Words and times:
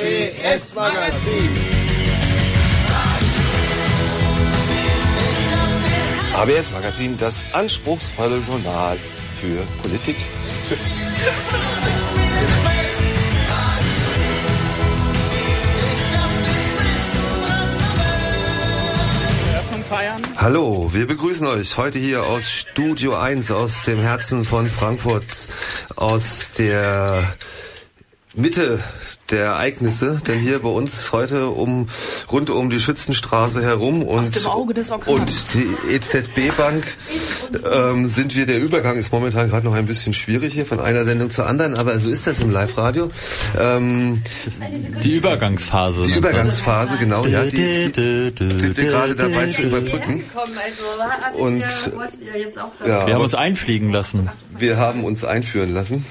ABS 0.00 0.74
Magazin. 0.74 1.50
ABS 6.34 6.70
Magazin, 6.70 7.18
das 7.18 7.44
anspruchsvolle 7.52 8.38
Journal 8.48 8.96
für 9.40 9.58
Politik. 9.82 10.16
feiern. 19.86 20.22
Hallo, 20.36 20.94
wir 20.94 21.06
begrüßen 21.06 21.46
euch 21.46 21.76
heute 21.76 21.98
hier 21.98 22.24
aus 22.24 22.50
Studio 22.50 23.16
1, 23.16 23.50
aus 23.50 23.82
dem 23.82 23.98
Herzen 23.98 24.44
von 24.44 24.70
Frankfurt, 24.70 25.48
aus 25.96 26.52
der 26.56 27.34
Mitte 28.34 28.82
der 29.30 29.44
Ereignisse, 29.44 30.20
denn 30.26 30.38
hier 30.38 30.60
bei 30.60 30.68
uns 30.68 31.12
heute 31.12 31.48
um 31.48 31.88
rund 32.30 32.50
um 32.50 32.70
die 32.70 32.80
Schützenstraße 32.80 33.62
herum 33.62 34.02
und, 34.02 34.46
und 35.06 35.54
die 35.54 35.94
EZB 35.94 36.56
Bank 36.56 36.86
ähm, 37.72 38.08
sind 38.08 38.34
wir. 38.34 38.46
Der 38.46 38.60
Übergang 38.60 38.96
ist 38.96 39.12
momentan 39.12 39.48
gerade 39.48 39.66
noch 39.66 39.74
ein 39.74 39.86
bisschen 39.86 40.14
schwierig 40.14 40.54
hier 40.54 40.66
von 40.66 40.80
einer 40.80 41.04
Sendung 41.04 41.30
zur 41.30 41.46
anderen, 41.46 41.74
aber 41.74 41.98
so 42.00 42.10
ist 42.10 42.26
das 42.26 42.40
im 42.40 42.50
Live-Radio. 42.50 43.10
Ähm, 43.58 44.22
die 45.02 45.16
Übergangsphase. 45.16 46.02
Die 46.02 46.14
Übergangsphase, 46.14 46.96
genau, 46.98 47.24
ja, 47.26 47.44
die, 47.44 47.92
die, 47.92 48.32
die 48.32 48.60
sind 48.60 48.76
wir 48.76 48.84
gerade 48.84 49.14
dabei 49.14 49.46
zu 49.48 49.62
überbrücken. 49.62 50.24
Und 51.34 51.64
ja, 52.86 53.06
wir 53.06 53.14
haben 53.14 53.22
uns 53.22 53.34
einfliegen 53.34 53.90
lassen. 53.90 54.30
Wir 54.56 54.76
haben 54.76 55.04
uns 55.04 55.24
einführen 55.24 55.72
lassen. 55.72 56.04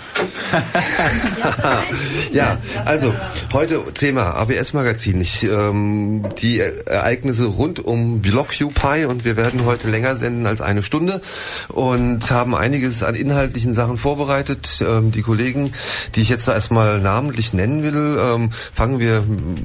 ja, 2.31 2.57
also 2.85 3.08
heute 3.53 3.83
Thema 3.93 4.35
ABS 4.35 4.73
Magazin. 4.73 5.21
Ich, 5.21 5.43
ähm, 5.43 6.25
die 6.41 6.59
Ereignisse 6.59 7.45
rund 7.45 7.79
um 7.79 8.21
Blockupy 8.21 9.05
und 9.05 9.25
wir 9.25 9.35
werden 9.37 9.65
heute 9.65 9.89
länger 9.89 10.15
senden 10.15 10.45
als 10.45 10.61
eine 10.61 10.83
Stunde 10.83 11.21
und 11.69 12.29
haben 12.31 12.55
einiges 12.55 13.03
an 13.03 13.15
inhaltlichen 13.15 13.73
Sachen 13.73 13.97
vorbereitet. 13.97 14.83
Ähm, 14.87 15.11
die 15.11 15.21
Kollegen, 15.21 15.71
die 16.15 16.21
ich 16.21 16.29
jetzt 16.29 16.47
da 16.47 16.53
erstmal 16.53 16.99
namentlich 16.99 17.53
nennen 17.53 17.83
will, 17.83 18.17
ähm, 18.19 18.49
fangen 18.73 18.99
wir 18.99 19.23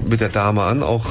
mit 0.08 0.20
der 0.20 0.28
Dame 0.28 0.62
an. 0.62 0.82
Auch 0.82 1.06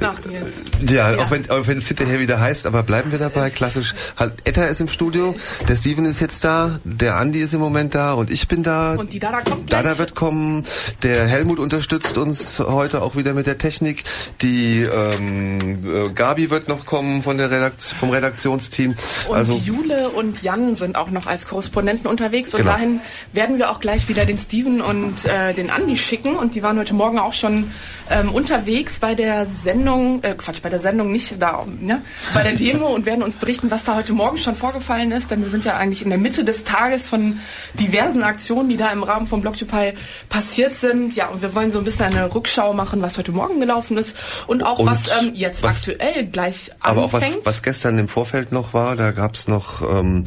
ja, 0.00 1.10
ja, 1.12 1.18
auch 1.18 1.30
wenn, 1.30 1.48
auch 1.50 1.66
wenn 1.66 1.78
es 1.78 1.88
hinterher 1.88 2.20
wieder 2.20 2.40
heißt, 2.40 2.66
aber 2.66 2.82
bleiben 2.82 3.12
wir 3.12 3.18
dabei. 3.18 3.50
Klassisch. 3.50 3.94
Halt, 4.16 4.34
Etta 4.44 4.64
ist 4.64 4.80
im 4.80 4.88
Studio, 4.88 5.34
der 5.68 5.76
Steven 5.76 6.04
ist 6.04 6.20
jetzt 6.20 6.44
da, 6.44 6.80
der 6.84 7.16
Andi 7.16 7.40
ist 7.40 7.54
im 7.54 7.60
Moment 7.60 7.94
da 7.94 8.12
und 8.12 8.30
ich 8.30 8.48
bin 8.48 8.62
da. 8.62 8.94
Und 8.94 9.12
die 9.12 9.18
Dada 9.18 9.40
kommt 9.40 9.66
gleich. 9.66 9.82
Dada 9.82 9.98
wird 9.98 10.14
kommen. 10.14 10.64
Der 11.02 11.26
Helmut 11.26 11.53
unterstützt 11.58 12.18
uns 12.18 12.60
heute 12.60 13.02
auch 13.02 13.16
wieder 13.16 13.34
mit 13.34 13.46
der 13.46 13.58
Technik. 13.58 14.04
Die 14.42 14.82
ähm, 14.82 15.84
äh, 15.84 16.10
Gabi 16.10 16.50
wird 16.50 16.68
noch 16.68 16.86
kommen 16.86 17.22
von 17.22 17.38
der 17.38 17.50
Redakt 17.50 17.82
vom 17.82 18.10
Redaktionsteam. 18.10 18.94
Und 19.28 19.36
also 19.36 19.56
Jule 19.56 20.10
und 20.10 20.42
Jan 20.42 20.74
sind 20.74 20.96
auch 20.96 21.10
noch 21.10 21.26
als 21.26 21.46
Korrespondenten 21.46 22.08
unterwegs 22.08 22.54
und 22.54 22.60
genau. 22.60 22.72
dahin 22.72 23.00
werden 23.32 23.58
wir 23.58 23.70
auch 23.70 23.80
gleich 23.80 24.08
wieder 24.08 24.24
den 24.24 24.38
Steven 24.38 24.80
und 24.80 25.24
äh, 25.24 25.54
den 25.54 25.70
Andi 25.70 25.96
schicken 25.96 26.36
und 26.36 26.54
die 26.54 26.62
waren 26.62 26.78
heute 26.78 26.94
Morgen 26.94 27.18
auch 27.18 27.32
schon 27.32 27.70
ähm, 28.10 28.32
unterwegs 28.32 28.98
bei 28.98 29.14
der 29.14 29.46
Sendung, 29.46 30.22
äh, 30.22 30.34
Quatsch, 30.34 30.60
bei 30.62 30.68
der 30.68 30.78
Sendung 30.78 31.10
nicht 31.10 31.40
da, 31.40 31.64
ne? 31.80 32.02
bei 32.34 32.42
der 32.42 32.52
Demo 32.52 32.88
und 32.88 33.06
werden 33.06 33.22
uns 33.22 33.36
berichten, 33.36 33.70
was 33.70 33.84
da 33.84 33.96
heute 33.96 34.12
Morgen 34.12 34.38
schon 34.38 34.54
vorgefallen 34.54 35.10
ist, 35.12 35.30
denn 35.30 35.42
wir 35.42 35.50
sind 35.50 35.64
ja 35.64 35.76
eigentlich 35.76 36.02
in 36.02 36.10
der 36.10 36.18
Mitte 36.18 36.44
des 36.44 36.64
Tages 36.64 37.08
von 37.08 37.40
diversen 37.74 38.22
Aktionen, 38.22 38.68
die 38.68 38.76
da 38.76 38.90
im 38.90 39.02
Rahmen 39.02 39.26
von 39.26 39.40
Blockupy 39.40 39.94
passiert 40.28 40.74
sind. 40.74 41.16
Ja, 41.16 41.30
und 41.34 41.42
wir 41.42 41.54
wollen 41.54 41.70
so 41.70 41.78
ein 41.78 41.84
bisschen 41.84 42.06
eine 42.06 42.32
Rückschau 42.34 42.72
machen, 42.72 43.02
was 43.02 43.18
heute 43.18 43.32
Morgen 43.32 43.60
gelaufen 43.60 43.98
ist 43.98 44.16
und 44.46 44.62
auch 44.62 44.78
und 44.78 44.86
was 44.86 45.08
ähm, 45.20 45.32
jetzt 45.34 45.62
was, 45.62 45.88
aktuell 45.88 46.26
gleich 46.26 46.70
anfängt. 46.80 46.80
Aber 46.80 47.04
auch 47.04 47.12
was, 47.12 47.24
was 47.42 47.62
gestern 47.62 47.98
im 47.98 48.08
Vorfeld 48.08 48.52
noch 48.52 48.72
war, 48.72 48.96
da 48.96 49.10
gab 49.10 49.34
es 49.34 49.48
noch 49.48 49.82
ähm, 49.82 50.24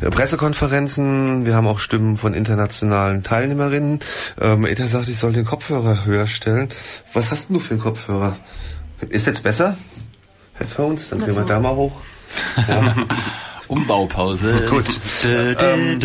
Pressekonferenzen, 0.00 1.46
wir 1.46 1.54
haben 1.54 1.66
auch 1.66 1.78
Stimmen 1.78 2.16
von 2.16 2.34
internationalen 2.34 3.22
Teilnehmerinnen. 3.22 4.00
Ähm, 4.40 4.66
Eta 4.66 4.86
sagt, 4.88 5.08
ich 5.08 5.18
soll 5.18 5.32
den 5.32 5.44
Kopfhörer 5.44 6.04
höher 6.04 6.26
stellen. 6.26 6.68
Was 7.14 7.30
hast 7.30 7.50
du 7.50 7.60
für 7.60 7.74
einen 7.74 7.82
Kopfhörer? 7.82 8.36
Ist 9.08 9.26
jetzt 9.26 9.42
besser? 9.42 9.76
Headphones? 10.54 11.10
Dann 11.10 11.24
gehen 11.24 11.34
wir 11.34 11.44
da 11.44 11.60
mal 11.60 11.74
hoch. 11.74 11.92
Ja. 12.68 12.94
Umbaupause. 13.70 14.66
Gut. 14.70 14.90
Ähm, 15.24 16.00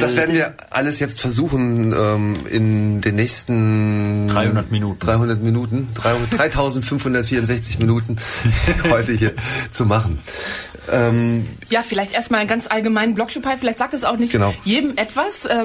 das 0.00 0.16
werden 0.16 0.34
wir 0.34 0.52
alles 0.70 0.98
jetzt 0.98 1.20
versuchen 1.20 1.94
ähm, 1.96 2.36
in 2.50 3.00
den 3.00 3.16
nächsten 3.16 4.28
300 4.28 4.70
Minuten. 4.70 5.00
300 5.00 5.42
Minuten, 5.42 5.88
3564 5.94 7.78
Minuten 7.78 8.16
heute 8.90 9.12
hier 9.12 9.32
zu 9.72 9.86
machen. 9.86 10.18
Ähm, 10.90 11.48
ja, 11.70 11.82
vielleicht 11.82 12.12
erstmal 12.12 12.46
ganz 12.46 12.66
allgemein 12.68 13.14
Blockupy, 13.14 13.56
vielleicht 13.58 13.78
sagt 13.78 13.94
es 13.94 14.04
auch 14.04 14.16
nicht 14.16 14.32
genau. 14.32 14.54
jedem 14.64 14.96
etwas, 14.96 15.44
äh, 15.44 15.64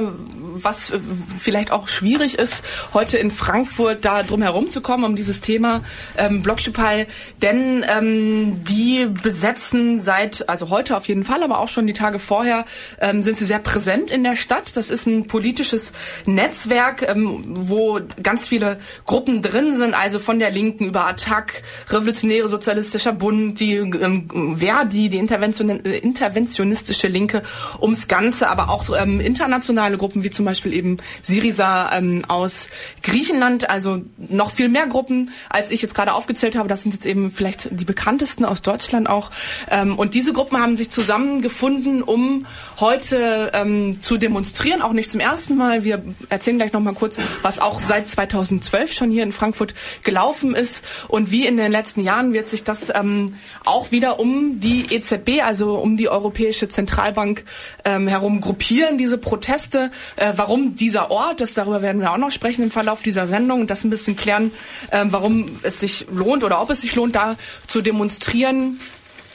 was 0.56 0.92
äh, 0.92 1.00
vielleicht 1.40 1.72
auch 1.72 1.88
schwierig 1.88 2.38
ist, 2.38 2.64
heute 2.94 3.18
in 3.18 3.32
Frankfurt 3.32 4.06
da 4.06 4.24
drum 4.24 4.42
herum 4.42 4.70
zu 4.70 4.82
kommen, 4.82 5.04
um 5.04 5.16
dieses 5.16 5.42
Thema 5.42 5.82
ähm, 6.18 6.44
Blockupy, 6.44 7.08
denn 7.42 7.86
ähm, 7.88 8.64
die 8.66 9.06
besetzen 9.06 10.02
seit, 10.02 10.50
also 10.50 10.70
heute 10.70 10.98
auf 10.98 11.08
jeden 11.08 11.24
Fall, 11.24 11.44
aber 11.44 11.60
auch 11.60 11.70
schon 11.70 11.88
die 11.88 11.94
Tage 11.94 12.20
vorher, 12.20 12.66
ähm, 13.00 13.22
sind 13.22 13.38
sie 13.38 13.46
sehr 13.46 13.60
präsent 13.60 14.12
in 14.12 14.24
der 14.24 14.36
Stadt. 14.36 14.76
Das 14.76 14.90
ist 14.90 15.08
ein 15.08 15.28
politisches 15.28 15.94
Netzwerk, 16.26 17.08
ähm, 17.08 17.44
wo 17.48 18.00
ganz 18.22 18.48
viele 18.48 18.80
Gruppen 19.06 19.42
drin 19.42 19.76
sind, 19.76 19.94
also 19.94 20.20
von 20.20 20.40
der 20.40 20.52
Linken 20.52 20.86
über 20.86 21.08
Attac, 21.08 21.64
Revolutionäre 21.90 22.48
Sozialistischer 22.48 23.14
Bund, 23.14 23.60
die 23.60 23.76
ähm, 23.76 24.58
Verdi, 24.58 25.10
die 25.14 25.20
Intervention, 25.20 25.70
äh, 25.70 25.98
interventionistische 25.98 27.08
Linke 27.08 27.44
ums 27.82 28.08
Ganze, 28.08 28.50
aber 28.50 28.70
auch 28.70 28.86
ähm, 28.98 29.20
internationale 29.20 29.98
Gruppen 29.98 30.24
wie 30.24 30.30
zum 30.30 30.46
Beispiel 30.46 30.74
eben 30.74 30.98
Syriza 31.22 31.92
ähm, 31.94 32.24
aus 32.28 32.68
Griechenland, 33.04 33.70
also 33.70 34.02
noch 34.18 34.52
viel 34.52 34.70
mehr 34.70 34.88
Gruppen, 34.88 35.32
als 35.50 35.72
ich 35.72 35.82
jetzt 35.82 35.96
gerade 35.96 36.14
aufgezählt 36.14 36.56
habe. 36.56 36.68
Das 36.68 36.84
sind 36.84 36.94
jetzt 36.94 37.06
eben 37.06 37.32
vielleicht 37.32 37.70
die 37.72 37.86
bekanntesten 37.86 38.44
aus 38.44 38.62
Deutschland 38.62 39.08
auch. 39.08 39.32
Ähm, 39.70 39.98
und 39.98 40.16
diese 40.16 40.34
Gruppen 40.34 40.60
haben 40.60 40.76
sich 40.76 40.90
zusammengefunden, 40.90 42.02
um 42.02 42.46
heute 42.80 43.52
ähm, 43.54 44.02
zu 44.02 44.18
demonstrieren, 44.18 44.82
auch 44.82 44.94
nicht 44.94 45.12
zum 45.12 45.20
ersten 45.20 45.56
Mal. 45.56 45.84
Wir 45.84 46.04
erzählen 46.30 46.58
gleich 46.58 46.74
noch 46.74 46.82
mal 46.82 46.94
kurz, 46.94 47.18
was 47.42 47.60
auch 47.60 47.80
seit 47.80 48.10
2012 48.10 48.94
schon 48.94 49.12
hier 49.12 49.24
in 49.24 49.32
Frankfurt 49.32 49.76
gelaufen 50.04 50.56
ist 50.56 50.84
und 51.08 51.30
wie 51.32 51.46
in 51.46 51.58
den 51.58 51.72
letzten 51.72 52.02
Jahren 52.02 52.34
wird 52.34 52.48
sich 52.48 52.64
das 52.64 52.92
ähm, 52.94 53.36
auch 53.64 53.92
wieder 53.92 54.20
um 54.20 54.60
die 54.60 54.96
EZB, 55.04 55.42
also 55.44 55.76
um 55.76 55.98
die 55.98 56.10
Europäische 56.10 56.70
Zentralbank 56.70 57.44
ähm, 57.86 58.08
herum 58.08 58.42
gruppieren, 58.42 58.98
diese 58.98 59.18
Proteste. 59.18 59.92
Äh, 60.16 60.34
warum 60.36 60.76
dieser 60.76 61.12
Ort, 61.12 61.42
das 61.42 61.54
darüber 61.54 61.82
werden 61.82 62.02
wir 62.02 62.12
auch 62.12 62.18
noch 62.18 62.32
sprechen 62.32 62.64
im 62.64 62.72
Verlauf 62.72 63.02
dieser 63.02 63.28
Sendung 63.28 63.62
und 63.62 63.70
das 63.70 63.84
ein 63.84 63.90
bisschen 63.90 64.16
klären, 64.16 64.52
äh, 64.92 65.06
warum 65.10 65.60
es 65.64 65.80
sich 65.80 66.08
lohnt 66.12 66.44
oder 66.44 66.62
ob 66.62 66.70
es 66.70 66.82
sich 66.82 66.96
lohnt, 66.96 67.16
da 67.16 67.36
zu 67.68 67.82
demonstrieren. 67.82 68.80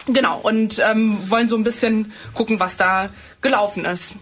Genau, 0.06 0.40
und 0.40 0.80
ähm, 0.84 1.18
wollen 1.28 1.48
so 1.48 1.56
ein 1.56 1.64
bisschen 1.64 2.12
gucken, 2.32 2.60
was 2.60 2.78
da 2.78 3.10
gelaufen 3.42 3.84
ist. 3.84 4.14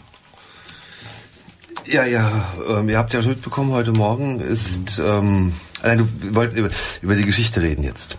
Ja, 1.85 2.05
ja, 2.05 2.47
ähm, 2.69 2.89
ihr 2.89 2.99
habt 2.99 3.13
ja 3.13 3.23
mitbekommen, 3.23 3.71
heute 3.71 3.93
Morgen 3.93 4.41
ist 4.41 4.99
ähm, 4.99 5.53
Nein, 5.83 5.99
du 5.99 6.35
wolltest 6.35 6.59
über, 6.59 6.71
über 7.03 7.15
die 7.15 7.25
Geschichte 7.25 7.61
reden 7.61 7.83
jetzt 7.83 8.17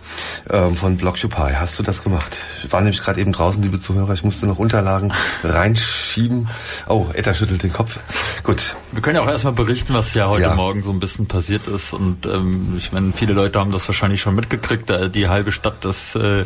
ähm, 0.48 0.76
von 0.76 0.96
Blockupy. 0.96 1.54
Hast 1.54 1.78
du 1.78 1.82
das 1.82 2.02
gemacht? 2.04 2.36
Ich 2.64 2.72
war 2.72 2.80
nämlich 2.80 3.02
gerade 3.02 3.20
eben 3.20 3.32
draußen, 3.32 3.62
liebe 3.62 3.80
Zuhörer. 3.80 4.12
Ich 4.12 4.22
musste 4.22 4.46
noch 4.46 4.58
Unterlagen 4.58 5.12
reinschieben. 5.42 6.48
Oh, 6.86 7.06
Etta 7.12 7.34
schüttelt 7.34 7.62
den 7.62 7.72
Kopf. 7.72 7.98
Gut. 8.44 8.76
Wir 8.92 9.02
können 9.02 9.16
ja 9.16 9.22
auch 9.22 9.28
erstmal 9.28 9.54
berichten, 9.54 9.92
was 9.92 10.14
ja 10.14 10.28
heute 10.28 10.42
ja. 10.42 10.54
Morgen 10.54 10.82
so 10.82 10.90
ein 10.90 11.00
bisschen 11.00 11.26
passiert 11.26 11.66
ist. 11.66 11.92
Und 11.92 12.26
ähm, 12.26 12.74
ich 12.78 12.92
meine, 12.92 13.12
viele 13.12 13.32
Leute 13.32 13.58
haben 13.58 13.72
das 13.72 13.88
wahrscheinlich 13.88 14.20
schon 14.20 14.34
mitgekriegt. 14.34 14.92
Die 15.14 15.28
halbe 15.28 15.50
Stadt, 15.50 15.84
das 15.84 16.14
äh, 16.14 16.44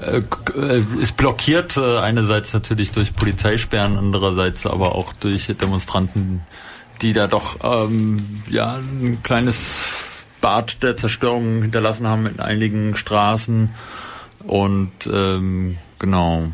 äh, 0.00 0.82
ist 1.00 1.16
blockiert. 1.16 1.76
Äh, 1.76 1.98
einerseits 1.98 2.52
natürlich 2.52 2.90
durch 2.92 3.14
Polizeisperren, 3.14 3.98
andererseits 3.98 4.66
aber 4.66 4.94
auch 4.94 5.12
durch 5.12 5.46
Demonstranten, 5.46 6.42
die 7.02 7.12
da 7.12 7.26
doch 7.26 7.58
ähm, 7.62 8.42
ja 8.48 8.76
ein 8.76 9.18
kleines 9.22 9.58
Bad 10.44 10.82
der 10.82 10.94
Zerstörung 10.98 11.62
hinterlassen 11.62 12.06
haben 12.06 12.26
in 12.26 12.38
einigen 12.38 12.96
Straßen. 12.96 13.74
Und 14.40 14.92
ähm, 15.10 15.78
genau, 15.98 16.48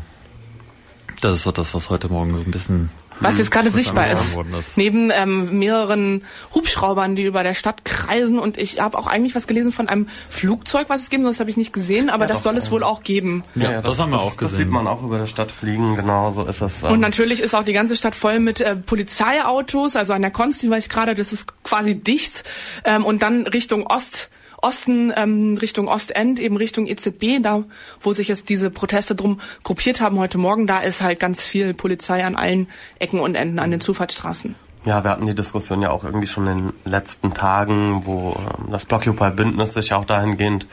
das 1.19 1.33
ist 1.33 1.43
so 1.43 1.51
das, 1.51 1.73
was 1.73 1.89
heute 1.89 2.07
Morgen 2.07 2.31
so 2.31 2.39
ein 2.39 2.51
bisschen 2.51 2.89
was 3.21 3.37
jetzt 3.37 3.51
gerade 3.51 3.71
sichtbar 3.71 4.11
ist. 4.11 4.37
Neben 4.75 5.11
ähm, 5.11 5.57
mehreren 5.57 6.25
Hubschraubern, 6.53 7.15
die 7.15 7.23
über 7.23 7.43
der 7.43 7.53
Stadt 7.53 7.85
kreisen. 7.85 8.39
Und 8.39 8.57
ich 8.57 8.79
habe 8.79 8.97
auch 8.97 9.07
eigentlich 9.07 9.35
was 9.35 9.47
gelesen 9.47 9.71
von 9.71 9.87
einem 9.87 10.07
Flugzeug, 10.29 10.89
was 10.89 11.03
es 11.03 11.09
geben 11.09 11.23
soll. 11.23 11.31
Das 11.31 11.39
habe 11.39 11.49
ich 11.49 11.57
nicht 11.57 11.73
gesehen, 11.73 12.09
aber 12.09 12.25
ja, 12.25 12.29
das 12.29 12.43
soll 12.43 12.57
es 12.57 12.71
wohl 12.71 12.83
auch 12.83 13.03
geben. 13.03 13.43
Ja, 13.55 13.63
ja 13.63 13.81
das, 13.81 13.91
das, 13.95 13.99
haben 13.99 14.11
wir 14.11 14.19
auch 14.19 14.37
gesehen. 14.37 14.49
Das 14.49 14.57
sieht 14.57 14.69
man 14.69 14.87
auch 14.87 15.03
über 15.03 15.17
der 15.17 15.27
Stadt 15.27 15.51
fliegen, 15.51 15.95
genau 15.95 16.31
so 16.31 16.43
ist 16.43 16.61
es. 16.61 16.83
Ähm. 16.83 16.91
Und 16.91 16.99
natürlich 16.99 17.41
ist 17.41 17.53
auch 17.53 17.63
die 17.63 17.73
ganze 17.73 17.95
Stadt 17.95 18.15
voll 18.15 18.39
mit 18.39 18.61
äh, 18.61 18.75
Polizeiautos. 18.75 19.95
Also 19.95 20.13
an 20.13 20.21
der 20.21 20.31
Konsti 20.31 20.69
war 20.69 20.77
ich 20.77 20.89
gerade, 20.89 21.15
das 21.15 21.31
ist 21.31 21.63
quasi 21.63 21.95
dicht. 21.95 22.43
Ähm, 22.83 23.05
und 23.05 23.21
dann 23.21 23.47
Richtung 23.47 23.85
Ost 23.87 24.29
Osten 24.61 25.11
ähm, 25.15 25.57
Richtung 25.57 25.87
Ostend, 25.87 26.39
eben 26.39 26.57
Richtung 26.57 26.87
EZB, 26.87 27.41
da 27.41 27.63
wo 27.99 28.13
sich 28.13 28.27
jetzt 28.27 28.49
diese 28.49 28.69
Proteste 28.69 29.15
drum 29.15 29.39
gruppiert 29.63 30.01
haben 30.01 30.19
heute 30.19 30.37
Morgen, 30.37 30.67
da 30.67 30.79
ist 30.79 31.01
halt 31.01 31.19
ganz 31.19 31.43
viel 31.43 31.73
Polizei 31.73 32.23
an 32.25 32.35
allen 32.35 32.67
Ecken 32.99 33.19
und 33.19 33.35
Enden 33.35 33.59
an 33.59 33.71
den 33.71 33.81
Zufahrtsstraßen. 33.81 34.55
Ja, 34.83 35.03
wir 35.03 35.11
hatten 35.11 35.27
die 35.27 35.35
Diskussion 35.35 35.81
ja 35.81 35.91
auch 35.91 36.03
irgendwie 36.03 36.27
schon 36.27 36.47
in 36.47 36.57
den 36.57 36.73
letzten 36.85 37.33
Tagen, 37.33 38.05
wo 38.05 38.35
ähm, 38.37 38.71
das 38.71 38.85
Blockupy-Bündnis 38.85 39.73
sich 39.73 39.93
auch 39.93 40.05
dahingehend 40.05 40.67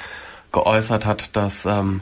geäußert 0.52 1.04
hat, 1.04 1.36
dass 1.36 1.66
ähm, 1.66 2.00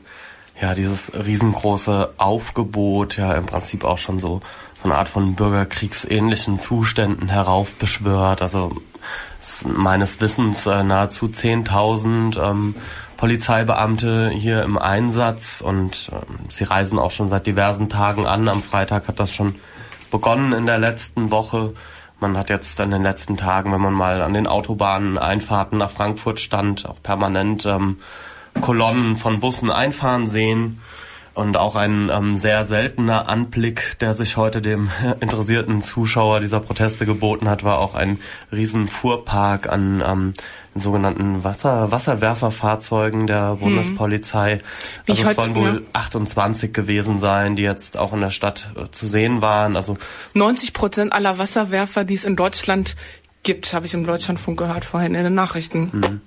ja 0.61 0.75
dieses 0.75 1.13
riesengroße 1.15 2.15
Aufgebot 2.17 3.17
ja 3.17 3.35
im 3.35 3.47
Prinzip 3.47 3.85
auch 3.85 3.99
schon 3.99 4.19
so 4.19 4.41
so 4.83 4.85
eine 4.85 4.97
Art 4.97 5.09
von 5.09 5.35
bürgerkriegsähnlichen 5.35 6.59
Zuständen 6.59 7.29
heraufbeschwört. 7.29 8.43
Also 8.43 8.73
meines 9.67 10.21
Wissens 10.21 10.67
äh, 10.67 10.83
nahezu 10.83 11.27
10.000 11.27 12.43
ähm, 12.43 12.75
Polizeibeamte 13.17 14.31
hier 14.31 14.63
im 14.63 14.79
Einsatz 14.79 15.61
und 15.61 16.11
ähm, 16.13 16.47
sie 16.51 16.65
reisen 16.65 16.99
auch 16.99 17.11
schon 17.11 17.29
seit 17.29 17.47
diversen 17.47 17.89
Tagen 17.89 18.27
an. 18.27 18.49
Am 18.49 18.63
Freitag 18.63 19.09
hat 19.09 19.21
das 19.21 19.33
schon 19.33 19.55
begonnen 20.11 20.53
in 20.53 20.67
der 20.67 20.79
letzten 20.79 21.31
Woche. 21.31 21.75
Man 22.21 22.37
hat 22.37 22.49
jetzt 22.49 22.81
in 22.81 22.91
den 22.91 23.03
letzten 23.03 23.37
Tagen, 23.37 23.73
wenn 23.73 23.81
man 23.81 23.93
mal 23.93 24.23
an 24.23 24.35
den 24.35 24.47
Autobahnen 24.47 25.19
Einfahrten 25.19 25.79
nach 25.79 25.91
Frankfurt 25.91 26.41
stand, 26.41 26.87
auch 26.87 27.03
permanent 27.03 27.67
ähm, 27.67 27.99
Kolonnen 28.61 29.17
von 29.17 29.41
Bussen 29.41 29.71
einfahren 29.71 30.27
sehen. 30.27 30.81
Und 31.37 31.59
auch 31.59 31.77
ein 31.77 32.09
ähm, 32.11 32.39
sehr 32.39 32.65
seltener 32.65 33.29
Anblick, 33.29 33.99
der 34.01 34.15
sich 34.15 34.39
heute 34.39 34.63
dem 34.63 34.91
interessierten 35.21 35.83
Zuschauer 35.83 36.41
dieser 36.41 36.61
Proteste 36.61 37.05
geboten 37.05 37.51
hat, 37.51 37.63
war 37.63 37.79
auch 37.79 37.95
ein 37.95 38.21
riesen 38.51 38.89
Fuhrpark 38.89 39.69
an 39.69 40.03
ähm, 40.05 40.33
sogenannten 40.75 41.45
Wasser, 41.45 41.93
Wasserwerferfahrzeugen 41.93 43.27
der 43.27 43.53
mhm. 43.53 43.59
Bundespolizei. 43.61 44.63
Wie 45.05 45.13
also 45.13 45.29
es 45.29 45.37
sollen 45.37 45.55
wohl 45.55 45.83
ja. 45.83 46.01
28 46.01 46.73
gewesen 46.73 47.19
sein, 47.19 47.55
die 47.55 47.65
jetzt 47.65 47.99
auch 47.99 48.15
in 48.15 48.23
der 48.23 48.31
Stadt 48.31 48.73
äh, 48.75 48.91
zu 48.91 49.07
sehen 49.07 49.43
waren. 49.43 49.77
Also 49.77 49.99
90 50.33 50.73
Prozent 50.73 51.13
aller 51.13 51.37
Wasserwerfer, 51.37 52.05
die 52.05 52.15
es 52.15 52.25
in 52.25 52.37
Deutschland 52.37 52.97
gibt, 53.47 53.73
habe 53.73 53.87
ich 53.87 53.95
im 53.95 54.05
Deutschlandfunk 54.05 54.59
gehört 54.59 54.85
vorhin 54.85 55.15
in 55.15 55.25
den 55.25 55.35
Nachrichten. 55.35 55.91
Mhm. 55.93 56.21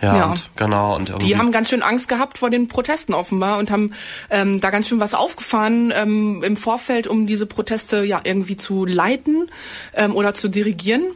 Ja, 0.00 0.16
ja. 0.16 0.30
Und, 0.30 0.50
genau. 0.54 0.94
Und 0.94 1.22
die 1.22 1.36
haben 1.36 1.50
ganz 1.50 1.70
schön 1.70 1.82
Angst 1.82 2.06
gehabt 2.06 2.38
vor 2.38 2.50
den 2.50 2.68
Protesten 2.68 3.14
offenbar 3.14 3.58
und 3.58 3.72
haben 3.72 3.92
ähm, 4.30 4.60
da 4.60 4.70
ganz 4.70 4.86
schön 4.86 5.00
was 5.00 5.14
aufgefahren 5.14 5.92
ähm, 5.96 6.44
im 6.44 6.56
Vorfeld, 6.56 7.08
um 7.08 7.26
diese 7.26 7.46
Proteste 7.46 8.04
ja 8.04 8.20
irgendwie 8.22 8.56
zu 8.56 8.84
leiten 8.84 9.50
ähm, 9.94 10.14
oder 10.14 10.34
zu 10.34 10.48
dirigieren. 10.48 11.06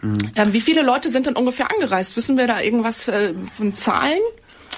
Mhm. 0.00 0.18
Ähm, 0.36 0.52
wie 0.52 0.60
viele 0.60 0.82
Leute 0.82 1.10
sind 1.10 1.26
denn 1.26 1.36
ungefähr 1.36 1.70
angereist? 1.70 2.16
Wissen 2.16 2.38
wir 2.38 2.46
da 2.46 2.60
irgendwas 2.60 3.08
äh, 3.08 3.34
von 3.56 3.74
Zahlen? 3.74 4.20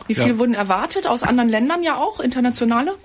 Wie 0.07 0.15
viele 0.15 0.31
ja. 0.31 0.39
wurden 0.39 0.55
erwartet 0.55 1.07
aus 1.07 1.23
anderen 1.23 1.49
Ländern 1.49 1.83
ja 1.83 1.97
auch, 1.97 2.19
internationale? 2.19 2.97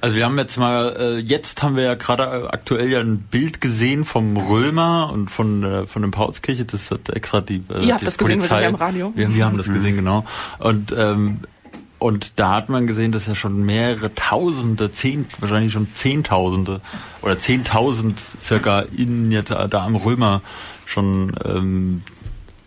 Also 0.00 0.16
wir 0.16 0.24
haben 0.24 0.38
jetzt 0.38 0.56
mal, 0.56 0.96
äh, 0.98 1.18
jetzt 1.18 1.62
haben 1.62 1.76
wir 1.76 1.82
ja 1.84 1.94
gerade 1.94 2.52
aktuell 2.52 2.90
ja 2.90 3.00
ein 3.00 3.18
Bild 3.18 3.60
gesehen 3.60 4.04
vom 4.04 4.36
Römer 4.36 5.10
und 5.12 5.30
von 5.30 5.62
äh, 5.62 5.86
von 5.86 6.02
dem 6.02 6.10
Paulskirche. 6.10 6.64
Das 6.64 6.90
hat 6.90 7.08
extra 7.10 7.40
die 7.40 7.62
äh, 7.72 7.84
Ihr 7.84 7.94
habt 7.94 8.06
das 8.06 8.16
Polizei, 8.16 8.36
gesehen, 8.36 8.40
wir 8.40 8.48
sind 8.48 8.62
ja 8.62 8.68
im 8.68 8.74
Radio. 8.74 9.12
Wir, 9.14 9.34
wir 9.34 9.44
haben 9.44 9.56
das 9.56 9.66
gesehen, 9.66 9.96
genau. 9.96 10.24
Und 10.58 10.92
ähm, 10.96 11.40
und 12.00 12.32
da 12.36 12.54
hat 12.54 12.70
man 12.70 12.86
gesehen, 12.86 13.12
dass 13.12 13.26
ja 13.26 13.34
schon 13.34 13.62
mehrere 13.62 14.14
Tausende, 14.14 14.90
zehn, 14.90 15.26
wahrscheinlich 15.38 15.74
schon 15.74 15.86
Zehntausende 15.94 16.80
oder 17.20 17.38
Zehntausend 17.38 18.18
circa 18.42 18.80
in 18.80 19.30
jetzt 19.30 19.50
da 19.50 19.84
am 19.84 19.96
Römer 19.96 20.40
schon 20.86 21.34
ähm, 21.44 22.02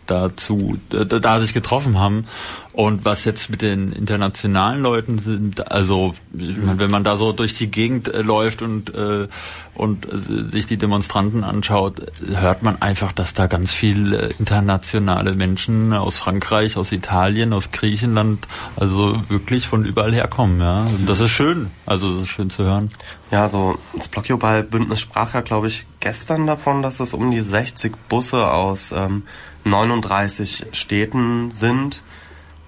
dazu, 0.06 0.78
da, 0.88 1.04
da 1.04 1.40
sich 1.40 1.52
getroffen 1.52 1.98
haben. 1.98 2.26
Und 2.74 3.04
was 3.04 3.24
jetzt 3.24 3.50
mit 3.50 3.62
den 3.62 3.92
internationalen 3.92 4.82
Leuten 4.82 5.18
sind, 5.18 5.70
also 5.70 6.14
wenn 6.32 6.90
man 6.90 7.04
da 7.04 7.14
so 7.14 7.30
durch 7.30 7.54
die 7.54 7.70
Gegend 7.70 8.08
äh, 8.08 8.20
läuft 8.20 8.62
und 8.62 8.92
äh, 8.92 9.28
und 9.74 10.12
äh, 10.12 10.50
sich 10.50 10.66
die 10.66 10.76
Demonstranten 10.76 11.44
anschaut, 11.44 12.02
hört 12.26 12.64
man 12.64 12.82
einfach, 12.82 13.12
dass 13.12 13.32
da 13.32 13.46
ganz 13.46 13.72
viele 13.72 14.34
internationale 14.38 15.34
Menschen 15.34 15.92
aus 15.92 16.16
Frankreich, 16.16 16.76
aus 16.76 16.90
Italien, 16.90 17.52
aus 17.52 17.70
Griechenland, 17.70 18.48
also 18.74 19.22
wirklich 19.28 19.68
von 19.68 19.84
überall 19.84 20.12
herkommen. 20.12 20.60
Ja, 20.60 20.80
und 20.82 21.08
das 21.08 21.20
ist 21.20 21.30
schön. 21.30 21.70
Also 21.86 22.12
das 22.12 22.22
ist 22.22 22.28
schön 22.30 22.50
zu 22.50 22.64
hören. 22.64 22.90
Ja, 23.30 23.48
so 23.48 23.78
das 23.96 24.08
Blockjobal-Bündnis 24.08 25.00
sprach 25.00 25.34
ja, 25.34 25.42
glaube 25.42 25.68
ich, 25.68 25.86
gestern 26.00 26.46
davon, 26.48 26.82
dass 26.82 26.98
es 26.98 27.14
um 27.14 27.30
die 27.30 27.40
60 27.40 27.94
Busse 28.08 28.50
aus 28.50 28.92
ähm, 28.92 29.22
39 29.64 30.66
Städten 30.72 31.52
sind 31.52 32.00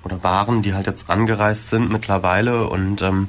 oder 0.06 0.22
waren, 0.22 0.62
die 0.62 0.72
halt 0.72 0.86
jetzt 0.86 1.10
angereist 1.10 1.68
sind 1.68 1.90
mittlerweile 1.90 2.68
und 2.68 3.02
ähm, 3.02 3.28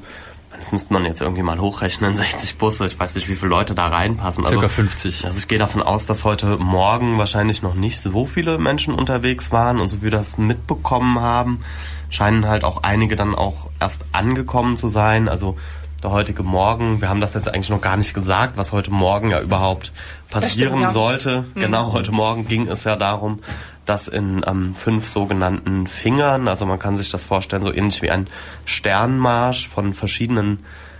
das 0.56 0.72
müsste 0.72 0.92
man 0.92 1.04
jetzt 1.04 1.20
irgendwie 1.20 1.42
mal 1.42 1.58
hochrechnen, 1.58 2.14
60 2.16 2.56
Busse, 2.56 2.86
ich 2.86 2.98
weiß 2.98 3.16
nicht, 3.16 3.28
wie 3.28 3.34
viele 3.34 3.50
Leute 3.50 3.74
da 3.74 3.88
reinpassen. 3.88 4.44
Circa 4.44 4.62
also, 4.62 4.74
50. 4.74 5.24
Also 5.24 5.38
ich 5.38 5.48
gehe 5.48 5.58
davon 5.58 5.82
aus, 5.82 6.06
dass 6.06 6.24
heute 6.24 6.56
Morgen 6.56 7.18
wahrscheinlich 7.18 7.62
noch 7.62 7.74
nicht 7.74 8.00
so 8.00 8.24
viele 8.24 8.58
Menschen 8.58 8.94
unterwegs 8.94 9.50
waren 9.50 9.80
und 9.80 9.88
so 9.88 9.98
wie 9.98 10.04
wir 10.04 10.10
das 10.12 10.38
mitbekommen 10.38 11.20
haben, 11.20 11.64
scheinen 12.10 12.46
halt 12.46 12.62
auch 12.62 12.84
einige 12.84 13.16
dann 13.16 13.34
auch 13.34 13.68
erst 13.80 14.04
angekommen 14.12 14.76
zu 14.76 14.88
sein. 14.88 15.28
Also 15.28 15.56
der 16.02 16.12
heutige 16.12 16.44
Morgen, 16.44 17.00
wir 17.00 17.08
haben 17.08 17.20
das 17.20 17.34
jetzt 17.34 17.48
eigentlich 17.52 17.70
noch 17.70 17.80
gar 17.80 17.96
nicht 17.96 18.14
gesagt, 18.14 18.56
was 18.56 18.70
heute 18.70 18.92
Morgen 18.92 19.30
ja 19.30 19.40
überhaupt 19.40 19.92
passieren 20.30 20.74
stimmt, 20.74 20.82
ja. 20.82 20.92
sollte. 20.92 21.44
Mhm. 21.54 21.60
Genau, 21.60 21.92
heute 21.92 22.12
Morgen 22.12 22.46
ging 22.46 22.68
es 22.68 22.84
ja 22.84 22.94
darum, 22.94 23.40
dass 23.88 24.06
in 24.06 24.44
ähm, 24.46 24.74
fünf 24.74 25.08
sogenannten 25.08 25.86
Fingern, 25.86 26.46
also 26.48 26.66
man 26.66 26.78
kann 26.78 26.98
sich 26.98 27.10
das 27.10 27.24
vorstellen, 27.24 27.62
so 27.62 27.72
ähnlich 27.72 28.02
wie 28.02 28.10
ein 28.10 28.26
Sternmarsch 28.66 29.68
von 29.68 29.94
verschiedenen 29.94 30.58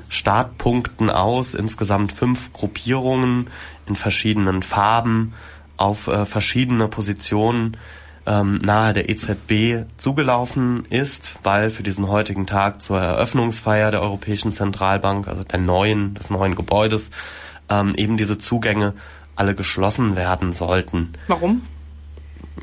Startpunkten 0.08 1.11
aus, 1.11 1.52
insgesamt 1.52 2.12
fünf 2.12 2.52
Gruppierungen 2.52 3.49
in 3.87 3.94
verschiedenen 3.94 4.62
Farben 4.62 5.35
auf 5.76 6.06
äh, 6.06 6.25
verschiedene 6.25 6.88
Positionen 6.88 7.76
ähm, 8.26 8.56
nahe 8.56 8.94
der 8.94 9.11
EZB 9.11 9.87
zugelaufen 9.99 10.87
ist, 10.87 11.38
weil 11.43 11.69
für 11.69 11.82
diesen 11.82 12.08
heutigen 12.08 12.46
Tag 12.46 12.81
zur 12.81 13.00
Eröffnungsfeier 13.00 13.90
der 13.90 14.00
Europäischen 14.00 14.52
Zentralbank, 14.52 15.29
also 15.29 15.44
der 15.44 15.58
neuen, 15.58 16.14
des 16.14 16.31
neuen 16.31 16.55
Gebäudes, 16.55 17.11
ähm, 17.69 17.94
eben 17.96 18.17
diese 18.17 18.38
Zugänge 18.38 18.94
alle 19.37 19.55
geschlossen 19.55 20.17
werden 20.17 20.52
sollten. 20.52 21.12
Warum? 21.26 21.62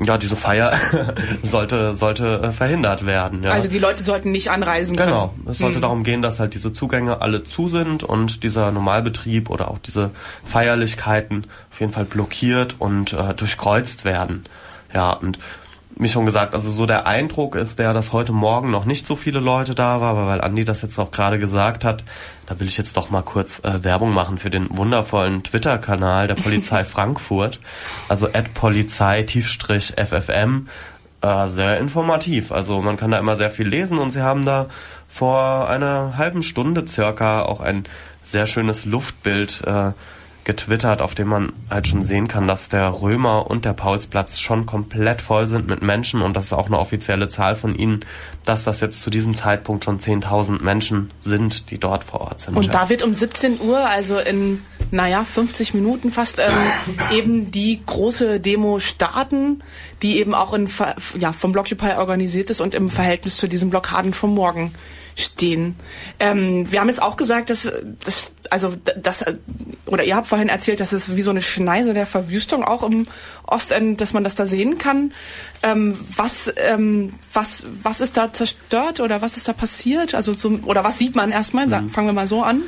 Ja, 0.04 0.18
diese 0.18 0.36
Feier 0.36 0.78
sollte 1.42 1.94
sollte 1.94 2.40
äh, 2.42 2.52
verhindert 2.52 3.06
werden. 3.06 3.42
Ja. 3.42 3.50
Also 3.50 3.68
die 3.68 3.78
Leute 3.78 4.02
sollten 4.02 4.30
nicht 4.30 4.50
anreisen 4.50 4.96
können. 4.96 5.10
Genau. 5.10 5.34
Es 5.48 5.58
sollte 5.58 5.76
hm. 5.76 5.82
darum 5.82 6.02
gehen, 6.02 6.22
dass 6.22 6.38
halt 6.40 6.54
diese 6.54 6.72
Zugänge 6.72 7.20
alle 7.20 7.44
zu 7.44 7.68
sind 7.68 8.04
und 8.04 8.42
dieser 8.42 8.70
Normalbetrieb 8.72 9.50
oder 9.50 9.70
auch 9.70 9.78
diese 9.78 10.10
Feierlichkeiten 10.44 11.46
auf 11.70 11.80
jeden 11.80 11.92
Fall 11.92 12.04
blockiert 12.04 12.76
und 12.78 13.12
äh, 13.12 13.34
durchkreuzt 13.34 14.04
werden. 14.04 14.44
Ja, 14.94 15.12
und 15.12 15.38
wie 15.98 16.10
schon 16.10 16.26
gesagt, 16.26 16.54
also 16.54 16.70
so 16.70 16.84
der 16.84 17.06
Eindruck 17.06 17.54
ist 17.54 17.78
der, 17.78 17.94
dass 17.94 18.12
heute 18.12 18.32
Morgen 18.32 18.70
noch 18.70 18.84
nicht 18.84 19.06
so 19.06 19.16
viele 19.16 19.40
Leute 19.40 19.74
da 19.74 20.02
war, 20.02 20.10
aber 20.10 20.26
weil 20.26 20.42
Andi 20.42 20.62
das 20.64 20.82
jetzt 20.82 20.98
auch 20.98 21.10
gerade 21.10 21.38
gesagt 21.38 21.84
hat, 21.84 22.04
da 22.46 22.60
will 22.60 22.66
ich 22.66 22.76
jetzt 22.76 22.98
doch 22.98 23.08
mal 23.08 23.22
kurz 23.22 23.64
äh, 23.64 23.82
Werbung 23.82 24.12
machen 24.12 24.36
für 24.36 24.50
den 24.50 24.68
wundervollen 24.76 25.42
Twitter-Kanal 25.42 26.26
der 26.26 26.34
Polizei 26.34 26.84
Frankfurt, 26.84 27.60
also 28.08 28.28
Polizei-FFM, 28.54 30.68
äh, 31.22 31.48
sehr 31.48 31.78
informativ. 31.78 32.52
Also 32.52 32.82
man 32.82 32.98
kann 32.98 33.10
da 33.10 33.18
immer 33.18 33.36
sehr 33.36 33.50
viel 33.50 33.66
lesen 33.66 33.96
und 33.98 34.10
sie 34.10 34.20
haben 34.20 34.44
da 34.44 34.66
vor 35.08 35.70
einer 35.70 36.18
halben 36.18 36.42
Stunde 36.42 36.86
circa 36.86 37.40
auch 37.42 37.60
ein 37.60 37.84
sehr 38.22 38.46
schönes 38.46 38.84
Luftbild 38.84 39.62
äh, 39.64 39.92
getwittert, 40.46 41.02
auf 41.02 41.14
dem 41.14 41.28
man 41.28 41.52
halt 41.68 41.88
schon 41.88 42.02
sehen 42.02 42.28
kann, 42.28 42.46
dass 42.46 42.68
der 42.68 42.88
Römer 43.02 43.50
und 43.50 43.64
der 43.64 43.72
Paulsplatz 43.72 44.38
schon 44.38 44.64
komplett 44.64 45.20
voll 45.20 45.46
sind 45.48 45.66
mit 45.66 45.82
Menschen 45.82 46.22
und 46.22 46.36
das 46.36 46.46
ist 46.46 46.52
auch 46.52 46.68
eine 46.68 46.78
offizielle 46.78 47.28
Zahl 47.28 47.56
von 47.56 47.74
ihnen, 47.74 48.04
dass 48.44 48.62
das 48.62 48.80
jetzt 48.80 49.00
zu 49.00 49.10
diesem 49.10 49.34
Zeitpunkt 49.34 49.84
schon 49.84 49.98
10.000 49.98 50.62
Menschen 50.62 51.10
sind, 51.22 51.70
die 51.70 51.78
dort 51.78 52.04
vor 52.04 52.20
Ort 52.20 52.40
sind. 52.40 52.56
Und 52.56 52.72
da 52.72 52.88
wird 52.88 53.02
um 53.02 53.12
17 53.12 53.60
Uhr, 53.60 53.80
also 53.80 54.18
in, 54.18 54.62
naja, 54.92 55.24
50 55.24 55.74
Minuten 55.74 56.12
fast, 56.12 56.38
ähm, 56.38 56.52
eben 57.12 57.50
die 57.50 57.82
große 57.84 58.38
Demo 58.38 58.78
starten, 58.78 59.62
die 60.02 60.18
eben 60.18 60.34
auch 60.34 60.52
in, 60.52 60.68
ja, 61.18 61.32
vom 61.32 61.52
Blockupy 61.52 61.92
organisiert 61.96 62.50
ist 62.50 62.60
und 62.60 62.74
im 62.74 62.88
Verhältnis 62.88 63.36
zu 63.36 63.48
diesen 63.48 63.70
Blockaden 63.70 64.12
vom 64.12 64.34
Morgen 64.34 64.72
stehen. 65.16 65.76
Ähm, 66.20 66.70
wir 66.70 66.80
haben 66.80 66.88
jetzt 66.88 67.02
auch 67.02 67.16
gesagt, 67.16 67.48
dass, 67.48 67.66
dass 68.04 68.32
also 68.50 68.74
das 69.00 69.24
oder 69.86 70.04
ihr 70.04 70.14
habt 70.14 70.26
vorhin 70.26 70.50
erzählt, 70.50 70.80
dass 70.80 70.92
es 70.92 71.16
wie 71.16 71.22
so 71.22 71.30
eine 71.30 71.40
Schneise 71.40 71.94
der 71.94 72.06
Verwüstung 72.06 72.62
auch 72.62 72.82
im 72.82 73.04
Ostend, 73.44 74.00
dass 74.00 74.12
man 74.12 74.24
das 74.24 74.34
da 74.34 74.44
sehen 74.44 74.76
kann. 74.76 75.12
Ähm, 75.62 75.98
was 76.14 76.52
ähm, 76.58 77.14
was 77.32 77.64
was 77.82 78.00
ist 78.00 78.18
da 78.18 78.32
zerstört 78.32 79.00
oder 79.00 79.22
was 79.22 79.38
ist 79.38 79.48
da 79.48 79.54
passiert? 79.54 80.14
Also 80.14 80.34
zum, 80.34 80.64
oder 80.64 80.84
was 80.84 80.98
sieht 80.98 81.16
man 81.16 81.32
erstmal? 81.32 81.66
Mhm. 81.66 81.88
Fangen 81.88 82.08
wir 82.08 82.14
mal 82.14 82.28
so 82.28 82.42
an. 82.42 82.62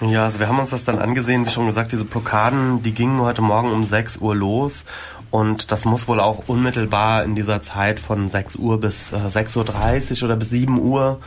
Ja, 0.00 0.24
also 0.24 0.40
wir 0.40 0.48
haben 0.48 0.58
uns 0.58 0.70
das 0.70 0.84
dann 0.84 0.98
angesehen, 0.98 1.46
wie 1.46 1.50
schon 1.50 1.66
gesagt, 1.66 1.92
diese 1.92 2.04
Blockaden, 2.04 2.82
die 2.82 2.92
gingen 2.92 3.20
heute 3.20 3.40
Morgen 3.40 3.70
um 3.70 3.84
6 3.84 4.16
Uhr 4.16 4.34
los 4.34 4.84
und 5.32 5.72
das 5.72 5.86
muss 5.86 6.06
wohl 6.08 6.20
auch 6.20 6.44
unmittelbar 6.46 7.24
in 7.24 7.34
dieser 7.34 7.62
Zeit 7.62 7.98
von 7.98 8.28
6 8.28 8.56
Uhr 8.56 8.78
bis 8.78 9.12
äh, 9.12 9.16
6.30 9.16 10.18
Uhr 10.18 10.26
oder 10.26 10.36
bis 10.36 10.50
7 10.50 10.78
Uhr 10.78 11.20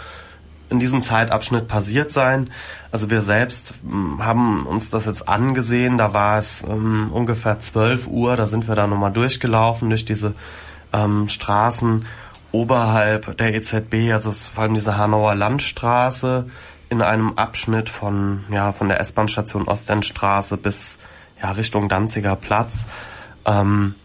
in 0.70 0.80
diesem 0.80 1.02
Zeitabschnitt 1.02 1.68
passiert 1.68 2.12
sein. 2.12 2.52
Also 2.92 3.10
wir 3.10 3.24
selbst 3.24 3.74
hm, 3.82 4.24
haben 4.24 4.68
uns 4.68 4.92
das 4.92 5.06
jetzt 5.06 5.28
angesehen, 5.28 5.98
da 5.98 6.14
war 6.14 6.38
es 6.38 6.64
ähm, 6.70 7.10
ungefähr 7.12 7.58
12 7.58 8.06
Uhr, 8.06 8.38
da 8.38 8.46
sind 8.46 8.68
wir 8.68 8.76
da 8.76 8.86
nochmal 8.86 9.12
durchgelaufen 9.12 9.90
durch 9.90 10.06
diese 10.06 10.36
ähm, 10.94 11.28
Straßen 11.28 12.06
oberhalb 12.52 13.36
der 13.38 13.56
EZB, 13.56 14.14
also 14.14 14.32
vor 14.32 14.66
allem 14.66 14.76
diese 14.76 14.98
Hanauer 14.98 15.34
Landstraße 15.34 16.46
in 16.90 17.02
einem 17.02 17.34
Abschnitt 17.40 17.90
von, 17.90 18.46
ja, 18.52 18.72
von 18.72 18.88
der 18.88 19.00
S-Bahn-Station 19.00 19.68
Ostendstraße 19.68 20.58
bis 20.58 21.00
ja, 21.42 21.50
Richtung 21.52 21.90
Danziger 21.90 22.36
Platz. 22.36 22.86
Ähm, 23.46 23.96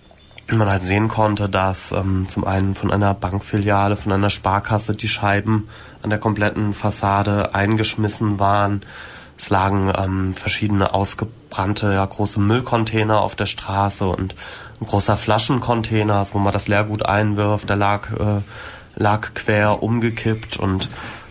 man 0.57 0.69
halt 0.69 0.83
sehen 0.83 1.09
konnte, 1.09 1.49
dass 1.49 1.93
ähm, 1.93 2.27
zum 2.29 2.45
einen 2.45 2.75
von 2.75 2.91
einer 2.91 3.15
Bankfiliale, 3.15 3.97
von 3.97 4.13
einer 4.13 4.31
Sparkasse 4.31 4.95
die 4.95 5.09
Scheiben 5.09 5.69
an 6.03 6.11
der 6.11 6.19
kompletten 6.19 6.75
Fassade 6.75 7.55
eingeschmissen 7.55 8.39
waren. 8.39 8.81
Es 9.39 9.51
lagen 9.51 9.93
ähm, 9.97 10.35
verschiedene 10.35 10.93
ausgebrannte 10.93 11.95
ja, 11.95 12.05
große 12.05 12.41
Müllcontainer 12.41 13.21
auf 13.21 13.37
der 13.37 13.47
Straße 13.47 14.07
und 14.07 14.35
ein 14.81 14.87
großer 14.87 15.17
Flaschencontainer, 15.17 16.27
wo 16.33 16.39
man 16.39 16.53
das 16.53 16.69
Leergut 16.69 17.05
einwirft, 17.07 17.69
der 17.69 17.77
lag, 17.77 18.11
äh, 18.13 18.41
lag 18.97 19.35
quer 19.35 19.83
umgekippt 19.83 20.57
und 20.59 20.89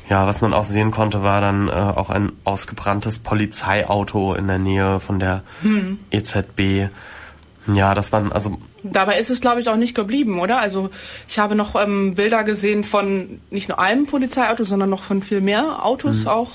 ja, 0.09 0.25
was 0.25 0.41
man 0.41 0.55
auch 0.55 0.63
sehen 0.63 0.89
konnte, 0.89 1.21
war 1.21 1.39
dann 1.39 1.67
äh, 1.67 1.71
auch 1.71 2.09
ein 2.09 2.31
ausgebranntes 2.43 3.19
Polizeiauto 3.19 4.33
in 4.33 4.47
der 4.47 4.57
Nähe 4.57 4.99
von 4.99 5.19
der 5.19 5.43
hm. 5.61 5.99
EZB. 6.09 6.89
Ja, 7.75 7.93
das 7.95 8.11
waren 8.11 8.31
also. 8.31 8.57
Dabei 8.83 9.19
ist 9.19 9.29
es, 9.29 9.41
glaube 9.41 9.61
ich, 9.61 9.69
auch 9.69 9.75
nicht 9.75 9.95
geblieben, 9.95 10.39
oder? 10.39 10.59
Also 10.59 10.89
ich 11.27 11.39
habe 11.39 11.55
noch 11.55 11.75
ähm, 11.75 12.15
Bilder 12.15 12.43
gesehen 12.43 12.83
von 12.83 13.41
nicht 13.49 13.69
nur 13.69 13.79
einem 13.79 14.05
Polizeiauto, 14.05 14.63
sondern 14.63 14.89
noch 14.89 15.03
von 15.03 15.21
viel 15.21 15.41
mehr 15.41 15.85
Autos 15.85 16.21
mhm. 16.21 16.27
auch. 16.27 16.49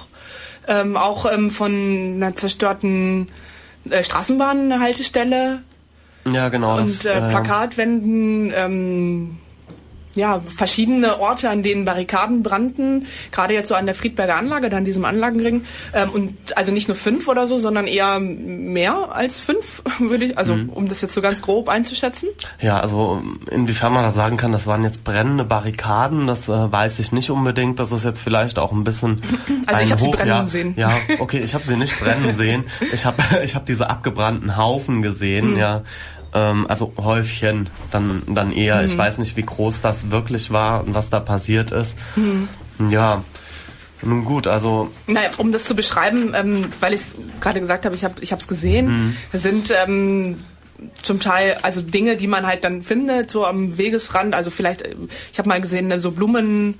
Ähm, 0.66 0.97
auch 0.97 1.30
ähm, 1.30 1.50
von 1.50 2.14
einer 2.16 2.35
zerstörten 2.35 3.28
äh, 3.90 4.02
Straßenbahnhaltestelle. 4.02 5.62
Ja, 6.26 6.49
genau. 6.49 6.78
Und 6.78 7.04
das, 7.04 7.04
äh, 7.04 7.21
Plakatwänden, 7.21 8.52
ähm, 8.56 9.38
ja, 10.14 10.40
verschiedene 10.40 11.21
Orte, 11.21 11.50
an 11.50 11.62
denen 11.62 11.85
Barrikaden 11.85 12.42
brannten, 12.42 13.06
gerade 13.33 13.54
jetzt 13.54 13.68
so 13.68 13.75
an 13.75 13.87
der 13.87 13.94
Friedberger 13.94 14.37
Anlage, 14.37 14.71
dann 14.71 14.85
diesem 14.85 15.04
Anlagenring. 15.04 15.64
Ähm, 15.92 16.11
und 16.11 16.56
also 16.56 16.73
nicht 16.73 16.88
nur 16.88 16.97
fünf 16.97 17.28
oder 17.28 17.47
so, 17.47 17.59
sondern 17.59 17.87
eher 17.87 18.21
mehr 18.21 19.12
als 19.12 19.40
fünf, 19.40 19.83
würde 19.99 20.26
ich, 20.26 20.38
also 20.38 20.56
mhm. 20.56 20.68
um 20.68 20.88
das 20.88 21.00
jetzt 21.00 21.14
so 21.14 21.21
ganz 21.21 21.42
grob 21.42 21.68
einzuschätzen. 21.68 22.28
Ja, 22.61 22.80
also 22.80 23.23
inwiefern 23.50 23.92
man 23.92 24.04
da 24.04 24.12
sagen 24.12 24.37
kann, 24.37 24.52
das 24.52 24.66
waren 24.66 24.85
jetzt 24.85 25.04
brennende 25.04 25.44
Barrikaden, 25.44 26.26
das 26.26 26.49
äh, 26.49 26.73
weiß 26.73 26.99
ich 26.99 27.12
nicht 27.12 27.30
unbedingt. 27.30 27.78
Das 27.78 27.92
ist 27.92 28.04
jetzt 28.04 28.21
vielleicht 28.21 28.59
auch 28.59 28.73
ein 28.73 28.85
bisschen. 28.85 29.23
Also 29.66 29.83
ich 29.83 29.92
habe 29.92 30.02
sie 30.02 30.11
brennen 30.11 30.28
ja, 30.28 30.44
sehen. 30.44 30.75
Ja, 30.76 30.92
okay, 31.21 31.38
ich 31.38 31.54
habe 31.54 31.64
sie 31.64 31.76
nicht 31.76 31.99
brennen 31.99 32.35
sehen. 32.35 32.64
Ich 32.92 33.06
habe 33.06 33.23
ich 33.44 33.54
hab 33.54 33.64
diese 33.64 33.88
abgebrannten 33.88 34.56
Haufen 34.56 35.00
gesehen, 35.00 35.52
mhm. 35.52 35.56
ja 35.56 35.83
ähm, 36.35 36.67
also 36.69 36.93
Häufchen 36.99 37.71
dann, 37.91 38.23
dann 38.26 38.53
eher. 38.53 38.79
Mhm. 38.79 38.85
Ich 38.85 38.99
weiß 38.99 39.19
nicht, 39.19 39.37
wie 39.37 39.43
groß 39.43 39.81
das 39.81 40.11
wirklich 40.11 40.50
war 40.50 40.85
und 40.85 40.95
was 40.95 41.11
da 41.11 41.21
passiert 41.21 41.71
ist. 41.71 41.95
Mhm. 42.17 42.49
Ja. 42.91 43.25
Nun 44.03 44.25
gut, 44.25 44.47
also. 44.47 44.91
Naja, 45.07 45.31
um 45.38 45.50
das 45.50 45.64
zu 45.64 45.75
beschreiben, 45.75 46.33
ähm, 46.35 46.67
weil 46.81 46.93
ich 46.93 47.00
es 47.00 47.14
gerade 47.41 47.61
gesagt 47.61 47.87
habe, 47.87 47.95
ich 47.95 48.05
habe 48.05 48.14
ich 48.21 48.31
es 48.31 48.49
gesehen, 48.49 48.87
mhm. 48.87 49.17
sind 49.33 49.73
ähm, 49.75 50.37
zum 51.03 51.21
Teil 51.21 51.57
also 51.62 51.81
Dinge, 51.81 52.17
die 52.17 52.26
man 52.26 52.47
halt 52.47 52.64
dann 52.64 52.83
findet, 52.83 53.31
so 53.31 53.47
am 53.47 53.79
Wegesrand. 53.79 54.35
Also 54.35 54.50
vielleicht, 54.50 54.83
ich 55.33 55.38
habe 55.38 55.49
mal 55.49 55.61
gesehen, 55.61 55.99
so 55.99 56.11
Blumen 56.11 56.75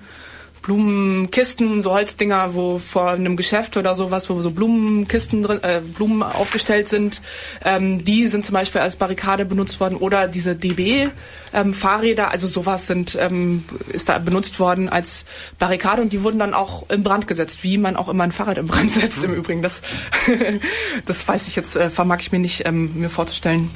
Blumenkisten, 0.64 1.83
so 1.83 1.92
Holzdinger, 1.92 2.54
wo 2.54 2.78
vor 2.78 3.11
einem 3.11 3.37
Geschäft 3.37 3.76
oder 3.76 3.94
sowas, 3.94 4.30
wo 4.30 4.40
so 4.40 4.50
Blumenkisten 4.50 5.42
drin, 5.42 5.62
äh, 5.62 5.83
Blumen 5.83 6.23
aufgestellt 6.23 6.88
sind, 6.88 7.21
ähm, 7.62 8.02
die 8.02 8.26
sind 8.28 8.47
zum 8.47 8.54
Beispiel 8.54 8.80
als 8.80 8.97
Barrikade 8.97 9.44
benutzt 9.44 9.78
worden 9.78 9.97
oder 9.97 10.26
diese 10.26 10.56
DB 10.56 11.11
ähm, 11.52 11.75
Fahrräder, 11.75 12.30
also 12.30 12.47
sowas 12.47 12.87
sind 12.87 13.14
ähm, 13.21 13.64
ist 13.88 14.09
da 14.09 14.18
benutzt 14.18 14.59
worden 14.59 14.88
als 14.88 15.26
Barrikade 15.59 16.00
und 16.00 16.14
die 16.14 16.23
wurden 16.23 16.38
dann 16.38 16.54
auch 16.54 16.88
in 16.88 17.02
Brand 17.02 17.26
gesetzt, 17.26 17.62
wie 17.62 17.76
man 17.76 17.97
auch 17.97 18.09
immer 18.09 18.25
ein 18.25 18.33
Fahrrad 18.33 18.56
in 18.56 18.64
Brand 18.64 18.90
setzt 18.90 19.23
im 19.23 19.35
Übrigen. 19.35 19.61
Das 19.61 19.83
das 21.04 21.28
weiß 21.28 21.47
ich 21.47 21.56
jetzt, 21.56 21.76
äh, 21.76 21.90
vermag 21.90 22.21
ich 22.21 22.33
mir 22.33 22.38
nicht 22.38 22.66
ähm, 22.66 22.90
mir 22.94 23.11
vorzustellen. 23.11 23.71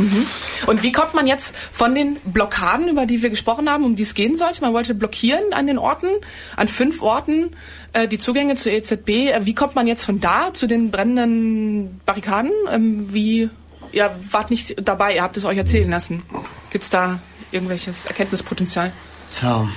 Mhm. 0.00 0.26
Und 0.66 0.82
wie 0.82 0.92
kommt 0.92 1.14
man 1.14 1.26
jetzt 1.26 1.54
von 1.72 1.94
den 1.94 2.16
Blockaden, 2.24 2.88
über 2.88 3.06
die 3.06 3.22
wir 3.22 3.30
gesprochen 3.30 3.68
haben, 3.70 3.84
um 3.84 3.96
die 3.96 4.02
es 4.02 4.14
gehen 4.14 4.36
sollte? 4.36 4.60
Man 4.62 4.72
wollte 4.72 4.94
blockieren 4.94 5.52
an 5.52 5.66
den 5.66 5.78
Orten, 5.78 6.08
an 6.56 6.68
fünf 6.68 7.02
Orten 7.02 7.56
äh, 7.92 8.08
die 8.08 8.18
Zugänge 8.18 8.56
zur 8.56 8.72
EZB. 8.72 9.08
Äh, 9.08 9.46
wie 9.46 9.54
kommt 9.54 9.74
man 9.74 9.86
jetzt 9.86 10.04
von 10.04 10.20
da 10.20 10.52
zu 10.52 10.66
den 10.66 10.90
brennenden 10.90 12.00
Barrikaden? 12.06 12.52
Ähm, 12.70 13.12
wie, 13.12 13.50
ihr 13.92 14.16
wart 14.30 14.50
nicht 14.50 14.76
dabei, 14.86 15.14
ihr 15.14 15.22
habt 15.22 15.36
es 15.36 15.44
euch 15.44 15.58
erzählen 15.58 15.90
lassen. 15.90 16.22
Gibt 16.70 16.84
es 16.84 16.90
da 16.90 17.20
irgendwelches 17.52 18.06
Erkenntnispotenzial? 18.06 18.92
Tja, 19.30 19.68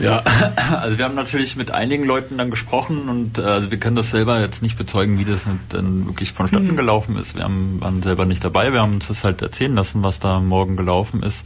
ja, 0.00 0.22
also 0.80 0.98
wir 0.98 1.04
haben 1.04 1.14
natürlich 1.14 1.56
mit 1.56 1.70
einigen 1.70 2.04
Leuten 2.04 2.38
dann 2.38 2.50
gesprochen 2.50 3.08
und 3.08 3.38
äh, 3.38 3.42
also 3.42 3.70
wir 3.70 3.78
können 3.78 3.96
das 3.96 4.10
selber 4.10 4.40
jetzt 4.40 4.62
nicht 4.62 4.76
bezeugen, 4.76 5.18
wie 5.18 5.24
das 5.24 5.46
dann 5.68 6.06
wirklich 6.06 6.32
vonstatten 6.32 6.68
mhm. 6.68 6.76
gelaufen 6.76 7.16
ist. 7.16 7.34
Wir 7.34 7.44
haben, 7.44 7.80
waren 7.80 8.02
selber 8.02 8.24
nicht 8.24 8.42
dabei, 8.42 8.72
wir 8.72 8.80
haben 8.80 8.94
uns 8.94 9.08
das 9.08 9.24
halt 9.24 9.42
erzählen 9.42 9.74
lassen, 9.74 10.02
was 10.02 10.18
da 10.18 10.40
morgen 10.40 10.76
gelaufen 10.76 11.22
ist. 11.22 11.44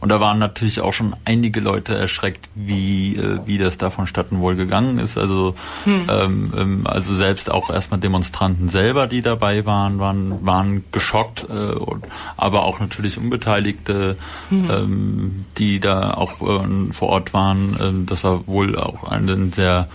Und 0.00 0.10
da 0.10 0.20
waren 0.20 0.38
natürlich 0.38 0.80
auch 0.80 0.92
schon 0.92 1.16
einige 1.24 1.60
Leute 1.60 1.94
erschreckt, 1.96 2.48
wie, 2.54 3.16
äh, 3.16 3.40
wie 3.46 3.58
das 3.58 3.78
da 3.78 3.90
vonstatten 3.90 4.38
wohl 4.38 4.56
gegangen 4.56 4.98
ist. 4.98 5.18
Also, 5.18 5.54
mhm. 5.84 6.06
ähm, 6.08 6.52
ähm, 6.56 6.86
also 6.86 7.14
selbst 7.14 7.50
auch 7.50 7.70
erstmal 7.70 7.98
Demonstranten 7.98 8.68
selber, 8.68 9.06
die 9.06 9.22
dabei 9.22 9.66
waren, 9.66 9.98
waren, 9.98 10.46
waren 10.46 10.84
geschockt, 10.92 11.46
äh, 11.48 11.52
und, 11.52 12.06
aber 12.36 12.64
auch 12.64 12.80
natürlich 12.80 13.18
Unbeteiligte, 13.18 14.16
mhm. 14.50 14.70
ähm, 14.70 15.44
die 15.58 15.80
da 15.80 16.12
auch 16.12 16.40
äh, 16.40 16.92
vor 16.92 17.08
Ort 17.08 17.34
waren. 17.34 17.74
Äh, 17.80 17.95
das 18.04 18.24
war 18.24 18.46
wohl 18.46 18.78
auch 18.78 19.04
ein 19.04 19.52
sehr 19.52 19.88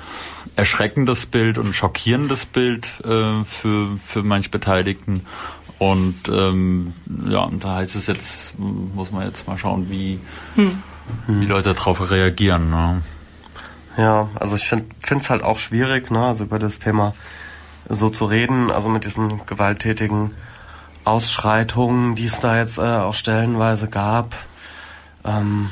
erschreckendes 0.55 1.25
Bild 1.25 1.57
und 1.57 1.73
schockierendes 1.73 2.45
Bild 2.45 2.87
äh, 3.03 3.43
für, 3.45 3.97
für 4.03 4.23
manch 4.23 4.51
Beteiligten. 4.51 5.25
Und 5.77 6.29
ähm, 6.29 6.93
ja, 7.27 7.41
und 7.41 7.63
da 7.63 7.75
heißt 7.77 7.95
es 7.95 8.07
jetzt, 8.07 8.57
muss 8.59 9.11
man 9.11 9.25
jetzt 9.25 9.47
mal 9.47 9.57
schauen, 9.57 9.89
wie, 9.89 10.19
hm. 10.55 10.81
wie 11.27 11.45
Leute 11.45 11.73
darauf 11.73 12.09
reagieren. 12.09 12.69
Ne? 12.69 13.01
Ja, 13.97 14.29
also 14.35 14.55
ich 14.55 14.67
finde 14.67 14.85
es 15.09 15.29
halt 15.29 15.43
auch 15.43 15.59
schwierig, 15.59 16.11
ne, 16.11 16.23
also 16.23 16.43
über 16.43 16.59
das 16.59 16.79
Thema 16.79 17.13
so 17.89 18.09
zu 18.09 18.25
reden, 18.25 18.71
also 18.71 18.89
mit 18.89 19.05
diesen 19.05 19.45
gewalttätigen 19.45 20.31
Ausschreitungen, 21.03 22.15
die 22.15 22.25
es 22.25 22.39
da 22.39 22.57
jetzt 22.57 22.77
äh, 22.77 22.81
auch 22.81 23.15
stellenweise 23.15 23.87
gab. 23.89 24.35
Ähm, 25.25 25.71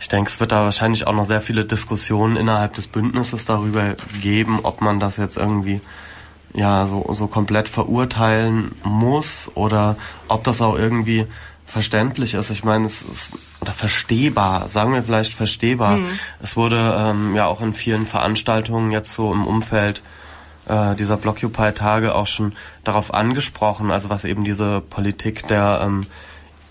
ich 0.00 0.08
denke, 0.08 0.30
es 0.30 0.38
wird 0.40 0.52
da 0.52 0.64
wahrscheinlich 0.64 1.06
auch 1.06 1.12
noch 1.12 1.24
sehr 1.24 1.40
viele 1.40 1.64
Diskussionen 1.64 2.36
innerhalb 2.36 2.74
des 2.74 2.86
Bündnisses 2.86 3.44
darüber 3.44 3.94
geben, 4.22 4.60
ob 4.62 4.80
man 4.80 5.00
das 5.00 5.16
jetzt 5.16 5.36
irgendwie 5.36 5.80
ja 6.54 6.86
so, 6.86 7.06
so 7.12 7.26
komplett 7.26 7.68
verurteilen 7.68 8.72
muss 8.82 9.50
oder 9.54 9.96
ob 10.28 10.44
das 10.44 10.62
auch 10.62 10.76
irgendwie 10.76 11.26
verständlich 11.66 12.34
ist. 12.34 12.50
Ich 12.50 12.64
meine, 12.64 12.86
es 12.86 13.02
ist 13.02 13.38
oder 13.60 13.72
verstehbar, 13.72 14.68
sagen 14.68 14.94
wir 14.94 15.02
vielleicht 15.02 15.34
verstehbar. 15.34 15.96
Mhm. 15.96 16.06
Es 16.40 16.56
wurde 16.56 16.94
ähm, 16.96 17.34
ja 17.34 17.46
auch 17.46 17.60
in 17.60 17.74
vielen 17.74 18.06
Veranstaltungen 18.06 18.90
jetzt 18.92 19.14
so 19.14 19.32
im 19.32 19.46
Umfeld 19.46 20.02
äh, 20.66 20.94
dieser 20.94 21.16
Blockupy-Tage 21.16 22.14
auch 22.14 22.26
schon 22.26 22.52
darauf 22.84 23.12
angesprochen, 23.12 23.90
also 23.90 24.08
was 24.10 24.24
eben 24.24 24.44
diese 24.44 24.80
Politik 24.80 25.48
der 25.48 25.80
ähm, 25.82 26.06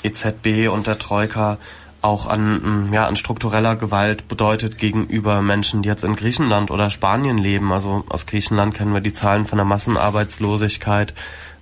EZB 0.04 0.70
und 0.72 0.88
der 0.88 0.98
Troika 0.98 1.58
auch 2.02 2.28
an, 2.28 2.90
mm, 2.90 2.94
ja, 2.94 3.08
an 3.08 3.16
struktureller 3.16 3.76
Gewalt 3.76 4.28
bedeutet 4.28 4.78
gegenüber 4.78 5.42
Menschen, 5.42 5.82
die 5.82 5.90
jetzt 5.90 6.04
in 6.04 6.16
Griechenland 6.16 6.72
oder 6.72 6.90
Spanien 6.90 7.38
leben. 7.38 7.72
Also 7.72 8.04
aus 8.10 8.26
Griechenland 8.26 8.74
kennen 8.74 8.94
wir 8.94 9.02
die 9.02 9.14
Zahlen 9.14 9.46
von 9.46 9.58
der 9.58 9.66
Massenarbeitslosigkeit. 9.66 11.14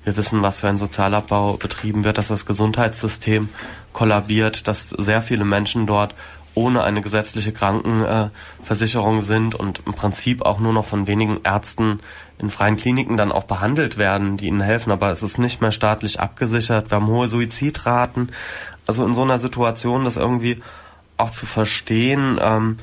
Wir 0.03 0.17
wissen, 0.17 0.41
was 0.41 0.59
für 0.59 0.69
ein 0.69 0.77
Sozialabbau 0.77 1.53
betrieben 1.53 2.03
wird, 2.03 2.17
dass 2.17 2.27
das 2.27 2.45
Gesundheitssystem 2.45 3.49
kollabiert, 3.91 4.67
dass 4.67 4.89
sehr 4.89 5.21
viele 5.21 5.45
Menschen 5.45 5.87
dort 5.87 6.13
ohne 6.53 6.83
eine 6.83 7.01
gesetzliche 7.01 7.51
Krankenversicherung 7.51 9.21
sind 9.21 9.55
und 9.55 9.81
im 9.85 9.93
Prinzip 9.93 10.41
auch 10.41 10.59
nur 10.59 10.73
noch 10.73 10.85
von 10.85 11.05
wenigen 11.05 11.41
Ärzten 11.43 11.99
in 12.37 12.49
freien 12.49 12.77
Kliniken 12.77 13.17
dann 13.17 13.31
auch 13.31 13.43
behandelt 13.43 13.97
werden, 13.97 14.37
die 14.37 14.47
ihnen 14.47 14.61
helfen, 14.61 14.91
aber 14.91 15.11
es 15.11 15.21
ist 15.21 15.37
nicht 15.37 15.61
mehr 15.61 15.71
staatlich 15.71 16.19
abgesichert. 16.19 16.91
Wir 16.91 16.95
haben 16.95 17.07
hohe 17.07 17.27
Suizidraten. 17.27 18.31
Also 18.87 19.05
in 19.05 19.13
so 19.13 19.23
einer 19.23 19.39
Situation, 19.39 20.05
das 20.05 20.17
irgendwie 20.17 20.61
auch 21.17 21.31
zu 21.31 21.45
verstehen, 21.45 22.37
ähm, 22.41 22.77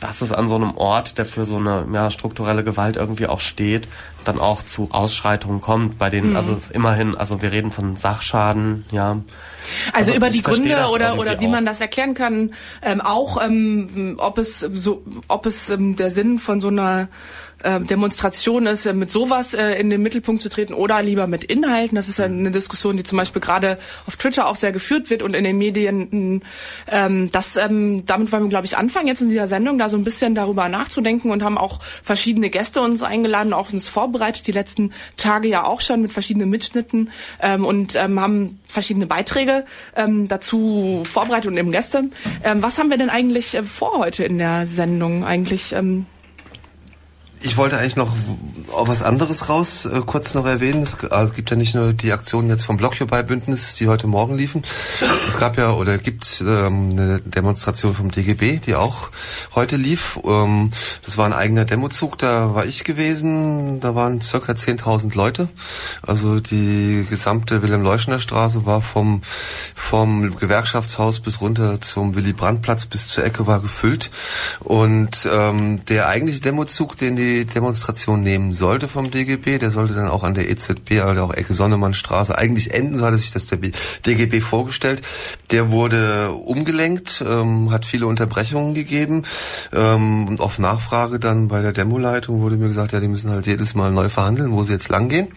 dass 0.00 0.22
es 0.22 0.32
an 0.32 0.48
so 0.48 0.54
einem 0.54 0.76
Ort, 0.76 1.18
der 1.18 1.26
für 1.26 1.44
so 1.44 1.56
eine 1.56 1.86
ja, 1.92 2.10
strukturelle 2.10 2.64
Gewalt 2.64 2.96
irgendwie 2.96 3.26
auch 3.26 3.40
steht, 3.40 3.86
dann 4.24 4.40
auch 4.40 4.62
zu 4.62 4.88
Ausschreitungen 4.90 5.60
kommt, 5.60 5.98
bei 5.98 6.10
denen, 6.10 6.30
mhm. 6.30 6.36
also 6.36 6.58
immerhin, 6.72 7.14
also 7.14 7.42
wir 7.42 7.52
reden 7.52 7.70
von 7.70 7.96
Sachschaden, 7.96 8.86
ja. 8.90 9.18
Also, 9.92 10.10
also 10.10 10.14
über 10.14 10.30
die 10.30 10.42
Gründe 10.42 10.86
oder 10.88 11.18
oder 11.18 11.40
wie 11.40 11.46
auch. 11.46 11.50
man 11.50 11.66
das 11.66 11.80
erklären 11.80 12.14
kann, 12.14 12.52
ähm, 12.82 13.00
auch 13.00 13.42
ähm, 13.42 14.16
ob 14.18 14.38
es 14.38 14.60
so, 14.60 15.02
ob 15.28 15.46
es 15.46 15.70
ähm, 15.70 15.96
der 15.96 16.10
Sinn 16.10 16.38
von 16.38 16.60
so 16.60 16.68
einer 16.68 17.08
äh, 17.64 17.80
Demonstration 17.80 18.66
ist, 18.66 18.86
äh, 18.86 18.92
mit 18.92 19.10
sowas 19.10 19.54
äh, 19.54 19.80
in 19.80 19.90
den 19.90 20.02
Mittelpunkt 20.02 20.42
zu 20.42 20.48
treten 20.48 20.74
oder 20.74 21.02
lieber 21.02 21.26
mit 21.26 21.44
Inhalten. 21.44 21.96
Das 21.96 22.08
ist 22.08 22.20
eine 22.20 22.50
Diskussion, 22.50 22.96
die 22.96 23.02
zum 23.02 23.18
Beispiel 23.18 23.40
gerade 23.40 23.78
auf 24.06 24.16
Twitter 24.16 24.46
auch 24.46 24.56
sehr 24.56 24.70
geführt 24.70 25.10
wird 25.10 25.22
und 25.22 25.34
in 25.34 25.44
den 25.44 25.58
Medien. 25.58 26.42
Ähm, 26.88 27.30
das, 27.32 27.56
ähm, 27.56 28.04
damit 28.06 28.30
wollen 28.32 28.44
wir, 28.44 28.50
glaube 28.50 28.66
ich, 28.66 28.76
anfangen 28.76 29.06
jetzt 29.06 29.22
in 29.22 29.30
dieser 29.30 29.46
Sendung, 29.46 29.78
da 29.78 29.88
so 29.88 29.96
ein 29.96 30.04
bisschen 30.04 30.34
darüber 30.34 30.68
nachzudenken 30.68 31.30
und 31.30 31.42
haben 31.42 31.58
auch 31.58 31.80
verschiedene 32.02 32.50
Gäste 32.50 32.80
uns 32.80 33.02
eingeladen, 33.02 33.52
auch 33.52 33.72
uns 33.72 33.88
vorbereitet, 33.88 34.46
die 34.46 34.52
letzten 34.52 34.92
Tage 35.16 35.48
ja 35.48 35.64
auch 35.64 35.80
schon 35.80 36.02
mit 36.02 36.12
verschiedenen 36.12 36.50
Mitschnitten 36.50 37.10
ähm, 37.40 37.64
und 37.64 37.96
ähm, 37.96 38.20
haben 38.20 38.60
verschiedene 38.66 39.06
Beiträge 39.06 39.64
ähm, 39.96 40.28
dazu 40.28 41.02
vorbereitet 41.04 41.50
und 41.50 41.56
eben 41.56 41.72
Gäste. 41.72 42.04
Ähm, 42.42 42.62
was 42.62 42.78
haben 42.78 42.90
wir 42.90 42.98
denn 42.98 43.10
eigentlich 43.10 43.54
äh, 43.54 43.62
vor 43.62 43.98
heute 43.98 44.24
in 44.24 44.38
der 44.38 44.66
Sendung 44.66 45.24
eigentlich? 45.24 45.72
Ähm, 45.72 46.06
ich 47.44 47.58
wollte 47.58 47.78
eigentlich 47.78 47.96
noch 47.96 48.12
auf 48.72 48.88
was 48.88 49.02
anderes 49.02 49.50
raus 49.50 49.84
äh, 49.84 50.00
kurz 50.04 50.32
noch 50.32 50.46
erwähnen. 50.46 50.82
Es, 50.82 50.98
also 51.04 51.34
gibt 51.34 51.50
ja 51.50 51.56
nicht 51.56 51.74
nur 51.74 51.92
die 51.92 52.10
Aktionen 52.12 52.48
jetzt 52.48 52.64
vom 52.64 52.78
Blockupy-Bündnis, 52.78 53.74
die 53.74 53.86
heute 53.86 54.06
Morgen 54.06 54.36
liefen. 54.36 54.62
Es 55.28 55.38
gab 55.38 55.58
ja 55.58 55.72
oder 55.72 55.98
gibt 55.98 56.42
ähm, 56.46 56.90
eine 56.92 57.20
Demonstration 57.20 57.94
vom 57.94 58.10
DGB, 58.10 58.60
die 58.60 58.74
auch 58.74 59.10
heute 59.54 59.76
lief. 59.76 60.18
Ähm, 60.24 60.70
das 61.04 61.18
war 61.18 61.26
ein 61.26 61.34
eigener 61.34 61.66
Demozug, 61.66 62.16
da 62.16 62.54
war 62.54 62.64
ich 62.64 62.82
gewesen. 62.82 63.80
Da 63.80 63.94
waren 63.94 64.22
circa 64.22 64.52
10.000 64.52 65.14
Leute. 65.14 65.48
Also 66.00 66.40
die 66.40 67.06
gesamte 67.08 67.62
Wilhelm-Leuschner-Straße 67.62 68.64
war 68.64 68.80
vom, 68.80 69.20
vom 69.74 70.34
Gewerkschaftshaus 70.36 71.20
bis 71.20 71.42
runter 71.42 71.80
zum 71.82 72.14
Willy-Brandt-Platz 72.14 72.86
bis 72.86 73.08
zur 73.08 73.24
Ecke 73.24 73.46
war 73.46 73.60
gefüllt. 73.60 74.10
Und 74.60 75.28
ähm, 75.30 75.84
der 75.84 76.08
eigentliche 76.08 76.40
Demozug, 76.40 76.96
den 76.96 77.16
die 77.16 77.33
Demonstration 77.42 78.22
nehmen 78.22 78.54
sollte 78.54 78.86
vom 78.86 79.10
DGB. 79.10 79.58
Der 79.58 79.70
sollte 79.70 79.94
dann 79.94 80.08
auch 80.08 80.22
an 80.22 80.34
der 80.34 80.48
EZB, 80.48 81.00
also 81.02 81.24
auch 81.24 81.34
Ecke 81.34 81.52
Sonnemannstraße 81.52 82.36
eigentlich 82.38 82.72
enden, 82.72 82.96
so 82.96 83.04
hatte 83.04 83.18
sich 83.18 83.32
das 83.32 83.46
der 83.46 83.58
DGB 84.06 84.40
vorgestellt. 84.40 85.02
Der 85.50 85.70
wurde 85.70 86.30
umgelenkt, 86.30 87.24
ähm, 87.26 87.70
hat 87.70 87.84
viele 87.84 88.06
Unterbrechungen 88.06 88.74
gegeben 88.74 89.24
ähm, 89.72 90.28
und 90.28 90.40
auf 90.40 90.58
Nachfrage 90.58 91.18
dann 91.18 91.48
bei 91.48 91.60
der 91.62 91.72
Demoleitung 91.72 92.40
wurde 92.40 92.56
mir 92.56 92.68
gesagt, 92.68 92.92
ja, 92.92 93.00
die 93.00 93.08
müssen 93.08 93.30
halt 93.30 93.46
jedes 93.46 93.74
Mal 93.74 93.90
neu 93.90 94.08
verhandeln, 94.08 94.52
wo 94.52 94.62
sie 94.62 94.72
jetzt 94.72 94.88
langgehen. 94.88 95.28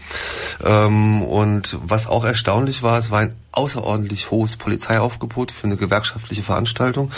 Ähm, 0.64 1.22
und 1.22 1.78
was 1.82 2.06
auch 2.06 2.24
erstaunlich 2.24 2.82
war, 2.82 2.98
es 2.98 3.10
war 3.10 3.20
ein 3.20 3.34
außerordentlich 3.52 4.30
hohes 4.30 4.56
Polizeiaufgebot 4.56 5.50
für 5.50 5.66
eine 5.66 5.76
gewerkschaftliche 5.76 6.42
Veranstaltung. 6.42 7.10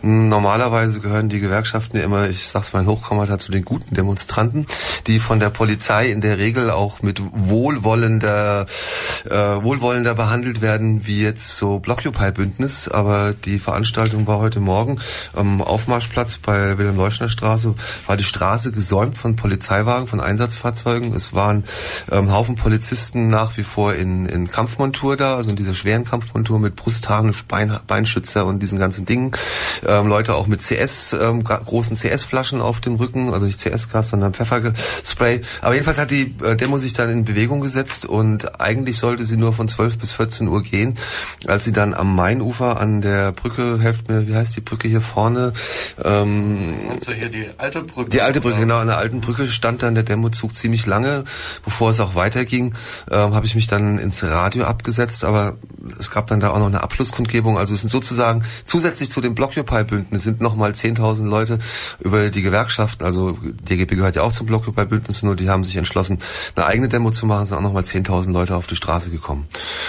Normalerweise 0.00 1.00
gehören 1.00 1.28
die 1.28 1.40
Gewerkschaften 1.40 1.98
ja 1.98 2.04
immer, 2.04 2.28
ich 2.28 2.46
sag's 2.46 2.72
mal 2.72 2.80
in 2.80 2.86
Hochkommentar, 2.86 3.38
zu 3.38 3.52
den 3.52 3.64
guten 3.64 3.94
Demonstranten, 3.94 4.66
die 5.06 5.18
von 5.18 5.40
der 5.40 5.50
Polizei 5.50 6.06
in 6.10 6.20
der 6.20 6.38
Regel 6.38 6.70
auch 6.70 7.02
mit 7.02 7.20
wohlwollender, 7.32 8.66
äh, 9.28 9.34
wohlwollender 9.34 10.14
behandelt 10.14 10.62
werden, 10.62 11.06
wie 11.06 11.20
jetzt 11.20 11.56
so 11.56 11.78
Blockupy-Bündnis. 11.78 12.88
Aber 12.88 13.34
die 13.34 13.58
Veranstaltung 13.58 14.26
war 14.26 14.38
heute 14.38 14.60
Morgen 14.60 14.98
am 15.34 15.60
Aufmarschplatz 15.60 16.38
bei 16.38 16.78
Wilhelm-Leuschner-Straße, 16.78 17.74
war 18.06 18.16
die 18.16 18.24
Straße 18.24 18.72
gesäumt 18.72 19.18
von 19.18 19.36
Polizeiwagen, 19.36 20.06
von 20.06 20.20
Einsatzfahrzeugen. 20.20 21.12
Es 21.12 21.34
waren 21.34 21.64
ähm, 22.10 22.32
Haufen 22.32 22.54
Polizisten 22.54 23.28
nach 23.28 23.56
wie 23.56 23.62
vor 23.62 23.94
in, 23.94 24.26
in 24.26 24.48
Kampfmontur 24.48 25.16
da, 25.16 25.36
also 25.36 25.50
in 25.50 25.56
dieser 25.56 25.71
schweren 25.74 26.04
Kampfmontur 26.04 26.58
mit 26.58 26.76
Brustharnisch, 26.76 27.44
Bein, 27.44 27.78
Beinschützer 27.86 28.46
und 28.46 28.60
diesen 28.60 28.78
ganzen 28.78 29.04
Dingen. 29.04 29.32
Ähm, 29.86 30.08
Leute 30.08 30.34
auch 30.34 30.46
mit 30.46 30.62
CS, 30.62 31.12
ähm, 31.12 31.44
großen 31.44 31.96
CS-Flaschen 31.96 32.60
auf 32.60 32.80
dem 32.80 32.96
Rücken, 32.96 33.32
also 33.32 33.46
nicht 33.46 33.60
CS-Gas, 33.60 34.10
sondern 34.10 34.34
Pfefferspray. 34.34 35.42
Aber 35.60 35.74
jedenfalls 35.74 35.98
hat 35.98 36.10
die 36.10 36.34
äh, 36.42 36.56
Demo 36.56 36.78
sich 36.78 36.92
dann 36.92 37.10
in 37.10 37.24
Bewegung 37.24 37.60
gesetzt 37.60 38.04
und 38.06 38.60
eigentlich 38.60 38.98
sollte 38.98 39.24
sie 39.24 39.36
nur 39.36 39.52
von 39.52 39.68
12 39.68 39.98
bis 39.98 40.12
14 40.12 40.48
Uhr 40.48 40.62
gehen. 40.62 40.98
Als 41.46 41.64
sie 41.64 41.72
dann 41.72 41.94
am 41.94 42.14
Mainufer 42.14 42.80
an 42.80 43.00
der 43.02 43.32
Brücke, 43.32 43.78
helft 43.80 44.08
mir, 44.08 44.28
wie 44.28 44.34
heißt 44.34 44.56
die 44.56 44.60
Brücke 44.60 44.88
hier 44.88 45.00
vorne? 45.00 45.52
Ähm, 46.04 46.74
also 46.90 47.12
hier 47.12 47.28
die 47.28 47.46
alte 47.58 47.82
Brücke. 47.82 48.10
Die 48.10 48.22
alte 48.22 48.40
Brücke, 48.40 48.60
genau, 48.60 48.78
an 48.78 48.86
der 48.86 48.98
alten 48.98 49.20
Brücke 49.20 49.48
stand 49.48 49.82
dann 49.82 49.94
der 49.94 50.04
Demozug 50.04 50.54
ziemlich 50.54 50.86
lange, 50.86 51.24
bevor 51.64 51.90
es 51.90 52.00
auch 52.00 52.14
weiterging, 52.14 52.74
ähm, 53.10 53.34
habe 53.34 53.46
ich 53.46 53.54
mich 53.54 53.66
dann 53.66 53.98
ins 53.98 54.22
Radio 54.22 54.64
abgesetzt, 54.64 55.24
aber 55.24 55.56
es 55.98 56.10
gab 56.10 56.26
dann 56.26 56.40
da 56.40 56.50
auch 56.50 56.58
noch 56.58 56.66
eine 56.66 56.82
Abschlusskundgebung. 56.82 57.58
Also 57.58 57.74
es 57.74 57.80
sind 57.80 57.90
sozusagen 57.90 58.44
zusätzlich 58.64 59.10
zu 59.10 59.20
dem 59.20 59.34
Blockupy-Bündnis 59.34 60.22
sind 60.22 60.40
nochmal 60.40 60.72
10.000 60.72 61.26
Leute 61.26 61.58
über 62.00 62.30
die 62.30 62.42
Gewerkschaften, 62.42 63.04
also 63.04 63.38
DGB 63.42 63.96
gehört 63.96 64.16
ja 64.16 64.22
auch 64.22 64.32
zum 64.32 64.46
Blockupy-Bündnis, 64.46 65.22
nur 65.22 65.36
die 65.36 65.48
haben 65.48 65.64
sich 65.64 65.76
entschlossen, 65.76 66.18
eine 66.56 66.66
eigene 66.66 66.88
Demo 66.88 67.10
zu 67.10 67.26
machen, 67.26 67.46
sind 67.46 67.56
auch 67.56 67.62
nochmal 67.62 67.82
10.000 67.82 68.32
Leute 68.32 68.56
auf 68.56 68.66
die 68.66 68.76
Straße 68.76 69.10
gekommen. 69.10 69.46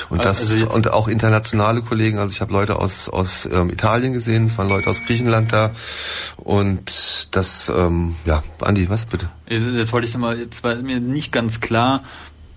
Und 0.10 0.24
das 0.24 0.42
also 0.50 0.70
und 0.70 0.92
auch 0.92 1.08
internationale 1.08 1.82
Kollegen, 1.82 2.18
also 2.18 2.32
ich 2.32 2.42
habe 2.42 2.54
Leute 2.54 2.78
aus 2.78 3.10
aus 3.10 3.48
ähm, 3.52 3.70
Italien 3.70 4.14
gesehen, 4.14 4.46
es 4.46 4.58
waren 4.58 4.70
Leute 4.70 4.90
aus 4.90 5.04
Griechenland 5.06 5.54
da 5.54 5.72
und 6.38 7.30
das 7.32 7.70
ähm, 7.70 8.16
ja, 8.26 8.44
Andi, 8.60 8.90
was 8.90 9.06
bitte? 9.06 9.30
Jetzt 9.48 9.92
wollte 9.92 10.08
ich 10.08 10.14
nochmal, 10.14 10.40
jetzt 10.40 10.64
war 10.64 10.76
mir 10.76 11.00
nicht 11.00 11.32
ganz 11.32 11.60
klar, 11.60 12.04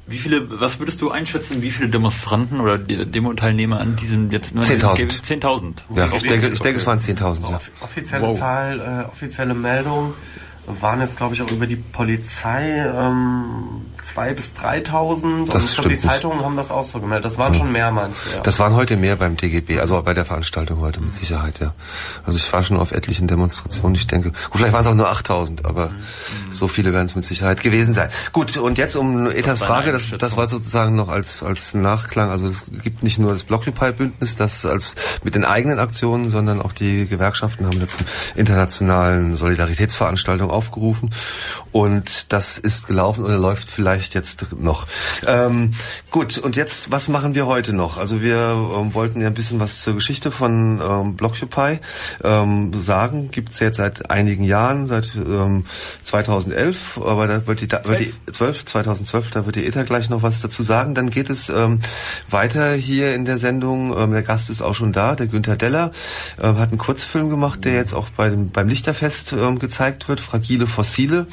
wie 0.07 0.19
viele, 0.19 0.61
was 0.61 0.79
würdest 0.79 1.01
du 1.01 1.11
einschätzen, 1.11 1.63
wie 1.63 1.71
viele 1.71 1.89
Demonstranten 1.89 2.61
oder 2.61 2.79
Demo-Teilnehmer 2.79 3.81
an 3.81 3.97
diesem 3.97 4.31
jetzt 4.31 4.55
10.000. 4.55 5.21
10.000. 5.21 5.75
Ja, 5.97 6.13
ich 6.15 6.23
denke, 6.23 6.49
ich 6.49 6.61
denke, 6.61 6.79
es 6.79 6.87
waren 6.87 7.01
10.000. 7.01 7.51
Ja. 7.51 7.61
Offizielle 7.81 8.27
wow. 8.29 8.39
Zahl, 8.39 8.81
äh, 8.81 9.11
offizielle 9.11 9.55
Meldung 9.55 10.15
waren 10.67 11.01
jetzt, 11.01 11.17
glaube 11.17 11.35
ich, 11.35 11.43
auch 11.43 11.51
über 11.51 11.67
die 11.67 11.77
Polizei 11.77 12.87
ähm, 12.87 13.87
zwei 14.07 14.33
bis 14.33 14.53
3.000. 14.59 15.47
Das 15.47 15.55
und 15.55 15.65
ich 15.65 15.75
glaube, 15.75 15.89
die 15.91 15.99
Zeitungen 15.99 16.45
haben 16.45 16.57
das 16.57 16.71
auch 16.71 16.85
so 16.85 17.01
gemeldet. 17.01 17.25
Das 17.25 17.39
waren 17.39 17.53
ja. 17.53 17.59
schon 17.59 17.73
mehr, 17.73 17.91
meinst 17.91 18.21
du? 18.25 18.37
Ja. 18.37 18.41
Das 18.41 18.59
waren 18.59 18.75
heute 18.75 18.97
mehr 18.97 19.17
beim 19.17 19.37
TGB, 19.37 19.81
also 19.81 20.01
bei 20.03 20.15
der 20.15 20.25
Veranstaltung 20.25 20.81
heute 20.81 21.01
mit 21.01 21.15
Sicherheit, 21.15 21.61
ja. 21.61 21.75
Also 22.25 22.39
ich 22.39 22.53
war 22.53 22.63
schon 22.63 22.77
auf 22.77 22.93
etlichen 22.93 23.27
Demonstrationen. 23.27 23.95
Ich 23.95 24.07
denke, 24.07 24.31
gut, 24.31 24.39
vielleicht 24.55 24.73
waren 24.73 24.83
es 24.83 24.87
auch 24.87 24.95
nur 24.95 25.11
8.000, 25.11 25.65
aber 25.65 25.89
mhm. 25.89 26.53
so 26.53 26.69
viele 26.69 26.93
werden 26.93 27.07
es 27.07 27.15
mit 27.15 27.25
Sicherheit 27.25 27.63
gewesen 27.63 27.95
sein. 27.95 28.11
Gut, 28.33 28.57
und 28.57 28.79
jetzt 28.79 28.97
um 28.97 29.31
Etas 29.31 29.59
Frage, 29.59 29.93
das, 29.93 30.07
das 30.19 30.37
war 30.37 30.49
sozusagen 30.49 30.95
noch 30.95 31.09
als, 31.09 31.43
als 31.43 31.75
Nachklang. 31.75 32.31
Also 32.31 32.47
es 32.47 32.65
gibt 32.83 33.03
nicht 33.03 33.19
nur 33.19 33.33
das 33.33 33.45
Blockupy-Bündnis, 33.45 34.37
das 34.37 34.65
als 34.65 34.95
mit 35.23 35.35
den 35.35 35.45
eigenen 35.45 35.79
Aktionen, 35.79 36.31
sondern 36.31 36.61
auch 36.63 36.73
die 36.73 37.07
Gewerkschaften 37.07 37.67
haben 37.67 37.81
jetzt 37.81 37.99
internationalen 38.35 39.37
Solidaritätsveranstaltung 39.37 40.51
aufgerufen. 40.51 41.11
Und 41.73 42.33
das 42.33 42.59
ist 42.59 42.87
gelaufen 42.87 43.25
oder 43.25 43.37
läuft 43.37 43.69
vielleicht 43.69 43.96
jetzt 44.15 44.47
noch. 44.59 44.87
Ähm, 45.27 45.73
gut, 46.11 46.39
und 46.39 46.57
jetzt, 46.57 46.91
was 46.91 47.09
machen 47.09 47.35
wir 47.35 47.47
heute 47.47 47.73
noch? 47.73 47.99
Also 47.99 48.23
wir 48.23 48.37
ähm, 48.37 48.95
wollten 48.95 49.21
ja 49.21 49.27
ein 49.27 49.35
bisschen 49.35 49.61
was 49.61 49.81
zur 49.81 49.95
Geschichte 49.95 50.31
von 50.31 50.81
ähm, 50.81 51.17
Blockupy 51.17 51.81
ähm, 52.25 52.73
sagen. 52.75 53.31
Gibt 53.31 53.51
es 53.51 53.61
jetzt 53.61 53.77
seit 53.77 54.11
einigen 54.11 54.45
Jahren, 54.45 54.87
seit 54.87 55.15
ähm, 55.15 55.65
2011, 56.03 56.99
aber 56.99 57.27
da 57.27 57.47
wird 57.47 57.61
die, 57.61 57.69
da 57.69 57.85
wird 57.87 58.01
die 58.01 58.13
12, 58.31 58.65
2012, 58.65 59.31
da 59.31 59.47
wird 59.47 59.57
die 59.57 59.67
ETA 59.67 59.83
gleich 59.83 60.11
noch 60.11 60.23
was 60.23 60.41
dazu 60.41 60.63
sagen. 60.63 60.95
Dann 60.95 61.11
geht 61.11 61.31
es 61.31 61.49
ähm, 61.49 61.81
weiter 62.31 62.73
hier 62.75 63.15
in 63.15 63.25
der 63.25 63.39
Sendung. 63.39 63.97
Ähm, 63.97 64.13
der 64.13 64.23
Gast 64.23 64.51
ist 64.51 64.63
auch 64.63 64.75
schon 64.75 64.93
da, 64.93 65.15
der 65.15 65.27
Günther 65.27 65.57
Deller, 65.57 65.93
äh, 66.39 66.47
hat 66.47 66.71
einen 66.71 66.79
Kurzfilm 66.79 67.31
gemacht, 67.31 67.65
der 67.65 67.75
jetzt 67.75 67.95
auch 67.95 68.09
bei 68.11 68.29
dem, 68.29 68.51
beim 68.51 68.69
Lichterfest 68.69 69.33
ähm, 69.33 69.59
gezeigt 69.59 70.09
wird, 70.09 70.21
Fragile 70.21 70.67
Fossile. 70.67 71.27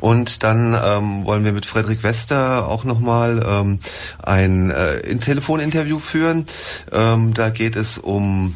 Und 0.00 0.42
dann 0.42 0.78
ähm, 0.82 1.24
wollen 1.24 1.44
wir 1.44 1.52
mit 1.52 1.66
Frederik 1.66 1.93
Wester 2.02 2.66
auch 2.66 2.84
nochmal 2.84 3.44
ähm, 3.46 3.80
ein 4.22 4.70
äh, 4.70 5.16
Telefoninterview 5.16 5.98
führen. 5.98 6.46
Ähm, 6.92 7.34
da 7.34 7.50
geht 7.50 7.76
es 7.76 7.98
um 7.98 8.54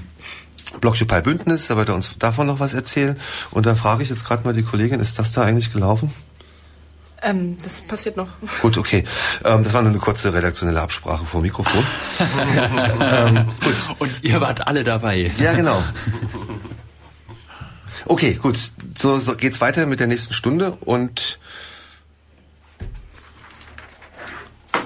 Blockupy 0.81 1.23
Bündnis, 1.23 1.67
da 1.69 1.77
wird 1.77 1.89
er 1.89 1.95
uns 1.95 2.11
davon 2.19 2.47
noch 2.47 2.61
was 2.61 2.75
erzählen. 2.75 3.19
Und 3.51 3.67
da 3.67 3.75
frage 3.75 4.03
ich 4.03 4.11
jetzt 4.11 4.25
gerade 4.25 4.45
mal 4.45 4.53
die 4.53 4.63
Kollegin, 4.63 5.01
ist 5.01 5.19
das 5.19 5.33
da 5.33 5.43
eigentlich 5.43 5.73
gelaufen? 5.73 6.13
Ähm, 7.21 7.57
das 7.63 7.81
passiert 7.81 8.17
noch. 8.17 8.29
Gut, 8.63 8.79
okay. 8.79 9.05
Ähm, 9.45 9.65
das 9.65 9.73
war 9.73 9.83
nur 9.83 9.91
eine 9.91 9.99
kurze 9.99 10.33
redaktionelle 10.33 10.81
Absprache 10.81 11.25
vor 11.25 11.41
Mikrofon. 11.41 11.85
ähm, 13.01 13.47
gut. 13.63 13.97
Und 13.99 14.23
ihr 14.23 14.41
wart 14.41 14.67
alle 14.67 14.85
dabei. 14.85 15.33
Ja, 15.39 15.53
genau. 15.55 15.83
Okay, 18.07 18.35
gut. 18.35 18.59
So, 18.97 19.19
so 19.19 19.35
geht's 19.35 19.61
weiter 19.61 19.87
mit 19.87 20.01
der 20.01 20.07
nächsten 20.07 20.33
Stunde 20.33 20.73
und 20.81 21.41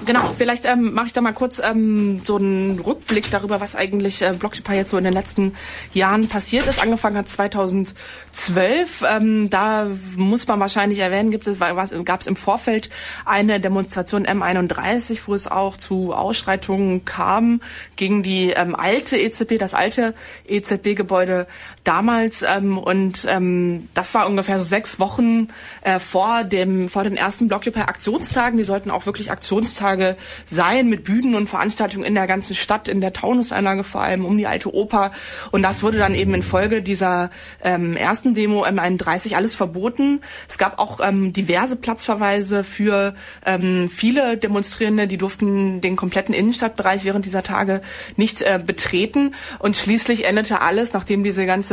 Genau, 0.05 0.33
vielleicht 0.37 0.65
ähm, 0.65 0.93
mache 0.93 1.07
ich 1.07 1.13
da 1.13 1.21
mal 1.21 1.33
kurz 1.33 1.59
ähm, 1.59 2.21
so 2.23 2.35
einen 2.35 2.79
Rückblick 2.79 3.29
darüber, 3.31 3.61
was 3.61 3.75
eigentlich 3.75 4.21
äh, 4.21 4.33
Blockupy 4.37 4.73
jetzt 4.73 4.91
so 4.91 4.97
in 4.97 5.03
den 5.03 5.13
letzten 5.13 5.55
Jahren 5.93 6.27
passiert 6.27 6.67
ist. 6.67 6.81
Angefangen 6.81 7.17
hat 7.17 7.29
2012. 7.29 9.03
Ähm, 9.09 9.49
da 9.49 9.87
muss 10.17 10.47
man 10.47 10.59
wahrscheinlich 10.59 10.99
erwähnen, 10.99 11.31
gibt 11.31 11.47
es, 11.47 11.59
gab 11.59 12.19
es 12.21 12.27
im 12.27 12.35
Vorfeld 12.35 12.89
eine 13.25 13.59
Demonstration 13.59 14.25
M31, 14.25 15.19
wo 15.25 15.33
es 15.33 15.47
auch 15.47 15.77
zu 15.77 16.13
Ausschreitungen 16.13 17.05
kam 17.05 17.61
gegen 17.95 18.23
die 18.23 18.49
ähm, 18.49 18.75
alte 18.75 19.17
EZB, 19.17 19.57
das 19.57 19.73
alte 19.73 20.15
EZB-Gebäude 20.47 21.47
damals. 21.83 22.43
Ähm, 22.43 22.77
und 22.77 23.25
ähm, 23.29 23.87
das 23.93 24.13
war 24.13 24.27
ungefähr 24.27 24.57
so 24.57 24.63
sechs 24.63 24.99
Wochen 24.99 25.47
äh, 25.81 25.99
vor 25.99 26.43
dem 26.43 26.89
vor 26.89 27.03
den 27.03 27.17
ersten 27.17 27.47
Blockupy-Aktionstagen. 27.47 28.57
Die 28.57 28.63
sollten 28.63 28.91
auch 28.91 29.05
wirklich 29.05 29.31
Aktionstage 29.31 30.03
Tage 30.03 30.17
sein 30.45 30.89
mit 30.89 31.03
Bühnen 31.03 31.35
und 31.35 31.47
Veranstaltungen 31.47 32.05
in 32.05 32.15
der 32.15 32.27
ganzen 32.27 32.55
Stadt, 32.55 32.87
in 32.87 33.01
der 33.01 33.13
Taunusanlage 33.13 33.83
vor 33.83 34.01
allem, 34.01 34.25
um 34.25 34.37
die 34.37 34.47
alte 34.47 34.73
Oper. 34.73 35.11
Und 35.51 35.61
das 35.61 35.83
wurde 35.83 35.97
dann 35.97 36.15
eben 36.15 36.33
in 36.33 36.43
Folge 36.43 36.81
dieser 36.81 37.29
ähm, 37.63 37.95
ersten 37.95 38.33
Demo 38.33 38.65
M31 38.65 39.35
alles 39.35 39.55
verboten. 39.55 40.21
Es 40.47 40.57
gab 40.57 40.79
auch 40.79 40.99
ähm, 41.03 41.33
diverse 41.33 41.75
Platzverweise 41.75 42.63
für 42.63 43.13
ähm, 43.45 43.89
viele 43.89 44.37
Demonstrierende, 44.37 45.07
die 45.07 45.17
durften 45.17 45.81
den 45.81 45.95
kompletten 45.95 46.33
Innenstadtbereich 46.33 47.03
während 47.03 47.25
dieser 47.25 47.43
Tage 47.43 47.81
nicht 48.15 48.41
äh, 48.41 48.59
betreten. 48.63 49.35
Und 49.59 49.77
schließlich 49.77 50.25
endete 50.25 50.61
alles, 50.61 50.93
nachdem 50.93 51.23
diese 51.23 51.45
ganze 51.45 51.72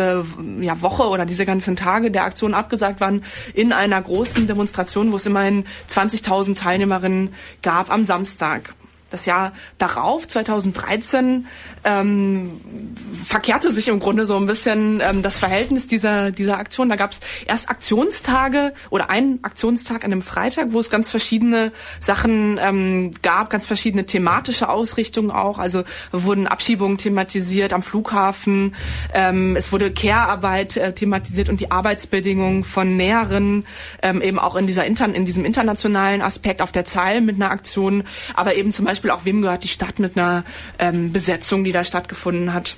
ja, 0.61 0.83
Woche 0.83 1.09
oder 1.09 1.27
diese 1.27 1.47
ganzen 1.47 1.77
Tage 1.77 2.11
der 2.11 2.25
Aktion 2.25 2.55
abgesagt 2.55 3.01
waren, 3.01 3.25
in 3.55 3.73
einer 3.73 4.01
großen 4.01 4.47
Demonstration, 4.47 5.13
wo 5.13 5.17
es 5.17 5.27
immerhin 5.27 5.65
20.000 5.89 6.57
Teilnehmerinnen 6.57 7.35
gab 7.63 7.91
am 7.91 8.05
Samstag. 8.05 8.75
Das 9.11 9.27
Jahr 9.27 9.53
darauf, 9.79 10.27
2013, 10.27 11.47
ähm, 11.85 12.61
verkehrte 13.27 13.73
sich 13.73 13.89
im 13.89 14.01
Grunde 14.01 14.27
so 14.27 14.37
ein 14.37 14.47
bisschen 14.47 15.01
ähm, 15.03 15.23
das 15.23 15.39
Verhältnis 15.39 15.87
dieser, 15.87 16.31
dieser 16.31 16.59
Aktion. 16.59 16.89
Da 16.89 16.97
gab 16.97 17.13
es 17.13 17.21
erst 17.47 17.69
Aktionstage 17.69 18.73
oder 18.91 19.11
einen 19.11 19.43
Aktionstag 19.43 20.05
an 20.05 20.13
einem 20.13 20.23
Freitag, 20.23 20.69
wo 20.71 20.81
es 20.81 20.91
ganz 20.91 21.11
verschiedene 21.11 21.73
Sachen 21.99 22.59
ähm, 22.61 23.13
gab, 23.23 23.51
ganz 23.51 23.67
verschiedene 23.67 24.07
thematische 24.07 24.69
Ausrichtungen 24.69 25.31
auch. 25.31 25.59
Also 25.59 25.85
wurden 26.13 26.47
Abschiebungen 26.47 26.99
thematisiert 26.99 27.73
am 27.73 27.83
Flughafen, 27.83 28.75
ähm, 29.15 29.57
es 29.57 29.73
wurde 29.73 29.93
Care-Arbeit 29.93 30.77
äh, 30.77 30.93
thematisiert 30.93 31.49
und 31.49 31.61
die 31.61 31.71
Arbeitsbedingungen 31.71 32.65
von 32.65 32.97
Näheren, 32.97 33.67
ähm, 34.03 34.23
eben 34.23 34.39
auch 34.39 34.57
in, 34.57 34.67
dieser 34.67 34.85
Inter 34.85 35.13
in 35.15 35.25
diesem 35.25 35.45
internationalen 35.45 36.21
Aspekt 36.21 36.61
auf 36.61 36.73
der 36.73 36.85
Zeil 36.85 37.21
mit 37.21 37.37
einer 37.37 37.51
Aktion, 37.51 38.05
aber 38.35 38.55
eben 38.55 38.71
zum 38.73 38.85
Beispiel 38.85 39.00
Beispiel 39.01 39.11
auch 39.13 39.25
wem 39.25 39.41
gehört 39.41 39.65
die 39.65 39.69
Stadt 39.69 39.99
mit 39.99 40.19
einer 40.19 40.45
ähm, 40.79 41.11
Besetzung, 41.11 41.65
die 41.65 41.73
da 41.73 41.85
stattgefunden 41.85 42.53
hat. 42.53 42.77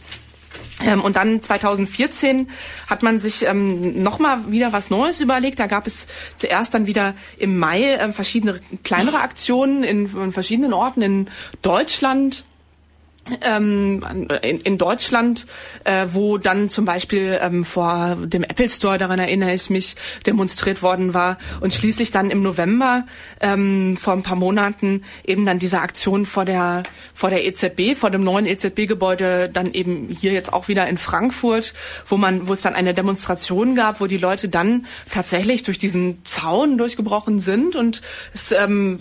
Ähm, 0.81 1.01
und 1.01 1.17
dann 1.17 1.43
2014 1.43 2.49
hat 2.87 3.03
man 3.03 3.19
sich 3.19 3.45
ähm, 3.45 3.99
nochmal 3.99 4.53
wieder 4.53 4.73
was 4.73 4.89
Neues 4.89 5.21
überlegt. 5.21 5.59
Da 5.59 5.67
gab 5.67 5.89
es 5.89 6.07
zuerst 6.37 6.75
dann 6.75 6.87
wieder 6.87 7.15
im 7.39 7.59
Mai 7.59 7.97
ähm, 7.97 8.13
verschiedene 8.13 8.61
kleinere 8.85 9.21
Aktionen 9.21 9.83
in, 9.83 10.07
in 10.17 10.33
verschiedenen 10.33 10.73
Orten 10.73 11.03
in 11.03 11.29
Deutschland 11.61 12.45
ähm, 13.41 14.01
in, 14.43 14.61
in 14.61 14.79
Deutschland, 14.79 15.47
äh, 15.85 16.07
wo 16.13 16.39
dann 16.39 16.69
zum 16.69 16.85
Beispiel 16.85 17.39
ähm, 17.41 17.65
vor 17.65 18.17
dem 18.17 18.43
Apple 18.43 18.69
Store, 18.69 18.99
daran 18.99 19.19
erinnere 19.19 19.55
ich 19.55 19.71
mich, 19.71 19.97
demonstriert 20.27 20.83
worden 20.83 21.15
war 21.15 21.39
und 21.61 21.73
schließlich 21.73 22.11
dann 22.11 22.31
im 22.31 22.43
November 22.43 23.07
ähm, 23.41 23.97
vor 23.97 24.15
ein 24.15 24.23
paar 24.23 24.37
Monaten 24.37 25.05
eben 25.25 25.47
dann 25.47 25.59
diese 25.59 25.81
Aktion 25.81 26.27
vor 26.27 26.45
der 26.45 26.83
vor 27.15 27.31
der 27.31 27.45
EZB, 27.47 27.97
vor 27.97 28.11
dem 28.11 28.25
neuen 28.25 28.47
EZB-Gebäude, 28.47 29.49
dann 29.49 29.73
eben 29.73 30.09
hier 30.09 30.33
jetzt 30.33 30.53
auch 30.53 30.69
wieder 30.69 30.89
in 30.89 30.99
Frankfurt, 30.99 31.75
wo 32.07 32.17
man, 32.17 32.49
wo 32.49 32.55
es 32.55 32.63
dann 32.63 32.75
eine 32.75 32.95
Demonstration 32.95 33.75
gab, 33.75 34.01
wo 34.01 34.07
die 34.07 34.17
Leute 34.17 34.49
dann 34.49 34.87
tatsächlich 35.11 35.63
durch 35.63 35.79
diesen 35.79 36.25
Zaun 36.25 36.79
durchgebrochen 36.79 37.39
sind 37.39 37.77
und 37.77 38.03
es, 38.35 38.53
ähm, 38.53 38.99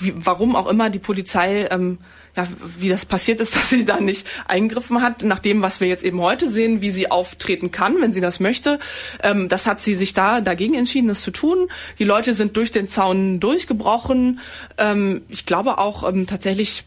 warum 0.00 0.56
auch 0.56 0.66
immer 0.66 0.90
die 0.90 0.98
Polizei 0.98 1.68
ähm, 1.70 1.98
ja, 2.38 2.46
wie 2.78 2.88
das 2.88 3.04
passiert 3.04 3.40
ist, 3.40 3.54
dass 3.56 3.68
sie 3.68 3.84
da 3.84 4.00
nicht 4.00 4.26
eingriffen 4.46 5.02
hat, 5.02 5.24
nach 5.24 5.40
dem, 5.40 5.60
was 5.60 5.80
wir 5.80 5.88
jetzt 5.88 6.04
eben 6.04 6.20
heute 6.20 6.48
sehen, 6.48 6.80
wie 6.80 6.90
sie 6.90 7.10
auftreten 7.10 7.70
kann, 7.70 8.00
wenn 8.00 8.12
sie 8.12 8.20
das 8.20 8.40
möchte. 8.40 8.78
Ähm, 9.22 9.48
das 9.48 9.66
hat 9.66 9.80
sie 9.80 9.94
sich 9.94 10.14
da 10.14 10.40
dagegen 10.40 10.74
entschieden, 10.74 11.08
das 11.08 11.20
zu 11.20 11.32
tun. 11.32 11.68
Die 11.98 12.04
Leute 12.04 12.34
sind 12.34 12.56
durch 12.56 12.70
den 12.70 12.88
Zaun 12.88 13.40
durchgebrochen. 13.40 14.40
Ähm, 14.78 15.22
ich 15.28 15.46
glaube 15.46 15.78
auch 15.78 16.08
ähm, 16.08 16.26
tatsächlich 16.26 16.84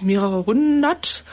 mehrere 0.00 0.44
hundert 0.44 1.24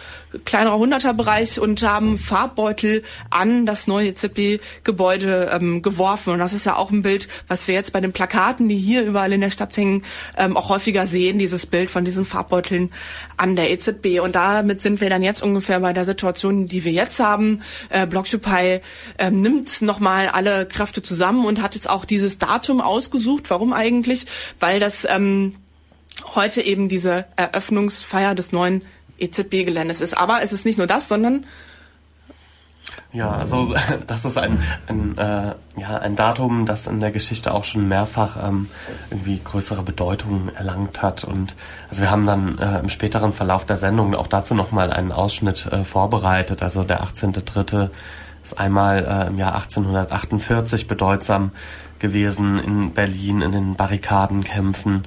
kleinerer 0.45 0.77
Hunderterbereich 0.77 1.59
und 1.59 1.81
haben 1.81 2.17
Farbbeutel 2.17 3.03
an 3.29 3.65
das 3.65 3.87
neue 3.87 4.09
EZB-Gebäude 4.09 5.49
ähm, 5.53 5.81
geworfen. 5.81 6.33
Und 6.33 6.39
das 6.39 6.53
ist 6.53 6.65
ja 6.65 6.75
auch 6.75 6.91
ein 6.91 7.01
Bild, 7.01 7.27
was 7.47 7.67
wir 7.67 7.75
jetzt 7.75 7.93
bei 7.93 8.01
den 8.01 8.13
Plakaten, 8.13 8.67
die 8.67 8.77
hier 8.77 9.03
überall 9.03 9.33
in 9.33 9.41
der 9.41 9.49
Stadt 9.49 9.75
hängen, 9.75 10.03
ähm, 10.37 10.55
auch 10.55 10.69
häufiger 10.69 11.07
sehen, 11.07 11.39
dieses 11.39 11.65
Bild 11.65 11.89
von 11.89 12.05
diesen 12.05 12.25
Farbbeuteln 12.25 12.91
an 13.37 13.55
der 13.55 13.71
EZB. 13.71 14.19
Und 14.21 14.35
damit 14.35 14.81
sind 14.81 15.01
wir 15.01 15.09
dann 15.09 15.23
jetzt 15.23 15.41
ungefähr 15.41 15.79
bei 15.79 15.93
der 15.93 16.05
Situation, 16.05 16.65
die 16.65 16.83
wir 16.83 16.91
jetzt 16.91 17.19
haben. 17.19 17.61
Äh, 17.89 18.05
Blockupy 18.07 18.81
ähm, 19.17 19.41
nimmt 19.41 19.81
nochmal 19.81 20.29
alle 20.29 20.65
Kräfte 20.65 21.01
zusammen 21.01 21.45
und 21.45 21.61
hat 21.61 21.75
jetzt 21.75 21.89
auch 21.89 22.05
dieses 22.05 22.37
Datum 22.37 22.81
ausgesucht. 22.81 23.49
Warum 23.49 23.73
eigentlich? 23.73 24.25
Weil 24.59 24.79
das 24.79 25.05
ähm, 25.09 25.55
heute 26.35 26.61
eben 26.61 26.89
diese 26.89 27.25
Eröffnungsfeier 27.35 28.35
des 28.35 28.51
neuen 28.51 28.83
EZB-Geländes 29.19 30.01
ist. 30.01 30.17
Aber 30.17 30.41
es 30.41 30.53
ist 30.53 30.65
nicht 30.65 30.77
nur 30.77 30.87
das, 30.87 31.07
sondern 31.07 31.45
ja, 33.11 33.31
also 33.31 33.73
das 34.07 34.25
ist 34.25 34.37
ein, 34.37 34.59
ein, 34.87 35.17
äh, 35.17 35.55
ja, 35.77 35.97
ein 35.99 36.15
Datum, 36.15 36.65
das 36.65 36.87
in 36.87 36.99
der 36.99 37.11
Geschichte 37.11 37.53
auch 37.53 37.63
schon 37.63 37.87
mehrfach 37.87 38.37
ähm, 38.47 38.69
irgendwie 39.09 39.39
größere 39.43 39.81
Bedeutung 39.81 40.49
erlangt 40.55 41.01
hat. 41.01 41.23
Und 41.23 41.55
also 41.89 42.01
wir 42.01 42.11
haben 42.11 42.25
dann 42.25 42.57
äh, 42.59 42.79
im 42.79 42.89
späteren 42.89 43.33
Verlauf 43.33 43.65
der 43.65 43.77
Sendung 43.77 44.15
auch 44.15 44.27
dazu 44.27 44.53
nochmal 44.53 44.91
einen 44.91 45.11
Ausschnitt 45.11 45.65
äh, 45.67 45.83
vorbereitet. 45.83 46.61
Also 46.61 46.83
der 46.83 47.03
18.3. 47.03 47.89
ist 48.43 48.59
einmal 48.59 49.05
äh, 49.05 49.27
im 49.27 49.37
Jahr 49.37 49.55
1848 49.55 50.87
bedeutsam 50.87 51.51
gewesen 51.97 52.59
in 52.59 52.93
Berlin 52.93 53.41
in 53.41 53.51
den 53.51 53.75
Barrikadenkämpfen 53.75 55.03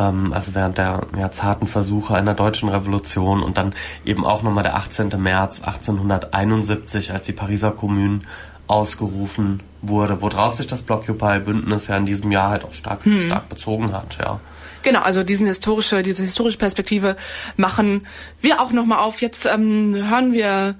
ähm, 0.00 0.32
also 0.32 0.54
während 0.54 0.78
der 0.78 1.06
ja, 1.16 1.30
zarten 1.30 1.66
Versuche 1.66 2.14
einer 2.14 2.34
deutschen 2.34 2.68
Revolution 2.68 3.42
und 3.42 3.56
dann 3.58 3.74
eben 4.04 4.24
auch 4.24 4.42
nochmal 4.42 4.64
der 4.64 4.76
18. 4.76 5.10
März 5.18 5.60
1871, 5.60 7.12
als 7.12 7.26
die 7.26 7.32
Pariser 7.32 7.72
Kommune 7.72 8.20
ausgerufen 8.66 9.60
wurde, 9.82 10.22
worauf 10.22 10.54
sich 10.54 10.66
das 10.66 10.82
Blockupy-Bündnis 10.82 11.88
ja 11.88 11.96
in 11.96 12.06
diesem 12.06 12.30
Jahr 12.30 12.50
halt 12.50 12.64
auch 12.64 12.74
stark, 12.74 13.04
hm. 13.04 13.26
stark 13.26 13.48
bezogen 13.48 13.92
hat, 13.92 14.18
ja. 14.20 14.40
Genau, 14.82 15.00
also 15.00 15.22
diesen 15.24 15.46
historische, 15.46 16.02
diese 16.02 16.22
historische 16.22 16.56
Perspektive 16.56 17.16
machen 17.56 18.06
wir 18.40 18.60
auch 18.60 18.72
nochmal 18.72 19.00
auf. 19.00 19.20
Jetzt 19.20 19.44
ähm, 19.44 19.94
hören 20.08 20.32
wir 20.32 20.76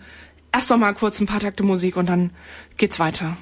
erst 0.52 0.70
noch 0.70 0.78
mal 0.78 0.94
kurz 0.94 1.20
ein 1.20 1.26
paar 1.26 1.40
Takte 1.40 1.64
Musik 1.64 1.96
und 1.96 2.08
dann 2.08 2.30
geht's 2.78 2.98
weiter. 2.98 3.36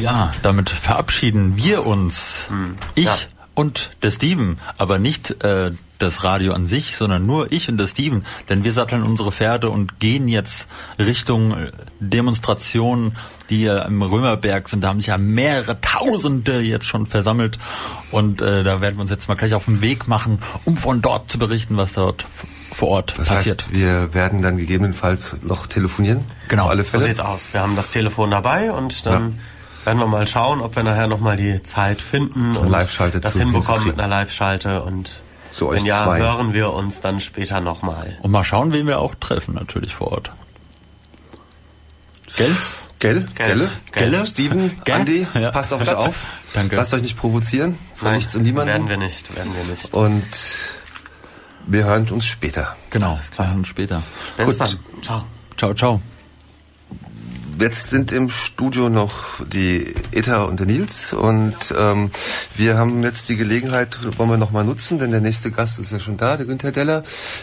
Ja, 0.00 0.30
damit 0.42 0.70
verabschieden 0.70 1.56
wir 1.56 1.84
uns. 1.84 2.46
Hm. 2.48 2.76
Ich 2.94 3.06
ja 3.06 3.16
und 3.54 3.90
der 4.02 4.10
Steven, 4.10 4.58
aber 4.78 4.98
nicht 4.98 5.42
äh, 5.42 5.70
das 5.98 6.24
Radio 6.24 6.52
an 6.52 6.66
sich, 6.66 6.96
sondern 6.96 7.24
nur 7.24 7.52
ich 7.52 7.68
und 7.68 7.78
der 7.78 7.86
Steven, 7.86 8.24
denn 8.48 8.64
wir 8.64 8.72
satteln 8.72 9.02
unsere 9.02 9.32
Pferde 9.32 9.70
und 9.70 10.00
gehen 10.00 10.28
jetzt 10.28 10.66
Richtung 10.98 11.52
äh, 11.52 11.72
Demonstrationen, 12.00 13.16
die 13.50 13.62
ja 13.62 13.82
im 13.82 14.02
Römerberg 14.02 14.68
sind. 14.68 14.82
Da 14.82 14.88
haben 14.88 14.98
sich 14.98 15.08
ja 15.08 15.18
mehrere 15.18 15.80
Tausende 15.80 16.60
jetzt 16.60 16.86
schon 16.86 17.06
versammelt 17.06 17.58
und 18.10 18.42
äh, 18.42 18.62
da 18.64 18.80
werden 18.80 18.96
wir 18.96 19.02
uns 19.02 19.10
jetzt 19.10 19.28
mal 19.28 19.36
gleich 19.36 19.54
auf 19.54 19.66
den 19.66 19.80
Weg 19.80 20.08
machen, 20.08 20.40
um 20.64 20.76
von 20.76 21.00
dort 21.00 21.30
zu 21.30 21.38
berichten, 21.38 21.76
was 21.76 21.92
dort 21.92 22.26
vor 22.72 22.88
Ort 22.88 23.14
das 23.16 23.28
passiert. 23.28 23.62
Heißt, 23.62 23.72
wir 23.72 24.14
werden 24.14 24.42
dann 24.42 24.56
gegebenenfalls 24.56 25.36
noch 25.42 25.68
telefonieren. 25.68 26.24
Genau. 26.48 26.64
Auf 26.64 26.70
alle 26.70 26.84
Fälle. 26.84 27.02
So 27.02 27.08
sieht's 27.08 27.20
aus. 27.20 27.52
Wir 27.52 27.60
haben 27.60 27.76
das 27.76 27.88
Telefon 27.88 28.32
dabei 28.32 28.72
und 28.72 29.06
dann 29.06 29.22
ja 29.22 29.53
werden 29.84 29.98
wir 29.98 30.06
mal 30.06 30.26
schauen, 30.26 30.60
ob 30.60 30.76
wir 30.76 30.82
nachher 30.82 31.06
nochmal 31.06 31.36
die 31.36 31.62
Zeit 31.62 32.00
finden 32.00 32.56
und 32.56 32.68
Live-Schalte 32.68 33.20
das 33.20 33.32
hinbekommen 33.34 33.86
mit 33.86 33.98
einer 33.98 34.08
Live-Schalte 34.08 34.82
und 34.82 35.10
zu 35.50 35.70
wenn 35.70 35.84
ja, 35.84 36.04
zwei. 36.04 36.18
hören 36.18 36.52
wir 36.52 36.72
uns 36.72 37.00
dann 37.00 37.20
später 37.20 37.60
nochmal. 37.60 38.18
Und 38.22 38.30
mal 38.30 38.42
schauen, 38.44 38.72
wen 38.72 38.86
wir 38.86 38.98
auch 38.98 39.14
treffen 39.14 39.54
natürlich 39.54 39.94
vor 39.94 40.12
Ort. 40.12 40.32
Gell? 42.36 42.56
Gell? 42.98 43.28
Gelle? 43.34 43.70
Gelle? 43.92 44.26
Steven? 44.26 44.80
Gell? 44.84 44.94
Andi? 44.96 45.26
Ja. 45.34 45.50
Passt 45.50 45.72
auf 45.72 45.80
euch 45.86 45.94
auf. 45.94 46.26
Danke. 46.54 46.76
Lasst 46.76 46.94
euch 46.94 47.02
nicht 47.02 47.16
provozieren. 47.16 47.78
Von 47.94 48.08
Nein, 48.08 48.16
nichts 48.16 48.34
und 48.34 48.42
niemanden. 48.42 48.68
Werden 48.72 48.88
wir 48.88 48.96
nicht, 48.96 49.36
werden 49.36 49.52
wir 49.54 49.64
nicht. 49.70 49.92
Und 49.92 50.24
wir 51.66 51.84
hören 51.84 52.08
uns 52.10 52.26
später. 52.26 52.76
Genau, 52.90 53.18
wir 53.36 53.46
hören 53.46 53.58
uns 53.58 53.68
später. 53.68 54.02
Bis 54.36 54.46
Gut. 54.46 54.60
Dann. 54.60 55.02
Ciao. 55.02 55.24
Ciao, 55.56 55.74
ciao. 55.74 56.00
Jetzt 57.58 57.90
sind 57.90 58.12
im 58.12 58.28
Studio 58.28 58.88
noch 58.88 59.44
die 59.46 59.94
Eta 60.12 60.44
und 60.44 60.60
der 60.60 60.66
Nils 60.66 61.12
und 61.12 61.74
ähm, 61.78 62.10
wir 62.56 62.76
haben 62.76 63.02
jetzt 63.02 63.28
die 63.28 63.36
Gelegenheit, 63.36 63.98
wollen 64.18 64.30
wir 64.30 64.36
noch 64.36 64.50
mal 64.50 64.64
nutzen, 64.64 64.98
denn 64.98 65.10
der 65.10 65.20
nächste 65.20 65.50
Gast 65.50 65.78
ist 65.78 65.92
ja 65.92 66.00
schon 66.00 66.16
da, 66.16 66.36
der 66.36 66.46
Günther 66.46 66.72
Deller. 66.72 67.02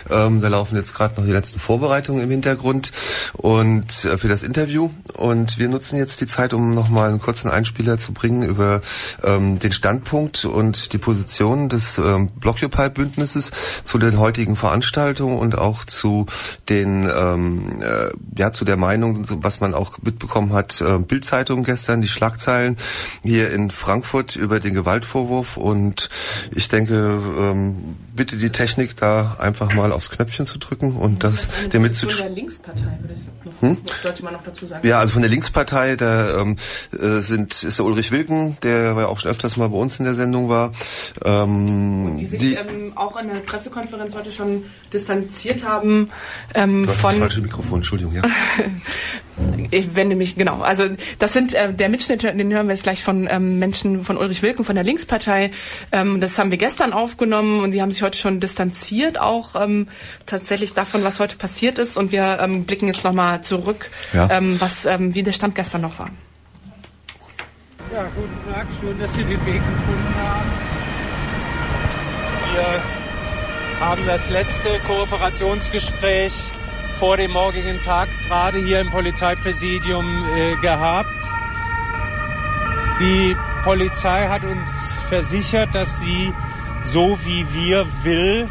Ähm, 0.09 0.41
da 0.41 0.47
laufen 0.49 0.75
jetzt 0.75 0.93
gerade 0.93 1.15
noch 1.19 1.25
die 1.25 1.31
letzten 1.31 1.59
Vorbereitungen 1.59 2.23
im 2.23 2.29
Hintergrund 2.29 2.91
und 3.33 4.05
äh, 4.05 4.17
für 4.17 4.27
das 4.27 4.43
Interview 4.43 4.89
und 5.15 5.57
wir 5.57 5.69
nutzen 5.69 5.97
jetzt 5.97 6.21
die 6.21 6.27
Zeit, 6.27 6.53
um 6.53 6.71
noch 6.71 6.89
mal 6.89 7.09
einen 7.09 7.19
kurzen 7.19 7.49
Einspieler 7.49 7.97
zu 7.97 8.13
bringen 8.13 8.43
über 8.43 8.81
ähm, 9.23 9.59
den 9.59 9.71
Standpunkt 9.71 10.45
und 10.45 10.93
die 10.93 10.97
Position 10.97 11.69
des 11.69 11.97
ähm, 11.97 12.29
Blockupy-Bündnisses 12.39 13.51
zu 13.83 13.97
den 13.97 14.19
heutigen 14.19 14.55
Veranstaltungen 14.55 15.37
und 15.37 15.57
auch 15.57 15.85
zu 15.85 16.25
den 16.69 17.09
ähm, 17.09 17.81
äh, 17.81 18.09
ja 18.37 18.51
zu 18.51 18.65
der 18.65 18.77
Meinung, 18.77 19.25
was 19.43 19.59
man 19.59 19.73
auch 19.73 20.00
mitbekommen 20.01 20.53
hat, 20.53 20.81
äh, 20.81 20.97
Bildzeitung 20.97 21.63
gestern, 21.63 22.01
die 22.01 22.07
Schlagzeilen 22.07 22.77
hier 23.23 23.51
in 23.51 23.71
Frankfurt 23.71 24.35
über 24.35 24.59
den 24.59 24.73
Gewaltvorwurf 24.73 25.57
und 25.57 26.09
ich 26.53 26.67
denke, 26.67 26.93
ähm, 26.93 27.95
bitte 28.15 28.37
die 28.37 28.49
Technik 28.49 28.95
da 28.97 29.37
einfach 29.39 29.73
mal 29.73 29.91
aufs 29.91 30.09
Knöpfchen 30.09 30.45
zu 30.45 30.57
drücken 30.59 30.95
und 30.95 31.23
das, 31.23 31.47
das 31.47 31.69
der 31.69 31.79
mit 31.79 31.95
zu 31.95 32.07
der 32.07 32.29
Linkspartei 32.29 32.97
würde 32.99 33.13
ich 33.13 33.45
noch, 33.45 33.61
hm? 33.61 33.77
sollte 34.03 34.23
man 34.23 34.33
noch 34.33 34.43
dazu 34.43 34.65
sagen. 34.67 34.85
Ja, 34.85 34.99
also 34.99 35.13
von 35.13 35.21
der 35.21 35.31
Linkspartei, 35.31 35.95
da 35.95 36.41
ähm, 36.41 36.57
äh, 36.91 37.19
sind 37.19 37.63
ist 37.63 37.77
der 37.77 37.85
Ulrich 37.85 38.11
Wilken, 38.11 38.57
der 38.63 38.93
ja 38.95 39.07
auch 39.07 39.19
schon 39.19 39.31
öfters 39.31 39.57
mal 39.57 39.69
bei 39.69 39.77
uns 39.77 39.99
in 39.99 40.05
der 40.05 40.15
Sendung 40.15 40.49
war. 40.49 40.71
Ähm, 41.23 42.05
und 42.05 42.17
die 42.17 42.25
sich 42.25 42.39
die, 42.39 42.53
ähm, 42.55 42.93
auch 42.95 43.15
an 43.15 43.27
der 43.27 43.35
Pressekonferenz 43.35 44.13
heute 44.13 44.31
schon 44.31 44.65
distanziert 44.91 45.65
haben 45.65 46.07
ähm, 46.53 46.83
du 46.83 46.89
hast 46.89 47.01
von 47.01 47.11
das 47.11 47.19
falsche 47.19 47.41
Mikrofon, 47.41 47.79
Entschuldigung, 47.79 48.13
ja. 48.13 48.21
ich 49.71 49.95
wende 49.95 50.15
mich, 50.15 50.35
genau. 50.35 50.61
Also 50.61 50.85
das 51.19 51.33
sind 51.33 51.53
äh, 51.53 51.73
der 51.73 51.89
Mitschnitt, 51.89 52.23
den 52.23 52.53
hören 52.53 52.67
wir 52.67 52.73
jetzt 52.73 52.83
gleich 52.83 53.03
von 53.03 53.27
ähm, 53.29 53.59
Menschen 53.59 54.03
von 54.03 54.17
Ulrich 54.17 54.41
Wilken 54.41 54.65
von 54.65 54.75
der 54.75 54.83
Linkspartei. 54.83 55.51
Ähm, 55.91 56.19
das 56.19 56.37
haben 56.37 56.51
wir 56.51 56.57
gestern 56.57 56.93
aufgenommen 56.93 57.59
und 57.61 57.71
sie 57.71 57.81
haben 57.81 57.91
sich 57.91 58.03
heute 58.03 58.17
schon 58.17 58.39
distanziert 58.39 59.19
auch 59.19 59.55
ähm, 59.55 59.87
tatsächlich 60.25 60.73
davon, 60.73 61.03
was 61.03 61.19
heute 61.19 61.37
passiert 61.37 61.79
ist. 61.79 61.97
Und 61.97 62.11
wir 62.11 62.39
ähm, 62.41 62.65
blicken 62.65 62.87
jetzt 62.87 63.03
nochmal 63.03 63.41
zurück, 63.41 63.91
ja. 64.13 64.29
ähm, 64.29 64.59
was 64.59 64.85
ähm, 64.85 65.15
wie 65.15 65.23
der 65.23 65.31
Stand 65.31 65.55
gestern 65.55 65.81
noch 65.81 65.97
war. 65.99 66.09
Ja, 67.93 68.07
guten 68.15 68.53
Tag, 68.53 68.67
schön, 68.79 68.97
dass 68.99 69.13
Sie 69.15 69.23
den 69.23 69.45
Weg 69.45 69.55
gefunden 69.55 70.15
haben. 70.17 70.49
Wir 72.53 73.85
haben 73.85 74.05
das 74.05 74.29
letzte 74.29 74.79
Kooperationsgespräch 74.87 76.33
vor 77.01 77.17
dem 77.17 77.31
morgigen 77.31 77.81
Tag 77.81 78.09
gerade 78.27 78.59
hier 78.59 78.79
im 78.79 78.91
Polizeipräsidium 78.91 80.23
äh, 80.35 80.55
gehabt. 80.57 81.19
Die 82.99 83.35
Polizei 83.63 84.27
hat 84.27 84.43
uns 84.43 84.69
versichert, 85.09 85.73
dass 85.73 85.99
sie 85.99 86.31
so 86.83 87.17
wie 87.25 87.43
wir 87.55 87.87
will, 88.03 88.47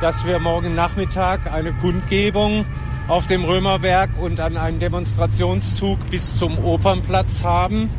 dass 0.00 0.24
wir 0.24 0.38
morgen 0.38 0.74
Nachmittag 0.74 1.52
eine 1.52 1.72
Kundgebung 1.72 2.66
auf 3.08 3.26
dem 3.26 3.44
Römerberg 3.44 4.10
und 4.16 4.38
an 4.38 4.56
einem 4.56 4.78
Demonstrationszug 4.78 6.08
bis 6.08 6.36
zum 6.36 6.64
Opernplatz 6.64 7.42
haben. 7.42 7.90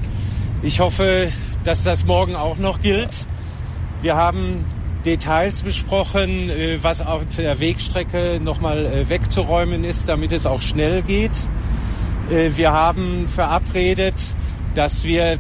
Ich 0.61 0.79
hoffe, 0.79 1.27
dass 1.65 1.83
das 1.83 2.05
morgen 2.05 2.37
auch 2.37 2.57
noch 2.57 2.81
gilt. 2.81 3.27
Wir 4.01 4.15
haben 4.15 4.63
Details 5.05 5.63
besprochen, 5.63 6.49
äh, 6.49 6.79
was 6.81 7.01
auf 7.01 7.23
der 7.37 7.59
Wegstrecke 7.59 8.39
nochmal 8.41 8.85
äh, 8.85 9.09
wegzuräumen 9.09 9.83
ist, 9.83 10.07
damit 10.07 10.31
es 10.31 10.45
auch 10.45 10.61
schnell 10.61 11.01
geht. 11.01 11.31
Äh, 12.29 12.51
wir 12.55 12.71
haben 12.71 13.27
verabredet, 13.27 14.15
dass 14.75 15.03
wir 15.03 15.37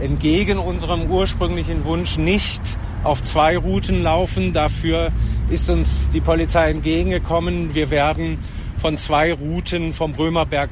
entgegen 0.00 0.58
unserem 0.58 1.10
ursprünglichen 1.10 1.84
Wunsch 1.84 2.18
nicht 2.18 2.62
auf 3.04 3.22
zwei 3.22 3.56
Routen 3.56 4.02
laufen. 4.02 4.52
Dafür 4.52 5.12
ist 5.50 5.70
uns 5.70 6.10
die 6.10 6.20
Polizei 6.20 6.70
entgegengekommen. 6.70 7.74
Wir 7.74 7.90
werden 7.90 8.38
von 8.78 8.96
zwei 8.96 9.32
Routen 9.32 9.92
vom 9.92 10.14
Römerberg 10.14 10.70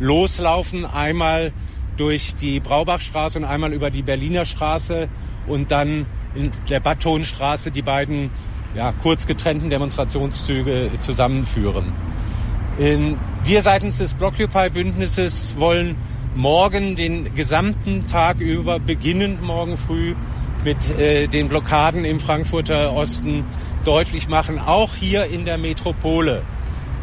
loslaufen. 0.00 0.84
Einmal 0.84 1.52
durch 1.96 2.36
die 2.36 2.60
Braubachstraße 2.60 3.38
und 3.38 3.44
einmal 3.44 3.72
über 3.72 3.90
die 3.90 4.02
Berliner 4.02 4.44
Straße 4.44 5.08
und 5.46 5.70
dann 5.70 6.06
in 6.34 6.50
der 6.68 6.80
Battonstraße 6.80 7.70
die 7.70 7.82
beiden 7.82 8.30
ja, 8.74 8.92
kurz 9.02 9.26
getrennten 9.26 9.70
Demonstrationszüge 9.70 10.90
zusammenführen. 10.98 11.92
Wir 13.42 13.62
seitens 13.62 13.98
des 13.98 14.14
Blockupy-Bündnisses 14.14 15.54
wollen 15.58 15.96
morgen 16.36 16.94
den 16.94 17.34
gesamten 17.34 18.06
Tag 18.06 18.38
über, 18.38 18.78
beginnend 18.78 19.42
morgen 19.42 19.76
früh 19.76 20.14
mit 20.64 20.90
äh, 20.96 21.26
den 21.26 21.48
Blockaden 21.48 22.04
im 22.04 22.20
Frankfurter 22.20 22.92
Osten 22.92 23.44
deutlich 23.84 24.28
machen, 24.28 24.58
auch 24.58 24.94
hier 24.94 25.24
in 25.26 25.44
der 25.44 25.58
Metropole, 25.58 26.42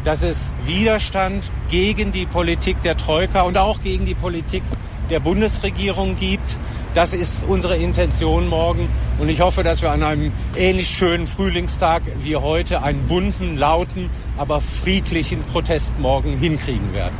dass 0.04 0.22
es 0.22 0.44
Widerstand 0.64 1.50
gegen 1.68 2.12
die 2.12 2.26
Politik 2.26 2.82
der 2.82 2.96
Troika 2.96 3.42
und 3.42 3.58
auch 3.58 3.82
gegen 3.82 4.06
die 4.06 4.14
Politik 4.14 4.62
der 5.10 5.20
Bundesregierung 5.20 6.16
gibt. 6.18 6.58
Das 6.94 7.12
ist 7.12 7.44
unsere 7.46 7.76
Intention 7.76 8.48
morgen. 8.48 8.88
Und 9.18 9.28
ich 9.28 9.40
hoffe, 9.40 9.62
dass 9.62 9.82
wir 9.82 9.90
an 9.90 10.02
einem 10.02 10.32
ähnlich 10.56 10.88
schönen 10.88 11.26
Frühlingstag 11.26 12.02
wie 12.22 12.36
heute 12.36 12.82
einen 12.82 13.06
bunten, 13.06 13.56
lauten, 13.56 14.10
aber 14.36 14.60
friedlichen 14.60 15.42
Protest 15.44 15.98
morgen 15.98 16.38
hinkriegen 16.38 16.94
werden. 16.94 17.14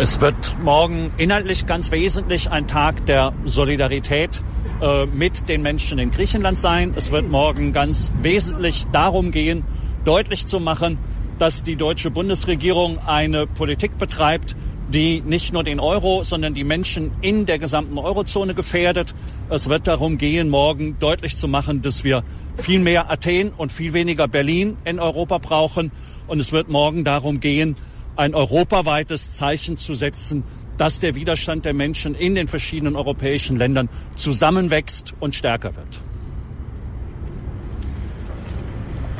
Es 0.00 0.20
wird 0.20 0.56
morgen 0.62 1.10
inhaltlich 1.16 1.66
ganz 1.66 1.90
wesentlich 1.90 2.52
ein 2.52 2.68
Tag 2.68 3.04
der 3.06 3.32
Solidarität 3.44 4.44
äh, 4.80 5.06
mit 5.06 5.48
den 5.48 5.62
Menschen 5.62 5.98
in 5.98 6.12
Griechenland 6.12 6.56
sein. 6.56 6.92
Es 6.94 7.10
wird 7.10 7.28
morgen 7.28 7.72
ganz 7.72 8.12
wesentlich 8.22 8.86
darum 8.92 9.32
gehen, 9.32 9.64
deutlich 10.04 10.46
zu 10.46 10.60
machen, 10.60 10.98
dass 11.40 11.64
die 11.64 11.74
deutsche 11.74 12.12
Bundesregierung 12.12 12.98
eine 13.06 13.48
Politik 13.48 13.98
betreibt, 13.98 14.54
die 14.88 15.20
nicht 15.20 15.52
nur 15.52 15.64
den 15.64 15.80
Euro, 15.80 16.22
sondern 16.22 16.54
die 16.54 16.64
Menschen 16.64 17.10
in 17.20 17.46
der 17.46 17.58
gesamten 17.58 17.98
Eurozone 17.98 18.54
gefährdet. 18.54 19.14
Es 19.50 19.68
wird 19.68 19.86
darum 19.86 20.18
gehen, 20.18 20.48
morgen 20.48 20.98
deutlich 20.98 21.36
zu 21.36 21.46
machen, 21.46 21.82
dass 21.82 22.04
wir 22.04 22.24
viel 22.56 22.80
mehr 22.80 23.10
Athen 23.10 23.52
und 23.52 23.70
viel 23.70 23.92
weniger 23.92 24.28
Berlin 24.28 24.76
in 24.84 24.98
Europa 24.98 25.38
brauchen. 25.38 25.92
Und 26.26 26.40
es 26.40 26.52
wird 26.52 26.68
morgen 26.68 27.04
darum 27.04 27.40
gehen, 27.40 27.76
ein 28.16 28.34
europaweites 28.34 29.32
Zeichen 29.32 29.76
zu 29.76 29.94
setzen, 29.94 30.42
dass 30.78 31.00
der 31.00 31.14
Widerstand 31.14 31.64
der 31.64 31.74
Menschen 31.74 32.14
in 32.14 32.34
den 32.34 32.48
verschiedenen 32.48 32.96
europäischen 32.96 33.56
Ländern 33.56 33.88
zusammenwächst 34.16 35.14
und 35.20 35.34
stärker 35.34 35.76
wird. 35.76 36.02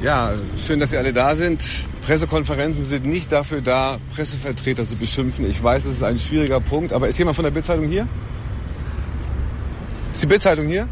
Ja, 0.03 0.33
schön, 0.65 0.79
dass 0.79 0.91
Sie 0.91 0.97
alle 0.97 1.13
da 1.13 1.35
sind. 1.35 1.61
Pressekonferenzen 2.09 2.85
sind 2.85 3.05
nicht 3.05 3.31
dafür 3.31 3.61
da, 3.61 3.99
Pressevertreter 4.17 4.87
zu 4.87 4.97
beschimpfen. 4.97 5.45
Ich 5.45 5.63
weiß, 5.63 5.85
es 5.85 5.97
ist 5.97 6.03
ein 6.03 6.19
schwieriger 6.19 6.59
Punkt, 6.59 6.95
aber 6.95 7.07
ist 7.07 7.19
jemand 7.19 7.37
von 7.37 7.43
der 7.43 7.51
Bildzeitung 7.51 7.85
hier? 7.85 8.09
Ist 10.11 10.23
die 10.23 10.27
Bildzeitung 10.27 10.69
hier? 10.69 10.89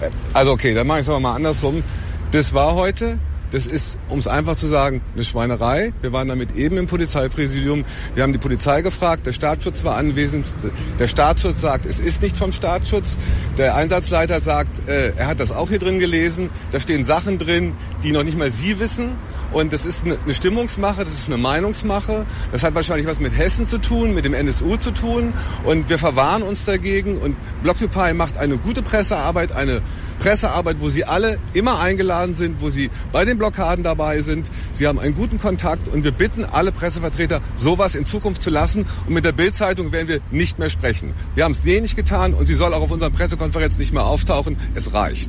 Äh, 0.00 0.10
also 0.34 0.52
okay, 0.52 0.72
dann 0.72 0.86
mache 0.86 1.00
ich 1.00 1.06
es 1.06 1.08
aber 1.08 1.18
mal 1.18 1.34
andersrum. 1.34 1.82
Das 2.30 2.54
war 2.54 2.76
heute 2.76 3.18
das 3.52 3.66
ist, 3.66 3.98
um 4.08 4.18
es 4.18 4.26
einfach 4.26 4.56
zu 4.56 4.66
sagen, 4.66 5.02
eine 5.14 5.24
Schweinerei. 5.24 5.92
Wir 6.00 6.12
waren 6.12 6.26
damit 6.26 6.56
eben 6.56 6.78
im 6.78 6.86
Polizeipräsidium. 6.86 7.84
Wir 8.14 8.22
haben 8.22 8.32
die 8.32 8.38
Polizei 8.38 8.80
gefragt, 8.80 9.26
der 9.26 9.32
Staatsschutz 9.32 9.84
war 9.84 9.96
anwesend. 9.96 10.52
Der 10.98 11.06
Staatsschutz 11.06 11.60
sagt, 11.60 11.84
es 11.84 12.00
ist 12.00 12.22
nicht 12.22 12.38
vom 12.38 12.50
Staatsschutz. 12.50 13.18
Der 13.58 13.74
Einsatzleiter 13.74 14.40
sagt, 14.40 14.88
äh, 14.88 15.12
er 15.16 15.26
hat 15.26 15.38
das 15.38 15.52
auch 15.52 15.68
hier 15.68 15.78
drin 15.78 15.98
gelesen. 15.98 16.48
Da 16.70 16.80
stehen 16.80 17.04
Sachen 17.04 17.36
drin, 17.36 17.74
die 18.02 18.12
noch 18.12 18.24
nicht 18.24 18.38
mal 18.38 18.50
Sie 18.50 18.80
wissen. 18.80 19.10
Und 19.52 19.74
das 19.74 19.84
ist 19.84 20.06
eine, 20.06 20.16
Stimmungsmache, 20.32 21.04
das 21.04 21.12
ist 21.12 21.26
eine 21.26 21.36
Meinungsmache. 21.36 22.24
Das 22.52 22.62
hat 22.62 22.74
wahrscheinlich 22.74 23.06
was 23.06 23.20
mit 23.20 23.36
Hessen 23.36 23.66
zu 23.66 23.76
tun, 23.76 24.14
mit 24.14 24.24
dem 24.24 24.32
NSU 24.32 24.76
zu 24.78 24.92
tun. 24.92 25.34
Und 25.64 25.90
wir 25.90 25.98
verwahren 25.98 26.42
uns 26.42 26.64
dagegen. 26.64 27.18
Und 27.18 27.36
Blockupy 27.62 28.14
macht 28.14 28.38
eine 28.38 28.56
gute 28.56 28.80
Pressearbeit, 28.80 29.52
eine 29.52 29.82
Pressearbeit, 30.22 30.76
wo 30.78 30.88
Sie 30.88 31.04
alle 31.04 31.40
immer 31.52 31.80
eingeladen 31.80 32.36
sind, 32.36 32.60
wo 32.60 32.70
Sie 32.70 32.90
bei 33.10 33.24
den 33.24 33.38
Blockaden 33.38 33.82
dabei 33.82 34.20
sind. 34.20 34.48
Sie 34.72 34.86
haben 34.86 35.00
einen 35.00 35.16
guten 35.16 35.40
Kontakt 35.40 35.88
und 35.88 36.04
wir 36.04 36.12
bitten 36.12 36.44
alle 36.44 36.70
Pressevertreter, 36.70 37.40
sowas 37.56 37.96
in 37.96 38.06
Zukunft 38.06 38.40
zu 38.40 38.48
lassen. 38.48 38.86
Und 39.08 39.14
mit 39.14 39.24
der 39.24 39.32
Bildzeitung 39.32 39.90
werden 39.90 40.06
wir 40.06 40.20
nicht 40.30 40.60
mehr 40.60 40.70
sprechen. 40.70 41.12
Wir 41.34 41.42
haben 41.42 41.50
es 41.50 41.64
je 41.64 41.80
nicht 41.80 41.96
getan 41.96 42.34
und 42.34 42.46
sie 42.46 42.54
soll 42.54 42.72
auch 42.72 42.82
auf 42.82 42.92
unserer 42.92 43.10
Pressekonferenz 43.10 43.78
nicht 43.78 43.92
mehr 43.92 44.04
auftauchen. 44.04 44.56
Es 44.76 44.94
reicht. 44.94 45.28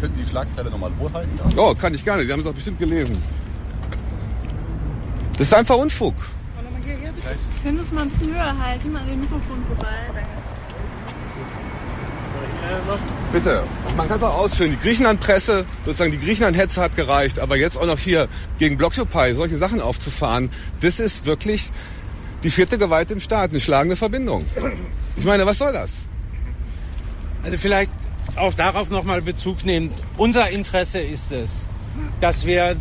Können 0.00 0.14
Sie 0.16 0.24
die 0.24 0.28
Schlagzeile 0.28 0.70
nochmal 0.70 0.90
vorhalten? 0.98 1.38
Oh, 1.56 1.72
kann 1.76 1.94
ich 1.94 2.04
gerne. 2.04 2.24
Sie 2.24 2.32
haben 2.32 2.40
es 2.40 2.46
auch 2.48 2.52
bestimmt 2.52 2.80
gelesen. 2.80 3.16
Das 5.38 5.46
ist 5.46 5.54
einfach 5.54 5.76
Unfug. 5.76 6.14
Können 7.62 7.76
Sie 7.76 7.84
es 7.84 7.92
mal 7.92 8.02
ein 8.02 8.10
bisschen 8.10 8.34
höher 8.34 8.58
halten, 8.58 8.96
an 8.96 9.06
dem 9.06 9.20
Mikrofon 9.20 9.64
vorbei? 9.68 9.86
Bitte. 13.32 13.64
Man 13.96 14.08
kann 14.08 14.18
es 14.18 14.22
auch 14.22 14.34
ausführen. 14.34 14.70
Die 14.70 14.78
Griechenland-Presse, 14.78 15.64
sozusagen 15.84 16.12
die 16.12 16.18
Griechenland-Hetze 16.18 16.80
hat 16.80 16.96
gereicht, 16.96 17.38
aber 17.38 17.56
jetzt 17.56 17.76
auch 17.76 17.86
noch 17.86 17.98
hier 17.98 18.28
gegen 18.58 18.76
Blockupy 18.76 19.34
solche 19.34 19.56
Sachen 19.56 19.80
aufzufahren, 19.80 20.50
das 20.80 21.00
ist 21.00 21.26
wirklich 21.26 21.70
die 22.42 22.50
vierte 22.50 22.78
Gewalt 22.78 23.10
im 23.10 23.20
Staat, 23.20 23.50
eine 23.50 23.60
schlagende 23.60 23.96
Verbindung. 23.96 24.44
Ich 25.16 25.24
meine, 25.24 25.46
was 25.46 25.58
soll 25.58 25.72
das? 25.72 25.92
Also 27.42 27.58
vielleicht 27.58 27.90
auch 28.36 28.54
darauf 28.54 28.90
nochmal 28.90 29.22
Bezug 29.22 29.64
nehmen. 29.64 29.90
Unser 30.16 30.50
Interesse 30.50 31.00
ist 31.00 31.32
es, 31.32 31.66
dass 32.20 32.46
wir 32.46 32.76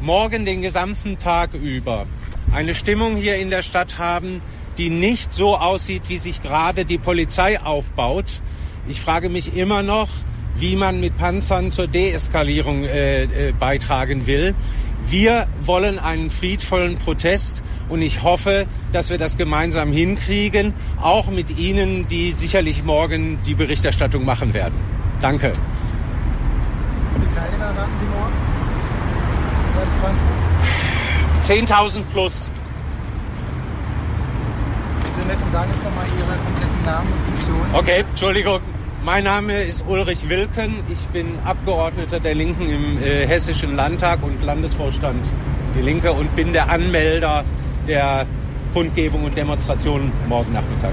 morgen 0.00 0.44
den 0.44 0.62
gesamten 0.62 1.18
Tag 1.18 1.54
über 1.54 2.06
eine 2.52 2.74
Stimmung 2.74 3.16
hier 3.16 3.36
in 3.36 3.50
der 3.50 3.62
Stadt 3.62 3.98
haben, 3.98 4.40
die 4.78 4.90
nicht 4.90 5.34
so 5.34 5.56
aussieht, 5.56 6.02
wie 6.08 6.18
sich 6.18 6.42
gerade 6.42 6.84
die 6.84 6.98
Polizei 6.98 7.60
aufbaut. 7.60 8.42
Ich 8.88 9.00
frage 9.00 9.28
mich 9.28 9.56
immer 9.56 9.82
noch, 9.82 10.08
wie 10.56 10.76
man 10.76 11.00
mit 11.00 11.16
Panzern 11.16 11.72
zur 11.72 11.86
Deeskalierung 11.86 12.84
äh, 12.84 13.24
äh, 13.24 13.52
beitragen 13.52 14.26
will. 14.26 14.54
Wir 15.08 15.46
wollen 15.60 15.98
einen 15.98 16.30
friedvollen 16.30 16.96
Protest 16.96 17.62
und 17.88 18.02
ich 18.02 18.22
hoffe, 18.22 18.66
dass 18.92 19.10
wir 19.10 19.18
das 19.18 19.36
gemeinsam 19.36 19.92
hinkriegen, 19.92 20.74
auch 21.00 21.28
mit 21.28 21.56
Ihnen, 21.58 22.08
die 22.08 22.32
sicherlich 22.32 22.82
morgen 22.84 23.38
die 23.46 23.54
Berichterstattung 23.54 24.24
machen 24.24 24.54
werden. 24.54 24.74
Danke. 25.20 25.52
Teilnehmer 27.34 27.66
erwarten 27.66 27.92
Sie 28.00 28.06
morgen? 28.06 28.32
10.000 31.42 32.02
plus. 32.12 32.48
Sie 35.20 35.28
nett 35.28 35.36
und 35.40 35.52
sagen 35.52 35.70
jetzt 35.70 35.84
nochmal 35.84 36.06
Ihre 36.18 36.36
kompletten 36.44 36.82
Namen 36.84 37.12
und 37.12 37.36
Funktionen. 37.36 37.74
Okay, 37.74 38.04
Entschuldigung. 38.10 38.60
Mein 39.06 39.22
Name 39.22 39.62
ist 39.62 39.84
Ulrich 39.86 40.28
Wilken. 40.28 40.80
Ich 40.88 40.98
bin 41.12 41.38
Abgeordneter 41.44 42.18
der 42.18 42.34
Linken 42.34 42.68
im 42.68 43.00
äh, 43.00 43.24
Hessischen 43.24 43.76
Landtag 43.76 44.20
und 44.24 44.44
Landesvorstand 44.44 45.24
Die 45.76 45.80
Linke 45.80 46.12
und 46.12 46.34
bin 46.34 46.52
der 46.52 46.68
Anmelder 46.68 47.44
der 47.86 48.26
Kundgebung 48.74 49.22
und 49.22 49.36
Demonstration 49.36 50.10
morgen 50.28 50.52
Nachmittag. 50.52 50.92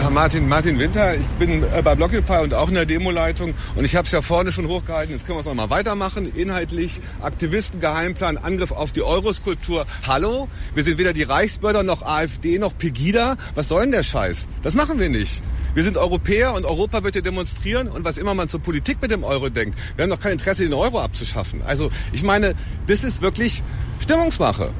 Ja, 0.00 0.08
Martin, 0.08 0.48
Martin 0.48 0.78
Winter, 0.78 1.14
ich 1.14 1.26
bin 1.38 1.62
äh, 1.62 1.82
bei 1.82 1.94
Blockupy 1.94 2.38
und 2.38 2.54
auch 2.54 2.68
in 2.68 2.74
der 2.74 2.86
Demoleitung 2.86 3.52
und 3.76 3.84
ich 3.84 3.96
habe 3.96 4.06
es 4.06 4.12
ja 4.12 4.22
vorne 4.22 4.50
schon 4.50 4.66
hochgehalten, 4.66 5.14
jetzt 5.14 5.26
können 5.26 5.36
wir 5.36 5.40
es 5.40 5.46
nochmal 5.46 5.68
weitermachen. 5.68 6.34
Inhaltlich, 6.34 7.02
Aktivisten, 7.20 7.80
Geheimplan, 7.80 8.38
Angriff 8.38 8.72
auf 8.72 8.92
die 8.92 9.02
Euroskulptur. 9.02 9.84
Hallo? 10.06 10.48
Wir 10.74 10.84
sind 10.84 10.96
weder 10.96 11.12
die 11.12 11.24
Reichsbürger 11.24 11.82
noch 11.82 12.00
AfD 12.00 12.58
noch 12.58 12.78
Pegida. 12.78 13.36
Was 13.54 13.68
soll 13.68 13.82
denn 13.82 13.92
der 13.92 14.02
Scheiß? 14.02 14.48
Das 14.62 14.74
machen 14.74 14.98
wir 14.98 15.10
nicht. 15.10 15.42
Wir 15.74 15.82
sind 15.82 15.98
Europäer 15.98 16.54
und 16.54 16.64
Europa 16.64 17.04
wird 17.04 17.14
hier 17.14 17.22
demonstrieren 17.22 17.86
und 17.86 18.02
was 18.02 18.16
immer 18.16 18.32
man 18.32 18.48
zur 18.48 18.60
Politik 18.60 19.02
mit 19.02 19.10
dem 19.10 19.22
Euro 19.22 19.50
denkt. 19.50 19.78
Wir 19.96 20.04
haben 20.04 20.10
doch 20.10 20.20
kein 20.20 20.32
Interesse, 20.32 20.62
den 20.62 20.72
Euro 20.72 20.98
abzuschaffen. 20.98 21.60
Also 21.60 21.90
ich 22.12 22.22
meine, 22.22 22.54
das 22.86 23.04
ist 23.04 23.20
wirklich 23.20 23.62
Stimmungsmache. 24.00 24.70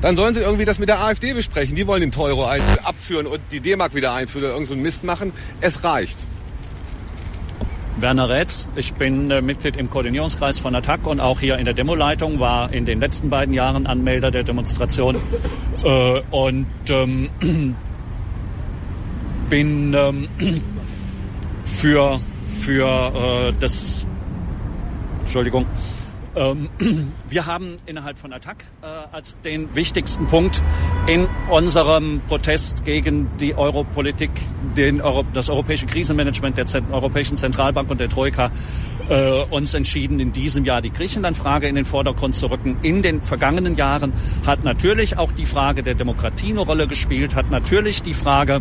Dann 0.00 0.16
sollen 0.16 0.34
sie 0.34 0.40
irgendwie 0.40 0.64
das 0.64 0.78
mit 0.78 0.88
der 0.88 1.00
AfD 1.00 1.32
besprechen. 1.32 1.74
Die 1.74 1.86
wollen 1.86 2.02
den 2.02 2.20
Euro 2.20 2.46
abführen 2.46 3.26
und 3.26 3.40
die 3.50 3.60
D-Mark 3.60 3.94
wieder 3.94 4.12
einführen 4.12 4.44
oder 4.44 4.54
irgendeinen 4.54 4.78
so 4.78 4.82
Mist 4.82 5.04
machen. 5.04 5.32
Es 5.60 5.84
reicht. 5.84 6.18
Werner 7.98 8.28
Rätz, 8.28 8.68
ich 8.76 8.92
bin 8.92 9.30
äh, 9.30 9.40
Mitglied 9.40 9.76
im 9.76 9.88
Koordinierungskreis 9.88 10.58
von 10.58 10.74
Attac 10.74 11.06
und 11.06 11.18
auch 11.18 11.40
hier 11.40 11.56
in 11.56 11.64
der 11.64 11.72
Demoleitung, 11.72 12.40
war 12.40 12.70
in 12.70 12.84
den 12.84 13.00
letzten 13.00 13.30
beiden 13.30 13.54
Jahren 13.54 13.86
Anmelder 13.86 14.30
der 14.30 14.42
Demonstration 14.42 15.16
äh, 15.82 16.20
und 16.30 16.66
ähm, 16.90 17.30
bin 19.48 19.94
ähm, 19.94 20.28
für, 21.64 22.20
für 22.62 23.48
äh, 23.48 23.52
das 23.60 24.06
Entschuldigung, 25.22 25.64
ähm, 26.36 26.68
wir 27.28 27.46
haben 27.46 27.76
innerhalb 27.86 28.18
von 28.18 28.32
Attac 28.32 28.58
äh, 28.82 28.86
als 28.86 29.40
den 29.40 29.74
wichtigsten 29.74 30.26
Punkt 30.26 30.62
in 31.06 31.26
unserem 31.50 32.20
Protest 32.28 32.84
gegen 32.84 33.28
die 33.40 33.54
Europolitik, 33.54 34.30
den 34.76 35.00
Euro, 35.00 35.24
das 35.32 35.48
europäische 35.48 35.86
Krisenmanagement 35.86 36.58
der 36.58 36.66
Zent 36.66 36.92
Europäischen 36.92 37.36
Zentralbank 37.36 37.90
und 37.90 37.98
der 37.98 38.08
Troika 38.08 38.50
äh, 39.08 39.42
uns 39.50 39.74
entschieden, 39.74 40.20
in 40.20 40.32
diesem 40.32 40.64
Jahr 40.64 40.80
die 40.80 40.90
Griechenland-Frage 40.90 41.68
in 41.68 41.74
den 41.74 41.84
Vordergrund 41.84 42.34
zu 42.34 42.50
rücken. 42.50 42.76
In 42.82 43.02
den 43.02 43.22
vergangenen 43.22 43.76
Jahren 43.76 44.12
hat 44.46 44.62
natürlich 44.64 45.16
auch 45.18 45.32
die 45.32 45.46
Frage 45.46 45.82
der 45.82 45.94
Demokratie 45.94 46.50
eine 46.50 46.60
Rolle 46.60 46.86
gespielt, 46.86 47.34
hat 47.34 47.50
natürlich 47.50 48.02
die 48.02 48.14
Frage 48.14 48.60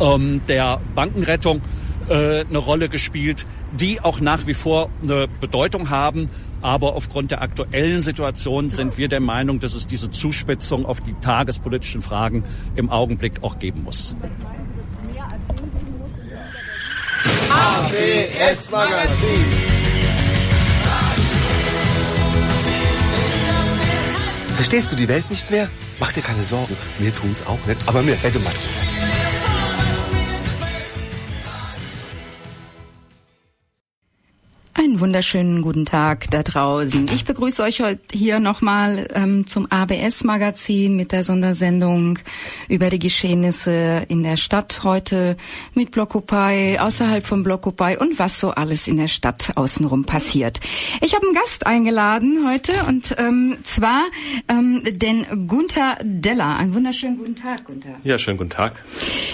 ähm, 0.00 0.40
der 0.48 0.80
Bankenrettung 0.94 1.60
äh, 2.08 2.44
eine 2.44 2.58
Rolle 2.58 2.88
gespielt, 2.88 3.46
die 3.72 4.00
auch 4.00 4.20
nach 4.20 4.46
wie 4.46 4.54
vor 4.54 4.88
eine 5.02 5.28
Bedeutung 5.40 5.90
haben. 5.90 6.26
Aber 6.60 6.94
aufgrund 6.94 7.30
der 7.30 7.42
aktuellen 7.42 8.00
Situation 8.00 8.68
sind 8.70 8.98
wir 8.98 9.08
der 9.08 9.20
Meinung, 9.20 9.60
dass 9.60 9.74
es 9.74 9.86
diese 9.86 10.10
Zuspitzung 10.10 10.86
auf 10.86 11.00
die 11.00 11.14
tagespolitischen 11.14 12.02
Fragen 12.02 12.44
im 12.76 12.90
Augenblick 12.90 13.42
auch 13.42 13.58
geben 13.58 13.84
muss. 13.84 14.16
ABS 17.50 18.70
Magazin. 18.70 19.68
Verstehst 24.56 24.90
du 24.90 24.96
die 24.96 25.08
Welt 25.08 25.30
nicht 25.30 25.50
mehr? 25.50 25.68
Mach 26.00 26.12
dir 26.12 26.22
keine 26.22 26.42
Sorgen. 26.42 26.76
Mir 26.98 27.14
tun's 27.14 27.46
auch 27.46 27.64
nicht, 27.66 27.80
aber 27.86 28.02
mir 28.02 28.16
hätte 28.16 28.40
man. 28.40 28.52
Einen 34.78 35.00
wunderschönen 35.00 35.60
guten 35.60 35.86
Tag 35.86 36.30
da 36.30 36.44
draußen. 36.44 37.10
Ich 37.12 37.24
begrüße 37.24 37.64
euch 37.64 37.80
heute 37.80 38.00
hier 38.12 38.38
nochmal 38.38 39.08
ähm, 39.12 39.44
zum 39.48 39.66
ABS-Magazin 39.68 40.94
mit 40.94 41.10
der 41.10 41.24
Sondersendung 41.24 42.20
über 42.68 42.88
die 42.88 43.00
Geschehnisse 43.00 44.04
in 44.06 44.22
der 44.22 44.36
Stadt 44.36 44.84
heute 44.84 45.36
mit 45.74 45.90
Blockupy, 45.90 46.78
außerhalb 46.78 47.26
von 47.26 47.42
Blockupy 47.42 47.96
und 47.96 48.20
was 48.20 48.38
so 48.38 48.52
alles 48.52 48.86
in 48.86 48.98
der 48.98 49.08
Stadt 49.08 49.50
außenrum 49.56 50.04
passiert. 50.04 50.60
Ich 51.00 51.12
habe 51.12 51.26
einen 51.26 51.34
Gast 51.34 51.66
eingeladen 51.66 52.48
heute 52.48 52.84
und 52.86 53.16
ähm, 53.18 53.58
zwar 53.64 54.04
ähm, 54.48 54.84
den 54.84 55.48
Gunther 55.48 55.98
Deller. 56.04 56.56
Einen 56.56 56.72
wunderschönen 56.72 57.18
guten 57.18 57.34
Tag, 57.34 57.64
Gunther. 57.64 57.96
Ja, 58.04 58.16
schönen 58.16 58.38
guten 58.38 58.50
Tag. 58.50 58.80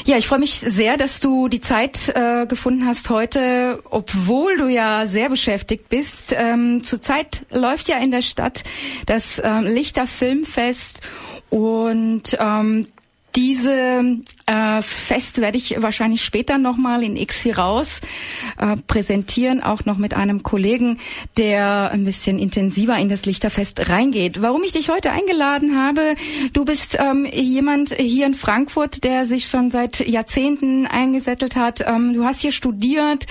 Ja, 0.07 0.17
ich 0.17 0.27
freue 0.27 0.39
mich 0.39 0.55
sehr, 0.55 0.97
dass 0.97 1.21
du 1.21 1.49
die 1.49 1.61
Zeit 1.61 2.11
äh, 2.15 2.47
gefunden 2.47 2.87
hast 2.87 3.11
heute, 3.11 3.83
obwohl 3.91 4.57
du 4.57 4.69
ja 4.69 5.05
sehr 5.05 5.34
beschäftigt 5.35 5.89
bist. 5.89 6.33
Ähm, 6.33 6.85
zurzeit 6.85 7.45
läuft 7.51 7.89
ja 7.89 7.99
in 7.99 8.13
der 8.13 8.23
Stadt 8.23 8.63
das 9.07 9.43
ähm, 9.43 9.65
Lichter 9.65 10.07
Filmfest 10.07 11.01
und 11.51 12.37
ähm, 12.39 12.87
diese 13.35 14.21
äh, 14.47 14.83
Fest 14.83 15.41
werde 15.41 15.57
ich 15.57 15.81
wahrscheinlich 15.81 16.25
später 16.25 16.59
nochmal 16.59 17.03
in 17.03 17.17
X4 17.17 17.57
raus 17.57 18.01
äh, 18.59 18.77
präsentieren, 18.87 19.63
auch 19.63 19.85
noch 19.85 19.97
mit 19.97 20.15
einem 20.15 20.43
Kollegen, 20.43 20.99
der 21.37 21.91
ein 21.91 22.05
bisschen 22.05 22.39
intensiver 22.39 22.97
in 22.99 23.09
das 23.09 23.25
Lichterfest 23.25 23.89
reingeht. 23.89 24.43
Warum 24.43 24.63
ich 24.63 24.73
dich 24.73 24.91
heute 24.91 25.13
eingeladen 25.13 25.77
habe, 25.77 26.15
du 26.53 26.65
bist 26.65 26.97
ähm, 26.99 27.27
jemand 27.27 27.95
hier 27.95 28.27
in 28.27 28.35
Frankfurt, 28.35 29.05
der 29.05 29.27
sich 29.27 29.47
schon 29.47 29.71
seit 29.71 30.07
Jahrzehnten 30.07 30.87
eingesettelt 30.87 31.57
hat. 31.57 31.83
Ähm, 31.87 32.15
du 32.15 32.25
hast 32.25 32.41
hier 32.41 32.53
studiert, 32.53 33.27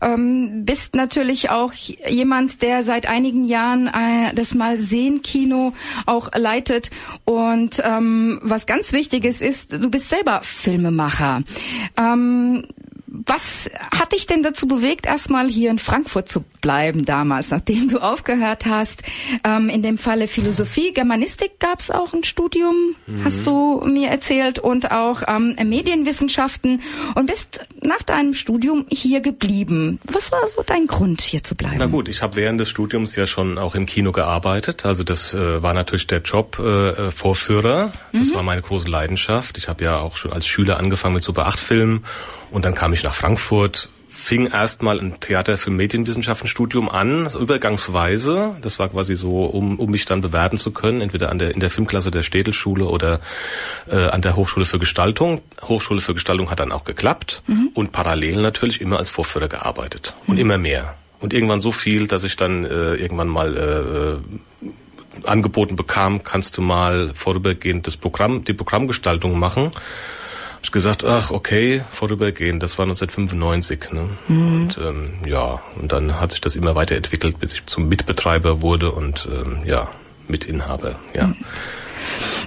ähm, 0.00 0.64
bist 0.64 0.94
natürlich 0.94 1.50
auch 1.50 1.72
jemand, 1.74 2.62
der 2.62 2.82
seit 2.82 3.08
einigen 3.08 3.44
Jahren 3.44 3.86
äh, 3.86 4.34
das 4.34 4.54
Mal-Sehen-Kino 4.54 5.74
auch 6.06 6.30
leitet. 6.34 6.90
Und 7.24 7.80
ähm, 7.84 8.40
was 8.42 8.66
ganz 8.66 8.92
wichtig 8.92 9.24
ist, 9.24 9.40
ist, 9.40 9.72
du 9.72 9.90
bist 9.90 10.08
selber 10.08 10.40
Filmemacher. 10.56 11.42
Ähm, 11.96 12.64
was 13.24 13.70
hat 13.90 14.12
dich 14.12 14.26
denn 14.26 14.42
dazu 14.42 14.66
bewegt, 14.66 15.06
erstmal 15.06 15.48
hier 15.48 15.70
in 15.70 15.78
Frankfurt 15.78 16.28
zu 16.28 16.44
bleiben 16.60 17.04
damals, 17.04 17.50
nachdem 17.50 17.88
du 17.88 17.98
aufgehört 17.98 18.66
hast? 18.66 19.02
Ähm, 19.44 19.68
in 19.68 19.82
dem 19.82 19.98
Falle 19.98 20.28
Philosophie, 20.28 20.92
Germanistik 20.92 21.58
gab 21.58 21.80
es 21.80 21.90
auch 21.90 22.12
ein 22.12 22.24
Studium, 22.24 22.94
mhm. 23.06 23.24
hast 23.24 23.46
du 23.46 23.82
mir 23.86 24.08
erzählt, 24.08 24.58
und 24.58 24.90
auch 24.90 25.22
ähm, 25.26 25.56
Medienwissenschaften 25.62 26.82
und 27.14 27.26
bist 27.26 27.66
nach 27.82 28.02
deinem 28.02 28.34
Studium 28.34 28.86
hier 28.90 29.20
geblieben. 29.20 30.00
Was 30.04 30.32
war 30.32 30.46
so 30.48 30.62
dein 30.62 30.86
Grund, 30.86 31.20
hier 31.22 31.42
zu 31.42 31.54
bleiben? 31.54 31.76
Na 31.78 31.86
gut, 31.86 32.08
ich 32.08 32.22
habe 32.22 32.36
während 32.36 32.60
des 32.60 32.68
Studiums 32.68 33.16
ja 33.16 33.26
schon 33.26 33.58
auch 33.58 33.74
im 33.74 33.86
Kino 33.86 34.12
gearbeitet. 34.12 34.84
Also 34.84 35.04
das 35.04 35.34
äh, 35.34 35.62
war 35.62 35.74
natürlich 35.74 36.06
der 36.06 36.20
Job 36.20 36.58
äh, 36.58 37.10
Vorführer. 37.10 37.92
Das 38.12 38.30
mhm. 38.30 38.34
war 38.34 38.42
meine 38.42 38.62
große 38.62 38.88
Leidenschaft. 38.88 39.58
Ich 39.58 39.68
habe 39.68 39.84
ja 39.84 39.98
auch 39.98 40.16
schon 40.16 40.32
als 40.32 40.46
Schüler 40.46 40.78
angefangen 40.78 41.14
mit 41.14 41.22
Super 41.22 41.46
8 41.46 41.60
Filmen 41.60 42.04
und 42.50 42.64
dann 42.64 42.74
kam 42.74 42.92
ich 42.92 43.02
nach 43.02 43.14
Frankfurt, 43.14 43.88
fing 44.16 44.50
erstmal 44.50 44.98
ein 44.98 45.20
Theater 45.20 45.58
für 45.58 45.70
Medienwissenschaftenstudium 45.70 46.88
an, 46.88 47.24
also 47.24 47.38
übergangsweise. 47.38 48.56
Das 48.62 48.78
war 48.78 48.88
quasi 48.88 49.14
so, 49.14 49.44
um, 49.44 49.78
um 49.78 49.90
mich 49.90 50.04
dann 50.04 50.20
bewerben 50.20 50.58
zu 50.58 50.72
können, 50.72 51.00
entweder 51.00 51.30
an 51.30 51.38
der, 51.38 51.52
in 51.52 51.60
der 51.60 51.70
Filmklasse 51.70 52.10
der 52.10 52.22
Städelschule 52.22 52.86
oder 52.86 53.20
äh, 53.90 53.96
an 53.96 54.22
der 54.22 54.34
Hochschule 54.34 54.64
für 54.64 54.78
Gestaltung. 54.78 55.42
Hochschule 55.62 56.00
für 56.00 56.14
Gestaltung 56.14 56.50
hat 56.50 56.60
dann 56.60 56.72
auch 56.72 56.84
geklappt 56.84 57.42
mhm. 57.46 57.70
und 57.74 57.92
parallel 57.92 58.40
natürlich 58.40 58.80
immer 58.80 58.98
als 58.98 59.10
Vorführer 59.10 59.48
gearbeitet 59.48 60.16
und 60.26 60.34
mhm. 60.34 60.40
immer 60.40 60.58
mehr. 60.58 60.94
Und 61.20 61.32
irgendwann 61.32 61.60
so 61.60 61.72
viel, 61.72 62.06
dass 62.06 62.24
ich 62.24 62.36
dann 62.36 62.64
äh, 62.64 62.94
irgendwann 62.94 63.28
mal 63.28 64.22
äh, 64.64 65.26
angeboten 65.28 65.76
bekam, 65.76 66.22
kannst 66.22 66.56
du 66.56 66.62
mal 66.62 67.10
vorübergehend 67.14 67.86
das 67.86 67.96
Programm, 67.96 68.44
die 68.44 68.52
Programmgestaltung 68.52 69.38
machen 69.38 69.72
ich 70.66 70.72
gesagt, 70.72 71.04
ach 71.04 71.30
okay, 71.30 71.82
vorübergehend, 71.90 72.62
das 72.62 72.76
war 72.76 72.84
1995. 72.84 73.92
Ne? 73.92 74.08
Mhm. 74.28 74.52
Und 74.52 74.78
ähm, 74.78 75.12
ja, 75.24 75.62
und 75.80 75.92
dann 75.92 76.20
hat 76.20 76.32
sich 76.32 76.40
das 76.40 76.56
immer 76.56 76.74
weiterentwickelt, 76.74 77.38
bis 77.38 77.52
ich 77.54 77.66
zum 77.66 77.88
Mitbetreiber 77.88 78.62
wurde 78.62 78.90
und 78.90 79.28
ähm, 79.32 79.60
ja, 79.64 79.88
Mitinhaber, 80.28 80.96
ja. 81.14 81.28
Mhm. 81.28 81.36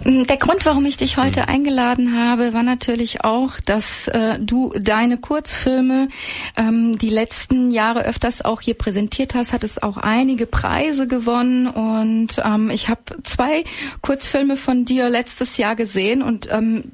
Mm, 0.03 0.23
der 0.25 0.37
Grund, 0.37 0.65
warum 0.65 0.85
ich 0.85 0.97
dich 0.97 1.17
heute 1.17 1.41
mhm. 1.41 1.47
eingeladen 1.47 2.17
habe, 2.17 2.53
war 2.53 2.63
natürlich 2.63 3.23
auch, 3.23 3.59
dass 3.65 4.07
äh, 4.09 4.37
du 4.39 4.73
deine 4.77 5.17
Kurzfilme 5.17 6.09
ähm, 6.57 6.97
die 6.97 7.09
letzten 7.09 7.71
Jahre 7.71 8.05
öfters 8.05 8.43
auch 8.43 8.61
hier 8.61 8.75
präsentiert 8.75 9.33
hast, 9.33 9.53
hattest 9.53 9.81
auch 9.83 9.97
einige 9.97 10.45
Preise 10.45 11.07
gewonnen 11.07 11.67
und 11.67 12.41
ähm, 12.43 12.69
ich 12.69 12.89
habe 12.89 13.01
zwei 13.23 13.63
Kurzfilme 14.01 14.57
von 14.57 14.85
dir 14.85 15.09
letztes 15.09 15.57
Jahr 15.57 15.75
gesehen 15.75 16.21
und 16.21 16.47
ähm, 16.51 16.91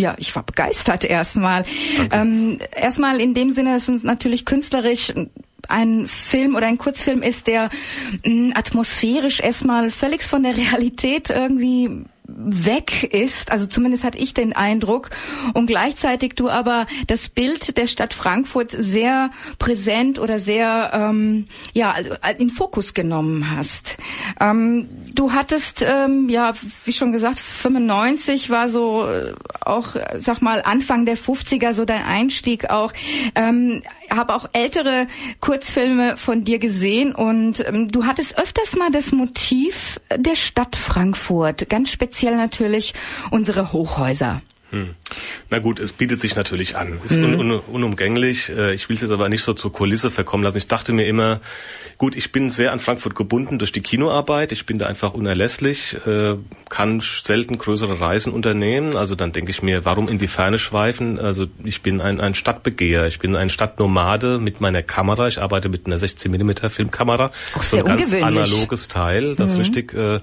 ja, 0.00 0.14
ich 0.18 0.34
war 0.34 0.42
begeistert 0.42 1.04
erstmal. 1.04 1.64
Ähm, 2.10 2.58
erstmal 2.74 3.20
in 3.20 3.34
dem 3.34 3.50
Sinne, 3.50 3.74
dass 3.74 3.88
es 3.88 4.02
natürlich 4.02 4.44
künstlerisch 4.44 5.12
ein 5.68 6.06
Film 6.06 6.56
oder 6.56 6.66
ein 6.66 6.78
Kurzfilm 6.78 7.22
ist, 7.22 7.46
der 7.46 7.70
mh, 8.24 8.32
mm, 8.32 8.52
atmosphärisch 8.54 9.40
erstmal 9.40 9.90
völlig 9.90 10.22
von 10.22 10.42
der 10.42 10.56
Realität 10.56 11.30
irgendwie 11.30 12.04
weg 12.32 13.02
ist, 13.12 13.50
also 13.50 13.66
zumindest 13.66 14.04
hatte 14.04 14.18
ich 14.18 14.34
den 14.34 14.52
Eindruck, 14.52 15.10
und 15.54 15.66
gleichzeitig 15.66 16.34
du 16.34 16.48
aber 16.48 16.86
das 17.06 17.28
Bild 17.28 17.76
der 17.76 17.86
Stadt 17.86 18.14
Frankfurt 18.14 18.70
sehr 18.70 19.30
präsent 19.58 20.18
oder 20.18 20.38
sehr 20.38 20.90
ähm, 20.94 21.46
ja 21.72 21.90
also 21.90 22.12
in 22.38 22.50
Fokus 22.50 22.94
genommen 22.94 23.50
hast. 23.50 23.96
Ähm, 24.40 24.88
du 25.14 25.32
hattest 25.32 25.82
ähm, 25.86 26.28
ja 26.28 26.52
wie 26.84 26.92
schon 26.92 27.12
gesagt 27.12 27.38
95 27.40 28.50
war 28.50 28.68
so 28.68 29.06
äh, 29.06 29.34
auch 29.60 29.96
sag 30.18 30.42
mal 30.42 30.62
Anfang 30.62 31.06
der 31.06 31.18
50er 31.18 31.72
so 31.72 31.84
dein 31.84 32.04
Einstieg 32.04 32.70
auch. 32.70 32.92
Ähm, 33.34 33.82
habe 34.10 34.34
auch 34.34 34.48
ältere 34.52 35.06
Kurzfilme 35.40 36.16
von 36.16 36.44
dir 36.44 36.58
gesehen 36.58 37.14
und 37.14 37.64
ähm, 37.66 37.88
du 37.88 38.04
hattest 38.04 38.38
öfters 38.38 38.76
mal 38.76 38.90
das 38.90 39.12
Motiv 39.12 40.00
der 40.16 40.34
Stadt 40.34 40.76
Frankfurt, 40.76 41.68
ganz 41.68 41.90
speziell 41.90 42.36
natürlich 42.36 42.94
unsere 43.30 43.72
Hochhäuser. 43.72 44.42
Hm. 44.70 44.94
Na 45.50 45.58
gut, 45.58 45.80
es 45.80 45.92
bietet 45.92 46.20
sich 46.20 46.36
natürlich 46.36 46.76
an. 46.76 47.00
Ist 47.04 47.16
un, 47.16 47.34
un, 47.34 47.50
unumgänglich. 47.58 48.50
Äh, 48.50 48.74
ich 48.74 48.88
will 48.88 48.94
es 48.94 49.02
jetzt 49.02 49.10
aber 49.10 49.28
nicht 49.28 49.42
so 49.42 49.52
zur 49.52 49.72
Kulisse 49.72 50.10
verkommen 50.10 50.44
lassen. 50.44 50.58
Ich 50.58 50.68
dachte 50.68 50.92
mir 50.92 51.06
immer, 51.06 51.40
gut, 51.98 52.14
ich 52.14 52.30
bin 52.30 52.50
sehr 52.50 52.70
an 52.70 52.78
Frankfurt 52.78 53.16
gebunden 53.16 53.58
durch 53.58 53.72
die 53.72 53.80
Kinoarbeit. 53.80 54.52
Ich 54.52 54.66
bin 54.66 54.78
da 54.78 54.86
einfach 54.86 55.12
unerlässlich, 55.12 55.96
äh, 56.06 56.36
kann 56.68 57.00
selten 57.00 57.58
größere 57.58 58.00
Reisen 58.00 58.32
unternehmen. 58.32 58.96
Also 58.96 59.16
dann 59.16 59.32
denke 59.32 59.50
ich 59.50 59.60
mir, 59.60 59.84
warum 59.84 60.08
in 60.08 60.18
die 60.18 60.28
Ferne 60.28 60.58
schweifen? 60.58 61.18
Also 61.18 61.46
ich 61.64 61.82
bin 61.82 62.00
ein, 62.00 62.20
ein 62.20 62.34
Stadtbegeher. 62.34 63.06
Ich 63.08 63.18
bin 63.18 63.34
ein 63.34 63.50
Stadtnomade 63.50 64.38
mit 64.38 64.60
meiner 64.60 64.84
Kamera. 64.84 65.26
Ich 65.26 65.42
arbeite 65.42 65.68
mit 65.68 65.86
einer 65.86 65.98
16 65.98 66.30
mm 66.30 66.68
Filmkamera. 66.68 67.32
Auch 67.56 67.62
so 67.64 67.76
ein 67.78 67.84
ganz 67.84 68.12
analoges 68.12 68.86
Teil. 68.86 69.34
Das 69.34 69.54
mhm. 69.54 69.58
richtig 69.58 69.94
äh, 69.94 70.20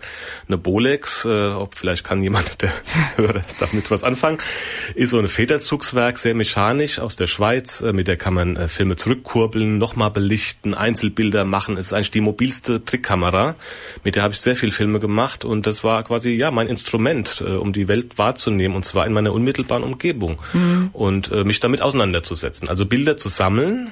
eine 0.47 0.57
Bolex. 0.57 1.25
Äh, 1.25 1.49
ob 1.49 1.77
vielleicht 1.77 2.05
kann 2.05 2.23
jemand, 2.23 2.61
der 2.61 2.71
höre, 3.17 3.41
damit 3.59 3.91
was 3.91 4.05
anfangen 4.05 4.36
ist 4.95 5.11
so 5.11 5.19
ein 5.19 5.27
Federzugswerk, 5.27 6.17
sehr 6.17 6.35
mechanisch 6.35 6.99
aus 6.99 7.15
der 7.15 7.27
Schweiz. 7.27 7.81
Äh, 7.81 7.93
mit 7.93 8.07
der 8.07 8.17
kann 8.17 8.33
man 8.33 8.55
äh, 8.55 8.67
Filme 8.67 8.95
zurückkurbeln, 8.95 9.77
nochmal 9.77 10.11
belichten, 10.11 10.73
Einzelbilder 10.73 11.45
machen. 11.45 11.77
Es 11.77 11.87
ist 11.87 11.93
eigentlich 11.93 12.11
die 12.11 12.21
mobilste 12.21 12.83
Trickkamera. 12.83 13.55
Mit 14.03 14.15
der 14.15 14.23
habe 14.23 14.33
ich 14.33 14.39
sehr 14.39 14.55
viele 14.55 14.71
Filme 14.71 14.99
gemacht 14.99 15.45
und 15.45 15.67
das 15.67 15.83
war 15.83 16.03
quasi 16.03 16.31
ja 16.31 16.51
mein 16.51 16.67
Instrument, 16.67 17.43
äh, 17.45 17.51
um 17.51 17.73
die 17.73 17.87
Welt 17.87 18.17
wahrzunehmen 18.17 18.75
und 18.75 18.83
zwar 18.83 19.05
in 19.05 19.13
meiner 19.13 19.33
unmittelbaren 19.33 19.83
Umgebung 19.83 20.41
mhm. 20.53 20.89
und 20.93 21.31
mich 21.45 21.59
damit 21.59 21.81
auseinanderzusetzen. 21.81 22.69
Also 22.69 22.85
Bilder 22.85 23.17
zu 23.17 23.29
sammeln 23.29 23.91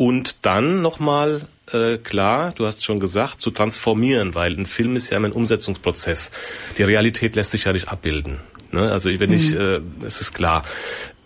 und 0.00 0.46
dann 0.46 0.80
nochmal 0.80 1.42
äh, 1.72 1.98
klar, 1.98 2.52
du 2.52 2.66
hast 2.66 2.84
schon 2.84 3.00
gesagt, 3.00 3.40
zu 3.40 3.50
transformieren, 3.50 4.34
weil 4.34 4.58
ein 4.58 4.66
Film 4.66 4.96
ist 4.96 5.10
ja 5.10 5.18
immer 5.18 5.28
ein 5.28 5.32
Umsetzungsprozess. 5.32 6.30
Die 6.78 6.82
Realität 6.82 7.36
lässt 7.36 7.50
sich 7.50 7.64
ja 7.64 7.72
nicht 7.72 7.88
abbilden. 7.88 8.40
Ne? 8.72 8.90
Also 8.90 9.08
wenn 9.18 9.32
ich, 9.32 9.50
mhm. 9.50 9.60
äh, 10.02 10.06
es 10.06 10.20
ist 10.20 10.32
klar, 10.32 10.64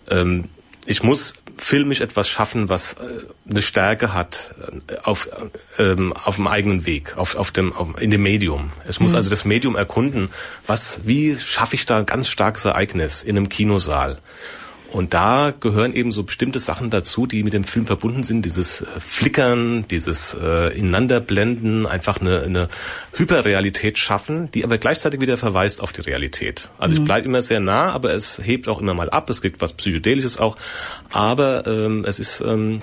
ähm, 0.09 0.45
ich 0.85 1.03
muss 1.03 1.33
filmisch 1.57 2.01
etwas 2.01 2.27
schaffen, 2.27 2.69
was 2.69 2.93
äh, 2.93 2.97
eine 3.49 3.61
Stärke 3.61 4.13
hat 4.13 4.55
äh, 4.87 4.97
auf 5.03 5.29
ähm, 5.77 6.13
auf 6.13 6.35
dem 6.35 6.47
eigenen 6.47 6.85
Weg, 6.85 7.17
auf 7.17 7.35
auf 7.35 7.51
dem 7.51 7.73
auf, 7.73 7.99
in 7.99 8.11
dem 8.11 8.23
Medium. 8.23 8.71
Es 8.87 8.99
muss 8.99 9.11
mhm. 9.11 9.17
also 9.17 9.29
das 9.29 9.45
Medium 9.45 9.75
erkunden, 9.75 10.29
was 10.67 10.99
wie 11.05 11.35
schaffe 11.37 11.75
ich 11.75 11.85
da 11.85 11.97
ein 11.97 12.05
ganz 12.05 12.27
starkes 12.27 12.65
Ereignis 12.65 13.23
in 13.23 13.37
einem 13.37 13.49
Kinosaal. 13.49 14.19
Und 14.91 15.13
da 15.13 15.53
gehören 15.59 15.93
eben 15.93 16.11
so 16.11 16.23
bestimmte 16.23 16.59
Sachen 16.59 16.89
dazu, 16.89 17.27
die 17.27 17.43
mit 17.43 17.53
dem 17.53 17.63
Film 17.63 17.85
verbunden 17.85 18.23
sind. 18.23 18.45
Dieses 18.45 18.81
äh, 18.81 18.85
Flickern, 18.99 19.85
dieses 19.89 20.35
äh, 20.41 20.77
Ineinanderblenden, 20.77 21.85
einfach 21.85 22.21
eine, 22.21 22.41
eine 22.41 22.69
Hyperrealität 23.13 23.97
schaffen, 23.97 24.49
die 24.51 24.63
aber 24.63 24.77
gleichzeitig 24.77 25.19
wieder 25.21 25.37
verweist 25.37 25.81
auf 25.81 25.91
die 25.91 26.01
Realität. 26.01 26.69
Also 26.77 26.95
mhm. 26.95 27.01
ich 27.01 27.05
bleibe 27.05 27.27
immer 27.27 27.41
sehr 27.41 27.59
nah, 27.59 27.91
aber 27.91 28.13
es 28.13 28.39
hebt 28.43 28.67
auch 28.67 28.79
immer 28.79 28.93
mal 28.93 29.09
ab. 29.09 29.29
Es 29.29 29.41
gibt 29.41 29.61
was 29.61 29.73
Psychedelisches 29.73 30.37
auch. 30.39 30.57
Aber 31.11 31.65
ähm, 31.67 32.05
es 32.07 32.19
ist... 32.19 32.41
Ähm, 32.41 32.81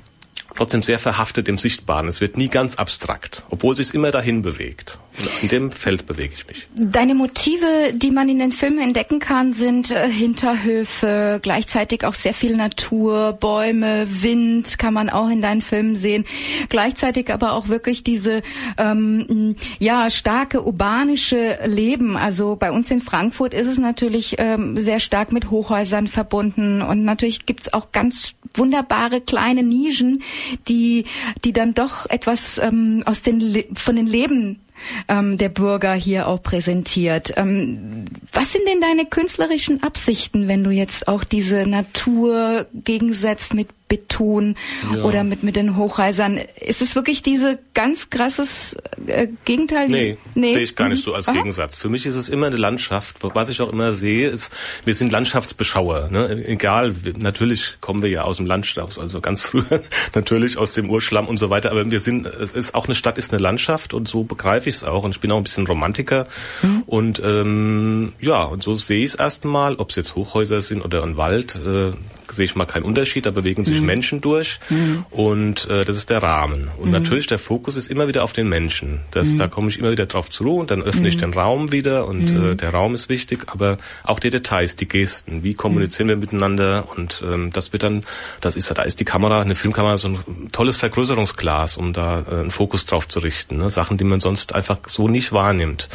trotzdem 0.55 0.82
sehr 0.82 0.98
verhaftet 0.98 1.48
im 1.48 1.59
Sichtbaren. 1.59 2.09
Es 2.09 2.20
wird 2.20 2.36
nie 2.36 2.48
ganz 2.48 2.76
abstrakt, 2.76 3.44
obwohl 3.50 3.76
sich 3.76 3.94
immer 3.94 4.11
dahin 4.11 4.42
bewegt. 4.42 4.98
In 5.42 5.48
dem 5.48 5.70
Feld 5.70 6.07
bewege 6.07 6.32
ich 6.34 6.46
mich. 6.48 6.66
Deine 6.74 7.14
Motive, 7.14 7.92
die 7.92 8.11
man 8.11 8.30
in 8.30 8.38
den 8.38 8.50
Filmen 8.50 8.78
entdecken 8.78 9.18
kann, 9.18 9.53
sind 9.53 9.90
äh, 9.90 10.11
Hinterhöfe, 10.11 11.38
gleichzeitig 11.42 12.05
auch 12.05 12.14
sehr 12.14 12.32
viel 12.32 12.57
Natur, 12.57 13.34
Bäume, 13.34 14.07
Wind 14.22 14.78
kann 14.78 14.94
man 14.94 15.11
auch 15.11 15.28
in 15.28 15.42
deinen 15.42 15.61
Filmen 15.61 15.96
sehen. 15.96 16.24
Gleichzeitig 16.70 17.30
aber 17.30 17.53
auch 17.53 17.68
wirklich 17.68 18.05
diese 18.05 18.42
ähm, 18.78 19.57
ja 19.78 20.09
starke 20.09 20.64
urbanische 20.64 21.59
Leben. 21.66 22.16
Also 22.16 22.57
bei 22.57 22.72
uns 22.72 22.90
in 22.90 23.03
Frankfurt 23.03 23.53
ist 23.53 23.66
es 23.66 23.78
natürlich 23.78 24.36
ähm, 24.38 24.78
sehr 24.78 24.98
stark 24.98 25.30
mit 25.32 25.50
Hochhäusern 25.50 26.07
verbunden 26.07 26.80
und 26.80 27.05
natürlich 27.05 27.44
gibt 27.44 27.62
es 27.62 27.72
auch 27.74 27.92
ganz 27.92 28.34
wunderbare 28.59 29.20
kleine 29.20 29.62
Nischen, 29.62 30.22
die 30.68 31.05
die 31.44 31.53
dann 31.53 31.74
doch 31.74 32.09
etwas 32.09 32.59
ähm, 32.59 33.03
aus 33.07 33.22
den 33.22 33.64
von 33.74 33.96
den 33.96 34.07
Leben 34.07 34.61
ähm, 35.09 35.38
der 35.38 35.48
Bürger 35.48 35.94
hier 35.94 36.28
auch 36.28 36.42
präsentiert. 36.42 37.32
Ähm, 37.36 38.07
was 38.32 38.53
sind 38.53 38.66
denn 38.66 38.80
deine 38.80 39.07
künstlerischen 39.07 39.82
Absichten, 39.82 40.48
wenn 40.48 40.64
du 40.64 40.70
jetzt 40.70 41.09
auch 41.09 41.24
diese 41.24 41.66
Natur 41.66 42.66
gegensetzt 42.74 43.55
mit 43.55 43.68
Beton 43.93 44.55
ja. 44.95 45.03
oder 45.03 45.22
mit, 45.22 45.43
mit 45.43 45.55
den 45.55 45.76
Hochhäusern. 45.76 46.40
Ist 46.59 46.80
es 46.80 46.95
wirklich 46.95 47.20
diese 47.20 47.59
ganz 47.74 48.09
krasses 48.09 48.74
äh, 49.07 49.28
Gegenteil? 49.45 49.90
Nee, 49.90 50.16
nee. 50.34 50.55
sehe 50.55 50.62
ich 50.62 50.76
gar 50.76 50.88
nicht 50.88 51.05
so 51.05 51.12
als 51.12 51.28
Aha. 51.28 51.36
Gegensatz. 51.36 51.76
Für 51.76 51.90
mich 51.90 52.07
ist 52.07 52.14
es 52.14 52.30
immer 52.30 52.47
eine 52.47 52.57
Landschaft. 52.57 53.16
Was 53.20 53.51
ich 53.51 53.61
auch 53.61 53.70
immer 53.70 53.93
sehe, 53.93 54.30
ist, 54.30 54.51
wir 54.86 54.95
sind 54.95 55.12
Landschaftsbeschauer. 55.12 56.09
Ne? 56.11 56.43
Egal, 56.47 56.95
natürlich 57.18 57.76
kommen 57.82 58.01
wir 58.01 58.09
ja 58.09 58.22
aus 58.22 58.38
dem 58.38 58.47
Land, 58.47 58.74
also 58.78 59.20
ganz 59.20 59.43
früher 59.43 59.82
natürlich 60.14 60.57
aus 60.57 60.72
dem 60.72 60.88
Urschlamm 60.88 61.28
und 61.28 61.36
so 61.36 61.51
weiter, 61.51 61.70
aber 61.70 61.90
wir 61.90 62.01
sind, 62.01 62.24
es 62.24 62.53
ist 62.53 62.74
auch 62.74 62.86
eine 62.86 62.95
Stadt 62.95 63.18
ist 63.18 63.30
eine 63.34 63.43
Landschaft 63.43 63.93
und 63.93 64.09
so 64.09 64.24
begreife 64.24 64.70
ich 64.70 64.76
es 64.76 64.84
auch. 64.84 65.05
Und 65.05 65.11
ich 65.11 65.20
bin 65.20 65.30
auch 65.32 65.36
ein 65.36 65.43
bisschen 65.43 65.66
Romantiker. 65.66 66.28
Mhm. 66.62 66.82
Und 66.86 67.22
ähm, 67.22 68.14
ja, 68.20 68.43
und 68.45 68.62
so 68.62 68.74
sehe 68.74 69.05
ich 69.05 69.12
es 69.12 69.14
erstmal, 69.16 69.74
ob 69.74 69.90
es 69.90 69.97
jetzt 69.97 70.14
Hochhäuser 70.14 70.62
sind 70.62 70.80
oder 70.80 71.03
ein 71.03 71.18
Wald. 71.18 71.57
Äh, 71.57 71.93
sehe 72.33 72.45
ich 72.45 72.57
mal 72.57 72.66
keinen 72.66 72.85
Unterschied, 72.85 73.26
da 73.26 73.30
bewegen 73.30 73.64
sich 73.64 73.80
mhm. 73.80 73.87
Menschen 73.87 74.20
durch 74.20 74.59
mhm. 74.70 75.05
und 75.11 75.68
äh, 75.68 75.85
das 75.85 75.97
ist 75.97 76.11
der 76.11 76.22
Rahmen. 76.22 76.70
Und 76.78 76.87
mhm. 76.87 76.93
natürlich 76.93 77.26
der 77.26 77.39
Fokus 77.39 77.76
ist 77.76 77.91
immer 77.91 78.09
wieder 78.09 78.24
auf 78.24 78.33
den 78.33 78.49
Menschen. 78.49 79.01
Das, 79.11 79.28
mhm. 79.28 79.39
Da 79.39 79.49
komme 79.49 79.68
ich 79.68 79.78
immer 79.78 79.91
wieder 79.91 80.07
drauf 80.07 80.30
zu 80.30 80.57
und 80.57 80.70
dann 80.70 80.83
öffne 80.83 81.09
ich 81.09 81.16
mhm. 81.16 81.20
den 81.20 81.33
Raum 81.35 81.72
wieder 81.72 82.07
und 82.07 82.30
äh, 82.30 82.33
mhm. 82.33 82.57
der 82.57 82.70
Raum 82.70 82.95
ist 82.95 83.09
wichtig, 83.09 83.45
aber 83.47 83.78
auch 84.05 84.18
die 84.18 84.30
Details, 84.30 84.76
die 84.76 84.89
Gesten, 84.89 85.43
wie 85.43 85.55
kommunizieren 85.55 86.09
wir 86.09 86.16
miteinander 86.16 86.89
und 86.97 87.22
ähm, 87.26 87.51
das 87.53 87.72
wird 87.72 87.83
dann, 87.83 88.03
das 88.41 88.57
ist 88.57 88.70
da 88.72 88.83
ist 88.83 89.01
die 89.01 89.05
Kamera, 89.05 89.41
eine 89.41 89.55
Filmkamera 89.55 89.99
so 89.99 90.09
ein 90.09 90.18
tolles 90.53 90.76
Vergrößerungsglas, 90.76 91.76
um 91.76 91.93
da 91.93 92.20
äh, 92.20 92.35
einen 92.41 92.51
Fokus 92.51 92.87
drauf 92.87 93.09
zu 93.09 93.20
richten. 93.20 93.59
Ne? 93.59 93.70
Sachen, 93.70 93.99
die 93.99 94.05
man 94.05 94.20
sonst 94.20 94.55
einfach 94.55 94.78
so 94.89 95.09
nicht 95.09 95.33
wahrnimmt. 95.33 95.89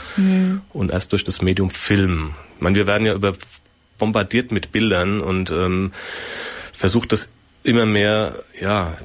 Und 0.73 0.91
erst 0.91 1.11
durch 1.11 1.23
das 1.23 1.41
Medium 1.41 1.69
Film. 1.69 2.33
Ich 2.55 2.61
meine, 2.61 2.75
wir 2.75 2.87
werden 2.87 3.05
ja 3.05 3.13
über 3.13 3.33
bombardiert 3.97 4.51
mit 4.51 4.71
Bildern 4.71 5.21
und 5.21 5.51
ähm, 5.51 5.91
versucht 6.73 7.11
das 7.11 7.29
immer 7.63 7.85
mehr, 7.85 8.43
ja, 8.59 8.95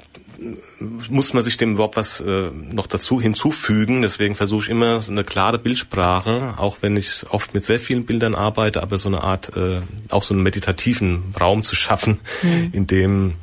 muss 0.78 1.32
man 1.34 1.42
sich 1.42 1.56
dem 1.56 1.72
überhaupt 1.72 1.96
was 1.96 2.20
äh, 2.20 2.50
noch 2.50 2.86
dazu 2.86 3.20
hinzufügen. 3.20 4.02
Deswegen 4.02 4.34
versuche 4.34 4.64
ich 4.64 4.70
immer 4.70 5.00
so 5.02 5.12
eine 5.12 5.24
klare 5.24 5.58
Bildsprache, 5.58 6.54
auch 6.56 6.78
wenn 6.80 6.96
ich 6.96 7.24
oft 7.30 7.54
mit 7.54 7.64
sehr 7.64 7.78
vielen 7.78 8.06
Bildern 8.06 8.34
arbeite, 8.34 8.82
aber 8.82 8.98
so 8.98 9.08
eine 9.08 9.22
Art, 9.22 9.56
äh, 9.56 9.80
auch 10.08 10.22
so 10.22 10.34
einen 10.34 10.42
meditativen 10.42 11.34
Raum 11.38 11.62
zu 11.62 11.76
schaffen, 11.76 12.20
mhm. 12.42 12.70
in 12.72 12.86
dem 12.86 13.34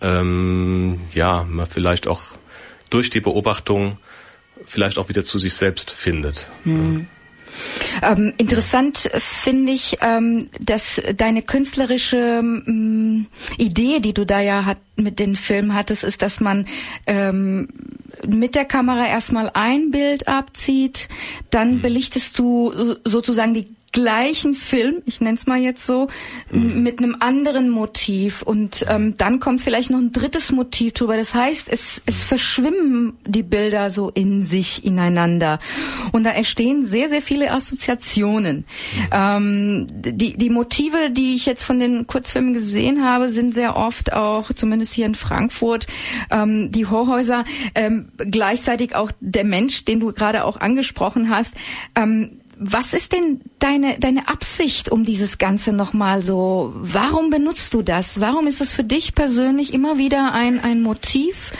ähm, 0.00 1.00
ja 1.14 1.44
man 1.48 1.66
vielleicht 1.66 2.06
auch 2.08 2.22
durch 2.90 3.08
die 3.08 3.20
Beobachtung 3.20 3.98
vielleicht 4.66 4.98
auch 4.98 5.08
wieder 5.08 5.24
zu 5.24 5.38
sich 5.38 5.54
selbst 5.54 5.90
findet. 5.90 6.50
Mhm. 6.64 7.06
Ähm, 8.02 8.32
interessant 8.38 9.10
finde 9.14 9.72
ich, 9.72 9.98
ähm, 10.00 10.48
dass 10.60 11.00
deine 11.16 11.42
künstlerische 11.42 12.40
ähm, 12.40 13.26
Idee, 13.58 14.00
die 14.00 14.14
du 14.14 14.24
da 14.24 14.40
ja 14.40 14.64
hat, 14.64 14.78
mit 14.96 15.18
den 15.18 15.36
Filmen 15.36 15.74
hattest, 15.74 16.04
ist, 16.04 16.22
dass 16.22 16.40
man 16.40 16.66
ähm, 17.06 17.68
mit 18.26 18.54
der 18.54 18.64
Kamera 18.64 19.06
erstmal 19.06 19.50
ein 19.54 19.90
Bild 19.90 20.28
abzieht, 20.28 21.08
dann 21.50 21.76
mhm. 21.76 21.82
belichtest 21.82 22.38
du 22.38 22.96
sozusagen 23.04 23.54
die 23.54 23.68
gleichen 23.92 24.54
Film, 24.54 25.02
ich 25.04 25.20
nenne 25.20 25.36
es 25.36 25.46
mal 25.46 25.60
jetzt 25.60 25.86
so, 25.86 26.08
mhm. 26.50 26.82
mit 26.82 26.98
einem 26.98 27.16
anderen 27.20 27.68
Motiv 27.68 28.42
und 28.42 28.84
ähm, 28.88 29.16
dann 29.18 29.38
kommt 29.38 29.60
vielleicht 29.60 29.90
noch 29.90 29.98
ein 29.98 30.12
drittes 30.12 30.50
Motiv 30.50 30.94
drüber. 30.94 31.16
Das 31.16 31.34
heißt, 31.34 31.68
es, 31.70 32.02
es 32.06 32.24
verschwimmen 32.24 33.18
die 33.26 33.42
Bilder 33.42 33.90
so 33.90 34.10
in 34.10 34.44
sich 34.44 34.84
ineinander 34.84 35.60
und 36.12 36.24
da 36.24 36.30
entstehen 36.30 36.86
sehr, 36.86 37.10
sehr 37.10 37.22
viele 37.22 37.52
Assoziationen. 37.52 38.58
Mhm. 38.58 39.08
Ähm, 39.12 39.86
die, 39.90 40.38
die 40.38 40.50
Motive, 40.50 41.10
die 41.10 41.34
ich 41.34 41.44
jetzt 41.44 41.64
von 41.64 41.78
den 41.78 42.06
Kurzfilmen 42.06 42.54
gesehen 42.54 43.04
habe, 43.04 43.30
sind 43.30 43.54
sehr 43.54 43.76
oft 43.76 44.12
auch, 44.12 44.52
zumindest 44.54 44.94
hier 44.94 45.06
in 45.06 45.14
Frankfurt, 45.14 45.86
ähm, 46.30 46.72
die 46.72 46.86
Hochhäuser, 46.86 47.44
ähm, 47.74 48.10
gleichzeitig 48.16 48.94
auch 48.94 49.12
der 49.20 49.44
Mensch, 49.44 49.84
den 49.84 50.00
du 50.00 50.12
gerade 50.12 50.44
auch 50.44 50.58
angesprochen 50.58 51.28
hast. 51.28 51.54
Ähm, 51.94 52.38
was 52.64 52.92
ist 52.92 53.12
denn 53.12 53.40
deine, 53.58 53.98
deine 53.98 54.28
Absicht 54.28 54.90
um 54.90 55.04
dieses 55.04 55.38
Ganze 55.38 55.72
nochmal 55.72 56.22
so? 56.22 56.72
Warum 56.76 57.30
benutzt 57.30 57.74
du 57.74 57.82
das? 57.82 58.20
Warum 58.20 58.46
ist 58.46 58.60
das 58.60 58.72
für 58.72 58.84
dich 58.84 59.14
persönlich 59.14 59.74
immer 59.74 59.98
wieder 59.98 60.32
ein, 60.32 60.60
ein 60.60 60.80
Motiv? 60.80 61.52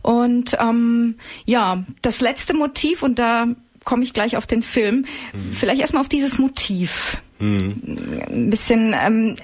Und 0.00 0.56
ähm, 0.58 1.16
ja, 1.44 1.84
das 2.00 2.20
letzte 2.20 2.54
Motiv, 2.54 3.02
und 3.02 3.18
da 3.18 3.46
komme 3.84 4.04
ich 4.04 4.14
gleich 4.14 4.36
auf 4.36 4.46
den 4.46 4.62
Film, 4.62 5.04
mhm. 5.32 5.52
vielleicht 5.52 5.80
erstmal 5.80 6.02
auf 6.02 6.08
dieses 6.08 6.38
Motiv. 6.38 7.22
Mhm. 7.38 8.26
Ein 8.30 8.50
bisschen 8.50 8.94
ähm, 8.98 9.36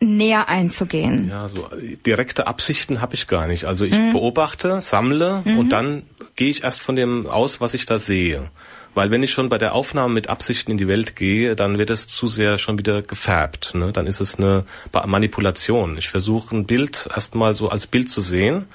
näher 0.00 0.48
einzugehen. 0.48 1.28
Ja, 1.28 1.48
so 1.48 1.68
direkte 2.06 2.46
Absichten 2.46 3.00
habe 3.00 3.14
ich 3.14 3.26
gar 3.26 3.46
nicht. 3.46 3.66
Also 3.66 3.84
ich 3.84 3.98
mhm. 3.98 4.12
beobachte, 4.12 4.80
sammle 4.80 5.42
mhm. 5.44 5.58
und 5.58 5.68
dann 5.70 6.02
gehe 6.36 6.48
ich 6.48 6.64
erst 6.64 6.80
von 6.80 6.96
dem 6.96 7.26
aus, 7.26 7.60
was 7.60 7.74
ich 7.74 7.84
da 7.84 7.98
sehe. 7.98 8.50
Weil 8.94 9.10
wenn 9.10 9.22
ich 9.22 9.30
schon 9.30 9.48
bei 9.48 9.58
der 9.58 9.74
Aufnahme 9.74 10.12
mit 10.14 10.28
Absichten 10.28 10.72
in 10.72 10.76
die 10.76 10.88
Welt 10.88 11.14
gehe, 11.14 11.54
dann 11.54 11.78
wird 11.78 11.90
es 11.90 12.08
zu 12.08 12.26
sehr 12.26 12.58
schon 12.58 12.78
wieder 12.78 13.02
gefärbt. 13.02 13.74
Ne? 13.74 13.92
Dann 13.92 14.06
ist 14.06 14.20
es 14.20 14.34
eine 14.34 14.64
Manipulation. 15.06 15.96
Ich 15.96 16.08
versuche 16.08 16.56
ein 16.56 16.66
Bild 16.66 17.08
erstmal 17.14 17.54
so 17.54 17.68
als 17.68 17.86
Bild 17.86 18.10
zu 18.10 18.20
sehen 18.20 18.66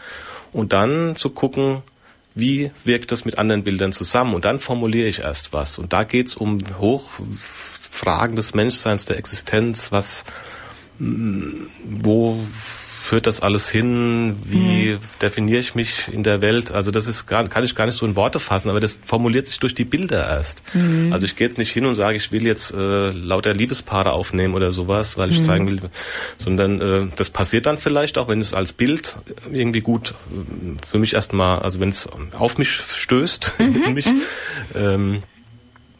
und 0.53 0.71
dann 0.71 1.15
zu 1.17 1.31
gucken, 1.31 1.83
wie 2.33 2.71
wirkt 2.83 3.11
das 3.11 3.25
mit 3.25 3.37
anderen 3.37 3.63
Bildern 3.63 3.93
zusammen? 3.93 4.35
Und 4.35 4.45
dann 4.45 4.59
formuliere 4.59 5.07
ich 5.07 5.19
erst 5.19 5.53
was. 5.53 5.77
Und 5.77 5.93
da 5.93 6.03
geht's 6.03 6.35
um 6.35 6.59
Hochfragen 6.79 8.35
des 8.35 8.53
Menschseins, 8.53 9.05
der 9.05 9.17
Existenz, 9.17 9.91
was, 9.91 10.25
wo 10.99 12.45
führt 13.05 13.27
das 13.27 13.39
alles 13.39 13.69
hin? 13.69 14.35
Wie 14.43 14.93
mhm. 14.93 14.99
definiere 15.21 15.59
ich 15.59 15.75
mich 15.75 16.09
in 16.11 16.23
der 16.23 16.41
Welt? 16.41 16.71
Also 16.71 16.91
das 16.91 17.07
ist 17.07 17.27
gar, 17.27 17.47
kann 17.47 17.63
ich 17.63 17.75
gar 17.75 17.85
nicht 17.85 17.95
so 17.95 18.05
in 18.05 18.15
Worte 18.15 18.39
fassen, 18.39 18.69
aber 18.69 18.79
das 18.79 18.97
formuliert 19.05 19.47
sich 19.47 19.59
durch 19.59 19.75
die 19.75 19.85
Bilder 19.85 20.27
erst. 20.27 20.63
Mhm. 20.73 21.13
Also 21.13 21.25
ich 21.25 21.35
gehe 21.35 21.47
jetzt 21.47 21.57
nicht 21.57 21.71
hin 21.71 21.85
und 21.85 21.95
sage, 21.95 22.17
ich 22.17 22.31
will 22.31 22.45
jetzt 22.45 22.73
äh, 22.73 23.11
lauter 23.11 23.53
Liebespaare 23.53 24.11
aufnehmen 24.11 24.55
oder 24.55 24.71
sowas, 24.71 25.17
weil 25.17 25.31
ich 25.31 25.39
mhm. 25.39 25.45
zeigen 25.45 25.67
will, 25.67 25.79
sondern 26.37 26.81
äh, 26.81 27.07
das 27.15 27.29
passiert 27.29 27.67
dann 27.67 27.77
vielleicht 27.77 28.17
auch, 28.17 28.27
wenn 28.27 28.41
es 28.41 28.53
als 28.53 28.73
Bild 28.73 29.15
irgendwie 29.51 29.81
gut 29.81 30.11
äh, 30.11 30.85
für 30.85 30.97
mich 30.97 31.13
erstmal, 31.13 31.59
also 31.59 31.79
wenn 31.79 31.89
es 31.89 32.09
auf 32.37 32.57
mich 32.57 32.71
stößt, 32.71 33.53
mhm. 33.59 33.93
mich, 33.93 34.07
mhm. 34.07 34.21
ähm, 34.75 35.23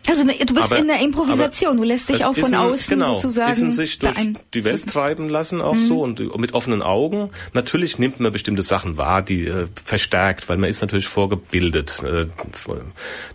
also 0.10 0.24
ne, 0.24 0.36
du 0.38 0.54
bist 0.54 0.66
aber, 0.66 0.78
in 0.78 0.88
der 0.88 1.00
Improvisation, 1.00 1.78
du 1.78 1.84
lässt 1.84 2.10
dich 2.10 2.26
auch 2.26 2.36
von 2.36 2.46
ein, 2.46 2.56
außen 2.56 2.90
genau, 2.90 3.14
sozusagen 3.14 3.74
sich 3.74 4.00
durch 4.00 4.16
die 4.54 4.64
Welt 4.64 4.88
treiben 4.88 5.30
lassen 5.30 5.62
auch 5.62 5.76
mhm. 5.76 5.88
so 5.88 6.02
und 6.02 6.38
mit 6.38 6.54
offenen 6.54 6.82
Augen. 6.82 7.30
Natürlich 7.54 8.00
nimmt 8.00 8.20
man 8.20 8.32
bestimmte 8.32 8.64
Sachen 8.64 8.98
wahr, 8.98 9.22
die 9.22 9.46
äh, 9.46 9.68
verstärkt, 9.84 10.50
weil 10.50 10.58
man 10.58 10.70
ist 10.70 10.82
natürlich 10.82 11.08
vorgebildet 11.08 12.02
äh, 12.04 12.28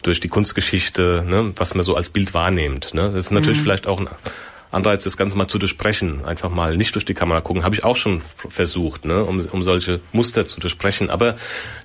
durch 0.03 0.21
die 0.21 0.29
Kunstgeschichte, 0.29 1.25
ne, 1.27 1.53
was 1.57 1.75
man 1.75 1.85
so 1.85 1.95
als 1.95 2.09
Bild 2.09 2.35
wahrnimmt. 2.35 2.95
Ne. 2.95 3.11
Das 3.14 3.27
ist 3.27 3.31
natürlich 3.31 3.59
mhm. 3.59 3.62
vielleicht 3.64 3.87
auch 3.87 4.01
ein 4.01 4.09
Anreiz, 4.71 5.05
das 5.05 5.16
Ganze 5.16 5.37
mal 5.37 5.49
zu 5.49 5.59
durchbrechen, 5.59 6.25
einfach 6.25 6.49
mal 6.49 6.77
nicht 6.77 6.95
durch 6.95 7.05
die 7.05 7.14
Kamera 7.14 7.41
gucken, 7.41 7.64
habe 7.64 7.75
ich 7.75 7.83
auch 7.83 7.97
schon 7.97 8.23
versucht, 8.49 9.05
ne, 9.05 9.25
um, 9.25 9.45
um 9.51 9.62
solche 9.62 10.01
Muster 10.12 10.47
zu 10.47 10.61
durchbrechen. 10.61 11.11
Aber 11.11 11.37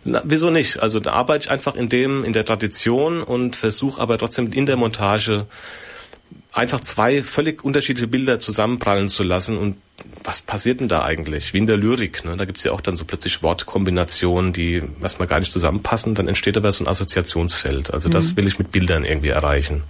na, 0.04 0.22
wieso 0.24 0.52
nicht? 0.52 0.82
Also 0.84 1.00
da 1.00 1.14
arbeite 1.14 1.46
ich 1.46 1.52
einfach 1.52 1.76
in 1.76 1.90
dem, 1.90 2.24
in 2.24 2.34
der 2.34 2.46
Tradition 2.46 3.24
und 3.24 3.56
versuche 3.56 4.00
aber 4.00 4.18
trotzdem 4.18 4.52
in 4.52 4.66
der 4.66 4.78
Montage 4.78 5.48
einfach 6.52 6.80
zwei 6.82 7.24
völlig 7.24 7.64
unterschiedliche 7.64 8.08
Bilder 8.08 8.40
zusammenprallen 8.40 9.10
zu 9.10 9.24
lassen 9.24 9.58
und 9.58 9.78
was 10.24 10.41
passiert 10.41 10.80
denn 10.80 10.88
da 10.88 11.04
eigentlich? 11.04 11.54
Wie 11.54 11.60
in 11.60 11.68
der 11.68 11.78
Lyrik, 11.78 12.26
ne? 12.26 12.36
da 12.36 12.46
gibt's 12.46 12.64
ja 12.64 12.72
auch 12.72 12.82
dann 12.82 12.98
so 12.98 13.06
plötzlich 13.06 13.43
Wortkombinationen, 13.43 14.54
die 14.54 14.82
erstmal 15.02 15.28
gar 15.28 15.39
nicht 15.39 15.52
zusammenpassen, 15.52 16.16
dann 16.16 16.28
entsteht 16.28 16.58
aber 16.58 16.72
so 16.72 16.84
ein 16.84 16.88
Assoziationsfeld. 16.88 17.93
Also 17.93 18.10
das 18.10 18.32
mhm. 18.32 18.38
will 18.38 18.48
ich 18.48 18.58
mit 18.60 18.72
Bildern 18.72 19.06
irgendwie 19.06 19.30
erreichen. 19.30 19.84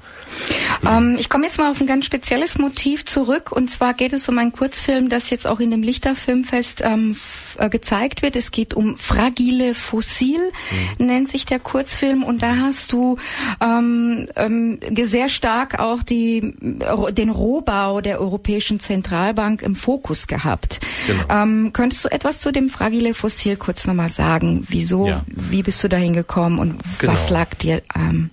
Ähm, 0.86 1.16
ich 1.18 1.30
komme 1.30 1.46
jetzt 1.46 1.58
mal 1.58 1.72
auf 1.72 1.80
ein 1.80 1.88
ganz 1.88 2.06
spezielles 2.06 2.58
Motiv 2.58 3.06
zurück 3.06 3.52
und 3.52 3.70
zwar 3.70 3.94
geht 3.94 4.12
es 4.12 4.28
um 4.28 4.38
einen 4.38 4.52
Kurzfilm, 4.52 5.10
das 5.10 5.30
jetzt 5.30 5.48
auch 5.48 5.62
in 5.62 5.72
dem 5.72 5.82
Lichterfilmfest 5.82 6.82
ähm, 6.84 7.16
äh, 7.58 7.70
gezeigt 7.70 8.22
wird. 8.22 8.36
Es 8.36 8.52
geht 8.52 8.74
um 8.74 8.98
Fragile 8.98 9.74
Fossil, 9.74 10.52
mhm. 11.00 11.06
nennt 11.06 11.30
sich 11.30 11.46
der 11.46 11.60
Kurzfilm 11.60 12.24
und 12.24 12.42
da 12.42 12.58
hast 12.58 12.92
du 12.92 13.18
ähm, 13.62 14.28
ähm, 14.36 14.80
sehr 15.04 15.30
stark 15.30 15.80
auch 15.80 16.04
die, 16.04 16.54
den 16.60 17.30
Rohbau 17.30 18.02
der 18.02 18.20
Europäischen 18.20 18.82
Zentralbank 18.82 19.62
im 19.62 19.76
Fokus 19.76 19.95
gehabt. 20.28 20.80
Genau. 21.08 21.24
Ähm, 21.30 21.72
könntest 21.74 22.06
du 22.06 22.12
etwas 22.12 22.40
zu 22.40 22.52
dem 22.52 22.70
Fragile 22.70 23.14
Fossil 23.14 23.58
kurz 23.58 23.86
nochmal 23.86 24.10
sagen? 24.10 24.66
Wieso, 24.70 25.08
ja. 25.08 25.24
wie 25.28 25.64
bist 25.64 25.84
du 25.84 25.90
dahin 25.90 26.14
gekommen 26.14 26.60
und 26.60 26.82
genau. 27.00 27.14
was 27.14 27.30
lag 27.30 27.56
dir 27.56 27.82
ähm, 27.96 28.30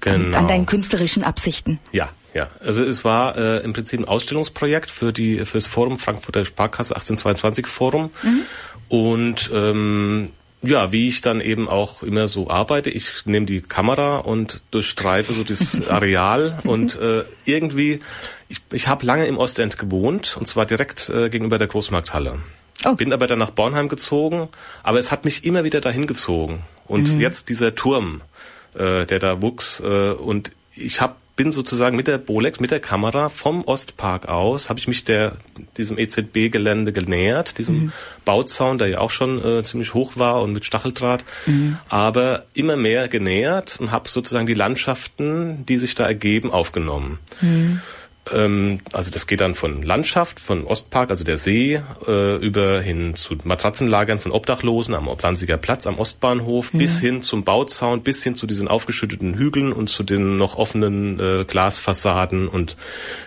genau. 0.00 0.38
an, 0.38 0.48
deinen 0.48 0.66
künstlerischen 0.66 1.24
Absichten? 1.24 1.78
Ja, 1.92 2.10
ja, 2.34 2.48
also 2.60 2.84
es 2.84 3.04
war 3.04 3.36
äh, 3.36 3.58
im 3.58 3.72
Prinzip 3.72 4.00
ein 4.00 4.04
Ausstellungsprojekt 4.04 4.90
für 4.90 5.12
die 5.12 5.44
fürs 5.44 5.66
Forum 5.66 5.98
Frankfurter 5.98 6.44
Sparkasse 6.44 6.94
1822 6.94 7.66
Forum 7.66 8.10
mhm. 8.22 8.42
und 8.88 9.50
ähm, 9.52 10.30
ja, 10.62 10.92
wie 10.92 11.08
ich 11.08 11.20
dann 11.20 11.40
eben 11.40 11.68
auch 11.68 12.02
immer 12.02 12.28
so 12.28 12.50
arbeite, 12.50 12.90
ich 12.90 13.24
nehme 13.24 13.46
die 13.46 13.62
Kamera 13.62 14.18
und 14.18 14.60
durchstreife 14.70 15.32
so 15.32 15.42
das 15.42 15.88
Areal 15.88 16.58
und 16.64 16.98
äh, 17.00 17.24
irgendwie, 17.44 18.00
ich, 18.48 18.60
ich 18.72 18.88
habe 18.88 19.06
lange 19.06 19.26
im 19.26 19.38
Ostend 19.38 19.78
gewohnt 19.78 20.36
und 20.38 20.46
zwar 20.46 20.66
direkt 20.66 21.08
äh, 21.08 21.30
gegenüber 21.30 21.58
der 21.58 21.68
Großmarkthalle. 21.68 22.38
Oh. 22.84 22.94
Bin 22.94 23.12
aber 23.12 23.26
dann 23.26 23.38
nach 23.38 23.50
Bornheim 23.50 23.88
gezogen, 23.88 24.48
aber 24.82 24.98
es 24.98 25.10
hat 25.10 25.24
mich 25.24 25.44
immer 25.44 25.64
wieder 25.64 25.80
dahin 25.80 26.06
gezogen. 26.06 26.62
Und 26.86 27.14
mhm. 27.14 27.20
jetzt 27.20 27.48
dieser 27.48 27.74
Turm, 27.74 28.22
äh, 28.74 29.04
der 29.06 29.18
da 29.18 29.42
wuchs 29.42 29.80
äh, 29.80 30.12
und 30.12 30.50
ich 30.74 31.00
habe 31.00 31.16
bin 31.40 31.52
sozusagen 31.52 31.96
mit 31.96 32.06
der 32.06 32.18
Bolex, 32.18 32.60
mit 32.60 32.70
der 32.70 32.80
Kamera 32.80 33.30
vom 33.30 33.64
Ostpark 33.64 34.28
aus, 34.28 34.68
habe 34.68 34.78
ich 34.78 34.86
mich 34.86 35.04
der 35.04 35.38
diesem 35.78 35.96
EZB-Gelände 35.96 36.92
genähert, 36.92 37.56
diesem 37.56 37.84
mhm. 37.84 37.92
Bauzaun, 38.26 38.76
der 38.76 38.88
ja 38.88 38.98
auch 38.98 39.08
schon 39.08 39.42
äh, 39.42 39.62
ziemlich 39.62 39.94
hoch 39.94 40.18
war 40.18 40.42
und 40.42 40.52
mit 40.52 40.66
Stacheldraht, 40.66 41.24
mhm. 41.46 41.78
aber 41.88 42.44
immer 42.52 42.76
mehr 42.76 43.08
genähert 43.08 43.80
und 43.80 43.90
habe 43.90 44.10
sozusagen 44.10 44.46
die 44.46 44.52
Landschaften, 44.52 45.64
die 45.64 45.78
sich 45.78 45.94
da 45.94 46.04
ergeben, 46.04 46.50
aufgenommen. 46.50 47.20
Mhm. 47.40 47.80
Ähm, 48.32 48.80
also 48.92 49.10
das 49.10 49.26
geht 49.26 49.40
dann 49.40 49.54
von 49.54 49.82
Landschaft, 49.82 50.40
von 50.40 50.64
Ostpark, 50.66 51.10
also 51.10 51.24
der 51.24 51.38
See, 51.38 51.80
äh, 52.06 52.36
über 52.36 52.80
hin 52.80 53.16
zu 53.16 53.36
Matratzenlagern 53.44 54.18
von 54.18 54.32
Obdachlosen 54.32 54.94
am 54.94 55.08
Danziger 55.20 55.56
Platz, 55.56 55.86
am 55.86 55.98
Ostbahnhof, 55.98 56.72
ja. 56.72 56.78
bis 56.78 57.00
hin 57.00 57.22
zum 57.22 57.44
Bauzaun, 57.44 58.02
bis 58.02 58.22
hin 58.22 58.34
zu 58.34 58.46
diesen 58.46 58.68
aufgeschütteten 58.68 59.34
Hügeln 59.34 59.72
und 59.72 59.88
zu 59.88 60.02
den 60.02 60.36
noch 60.36 60.56
offenen 60.56 61.18
äh, 61.18 61.44
Glasfassaden. 61.44 62.48
Und 62.48 62.76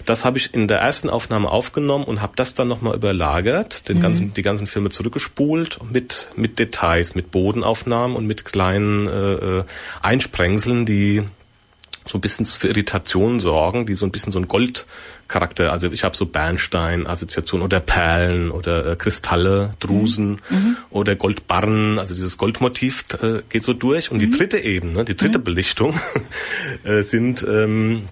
das 0.06 0.26
habe 0.26 0.38
ich 0.38 0.54
in 0.54 0.68
der 0.68 0.80
ersten 0.80 1.10
Aufnahme 1.10 1.50
aufgenommen 1.50 2.06
und 2.06 2.22
habe 2.22 2.34
das 2.36 2.54
dann 2.54 2.68
nochmal 2.68 2.96
überlagert, 2.96 3.89
den 3.89 3.98
mhm. 3.98 4.02
ganzen, 4.02 4.34
die 4.34 4.41
ganzen 4.41 4.68
Filme 4.68 4.89
zurückgespult 4.89 5.80
mit, 5.91 6.30
mit 6.36 6.60
Details, 6.60 7.16
mit 7.16 7.32
Bodenaufnahmen 7.32 8.16
und 8.16 8.28
mit 8.28 8.46
kleinen 8.46 9.08
äh, 9.08 9.34
äh 9.34 9.64
Einsprengseln, 10.02 10.86
die 10.86 11.24
so 12.06 12.18
ein 12.18 12.22
bisschen 12.22 12.45
für 12.45 12.68
Irritationen 12.68 13.39
sorgen, 13.39 13.86
die 13.86 13.93
so 13.93 14.06
ein 14.06 14.12
bisschen 14.12 14.32
so 14.32 14.39
ein 14.39 14.47
Goldcharakter, 14.47 15.72
also 15.72 15.91
ich 15.91 16.04
habe 16.04 16.16
so 16.16 16.26
Bernstein-Assoziation 16.26 17.62
oder 17.62 17.80
Perlen 17.80 18.51
oder 18.51 18.86
äh, 18.86 18.95
Kristalle, 18.95 19.72
Drusen 19.80 20.41
mhm. 20.49 20.58
mhm. 20.58 20.78
oder 20.89 21.16
Goldbarren, 21.16 21.99
also 21.99 22.14
dieses 22.14 22.38
Goldmotiv 22.38 23.06
äh, 23.22 23.41
geht 23.49 23.64
so 23.64 23.74
durch. 23.74 24.12
Und 24.12 24.18
mhm. 24.18 24.32
die 24.32 24.38
dritte 24.38 24.60
Ebene, 24.60 25.06
die 25.06 25.16
dritte 25.16 25.39
mhm. 25.39 25.43
Belichtung 25.43 25.99
äh, 26.84 27.04
sind 27.04 27.45
ähm, 27.47 28.10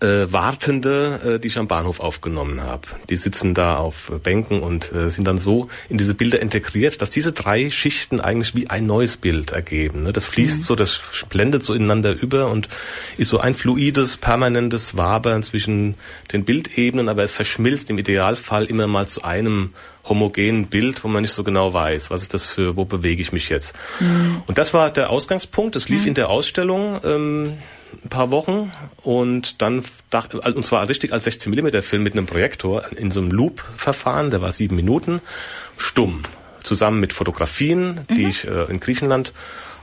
äh, 0.00 0.32
Wartende, 0.32 1.20
äh, 1.36 1.38
die 1.38 1.48
ich 1.48 1.58
am 1.58 1.68
Bahnhof 1.68 2.00
aufgenommen 2.00 2.62
habe. 2.62 2.88
Die 3.08 3.16
sitzen 3.16 3.54
da 3.54 3.76
auf 3.76 4.10
Bänken 4.22 4.62
und 4.62 4.92
äh, 4.92 5.10
sind 5.10 5.26
dann 5.26 5.38
so 5.38 5.68
in 5.88 5.98
diese 5.98 6.14
Bilder 6.14 6.40
integriert, 6.40 7.00
dass 7.02 7.10
diese 7.10 7.32
drei 7.32 7.70
Schichten 7.70 8.20
eigentlich 8.20 8.54
wie 8.54 8.68
ein 8.68 8.86
neues 8.86 9.16
Bild 9.16 9.52
ergeben. 9.52 10.04
Ne? 10.04 10.12
Das 10.12 10.26
fließt 10.26 10.60
mhm. 10.60 10.64
so, 10.64 10.74
das 10.74 11.02
blendet 11.28 11.62
so 11.62 11.74
ineinander 11.74 12.12
über 12.12 12.48
und 12.48 12.68
ist 13.16 13.28
so 13.28 13.38
ein 13.38 13.54
fluides, 13.54 14.16
permanentes 14.16 14.96
Wabern 14.96 15.42
zwischen 15.42 15.94
den 16.32 16.44
Bildebenen, 16.44 17.08
aber 17.08 17.22
es 17.22 17.32
verschmilzt 17.32 17.90
im 17.90 17.98
Idealfall 17.98 18.64
immer 18.64 18.86
mal 18.86 19.06
zu 19.06 19.22
einem 19.22 19.70
homogenen 20.04 20.66
Bild, 20.66 21.04
wo 21.04 21.08
man 21.08 21.22
nicht 21.22 21.34
so 21.34 21.44
genau 21.44 21.74
weiß, 21.74 22.10
was 22.10 22.22
ist 22.22 22.32
das 22.32 22.46
für, 22.46 22.76
wo 22.76 22.84
bewege 22.84 23.20
ich 23.20 23.32
mich 23.32 23.50
jetzt. 23.50 23.74
Mhm. 24.00 24.42
Und 24.46 24.56
das 24.56 24.72
war 24.72 24.90
der 24.90 25.10
Ausgangspunkt. 25.10 25.76
Das 25.76 25.88
lief 25.88 26.02
mhm. 26.02 26.08
in 26.08 26.14
der 26.14 26.30
Ausstellung. 26.30 27.00
Ähm, 27.04 27.58
ein 28.04 28.08
paar 28.08 28.30
Wochen 28.30 28.70
und 29.02 29.60
dann 29.62 29.82
dachte, 30.10 30.40
und 30.40 30.64
zwar 30.64 30.88
richtig 30.88 31.12
als 31.12 31.24
16 31.24 31.52
mm 31.52 31.82
Film 31.82 32.02
mit 32.02 32.14
einem 32.14 32.26
Projektor 32.26 32.84
in 32.96 33.10
so 33.10 33.20
einem 33.20 33.30
Loop-Verfahren, 33.30 34.30
der 34.30 34.42
war 34.42 34.52
sieben 34.52 34.76
Minuten, 34.76 35.20
stumm, 35.76 36.22
zusammen 36.62 37.00
mit 37.00 37.12
Fotografien, 37.12 38.00
die 38.10 38.24
mhm. 38.24 38.28
ich 38.28 38.46
äh, 38.46 38.64
in 38.64 38.80
Griechenland 38.80 39.32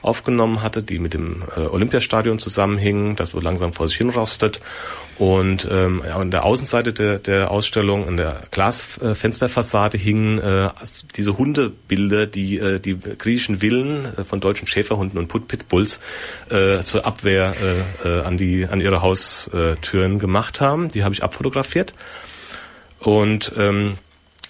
aufgenommen 0.02 0.62
hatte, 0.62 0.82
die 0.82 0.98
mit 0.98 1.14
dem 1.14 1.42
äh, 1.56 1.60
Olympiastadion 1.60 2.38
zusammenhingen, 2.38 3.16
das 3.16 3.30
so 3.30 3.40
langsam 3.40 3.72
vor 3.72 3.88
sich 3.88 3.98
hin 3.98 4.10
rostet. 4.10 4.60
Und 5.18 5.66
ähm, 5.68 6.02
an 6.02 6.30
der 6.30 6.44
Außenseite 6.44 6.92
der, 6.92 7.18
der 7.18 7.50
Ausstellung, 7.50 8.06
an 8.06 8.16
der 8.16 8.40
Glasfensterfassade 8.52 9.98
hingen 9.98 10.38
äh, 10.38 10.70
diese 11.16 11.36
Hundebilder, 11.36 12.26
die 12.26 12.58
äh, 12.58 12.78
die 12.78 12.96
griechischen 12.96 13.56
Villen 13.56 14.16
äh, 14.16 14.22
von 14.22 14.38
deutschen 14.38 14.68
Schäferhunden 14.68 15.18
und 15.18 15.48
Pitbulls 15.48 15.98
äh, 16.50 16.84
zur 16.84 17.04
Abwehr 17.04 17.54
äh, 18.04 18.08
äh, 18.08 18.22
an 18.22 18.36
die 18.36 18.66
an 18.66 18.80
ihre 18.80 19.02
Haustüren 19.02 20.20
gemacht 20.20 20.60
haben. 20.60 20.92
Die 20.92 21.02
habe 21.02 21.14
ich 21.14 21.24
abfotografiert. 21.24 21.94
Und 23.00 23.52
ähm, 23.56 23.98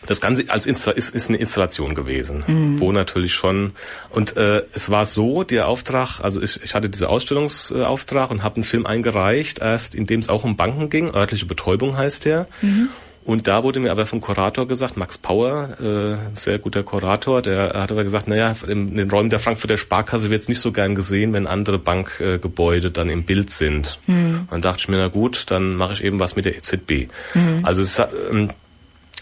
das 0.07 0.20
Ganze 0.20 0.44
als 0.49 0.66
Insta 0.66 0.90
ist, 0.90 1.14
ist 1.14 1.28
eine 1.28 1.38
Installation 1.38 1.94
gewesen, 1.94 2.44
mhm. 2.46 2.80
wo 2.80 2.92
natürlich 2.92 3.34
schon 3.34 3.72
und 4.11 4.36
äh, 4.36 4.62
es 4.72 4.90
war 4.90 5.05
so, 5.07 5.44
der 5.44 5.68
Auftrag, 5.68 6.20
also 6.20 6.40
ich, 6.40 6.62
ich 6.62 6.74
hatte 6.74 6.88
diesen 6.88 7.07
Ausstellungsauftrag 7.07 8.30
und 8.30 8.42
habe 8.42 8.57
einen 8.57 8.64
Film 8.64 8.86
eingereicht, 8.86 9.59
erst 9.61 9.94
in 9.94 10.07
dem 10.07 10.20
es 10.20 10.28
auch 10.28 10.44
um 10.44 10.57
Banken 10.57 10.88
ging, 10.90 11.14
örtliche 11.14 11.46
Betäubung 11.46 11.96
heißt 11.96 12.24
der. 12.24 12.46
Mhm. 12.62 12.88
Und 13.28 13.46
da 13.46 13.62
wurde 13.62 13.78
mir 13.78 13.90
aber 13.90 14.07
vom 14.07 14.22
Kurator 14.22 14.66
gesagt, 14.66 14.96
Max 14.96 15.18
Power, 15.18 15.76
äh, 15.82 16.16
sehr 16.34 16.59
guter 16.59 16.82
Kurator, 16.82 17.42
der 17.42 17.74
hat 17.74 17.92
aber 17.92 18.03
gesagt, 18.03 18.26
naja, 18.26 18.55
in, 18.66 18.96
den 18.96 19.11
Räumen 19.11 19.28
der 19.28 19.38
Frankfurter 19.38 19.76
Sparkasse 19.76 20.30
wird 20.30 20.40
es 20.40 20.49
nicht 20.49 20.61
so 20.61 20.72
gern 20.72 20.94
gesehen, 20.94 21.34
wenn 21.34 21.46
andere 21.46 21.78
Bankgebäude 21.78 22.86
äh, 22.86 22.90
dann 22.90 23.11
im 23.11 23.24
Bild 23.24 23.51
sind. 23.51 23.99
Mhm. 24.07 24.49
Dann 24.51 24.62
dachte 24.62 24.78
ich 24.80 24.88
mir, 24.88 24.96
na 24.96 25.09
gut, 25.09 25.44
dann 25.51 25.74
mache 25.74 25.92
ich 25.92 26.05
eben 26.05 26.18
was 26.18 26.36
mit 26.36 26.46
der 26.46 26.57
EZB. 26.57 27.11
Mhm. 27.34 27.61
Also 27.64 27.82
es, 27.82 27.99
ähm, 28.30 28.49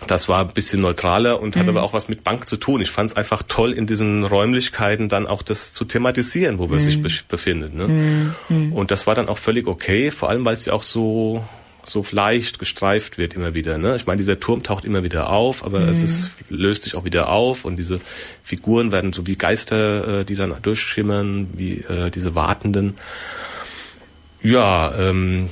das 0.07 0.29
war 0.29 0.41
ein 0.41 0.53
bisschen 0.53 0.81
neutraler 0.81 1.41
und 1.41 1.57
mhm. 1.57 1.61
hat 1.61 1.69
aber 1.69 1.83
auch 1.83 1.93
was 1.93 2.09
mit 2.09 2.25
Bank 2.25 2.47
zu 2.47 2.57
tun. 2.57 2.81
Ich 2.81 2.91
fand 2.91 3.11
es 3.11 3.17
einfach 3.17 3.43
toll, 3.43 3.73
in 3.73 3.87
diesen 3.87 4.25
Räumlichkeiten 4.25 5.09
dann 5.09 5.27
auch 5.27 5.43
das 5.43 5.73
zu 5.73 5.85
thematisieren, 5.85 6.59
wo 6.59 6.71
wir 6.71 6.77
mhm. 6.77 6.81
sich 6.81 7.03
be 7.03 7.11
befindet. 7.29 7.75
Ne? 7.75 7.89
Mhm. 7.89 8.35
mhm. 8.49 8.73
Und 8.73 8.91
das 8.91 9.07
war 9.07 9.15
dann 9.15 9.29
auch 9.29 9.39
völlig 9.39 9.67
okay, 9.67 10.11
vor 10.11 10.29
allem 10.29 10.45
weil 10.45 10.55
es 10.55 10.65
ja 10.65 10.73
auch 10.73 10.83
so 10.83 11.45
so 11.89 12.05
leicht 12.11 12.59
gestreift 12.59 13.17
wird 13.17 13.35
immer 13.35 13.55
wieder. 13.55 13.79
Ne? 13.79 13.95
Ich 13.97 14.07
meine, 14.07 14.19
dieser 14.19 14.41
Turm 14.41 14.63
taucht 14.63 14.85
immer 14.85 15.05
wieder 15.05 15.31
auf, 15.31 15.65
aber 15.65 15.83
es 15.83 16.03
ist, 16.03 16.31
mhm. 16.51 16.57
löst 16.57 16.83
sich 16.83 16.97
auch 16.97 17.05
wieder 17.05 17.29
auf 17.29 17.65
und 17.65 17.77
diese 17.77 18.01
Figuren 18.43 18.93
werden 18.93 19.13
so 19.13 19.27
wie 19.27 19.37
Geister, 19.37 20.21
äh, 20.21 20.25
die 20.25 20.35
dann 20.35 20.55
durchschimmern, 20.63 21.49
wie 21.55 21.79
äh, 21.83 22.11
diese 22.11 22.35
Wartenden. 22.35 22.97
Ja, 24.47 24.95
ähm, 24.97 25.49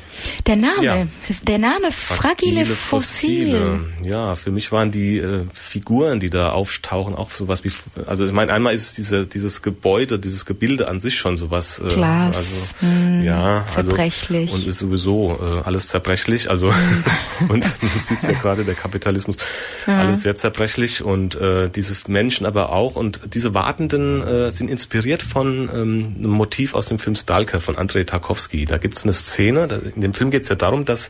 der 0.47 0.57
Name, 0.57 0.83
ja. 0.83 1.07
der 1.43 1.59
Name 1.59 1.91
Fragile, 1.91 2.65
Fragile 2.65 2.67
Fossile. 2.67 3.61
Fossile. 3.61 4.09
Ja, 4.09 4.37
für 4.37 4.53
mich 4.53 4.71
waren 4.71 4.93
die 4.93 5.19
äh, 5.19 5.45
Figuren, 5.53 6.21
die 6.21 6.31
da 6.31 6.51
auftauchen, 6.51 7.15
auch 7.15 7.31
sowas 7.31 7.65
wie, 7.65 7.73
also 8.07 8.25
ich 8.25 8.33
meine, 8.33 8.53
einmal 8.53 8.73
ist 8.73 8.87
es 8.87 8.95
diese, 8.95 9.27
dieses 9.27 9.63
Gebäude, 9.63 10.19
dieses 10.19 10.47
Gebilde 10.47 10.87
an 10.87 11.01
sich 11.01 11.17
schon 11.17 11.37
sowas. 11.37 11.81
Äh, 11.81 11.89
Glas. 11.89 12.37
Also, 12.37 12.57
hm, 12.81 13.25
ja, 13.25 13.65
also, 13.75 13.91
zerbrechlich. 13.91 14.53
und 14.53 14.67
ist 14.67 14.79
sowieso 14.79 15.39
äh, 15.41 15.67
alles 15.67 15.89
zerbrechlich. 15.89 16.49
Also 16.49 16.69
und 17.49 17.69
man 17.83 18.01
sieht 18.01 18.23
ja 18.23 18.33
gerade 18.33 18.65
der 18.65 18.75
Kapitalismus, 18.75 19.39
ja. 19.87 19.99
alles 19.99 20.23
sehr 20.23 20.37
zerbrechlich 20.37 21.03
und 21.03 21.35
äh, 21.35 21.69
diese 21.69 21.95
Menschen 22.07 22.47
aber 22.47 22.71
auch 22.71 22.95
und 22.95 23.21
diese 23.35 23.55
Wartenden 23.55 24.23
äh, 24.23 24.51
sind 24.53 24.71
inspiriert 24.71 25.23
von 25.23 25.69
ähm, 25.75 26.15
einem 26.19 26.31
Motiv 26.31 26.75
aus 26.75 26.87
dem 26.87 26.99
Film 26.99 27.17
Stalker 27.17 27.61
von 27.61 27.77
Andrei 27.77 28.05
Tarkovsky. 28.05 28.67
Da 28.67 28.79
gibt 28.85 28.99
es 28.99 29.05
eine 29.05 29.15
Szene, 29.15 29.81
in 29.97 30.03
dem 30.03 30.13
Film 30.13 30.31
geht 30.31 30.43
es 30.43 30.51
ja 30.51 30.57
darum, 30.57 30.85
dass 30.85 31.09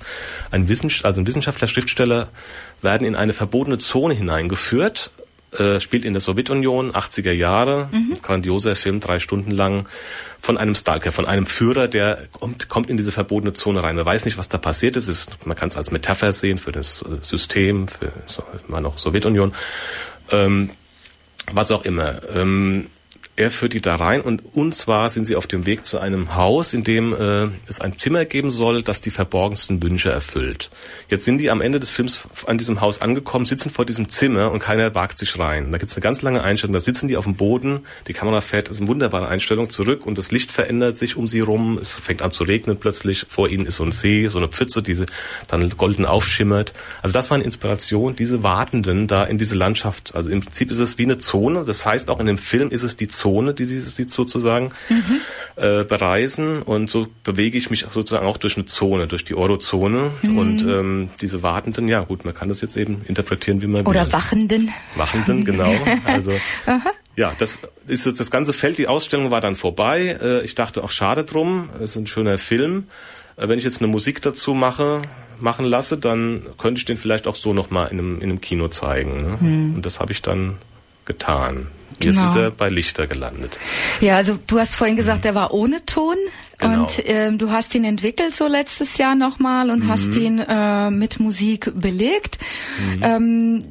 ein, 0.53 0.69
Wissenschaftler, 0.69 1.09
also 1.09 1.21
ein 1.21 1.27
Wissenschaftler, 1.27 1.67
Schriftsteller 1.67 2.29
werden 2.83 3.05
in 3.05 3.17
eine 3.17 3.33
verbotene 3.33 3.79
Zone 3.79 4.15
hineingeführt, 4.15 5.11
äh, 5.59 5.81
spielt 5.81 6.05
in 6.05 6.13
der 6.13 6.21
Sowjetunion, 6.21 6.93
80er 6.93 7.33
Jahre, 7.33 7.89
mhm. 7.91 8.15
grandioser 8.23 8.77
Film, 8.77 9.01
drei 9.01 9.19
Stunden 9.19 9.51
lang, 9.51 9.89
von 10.41 10.57
einem 10.57 10.77
Stalker, 10.77 11.11
von 11.11 11.27
einem 11.27 11.47
Führer, 11.47 11.89
der 11.89 12.29
kommt, 12.31 12.69
kommt 12.69 12.89
in 12.89 12.97
diese 12.97 13.11
verbotene 13.11 13.55
Zone 13.55 13.83
rein. 13.83 13.97
Man 13.97 14.07
weiß 14.07 14.25
nicht, 14.25 14.39
was 14.39 14.49
da 14.49 14.59
passiert 14.59 14.95
ist. 14.95 15.09
ist 15.09 15.45
man 15.45 15.57
kann 15.57 15.69
es 15.69 15.77
als 15.77 15.91
Metapher 15.91 16.33
sehen 16.33 16.59
für 16.59 16.71
das 16.71 17.03
äh, 17.03 17.17
System, 17.23 17.89
für 17.89 18.13
immer 18.69 18.83
noch 18.83 18.99
Sowjetunion. 18.99 19.53
Ähm, 20.31 20.71
was 21.51 21.73
auch 21.73 21.85
immer. 21.85 22.21
Ähm, 22.33 22.87
er 23.37 23.51
führt 23.51 23.73
die 23.73 23.81
da 23.81 23.97
rein 23.97 24.21
und 24.21 24.43
und 24.55 24.77
zwar 24.77 25.11
sind 25.11 25.25
sie 25.25 25.35
auf 25.35 25.49
dem 25.49 25.67
Weg 25.67 25.85
zu 25.85 25.99
einem 25.99 26.37
Haus, 26.37 26.73
in 26.73 26.85
dem 26.85 27.13
äh, 27.13 27.49
es 27.69 27.81
ein 27.81 27.99
Zimmer 27.99 28.25
geben 28.25 28.51
soll, 28.51 28.85
das 28.85 29.01
die 29.01 29.11
verborgensten 29.11 29.83
Wünsche 29.83 30.11
erfüllt. 30.11 30.71
Jetzt 31.09 31.25
sind 31.25 31.39
die 31.39 31.51
am 31.51 31.61
Ende 31.61 31.81
des 31.81 31.91
Films 31.91 32.29
an 32.47 32.59
diesem 32.59 32.81
Haus 32.81 33.01
angekommen, 33.01 33.45
sitzen 33.45 33.71
vor 33.71 33.85
diesem 33.85 34.09
Zimmer 34.09 34.53
und 34.53 34.61
keiner 34.61 34.95
wagt 34.95 35.19
sich 35.19 35.37
rein. 35.37 35.73
Da 35.73 35.79
gibt 35.79 35.91
es 35.91 35.97
eine 35.97 36.03
ganz 36.03 36.23
lange 36.23 36.45
Einstellung, 36.45 36.75
da 36.75 36.81
sitzen 36.81 37.09
die 37.09 37.17
auf 37.17 37.25
dem 37.25 37.35
Boden, 37.35 37.81
die 38.07 38.13
Kamera 38.13 38.41
fährt, 38.41 38.69
ist 38.69 38.79
eine 38.79 38.87
wunderbare 38.87 39.27
Einstellung 39.27 39.69
zurück 39.69 40.07
und 40.07 40.17
das 40.17 40.31
Licht 40.31 40.53
verändert 40.53 40.97
sich 40.97 41.17
um 41.17 41.27
sie 41.27 41.41
rum, 41.41 41.79
es 41.83 41.91
fängt 41.91 42.23
an 42.23 42.31
zu 42.31 42.45
regnen 42.45 42.77
plötzlich, 42.77 43.27
vor 43.29 43.49
ihnen 43.49 43.67
ist 43.67 43.77
so 43.77 43.85
ein 43.85 43.93
See, 43.93 44.29
so 44.29 44.39
eine 44.39 44.49
Pfütze, 44.49 44.81
die 44.81 45.07
dann 45.49 45.71
golden 45.71 46.07
aufschimmert. 46.07 46.73
Also 47.03 47.15
das 47.15 47.31
war 47.31 47.35
eine 47.35 47.45
Inspiration, 47.45 48.15
diese 48.15 48.45
Wartenden 48.45 49.09
da 49.09 49.25
in 49.25 49.39
diese 49.39 49.57
Landschaft, 49.57 50.15
also 50.15 50.31
im 50.31 50.41
Prinzip 50.41 50.71
ist 50.71 50.79
es 50.79 50.99
wie 50.99 51.03
eine 51.03 51.19
Zone, 51.19 51.65
das 51.65 51.85
heißt 51.85 52.09
auch 52.11 52.21
in 52.21 52.27
dem 52.27 52.39
Film 52.39 52.71
ist 52.71 52.85
es 52.85 52.97
die 52.97 53.09
Zone 53.09 53.24
Zone, 53.25 53.55
die 53.55 53.65
sie 53.65 53.81
sozusagen 53.81 54.73
mhm. 54.91 55.21
äh, 55.57 55.85
bereisen. 55.85 56.61
Und 56.63 56.91
so 56.91 57.07
bewege 57.23 57.57
ich 57.57 57.71
mich 57.71 57.87
sozusagen 57.91 58.27
auch 58.27 58.37
durch 58.37 58.57
eine 58.57 58.67
Zone, 58.67 59.07
durch 59.07 59.25
die 59.25 59.35
Eurozone. 59.35 60.11
Mhm. 60.21 60.39
Und 60.39 60.63
ähm, 60.63 61.11
diese 61.23 61.43
Wartenden, 61.43 61.89
ja 61.89 62.01
gut, 62.01 62.27
man 62.27 62.35
kann 62.35 62.51
das 62.51 62.61
jetzt 62.61 62.77
eben 62.77 63.03
interpretieren, 63.09 63.63
wie 63.63 63.67
man 63.67 63.87
will. 63.87 63.91
Oder 63.91 64.13
Wachenden. 64.13 64.71
Wachenden, 64.97 65.45
genau. 65.45 65.73
Also 66.05 66.33
ja, 67.17 67.33
das 67.39 67.61
ist 67.87 68.07
das 68.07 68.31
ganze 68.31 68.53
Feld. 68.53 68.77
Die 68.77 68.89
Ausstellung 68.89 69.31
war 69.31 69.41
dann 69.41 69.57
vorbei. 69.57 70.19
Äh, 70.21 70.45
ich 70.45 70.55
dachte 70.55 70.85
auch 70.85 70.91
schade 70.91 71.25
drum. 71.25 71.71
Es 71.77 71.91
ist 71.91 71.97
ein 71.97 72.07
schöner 72.07 72.37
Film. 72.37 72.89
Äh, 73.37 73.49
wenn 73.49 73.59
ich 73.59 73.65
jetzt 73.65 73.81
eine 73.81 73.89
Musik 73.89 74.21
dazu 74.21 74.53
mache, 74.53 75.01
machen 75.39 75.65
lasse, 75.65 75.97
dann 75.97 76.43
könnte 76.59 76.79
ich 76.79 76.85
den 76.85 76.97
vielleicht 76.99 77.27
auch 77.27 77.37
so 77.37 77.55
nochmal 77.55 77.89
in 77.89 77.99
einem, 77.99 78.17
in 78.17 78.25
einem 78.25 78.41
Kino 78.41 78.69
zeigen. 78.69 79.23
Ne? 79.23 79.39
Mhm. 79.41 79.75
Und 79.77 79.87
das 79.87 79.99
habe 80.01 80.13
ich 80.13 80.21
dann 80.21 80.59
getan. 81.05 81.69
Jetzt 82.01 82.17
genau. 82.17 82.25
ist 82.25 82.37
er 82.37 82.51
bei 82.51 82.69
Lichter 82.69 83.07
gelandet. 83.07 83.59
Ja, 84.01 84.17
also 84.17 84.39
du 84.47 84.59
hast 84.59 84.75
vorhin 84.75 84.97
gesagt, 84.97 85.19
mhm. 85.19 85.23
der 85.23 85.35
war 85.35 85.55
ohne 85.55 85.85
Ton. 85.87 86.17
Genau. 86.59 86.83
Und 86.83 87.03
ähm, 87.07 87.39
du 87.39 87.51
hast 87.51 87.75
ihn 87.75 87.85
entwickelt 87.85 88.35
so 88.35 88.47
letztes 88.47 88.97
Jahr 88.97 89.15
nochmal 89.15 89.71
und 89.71 89.85
mhm. 89.85 89.89
hast 89.89 90.15
ihn 90.15 90.39
äh, 90.39 90.91
mit 90.91 91.19
Musik 91.19 91.73
belegt. 91.75 92.39
Mhm. 92.79 93.03
Ähm, 93.03 93.65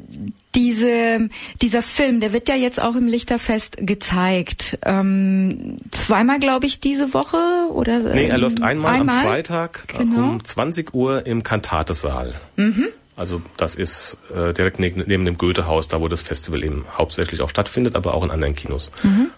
diese, 0.55 1.29
dieser 1.61 1.81
Film, 1.81 2.19
der 2.19 2.33
wird 2.33 2.47
ja 2.49 2.55
jetzt 2.55 2.81
auch 2.81 2.95
im 2.95 3.07
Lichterfest 3.07 3.77
gezeigt. 3.79 4.77
Ähm, 4.85 5.77
zweimal, 5.91 6.39
glaube 6.39 6.65
ich, 6.65 6.79
diese 6.79 7.13
Woche 7.13 7.37
oder? 7.71 7.99
Nee, 7.99 8.27
er 8.27 8.37
läuft 8.37 8.61
einmal, 8.61 8.99
einmal? 8.99 9.17
am 9.17 9.23
Freitag 9.23 9.87
genau. 9.87 10.31
um 10.31 10.43
20 10.43 10.93
Uhr 10.93 11.25
im 11.25 11.41
Kantatesaal. 11.41 12.35
Mhm. 12.57 12.89
Also 13.15 13.41
das 13.57 13.75
ist 13.75 14.17
äh, 14.33 14.53
direkt 14.53 14.79
ne 14.79 14.91
neben 15.05 15.25
dem 15.25 15.37
Goethehaus, 15.37 15.87
da 15.87 16.01
wo 16.01 16.07
das 16.07 16.21
Festival 16.21 16.63
eben 16.63 16.85
hauptsächlich 16.97 17.41
auch 17.41 17.49
stattfindet, 17.49 17.95
aber 17.95 18.15
auch 18.15 18.23
in 18.23 18.31
anderen 18.31 18.55
Kinos. 18.55 18.91
Mhm. 19.03 19.29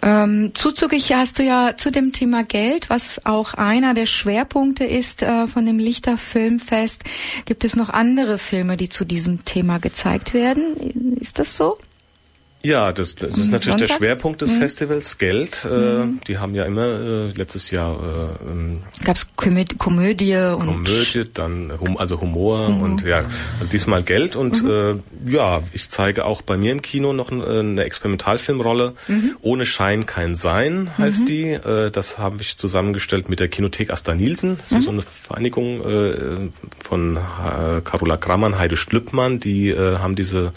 Ähm, 0.00 0.54
zuzüglich 0.54 1.12
hast 1.12 1.38
du 1.38 1.42
ja 1.42 1.76
zu 1.76 1.90
dem 1.90 2.12
Thema 2.12 2.44
Geld, 2.44 2.88
was 2.88 3.20
auch 3.24 3.54
einer 3.54 3.92
der 3.94 4.06
Schwerpunkte 4.06 4.84
ist 4.84 5.22
äh, 5.22 5.46
von 5.46 5.66
dem 5.66 5.78
Lichter 5.78 6.16
Filmfest, 6.16 7.04
gibt 7.44 7.64
es 7.64 7.76
noch 7.76 7.90
andere 7.90 8.38
Filme, 8.38 8.76
die 8.76 8.88
zu 8.88 9.04
diesem 9.04 9.44
Thema 9.44 9.78
gezeigt 9.78 10.32
werden? 10.32 11.16
Ist 11.20 11.38
das 11.38 11.56
so? 11.56 11.78
Ja, 12.64 12.92
das, 12.92 13.14
das 13.14 13.36
ist 13.36 13.52
natürlich 13.52 13.78
Sonntag? 13.78 13.88
der 13.88 13.94
Schwerpunkt 13.96 14.40
des 14.40 14.52
mhm. 14.52 14.58
Festivals, 14.58 15.18
Geld. 15.18 15.66
Äh, 15.66 15.68
mhm. 15.68 16.20
Die 16.26 16.38
haben 16.38 16.54
ja 16.54 16.64
immer 16.64 16.86
äh, 16.86 17.28
letztes 17.28 17.70
Jahr 17.70 18.30
äh, 18.42 18.50
ähm, 18.50 18.80
gab's 19.04 19.26
Komödie, 19.36 19.76
Komödie 19.76 20.34
und 20.34 20.66
Komödie, 20.66 21.24
dann 21.32 21.78
hum, 21.78 21.98
also 21.98 22.22
Humor 22.22 22.70
mhm. 22.70 22.80
und 22.80 23.04
ja, 23.04 23.26
also 23.58 23.70
diesmal 23.70 24.02
Geld 24.02 24.34
und 24.34 24.62
mhm. 24.62 25.02
äh, 25.26 25.30
ja, 25.30 25.60
ich 25.74 25.90
zeige 25.90 26.24
auch 26.24 26.40
bei 26.40 26.56
mir 26.56 26.72
im 26.72 26.80
Kino 26.80 27.12
noch 27.12 27.30
eine, 27.30 27.44
eine 27.46 27.84
Experimentalfilmrolle. 27.84 28.94
Mhm. 29.08 29.36
Ohne 29.42 29.66
Schein 29.66 30.06
kein 30.06 30.34
Sein 30.34 30.90
heißt 30.96 31.28
die. 31.28 31.50
Äh, 31.50 31.90
das 31.90 32.16
habe 32.16 32.40
ich 32.40 32.56
zusammengestellt 32.56 33.28
mit 33.28 33.40
der 33.40 33.48
Kinothek 33.48 33.90
Asta 33.90 34.14
Nielsen. 34.14 34.58
Das 34.62 34.72
ist 34.72 34.84
so 34.84 34.90
eine 34.90 35.02
Vereinigung 35.02 35.84
äh, 35.84 36.50
von 36.82 37.18
äh, 37.18 37.82
Carola 37.82 38.16
Grammann, 38.16 38.58
Heide 38.58 38.76
Schlüppmann. 38.76 39.38
Die 39.38 39.68
äh, 39.68 39.98
haben 39.98 40.16
diese 40.16 40.52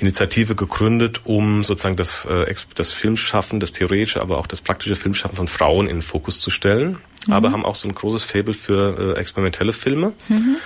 Initiative 0.00 0.54
gegründet, 0.54 1.20
um 1.24 1.33
sozusagen 1.40 1.96
das, 1.96 2.24
äh, 2.26 2.54
das 2.74 2.92
Filmschaffen, 2.92 3.60
das 3.60 3.72
theoretische, 3.72 4.20
aber 4.20 4.38
auch 4.38 4.46
das 4.46 4.60
praktische 4.60 4.96
Filmschaffen 4.96 5.36
von 5.36 5.48
Frauen 5.48 5.86
in 5.88 5.96
den 5.96 6.02
Fokus 6.02 6.40
zu 6.40 6.50
stellen. 6.50 6.98
Mhm. 7.26 7.32
Aber 7.32 7.52
haben 7.52 7.64
auch 7.64 7.76
so 7.76 7.88
ein 7.88 7.94
großes 7.94 8.22
Faible 8.22 8.54
für 8.54 9.14
äh, 9.16 9.20
experimentelle 9.20 9.72
Filme. 9.72 10.12
Mhm. 10.28 10.56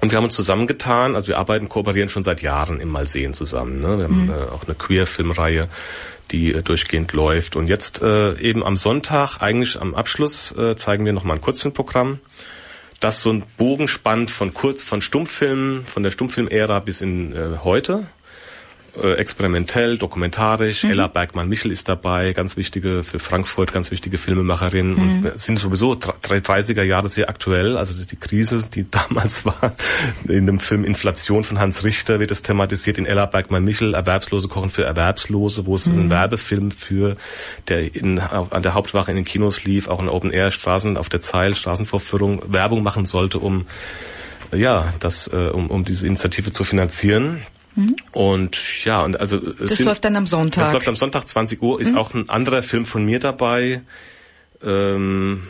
Und 0.00 0.10
wir 0.10 0.16
haben 0.16 0.24
uns 0.24 0.34
zusammengetan, 0.34 1.14
also 1.14 1.28
wir 1.28 1.38
arbeiten, 1.38 1.68
kooperieren 1.68 2.08
schon 2.08 2.22
seit 2.22 2.42
Jahren 2.42 2.80
im 2.80 2.88
Malsehen 2.88 3.34
zusammen. 3.34 3.80
Ne? 3.80 3.98
Wir 3.98 4.04
haben 4.04 4.24
mhm. 4.24 4.30
äh, 4.30 4.44
auch 4.50 4.64
eine 4.64 4.74
Queer-Filmreihe, 4.74 5.68
die 6.30 6.52
äh, 6.52 6.62
durchgehend 6.62 7.12
läuft. 7.12 7.56
Und 7.56 7.66
jetzt 7.66 8.02
äh, 8.02 8.38
eben 8.38 8.64
am 8.64 8.76
Sonntag, 8.76 9.38
eigentlich 9.40 9.80
am 9.80 9.94
Abschluss, 9.94 10.56
äh, 10.56 10.76
zeigen 10.76 11.04
wir 11.04 11.12
nochmal 11.12 11.36
ein 11.36 11.42
Kurzfilmprogramm, 11.42 12.20
das 13.00 13.22
so 13.22 13.30
ein 13.30 13.44
Bogen 13.56 13.88
spannt 13.88 14.30
von 14.30 14.54
Kurz, 14.54 14.82
von 14.82 15.02
Stummfilmen, 15.02 15.84
von 15.86 16.02
der 16.02 16.10
Stummfilmära 16.10 16.80
bis 16.80 17.00
in 17.00 17.34
äh, 17.34 17.58
heute 17.62 18.06
äh, 18.94 19.12
experimentell, 19.14 19.96
dokumentarisch. 19.96 20.84
Mhm. 20.84 20.90
Ella 20.90 21.06
Bergmann-Michel 21.06 21.70
ist 21.72 21.88
dabei, 21.88 22.32
ganz 22.32 22.56
wichtige 22.58 23.04
für 23.04 23.18
Frankfurt, 23.18 23.72
ganz 23.72 23.90
wichtige 23.90 24.18
Filmemacherin 24.18 24.94
mhm. 24.94 25.26
und 25.26 25.40
sind 25.40 25.58
sowieso 25.58 25.92
30er 25.92 26.82
Jahre 26.82 27.08
sehr 27.08 27.30
aktuell. 27.30 27.78
Also 27.78 27.94
die 27.94 28.16
Krise, 28.16 28.64
die 28.74 28.84
damals 28.90 29.46
war, 29.46 29.74
in 30.28 30.44
dem 30.44 30.60
Film 30.60 30.84
Inflation 30.84 31.42
von 31.42 31.58
Hans 31.58 31.84
Richter 31.84 32.20
wird 32.20 32.30
es 32.30 32.42
thematisiert 32.42 32.98
in 32.98 33.06
Ella 33.06 33.26
Bergmann-Michel, 33.26 33.94
Erwerbslose 33.94 34.48
kochen 34.48 34.68
für 34.68 34.84
Erwerbslose, 34.84 35.64
wo 35.64 35.74
es 35.76 35.86
mhm. 35.86 35.98
einen 35.98 36.10
Werbefilm 36.10 36.70
für, 36.70 37.16
der 37.68 37.94
in, 37.94 38.20
auf, 38.20 38.52
an 38.52 38.62
der 38.62 38.74
Hauptwache 38.74 39.10
in 39.10 39.16
den 39.16 39.24
Kinos 39.24 39.64
lief, 39.64 39.88
auch 39.88 40.00
in 40.00 40.10
Open 40.10 40.32
Air 40.32 40.50
Straßen 40.50 40.98
auf 40.98 41.08
der 41.08 41.20
Zeil, 41.20 41.54
Straßenvorführung, 41.54 42.42
Werbung 42.52 42.82
machen 42.82 43.06
sollte, 43.06 43.38
um 43.38 43.64
ja, 44.54 44.92
das, 45.00 45.28
äh, 45.28 45.48
um, 45.48 45.70
um 45.70 45.84
diese 45.84 46.06
Initiative 46.06 46.52
zu 46.52 46.64
finanzieren. 46.64 47.40
Mhm. 47.74 47.96
Und 48.12 48.84
ja, 48.84 49.02
und 49.02 49.18
also 49.18 49.38
das 49.38 49.76
sind, 49.76 49.86
läuft 49.86 50.04
dann 50.04 50.16
am 50.16 50.26
Sonntag. 50.26 50.64
Das 50.64 50.72
läuft 50.72 50.88
am 50.88 50.96
Sonntag 50.96 51.26
20 51.26 51.62
Uhr. 51.62 51.80
Ist 51.80 51.92
mhm. 51.92 51.98
auch 51.98 52.14
ein 52.14 52.28
anderer 52.28 52.62
Film 52.62 52.86
von 52.86 53.04
mir 53.04 53.18
dabei. 53.18 53.82
Ähm, 54.62 55.42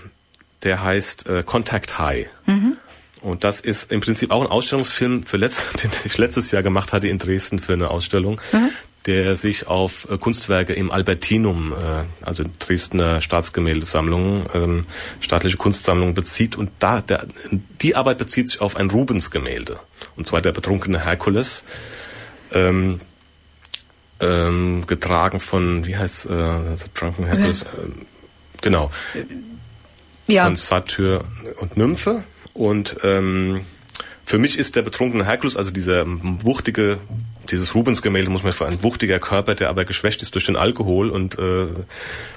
der 0.63 0.83
heißt 0.83 1.29
äh, 1.29 1.43
Contact 1.45 1.99
High. 1.99 2.29
Mhm. 2.47 2.77
Und 3.21 3.45
das 3.45 3.61
ist 3.61 3.93
im 3.93 4.01
Prinzip 4.01 4.31
auch 4.33 4.43
ein 4.43 4.49
Ausstellungsfilm, 4.49 5.25
für 5.25 5.37
letzt, 5.37 5.67
den 5.83 5.91
ich 6.05 6.19
letztes 6.19 6.51
Jahr 6.51 6.63
gemacht 6.63 6.93
hatte 6.93 7.09
in 7.09 7.19
Dresden 7.19 7.59
für 7.59 7.73
eine 7.73 7.91
Ausstellung, 7.91 8.41
mhm. 8.53 8.71
der 9.07 9.37
sich 9.37 9.69
auf 9.69 10.09
äh, 10.11 10.19
Kunstwerke 10.19 10.73
im 10.73 10.91
Albertinum, 10.91 11.73
äh, 11.73 12.05
also 12.25 12.45
Dresdner 12.59 13.21
Staatsgemäldesammlung, 13.21 14.47
ähm, 14.55 14.87
staatliche 15.21 15.57
Kunstsammlung 15.57 16.15
bezieht. 16.15 16.57
Und 16.57 16.71
da 16.79 17.01
der, 17.01 17.27
die 17.81 17.97
Arbeit 17.97 18.19
bezieht 18.19 18.49
sich 18.49 18.61
auf 18.61 18.77
ein 18.77 18.91
Rubens-Gemälde. 18.91 19.79
Und 20.17 20.27
zwar 20.27 20.43
der 20.43 20.53
betrunkene 20.53 21.05
Herkules 21.05 21.65
ähm, 22.53 23.01
ähm, 24.21 24.85
getragen 24.87 25.41
von, 25.41 25.87
wie 25.87 25.97
heißt 25.97 26.27
äh, 26.27 26.77
The 26.77 26.85
Drunken? 26.95 27.25
Okay. 27.25 27.51
Ähm, 27.51 28.07
genau. 28.61 28.91
Ja. 30.27 30.45
Von 30.45 30.57
Satyr 30.57 31.25
und 31.61 31.77
Nymphe. 31.77 32.25
Und 32.55 32.97
ähm, 33.03 33.65
für 34.25 34.39
mich 34.39 34.59
ist 34.59 34.77
der 34.77 34.83
betrunkene 34.83 35.25
Herkules, 35.25 35.57
also 35.57 35.71
dieser 35.71 36.05
wuchtige, 36.07 36.99
dieses 37.51 37.75
Rubens-Gemälde 37.75 38.31
muss 38.31 38.43
man 38.43 38.53
vor 38.53 38.67
ein 38.67 38.83
wuchtiger 38.83 39.19
Körper, 39.19 39.55
der 39.55 39.69
aber 39.69 39.85
geschwächt 39.85 40.23
ist 40.23 40.35
durch 40.35 40.47
den 40.47 40.57
Alkohol 40.57 41.11
und 41.11 41.39
äh, 41.39 41.67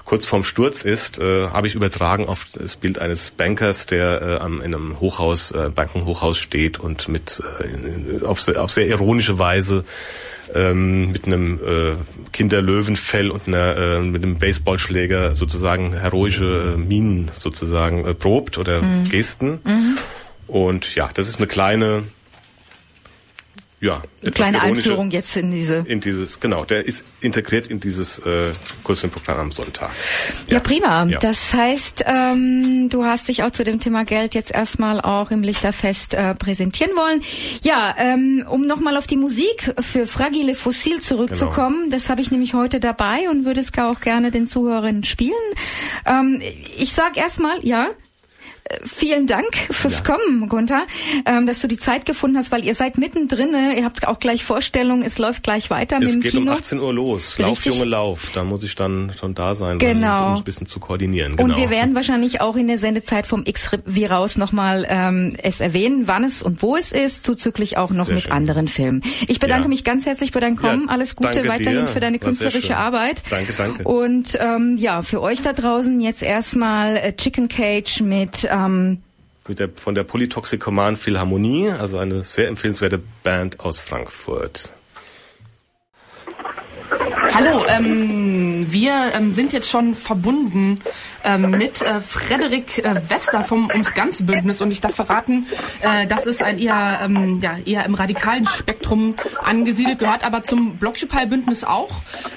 kurz 0.04 0.26
vorm 0.26 0.44
Sturz 0.44 0.82
ist, 0.82 1.20
äh, 1.20 1.48
habe 1.50 1.68
ich 1.68 1.76
übertragen 1.76 2.28
auf 2.28 2.48
das 2.54 2.76
Bild 2.76 3.00
eines 3.00 3.32
Bankers, 3.32 3.86
der 3.86 4.22
äh, 4.22 4.36
am, 4.38 4.62
in 4.62 4.74
einem 4.74 5.00
Hochhaus, 5.00 5.52
äh, 5.52 5.70
Bankenhochhaus 5.74 6.38
steht 6.38 6.80
und 6.80 7.08
mit 7.08 7.42
äh, 7.62 8.26
auf, 8.26 8.42
sehr, 8.42 8.62
auf 8.62 8.72
sehr 8.72 8.88
ironische 8.88 9.40
Weise 9.40 9.86
ähm, 10.54 11.12
mit 11.12 11.26
einem 11.26 11.60
äh, 11.60 11.96
Kinderlöwenfell 12.32 13.32
und 13.32 13.48
einer, 13.48 13.78
äh, 13.78 14.00
mit 14.00 14.24
einem 14.24 14.38
Baseballschläger 14.38 15.36
sozusagen 15.36 15.94
heroische 15.94 16.76
äh, 16.76 16.78
Minen 16.78 17.32
sozusagen 17.36 18.06
äh, 18.06 18.14
probt 18.14 18.58
oder 18.58 18.82
mhm. 18.82 19.10
Gesten. 19.10 19.60
Mhm. 19.64 19.98
Und 20.48 20.96
ja, 20.96 21.10
das 21.14 21.28
ist 21.28 21.40
eine 21.40 21.48
kleine 21.48 22.04
ja, 23.82 24.02
eine 24.22 24.32
kleine 24.32 24.62
Einführung 24.62 25.12
jetzt 25.12 25.36
in 25.36 25.52
diese. 25.52 25.86
In 25.88 26.00
dieses, 26.00 26.40
genau, 26.40 26.66
der 26.66 26.86
ist 26.86 27.04
integriert 27.20 27.68
in 27.68 27.80
dieses 27.80 28.20
äh, 28.20 28.54
Kursfilmprogramm 28.84 29.40
am 29.40 29.52
Sonntag. 29.52 29.92
Ja, 30.48 30.56
ja 30.56 30.60
prima. 30.60 31.06
Ja. 31.06 31.20
Das 31.20 31.54
heißt, 31.54 32.04
ähm, 32.06 32.90
du 32.90 33.04
hast 33.04 33.28
dich 33.28 33.44
auch 33.44 33.52
zu 33.52 33.64
dem 33.64 33.80
Thema 33.80 34.06
Geld 34.06 34.34
jetzt 34.34 34.52
erstmal 34.52 35.02
auch 35.02 35.30
im 35.30 35.44
Lichterfest 35.44 36.14
äh, 36.14 36.36
präsentieren 36.36 36.92
wollen. 36.96 37.22
Ja, 37.64 37.94
ähm, 37.98 38.46
um 38.50 38.66
nochmal 38.66 38.96
auf 38.98 39.08
die 39.08 39.18
Musik 39.18 39.76
für 39.82 40.08
Fragile 40.08 40.56
Fossil 40.56 41.02
zurückzukommen, 41.02 41.84
genau. 41.84 41.96
das 41.96 42.10
habe 42.10 42.22
ich 42.22 42.32
nämlich 42.32 42.54
heute 42.54 42.80
dabei 42.80 43.30
und 43.30 43.46
würde 43.46 43.60
es 43.60 43.72
auch 43.78 44.00
gerne 44.00 44.32
den 44.32 44.48
Zuhörern 44.48 45.04
spielen. 45.04 45.34
Ähm, 46.06 46.42
ich 46.78 46.94
sag 46.94 47.18
erstmal, 47.18 47.64
ja, 47.66 47.90
Vielen 48.84 49.28
Dank 49.28 49.56
fürs 49.70 50.02
ja. 50.06 50.16
Kommen, 50.16 50.50
Gunther, 50.50 50.88
ähm, 51.26 51.46
dass 51.46 51.60
du 51.60 51.68
die 51.68 51.78
Zeit 51.78 52.06
gefunden 52.06 52.38
hast, 52.38 52.52
weil 52.52 52.66
ihr 52.66 52.74
seid 52.74 52.98
mittendrin. 52.98 53.52
Ne? 53.52 53.78
Ihr 53.78 53.86
habt 53.86 54.08
auch 54.08 54.20
gleich 54.20 54.44
Vorstellungen, 54.44 55.04
es 55.04 55.20
läuft 55.20 55.44
gleich 55.44 55.70
weiter 55.70 55.98
es 55.98 56.06
mit 56.06 56.14
dem 56.16 56.22
geht 56.22 56.32
Kino. 56.32 56.52
um 56.52 56.58
18 56.58 56.80
Uhr 56.80 56.92
los. 56.92 57.38
Lauf, 57.38 57.52
Richtig. 57.52 57.74
Junge, 57.74 57.86
Lauf. 57.86 58.32
Da 58.34 58.44
muss 58.44 58.64
ich 58.64 58.74
dann 58.76 59.14
schon 59.20 59.36
da 59.36 59.54
sein, 59.54 59.78
genau. 59.78 60.32
um 60.32 60.38
ein 60.38 60.44
bisschen 60.44 60.66
zu 60.66 60.80
koordinieren. 60.80 61.36
Genau. 61.36 61.54
Und 61.54 61.62
wir 61.62 61.70
werden 61.70 61.94
wahrscheinlich 61.94 62.42
auch 62.42 62.56
in 62.56 62.68
der 62.68 62.80
Sendezeit 62.80 63.28
vom 63.28 63.44
X-Wie 63.46 64.06
raus 64.06 64.38
nochmal 64.38 64.88
ähm, 64.90 65.36
es 65.44 65.60
erwähnen, 65.60 66.04
wann 66.08 66.24
es 66.24 66.42
und 66.42 66.64
wo 66.64 66.76
es 66.76 66.92
ist, 66.92 67.24
zuzüglich 67.24 67.78
auch 67.78 67.92
noch 67.92 68.08
Sehr 68.08 68.16
mit 68.16 68.24
schön. 68.24 68.34
anderen 68.34 68.68
Filmen. 68.68 69.04
Ich 69.28 69.40
bedanke 69.40 69.64
ja. 69.64 69.70
mich 69.70 69.84
ganz 69.84 70.08
herzlich 70.08 70.32
für 70.32 70.40
dein 70.40 70.56
Kommen. 70.56 70.86
Ja, 70.88 70.92
Alles 70.92 71.16
Gute 71.16 71.48
weiterhin 71.48 71.86
dir. 71.86 71.88
für 71.88 72.00
deine 72.00 72.18
künstlerische 72.18 72.78
Arbeit. 72.78 73.22
Danke, 73.30 73.54
danke. 73.56 73.84
Und 73.84 74.38
ähm, 74.40 74.78
ja, 74.78 75.04
für 75.04 75.22
euch 75.22 75.44
da 75.44 75.54
draußen 75.54 76.02
jetzt 76.02 76.24
erstmal 76.24 76.98
äh, 76.98 77.16
Chicken 77.16 77.48
Cage 77.48 78.02
mit 78.02 78.48
ähm, 78.56 79.02
mit 79.48 79.60
der, 79.60 79.70
von 79.76 79.94
der 79.94 80.04
Polytoxikoman 80.04 80.96
Philharmonie, 80.96 81.70
also 81.70 81.98
eine 81.98 82.24
sehr 82.24 82.48
empfehlenswerte 82.48 83.02
Band 83.24 83.60
aus 83.60 83.80
Frankfurt. 83.80 84.74
Hallo, 87.34 87.66
ähm, 87.68 88.66
wir 88.72 89.12
ähm, 89.14 89.32
sind 89.34 89.52
jetzt 89.54 89.70
schon 89.70 89.94
verbunden 89.94 90.80
ähm, 91.26 91.52
mit 91.52 91.82
äh, 91.82 92.02
Frederik 92.02 92.78
äh, 92.78 93.02
Wester 93.10 93.44
vom 93.44 93.70
Ums 93.70 93.94
Ganze 93.94 94.24
Bündnis 94.24 94.62
und 94.62 94.72
ich 94.72 94.82
darf 94.82 94.96
verraten, 94.96 95.48
äh, 95.82 96.08
das 96.08 96.26
ist 96.26 96.42
ein 96.42 96.58
eher, 96.58 97.00
ähm, 97.04 97.40
ja, 97.42 97.58
eher 97.66 97.86
im 97.86 97.96
radikalen 97.96 98.46
Spektrum 98.46 99.16
angesiedelt, 99.44 100.00
gehört 100.00 100.26
aber 100.26 100.44
zum 100.44 100.78
Blockupy 100.78 101.26
Bündnis 101.26 101.64
auch, 101.64 101.92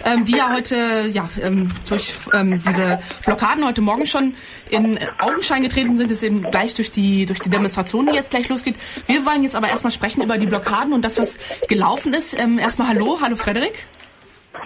ähm, 0.04 0.24
die 0.24 0.36
ja 0.36 0.52
heute 0.52 1.08
ja, 1.12 1.28
ähm, 1.40 1.68
durch 1.88 2.14
ähm, 2.32 2.62
diese 2.66 3.00
Blockaden 3.24 3.64
heute 3.64 3.80
Morgen 3.80 4.06
schon 4.06 4.34
in 4.70 4.98
Augenschein 5.18 5.62
getreten 5.62 5.96
sind, 5.96 6.10
ist 6.10 6.22
eben 6.22 6.42
gleich 6.42 6.74
durch 6.74 6.90
die, 6.90 7.26
durch 7.26 7.40
die 7.40 7.50
Demonstration, 7.50 8.06
die 8.06 8.14
jetzt 8.14 8.30
gleich 8.30 8.48
losgeht. 8.48 8.76
Wir 9.06 9.24
wollen 9.24 9.42
jetzt 9.42 9.56
aber 9.56 9.68
erstmal 9.68 9.92
sprechen 9.92 10.22
über 10.22 10.38
die 10.38 10.46
Blockaden 10.46 10.92
und 10.92 11.04
das, 11.04 11.18
was 11.18 11.38
gelaufen 11.68 12.14
ist. 12.14 12.38
Ähm, 12.38 12.58
erstmal 12.58 12.88
Hallo, 12.88 13.18
hallo 13.20 13.36
Frederik. 13.36 13.86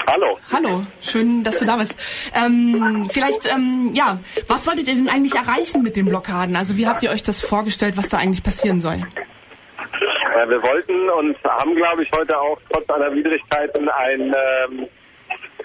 Hallo. 0.07 0.39
Hallo, 0.53 0.87
schön, 1.01 1.43
dass 1.43 1.59
du 1.59 1.65
da 1.65 1.77
bist. 1.77 1.97
Ähm, 2.35 3.09
vielleicht, 3.13 3.47
ähm, 3.47 3.93
ja, 3.95 4.19
was 4.49 4.67
wolltet 4.67 4.89
ihr 4.89 4.95
denn 4.95 5.09
eigentlich 5.09 5.35
erreichen 5.35 5.83
mit 5.83 5.97
den 5.97 6.07
Blockaden? 6.07 6.57
Also 6.57 6.77
wie 6.77 6.87
habt 6.87 7.03
ihr 7.03 7.11
euch 7.11 7.23
das 7.23 7.41
vorgestellt, 7.41 7.97
was 7.97 8.09
da 8.09 8.19
eigentlich 8.19 8.43
passieren 8.43 8.81
soll? 8.81 8.97
Äh, 8.97 10.49
wir 10.49 10.63
wollten 10.63 11.09
und 11.11 11.37
haben, 11.45 11.75
glaube 11.75 12.03
ich, 12.03 12.11
heute 12.17 12.39
auch 12.39 12.59
trotz 12.71 12.89
aller 12.91 13.15
Widrigkeiten 13.15 13.89
ein 13.89 14.21
ähm, 14.21 14.89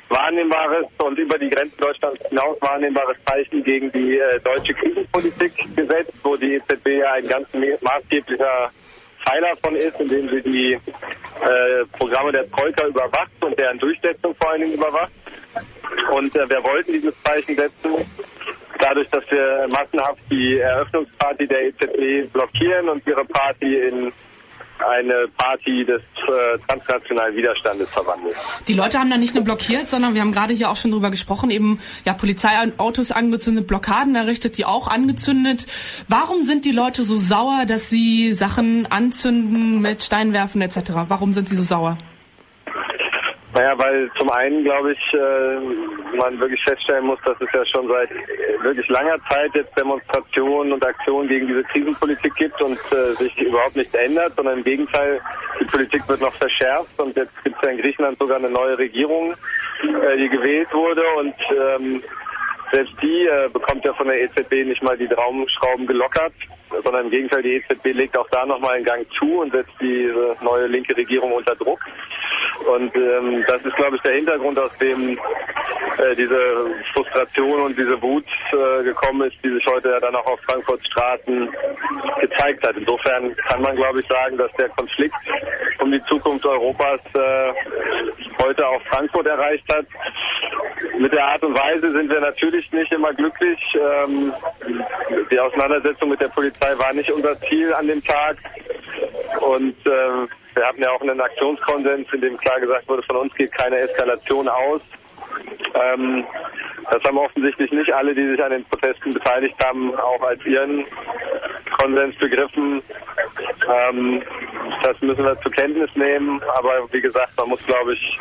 wahrnehmbares 0.10 0.86
und 1.04 1.18
über 1.18 1.38
die 1.38 1.50
Grenzen 1.50 1.78
Deutschlands 1.80 2.22
hinaus 2.30 2.58
wahrnehmbares 2.62 3.18
Zeichen 3.26 3.64
gegen 3.64 3.92
die 3.92 4.18
äh, 4.18 4.40
deutsche 4.42 4.74
Krisenpolitik 4.74 5.54
gesetzt, 5.76 6.14
wo 6.24 6.36
die 6.36 6.56
EZB 6.56 6.88
ja 7.00 7.14
ein 7.14 7.28
ganz 7.28 7.48
maßgeblicher 7.82 8.72
Pfeiler 9.28 9.56
von 9.62 9.76
ist, 9.76 10.00
indem 10.00 10.30
sie 10.30 10.42
die 10.42 10.74
äh, 10.74 11.86
Programme 11.98 12.32
der 12.32 12.50
Troika 12.50 12.88
überwacht 12.88 13.32
und 13.42 13.60
deren 13.60 13.78
Durchsetzung 13.80 14.34
vor 14.36 14.52
allen 14.52 14.62
Dingen 14.62 14.74
überwacht. 14.74 15.12
Und 16.12 16.36
äh, 16.36 16.50
wir 16.50 16.64
wollten 16.64 16.94
dieses 16.94 17.14
Zeichen 17.24 17.56
setzen, 17.56 17.92
dadurch, 18.80 19.10
dass 19.10 19.30
wir 19.30 19.68
massenhaft 19.70 20.20
die 20.30 20.60
Eröffnungsparty 20.60 21.48
der 21.48 21.68
EZB 21.68 22.32
blockieren 22.32 22.90
und 22.90 23.06
ihre 23.06 23.26
Party 23.26 23.76
in 23.88 24.14
eine 24.80 25.28
Party 25.38 25.86
des 25.86 26.02
äh, 26.02 26.58
transnationalen 26.68 27.36
Widerstandes 27.36 27.90
verwandelt. 27.90 28.36
Die 28.68 28.74
Leute 28.74 29.00
haben 29.00 29.10
da 29.10 29.18
nicht 29.18 29.36
nur 29.36 29.44
blockiert, 29.44 29.88
sondern 29.88 30.14
wir 30.14 30.22
haben 30.22 30.32
gerade 30.32 30.54
hier 30.54 30.70
auch 30.70 30.76
schon 30.76 30.92
drüber 30.92 31.12
gesprochen, 31.12 31.50
eben 31.50 31.80
ja 32.06 32.14
Polizeiautos 32.14 33.12
angezündet, 33.12 33.68
Blockaden 33.68 34.16
errichtet, 34.16 34.58
die 34.58 34.66
auch 34.66 34.88
angezündet. 34.88 35.68
Warum 36.08 36.44
sind 36.44 36.66
die 36.66 36.72
Leute 36.72 37.04
so 37.04 37.18
sauer, 37.18 37.66
dass 37.68 37.90
sie 37.90 38.34
Sachen 38.34 38.86
anzünden 38.86 39.82
mit 39.82 40.04
Steinwerfen 40.04 40.62
etc.? 40.62 40.92
Warum 41.08 41.34
sind 41.34 41.50
sie 41.50 41.56
so 41.56 41.64
sauer? 41.64 41.98
Naja, 43.58 43.74
weil 43.80 44.12
zum 44.20 44.30
einen, 44.30 44.64
glaube 44.64 44.92
ich, 44.92 45.14
äh, 45.14 46.16
man 46.16 46.40
wirklich 46.40 46.64
feststellen 46.64 47.08
muss, 47.08 47.18
dass 47.26 47.42
es 47.42 47.48
ja 47.52 47.66
schon 47.66 47.88
seit 47.88 48.10
wirklich 48.62 48.88
langer 48.88 49.18
Zeit 49.32 49.56
jetzt 49.56 49.76
Demonstrationen 49.76 50.74
und 50.74 50.86
Aktionen 50.86 51.28
gegen 51.28 51.48
diese 51.48 51.64
Krisenpolitik 51.64 52.36
gibt 52.36 52.62
und 52.62 52.78
äh, 52.92 53.14
sich 53.16 53.36
überhaupt 53.42 53.76
nichts 53.76 53.96
ändert, 53.96 54.34
sondern 54.36 54.60
im 54.60 54.64
Gegenteil, 54.64 55.20
die 55.60 55.66
Politik 55.66 56.08
wird 56.08 56.22
noch 56.22 56.36
verschärft 56.36 57.00
und 57.00 57.16
jetzt 57.16 57.34
gibt 57.44 57.56
es 57.56 57.62
ja 57.64 57.72
in 57.72 57.80
Griechenland 57.80 58.20
sogar 58.20 58.38
eine 58.38 58.52
neue 58.52 58.78
Regierung, 58.78 59.32
äh, 59.32 60.18
die 60.18 60.30
gewählt 60.30 60.72
wurde 60.72 61.02
und 61.18 61.36
ähm, 61.50 62.04
selbst 62.72 62.94
die 63.02 63.26
äh, 63.26 63.50
bekommt 63.52 63.84
ja 63.86 63.94
von 63.94 64.08
der 64.08 64.22
EZB 64.22 64.68
nicht 64.68 64.84
mal 64.84 64.98
die 64.98 65.08
Traumschrauben 65.08 65.88
gelockert, 65.88 66.34
sondern 66.84 67.06
im 67.06 67.12
Gegenteil, 67.12 67.42
die 67.42 67.56
EZB 67.56 67.86
legt 67.94 68.18
auch 68.18 68.28
da 68.30 68.46
nochmal 68.46 68.76
einen 68.76 68.86
Gang 68.86 69.08
zu 69.18 69.40
und 69.40 69.52
setzt 69.52 69.74
diese 69.80 70.36
neue 70.42 70.68
linke 70.68 70.96
Regierung 70.96 71.32
unter 71.32 71.56
Druck. 71.56 71.80
Und 72.66 72.96
ähm, 72.96 73.44
das 73.48 73.62
ist, 73.64 73.76
glaube 73.76 73.96
ich, 73.96 74.02
der 74.02 74.16
Hintergrund, 74.16 74.58
aus 74.60 74.76
dem 74.78 75.18
äh, 75.98 76.16
diese 76.16 76.40
Frustration 76.94 77.62
und 77.62 77.78
diese 77.78 78.02
Wut 78.02 78.26
äh, 78.52 78.84
gekommen 78.84 79.30
ist, 79.30 79.38
die 79.44 79.50
sich 79.50 79.66
heute 79.68 79.90
ja 79.90 80.00
dann 80.00 80.16
auch 80.16 80.26
auf 80.26 80.40
Frankfurts 80.42 80.86
Straßen 80.88 81.50
gezeigt 82.20 82.68
hat. 82.68 82.76
Insofern 82.78 83.36
kann 83.48 83.62
man, 83.62 83.76
glaube 83.76 84.02
ich, 84.02 84.08
sagen, 84.08 84.38
dass 84.38 84.52
der 84.54 84.70
Konflikt 84.70 85.16
um 85.80 85.92
die 85.92 86.04
Zukunft 86.06 86.46
Europas 86.46 87.00
äh, 87.14 87.54
heute 88.44 88.68
auch 88.68 88.82
Frankfurt 88.84 89.28
erreicht 89.28 89.66
hat. 89.74 89.86
Mit 91.00 91.14
der 91.14 91.26
Art 91.26 91.44
und 91.44 91.56
Weise 91.56 91.92
sind 91.92 92.10
wir 92.10 92.20
natürlich 92.20 92.72
nicht 92.72 92.92
immer 92.92 93.14
glücklich. 93.14 93.60
Ähm, 93.76 94.34
die 95.32 95.40
Auseinandersetzung 95.40 96.10
mit 96.10 96.22
der 96.22 96.30
Polizei 96.30 96.78
war 96.78 96.94
nicht 96.94 97.12
unser 97.12 97.40
Ziel 97.42 97.74
an 97.74 97.88
dem 97.88 98.04
Tag. 98.04 98.38
Und 99.42 99.76
äh, 99.86 100.28
wir 100.58 100.66
hatten 100.66 100.82
ja 100.82 100.92
auch 100.92 101.02
einen 101.02 101.22
Aktionskonsens, 101.22 102.12
in 102.12 102.22
dem 102.22 102.38
klar 102.38 102.60
gesagt 102.60 102.88
wurde, 102.90 103.04
von 103.04 103.18
uns 103.18 103.34
geht 103.36 103.52
keine 103.52 103.78
Eskalation 103.78 104.48
aus. 104.48 104.82
Ähm, 105.76 106.26
das 106.92 107.04
haben 107.04 107.18
offensichtlich 107.18 107.72
nicht 107.72 107.94
alle, 107.94 108.16
die 108.16 108.28
sich 108.28 108.44
an 108.44 108.52
den 108.52 108.66
Protesten 108.66 109.14
beteiligt 109.14 109.56
haben, 109.64 109.94
auch 109.96 110.22
als 110.24 110.44
ihren 110.46 110.86
Konsens 111.78 112.16
begriffen. 112.18 112.82
Ähm, 113.72 114.24
das 114.82 115.00
müssen 115.02 115.26
wir 115.26 115.40
zur 115.42 115.52
Kenntnis 115.52 115.90
nehmen. 115.96 116.42
Aber 116.56 116.92
wie 116.92 117.02
gesagt, 117.02 117.34
man 117.38 117.50
muss, 117.50 117.64
glaube 117.66 117.94
ich, 117.94 118.20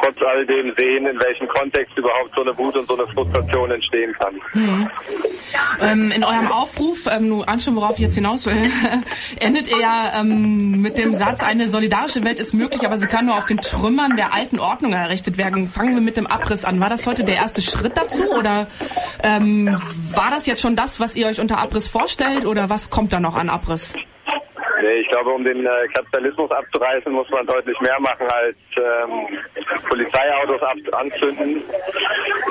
trotz 0.00 0.16
all 0.22 0.46
dem 0.46 0.72
sehen, 0.76 1.06
in 1.06 1.18
welchem 1.20 1.48
Kontext 1.48 1.96
überhaupt 1.96 2.34
so 2.34 2.42
eine 2.42 2.56
Wut 2.56 2.76
und 2.76 2.86
so 2.86 2.94
eine 2.96 3.06
Frustration 3.12 3.70
entstehen 3.70 4.12
kann. 4.14 4.34
Mhm. 4.54 4.90
Ähm, 5.80 6.12
in 6.12 6.24
eurem 6.24 6.48
Aufruf, 6.48 7.06
ähm, 7.10 7.28
nur 7.28 7.48
anschauen, 7.48 7.76
worauf 7.76 7.96
ich 7.96 8.02
jetzt 8.02 8.14
hinaus 8.14 8.46
will, 8.46 8.70
endet 9.40 9.68
ihr 9.68 9.80
ja 9.80 10.20
ähm, 10.20 10.80
mit 10.80 10.98
dem 10.98 11.14
Satz, 11.14 11.42
eine 11.42 11.70
solidarische 11.70 12.24
Welt 12.24 12.38
ist 12.38 12.54
möglich, 12.54 12.84
aber 12.86 12.98
sie 12.98 13.06
kann 13.06 13.26
nur 13.26 13.36
auf 13.36 13.46
den 13.46 13.58
Trümmern 13.58 14.16
der 14.16 14.34
alten 14.34 14.58
Ordnung 14.58 14.92
errichtet 14.92 15.38
werden. 15.38 15.68
Fangen 15.68 15.94
wir 15.94 16.02
mit 16.02 16.16
dem 16.16 16.26
Abriss 16.26 16.64
an. 16.64 16.80
War 16.80 16.90
das 16.90 17.06
heute 17.06 17.24
der 17.24 17.36
erste 17.36 17.62
Schritt 17.62 17.96
dazu 17.96 18.30
oder 18.32 18.68
ähm, 19.22 19.80
war 20.12 20.30
das 20.30 20.46
jetzt 20.46 20.60
schon 20.60 20.76
das, 20.76 21.00
was 21.00 21.16
ihr 21.16 21.26
euch 21.26 21.40
unter 21.40 21.58
Abriss 21.58 21.88
vorstellt 21.88 22.46
oder 22.46 22.68
was 22.68 22.90
kommt 22.90 23.12
da 23.12 23.20
noch 23.20 23.36
an 23.36 23.48
Abriss? 23.48 23.94
Nee, 24.80 25.00
ich 25.00 25.08
glaube, 25.08 25.30
um 25.30 25.44
den 25.44 25.66
äh, 25.66 25.88
Kapitalismus 25.92 26.50
abzureißen, 26.50 27.12
muss 27.12 27.28
man 27.30 27.46
deutlich 27.46 27.78
mehr 27.80 27.98
machen 28.00 28.26
als 28.28 28.56
ähm, 28.76 29.38
Polizeiautos 29.88 30.62
anzünden. 30.92 31.62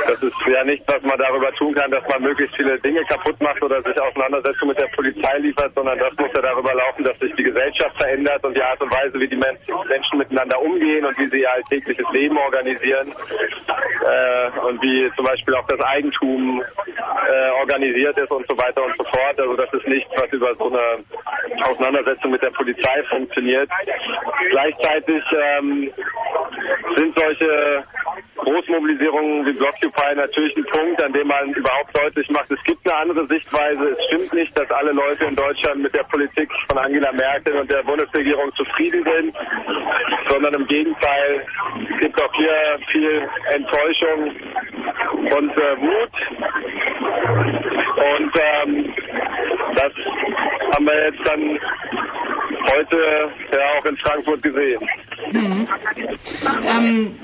Das 0.08 0.22
ist 0.22 0.36
ja 0.48 0.64
nichts, 0.64 0.86
was 0.88 1.02
man 1.04 1.18
darüber 1.18 1.52
tun 1.54 1.74
kann, 1.74 1.92
dass 1.92 2.04
man 2.10 2.24
möglichst 2.24 2.56
viele 2.56 2.80
Dinge 2.80 3.04
kaputt 3.06 3.40
macht 3.42 3.62
oder 3.62 3.82
sich 3.82 4.00
Auseinandersetzungen 4.02 4.70
mit 4.70 4.80
der 4.80 4.88
Polizei 4.96 5.38
liefert, 5.40 5.74
sondern 5.76 5.98
das 6.00 6.14
muss 6.18 6.30
ja 6.36 6.42
darüber 6.42 6.74
laufen, 6.74 7.04
dass 7.04 7.18
sich 7.20 7.34
die 7.36 7.44
Gesellschaft 7.44 7.96
verändert 7.98 8.44
und 8.44 8.56
die 8.56 8.62
Art 8.62 8.82
und 8.82 8.94
Weise, 8.94 9.20
wie 9.20 9.28
die 9.28 9.38
Menschen 9.38 10.18
miteinander 10.18 10.62
umgehen 10.62 11.06
und 11.06 11.18
wie 11.18 11.28
sie 11.30 11.42
ihr 11.42 11.52
alltägliches 11.52 12.06
Leben 12.12 12.38
organisieren 12.38 13.14
äh, 14.06 14.60
und 14.68 14.82
wie 14.82 15.12
zum 15.16 15.26
Beispiel 15.26 15.56
auch 15.56 15.68
das 15.68 15.80
Eigentum 15.82 16.62
äh, 16.62 17.50
organisiert 17.60 18.18
ist 18.18 18.32
und 18.32 18.46
so 18.48 18.58
weiter 18.58 18.84
und 18.84 18.96
so 18.98 19.04
fort. 19.06 19.40
Also 19.40 19.56
das 19.56 19.72
ist 19.74 19.88
nichts, 19.88 20.12
was 20.16 20.32
über 20.32 20.56
so 20.56 20.68
eine 20.68 21.04
Auseinandersetzung 21.64 22.17
mit 22.26 22.42
der 22.42 22.52
Polizei 22.52 23.04
funktioniert. 23.10 23.70
Gleichzeitig 24.50 25.24
ähm, 25.32 25.92
sind 26.96 27.20
solche 27.20 27.84
Großmobilisierungen 28.38 29.46
wie 29.46 29.54
Blockupy 29.54 30.16
natürlich 30.16 30.56
ein 30.56 30.66
Punkt, 30.66 31.04
an 31.04 31.14
dem 31.14 31.28
man 31.28 31.54
überhaupt 31.54 31.98
deutlich 31.98 32.30
macht, 32.30 32.50
es 32.52 32.64
gibt 32.64 32.90
eine 32.90 33.00
andere 33.02 33.28
Sichtweise. 33.28 33.96
Es 33.98 34.06
stimmt 34.06 34.34
nicht, 34.34 34.58
dass 34.58 34.70
alle 34.72 34.92
Leute 34.92 35.26
in 35.26 35.36
Deutschland 35.36 35.82
mit 35.82 35.96
der 35.96 36.04
Politik 36.04 36.50
von 36.70 36.78
Angela 36.78 37.12
Merkel 37.12 37.58
und 37.58 37.72
der 37.72 37.84
Bundesregierung 37.84 38.54
zufrieden 38.56 39.04
sind, 39.04 39.36
sondern 40.28 40.54
im 40.54 40.68
Gegenteil 40.68 41.46
es 41.92 42.00
gibt 42.00 42.22
auch 42.22 42.34
hier 42.34 42.80
viel 42.92 43.30
Enttäuschung 43.54 44.36
und 45.32 45.58
äh, 45.58 45.82
Wut. 45.82 46.14
Und 47.98 48.32
ähm, 48.40 48.94
das 49.76 49.92
haben 50.74 50.86
wir 50.86 51.06
jetzt 51.06 51.28
dann 51.28 51.60
heute 52.72 52.96
ja 53.54 53.60
auch 53.80 53.86
in 53.86 53.98
Frankfurt 53.98 54.44
gesehen. 54.44 54.82
Mhm. 55.32 55.68
Ähm, 56.66 57.16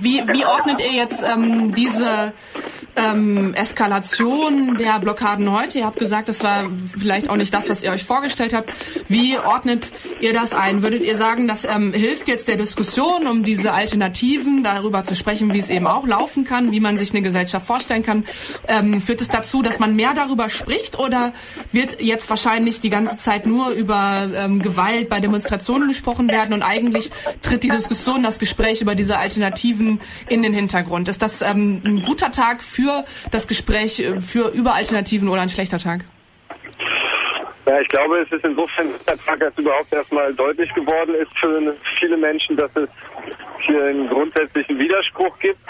wie, 0.00 0.22
wie 0.28 0.44
ordnet 0.44 0.80
ihr 0.80 0.92
jetzt 0.92 1.22
ähm, 1.22 1.72
diese 1.74 2.32
ähm, 2.96 3.54
Eskalation 3.54 4.76
der 4.76 4.98
Blockaden 5.00 5.50
heute? 5.50 5.78
Ihr 5.78 5.86
habt 5.86 5.98
gesagt, 5.98 6.28
das 6.28 6.42
war 6.42 6.70
vielleicht 6.98 7.30
auch 7.30 7.36
nicht 7.36 7.52
das, 7.52 7.68
was 7.68 7.82
ihr 7.82 7.90
euch 7.90 8.04
vorgestellt 8.04 8.52
habt. 8.52 8.70
Wie 9.08 9.38
ordnet 9.38 9.92
ihr 10.20 10.32
das 10.32 10.52
ein? 10.52 10.82
Würdet 10.82 11.04
ihr 11.04 11.16
sagen, 11.16 11.48
das 11.48 11.64
ähm, 11.64 11.92
hilft 11.92 12.28
jetzt 12.28 12.48
der 12.48 12.56
Diskussion, 12.56 13.26
um 13.26 13.44
diese 13.44 13.72
Alternativen 13.72 14.62
darüber 14.62 15.04
zu 15.04 15.14
sprechen, 15.14 15.52
wie 15.52 15.58
es 15.58 15.70
eben 15.70 15.86
auch 15.86 16.06
laufen 16.06 16.44
kann, 16.44 16.72
wie 16.72 16.80
man 16.80 16.98
sich 16.98 17.10
eine 17.12 17.22
Gesellschaft 17.22 17.66
vorstellen 17.66 18.02
kann? 18.02 18.24
Ähm, 18.68 19.00
führt 19.00 19.20
es 19.20 19.28
dazu, 19.28 19.62
dass 19.62 19.78
man 19.78 19.96
mehr 19.96 20.14
darüber 20.14 20.48
spricht 20.48 20.98
oder 20.98 21.32
wird 21.70 22.00
jetzt 22.00 22.28
wahrscheinlich 22.28 22.80
die 22.80 22.90
ganze 22.90 23.18
Zeit 23.18 23.46
nur 23.46 23.70
über 23.70 24.28
ähm, 24.34 24.60
Gewalt 24.60 24.91
bei 25.08 25.20
Demonstrationen 25.20 25.88
gesprochen 25.88 26.28
werden 26.28 26.52
und 26.52 26.62
eigentlich 26.62 27.10
tritt 27.42 27.62
die 27.62 27.68
Diskussion, 27.68 28.22
das 28.22 28.38
Gespräch 28.38 28.80
über 28.82 28.94
diese 28.94 29.18
Alternativen 29.18 30.00
in 30.28 30.42
den 30.42 30.54
Hintergrund? 30.54 31.08
Ist 31.08 31.22
das 31.22 31.42
ähm, 31.42 31.82
ein 31.84 32.02
guter 32.02 32.30
Tag 32.30 32.62
für 32.62 33.04
das 33.30 33.48
Gespräch 33.48 33.98
äh, 34.00 34.20
für 34.20 34.48
über 34.48 34.74
Alternativen 34.74 35.28
oder 35.28 35.42
ein 35.42 35.48
schlechter 35.48 35.78
Tag? 35.78 36.04
Ja, 37.66 37.80
ich 37.80 37.88
glaube, 37.88 38.18
es 38.18 38.32
ist 38.32 38.44
insofern 38.44 38.88
ein 39.06 39.18
Tag, 39.24 39.40
als 39.40 39.56
überhaupt 39.56 39.92
erstmal 39.92 40.34
deutlich 40.34 40.72
geworden 40.74 41.14
ist 41.14 41.30
für 41.38 41.74
viele 41.98 42.16
Menschen, 42.16 42.56
dass 42.56 42.70
es 42.74 42.88
hier 43.60 43.84
einen 43.84 44.08
grundsätzlichen 44.08 44.78
Widerspruch 44.78 45.38
gibt. 45.38 45.60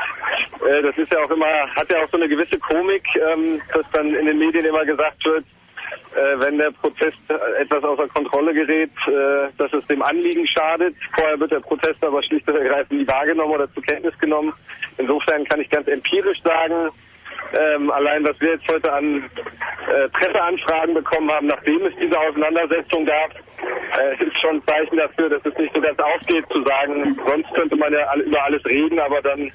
Äh, 0.66 0.82
das 0.82 0.96
ist 0.96 1.12
ja 1.12 1.18
auch 1.18 1.30
immer, 1.30 1.46
hat 1.76 1.92
ja 1.92 2.02
auch 2.02 2.08
so 2.08 2.16
eine 2.16 2.28
gewisse 2.28 2.58
Komik, 2.58 3.04
ähm, 3.16 3.60
dass 3.74 3.84
dann 3.92 4.14
in 4.14 4.26
den 4.26 4.38
Medien 4.38 4.64
immer 4.64 4.84
gesagt 4.84 5.22
wird, 5.24 5.44
wenn 6.14 6.58
der 6.58 6.70
Protest 6.70 7.18
etwas 7.58 7.82
außer 7.84 8.08
Kontrolle 8.08 8.52
gerät, 8.52 8.90
dass 9.56 9.72
es 9.72 9.86
dem 9.86 10.02
Anliegen 10.02 10.46
schadet. 10.46 10.94
Vorher 11.16 11.40
wird 11.40 11.52
der 11.52 11.60
Protest 11.60 12.04
aber 12.04 12.22
schlicht 12.22 12.48
und 12.48 12.56
ergreifend 12.56 13.00
nie 13.00 13.08
wahrgenommen 13.08 13.54
oder 13.54 13.72
zur 13.72 13.82
Kenntnis 13.82 14.16
genommen. 14.18 14.52
Insofern 14.98 15.44
kann 15.44 15.60
ich 15.60 15.70
ganz 15.70 15.88
empirisch 15.88 16.42
sagen, 16.42 16.90
ähm, 17.58 17.90
allein 17.90 18.24
was 18.24 18.40
wir 18.40 18.52
jetzt 18.52 18.70
heute 18.70 18.92
an 18.92 19.24
äh, 19.88 20.08
Presseanfragen 20.08 20.94
bekommen 20.94 21.30
haben, 21.30 21.46
nachdem 21.48 21.84
es 21.84 21.94
diese 22.00 22.18
Auseinandersetzung 22.18 23.04
gab, 23.04 23.30
äh, 23.98 24.24
ist 24.24 24.40
schon 24.40 24.56
ein 24.56 24.66
Zeichen 24.66 24.96
dafür, 24.96 25.28
dass 25.28 25.44
es 25.44 25.58
nicht 25.58 25.74
so 25.74 25.80
ganz 25.80 25.98
aufgeht 25.98 26.44
zu 26.50 26.62
sagen, 26.62 27.16
sonst 27.26 27.52
könnte 27.54 27.76
man 27.76 27.92
ja 27.92 28.14
über 28.16 28.42
alles 28.44 28.64
reden, 28.64 28.98
aber 28.98 29.20
dann 29.20 29.52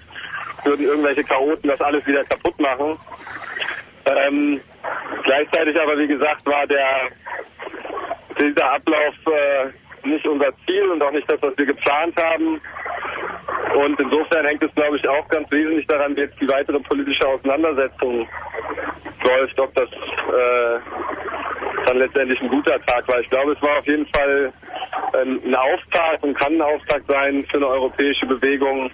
würden 0.63 0.85
irgendwelche 0.85 1.23
Chaoten 1.23 1.69
das 1.69 1.81
alles 1.81 2.05
wieder 2.05 2.23
kaputt 2.25 2.59
machen. 2.59 2.97
Ähm, 4.07 4.61
gleichzeitig 5.23 5.79
aber, 5.79 5.97
wie 5.97 6.07
gesagt, 6.07 6.45
war 6.45 6.65
der 6.67 7.09
dieser 8.39 8.71
Ablauf 8.71 9.15
äh, 9.25 10.07
nicht 10.07 10.25
unser 10.27 10.51
Ziel 10.65 10.89
und 10.91 11.03
auch 11.03 11.11
nicht 11.11 11.29
das, 11.29 11.41
was 11.41 11.57
wir 11.57 11.65
geplant 11.65 12.15
haben. 12.21 12.61
Und 13.75 13.99
insofern 13.99 14.45
hängt 14.45 14.63
es, 14.63 14.73
glaube 14.75 14.97
ich, 14.97 15.07
auch 15.07 15.27
ganz 15.29 15.51
wesentlich 15.51 15.85
daran, 15.87 16.15
wie 16.15 16.21
jetzt 16.21 16.39
die 16.39 16.47
weitere 16.49 16.79
politische 16.79 17.27
Auseinandersetzung 17.27 18.27
läuft, 19.23 19.59
ob 19.59 19.73
das 19.75 19.89
äh, 19.89 20.79
dann 21.85 21.97
letztendlich 21.97 22.39
ein 22.41 22.49
guter 22.49 22.79
Tag 22.85 23.07
war. 23.07 23.19
Ich 23.19 23.29
glaube, 23.29 23.53
es 23.53 23.61
war 23.61 23.79
auf 23.79 23.87
jeden 23.87 24.07
Fall 24.07 24.53
ähm, 25.13 25.41
ein 25.45 25.55
Auftakt 25.55 26.23
und 26.23 26.33
kann 26.35 26.53
ein 26.53 26.61
Auftakt 26.61 27.05
sein 27.07 27.45
für 27.49 27.57
eine 27.57 27.67
europäische 27.67 28.25
Bewegung. 28.25 28.91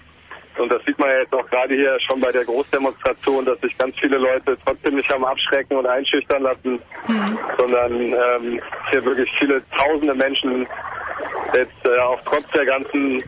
Und 0.58 0.70
das 0.70 0.82
sieht 0.84 0.98
man 0.98 1.08
ja 1.08 1.18
jetzt 1.20 1.32
auch 1.32 1.48
gerade 1.50 1.74
hier 1.74 1.98
schon 2.00 2.20
bei 2.20 2.30
der 2.30 2.44
Großdemonstration, 2.44 3.44
dass 3.44 3.60
sich 3.60 3.76
ganz 3.76 3.98
viele 3.98 4.18
Leute 4.18 4.56
trotzdem 4.64 4.96
nicht 4.96 5.10
haben 5.12 5.24
abschrecken 5.24 5.76
und 5.76 5.86
einschüchtern 5.86 6.42
lassen, 6.42 6.78
mhm. 7.08 7.38
sondern 7.58 7.92
ähm, 7.92 8.60
hier 8.90 9.04
wirklich 9.04 9.30
viele 9.38 9.62
tausende 9.76 10.14
Menschen 10.14 10.66
jetzt 11.54 11.88
äh, 11.88 11.98
auch 11.98 12.20
trotz 12.24 12.46
der 12.50 12.66
ganzen 12.66 13.22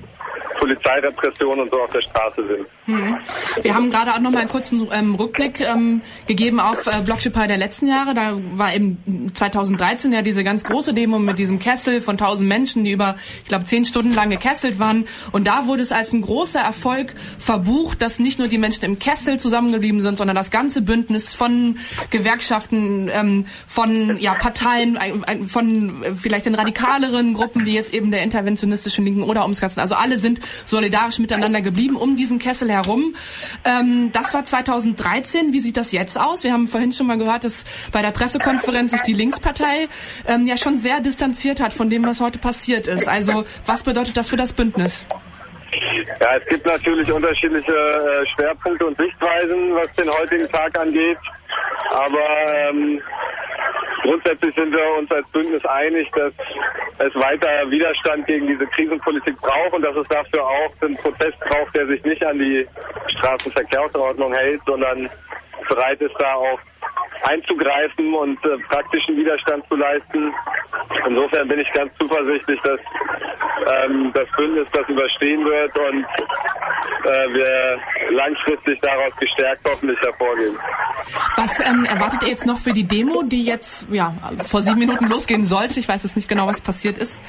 Polizeirepression 0.58 1.60
und 1.60 1.70
so 1.70 1.80
auf 1.80 1.90
der 1.92 2.02
Straße 2.02 2.46
sind. 2.46 2.66
Hm. 2.86 3.18
Wir 3.62 3.74
haben 3.74 3.90
gerade 3.90 4.12
auch 4.12 4.20
noch 4.20 4.30
mal 4.30 4.40
einen 4.40 4.48
kurzen 4.48 4.88
ähm, 4.92 5.14
Rückblick 5.14 5.60
ähm, 5.60 6.02
gegeben 6.26 6.60
auf 6.60 6.86
äh, 6.86 7.00
Blockupy 7.04 7.46
der 7.46 7.56
letzten 7.56 7.86
Jahre. 7.86 8.14
Da 8.14 8.38
war 8.52 8.74
eben 8.74 9.30
2013 9.34 10.12
ja 10.12 10.22
diese 10.22 10.44
ganz 10.44 10.64
große 10.64 10.94
Demo 10.94 11.18
mit 11.18 11.38
diesem 11.38 11.58
Kessel 11.58 12.00
von 12.00 12.14
1000 12.14 12.48
Menschen, 12.48 12.84
die 12.84 12.92
über, 12.92 13.16
ich 13.42 13.48
glaube, 13.48 13.64
zehn 13.64 13.84
Stunden 13.84 14.12
lang 14.12 14.30
gekesselt 14.30 14.78
waren. 14.78 15.06
Und 15.32 15.46
da 15.46 15.66
wurde 15.66 15.82
es 15.82 15.92
als 15.92 16.12
ein 16.12 16.22
großer 16.22 16.60
Erfolg 16.60 17.14
verbucht, 17.38 18.02
dass 18.02 18.18
nicht 18.18 18.38
nur 18.38 18.48
die 18.48 18.58
Menschen 18.58 18.84
im 18.84 18.98
Kessel 18.98 19.38
zusammengeblieben 19.38 20.00
sind, 20.00 20.16
sondern 20.16 20.36
das 20.36 20.50
ganze 20.50 20.82
Bündnis 20.82 21.34
von 21.34 21.78
Gewerkschaften, 22.10 23.10
ähm, 23.12 23.46
von 23.66 24.18
ja, 24.18 24.34
Parteien, 24.34 24.98
von 25.48 26.02
äh, 26.02 26.12
vielleicht 26.14 26.46
den 26.46 26.54
radikaleren 26.54 27.34
Gruppen, 27.34 27.66
wie 27.66 27.74
jetzt 27.74 27.92
eben 27.92 28.10
der 28.10 28.22
interventionistischen 28.22 29.04
Linken 29.04 29.22
oder 29.22 29.42
ums 29.42 29.60
Ganze. 29.60 29.80
Also 29.80 29.94
alle 29.94 30.18
sind 30.18 30.25
solidarisch 30.64 31.18
miteinander 31.18 31.60
geblieben 31.60 31.96
um 31.96 32.16
diesen 32.16 32.38
Kessel 32.38 32.70
herum. 32.70 33.14
Ähm, 33.64 34.10
das 34.12 34.34
war 34.34 34.44
2013. 34.44 35.52
Wie 35.52 35.60
sieht 35.60 35.76
das 35.76 35.92
jetzt 35.92 36.18
aus? 36.18 36.44
Wir 36.44 36.52
haben 36.52 36.68
vorhin 36.68 36.92
schon 36.92 37.06
mal 37.06 37.18
gehört, 37.18 37.44
dass 37.44 37.64
bei 37.92 38.02
der 38.02 38.10
Pressekonferenz 38.10 38.90
sich 38.90 39.02
die 39.02 39.14
Linkspartei 39.14 39.88
ähm, 40.26 40.46
ja 40.46 40.56
schon 40.56 40.78
sehr 40.78 41.00
distanziert 41.00 41.60
hat 41.60 41.72
von 41.72 41.90
dem, 41.90 42.04
was 42.04 42.20
heute 42.20 42.38
passiert 42.38 42.86
ist. 42.86 43.08
Also 43.08 43.44
was 43.64 43.82
bedeutet 43.82 44.16
das 44.16 44.28
für 44.28 44.36
das 44.36 44.52
Bündnis? 44.52 45.06
Ja, 46.20 46.36
es 46.36 46.46
gibt 46.46 46.64
natürlich 46.66 47.10
unterschiedliche 47.10 47.72
äh, 47.72 48.26
Schwerpunkte 48.34 48.86
und 48.86 48.96
Sichtweisen, 48.96 49.74
was 49.74 49.92
den 49.92 50.10
heutigen 50.10 50.48
Tag 50.48 50.78
angeht. 50.78 51.18
Aber 51.90 52.70
ähm, 52.70 53.00
grundsätzlich 54.02 54.54
sind 54.54 54.72
wir 54.72 54.98
uns 54.98 55.10
als 55.10 55.26
Bündnis 55.30 55.64
einig, 55.64 56.08
dass 56.12 56.32
es 56.98 57.14
weiter 57.14 57.70
Widerstand 57.70 58.26
gegen 58.26 58.46
diese 58.46 58.66
Krisenpolitik 58.66 59.38
braucht 59.40 59.72
und 59.72 59.84
dass 59.84 59.96
es 59.96 60.08
dafür 60.08 60.44
auch 60.44 60.72
einen 60.80 60.96
Prozess 60.96 61.34
braucht, 61.40 61.76
der 61.76 61.86
sich 61.86 62.02
nicht 62.04 62.24
an 62.24 62.38
die 62.38 62.66
Straßenverkehrsordnung 63.18 64.34
hält, 64.34 64.60
sondern 64.66 65.10
bereit 65.68 66.00
ist, 66.00 66.14
da 66.18 66.34
auch 66.34 66.60
einzugreifen 67.22 68.14
und 68.14 68.44
äh, 68.44 68.58
praktischen 68.68 69.16
Widerstand 69.16 69.64
zu 69.68 69.76
leisten. 69.76 70.32
Insofern 71.08 71.48
bin 71.48 71.60
ich 71.60 71.72
ganz 71.72 71.90
zuversichtlich, 71.98 72.60
dass 72.62 72.80
ähm, 73.72 74.12
das 74.14 74.28
Bündnis 74.36 74.66
das 74.72 74.88
überstehen 74.88 75.44
wird 75.44 75.78
und 75.78 76.04
äh, 77.04 77.34
wir 77.34 77.80
langfristig 78.10 78.78
daraus 78.80 79.14
gestärkt 79.18 79.62
hoffentlich 79.68 79.98
hervorgehen. 80.00 80.56
Was 81.36 81.60
ähm, 81.60 81.84
erwartet 81.84 82.22
ihr 82.22 82.28
jetzt 82.28 82.46
noch 82.46 82.58
für 82.58 82.72
die 82.72 82.84
Demo, 82.84 83.22
die 83.22 83.44
jetzt 83.44 83.88
ja 83.90 84.12
vor 84.46 84.62
sieben 84.62 84.78
Minuten 84.78 85.08
losgehen 85.08 85.44
sollte? 85.44 85.80
Ich 85.80 85.88
weiß 85.88 86.02
jetzt 86.02 86.16
nicht 86.16 86.28
genau, 86.28 86.46
was 86.46 86.60
passiert 86.60 86.98
ist. 86.98 87.22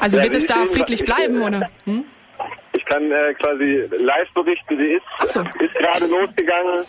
Also 0.00 0.18
ja, 0.18 0.24
wird 0.24 0.34
es 0.34 0.46
da 0.46 0.64
friedlich 0.72 1.04
bleiben 1.04 1.42
oder? 1.42 1.68
Hm? 1.84 2.04
Ich 2.72 2.84
kann 2.84 3.10
äh, 3.10 3.34
quasi 3.34 3.88
live 3.98 4.32
berichten, 4.34 4.76
sie 4.76 4.92
ist, 4.94 5.32
so. 5.32 5.40
ist 5.40 5.74
gerade 5.74 6.06
losgegangen. 6.06 6.84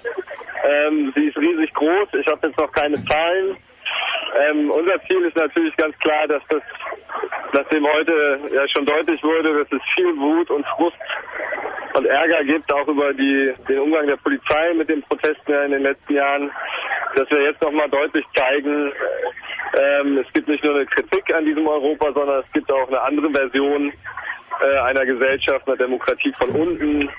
Ähm, 0.64 1.14
sie 1.16 1.28
ist 1.28 1.38
riesig 1.38 1.74
groß. 1.74 2.10
Ich 2.20 2.28
habe 2.28 2.48
jetzt 2.48 2.60
noch 2.60 2.72
keine 2.72 3.04
Zahlen. 3.06 3.58
Ähm, 4.40 4.72
unser 4.72 5.02
Ziel 5.08 5.24
ist 5.26 5.36
natürlich 5.36 5.76
ganz 5.78 5.98
klar, 6.00 6.28
dass 6.28 6.44
das, 6.50 6.62
nachdem 7.54 7.86
heute 7.88 8.40
ja 8.54 8.68
schon 8.70 8.86
deutlich 8.86 9.24
wurde, 9.24 9.60
dass 9.60 9.72
es 9.72 9.82
viel 9.96 10.16
Wut 10.18 10.50
und 10.52 10.66
Frust 10.68 10.98
und 11.94 12.06
Ärger 12.06 12.44
gibt, 12.44 12.72
auch 12.72 12.88
über 12.88 13.14
die, 13.14 13.54
den 13.68 13.80
Umgang 13.80 14.08
der 14.08 14.18
Polizei 14.18 14.74
mit 14.76 14.90
den 14.90 15.02
Protesten 15.04 15.52
in 15.52 15.72
den 15.72 15.84
letzten 15.84 16.14
Jahren, 16.14 16.52
dass 17.16 17.30
wir 17.32 17.42
jetzt 17.42 17.62
nochmal 17.62 17.90
deutlich 17.90 18.26
zeigen, 18.36 18.92
ähm, 19.78 20.18
es 20.18 20.32
gibt 20.34 20.48
nicht 20.48 20.64
nur 20.64 20.76
eine 20.76 20.86
Kritik 20.86 21.34
an 21.34 21.46
diesem 21.46 21.68
Europa, 21.68 22.12
sondern 22.14 22.44
es 22.44 22.52
gibt 22.54 22.72
auch 22.72 22.88
eine 22.88 23.02
andere 23.02 23.30
Version 23.32 23.92
äh, 24.62 24.78
einer 24.80 25.06
Gesellschaft, 25.06 25.68
einer 25.68 25.78
Demokratie 25.78 26.34
von 26.34 26.50
unten, 26.50 27.10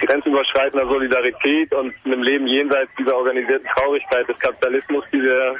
grenzüberschreitender 0.00 0.86
Solidarität 0.86 1.72
und 1.74 1.94
einem 2.04 2.22
Leben 2.22 2.46
jenseits 2.46 2.90
dieser 2.98 3.16
organisierten 3.16 3.66
Traurigkeit 3.68 4.28
des 4.28 4.38
Kapitalismus, 4.38 5.04
die 5.12 5.22
wir 5.22 5.54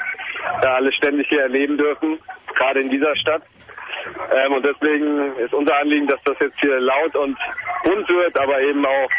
ja 0.62 0.74
alle 0.74 0.92
ständig 0.92 1.28
hier 1.28 1.42
erleben 1.42 1.76
dürfen, 1.76 2.18
gerade 2.54 2.80
in 2.80 2.90
dieser 2.90 3.14
Stadt. 3.16 3.42
Ähm, 4.32 4.52
und 4.52 4.64
deswegen 4.64 5.36
ist 5.36 5.52
unser 5.52 5.76
Anliegen, 5.76 6.06
dass 6.06 6.22
das 6.24 6.36
jetzt 6.40 6.58
hier 6.60 6.78
laut 6.80 7.14
und 7.16 7.36
bunt 7.84 8.08
wird, 8.08 8.38
aber 8.38 8.60
eben 8.60 8.84
auch 8.84 9.10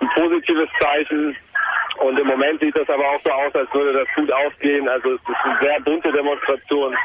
ein 0.00 0.08
positives 0.14 0.68
Zeichen. 0.80 1.36
Und 2.00 2.18
im 2.18 2.26
Moment 2.26 2.60
sieht 2.60 2.76
das 2.76 2.88
aber 2.88 3.06
auch 3.10 3.20
so 3.24 3.30
aus, 3.30 3.54
als 3.54 3.72
würde 3.74 3.92
das 3.92 4.08
gut 4.16 4.32
ausgehen. 4.32 4.88
Also 4.88 5.12
es 5.12 5.20
ist 5.20 5.44
eine 5.44 5.58
sehr 5.62 5.80
bunte 5.80 6.10
Demonstration. 6.12 6.96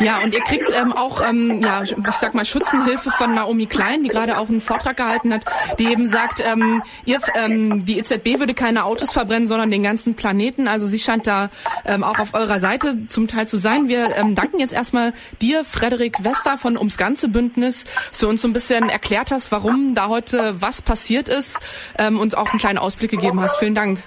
Ja, 0.00 0.18
und 0.22 0.32
ihr 0.32 0.40
kriegt 0.40 0.70
ähm, 0.72 0.92
auch, 0.92 1.20
ähm, 1.26 1.60
ja, 1.60 1.82
ich 1.82 1.94
sag 2.12 2.32
mal, 2.32 2.44
Schützenhilfe 2.44 3.10
von 3.10 3.34
Naomi 3.34 3.66
Klein, 3.66 4.04
die 4.04 4.08
gerade 4.08 4.38
auch 4.38 4.48
einen 4.48 4.60
Vortrag 4.60 4.96
gehalten 4.96 5.34
hat, 5.34 5.44
die 5.78 5.86
eben 5.86 6.06
sagt, 6.06 6.40
ähm, 6.40 6.82
ihr, 7.04 7.18
ähm, 7.34 7.84
die 7.84 7.98
EZB 7.98 8.38
würde 8.38 8.54
keine 8.54 8.84
Autos 8.84 9.12
verbrennen, 9.12 9.48
sondern 9.48 9.72
den 9.72 9.82
ganzen 9.82 10.14
Planeten. 10.14 10.68
Also 10.68 10.86
sie 10.86 11.00
scheint 11.00 11.26
da 11.26 11.50
ähm, 11.84 12.04
auch 12.04 12.18
auf 12.20 12.34
eurer 12.34 12.60
Seite 12.60 13.08
zum 13.08 13.26
Teil 13.26 13.48
zu 13.48 13.56
sein. 13.56 13.88
Wir 13.88 14.16
ähm, 14.16 14.36
danken 14.36 14.60
jetzt 14.60 14.72
erstmal 14.72 15.14
dir, 15.42 15.64
Frederik 15.64 16.24
Wester 16.24 16.58
von 16.58 16.78
Ums 16.78 16.96
Ganze 16.96 17.28
Bündnis, 17.28 17.84
dass 18.10 18.18
du 18.20 18.28
uns 18.28 18.42
so 18.42 18.48
ein 18.48 18.52
bisschen 18.52 18.88
erklärt 18.88 19.32
hast, 19.32 19.50
warum 19.50 19.96
da 19.96 20.08
heute 20.08 20.60
was 20.60 20.80
passiert 20.80 21.28
ist 21.28 21.58
ähm, 21.98 22.20
und 22.20 22.36
auch 22.36 22.50
einen 22.50 22.60
kleinen 22.68 22.78
Ausblick 22.78 23.10
gegeben 23.10 23.40
hast. 23.40 23.58
Vielen 23.58 23.74
Dank. 23.74 23.98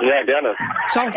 Ja, 0.00 0.22
gerne. 0.24 0.54
Ciao. 0.88 1.12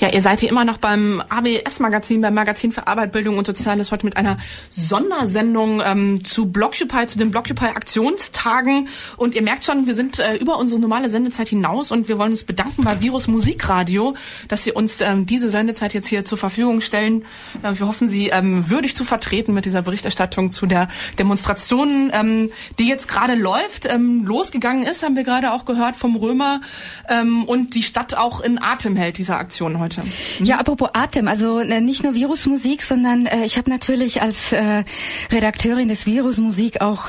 Ja, 0.00 0.08
ihr 0.08 0.22
seid 0.22 0.40
hier 0.40 0.48
immer 0.48 0.64
noch 0.64 0.78
beim 0.78 1.22
ABS-Magazin, 1.28 2.22
beim 2.22 2.32
Magazin 2.32 2.72
für 2.72 2.86
Arbeit, 2.86 3.12
Bildung 3.12 3.36
und 3.36 3.46
Soziales, 3.46 3.92
heute 3.92 4.06
mit 4.06 4.16
einer 4.16 4.38
Sondersendung 4.70 5.82
ähm, 5.84 6.24
zu 6.24 6.50
Blockupy, 6.50 7.06
zu 7.06 7.18
den 7.18 7.30
Blockupy-Aktionstagen. 7.30 8.88
Und 9.18 9.34
ihr 9.34 9.42
merkt 9.42 9.66
schon, 9.66 9.86
wir 9.86 9.94
sind 9.94 10.18
äh, 10.18 10.36
über 10.36 10.58
unsere 10.58 10.80
normale 10.80 11.10
Sendezeit 11.10 11.50
hinaus 11.50 11.90
und 11.90 12.08
wir 12.08 12.16
wollen 12.16 12.30
uns 12.30 12.44
bedanken 12.44 12.82
bei 12.82 13.02
Virus 13.02 13.28
Musikradio, 13.28 14.14
dass 14.48 14.64
sie 14.64 14.72
uns 14.72 15.02
ähm, 15.02 15.26
diese 15.26 15.50
Sendezeit 15.50 15.92
jetzt 15.92 16.08
hier 16.08 16.24
zur 16.24 16.38
Verfügung 16.38 16.80
stellen. 16.80 17.26
Äh, 17.62 17.78
wir 17.78 17.86
hoffen, 17.86 18.08
sie 18.08 18.28
ähm, 18.28 18.70
würdig 18.70 18.96
zu 18.96 19.04
vertreten 19.04 19.52
mit 19.52 19.66
dieser 19.66 19.82
Berichterstattung 19.82 20.50
zu 20.50 20.64
der 20.64 20.88
Demonstration, 21.18 22.10
ähm, 22.14 22.50
die 22.78 22.88
jetzt 22.88 23.06
gerade 23.06 23.34
läuft. 23.34 23.84
Ähm, 23.84 24.24
losgegangen 24.24 24.84
ist, 24.84 25.02
haben 25.02 25.14
wir 25.14 25.24
gerade 25.24 25.52
auch 25.52 25.66
gehört 25.66 25.94
vom 25.94 26.16
Römer 26.16 26.62
ähm, 27.06 27.44
und 27.44 27.74
die 27.74 27.82
Stadt 27.82 28.14
auch 28.14 28.40
in 28.40 28.62
Atem 28.62 28.96
hält, 28.96 29.18
dieser 29.18 29.36
Aktion 29.36 29.78
heute 29.78 29.89
heute. 29.90 30.08
Mhm. 30.38 30.44
Ja, 30.44 30.58
apropos 30.58 30.90
Atem, 30.92 31.28
also 31.28 31.58
äh, 31.58 31.80
nicht 31.80 32.02
nur 32.02 32.14
Virusmusik, 32.14 32.82
sondern 32.82 33.26
äh, 33.26 33.44
ich 33.44 33.58
habe 33.58 33.70
natürlich 33.70 34.22
als 34.22 34.52
äh, 34.52 34.84
Redakteurin 35.30 35.88
des 35.88 36.06
Virusmusik 36.06 36.80
auch 36.80 37.08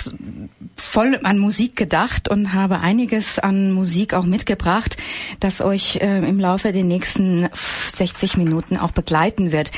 voll 0.81 1.19
an 1.23 1.37
Musik 1.37 1.75
gedacht 1.75 2.27
und 2.27 2.53
habe 2.53 2.79
einiges 2.79 3.39
an 3.39 3.71
Musik 3.71 4.13
auch 4.13 4.25
mitgebracht, 4.25 4.97
das 5.39 5.61
euch 5.61 5.97
äh, 5.97 6.17
im 6.17 6.39
Laufe 6.39 6.73
der 6.73 6.83
nächsten 6.83 7.47
60 7.93 8.37
Minuten 8.37 8.77
auch 8.77 8.91
begleiten 8.91 9.51
wird. 9.51 9.71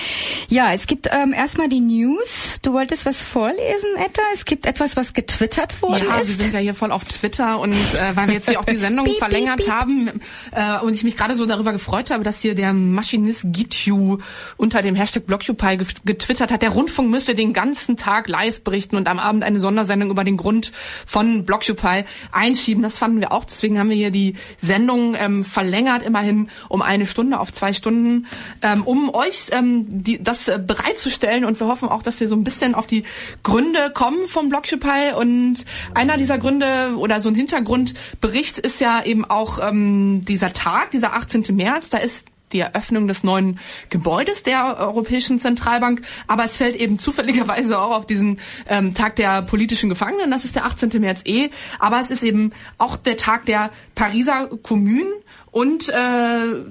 Ja, 0.48 0.74
es 0.74 0.88
gibt 0.88 1.08
ähm, 1.12 1.34
erstmal 1.34 1.70
die 1.70 1.82
News. 1.82 2.60
Du 2.62 2.74
wolltest 2.74 3.06
was 3.06 3.22
vorlesen, 3.22 3.96
Etta? 3.98 4.22
Es 4.34 4.46
gibt 4.46 4.66
etwas, 4.66 4.96
was 4.96 5.14
getwittert 5.14 5.82
worden 5.82 6.06
ja, 6.08 6.18
ist. 6.18 6.38
Wir 6.38 6.46
sind 6.46 6.54
ja 6.54 6.60
hier 6.60 6.74
voll 6.74 6.92
auf 6.92 7.06
Twitter 7.06 7.60
und 7.60 7.74
äh, 7.74 8.16
weil 8.16 8.28
wir 8.28 8.36
jetzt 8.36 8.50
hier 8.50 8.60
auch 8.60 8.66
die 8.66 8.78
Sendung 8.78 9.06
piep, 9.06 9.18
verlängert 9.18 9.58
piep, 9.58 9.66
piep. 9.66 9.76
haben 9.76 10.22
äh, 10.52 10.80
und 10.80 10.94
ich 10.94 11.04
mich 11.04 11.18
gerade 11.18 11.36
so 11.36 11.46
darüber 11.46 11.72
gefreut 11.72 12.12
habe, 12.12 12.24
dass 12.24 12.42
hier 12.42 12.56
der 12.56 12.74
Maschinist 12.74 13.46
Gitju 13.46 14.20
unter 14.58 14.82
dem 14.82 14.96
Hashtag 14.96 15.26
Blockupy 15.26 15.78
getwittert 16.06 16.52
hat, 16.52 16.62
der 16.62 16.70
Rundfunk 16.70 17.10
müsste 17.10 17.36
den 17.36 17.54
ganzen 17.54 17.98
Tag 17.98 18.28
live 18.28 18.64
berichten 18.64 18.96
und 18.96 19.08
am 19.08 19.20
Abend 19.20 19.44
eine 19.44 19.60
Sondersendung 19.60 20.10
über 20.10 20.24
den 20.24 20.38
Grund 20.38 20.72
von 21.06 21.46
Blockupy 21.46 22.06
einschieben. 22.32 22.84
Das 22.84 22.98
fanden 22.98 23.22
wir 23.22 23.32
auch. 23.32 23.46
Deswegen 23.46 23.80
haben 23.80 23.90
wir 23.90 23.96
hier 23.96 24.12
die 24.12 24.36
Sendung 24.58 25.16
ähm, 25.16 25.44
verlängert, 25.44 26.04
immerhin 26.04 26.50
um 26.70 26.82
eine 26.82 27.06
Stunde 27.06 27.40
auf 27.40 27.52
zwei 27.52 27.74
Stunden, 27.74 28.28
ähm, 28.62 28.84
um 28.84 29.14
euch 29.14 29.48
ähm, 29.52 29.86
die, 30.04 30.22
das 30.22 30.48
äh, 30.48 30.60
bereitzustellen. 30.66 31.46
Und 31.46 31.60
wir 31.60 31.68
hoffen 31.68 31.90
auch, 31.90 32.04
dass 32.04 32.20
wir 32.20 32.28
so 32.28 32.36
ein 32.36 32.44
bisschen 32.44 32.76
auf 32.76 32.88
die 32.88 33.04
Gründe 33.44 33.92
kommen 33.94 34.28
vom 34.28 34.50
Blockupy. 34.50 35.14
Und 35.18 35.66
einer 35.94 36.18
dieser 36.18 36.38
Gründe 36.38 36.96
oder 36.98 37.22
so 37.22 37.30
ein 37.30 37.36
Hintergrundbericht 37.36 38.60
ist 38.60 38.80
ja 38.80 39.04
eben 39.04 39.26
auch 39.26 39.60
ähm, 39.62 40.22
dieser 40.28 40.54
Tag, 40.54 40.92
dieser 40.92 41.14
18. 41.14 41.44
März. 41.56 41.90
Da 41.90 41.98
ist 41.98 42.26
die 42.54 42.60
Eröffnung 42.60 43.08
des 43.08 43.24
neuen 43.24 43.60
Gebäudes 43.90 44.44
der 44.44 44.78
Europäischen 44.80 45.40
Zentralbank. 45.40 46.02
Aber 46.28 46.44
es 46.44 46.56
fällt 46.56 46.76
eben 46.76 47.00
zufälligerweise 47.00 47.80
auch 47.80 47.98
auf 47.98 48.08
diesen 48.08 48.40
ähm, 48.68 48.94
Tag 48.94 49.16
der 49.16 49.42
politischen 49.42 49.90
Gefangenen. 49.90 50.32
Das 50.32 50.46
ist 50.46 50.56
der 50.56 50.66
18. 50.66 50.90
März 51.02 51.22
eh. 51.26 51.50
Aber 51.80 52.00
es 52.00 52.12
ist 52.12 52.24
eben 52.24 52.52
auch 52.78 52.98
der 52.98 53.18
Tag 53.18 53.46
der 53.46 53.70
Pariser 53.96 54.50
Kommune 54.62 55.12
und 55.52 55.90
äh, 55.90 56.64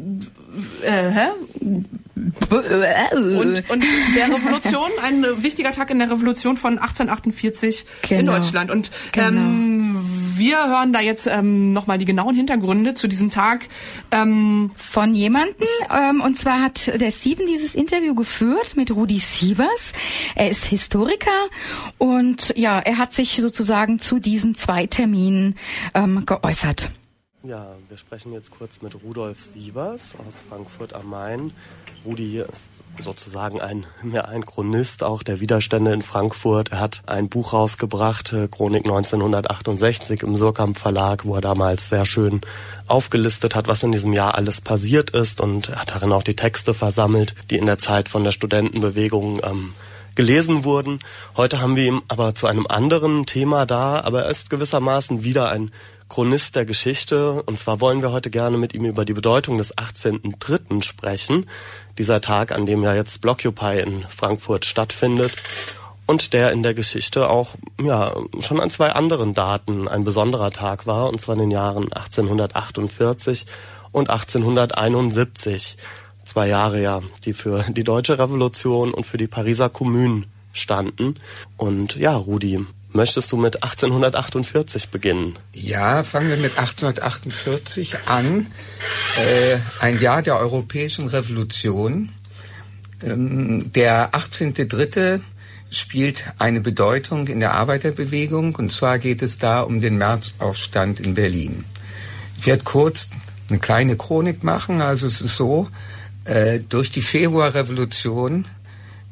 äh, 0.82 1.11
hä? 1.11 1.28
und, 2.50 3.70
und 3.70 3.84
der 4.16 4.28
Revolution, 4.28 4.90
ein 5.03 5.24
wichtiger 5.42 5.72
Tag 5.72 5.90
in 5.90 5.98
der 5.98 6.11
Revolution 6.11 6.57
von 6.57 6.78
1848 6.78 7.86
genau. 8.03 8.20
in 8.20 8.26
Deutschland. 8.26 8.70
Und 8.70 8.90
genau. 9.12 9.26
ähm, 9.26 9.96
wir 10.36 10.66
hören 10.66 10.92
da 10.92 11.00
jetzt 11.00 11.26
ähm, 11.26 11.72
nochmal 11.72 11.98
die 11.98 12.05
genauen 12.05 12.34
Hintergründe 12.34 12.94
zu 12.94 13.09
diesem 13.09 13.30
Tag. 13.30 13.68
Ähm, 14.11 14.70
Von 14.76 15.14
jemanden. 15.14 15.64
Ähm, 15.90 16.20
und 16.20 16.38
zwar 16.38 16.62
hat 16.62 17.00
der 17.00 17.11
Steven 17.11 17.46
dieses 17.46 17.74
Interview 17.74 18.14
geführt 18.14 18.76
mit 18.76 18.90
Rudi 18.90 19.18
Sievers. 19.18 19.92
Er 20.34 20.50
ist 20.50 20.66
Historiker 20.66 21.30
und 21.98 22.53
ja, 22.57 22.78
er 22.78 22.98
hat 22.98 23.12
sich 23.12 23.36
sozusagen 23.36 23.98
zu 23.98 24.18
diesen 24.18 24.55
zwei 24.55 24.86
Terminen 24.86 25.57
ähm, 25.94 26.24
geäußert. 26.26 26.90
Ja, 27.45 27.74
wir 27.88 27.97
sprechen 27.97 28.32
jetzt 28.32 28.53
kurz 28.53 28.82
mit 28.82 28.95
Rudolf 29.03 29.40
Sievers 29.40 30.14
aus 30.28 30.40
Frankfurt 30.49 30.93
am 30.95 31.11
Main. 31.11 31.53
Rudi 32.05 32.38
ist 32.38 32.68
sozusagen 33.03 33.61
ein, 33.61 33.84
mehr 34.01 34.28
ein 34.28 34.47
Chronist 34.47 35.03
auch 35.03 35.24
der 35.24 35.40
Widerstände 35.40 35.93
in 35.93 36.03
Frankfurt. 36.03 36.70
Er 36.70 36.78
hat 36.78 37.03
ein 37.07 37.28
Buch 37.28 37.53
rausgebracht, 37.53 38.32
äh, 38.32 38.47
Chronik 38.47 38.84
1968 38.84 40.22
im 40.22 40.36
Surkamp 40.36 40.78
Verlag, 40.78 41.24
wo 41.24 41.34
er 41.34 41.40
damals 41.40 41.88
sehr 41.88 42.05
schön 42.05 42.43
aufgelistet 42.86 43.57
hat, 43.57 43.66
was 43.66 43.82
in 43.82 43.90
diesem 43.90 44.12
Jahr 44.12 44.36
alles 44.36 44.61
passiert 44.61 45.11
ist 45.11 45.40
und 45.40 45.68
hat 45.68 45.90
darin 45.90 46.12
auch 46.12 46.22
die 46.22 46.36
Texte 46.36 46.74
versammelt, 46.74 47.34
die 47.51 47.59
in 47.59 47.66
der 47.66 47.78
Zeit 47.78 48.09
von 48.09 48.22
der 48.22 48.30
Studentenbewegung 48.30 49.40
ähm, 49.43 49.74
gelesen 50.14 50.64
wurden. 50.64 50.99
Heute 51.36 51.61
haben 51.61 51.74
wir 51.74 51.86
ihn 51.86 52.03
aber 52.09 52.34
zu 52.34 52.47
einem 52.47 52.66
anderen 52.66 53.26
Thema 53.26 53.66
da, 53.66 54.01
aber 54.01 54.24
er 54.24 54.30
ist 54.30 54.51
gewissermaßen 54.51 55.24
wieder 55.24 55.49
ein 55.49 55.72
Chronist 56.12 56.56
der 56.56 56.66
Geschichte. 56.66 57.42
Und 57.42 57.58
zwar 57.58 57.80
wollen 57.80 58.02
wir 58.02 58.12
heute 58.12 58.28
gerne 58.28 58.58
mit 58.58 58.74
ihm 58.74 58.84
über 58.84 59.06
die 59.06 59.14
Bedeutung 59.14 59.56
des 59.56 59.74
18.3. 59.78 60.82
sprechen. 60.82 61.46
Dieser 61.96 62.20
Tag, 62.20 62.52
an 62.52 62.66
dem 62.66 62.82
ja 62.82 62.94
jetzt 62.94 63.22
Blockupy 63.22 63.80
in 63.80 64.02
Frankfurt 64.02 64.66
stattfindet. 64.66 65.32
Und 66.04 66.34
der 66.34 66.52
in 66.52 66.62
der 66.62 66.74
Geschichte 66.74 67.30
auch, 67.30 67.54
ja, 67.80 68.14
schon 68.40 68.60
an 68.60 68.68
zwei 68.68 68.90
anderen 68.90 69.32
Daten 69.32 69.88
ein 69.88 70.04
besonderer 70.04 70.50
Tag 70.50 70.86
war. 70.86 71.08
Und 71.08 71.18
zwar 71.18 71.34
in 71.36 71.40
den 71.40 71.50
Jahren 71.50 71.90
1848 71.90 73.46
und 73.90 74.10
1871. 74.10 75.78
Zwei 76.24 76.46
Jahre 76.46 76.82
ja, 76.82 77.00
die 77.24 77.32
für 77.32 77.64
die 77.70 77.84
deutsche 77.84 78.18
Revolution 78.18 78.92
und 78.92 79.06
für 79.06 79.16
die 79.16 79.28
Pariser 79.28 79.70
Kommune 79.70 80.24
standen. 80.52 81.14
Und 81.56 81.96
ja, 81.96 82.14
Rudi, 82.14 82.60
Möchtest 82.95 83.32
du 83.32 83.38
mit 83.38 83.62
1848 83.62 84.90
beginnen? 84.90 85.38
Ja, 85.55 86.05
fangen 86.05 86.28
wir 86.28 86.36
mit 86.36 86.59
1848 86.59 87.97
an. 88.07 88.49
Äh, 89.18 89.59
ein 89.80 89.99
Jahr 89.99 90.20
der 90.22 90.36
Europäischen 90.36 91.09
Revolution. 91.09 92.11
Ähm, 93.03 93.72
der 93.72 94.12
18.3. 94.12 95.20
spielt 95.70 96.24
eine 96.38 96.61
Bedeutung 96.61 97.28
in 97.28 97.40
der 97.40 97.53
Arbeiterbewegung. 97.53 98.57
Und 98.57 98.70
zwar 98.70 98.99
geht 98.99 99.22
es 99.22 99.38
da 99.38 99.62
um 99.62 99.80
den 99.80 99.97
Märzaufstand 99.97 101.01
in 101.01 101.14
Berlin. 101.14 101.64
Ich 102.38 102.47
werde 102.47 102.62
kurz 102.62 103.09
eine 103.49 103.59
kleine 103.59 103.97
Chronik 103.97 104.45
machen. 104.45 104.82
Also 104.82 105.07
es 105.07 105.22
ist 105.22 105.36
so, 105.36 105.68
äh, 106.26 106.61
durch 106.61 106.90
die 106.90 107.01
Februarrevolution 107.01 108.45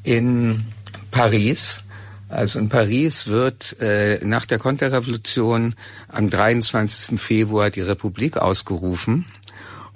in 0.03 0.65
Paris 1.11 1.83
also 2.31 2.61
in 2.61 2.69
Paris 2.69 3.27
wird 3.27 3.77
äh, 3.81 4.25
nach 4.25 4.47
der 4.47 4.59
Konterrevolution 4.59 5.75
am 6.09 6.31
23. 6.31 7.21
Februar 7.21 7.71
die 7.71 7.81
Republik 7.81 8.37
ausgerufen. 8.37 9.27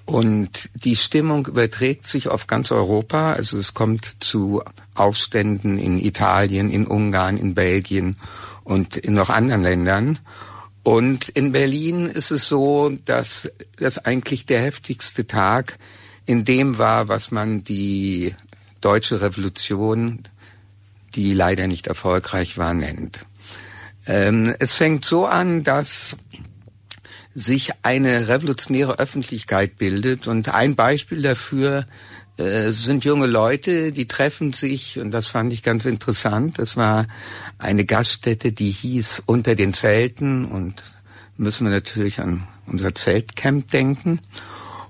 Und 0.04 0.68
die 0.74 0.96
Stimmung 0.96 1.46
überträgt 1.46 2.06
sich 2.06 2.28
auf 2.28 2.46
ganz 2.46 2.72
Europa. 2.72 3.32
Also 3.32 3.56
es 3.56 3.72
kommt 3.72 4.16
zu 4.22 4.62
Aufständen 4.94 5.78
in 5.78 5.98
Italien, 5.98 6.70
in 6.70 6.86
Ungarn, 6.86 7.38
in 7.38 7.54
Belgien 7.54 8.16
und 8.64 8.96
in 8.96 9.14
noch 9.14 9.30
anderen 9.30 9.62
Ländern. 9.62 10.18
Und 10.82 11.30
in 11.30 11.52
Berlin 11.52 12.06
ist 12.06 12.30
es 12.30 12.48
so, 12.48 12.92
dass 13.06 13.50
das 13.76 14.04
eigentlich 14.04 14.44
der 14.44 14.60
heftigste 14.60 15.26
Tag 15.26 15.78
in 16.26 16.44
dem 16.44 16.78
war, 16.78 17.08
was 17.08 17.30
man 17.30 17.64
die 17.64 18.34
deutsche 18.80 19.22
Revolution 19.22 20.24
die 21.14 21.34
leider 21.34 21.66
nicht 21.66 21.86
erfolgreich 21.86 22.58
war, 22.58 22.74
nennt. 22.74 23.20
Ähm, 24.06 24.54
es 24.58 24.74
fängt 24.74 25.04
so 25.04 25.26
an, 25.26 25.64
dass 25.64 26.16
sich 27.34 27.72
eine 27.82 28.28
revolutionäre 28.28 28.98
Öffentlichkeit 28.98 29.76
bildet 29.76 30.28
und 30.28 30.48
ein 30.54 30.76
Beispiel 30.76 31.22
dafür 31.22 31.86
äh, 32.36 32.70
sind 32.70 33.04
junge 33.04 33.26
Leute, 33.26 33.92
die 33.92 34.06
treffen 34.06 34.52
sich 34.52 34.98
und 34.98 35.10
das 35.10 35.28
fand 35.28 35.52
ich 35.52 35.62
ganz 35.62 35.84
interessant. 35.84 36.58
Das 36.58 36.76
war 36.76 37.06
eine 37.58 37.84
Gaststätte, 37.84 38.52
die 38.52 38.70
hieß 38.70 39.22
Unter 39.26 39.54
den 39.54 39.72
Zelten 39.72 40.44
und 40.44 40.82
müssen 41.36 41.64
wir 41.66 41.72
natürlich 41.72 42.20
an 42.20 42.46
unser 42.66 42.94
Zeltcamp 42.94 43.68
denken. 43.70 44.20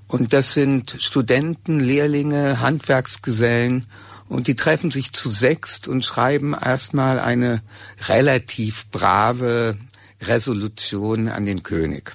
Und 0.07 0.33
das 0.33 0.53
sind 0.53 0.97
Studenten, 1.01 1.81
Lehrlinge, 1.81 2.61
Handwerksgesellen 2.61 3.87
und 4.35 4.49
die 4.49 4.57
treffen 4.57 4.91
sich 4.91 5.12
zu 5.12 5.30
sechst 5.30 5.87
und 5.87 6.05
schreiben 6.05 6.55
erstmal 6.61 7.20
eine 7.20 7.62
relativ 8.09 8.91
brave 8.91 9.76
Resolution 10.20 11.28
an 11.28 11.47
den 11.47 11.62
König. 11.62 12.12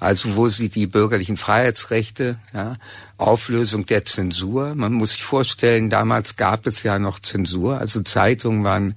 Also 0.00 0.34
wo 0.34 0.48
sie 0.48 0.68
die 0.68 0.88
bürgerlichen 0.88 1.36
Freiheitsrechte, 1.36 2.38
ja, 2.52 2.76
Auflösung 3.16 3.86
der 3.86 4.04
Zensur. 4.04 4.74
Man 4.74 4.92
muss 4.92 5.12
sich 5.12 5.22
vorstellen, 5.22 5.88
damals 5.88 6.34
gab 6.34 6.66
es 6.66 6.82
ja 6.82 6.98
noch 6.98 7.20
Zensur. 7.20 7.78
Also 7.78 8.02
Zeitungen 8.02 8.64
waren 8.64 8.96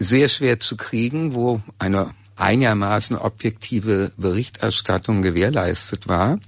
sehr 0.00 0.28
schwer 0.28 0.58
zu 0.58 0.76
kriegen, 0.76 1.34
wo 1.34 1.62
eine 1.78 2.10
einigermaßen 2.34 3.16
objektive 3.16 4.10
Berichterstattung 4.16 5.22
gewährleistet 5.22 6.08
war. 6.08 6.40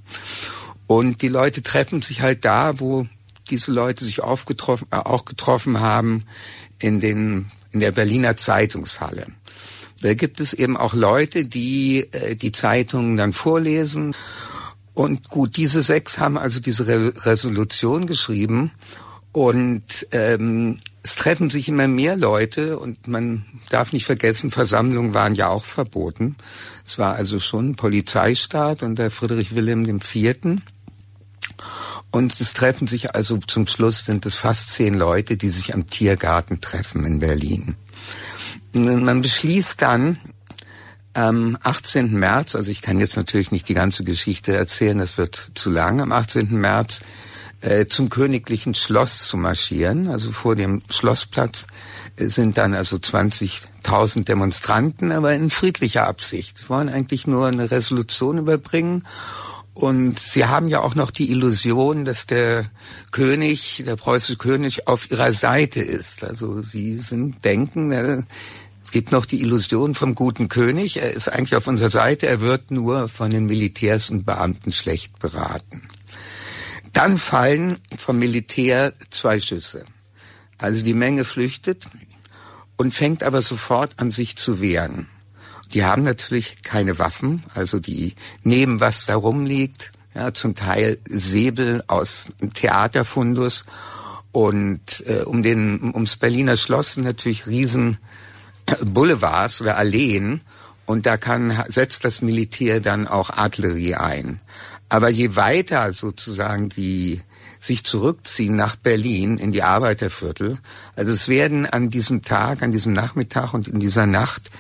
Und 0.89 1.23
die 1.23 1.29
Leute 1.29 1.63
treffen 1.63 2.03
sich 2.03 2.23
halt 2.23 2.45
da, 2.45 2.81
wo 2.81 3.07
diese 3.51 3.73
Leute 3.73 4.05
sich 4.05 4.21
aufgetroffen, 4.21 4.89
äh, 4.91 4.97
auch 4.97 5.25
getroffen 5.25 5.81
haben 5.81 6.25
in, 6.79 7.01
den, 7.01 7.51
in 7.73 7.81
der 7.81 7.93
Berliner 7.93 8.37
Zeitungshalle. 8.37 9.27
Da 10.01 10.15
gibt 10.15 10.41
es 10.41 10.53
eben 10.53 10.77
auch 10.77 10.95
Leute, 10.95 11.45
die 11.45 12.07
äh, 12.13 12.37
die 12.37 12.53
Zeitungen 12.53 13.17
dann 13.17 13.33
vorlesen. 13.33 14.15
Und 14.95 15.29
gut, 15.29 15.57
diese 15.57 15.83
sechs 15.83 16.19
haben 16.19 16.39
also 16.39 16.61
diese 16.61 16.87
Re 16.87 17.13
Resolution 17.25 18.07
geschrieben. 18.07 18.73
Und 19.33 20.07
ähm, 20.13 20.79
es 21.03 21.15
treffen 21.15 21.51
sich 21.51 21.69
immer 21.69 21.89
mehr 21.89 22.17
Leute 22.17 22.79
und 22.79 23.09
man 23.09 23.47
darf 23.71 23.93
nicht 23.93 24.05
vergessen, 24.05 24.51
Versammlungen 24.51 25.15
waren 25.15 25.35
ja 25.35 25.49
auch 25.49 25.65
verboten. 25.65 26.37
Es 26.85 26.99
war 26.99 27.15
also 27.15 27.39
schon 27.39 27.77
Polizeistaat 27.77 28.83
unter 28.83 29.11
Friedrich 29.11 29.55
Wilhelm 29.55 29.85
IV. 29.87 30.61
Und 32.11 32.41
es 32.41 32.55
treffen 32.55 32.87
sich 32.87 33.15
also 33.15 33.39
zum 33.39 33.67
Schluss 33.67 34.05
sind 34.05 34.27
es 34.27 34.35
fast 34.35 34.73
zehn 34.75 34.95
Leute, 34.95 35.37
die 35.37 35.51
sich 35.51 35.75
am 35.75 35.89
Tiergarten 35.89 36.61
treffen 36.61 37.05
in 37.05 37.19
Berlin. 37.19 37.77
Man 38.73 39.23
beschließt 39.23 39.81
dann 39.81 40.19
am 41.15 41.59
18. 41.63 42.15
März, 42.15 42.55
also 42.55 42.71
ich 42.71 42.83
kann 42.83 43.01
jetzt 43.01 43.17
natürlich 43.17 43.51
nicht 43.51 43.69
die 43.69 43.75
ganze 43.75 44.05
Geschichte 44.05 44.55
erzählen, 44.55 44.99
das 44.99 45.19
wird 45.19 45.51
zu 45.55 45.71
lang, 45.71 46.01
am 46.01 46.13
18. 46.13 46.51
März 46.53 47.01
äh, 47.61 47.87
zum 47.87 48.09
königlichen 48.09 48.75
Schloss 48.75 49.27
zu 49.27 49.37
marschieren. 49.37 50.09
Also 50.09 50.31
vor 50.31 50.55
dem 50.55 50.81
Schlossplatz 50.91 51.67
äh, 52.17 52.29
sind 52.29 52.57
dann 52.57 52.75
also 52.75 52.97
20.000 52.97 54.25
Demonstranten, 54.25 55.11
aber 55.11 55.35
in 55.35 55.51
friedlicher 55.51 56.07
Absicht. 56.07 56.59
Sie 56.59 56.69
wollen 56.69 56.89
eigentlich 56.89 57.27
nur 57.27 57.49
eine 57.49 57.71
Resolution 57.71 58.39
überbringen 58.39 59.05
und 59.79 60.19
sie 60.19 60.45
haben 60.45 60.67
ja 60.67 60.81
auch 60.81 60.97
noch 60.97 61.13
die 61.13 61.31
Illusion, 61.31 62.05
dass 62.05 62.27
der 62.27 62.69
König, 63.13 63.85
der 63.87 63.95
preußische 63.95 64.37
König 64.37 64.89
auf 64.89 65.09
ihrer 65.09 65.33
Seite 65.33 65.81
ist. 65.81 66.25
Also 66.25 66.63
sie 66.63 66.99
sind 66.99 67.45
denken, 67.45 67.93
äh, 67.93 68.23
es 68.83 68.91
gibt 68.91 69.13
noch 69.13 69.25
die 69.25 69.41
Illusion 69.41 69.95
vom 69.95 70.17
guten 70.17 70.49
König. 70.49 70.97
Er 70.97 71.13
ist 71.13 71.29
eigentlich 71.29 71.55
auf 71.55 71.69
unserer 71.69 71.91
Seite. 71.91 72.27
Er 72.27 72.41
wird 72.41 72.73
nur 72.73 73.09
von 73.09 73.31
den 73.31 73.47
Militärs 73.47 74.11
und 74.11 74.27
Beamten 74.27 74.73
schlecht 74.73 75.17
beraten. 75.21 75.83
Dann 76.93 77.17
fallen 77.17 77.79
vom 77.97 78.19
Militär 78.19 78.95
zwei 79.11 79.41
Schüsse. 79.41 79.85
Also 80.57 80.83
die 80.83 80.95
Menge 80.95 81.25
flüchtet 81.25 81.87
und 82.77 82.93
fängt 82.93 83.23
aber 83.23 83.43
sofort 83.43 83.93
an 84.01 84.11
sich 84.11 84.37
zu 84.37 84.61
wehren. 84.61 85.07
Die 85.73 85.85
haben 85.85 86.03
natürlich 86.03 86.63
keine 86.63 86.99
Waffen, 86.99 87.45
also 87.55 87.79
die 87.79 88.15
nehmen, 88.43 88.81
was 88.81 89.07
da 89.07 89.17
rumliegt, 89.17 89.93
ja, 90.15 90.33
zum 90.33 90.55
Teil 90.55 90.99
Säbel 91.07 91.85
aus 91.87 92.29
Theaterfundus. 92.55 93.65
Und 94.33 95.05
äh, 95.07 95.23
um 95.23 95.43
den 95.43 95.93
ums 95.95 96.17
Berliner 96.17 96.57
Schloss 96.57 96.95
sind 96.95 97.05
natürlich 97.05 97.47
riesen 97.47 97.99
Boulevards 98.85 99.61
oder 99.61 99.77
Alleen. 99.77 100.41
Und 100.87 101.07
da 101.07 101.19
kann 101.19 101.65
setzt 101.69 102.05
das 102.05 102.23
Militär 102.23 102.81
dann 102.81 103.07
auch 103.07 103.31
Artillerie 103.31 103.95
ein. 103.95 104.41
Aber 104.89 105.11
je 105.11 105.37
weiter 105.37 105.93
sozusagen 105.93 106.71
die 106.71 107.21
sich 107.61 107.85
zurückziehen 107.85 108.57
nach 108.57 108.77
Berlin 108.77 109.37
in 109.37 109.53
die 109.53 109.63
Arbeiterviertel, 109.63 110.59
also 110.97 111.13
es 111.13 111.29
werden 111.29 111.67
an 111.67 111.91
diesem 111.91 112.23
Tag, 112.23 112.63
an 112.63 112.73
diesem 112.73 112.93
Nachmittag 112.93 113.53
und 113.53 113.69
in 113.69 113.81
dieser 113.81 114.07
Nacht 114.07 114.51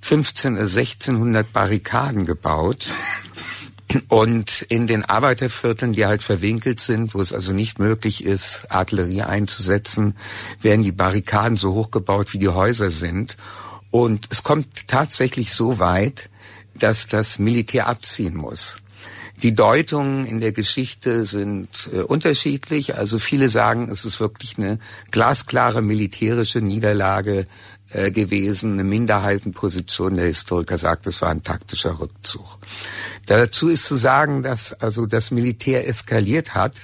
15 0.00 0.54
oder 0.54 0.62
1600 0.62 1.52
Barrikaden 1.52 2.26
gebaut. 2.26 2.88
Und 4.08 4.62
in 4.68 4.86
den 4.86 5.04
Arbeitervierteln, 5.04 5.94
die 5.94 6.04
halt 6.04 6.22
verwinkelt 6.22 6.80
sind, 6.80 7.14
wo 7.14 7.22
es 7.22 7.32
also 7.32 7.54
nicht 7.54 7.78
möglich 7.78 8.22
ist, 8.22 8.66
Artillerie 8.68 9.22
einzusetzen, 9.22 10.14
werden 10.60 10.82
die 10.82 10.92
Barrikaden 10.92 11.56
so 11.56 11.72
hoch 11.72 11.90
gebaut, 11.90 12.34
wie 12.34 12.38
die 12.38 12.48
Häuser 12.48 12.90
sind. 12.90 13.36
Und 13.90 14.28
es 14.30 14.42
kommt 14.42 14.88
tatsächlich 14.88 15.54
so 15.54 15.78
weit, 15.78 16.28
dass 16.74 17.06
das 17.06 17.38
Militär 17.38 17.88
abziehen 17.88 18.36
muss. 18.36 18.76
Die 19.42 19.54
Deutungen 19.54 20.24
in 20.26 20.40
der 20.40 20.50
Geschichte 20.50 21.24
sind 21.24 21.68
äh, 21.92 22.00
unterschiedlich. 22.00 22.96
Also 22.96 23.20
viele 23.20 23.48
sagen, 23.48 23.88
es 23.88 24.04
ist 24.04 24.18
wirklich 24.18 24.58
eine 24.58 24.80
glasklare 25.12 25.80
militärische 25.80 26.60
Niederlage 26.60 27.46
äh, 27.90 28.10
gewesen. 28.10 28.74
Eine 28.74 28.84
Minderheitenposition 28.84 30.14
der 30.14 30.26
Historiker 30.26 30.78
sagt, 30.78 31.06
es 31.06 31.22
war 31.22 31.30
ein 31.30 31.42
taktischer 31.42 32.00
Rückzug. 32.00 32.58
Dazu 33.26 33.68
ist 33.68 33.84
zu 33.84 33.96
sagen, 33.96 34.42
dass 34.42 34.72
also 34.72 35.06
das 35.06 35.30
Militär 35.30 35.88
eskaliert 35.88 36.54
hat 36.54 36.74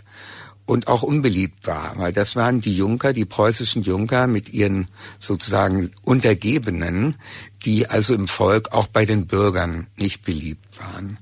und 0.67 0.89
auch 0.89 1.03
unbeliebt 1.03 1.67
war, 1.67 1.93
weil 1.97 2.13
das 2.13 2.37
waren 2.37 2.61
die 2.61 2.77
Junker, 2.77 3.13
die 3.13 3.27
preußischen 3.27 3.83
Junker 3.83 4.27
mit 4.27 4.49
ihren 4.55 4.89
sozusagen 5.19 5.91
Untergebenen, 6.03 7.17
die 7.65 7.87
also 7.87 8.15
im 8.15 8.29
Volk 8.29 8.73
auch 8.73 8.87
bei 8.87 9.05
den 9.05 9.27
Bürgern 9.27 9.89
nicht 9.97 10.25
beliebt 10.25 10.81
waren. 10.81 11.19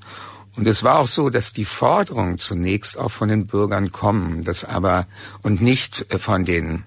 Und 0.55 0.67
es 0.67 0.83
war 0.83 0.99
auch 0.99 1.09
so, 1.09 1.31
dass 1.31 1.53
die 1.53 1.65
Forderungen 1.65 2.39
zunächst 2.39 2.99
auch 2.99 3.11
von 3.11 3.29
den 3.29 3.47
Bürgern 3.47 3.91
kommen, 3.91 4.45
das 4.45 4.65
aber 4.65 5.07
und 5.43 5.61
nicht 5.61 6.13
äh, 6.13 6.19
von 6.19 6.45
den 6.45 6.85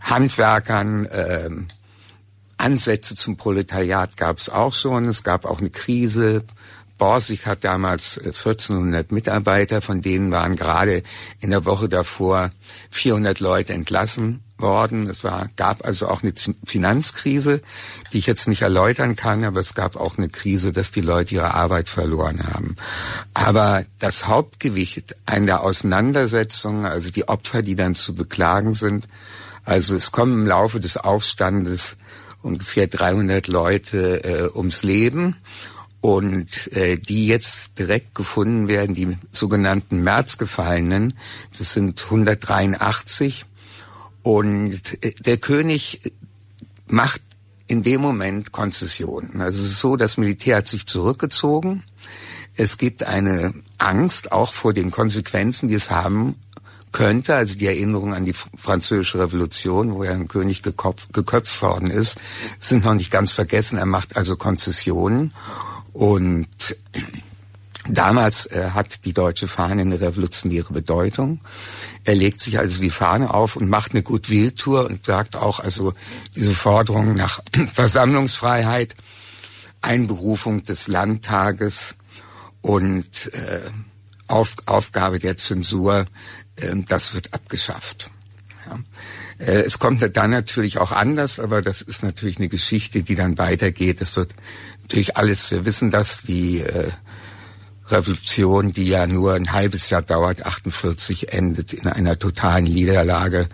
Handwerkern. 0.00 1.06
Äh, 1.06 1.50
Ansätze 2.58 3.14
zum 3.14 3.36
Proletariat 3.36 4.16
gab 4.16 4.38
es 4.38 4.50
auch 4.50 4.74
schon. 4.74 5.06
Es 5.06 5.22
gab 5.22 5.44
auch 5.44 5.60
eine 5.60 5.70
Krise. 5.70 6.44
Borsig 6.98 7.46
hat 7.46 7.62
damals 7.62 8.18
1400 8.18 9.10
äh, 9.10 9.14
Mitarbeiter, 9.14 9.80
von 9.80 10.02
denen 10.02 10.32
waren 10.32 10.56
gerade 10.56 11.04
in 11.38 11.50
der 11.50 11.64
Woche 11.64 11.88
davor 11.88 12.50
400 12.90 13.38
Leute 13.38 13.72
entlassen 13.72 14.42
worden. 14.58 15.08
Es 15.08 15.22
war, 15.22 15.48
gab 15.54 15.86
also 15.86 16.08
auch 16.08 16.24
eine 16.24 16.32
Finanzkrise, 16.64 17.62
die 18.12 18.18
ich 18.18 18.26
jetzt 18.26 18.48
nicht 18.48 18.62
erläutern 18.62 19.14
kann, 19.14 19.44
aber 19.44 19.60
es 19.60 19.74
gab 19.74 19.94
auch 19.94 20.18
eine 20.18 20.28
Krise, 20.28 20.72
dass 20.72 20.90
die 20.90 21.00
Leute 21.00 21.36
ihre 21.36 21.54
Arbeit 21.54 21.88
verloren 21.88 22.44
haben. 22.44 22.74
Aber 23.32 23.84
das 24.00 24.26
Hauptgewicht 24.26 25.14
einer 25.24 25.62
Auseinandersetzung, 25.62 26.84
also 26.84 27.12
die 27.12 27.28
Opfer, 27.28 27.62
die 27.62 27.76
dann 27.76 27.94
zu 27.94 28.16
beklagen 28.16 28.72
sind, 28.72 29.06
also 29.64 29.94
es 29.94 30.10
kommen 30.10 30.32
im 30.32 30.46
Laufe 30.46 30.80
des 30.80 30.96
Aufstandes 30.96 31.97
ungefähr 32.42 32.86
300 32.86 33.48
Leute 33.48 34.24
äh, 34.24 34.56
ums 34.56 34.82
Leben 34.82 35.36
und 36.00 36.72
äh, 36.76 36.96
die 36.96 37.26
jetzt 37.26 37.78
direkt 37.78 38.14
gefunden 38.14 38.68
werden, 38.68 38.94
die 38.94 39.16
sogenannten 39.32 40.02
Märzgefallenen, 40.02 41.14
das 41.58 41.72
sind 41.72 42.02
183 42.04 43.44
und 44.22 45.04
äh, 45.04 45.12
der 45.14 45.38
König 45.38 46.00
macht 46.86 47.20
in 47.66 47.82
dem 47.82 48.00
Moment 48.00 48.52
Konzessionen. 48.52 49.40
Also 49.40 49.64
es 49.64 49.72
ist 49.72 49.80
so, 49.80 49.96
das 49.96 50.16
Militär 50.16 50.56
hat 50.56 50.68
sich 50.68 50.86
zurückgezogen. 50.86 51.82
Es 52.56 52.78
gibt 52.78 53.04
eine 53.04 53.54
Angst 53.76 54.32
auch 54.32 54.52
vor 54.52 54.72
den 54.72 54.90
Konsequenzen, 54.90 55.68
die 55.68 55.74
es 55.74 55.90
haben 55.90 56.36
könnte, 56.98 57.36
also 57.36 57.54
die 57.54 57.66
Erinnerung 57.66 58.12
an 58.12 58.24
die 58.24 58.32
französische 58.32 59.20
Revolution, 59.20 59.94
wo 59.94 60.02
ja 60.02 60.10
ein 60.10 60.26
König 60.26 60.64
geköpft, 60.64 61.12
geköpft 61.12 61.62
worden 61.62 61.92
ist, 61.92 62.16
sind 62.58 62.84
noch 62.84 62.94
nicht 62.94 63.12
ganz 63.12 63.30
vergessen. 63.30 63.78
Er 63.78 63.86
macht 63.86 64.16
also 64.16 64.34
Konzessionen 64.34 65.32
und 65.92 66.76
Damals 67.90 68.44
äh, 68.46 68.70
hat 68.74 69.06
die 69.06 69.14
deutsche 69.14 69.48
Fahne 69.48 69.80
eine 69.80 69.98
revolutionäre 69.98 70.74
Bedeutung. 70.74 71.40
Er 72.04 72.16
legt 72.16 72.40
sich 72.40 72.58
also 72.58 72.82
die 72.82 72.90
Fahne 72.90 73.32
auf 73.32 73.56
und 73.56 73.70
macht 73.70 73.92
eine 73.92 74.02
Goodwill-Tour 74.02 74.84
und 74.84 75.06
sagt 75.06 75.36
auch 75.36 75.58
also 75.60 75.94
diese 76.36 76.52
Forderung 76.52 77.14
nach 77.14 77.40
Versammlungsfreiheit, 77.72 78.94
Einberufung 79.80 80.64
des 80.64 80.86
Landtages 80.86 81.94
und 82.60 83.32
äh, 83.32 83.70
auf, 84.26 84.56
Aufgabe 84.66 85.18
der 85.18 85.38
Zensur, 85.38 86.04
das 86.86 87.14
wird 87.14 87.34
abgeschafft. 87.34 88.10
Ja. 88.66 88.78
Äh, 89.38 89.62
es 89.62 89.78
kommt 89.78 90.02
dann 90.16 90.30
natürlich 90.30 90.78
auch 90.78 90.92
anders, 90.92 91.40
aber 91.40 91.62
das 91.62 91.82
ist 91.82 92.02
natürlich 92.02 92.38
eine 92.38 92.48
Geschichte, 92.48 93.02
die 93.02 93.14
dann 93.14 93.38
weitergeht. 93.38 94.00
Es 94.00 94.16
wird 94.16 94.34
natürlich 94.82 95.16
alles, 95.16 95.50
wir 95.50 95.64
wissen 95.64 95.90
das, 95.90 96.22
die 96.22 96.60
äh, 96.60 96.90
Revolution, 97.86 98.72
die 98.72 98.88
ja 98.88 99.06
nur 99.06 99.34
ein 99.34 99.52
halbes 99.52 99.90
Jahr 99.90 100.02
dauert, 100.02 100.44
48 100.44 101.32
endet 101.32 101.72
in 101.72 101.86
einer 101.86 102.18
totalen 102.18 102.64
Niederlage. 102.64 103.48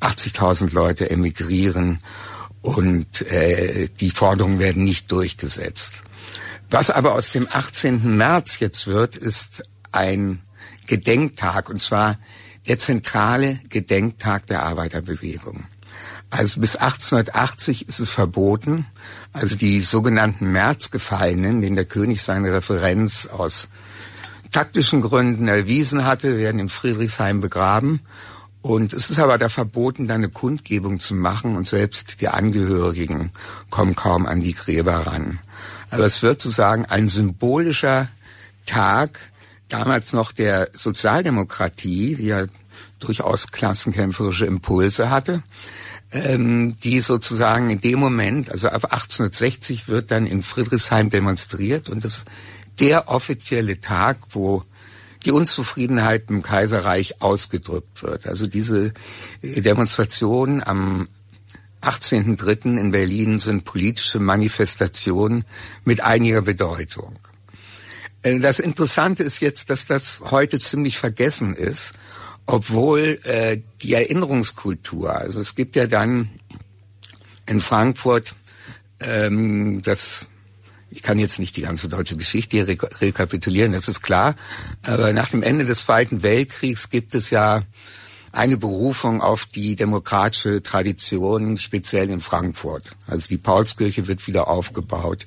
80.000 0.00 0.72
Leute 0.72 1.10
emigrieren 1.10 1.98
und 2.60 3.22
äh, 3.22 3.88
die 4.00 4.10
Forderungen 4.10 4.58
werden 4.58 4.84
nicht 4.84 5.10
durchgesetzt. 5.10 6.02
Was 6.70 6.90
aber 6.90 7.14
aus 7.14 7.30
dem 7.30 7.48
18. 7.50 8.16
März 8.16 8.60
jetzt 8.60 8.86
wird, 8.86 9.16
ist 9.16 9.62
ein 9.90 10.40
Gedenktag, 10.86 11.70
und 11.70 11.80
zwar 11.80 12.18
der 12.68 12.78
zentrale 12.78 13.60
Gedenktag 13.68 14.46
der 14.46 14.62
Arbeiterbewegung. 14.62 15.64
Also 16.30 16.60
bis 16.60 16.76
1880 16.76 17.88
ist 17.88 18.00
es 18.00 18.10
verboten, 18.10 18.86
also 19.32 19.56
die 19.56 19.80
sogenannten 19.80 20.52
Märzgefallenen, 20.52 21.62
denen 21.62 21.76
der 21.76 21.86
König 21.86 22.22
seine 22.22 22.52
Referenz 22.52 23.26
aus 23.26 23.68
taktischen 24.52 25.00
Gründen 25.00 25.48
erwiesen 25.48 26.04
hatte, 26.04 26.38
werden 26.38 26.60
in 26.60 26.68
Friedrichshain 26.68 27.40
begraben. 27.40 28.00
Und 28.60 28.92
es 28.92 29.08
ist 29.08 29.18
aber 29.18 29.38
da 29.38 29.48
verboten, 29.48 30.08
da 30.08 30.14
eine 30.14 30.28
Kundgebung 30.28 30.98
zu 30.98 31.14
machen 31.14 31.56
und 31.56 31.66
selbst 31.66 32.20
die 32.20 32.28
Angehörigen 32.28 33.30
kommen 33.70 33.94
kaum 33.94 34.26
an 34.26 34.40
die 34.40 34.54
Gräber 34.54 35.06
ran. 35.06 35.40
Also 35.90 36.04
es 36.04 36.22
wird 36.22 36.42
sozusagen 36.42 36.84
ein 36.84 37.08
symbolischer 37.08 38.08
Tag, 38.66 39.18
damals 39.68 40.12
noch 40.12 40.32
der 40.32 40.68
Sozialdemokratie, 40.72 42.16
die 42.16 42.26
ja 42.26 42.46
durchaus 42.98 43.52
klassenkämpferische 43.52 44.46
Impulse 44.46 45.10
hatte, 45.10 45.42
ähm, 46.10 46.76
die 46.82 47.00
sozusagen 47.00 47.70
in 47.70 47.80
dem 47.80 47.98
Moment, 47.98 48.50
also 48.50 48.68
ab 48.68 48.92
1860 48.92 49.88
wird 49.88 50.10
dann 50.10 50.26
in 50.26 50.42
Friedrichshain 50.42 51.10
demonstriert 51.10 51.88
und 51.88 52.04
das 52.04 52.24
der 52.78 53.08
offizielle 53.08 53.80
Tag, 53.80 54.18
wo 54.30 54.62
die 55.24 55.32
Unzufriedenheit 55.32 56.30
im 56.30 56.42
Kaiserreich 56.42 57.20
ausgedrückt 57.20 58.02
wird. 58.02 58.26
Also 58.26 58.46
diese 58.46 58.92
äh, 59.42 59.60
Demonstrationen 59.60 60.62
am 60.62 61.08
18.3. 61.82 62.78
in 62.78 62.90
Berlin 62.90 63.38
sind 63.38 63.64
politische 63.64 64.20
Manifestationen 64.20 65.44
mit 65.84 66.00
einiger 66.00 66.42
Bedeutung. 66.42 67.18
Äh, 68.22 68.38
das 68.38 68.58
Interessante 68.58 69.22
ist 69.22 69.40
jetzt, 69.40 69.70
dass 69.70 69.86
das 69.86 70.20
heute 70.30 70.58
ziemlich 70.58 70.98
vergessen 70.98 71.54
ist 71.54 71.94
obwohl 72.48 73.20
äh, 73.24 73.60
die 73.82 73.92
Erinnerungskultur, 73.92 75.14
also 75.14 75.38
es 75.38 75.54
gibt 75.54 75.76
ja 75.76 75.86
dann 75.86 76.30
in 77.46 77.60
Frankfurt 77.60 78.34
ähm, 79.00 79.82
das 79.82 80.28
ich 80.90 81.02
kann 81.02 81.18
jetzt 81.18 81.38
nicht 81.38 81.54
die 81.56 81.62
ganze 81.62 81.86
deutsche 81.86 82.16
Geschichte 82.16 82.56
hier 82.56 82.66
rekapitulieren, 82.66 83.72
das 83.72 83.88
ist 83.88 84.00
klar. 84.00 84.34
Aber 84.84 85.12
nach 85.12 85.28
dem 85.28 85.42
Ende 85.42 85.66
des 85.66 85.80
Zweiten 85.80 86.22
Weltkriegs 86.22 86.88
gibt 86.88 87.14
es 87.14 87.28
ja 87.28 87.62
eine 88.32 88.56
Berufung 88.56 89.20
auf 89.20 89.44
die 89.44 89.76
demokratische 89.76 90.62
Tradition, 90.62 91.58
speziell 91.58 92.08
in 92.08 92.20
Frankfurt. 92.20 92.84
Also 93.06 93.28
die 93.28 93.36
Paulskirche 93.36 94.06
wird 94.06 94.26
wieder 94.26 94.48
aufgebaut. 94.48 95.26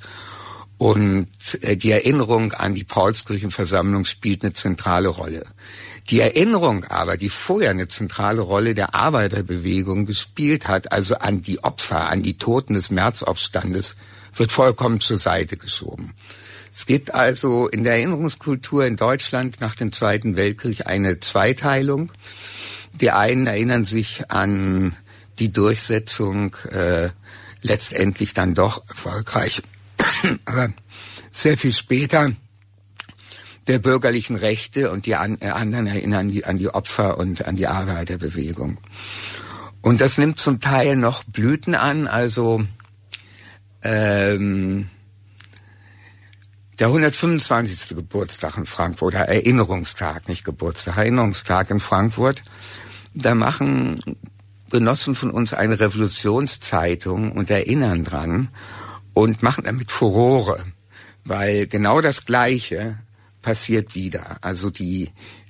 Und 0.80 1.30
äh, 1.62 1.78
die 1.78 1.92
Erinnerung 1.92 2.54
an 2.54 2.74
die 2.74 2.84
Paulskirchenversammlung 2.84 4.06
spielt 4.06 4.44
eine 4.44 4.54
zentrale 4.54 5.10
Rolle. 5.10 5.44
Die 6.10 6.20
Erinnerung 6.20 6.86
aber, 6.86 7.18
die 7.18 7.30
vorher 7.30 7.70
eine 7.70 7.88
zentrale 7.88 8.42
Rolle 8.42 8.74
der 8.74 8.96
Arbeiterbewegung 8.96 10.06
gespielt 10.06 10.68
hat, 10.68 10.92
also 10.92 11.16
an 11.16 11.42
die 11.42 11.64
Opfer, 11.64 12.10
an 12.10 12.24
die 12.24 12.38
Toten 12.38 12.74
des 12.74 12.90
Märzaufstandes, 12.90 13.98
wird 14.36 14.52
vollkommen 14.52 15.00
zur 15.00 15.18
Seite 15.18 15.58
geschoben. 15.58 16.14
Es 16.74 16.86
gibt 16.86 17.14
also 17.14 17.68
in 17.68 17.84
der 17.84 17.94
Erinnerungskultur 17.94 18.86
in 18.86 18.96
Deutschland 18.96 19.60
nach 19.60 19.76
dem 19.76 19.92
Zweiten 19.92 20.36
Weltkrieg 20.38 20.88
eine 20.88 21.20
Zweiteilung. 21.20 22.12
Die 22.94 23.12
einen 23.12 23.46
erinnern 23.46 23.86
sich 23.86 24.32
an 24.32 24.96
die 25.40 25.52
Durchsetzung 25.52 26.56
äh, 26.70 27.10
letztendlich 27.62 28.34
dann 28.34 28.54
doch 28.54 28.88
erfolgreich, 28.88 29.62
aber 30.46 30.70
sehr 31.32 31.58
viel 31.58 31.74
später 31.74 32.32
der 33.72 33.80
bürgerlichen 33.80 34.36
Rechte 34.36 34.92
und 34.92 35.06
die 35.06 35.12
äh, 35.12 35.16
anderen 35.16 35.88
erinnern 35.88 36.28
die, 36.28 36.44
an 36.44 36.58
die 36.58 36.68
Opfer 36.68 37.18
und 37.18 37.46
an 37.46 37.56
die 37.56 37.68
Arbeiterbewegung. 37.68 38.80
Und 39.80 40.02
das 40.02 40.18
nimmt 40.18 40.40
zum 40.40 40.60
Teil 40.60 40.98
noch 40.98 41.24
Blüten 41.24 41.74
an, 41.74 42.06
also 42.06 42.66
ähm, 43.82 44.90
der 46.80 46.88
125. 46.88 47.96
Geburtstag 47.96 48.58
in 48.58 48.66
Frankfurt, 48.66 49.16
oder 49.16 49.30
Erinnerungstag, 49.30 50.28
nicht 50.28 50.44
Geburtstag, 50.44 50.98
Erinnerungstag 50.98 51.72
in 51.72 51.80
Frankfurt. 51.80 52.44
Da 53.14 53.36
machen 53.36 54.02
Genossen 54.70 55.16
von 55.16 55.32
uns 55.32 55.54
eine 55.54 55.80
Revolutionszeitung 55.80 57.32
und 57.32 57.50
erinnern 57.50 58.04
dran 58.04 58.50
und 59.14 59.44
machen 59.44 59.64
damit 59.64 59.94
Furore, 59.94 60.62
weil 61.24 61.68
genau 61.68 62.02
das 62.02 62.26
Gleiche 62.26 62.98
passiert 63.42 63.96
wieder. 63.96 64.38
Also 64.42 64.70
die 64.70 65.10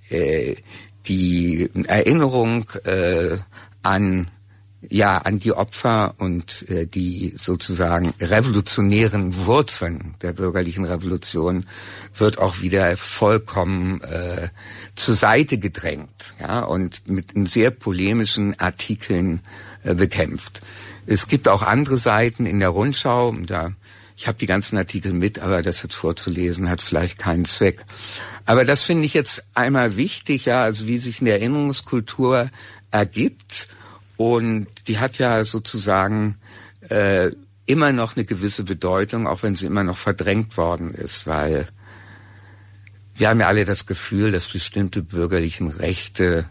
äh, 0.10 0.56
die 1.08 1.70
Erinnerung 1.88 2.70
äh, 2.84 3.38
an 3.82 4.28
ja 4.90 5.20
an 5.20 5.40
die 5.40 5.54
Opfer 5.54 6.16
und 6.18 6.68
äh, 6.70 6.88
die 6.88 7.34
sozusagen 7.38 8.14
revolutionären 8.20 9.46
Wurzeln 9.46 10.16
der 10.22 10.34
bürgerlichen 10.34 10.86
Revolution 10.86 11.66
wird 12.16 12.40
auch 12.40 12.62
wieder 12.62 12.98
vollkommen 12.98 14.02
äh, 14.02 14.50
zur 14.96 15.16
Seite 15.16 15.60
gedrängt 15.60 16.34
ja 16.40 16.62
und 16.62 17.08
mit 17.08 17.28
sehr 17.48 17.70
polemischen 17.70 18.60
Artikeln 18.60 19.42
äh, 19.84 19.94
bekämpft. 19.94 20.62
Es 21.06 21.28
gibt 21.28 21.48
auch 21.48 21.62
andere 21.62 21.98
Seiten 21.98 22.46
in 22.46 22.60
der 22.60 22.70
Rundschau, 22.70 23.36
da 23.46 23.74
ich 24.22 24.28
habe 24.28 24.38
die 24.38 24.46
ganzen 24.46 24.78
Artikel 24.78 25.14
mit, 25.14 25.40
aber 25.40 25.64
das 25.64 25.82
jetzt 25.82 25.96
vorzulesen 25.96 26.70
hat 26.70 26.80
vielleicht 26.80 27.18
keinen 27.18 27.46
Zweck. 27.46 27.84
Aber 28.46 28.66
das 28.66 28.84
finde 28.84 29.08
ich 29.08 29.16
jetzt 29.16 29.44
einmal 29.56 29.96
wichtig, 29.96 30.46
ja, 30.46 30.62
also 30.62 30.86
wie 30.86 31.00
sich 31.00 31.22
eine 31.22 31.32
Erinnerungskultur 31.32 32.52
ergibt 32.92 33.68
und 34.18 34.68
die 34.88 35.00
hat 35.00 35.18
ja 35.18 35.44
sozusagen 35.44 36.38
äh, 36.88 37.32
immer 37.66 37.94
noch 37.94 38.16
eine 38.16 38.24
gewisse 38.24 38.64
Bedeutung, 38.64 39.26
auch 39.26 39.42
wenn 39.42 39.56
sie 39.56 39.66
immer 39.66 39.84
noch 39.84 39.98
verdrängt 39.98 40.56
worden 40.56 40.94
ist, 40.94 41.26
weil 41.26 41.68
wir 43.16 43.28
haben 43.28 43.40
ja 43.40 43.48
alle 43.48 43.66
das 43.66 43.88
Gefühl, 43.88 44.32
dass 44.32 44.50
bestimmte 44.50 45.02
bürgerlichen 45.02 45.68
Rechte 45.68 46.48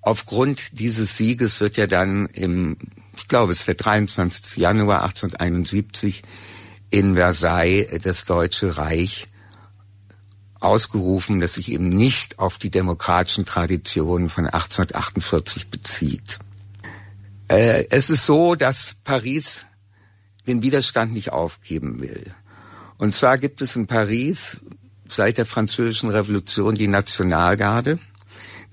aufgrund 0.00 0.78
dieses 0.78 1.16
Sieges 1.16 1.60
wird 1.60 1.76
ja 1.76 1.86
dann 1.86 2.26
im, 2.26 2.76
ich 3.20 3.28
glaube, 3.28 3.52
es 3.52 3.60
ist 3.60 3.68
der 3.68 3.74
23. 3.74 4.56
Januar 4.56 5.02
1871 5.02 6.22
in 6.90 7.14
Versailles 7.14 8.00
das 8.02 8.24
Deutsche 8.24 8.76
Reich 8.76 9.26
ausgerufen, 10.58 11.40
das 11.40 11.54
sich 11.54 11.70
eben 11.72 11.88
nicht 11.88 12.38
auf 12.38 12.58
die 12.58 12.70
demokratischen 12.70 13.46
Traditionen 13.46 14.28
von 14.28 14.44
1848 14.44 15.68
bezieht. 15.68 16.38
Äh, 17.48 17.86
es 17.90 18.10
ist 18.10 18.26
so, 18.26 18.54
dass 18.54 18.94
Paris 19.04 19.66
den 20.46 20.62
Widerstand 20.62 21.12
nicht 21.12 21.32
aufgeben 21.32 22.00
will. 22.00 22.34
Und 22.98 23.14
zwar 23.14 23.38
gibt 23.38 23.62
es 23.62 23.76
in 23.76 23.86
Paris 23.86 24.60
seit 25.08 25.38
der 25.38 25.46
Französischen 25.46 26.10
Revolution 26.10 26.74
die 26.74 26.86
Nationalgarde, 26.86 27.98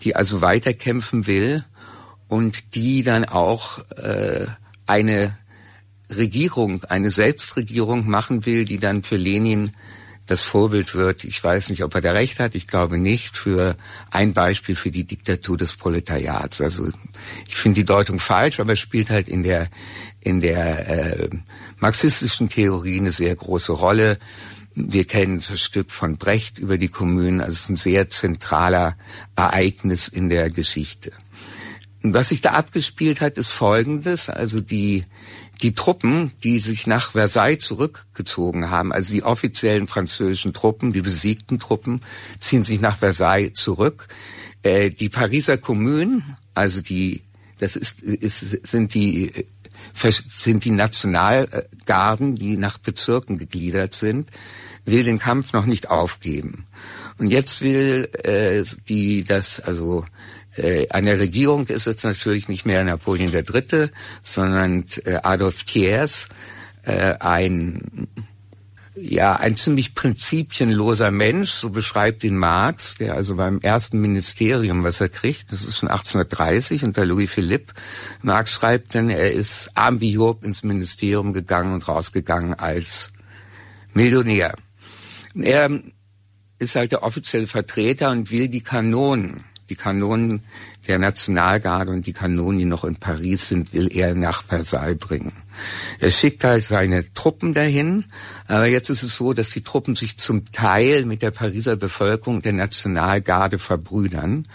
die 0.02 0.16
also 0.16 0.42
weiterkämpfen 0.42 1.28
will 1.28 1.64
und 2.28 2.76
die 2.76 3.04
dann 3.04 3.26
auch 3.26 3.80
äh, 3.98 4.48
eine 4.86 5.38
Regierung, 6.10 6.84
eine 6.86 7.12
Selbstregierung 7.12 8.08
machen 8.08 8.46
will, 8.46 8.66
die 8.66 8.80
dann 8.80 9.04
für 9.04 9.18
Lenin 9.18 9.72
das 10.26 10.42
Vorbild 10.42 10.94
wird. 10.94 11.24
Ich 11.24 11.42
weiß 11.42 11.70
nicht, 11.70 11.84
ob 11.84 11.96
er 11.96 12.02
da 12.02 12.12
recht 12.12 12.40
hat. 12.40 12.54
Ich 12.54 12.68
glaube 12.68 12.98
nicht 12.98 13.38
für 13.38 13.78
ein 14.12 14.34
Beispiel 14.34 14.76
für 14.76 14.92
die 14.92 15.06
Diktatur 15.06 15.58
des 15.58 15.76
Proletariats. 15.76 16.62
Also 16.62 16.90
ich 17.48 17.56
finde 17.56 17.82
die 17.82 17.86
Deutung 17.86 18.20
falsch, 18.20 18.60
aber 18.60 18.74
es 18.74 18.80
spielt 18.80 19.10
halt 19.10 19.30
in 19.30 19.44
der 19.44 19.70
in 20.20 20.42
der 20.42 20.90
äh, 20.90 21.30
marxistischen 21.80 22.50
Theorie 22.50 22.98
eine 22.98 23.14
sehr 23.14 23.34
große 23.34 23.72
Rolle. 23.72 24.20
Wir 24.76 25.06
kennen 25.06 25.42
das 25.48 25.62
Stück 25.62 25.92
von 25.92 26.18
Brecht 26.18 26.60
über 26.60 26.78
die 26.78 26.90
Kommunen, 26.90 27.40
also 27.40 27.54
es 27.54 27.62
ist 27.62 27.70
ein 27.70 27.78
sehr 27.78 28.10
zentraler 28.10 28.98
Ereignis 29.36 30.08
in 30.08 30.30
der 30.30 30.50
Geschichte. 30.50 31.14
Und 32.08 32.14
was 32.14 32.30
sich 32.30 32.40
da 32.40 32.52
abgespielt 32.52 33.20
hat, 33.20 33.38
ist 33.38 33.50
Folgendes, 33.50 34.30
also 34.30 34.62
die, 34.62 35.04
die 35.62 35.74
Truppen, 35.74 36.32
die 36.42 36.60
sich 36.60 36.88
nach 36.88 37.12
Versailles 37.12 37.60
zurückgezogen 37.60 38.70
haben, 38.70 38.94
also 38.94 39.12
die 39.12 39.24
offiziellen 39.24 39.88
französischen 39.88 40.54
Truppen, 40.54 40.94
die 40.94 41.02
besiegten 41.02 41.60
Truppen, 41.60 42.02
ziehen 42.40 42.64
sich 42.64 42.80
nach 42.80 43.00
Versailles 43.00 43.56
zurück. 43.56 44.08
Äh, 44.64 44.90
die 44.90 45.10
Pariser 45.10 45.58
Kommunen, 45.58 46.24
also 46.54 46.80
die, 46.80 47.24
das 47.60 47.76
ist, 47.76 48.02
ist, 48.04 48.66
sind 48.66 48.94
die 48.94 49.46
sind 50.38 50.64
die 50.64 50.72
Nationalgarden, 50.72 52.36
die 52.36 52.56
nach 52.56 52.78
Bezirken 52.78 53.38
gegliedert 53.38 53.96
sind, 53.96 54.30
will 54.86 55.04
den 55.04 55.20
Kampf 55.20 55.52
noch 55.52 55.66
nicht 55.66 55.90
aufgeben. 55.90 56.68
Und 57.18 57.28
jetzt 57.28 57.60
will 57.60 58.08
äh, 58.24 58.64
die 58.88 59.26
das 59.26 59.60
also 59.60 60.06
äh, 60.58 60.88
an 60.90 61.06
der 61.06 61.20
Regierung 61.20 61.68
ist 61.68 61.86
jetzt 61.86 62.04
natürlich 62.04 62.50
nicht 62.50 62.66
mehr 62.66 62.84
Napoleon 62.84 63.34
III., 63.34 63.90
sondern 64.22 64.86
äh, 65.06 65.20
Adolf 65.24 65.64
Thiers, 65.64 66.28
äh, 66.84 67.16
ein 67.20 68.08
ja, 69.00 69.36
ein 69.36 69.56
ziemlich 69.56 69.94
prinzipienloser 69.94 71.12
Mensch, 71.12 71.52
so 71.52 71.70
beschreibt 71.70 72.24
ihn 72.24 72.36
Marx, 72.36 72.96
der 72.96 73.14
also 73.14 73.36
beim 73.36 73.60
ersten 73.62 74.02
Ministerium, 74.02 74.84
was 74.84 75.00
er 75.02 75.10
kriegt, 75.10 75.52
das 75.52 75.64
ist 75.64 75.78
schon 75.78 75.90
1830 75.90 76.84
unter 76.84 77.06
Louis 77.06 77.30
Philippe. 77.30 77.74
Marx 78.24 78.52
schreibt 78.52 78.96
dann, 78.96 79.10
er 79.10 79.34
ist 79.34 79.70
arm 79.76 80.02
wie 80.02 80.14
Job 80.14 80.44
ins 80.44 80.64
Ministerium 80.64 81.34
gegangen 81.34 81.74
und 81.74 81.88
rausgegangen 81.88 82.56
als 82.56 83.12
Millionär. 83.94 84.56
Er 85.36 85.70
ist 86.58 86.76
halt 86.76 86.92
der 86.92 87.04
offizielle 87.04 87.48
Vertreter 87.48 88.10
und 88.10 88.32
will 88.32 88.48
die 88.48 88.62
Kanonen 88.62 89.44
die 89.70 89.76
Kanonen 89.76 90.44
der 90.88 91.00
Nationalgarde 91.00 91.92
und 91.92 92.08
die 92.08 92.14
Kanonen, 92.14 92.60
die 92.60 92.66
noch 92.66 92.84
in 92.84 92.96
Paris 92.96 93.50
sind, 93.50 93.74
will 93.74 93.90
er 93.92 94.16
nach 94.16 94.44
Versailles 94.44 94.98
bringen. 94.98 95.34
Er 96.00 96.12
schickt 96.12 96.44
halt 96.44 96.66
seine 96.66 97.12
Truppen 97.14 97.54
dahin, 97.54 98.06
aber 98.48 98.68
jetzt 98.68 98.90
ist 98.90 99.04
es 99.04 99.18
so, 99.18 99.34
dass 99.34 99.50
die 99.50 99.62
Truppen 99.62 99.96
sich 99.96 100.18
zum 100.18 100.52
Teil 100.52 101.06
mit 101.06 101.22
der 101.22 101.32
Pariser 101.32 101.76
Bevölkerung 101.76 102.42
der 102.42 102.54
Nationalgarde 102.54 103.60
verbrüdern 103.60 104.48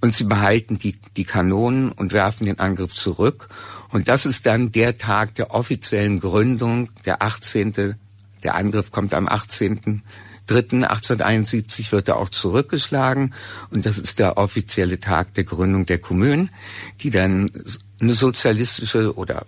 und 0.00 0.14
sie 0.14 0.24
behalten 0.24 0.78
die, 0.78 0.96
die 1.16 1.24
Kanonen 1.24 1.92
und 1.92 2.12
werfen 2.12 2.46
den 2.46 2.58
Angriff 2.58 2.92
zurück. 2.94 3.48
Und 3.90 4.08
das 4.08 4.26
ist 4.26 4.46
dann 4.46 4.72
der 4.72 4.98
Tag 4.98 5.34
der 5.36 5.52
offiziellen 5.52 6.20
Gründung, 6.20 6.90
der 7.04 7.22
18. 7.22 7.94
Der 8.42 8.54
Angriff 8.54 8.90
kommt 8.90 9.14
am 9.14 9.26
18. 9.28 10.02
1871 10.50 11.92
wird 11.92 12.08
er 12.08 12.16
auch 12.16 12.30
zurückgeschlagen 12.30 13.34
und 13.70 13.86
das 13.86 13.98
ist 13.98 14.18
der 14.18 14.38
offizielle 14.38 15.00
Tag 15.00 15.34
der 15.34 15.44
Gründung 15.44 15.86
der 15.86 15.98
Kommune, 15.98 16.48
die 17.00 17.10
dann 17.10 17.50
eine 18.00 18.14
sozialistische 18.14 19.16
oder 19.16 19.44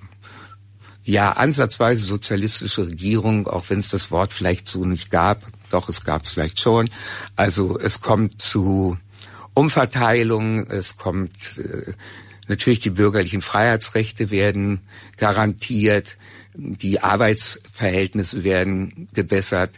ja 1.04 1.32
ansatzweise 1.32 2.04
sozialistische 2.04 2.86
Regierung, 2.86 3.46
auch 3.46 3.64
wenn 3.68 3.78
es 3.78 3.88
das 3.88 4.10
Wort 4.10 4.32
vielleicht 4.32 4.68
so 4.68 4.84
nicht 4.84 5.10
gab, 5.10 5.44
doch 5.70 5.88
es 5.88 6.04
gab 6.04 6.24
es 6.24 6.32
vielleicht 6.32 6.60
schon. 6.60 6.90
Also 7.36 7.78
es 7.78 8.00
kommt 8.00 8.40
zu 8.40 8.98
Umverteilung, 9.54 10.66
es 10.68 10.96
kommt 10.96 11.58
äh, 11.58 11.92
natürlich 12.48 12.80
die 12.80 12.90
bürgerlichen 12.90 13.42
Freiheitsrechte 13.42 14.30
werden 14.30 14.80
garantiert, 15.16 16.16
die 16.54 17.00
Arbeitsverhältnisse 17.00 18.44
werden 18.44 19.08
gebessert, 19.14 19.70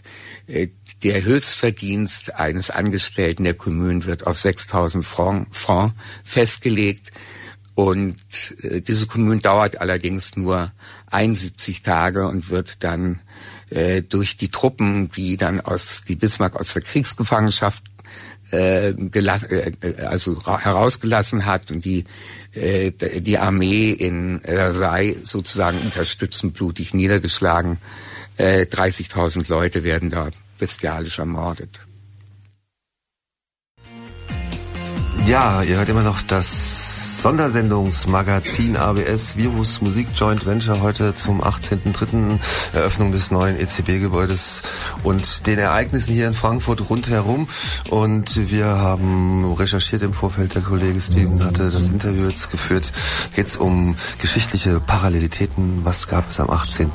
äh, 0.47 0.69
der 1.03 1.25
Höchstverdienst 1.25 2.37
eines 2.37 2.71
Angestellten 2.71 3.45
der 3.45 3.55
Kommune 3.55 4.05
wird 4.05 4.27
auf 4.27 4.37
6.000 4.37 5.03
Franc, 5.03 5.49
Franc 5.51 5.95
festgelegt. 6.25 7.11
Und 7.75 8.17
äh, 8.63 8.81
diese 8.81 9.07
Kommune 9.07 9.41
dauert 9.41 9.81
allerdings 9.81 10.37
nur 10.37 10.73
71 11.11 11.83
Tage 11.83 12.29
und 12.29 12.51
wird 12.51 12.83
dann 12.85 13.21
äh, 13.71 14.03
durch 14.03 14.37
die 14.37 14.51
Truppen, 14.51 15.11
die 15.11 15.37
dann 15.37 15.61
aus 15.61 16.03
die 16.07 16.17
Bismarck 16.17 16.57
aus 16.57 16.75
der 16.75 16.83
Kriegsgefangenschaft 16.83 17.83
äh, 18.53 18.89
äh, 18.91 19.73
also 20.05 20.45
herausgelassen 20.45 21.47
hat 21.47 21.71
und 21.71 21.87
die 21.87 22.05
äh, 22.53 22.91
die 22.93 23.39
Armee 23.39 23.91
in 23.93 24.41
Versailles 24.45 25.17
sozusagen 25.23 25.79
unterstützend 25.79 26.53
blutig 26.53 26.93
niedergeschlagen. 26.93 27.79
Äh, 28.37 28.67
30.000 28.71 29.49
Leute 29.49 29.85
werden 29.85 30.11
da 30.11 30.31
bestialisch 30.63 31.19
ermordet. 31.19 31.81
Ja, 35.27 35.65
ihr 35.65 35.77
hört 35.79 35.89
immer 35.89 36.03
noch 36.03 36.23
das 36.23 36.92
Sondersendungsmagazin 37.23 38.77
ABS 38.77 39.37
Virus 39.37 39.81
Musik 39.81 40.09
Joint 40.17 40.45
Venture 40.45 40.83
heute 40.83 41.15
zum 41.15 41.41
18.3. 41.41 42.41
Eröffnung 42.73 43.13
des 43.13 43.31
neuen 43.31 43.61
ECB-Gebäudes 43.61 44.63
und 45.05 45.47
den 45.47 45.61
Ereignissen 45.61 46.15
hier 46.15 46.27
in 46.27 46.35
Frankfurt 46.35 46.91
rundherum. 46.91 47.47
Und 47.91 48.51
wir 48.51 48.67
haben 48.67 49.55
recherchiert 49.55 50.03
im 50.03 50.15
Vorfeld, 50.15 50.57
der 50.57 50.63
Kollege 50.63 51.01
Steven 51.01 51.45
hatte 51.45 51.71
das 51.71 51.87
Interview 51.87 52.29
jetzt 52.29 52.51
geführt. 52.51 52.91
Geht 53.37 53.47
es 53.47 53.57
um 53.57 53.95
geschichtliche 54.21 54.81
Parallelitäten. 54.81 55.85
Was 55.85 56.09
gab 56.09 56.29
es 56.29 56.41
am 56.41 56.51
18. 56.51 56.91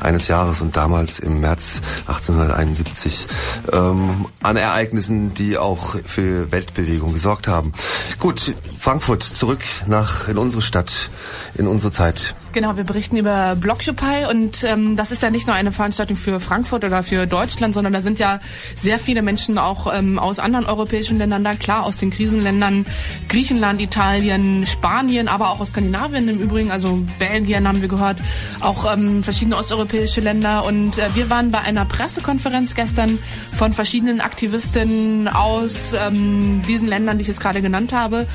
eines 0.00 0.26
Jahres 0.26 0.60
und 0.60 0.76
damals 0.76 1.20
im 1.20 1.40
März 1.40 1.82
1871 2.08 3.28
ähm, 3.72 4.26
an 4.42 4.56
Ereignissen, 4.56 5.34
die 5.34 5.56
auch 5.56 5.94
für 6.04 6.50
Weltbewegung 6.50 7.12
gesorgt 7.12 7.46
haben. 7.46 7.72
Gut, 8.18 8.56
Frankfurt 8.80 9.22
zurück 9.22 9.67
nach 9.86 10.28
in 10.28 10.38
unsere 10.38 10.62
Stadt, 10.62 11.10
in 11.56 11.66
unsere 11.66 11.92
Zeit. 11.92 12.34
Genau, 12.52 12.76
wir 12.76 12.84
berichten 12.84 13.16
über 13.16 13.56
Blockupy 13.56 14.26
und 14.30 14.64
ähm, 14.64 14.96
das 14.96 15.10
ist 15.10 15.22
ja 15.22 15.30
nicht 15.30 15.46
nur 15.46 15.54
eine 15.54 15.70
Veranstaltung 15.70 16.16
für 16.16 16.40
Frankfurt 16.40 16.84
oder 16.84 17.02
für 17.02 17.26
Deutschland, 17.26 17.74
sondern 17.74 17.92
da 17.92 18.00
sind 18.00 18.18
ja 18.18 18.40
sehr 18.74 18.98
viele 18.98 19.22
Menschen 19.22 19.58
auch 19.58 19.92
ähm, 19.94 20.18
aus 20.18 20.38
anderen 20.38 20.64
europäischen 20.66 21.18
Ländern 21.18 21.44
da, 21.44 21.54
klar 21.54 21.84
aus 21.84 21.98
den 21.98 22.10
Krisenländern, 22.10 22.86
Griechenland, 23.28 23.80
Italien, 23.80 24.66
Spanien, 24.66 25.28
aber 25.28 25.50
auch 25.50 25.60
aus 25.60 25.70
Skandinavien 25.70 26.28
im 26.28 26.40
Übrigen, 26.40 26.70
also 26.70 26.98
Belgien 27.18 27.68
haben 27.68 27.82
wir 27.82 27.88
gehört, 27.88 28.22
auch 28.60 28.92
ähm, 28.92 29.22
verschiedene 29.22 29.56
osteuropäische 29.56 30.20
Länder. 30.20 30.64
Und 30.64 30.98
äh, 30.98 31.14
wir 31.14 31.30
waren 31.30 31.50
bei 31.50 31.60
einer 31.60 31.84
Pressekonferenz 31.84 32.74
gestern 32.74 33.18
von 33.56 33.72
verschiedenen 33.72 34.20
Aktivistinnen 34.20 35.28
aus 35.28 35.92
ähm, 35.92 36.62
diesen 36.66 36.88
Ländern, 36.88 37.18
die 37.18 37.22
ich 37.22 37.28
jetzt 37.28 37.40
gerade 37.40 37.60
genannt 37.60 37.92
habe 37.92 38.26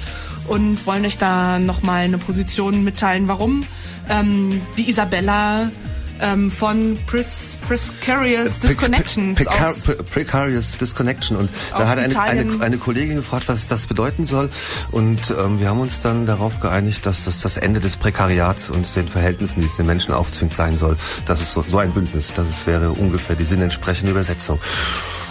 und 0.48 0.86
wollen 0.86 1.06
euch 1.06 1.18
da 1.18 1.60
nochmal 1.60 2.06
eine 2.06 2.18
Position 2.18 2.84
mitteilen, 2.84 3.28
warum 3.28 3.64
ähm, 4.10 4.62
die 4.78 4.90
Isabella 4.90 5.70
ähm, 6.20 6.52
von 6.52 6.98
Precarious 7.06 8.60
Disconnection. 8.60 9.36
Precar 9.36 9.74
Precarious 10.12 10.78
Disconnection. 10.78 11.38
Und 11.38 11.50
da 11.72 11.88
hat 11.88 11.98
eine, 11.98 12.20
eine, 12.20 12.62
eine, 12.62 12.78
Kollegin 12.78 13.18
gefragt, 13.18 13.48
was 13.48 13.68
das 13.68 13.88
bedeuten 13.88 14.24
soll. 14.24 14.50
Und 14.92 15.34
ähm, 15.38 15.60
wir 15.60 15.70
haben 15.70 15.80
uns 15.80 16.00
dann 16.00 16.26
darauf 16.26 16.60
geeinigt, 16.60 17.06
dass 17.06 17.26
das 17.26 17.42
das 17.42 17.58
Ende 17.58 17.80
des 17.80 17.98
Prekariats 17.98 18.70
und 18.70 18.96
den 18.96 19.08
Verhältnissen, 19.08 19.62
die 19.62 19.68
es 19.68 19.78
den 19.78 19.86
Menschen 19.86 20.14
aufzwingt, 20.14 20.56
sein 20.56 20.78
soll. 20.78 20.98
Das 21.26 21.42
ist 21.42 21.52
so, 21.52 21.64
so 21.68 21.78
ein 21.78 21.92
Bündnis. 21.92 22.34
Das 22.34 22.48
ist, 22.50 22.68
wäre 22.68 22.92
ungefähr 22.92 23.36
die 23.36 23.46
sinnentsprechende 23.46 24.12
Übersetzung. 24.12 24.60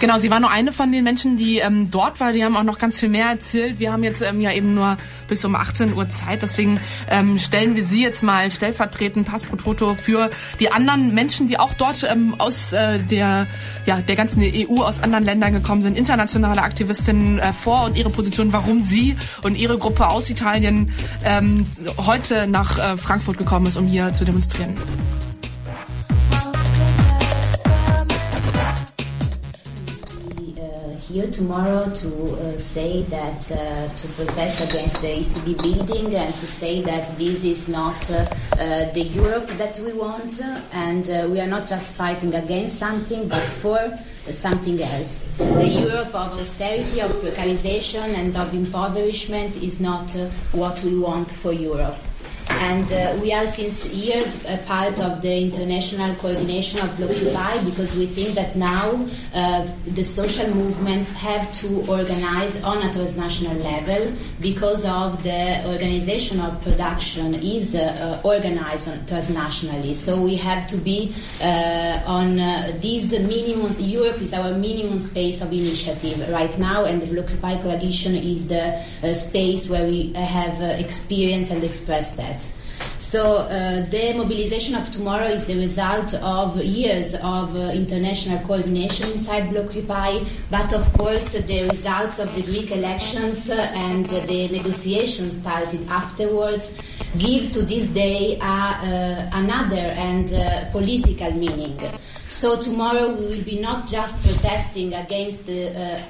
Genau, 0.03 0.19
sie 0.19 0.29
war 0.29 0.41
nur 0.41 0.51
eine 0.51 0.73
von 0.73 0.91
den 0.91 1.05
Menschen, 1.05 1.37
die 1.37 1.59
ähm, 1.59 1.89
dort 1.89 2.19
war. 2.19 2.33
Die 2.33 2.43
haben 2.43 2.57
auch 2.57 2.63
noch 2.63 2.77
ganz 2.77 2.99
viel 2.99 3.07
mehr 3.07 3.27
erzählt. 3.27 3.79
Wir 3.79 3.93
haben 3.93 4.03
jetzt 4.03 4.21
ähm, 4.21 4.41
ja 4.41 4.51
eben 4.51 4.73
nur 4.73 4.97
bis 5.29 5.45
um 5.45 5.55
18 5.55 5.93
Uhr 5.93 6.09
Zeit. 6.09 6.41
Deswegen 6.41 6.77
ähm, 7.09 7.39
stellen 7.39 7.77
wir 7.77 7.85
sie 7.85 8.03
jetzt 8.03 8.21
mal 8.21 8.51
stellvertretend 8.51 9.25
Pass 9.25 9.43
pro 9.43 9.55
Toto 9.55 9.95
für 9.95 10.29
die 10.59 10.69
anderen 10.69 11.13
Menschen, 11.13 11.47
die 11.47 11.57
auch 11.57 11.73
dort 11.73 12.03
ähm, 12.03 12.35
aus 12.37 12.73
äh, 12.73 12.99
der, 12.99 13.47
ja, 13.85 14.01
der 14.01 14.17
ganzen 14.17 14.41
EU, 14.43 14.81
aus 14.83 15.01
anderen 15.01 15.23
Ländern 15.23 15.53
gekommen 15.53 15.83
sind, 15.83 15.97
internationale 15.97 16.63
Aktivistinnen 16.63 17.39
äh, 17.39 17.53
vor 17.53 17.85
und 17.85 17.95
ihre 17.95 18.09
Position, 18.09 18.51
warum 18.51 18.83
sie 18.83 19.15
und 19.41 19.55
ihre 19.55 19.77
Gruppe 19.77 20.09
aus 20.09 20.29
Italien 20.29 20.91
ähm, 21.23 21.65
heute 21.95 22.45
nach 22.47 22.77
äh, 22.77 22.97
Frankfurt 22.97 23.37
gekommen 23.37 23.67
ist, 23.67 23.77
um 23.77 23.87
hier 23.87 24.11
zu 24.11 24.25
demonstrieren. 24.25 24.75
Here 31.13 31.29
tomorrow 31.29 31.93
to 31.93 32.09
uh, 32.09 32.57
say 32.57 33.03
that 33.03 33.39
uh, 33.51 33.87
to 33.99 34.07
protest 34.17 34.63
against 34.67 34.99
the 35.03 35.09
ECB 35.21 35.61
building 35.61 36.15
and 36.15 36.33
to 36.39 36.47
say 36.47 36.81
that 36.81 37.15
this 37.19 37.45
is 37.45 37.67
not 37.67 38.09
uh, 38.09 38.15
uh 38.53 38.91
the 38.93 39.03
Europe 39.21 39.45
that 39.61 39.77
we 39.85 39.93
want 39.93 40.41
and 40.71 41.07
uh, 41.11 41.27
we 41.29 41.39
are 41.39 41.45
not 41.55 41.67
just 41.67 41.93
fighting 41.93 42.33
against 42.33 42.79
something 42.79 43.27
but 43.27 43.47
for 43.61 43.79
something 44.31 44.81
else. 44.81 45.27
The 45.37 45.67
Europe 45.67 46.15
of 46.15 46.39
austerity, 46.39 47.01
of 47.01 47.11
precarization 47.21 48.07
and 48.19 48.35
of 48.35 48.51
impoverishment 48.55 49.55
is 49.57 49.79
not 49.79 50.15
uh, 50.15 50.29
what 50.51 50.83
we 50.83 50.97
want 50.97 51.29
for 51.31 51.53
Europe. 51.53 51.97
And 52.59 52.91
uh, 52.91 53.19
we 53.21 53.31
are 53.33 53.47
since 53.47 53.87
years 53.89 54.45
a 54.45 54.57
part 54.65 54.99
of 54.99 55.21
the 55.21 55.41
international 55.41 56.15
coordination 56.15 56.79
of 56.79 56.89
Blockupy 56.91 57.65
because 57.65 57.95
we 57.95 58.05
think 58.05 58.35
that 58.35 58.55
now 58.55 59.07
uh, 59.33 59.67
the 59.87 60.03
social 60.03 60.47
movements 60.55 61.11
have 61.13 61.51
to 61.53 61.85
organize 61.87 62.61
on 62.63 62.77
a 62.81 62.91
transnational 62.93 63.57
level 63.57 64.13
because 64.41 64.85
of 64.85 65.23
the 65.23 65.65
organization 65.67 66.39
of 66.39 66.61
production 66.63 67.35
is 67.35 67.75
uh, 67.75 68.21
organized 68.23 68.87
transnationally. 69.07 69.95
So 69.95 70.21
we 70.21 70.35
have 70.37 70.67
to 70.67 70.77
be 70.77 71.15
uh, 71.41 72.01
on 72.05 72.39
uh, 72.39 72.77
these 72.79 73.11
minimum, 73.11 73.73
Europe 73.79 74.21
is 74.21 74.33
our 74.33 74.53
minimum 74.57 74.99
space 74.99 75.41
of 75.41 75.51
initiative 75.51 76.29
right 76.29 76.57
now 76.59 76.85
and 76.85 77.01
the 77.01 77.07
Blockupy 77.07 77.61
coalition 77.61 78.15
is 78.15 78.47
the 78.47 78.81
uh, 79.03 79.13
space 79.13 79.69
where 79.69 79.85
we 79.85 80.13
have 80.13 80.61
experienced 80.79 81.51
and 81.51 81.63
expressed 81.63 82.17
that. 82.17 82.42
So 83.13 83.35
uh, 83.35 83.85
the 83.91 84.13
mobilization 84.17 84.73
of 84.73 84.91
tomorrow 84.91 85.27
is 85.27 85.45
the 85.45 85.55
result 85.55 86.15
of 86.15 86.57
years 86.63 87.13
of 87.13 87.55
uh, 87.55 87.69
international 87.69 88.39
coordination 88.39 89.07
inside 89.11 89.53
Blockupy, 89.53 90.27
but 90.49 90.73
of 90.73 90.91
course 90.93 91.33
the 91.33 91.69
results 91.69 92.17
of 92.17 92.33
the 92.33 92.41
Greek 92.41 92.71
elections 92.71 93.51
uh, 93.51 93.69
and 93.75 94.07
the 94.07 94.47
negotiations 94.47 95.37
started 95.37 95.87
afterwards 95.89 96.75
give 97.19 97.51
to 97.51 97.61
this 97.61 97.87
day 97.89 98.39
uh, 98.41 99.29
another 99.33 99.93
and 99.93 100.33
uh, 100.33 100.71
political 100.71 101.31
meaning. 101.33 101.79
So 102.33 102.59
tomorrow 102.59 103.07
we 103.09 103.25
will 103.27 103.43
be 103.43 103.59
not 103.59 103.87
just 103.87 104.21
protesting 104.21 104.93
against 104.95 105.47
uh, 105.47 105.53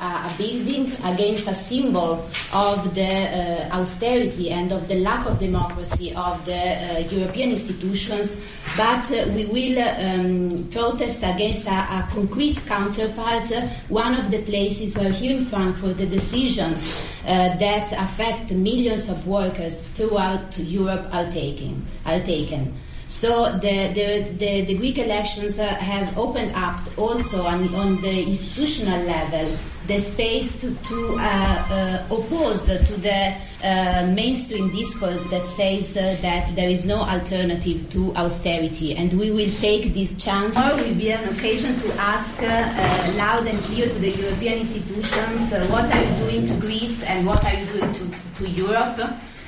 a 0.01 0.31
building, 0.37 0.91
against 1.03 1.47
a 1.47 1.53
symbol 1.53 2.27
of 2.51 2.95
the 2.95 3.69
uh, 3.69 3.77
austerity 3.79 4.49
and 4.49 4.71
of 4.71 4.87
the 4.87 4.95
lack 4.95 5.27
of 5.27 5.37
democracy 5.37 6.11
of 6.15 6.43
the 6.45 6.55
uh, 6.55 6.99
European 7.11 7.51
institutions, 7.51 8.41
but 8.75 9.11
uh, 9.11 9.29
we 9.35 9.45
will 9.45 9.77
um, 9.79 10.67
protest 10.71 11.19
against 11.23 11.67
a, 11.67 11.71
a 11.71 12.09
concrete 12.11 12.59
counterpart, 12.65 13.47
one 13.89 14.15
of 14.15 14.31
the 14.31 14.41
places 14.43 14.97
where 14.97 15.11
here 15.11 15.37
in 15.37 15.45
Frankfurt 15.45 15.97
the 15.97 16.07
decisions 16.07 17.05
uh, 17.27 17.55
that 17.57 17.91
affect 17.91 18.51
millions 18.51 19.07
of 19.07 19.27
workers 19.27 19.87
throughout 19.89 20.57
Europe 20.57 21.05
are 21.13 21.29
taken. 21.31 21.85
Are 22.07 22.19
taken. 22.19 22.73
So 23.14 23.53
the, 23.53 23.94
the, 23.94 24.30
the, 24.38 24.65
the 24.65 24.76
Greek 24.76 24.98
elections 24.98 25.57
uh, 25.57 25.68
have 25.76 26.18
opened 26.18 26.53
up 26.56 26.80
also 26.98 27.45
on, 27.45 27.73
on 27.73 28.02
the 28.02 28.23
institutional 28.23 29.02
level 29.03 29.57
the 29.88 29.99
space 29.99 30.61
to, 30.61 30.73
to 30.76 31.18
uh, 31.19 31.22
uh, 31.22 32.06
oppose 32.15 32.68
to 32.68 32.94
the 33.02 33.35
uh, 33.64 34.10
mainstream 34.15 34.72
discourse 34.72 35.26
that 35.26 35.45
says 35.45 35.98
uh, 35.98 36.15
that 36.22 36.56
there 36.56 36.69
is 36.69 36.85
no 36.85 36.98
alternative 36.99 37.90
to 37.90 38.15
austerity. 38.15 38.95
And 38.95 39.11
we 39.19 39.31
will 39.31 39.52
take 39.60 39.94
this 39.94 40.23
chance. 40.23 40.56
Or 40.57 40.76
will 40.76 40.95
be 40.95 41.11
an 41.11 41.27
occasion 41.35 41.77
to 41.80 41.94
ask 41.95 42.41
uh, 42.41 43.14
loud 43.18 43.45
and 43.45 43.57
clear 43.60 43.88
to 43.88 43.99
the 43.99 44.11
European 44.11 44.60
institutions 44.60 45.52
what 45.69 45.91
are 45.91 46.03
you 46.03 46.15
doing 46.15 46.48
to 46.48 46.53
Greece 46.65 47.02
and 47.03 47.27
what 47.27 47.44
are 47.44 47.53
you 47.53 47.65
doing 47.65 47.94
to, 47.94 48.10
to 48.38 48.49
Europe 48.49 48.99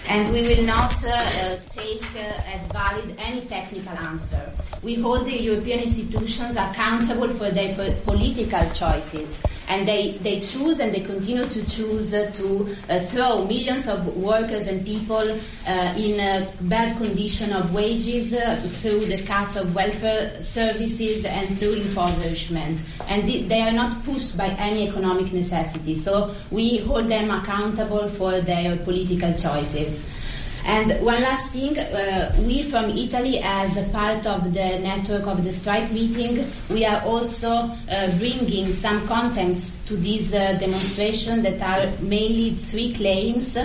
and 0.07 0.31
we 0.31 0.41
will 0.41 0.63
not 0.63 1.03
uh, 1.03 1.09
uh, 1.11 1.57
take 1.69 2.03
uh, 2.15 2.53
as 2.53 2.67
valid 2.71 3.15
any 3.17 3.41
technical 3.41 3.97
answer. 3.97 4.51
We 4.83 4.95
hold 4.95 5.25
the 5.25 5.41
European 5.41 5.79
institutions 5.79 6.55
accountable 6.55 7.29
for 7.29 7.49
their 7.49 7.75
po- 7.75 7.95
political 8.03 8.63
choices, 8.71 9.41
and 9.67 9.87
they, 9.87 10.11
they 10.19 10.39
choose 10.39 10.79
and 10.79 10.93
they 10.93 10.99
continue 11.01 11.45
to 11.45 11.69
choose 11.69 12.13
uh, 12.13 12.31
to 12.35 12.75
uh, 12.89 12.99
throw 12.99 13.45
millions 13.45 13.87
of 13.87 14.15
workers 14.17 14.67
and 14.67 14.85
people 14.85 15.17
uh, 15.67 15.93
in 15.97 16.19
a 16.19 16.47
bad 16.61 16.97
condition 16.97 17.51
of 17.53 17.73
wages 17.73 18.31
through 18.81 18.99
the 19.01 19.21
cut 19.25 19.55
of 19.55 19.73
welfare 19.73 20.41
services 20.41 21.25
and 21.25 21.57
through 21.59 21.73
impoverishment. 21.73 22.81
And 23.07 23.25
th- 23.25 23.47
they 23.47 23.61
are 23.61 23.71
not 23.71 24.03
pushed 24.03 24.37
by 24.37 24.47
any 24.47 24.87
economic 24.87 25.31
necessity. 25.33 25.95
So 25.95 26.33
we 26.51 26.77
hold 26.79 27.05
them 27.05 27.31
accountable 27.31 28.07
for 28.07 28.41
their 28.41 28.77
political 28.77 29.33
choices. 29.33 30.05
And 30.65 30.91
one 31.05 31.21
last 31.21 31.51
thing, 31.53 31.77
uh, 31.77 32.35
we 32.39 32.63
from 32.63 32.85
Italy, 32.89 33.39
as 33.39 33.77
a 33.77 33.87
part 33.91 34.25
of 34.25 34.51
the 34.51 34.79
network 34.79 35.27
of 35.27 35.43
the 35.43 35.51
strike 35.51 35.91
meeting, 35.91 36.43
we 36.71 36.83
are 36.85 37.01
also 37.03 37.49
uh, 37.89 38.17
bringing 38.17 38.71
some 38.71 39.07
contents 39.07 39.77
to 39.85 39.95
this 39.95 40.33
uh, 40.33 40.57
demonstration 40.59 41.43
that 41.43 41.61
are 41.61 41.91
mainly 42.01 42.55
three 42.55 42.93
claims 42.95 43.55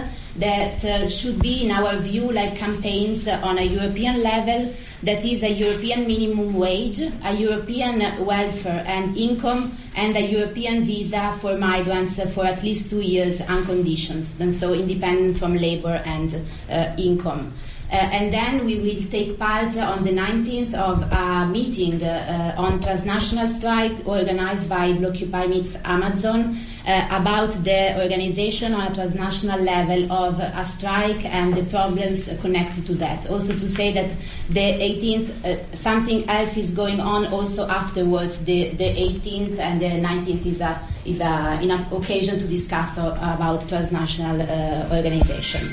that 0.41 0.85
uh, 0.85 1.09
should 1.09 1.41
be, 1.41 1.65
in 1.65 1.71
our 1.71 1.97
view, 1.97 2.31
like 2.33 2.57
campaigns 2.57 3.29
on 3.29 3.59
a 3.59 3.63
European 3.63 4.23
level, 4.23 4.73
that 5.03 5.25
is 5.25 5.43
a 5.43 5.49
European 5.49 6.07
minimum 6.07 6.55
wage, 6.55 7.01
a 7.01 7.33
European 7.35 8.01
welfare 8.25 8.83
and 8.87 9.17
income, 9.17 9.77
and 9.97 10.17
a 10.17 10.21
European 10.21 10.85
visa 10.85 11.33
for 11.41 11.57
migrants 11.57 12.19
for 12.35 12.45
at 12.47 12.63
least 12.63 12.91
two 12.91 13.01
years 13.01 13.41
unconditioned, 13.43 14.27
and 14.41 14.55
so 14.55 14.73
independent 14.73 15.37
from 15.37 15.57
labor 15.57 16.03
and 16.05 16.35
uh, 16.71 16.93
income. 16.97 17.53
Uh, 17.91 17.97
and 17.97 18.33
then 18.33 18.65
we 18.65 18.79
will 18.79 19.03
take 19.11 19.37
part 19.37 19.77
on 19.77 20.05
the 20.05 20.11
19th 20.11 20.75
of 20.75 21.03
a 21.11 21.47
meeting 21.47 22.01
uh, 22.05 22.55
on 22.57 22.81
transnational 22.81 23.49
strike 23.49 24.07
organized 24.07 24.69
by 24.69 24.93
Blockupy 24.93 25.49
Meets 25.49 25.77
Amazon 25.85 26.57
uh, 26.87 27.09
about 27.11 27.51
the 27.65 28.01
organization 28.01 28.75
on 28.75 28.93
a 28.93 28.95
transnational 28.95 29.61
level 29.61 30.13
of 30.13 30.39
a 30.39 30.65
strike 30.65 31.25
and 31.25 31.53
the 31.55 31.65
problems 31.65 32.29
connected 32.41 32.87
to 32.87 32.95
that. 32.95 33.29
Also 33.29 33.55
to 33.55 33.69
say 33.69 33.93
that 33.93 34.15
the 34.51 34.61
18th, 34.61 35.45
uh, 35.45 35.75
something 35.75 36.29
else 36.29 36.57
is 36.57 36.71
going 36.71 37.01
on 37.01 37.27
also 37.27 37.69
afterwards. 37.69 38.45
The, 38.45 38.71
the 38.71 38.85
18th 38.85 39.59
and 39.59 39.81
the 39.81 39.87
19th 39.87 40.47
is 40.47 40.61
a 40.61 40.81
is 41.05 41.21
a, 41.21 41.25
an 41.25 41.71
occasion 41.93 42.39
to 42.39 42.47
discuss 42.47 42.99
about 42.99 43.67
transnational 43.69 44.43
uh, 44.43 44.95
organization. 44.95 45.73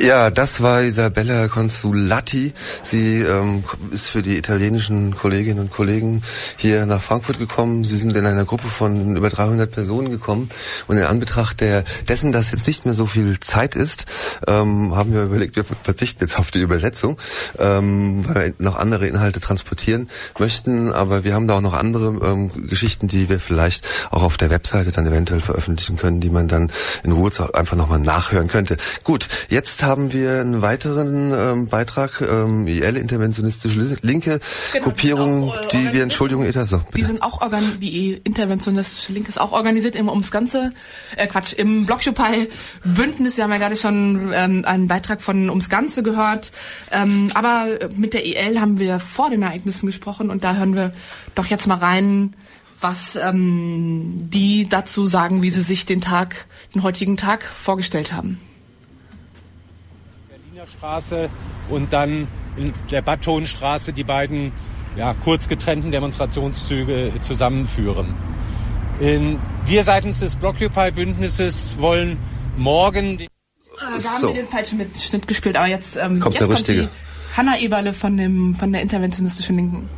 Ja, 0.00 0.30
das 0.30 0.62
war 0.62 0.82
Isabella 0.82 1.48
Consulati. 1.48 2.52
Sie 2.82 3.20
ähm, 3.20 3.64
ist 3.90 4.08
für 4.08 4.22
die 4.22 4.36
italienischen 4.36 5.16
Kolleginnen 5.16 5.60
und 5.60 5.70
Kollegen 5.70 6.22
hier 6.56 6.86
nach 6.86 7.02
Frankfurt 7.02 7.38
gekommen. 7.38 7.84
Sie 7.84 7.96
sind 7.96 8.16
in 8.16 8.26
einer 8.26 8.44
Gruppe 8.44 8.68
von 8.68 9.16
über 9.16 9.30
300 9.30 9.70
Personen 9.70 10.10
gekommen. 10.10 10.48
Und 10.86 10.96
in 10.96 11.04
Anbetracht 11.04 11.60
der, 11.60 11.84
dessen, 12.08 12.32
dass 12.32 12.52
jetzt 12.52 12.66
nicht 12.66 12.84
mehr 12.84 12.94
so 12.94 13.06
viel 13.06 13.38
Zeit 13.40 13.74
ist, 13.74 14.06
ähm, 14.46 14.94
haben 14.94 15.12
wir 15.12 15.24
überlegt, 15.24 15.56
wir 15.56 15.64
verzichten 15.64 16.24
jetzt 16.24 16.38
auf 16.38 16.50
die 16.50 16.60
Übersetzung, 16.60 17.18
ähm, 17.58 18.24
weil 18.28 18.34
wir 18.34 18.54
noch 18.58 18.76
andere 18.76 19.06
Inhalte 19.06 19.40
transportieren 19.40 20.08
möchten. 20.38 20.92
Aber 20.92 21.24
wir 21.24 21.34
haben 21.34 21.48
da 21.48 21.56
auch 21.56 21.60
noch 21.60 21.74
andere 21.74 22.06
ähm, 22.26 22.66
Geschichten, 22.66 23.08
die 23.08 23.28
wir 23.28 23.40
vielleicht 23.40 23.86
auch 24.10 24.22
auf 24.22 24.36
der 24.36 24.50
Webseite 24.50 24.90
dann 24.90 25.06
eventuell 25.06 25.40
veröffentlichen 25.40 25.96
können, 25.96 26.20
die 26.20 26.30
man 26.30 26.48
dann 26.48 26.70
in 27.02 27.12
Ruhe 27.12 27.26
einfach 27.52 27.76
nochmal 27.76 27.98
nachhören 27.98 28.48
könnte. 28.48 28.76
Gut, 29.02 29.26
jetzt 29.48 29.65
Jetzt 29.66 29.82
haben 29.82 30.12
wir 30.12 30.40
einen 30.40 30.62
weiteren 30.62 31.32
ähm, 31.34 31.66
Beitrag, 31.66 32.20
ähm, 32.20 32.68
IL, 32.68 32.96
interventionistische 32.96 33.96
Linke, 34.00 34.38
genau, 34.72 34.84
Gruppierung, 34.84 35.52
die, 35.72 35.78
äh, 35.78 35.88
die 35.88 35.92
wir, 35.92 36.02
Entschuldigung, 36.04 36.44
Eta, 36.44 36.66
so. 36.66 36.82
Die 36.96 37.02
sind 37.02 37.20
auch 37.20 37.42
organ 37.42 37.78
die 37.80 38.12
interventionistische 38.12 39.12
Linke 39.12 39.28
ist 39.28 39.40
auch 39.40 39.50
organisiert 39.50 39.96
im 39.96 40.08
ums 40.08 40.30
Ganze, 40.30 40.70
äh, 41.16 41.26
Quatsch, 41.26 41.52
im 41.52 41.84
Blockupy 41.84 42.48
Bündnis, 42.84 43.38
wir 43.38 43.42
haben 43.42 43.50
ja 43.50 43.58
gerade 43.58 43.74
schon 43.74 44.30
ähm, 44.32 44.64
einen 44.64 44.86
Beitrag 44.86 45.20
von 45.20 45.50
ums 45.50 45.68
Ganze 45.68 46.04
gehört, 46.04 46.52
ähm, 46.92 47.32
aber 47.34 47.66
mit 47.92 48.14
der 48.14 48.24
IL 48.24 48.60
haben 48.60 48.78
wir 48.78 49.00
vor 49.00 49.30
den 49.30 49.42
Ereignissen 49.42 49.86
gesprochen 49.86 50.30
und 50.30 50.44
da 50.44 50.54
hören 50.54 50.76
wir 50.76 50.92
doch 51.34 51.46
jetzt 51.46 51.66
mal 51.66 51.78
rein, 51.78 52.36
was 52.80 53.16
ähm, 53.16 54.14
die 54.30 54.68
dazu 54.68 55.08
sagen, 55.08 55.42
wie 55.42 55.50
sie 55.50 55.62
sich 55.62 55.86
den 55.86 56.00
Tag, 56.00 56.46
den 56.72 56.84
heutigen 56.84 57.16
Tag 57.16 57.42
vorgestellt 57.42 58.12
haben. 58.12 58.40
Straße 60.66 61.28
und 61.70 61.92
dann 61.92 62.26
in 62.56 62.72
der 62.90 63.02
Batonstraße 63.02 63.92
die 63.92 64.04
beiden 64.04 64.52
ja, 64.96 65.14
kurz 65.24 65.48
getrennten 65.48 65.90
Demonstrationszüge 65.90 67.12
zusammenführen. 67.20 68.14
In, 68.98 69.38
wir 69.66 69.84
seitens 69.84 70.20
des 70.20 70.36
Blockupy-Bündnisses 70.36 71.76
wollen 71.80 72.18
morgen... 72.56 73.18
Die 73.18 73.24
äh, 73.24 73.28
da 73.78 73.86
haben 73.86 74.20
so. 74.20 74.28
wir 74.28 74.34
den 74.34 74.46
falschen 74.46 74.78
Mitschnitt 74.78 75.28
gespielt, 75.28 75.56
aber 75.56 75.66
jetzt, 75.66 75.96
ähm, 75.96 76.18
kommt, 76.18 76.34
jetzt 76.34 76.48
der 76.48 76.54
kommt 76.54 76.68
die 76.68 76.88
Hanna 77.36 77.58
Eberle 77.58 77.92
von, 77.92 78.16
dem, 78.16 78.54
von 78.54 78.72
der 78.72 78.80
interventionistischen 78.80 79.56
Linken. 79.56 79.90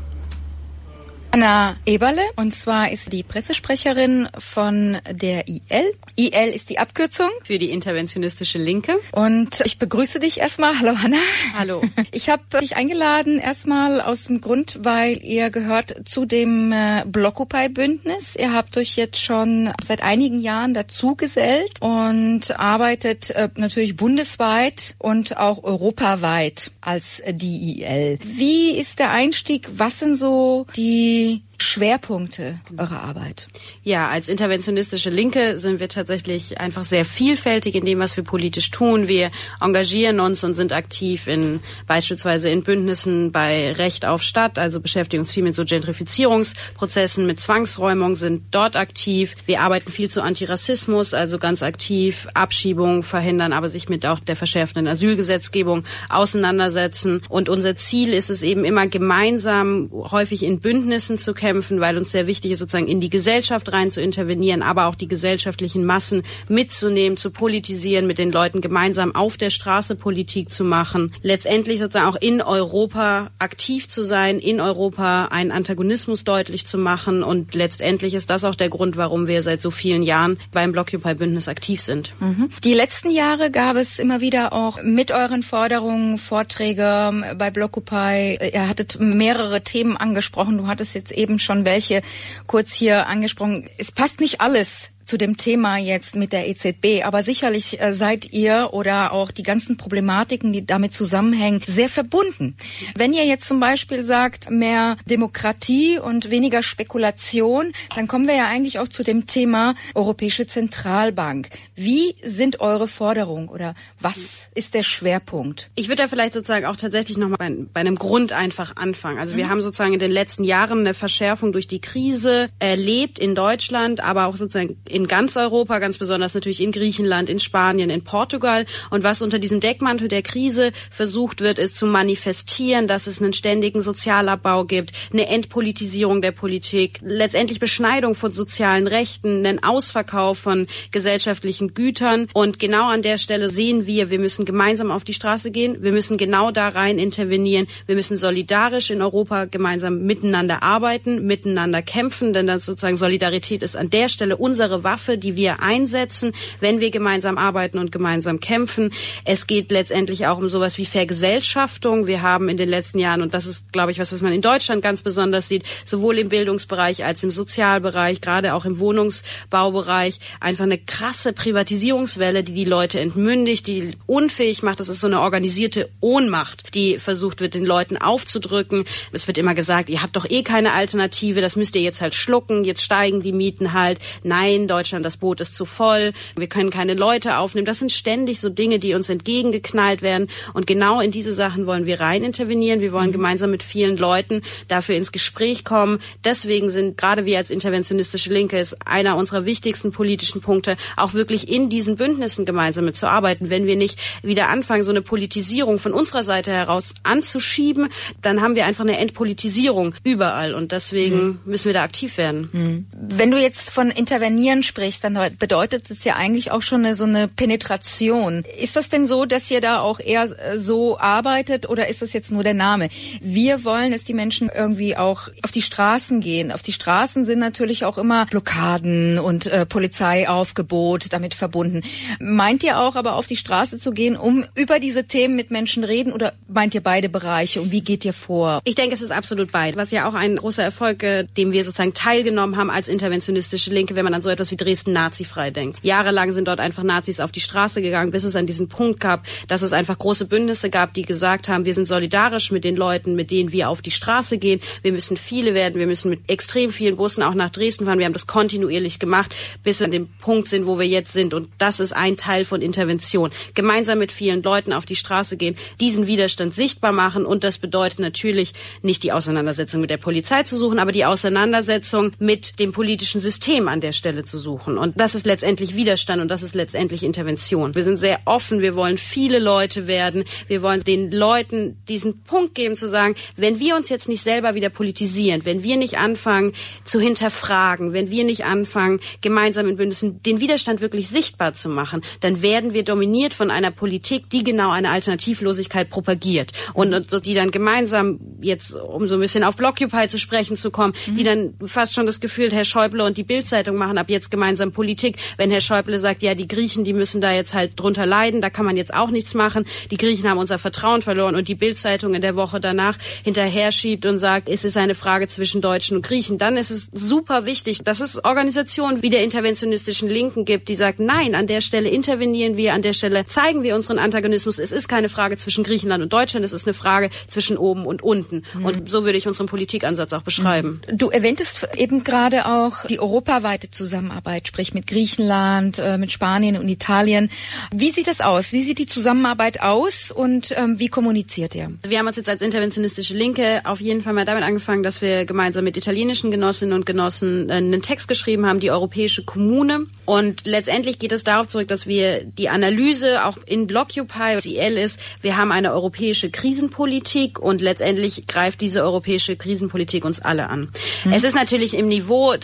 Anna 1.39 1.77
Eberle 1.86 2.23
und 2.35 2.52
zwar 2.52 2.90
ist 2.90 3.05
sie 3.05 3.10
die 3.10 3.23
Pressesprecherin 3.23 4.28
von 4.40 4.98
der 5.09 5.47
IL. 5.47 5.94
IL 6.16 6.52
ist 6.52 6.69
die 6.69 6.81
Abkürzung 6.81 7.28
für 7.44 7.60
die 7.60 7.70
interventionistische 7.70 8.59
Linke. 8.59 8.98
Und 9.12 9.60
ich 9.65 9.78
begrüße 9.78 10.19
dich 10.19 10.40
erstmal. 10.40 10.81
Hallo 10.81 10.98
Hanna. 11.01 11.19
Hallo. 11.56 11.82
Ich 12.10 12.28
habe 12.31 12.43
dich 12.60 12.74
eingeladen 12.74 13.39
erstmal 13.39 14.01
aus 14.01 14.24
dem 14.24 14.40
Grund, 14.40 14.81
weil 14.82 15.23
ihr 15.23 15.51
gehört 15.51 16.09
zu 16.09 16.24
dem 16.24 16.73
äh, 16.73 17.05
Blockupy-Bündnis. 17.06 18.35
Ihr 18.35 18.52
habt 18.52 18.77
euch 18.77 18.97
jetzt 18.97 19.20
schon 19.20 19.73
seit 19.81 20.02
einigen 20.02 20.40
Jahren 20.40 20.74
dazu 20.74 21.15
gesellt 21.15 21.81
und 21.81 22.59
arbeitet 22.59 23.31
äh, 23.31 23.51
natürlich 23.56 23.94
bundesweit 23.97 24.97
und 24.98 25.36
auch 25.36 25.62
europaweit 25.62 26.73
als 26.81 27.23
die 27.31 27.82
IL. 27.82 28.19
Wie 28.24 28.70
ist 28.73 28.98
der 28.98 29.10
Einstieg? 29.10 29.69
Was 29.77 30.01
sind 30.01 30.16
so 30.16 30.66
die 30.74 31.28
me 31.29 31.48
Schwerpunkte 31.60 32.60
eurer 32.76 33.02
Arbeit? 33.02 33.48
Ja, 33.82 34.09
als 34.09 34.28
interventionistische 34.28 35.10
Linke 35.10 35.59
sind 35.59 35.80
wir 35.80 35.89
tatsächlich 35.89 36.60
einfach 36.60 36.85
sehr 36.85 37.05
vielfältig 37.05 37.74
in 37.74 37.85
dem, 37.85 37.98
was 37.98 38.16
wir 38.16 38.22
politisch 38.22 38.70
tun. 38.70 39.09
Wir 39.09 39.32
engagieren 39.60 40.20
uns 40.20 40.44
und 40.44 40.55
sind 40.55 40.72
aktiv 40.72 41.26
in 41.26 41.59
beispielsweise 41.89 42.48
in 42.48 42.62
Bündnissen 42.62 43.32
bei 43.32 43.72
Recht 43.72 44.05
auf 44.05 44.22
Stadt, 44.22 44.56
also 44.56 44.80
beschäftigen 44.80 45.22
uns 45.22 45.32
viel 45.32 45.43
mit 45.43 45.56
so 45.56 45.64
Gentrifizierungsprozessen, 45.64 47.26
mit 47.26 47.40
Zwangsräumung, 47.40 48.14
sind 48.14 48.44
dort 48.52 48.76
aktiv. 48.76 49.35
Wir 49.47 49.60
arbeiten 49.60 49.90
viel 49.90 50.09
zu 50.09 50.22
Antirassismus, 50.22 51.12
also 51.12 51.39
ganz 51.39 51.64
aktiv 51.64 52.28
Abschiebungen 52.35 53.02
verhindern, 53.02 53.52
aber 53.52 53.68
sich 53.68 53.89
mit 53.89 54.06
auch 54.06 54.20
der 54.20 54.36
verschärfenden 54.36 54.86
Asylgesetzgebung 54.86 55.82
auseinandersetzen. 56.09 57.20
Und 57.28 57.48
unser 57.48 57.74
Ziel 57.74 58.12
ist 58.12 58.30
es 58.30 58.44
eben 58.44 58.64
immer 58.64 58.86
gemeinsam, 58.86 59.90
häufig 59.93 60.44
in 60.44 60.60
Bündnissen 60.60 61.18
zu 61.18 61.35
kämpfen, 61.35 61.48
bekämpfen, 61.49 61.81
weil 61.81 61.97
uns 61.97 62.11
sehr 62.11 62.27
wichtig 62.27 62.51
ist, 62.51 62.59
sozusagen 62.59 62.89
in 62.89 63.01
die 63.01 63.09
Gesellschaft 63.09 63.73
rein 63.73 63.91
zu 63.91 64.03
intervenieren, 64.03 64.62
aber 64.62 64.87
auch 64.87 64.95
die 64.95 65.09
gesellschaftlichen 65.09 65.85
Massen 65.85 66.23
mitzunehmen, 66.49 67.16
zu 67.16 67.31
politisieren, 67.31 68.07
mit 68.07 68.19
den 68.19 68.31
Leuten 68.31 68.61
gemeinsam 68.61 69.15
auf 69.15 69.39
der 69.39 69.49
Straße 69.49 69.97
Politik 69.97 70.53
zu 70.53 70.65
machen, 70.65 71.11
letztendlich 71.23 71.79
sozusagen 71.79 72.07
auch 72.07 72.20
in 72.20 72.43
Europa 72.43 73.31
aktiv 73.39 73.89
zu 73.89 74.03
sein, 74.03 74.39
in 74.39 74.61
Europa 74.61 75.27
einen 75.27 75.51
Antagonismus 75.51 76.23
deutlich 76.23 76.66
zu 76.66 76.77
machen 76.77 77.23
und 77.23 77.55
letztendlich 77.55 78.12
ist 78.12 78.29
das 78.29 78.45
auch 78.45 78.55
der 78.55 78.69
Grund, 78.69 78.99
warum 78.99 79.27
wir 79.27 79.43
seit 79.43 79.62
so 79.62 79.70
vielen 79.70 80.03
Jahren 80.03 80.39
beim 80.53 80.73
Blockupy-Bündnis 80.73 81.49
aktiv 81.49 81.81
sind. 81.81 82.12
Mhm. 82.20 82.51
Die 82.62 82.75
letzten 82.75 83.11
Jahre 83.11 83.51
gab 83.51 83.77
es 83.77 83.99
immer 83.99 84.20
wieder 84.20 84.53
auch 84.53 84.83
mit 84.83 85.12
euren 85.12 85.43
Forderungen 85.43 86.19
Vorträge 86.19 87.35
bei 87.39 87.51
Blockupy. 87.51 88.39
Ihr 88.53 88.69
hattet 88.69 89.01
mehrere 89.01 89.62
Themen 89.62 89.97
angesprochen. 89.97 90.59
Du 90.59 90.66
hattest 90.66 90.95
jetzt 90.95 91.12
eben 91.12 91.38
schon 91.39 91.65
welche 91.65 92.02
kurz 92.47 92.73
hier 92.73 93.06
angesprochen. 93.06 93.69
Es 93.78 93.93
passt 93.93 94.20
nicht 94.20 94.40
alles 94.40 94.90
zu 95.09 95.16
dem 95.16 95.39
Thema 95.39 95.78
jetzt 95.78 96.16
mit 96.16 96.32
der 96.32 96.48
EZB. 96.48 97.05
Aber 97.05 97.22
sicherlich 97.22 97.80
äh, 97.80 97.94
seid 97.94 98.30
ihr 98.32 98.70
oder 98.72 99.12
auch 99.12 99.30
die 99.30 99.43
ganzen 99.43 99.78
Problematiken, 99.78 100.52
die 100.52 100.66
damit 100.66 100.93
zusammenhängen, 100.93 101.62
sehr 101.66 101.89
verbunden. 101.89 102.56
Wenn 102.94 103.14
ihr 103.14 103.24
jetzt 103.24 103.48
zum 103.48 103.59
Beispiel 103.59 104.05
sagt, 104.05 104.51
mehr 104.51 104.98
Demokratie 105.06 105.98
und 105.98 106.30
weniger 106.30 106.62
Spekulation, 106.62 107.72
dann 107.97 108.06
kommen 108.06 108.28
wir 108.28 108.36
ja 108.36 108.48
eigentlich 108.48 108.78
auch 108.78 108.89
zu 108.89 109.02
dem 109.02 109.26
Thema 109.26 109.74
Europäische 109.94 110.47
Zentralbank. 110.47 111.48
Wie 111.74 112.14
sind 112.22 112.60
eure 112.60 112.86
Forderungen 112.86 113.48
oder 113.48 113.74
was 113.98 114.48
ist 114.55 114.74
der 114.74 114.82
Schwerpunkt? 114.82 115.70
Ich 115.74 115.89
würde 115.89 116.02
da 116.02 116.09
vielleicht 116.09 116.35
sozusagen 116.35 116.66
auch 116.66 116.76
tatsächlich 116.76 117.16
nochmal 117.16 117.39
bei, 117.39 117.51
bei 117.72 117.80
einem 117.80 117.97
Grund 117.97 118.32
einfach 118.32 118.76
anfangen. 118.76 119.18
Also 119.18 119.35
mhm. 119.35 119.39
wir 119.39 119.48
haben 119.48 119.62
sozusagen 119.62 119.94
in 119.94 120.01
den 120.01 120.10
letzten 120.10 120.44
Jahren 120.44 120.80
eine 120.80 120.93
Verschärfung 120.93 121.52
durch 121.52 121.66
die 121.66 121.80
Krise 121.80 122.48
erlebt 122.59 123.18
in 123.18 123.35
Deutschland, 123.35 124.01
aber 124.01 124.26
auch 124.26 124.36
sozusagen 124.36 124.76
in 124.99 125.07
ganz 125.07 125.37
Europa, 125.37 125.79
ganz 125.79 125.97
besonders 125.97 126.35
natürlich 126.35 126.61
in 126.61 126.73
Griechenland, 126.73 127.31
in 127.31 127.41
Spanien, 127.41 127.89
in 127.89 128.03
Portugal. 128.03 128.66
Und 128.91 129.05
was 129.05 129.23
unter 129.23 129.39
diesem 129.39 129.61
Deckmantel 129.61 130.09
der 130.09 130.23
Krise 130.23 130.73
versucht 130.91 131.41
wird, 131.41 131.59
ist 131.59 131.77
zu 131.77 131.87
manifestieren, 131.87 132.89
dass 132.89 133.07
es 133.07 133.23
einen 133.23 133.33
ständigen 133.33 133.81
Sozialabbau 133.81 134.65
gibt, 134.65 134.93
eine 135.12 135.29
Entpolitisierung 135.29 136.20
der 136.20 136.33
Politik, 136.33 136.99
letztendlich 137.03 137.61
Beschneidung 137.61 138.15
von 138.15 138.33
sozialen 138.33 138.87
Rechten, 138.89 139.47
einen 139.47 139.62
Ausverkauf 139.62 140.39
von 140.39 140.66
gesellschaftlichen 140.91 141.75
Gütern. 141.75 142.29
Und 142.35 142.59
genau 142.59 142.89
an 142.89 143.03
der 143.03 143.19
Stelle 143.19 143.49
sehen 143.49 143.87
wir, 143.87 144.11
wir 144.11 144.19
müssen 144.19 144.45
gemeinsam 144.45 144.91
auf 144.91 145.05
die 145.05 145.15
Straße 145.15 145.51
gehen, 145.53 145.77
wir 145.81 145.93
müssen 145.93 146.16
genau 146.16 146.51
da 146.51 146.69
rein 146.69 146.99
intervenieren, 146.99 147.69
wir 147.87 147.95
müssen 147.95 148.19
solidarisch 148.19 148.91
in 148.91 149.01
Europa 149.01 149.45
gemeinsam 149.45 150.03
miteinander 150.03 150.62
arbeiten, 150.65 151.25
miteinander 151.25 151.83
kämpfen, 151.83 152.33
denn 152.33 152.49
das 152.49 152.66
sozusagen 152.66 152.97
Solidarität 152.97 153.62
ist 153.62 153.77
an 153.77 153.91
der 153.91 154.09
Stelle 154.09 154.37
unsere 154.37 154.83
Waffe, 154.89 155.19
die 155.19 155.36
wir 155.36 155.60
einsetzen, 155.60 156.32
wenn 156.60 156.81
wir 156.81 156.90
gemeinsam 156.90 157.36
arbeiten 157.36 157.77
und 157.78 157.93
gemeinsam 157.93 158.40
kämpfen. 158.40 158.90
Es 159.27 159.47
geht 159.47 159.70
letztendlich 159.70 160.27
auch 160.27 160.39
um 160.39 160.48
sowas 160.48 160.78
wie 160.78 160.86
Vergesellschaftung. 160.86 162.06
Wir 162.06 162.23
haben 162.23 162.48
in 162.48 162.56
den 162.56 162.70
letzten 162.70 162.98
Jahren, 162.98 163.20
und 163.20 163.35
das 163.35 163.44
ist, 163.44 163.70
glaube 163.70 163.90
ich, 163.90 163.98
was, 163.98 164.12
was 164.12 164.23
man 164.23 164.32
in 164.32 164.40
Deutschland 164.40 164.81
ganz 164.81 165.02
besonders 165.02 165.47
sieht, 165.47 165.65
sowohl 165.85 166.19
im 166.19 166.31
Bildungsbereich 166.31 167.05
als 167.05 167.23
im 167.23 167.31
Sozialbereich, 167.31 168.23
gerade 168.23 168.55
auch 168.55 168.65
im 168.65 168.78
Wohnungsbaubereich, 168.78 170.20
einfach 170.40 170.65
eine 170.65 170.78
krasse 170.78 171.35
Privatisierungswelle, 171.35 172.43
die 172.43 172.55
die 172.55 172.65
Leute 172.65 172.98
entmündigt, 172.98 173.66
die 173.66 173.90
unfähig 174.06 174.62
macht. 174.62 174.81
Das 174.81 174.89
ist 174.89 175.01
so 175.01 175.06
eine 175.06 175.20
organisierte 175.20 175.90
Ohnmacht, 176.01 176.74
die 176.74 176.98
versucht 176.98 177.40
wird, 177.40 177.52
den 177.52 177.66
Leuten 177.66 177.98
aufzudrücken. 177.98 178.86
Es 179.12 179.27
wird 179.27 179.36
immer 179.36 179.55
gesagt, 179.55 179.90
ihr 179.90 180.01
habt 180.01 180.16
doch 180.16 180.28
eh 180.28 180.43
keine 180.43 180.73
Alternative, 180.73 181.43
das 181.43 181.56
müsst 181.56 181.77
ihr 181.77 181.82
jetzt 181.82 182.01
halt 182.01 182.15
schlucken, 182.15 182.65
jetzt 182.65 182.82
steigen 182.82 183.20
die 183.20 183.32
Mieten 183.32 183.74
halt. 183.74 183.98
Nein, 184.23 184.69
Deutschland, 184.79 185.05
das 185.05 185.17
Boot 185.17 185.41
ist 185.41 185.57
zu 185.57 185.65
voll, 185.65 186.13
wir 186.37 186.47
können 186.47 186.71
keine 186.71 186.95
Leute 186.95 187.39
aufnehmen. 187.39 187.67
Das 187.67 187.81
sind 187.81 187.91
ständig 187.91 188.41
so 188.41 188.49
Dinge, 188.49 188.79
die 188.79 188.95
uns 188.95 189.09
entgegengeknallt 189.09 190.03
werden. 190.03 190.29
Und 190.55 190.69
genau 190.69 191.01
in 191.01 191.11
diese 191.11 191.33
Sachen 191.33 191.67
wollen 191.67 191.85
wir 191.85 191.99
rein 191.99 192.23
intervenieren. 192.23 192.81
Wir 192.81 192.93
wollen 192.93 193.09
mhm. 193.09 193.15
gemeinsam 193.15 193.51
mit 193.51 193.65
vielen 193.65 193.97
Leuten 193.97 194.43
dafür 194.69 194.95
ins 194.95 195.11
Gespräch 195.11 195.65
kommen. 195.65 195.99
Deswegen 196.25 196.71
sind 196.71 196.97
gerade 196.97 197.25
wir 197.25 197.39
als 197.39 197.51
interventionistische 197.51 198.33
Linke 198.33 198.57
ist 198.57 198.87
einer 198.87 199.17
unserer 199.17 199.45
wichtigsten 199.45 199.91
politischen 199.91 200.41
Punkte, 200.43 200.77
auch 200.97 201.13
wirklich 201.13 201.51
in 201.51 201.69
diesen 201.69 201.97
Bündnissen 201.97 202.45
gemeinsam 202.45 202.85
mitzuarbeiten. 202.85 203.51
Wenn 203.51 203.67
wir 203.67 203.75
nicht 203.75 203.99
wieder 204.23 204.49
anfangen, 204.49 204.85
so 204.85 204.93
eine 204.93 205.03
Politisierung 205.03 205.81
von 205.81 205.93
unserer 205.93 206.23
Seite 206.23 206.53
heraus 206.53 206.95
anzuschieben, 207.03 207.89
dann 208.23 208.43
haben 208.43 208.55
wir 208.55 208.65
einfach 208.65 208.85
eine 208.85 208.99
Entpolitisierung 208.99 209.97
überall. 210.05 210.55
Und 210.55 210.71
deswegen 210.71 211.17
mhm. 211.17 211.41
müssen 211.47 211.67
wir 211.67 211.75
da 211.75 211.83
aktiv 211.83 212.17
werden. 212.17 212.49
Mhm. 212.53 212.87
Wenn 212.93 213.33
du 213.33 213.41
jetzt 213.41 213.71
von 213.71 213.91
Intervenieren 213.91 214.57
sprichst, 214.62 215.05
dann 215.05 215.18
bedeutet 215.39 215.90
es 215.90 216.05
ja 216.05 216.16
eigentlich 216.16 216.51
auch 216.51 216.62
schon 216.62 216.85
eine, 216.85 216.94
so 216.94 217.05
eine 217.05 217.28
Penetration. 217.28 218.44
Ist 218.60 218.76
das 218.76 218.89
denn 218.89 219.06
so, 219.06 219.24
dass 219.24 219.51
ihr 219.51 219.60
da 219.60 219.80
auch 219.80 220.01
eher 220.01 220.24
äh, 220.24 220.59
so 220.59 220.98
arbeitet 220.98 221.68
oder 221.68 221.89
ist 221.89 222.02
das 222.02 222.12
jetzt 222.12 222.32
nur 222.32 222.44
der 222.44 222.55
Name? 222.55 222.89
Wir 223.20 223.64
wollen, 223.64 223.93
dass 223.93 224.05
die 224.05 224.14
Menschen 224.14 224.51
irgendwie 224.55 224.97
auch 224.97 225.28
auf 225.43 225.52
die 225.52 225.62
Straßen 225.62 226.20
gehen. 226.20 226.52
Auf 226.52 226.62
die 226.62 226.72
Straßen 226.72 227.24
sind 227.24 227.39
natürlich 227.39 227.85
auch 227.85 227.98
immer 227.98 228.26
Blockaden 228.26 229.18
und 229.18 229.47
äh, 229.47 229.66
Polizeiaufgebot 229.66 231.12
damit 231.12 231.35
verbunden. 231.35 231.82
Meint 232.20 232.62
ihr 232.62 232.78
auch 232.80 232.97
aber 232.97 233.14
auf 233.14 233.26
die 233.26 233.36
Straße 233.36 233.78
zu 233.78 233.93
gehen, 233.93 234.16
um 234.16 234.44
über 234.55 234.80
diese 234.80 235.05
Themen 235.05 235.36
mit 235.36 235.51
Menschen 235.51 235.85
reden 235.85 236.12
oder 236.12 236.32
meint 236.48 236.74
ihr 236.74 236.82
beide 236.82 237.09
Bereiche 237.09 237.60
und 237.60 237.72
wie 237.72 237.80
geht 237.80 238.05
ihr 238.05 238.12
vor? 238.12 238.60
Ich 238.64 238.74
denke, 238.74 238.94
es 238.94 239.02
ist 239.02 239.12
absolut 239.12 239.52
beide. 239.52 239.76
Was 239.76 239.90
ja 239.90 240.09
auch 240.09 240.14
ein 240.14 240.36
großer 240.36 240.62
Erfolg, 240.62 241.02
äh, 241.02 241.24
dem 241.36 241.52
wir 241.52 241.64
sozusagen 241.64 241.94
teilgenommen 241.94 242.56
haben 242.56 242.70
als 242.70 242.89
interventionistische 242.89 243.70
Linke, 243.70 243.94
wenn 243.97 244.05
man 244.05 244.14
an 244.14 244.22
so 244.22 244.28
etwas 244.28 244.48
wie 244.51 244.57
Dresden 244.57 244.93
nazifrei 244.93 245.51
denkt. 245.51 245.81
Jahrelang 245.83 246.33
sind 246.33 246.49
dort 246.49 246.61
einfach 246.61 246.83
Nazis 246.83 247.20
auf 247.20 247.33
die 247.33 247.41
Straße 247.41 247.83
gegangen, 247.83 248.11
bis 248.11 248.25
es 248.25 248.37
an 248.37 248.47
diesen 248.47 248.69
Punkt 248.69 249.01
gab, 249.01 249.25
dass 249.47 249.62
es 249.62 249.73
einfach 249.73 249.99
große 249.99 250.27
Bündnisse 250.27 250.70
gab, 250.70 250.95
die 250.95 251.03
gesagt 251.03 251.49
haben, 251.49 251.65
wir 251.65 251.75
sind 251.75 251.87
solidarisch 251.87 252.51
mit 252.51 252.65
den 252.65 252.77
Leuten, 252.77 253.15
mit 253.15 253.31
denen 253.31 253.53
wir 253.53 253.69
auf 253.69 253.83
die 253.83 253.91
Straße 253.91 254.39
gehen. 254.39 254.61
Wir 254.83 254.93
müssen 254.93 255.16
viele 255.16 255.55
werden, 255.55 255.79
wir 255.79 255.87
müssen 255.87 256.11
mit 256.11 256.29
extrem 256.29 256.70
vielen 256.70 256.97
Bussen 256.97 257.23
auch 257.23 257.35
nach 257.35 257.51
Dresden 257.51 257.87
fahren. 257.87 257.99
Wir 257.99 258.07
haben 258.07 258.12
das 258.12 258.27
kontinuierlich 258.27 258.99
gemacht, 258.99 259.35
bis 259.62 259.81
wir 259.81 259.87
an 259.87 259.93
dem 259.93 260.09
Punkt 260.20 260.49
sind, 260.49 260.66
wo 260.66 260.79
wir 260.79 260.87
jetzt 260.87 261.12
sind. 261.12 261.35
Und 261.35 261.51
das 261.59 261.81
ist 261.81 261.93
ein 261.93 262.16
Teil 262.16 262.45
von 262.45 262.62
Intervention. 262.62 263.31
Gemeinsam 263.55 263.99
mit 263.99 264.12
vielen 264.12 264.43
Leuten 264.43 264.73
auf 264.73 264.87
die 264.87 264.97
Straße 264.97 265.37
gehen, 265.37 265.57
diesen 265.81 266.07
Widerstand 266.07 266.55
sichtbar 266.55 266.93
machen. 266.93 267.27
Und 267.27 267.45
das 267.45 267.59
bedeutet 267.59 267.99
natürlich 267.99 268.55
nicht 268.83 269.03
die 269.03 269.12
Auseinandersetzung 269.12 269.81
mit 269.81 269.91
der 269.91 269.97
Polizei 269.97 270.43
zu 270.43 270.57
suchen, 270.57 270.79
aber 270.79 270.93
die 270.93 271.05
Auseinandersetzung 271.05 272.12
mit 272.19 272.59
dem 272.59 272.73
politischen 272.73 273.20
System 273.20 273.69
an 273.69 273.81
der 273.81 273.93
Stelle 273.93 274.25
zu 274.25 274.38
suchen. 274.39 274.78
Und 274.78 274.98
das 274.98 275.15
ist 275.15 275.27
letztendlich 275.27 275.74
Widerstand 275.74 276.23
und 276.23 276.28
das 276.28 276.43
ist 276.43 276.55
letztendlich 276.55 277.02
Intervention. 277.02 277.74
Wir 277.74 277.85
sind 277.85 277.97
sehr 277.97 278.20
offen, 278.24 278.60
wir 278.60 278.74
wollen 278.74 278.97
viele 278.97 279.39
Leute 279.39 279.86
werden, 279.86 280.24
wir 280.47 280.62
wollen 280.62 280.82
den 280.85 281.10
Leuten 281.10 281.82
diesen 281.89 282.23
Punkt 282.23 282.55
geben 282.55 282.77
zu 282.77 282.89
sagen, 282.89 283.15
wenn 283.36 283.59
wir 283.59 283.77
uns 283.77 283.89
jetzt 283.89 284.09
nicht 284.09 284.23
selber 284.23 284.55
wieder 284.55 284.70
politisieren, 284.70 285.44
wenn 285.44 285.62
wir 285.62 285.77
nicht 285.77 285.98
anfangen 285.98 286.52
zu 286.85 287.01
hinterfragen, 287.01 287.93
wenn 287.93 288.10
wir 288.10 288.24
nicht 288.24 288.44
anfangen, 288.44 289.01
gemeinsam 289.20 289.69
in 289.69 289.77
Bündnissen 289.77 290.23
den 290.23 290.40
Widerstand 290.40 290.81
wirklich 290.81 291.09
sichtbar 291.09 291.55
zu 291.55 291.69
machen, 291.69 292.02
dann 292.20 292.43
werden 292.43 292.73
wir 292.73 292.85
dominiert 292.85 293.35
von 293.35 293.51
einer 293.51 293.70
Politik, 293.70 294.31
die 294.31 294.44
genau 294.44 294.70
eine 294.70 294.90
Alternativlosigkeit 294.90 295.90
propagiert 295.90 296.52
und, 296.74 296.94
und 296.94 297.27
die 297.27 297.35
dann 297.35 297.51
gemeinsam 297.51 298.20
jetzt, 298.40 298.74
um 298.74 299.09
so 299.09 299.15
ein 299.15 299.20
bisschen 299.20 299.44
auf 299.44 299.56
Blockupy 299.56 300.09
zu 300.09 300.19
sprechen 300.19 300.56
zu 300.56 300.70
kommen, 300.70 300.94
mhm. 301.06 301.15
die 301.15 301.24
dann 301.24 301.55
fast 301.66 301.94
schon 301.94 302.06
das 302.06 302.20
Gefühl, 302.20 302.52
Herr 302.52 302.65
Schäuble 302.65 303.05
und 303.05 303.16
die 303.16 303.24
Bildzeitung 303.24 303.77
machen 303.77 303.98
ab 303.98 304.09
jetzt 304.09 304.28
gemeinsam 304.31 304.73
Politik. 304.73 305.17
Wenn 305.37 305.51
Herr 305.51 305.61
Schäuble 305.61 305.99
sagt, 305.99 306.23
ja, 306.23 306.35
die 306.35 306.49
Griechen, 306.49 306.85
die 306.85 306.93
müssen 306.93 307.21
da 307.21 307.33
jetzt 307.33 307.55
halt 307.55 307.79
drunter 307.79 308.07
leiden, 308.07 308.41
da 308.41 308.51
kann 308.51 308.67
man 308.67 308.77
jetzt 308.77 308.95
auch 308.95 309.11
nichts 309.11 309.35
machen. 309.35 309.65
Die 309.91 309.97
Griechen 309.97 310.29
haben 310.29 310.39
unser 310.39 310.59
Vertrauen 310.59 311.03
verloren 311.03 311.35
und 311.35 311.49
die 311.49 311.55
Bildzeitung 311.55 312.15
in 312.15 312.23
der 312.23 312.37
Woche 312.37 312.61
danach 312.61 312.99
hinterher 313.25 313.73
schiebt 313.73 314.07
und 314.07 314.19
sagt, 314.19 314.49
es 314.49 314.65
ist 314.65 314.77
eine 314.77 314.95
Frage 314.95 315.29
zwischen 315.29 315.61
Deutschen 315.61 315.97
und 315.97 316.07
Griechen, 316.07 316.39
dann 316.39 316.57
ist 316.57 316.71
es 316.71 316.89
super 316.93 317.47
wichtig, 317.47 317.83
dass 317.85 318.01
es 318.01 318.23
Organisationen 318.25 319.03
wie 319.03 319.11
der 319.11 319.23
interventionistischen 319.23 320.09
Linken 320.09 320.45
gibt, 320.45 320.69
die 320.69 320.75
sagt, 320.75 321.01
nein, 321.01 321.35
an 321.35 321.47
der 321.47 321.61
Stelle 321.61 321.89
intervenieren 321.89 322.57
wir, 322.57 322.75
an 322.75 322.83
der 322.83 322.93
Stelle 322.93 323.27
zeigen 323.27 323.63
wir 323.63 323.75
unseren 323.75 323.99
Antagonismus. 323.99 324.59
Es 324.59 324.73
ist 324.73 324.89
keine 324.89 325.09
Frage 325.09 325.37
zwischen 325.37 325.65
Griechenland 325.65 326.03
und 326.03 326.13
Deutschland, 326.13 326.45
es 326.45 326.53
ist 326.53 326.67
eine 326.67 326.75
Frage 326.75 327.11
zwischen 327.27 327.57
oben 327.57 327.87
und 327.87 328.03
unten. 328.03 328.45
Mhm. 328.55 328.65
Und 328.65 328.91
so 328.91 329.05
würde 329.05 329.19
ich 329.19 329.27
unseren 329.27 329.47
Politikansatz 329.47 330.13
auch 330.13 330.23
beschreiben. 330.23 330.81
Du 330.93 331.11
erwähntest 331.11 331.69
eben 331.77 332.05
gerade 332.05 332.47
auch 332.47 332.85
die 332.87 333.01
europaweite 333.01 333.71
Zusammenarbeit. 333.71 334.18
Zusammenarbeit, 334.19 334.49
sprich 334.49 334.74
mit 334.74 334.86
Griechenland, 334.86 335.78
äh, 335.78 335.97
mit 335.97 336.11
Spanien 336.11 336.57
und 336.57 336.69
Italien. 336.69 337.31
Wie 337.73 337.90
sieht 337.90 338.07
das 338.07 338.20
aus? 338.20 338.53
Wie 338.53 338.62
sieht 338.62 338.78
die 338.78 338.86
Zusammenarbeit 338.86 339.61
aus 339.61 340.11
und 340.11 340.53
ähm, 340.57 340.78
wie 340.78 340.89
kommuniziert 340.89 341.55
ihr? 341.55 341.70
Wir 341.86 341.99
haben 341.99 342.07
uns 342.07 342.16
jetzt 342.16 342.28
als 342.28 342.43
interventionistische 342.43 343.15
Linke 343.15 343.62
auf 343.65 343.81
jeden 343.81 344.03
Fall 344.03 344.12
mal 344.15 344.24
damit 344.24 344.43
angefangen, 344.43 344.82
dass 344.82 345.01
wir 345.03 345.24
gemeinsam 345.24 345.65
mit 345.65 345.77
italienischen 345.77 346.31
Genossinnen 346.31 346.74
und 346.74 346.85
Genossen 346.85 347.49
äh, 347.49 347.55
einen 347.55 347.82
Text 347.82 348.09
geschrieben 348.09 348.47
haben, 348.47 348.61
die 348.61 348.70
Europäische 348.70 349.24
Kommune. 349.24 349.86
Und 350.05 350.47
letztendlich 350.47 350.99
geht 350.99 351.12
es 351.12 351.23
darauf 351.23 351.47
zurück, 351.47 351.69
dass 351.69 351.86
wir 351.86 352.24
die 352.24 352.49
Analyse 352.49 353.24
auch 353.24 353.39
in 353.47 353.66
Blockupy, 353.66 354.39
CL 354.40 354.77
ist, 354.77 355.01
wir 355.20 355.36
haben 355.36 355.53
eine 355.53 355.73
europäische 355.73 356.31
Krisenpolitik 356.31 357.39
und 357.39 357.61
letztendlich 357.61 358.27
greift 358.27 358.61
diese 358.61 358.82
europäische 358.82 359.36
Krisenpolitik 359.36 360.05
uns 360.05 360.20
alle 360.20 360.49
an. 360.49 360.70
Mhm. 361.05 361.12
Es 361.12 361.24
ist 361.24 361.35
natürlich 361.35 361.74
im 361.74 361.89
Niveau, 361.89 362.35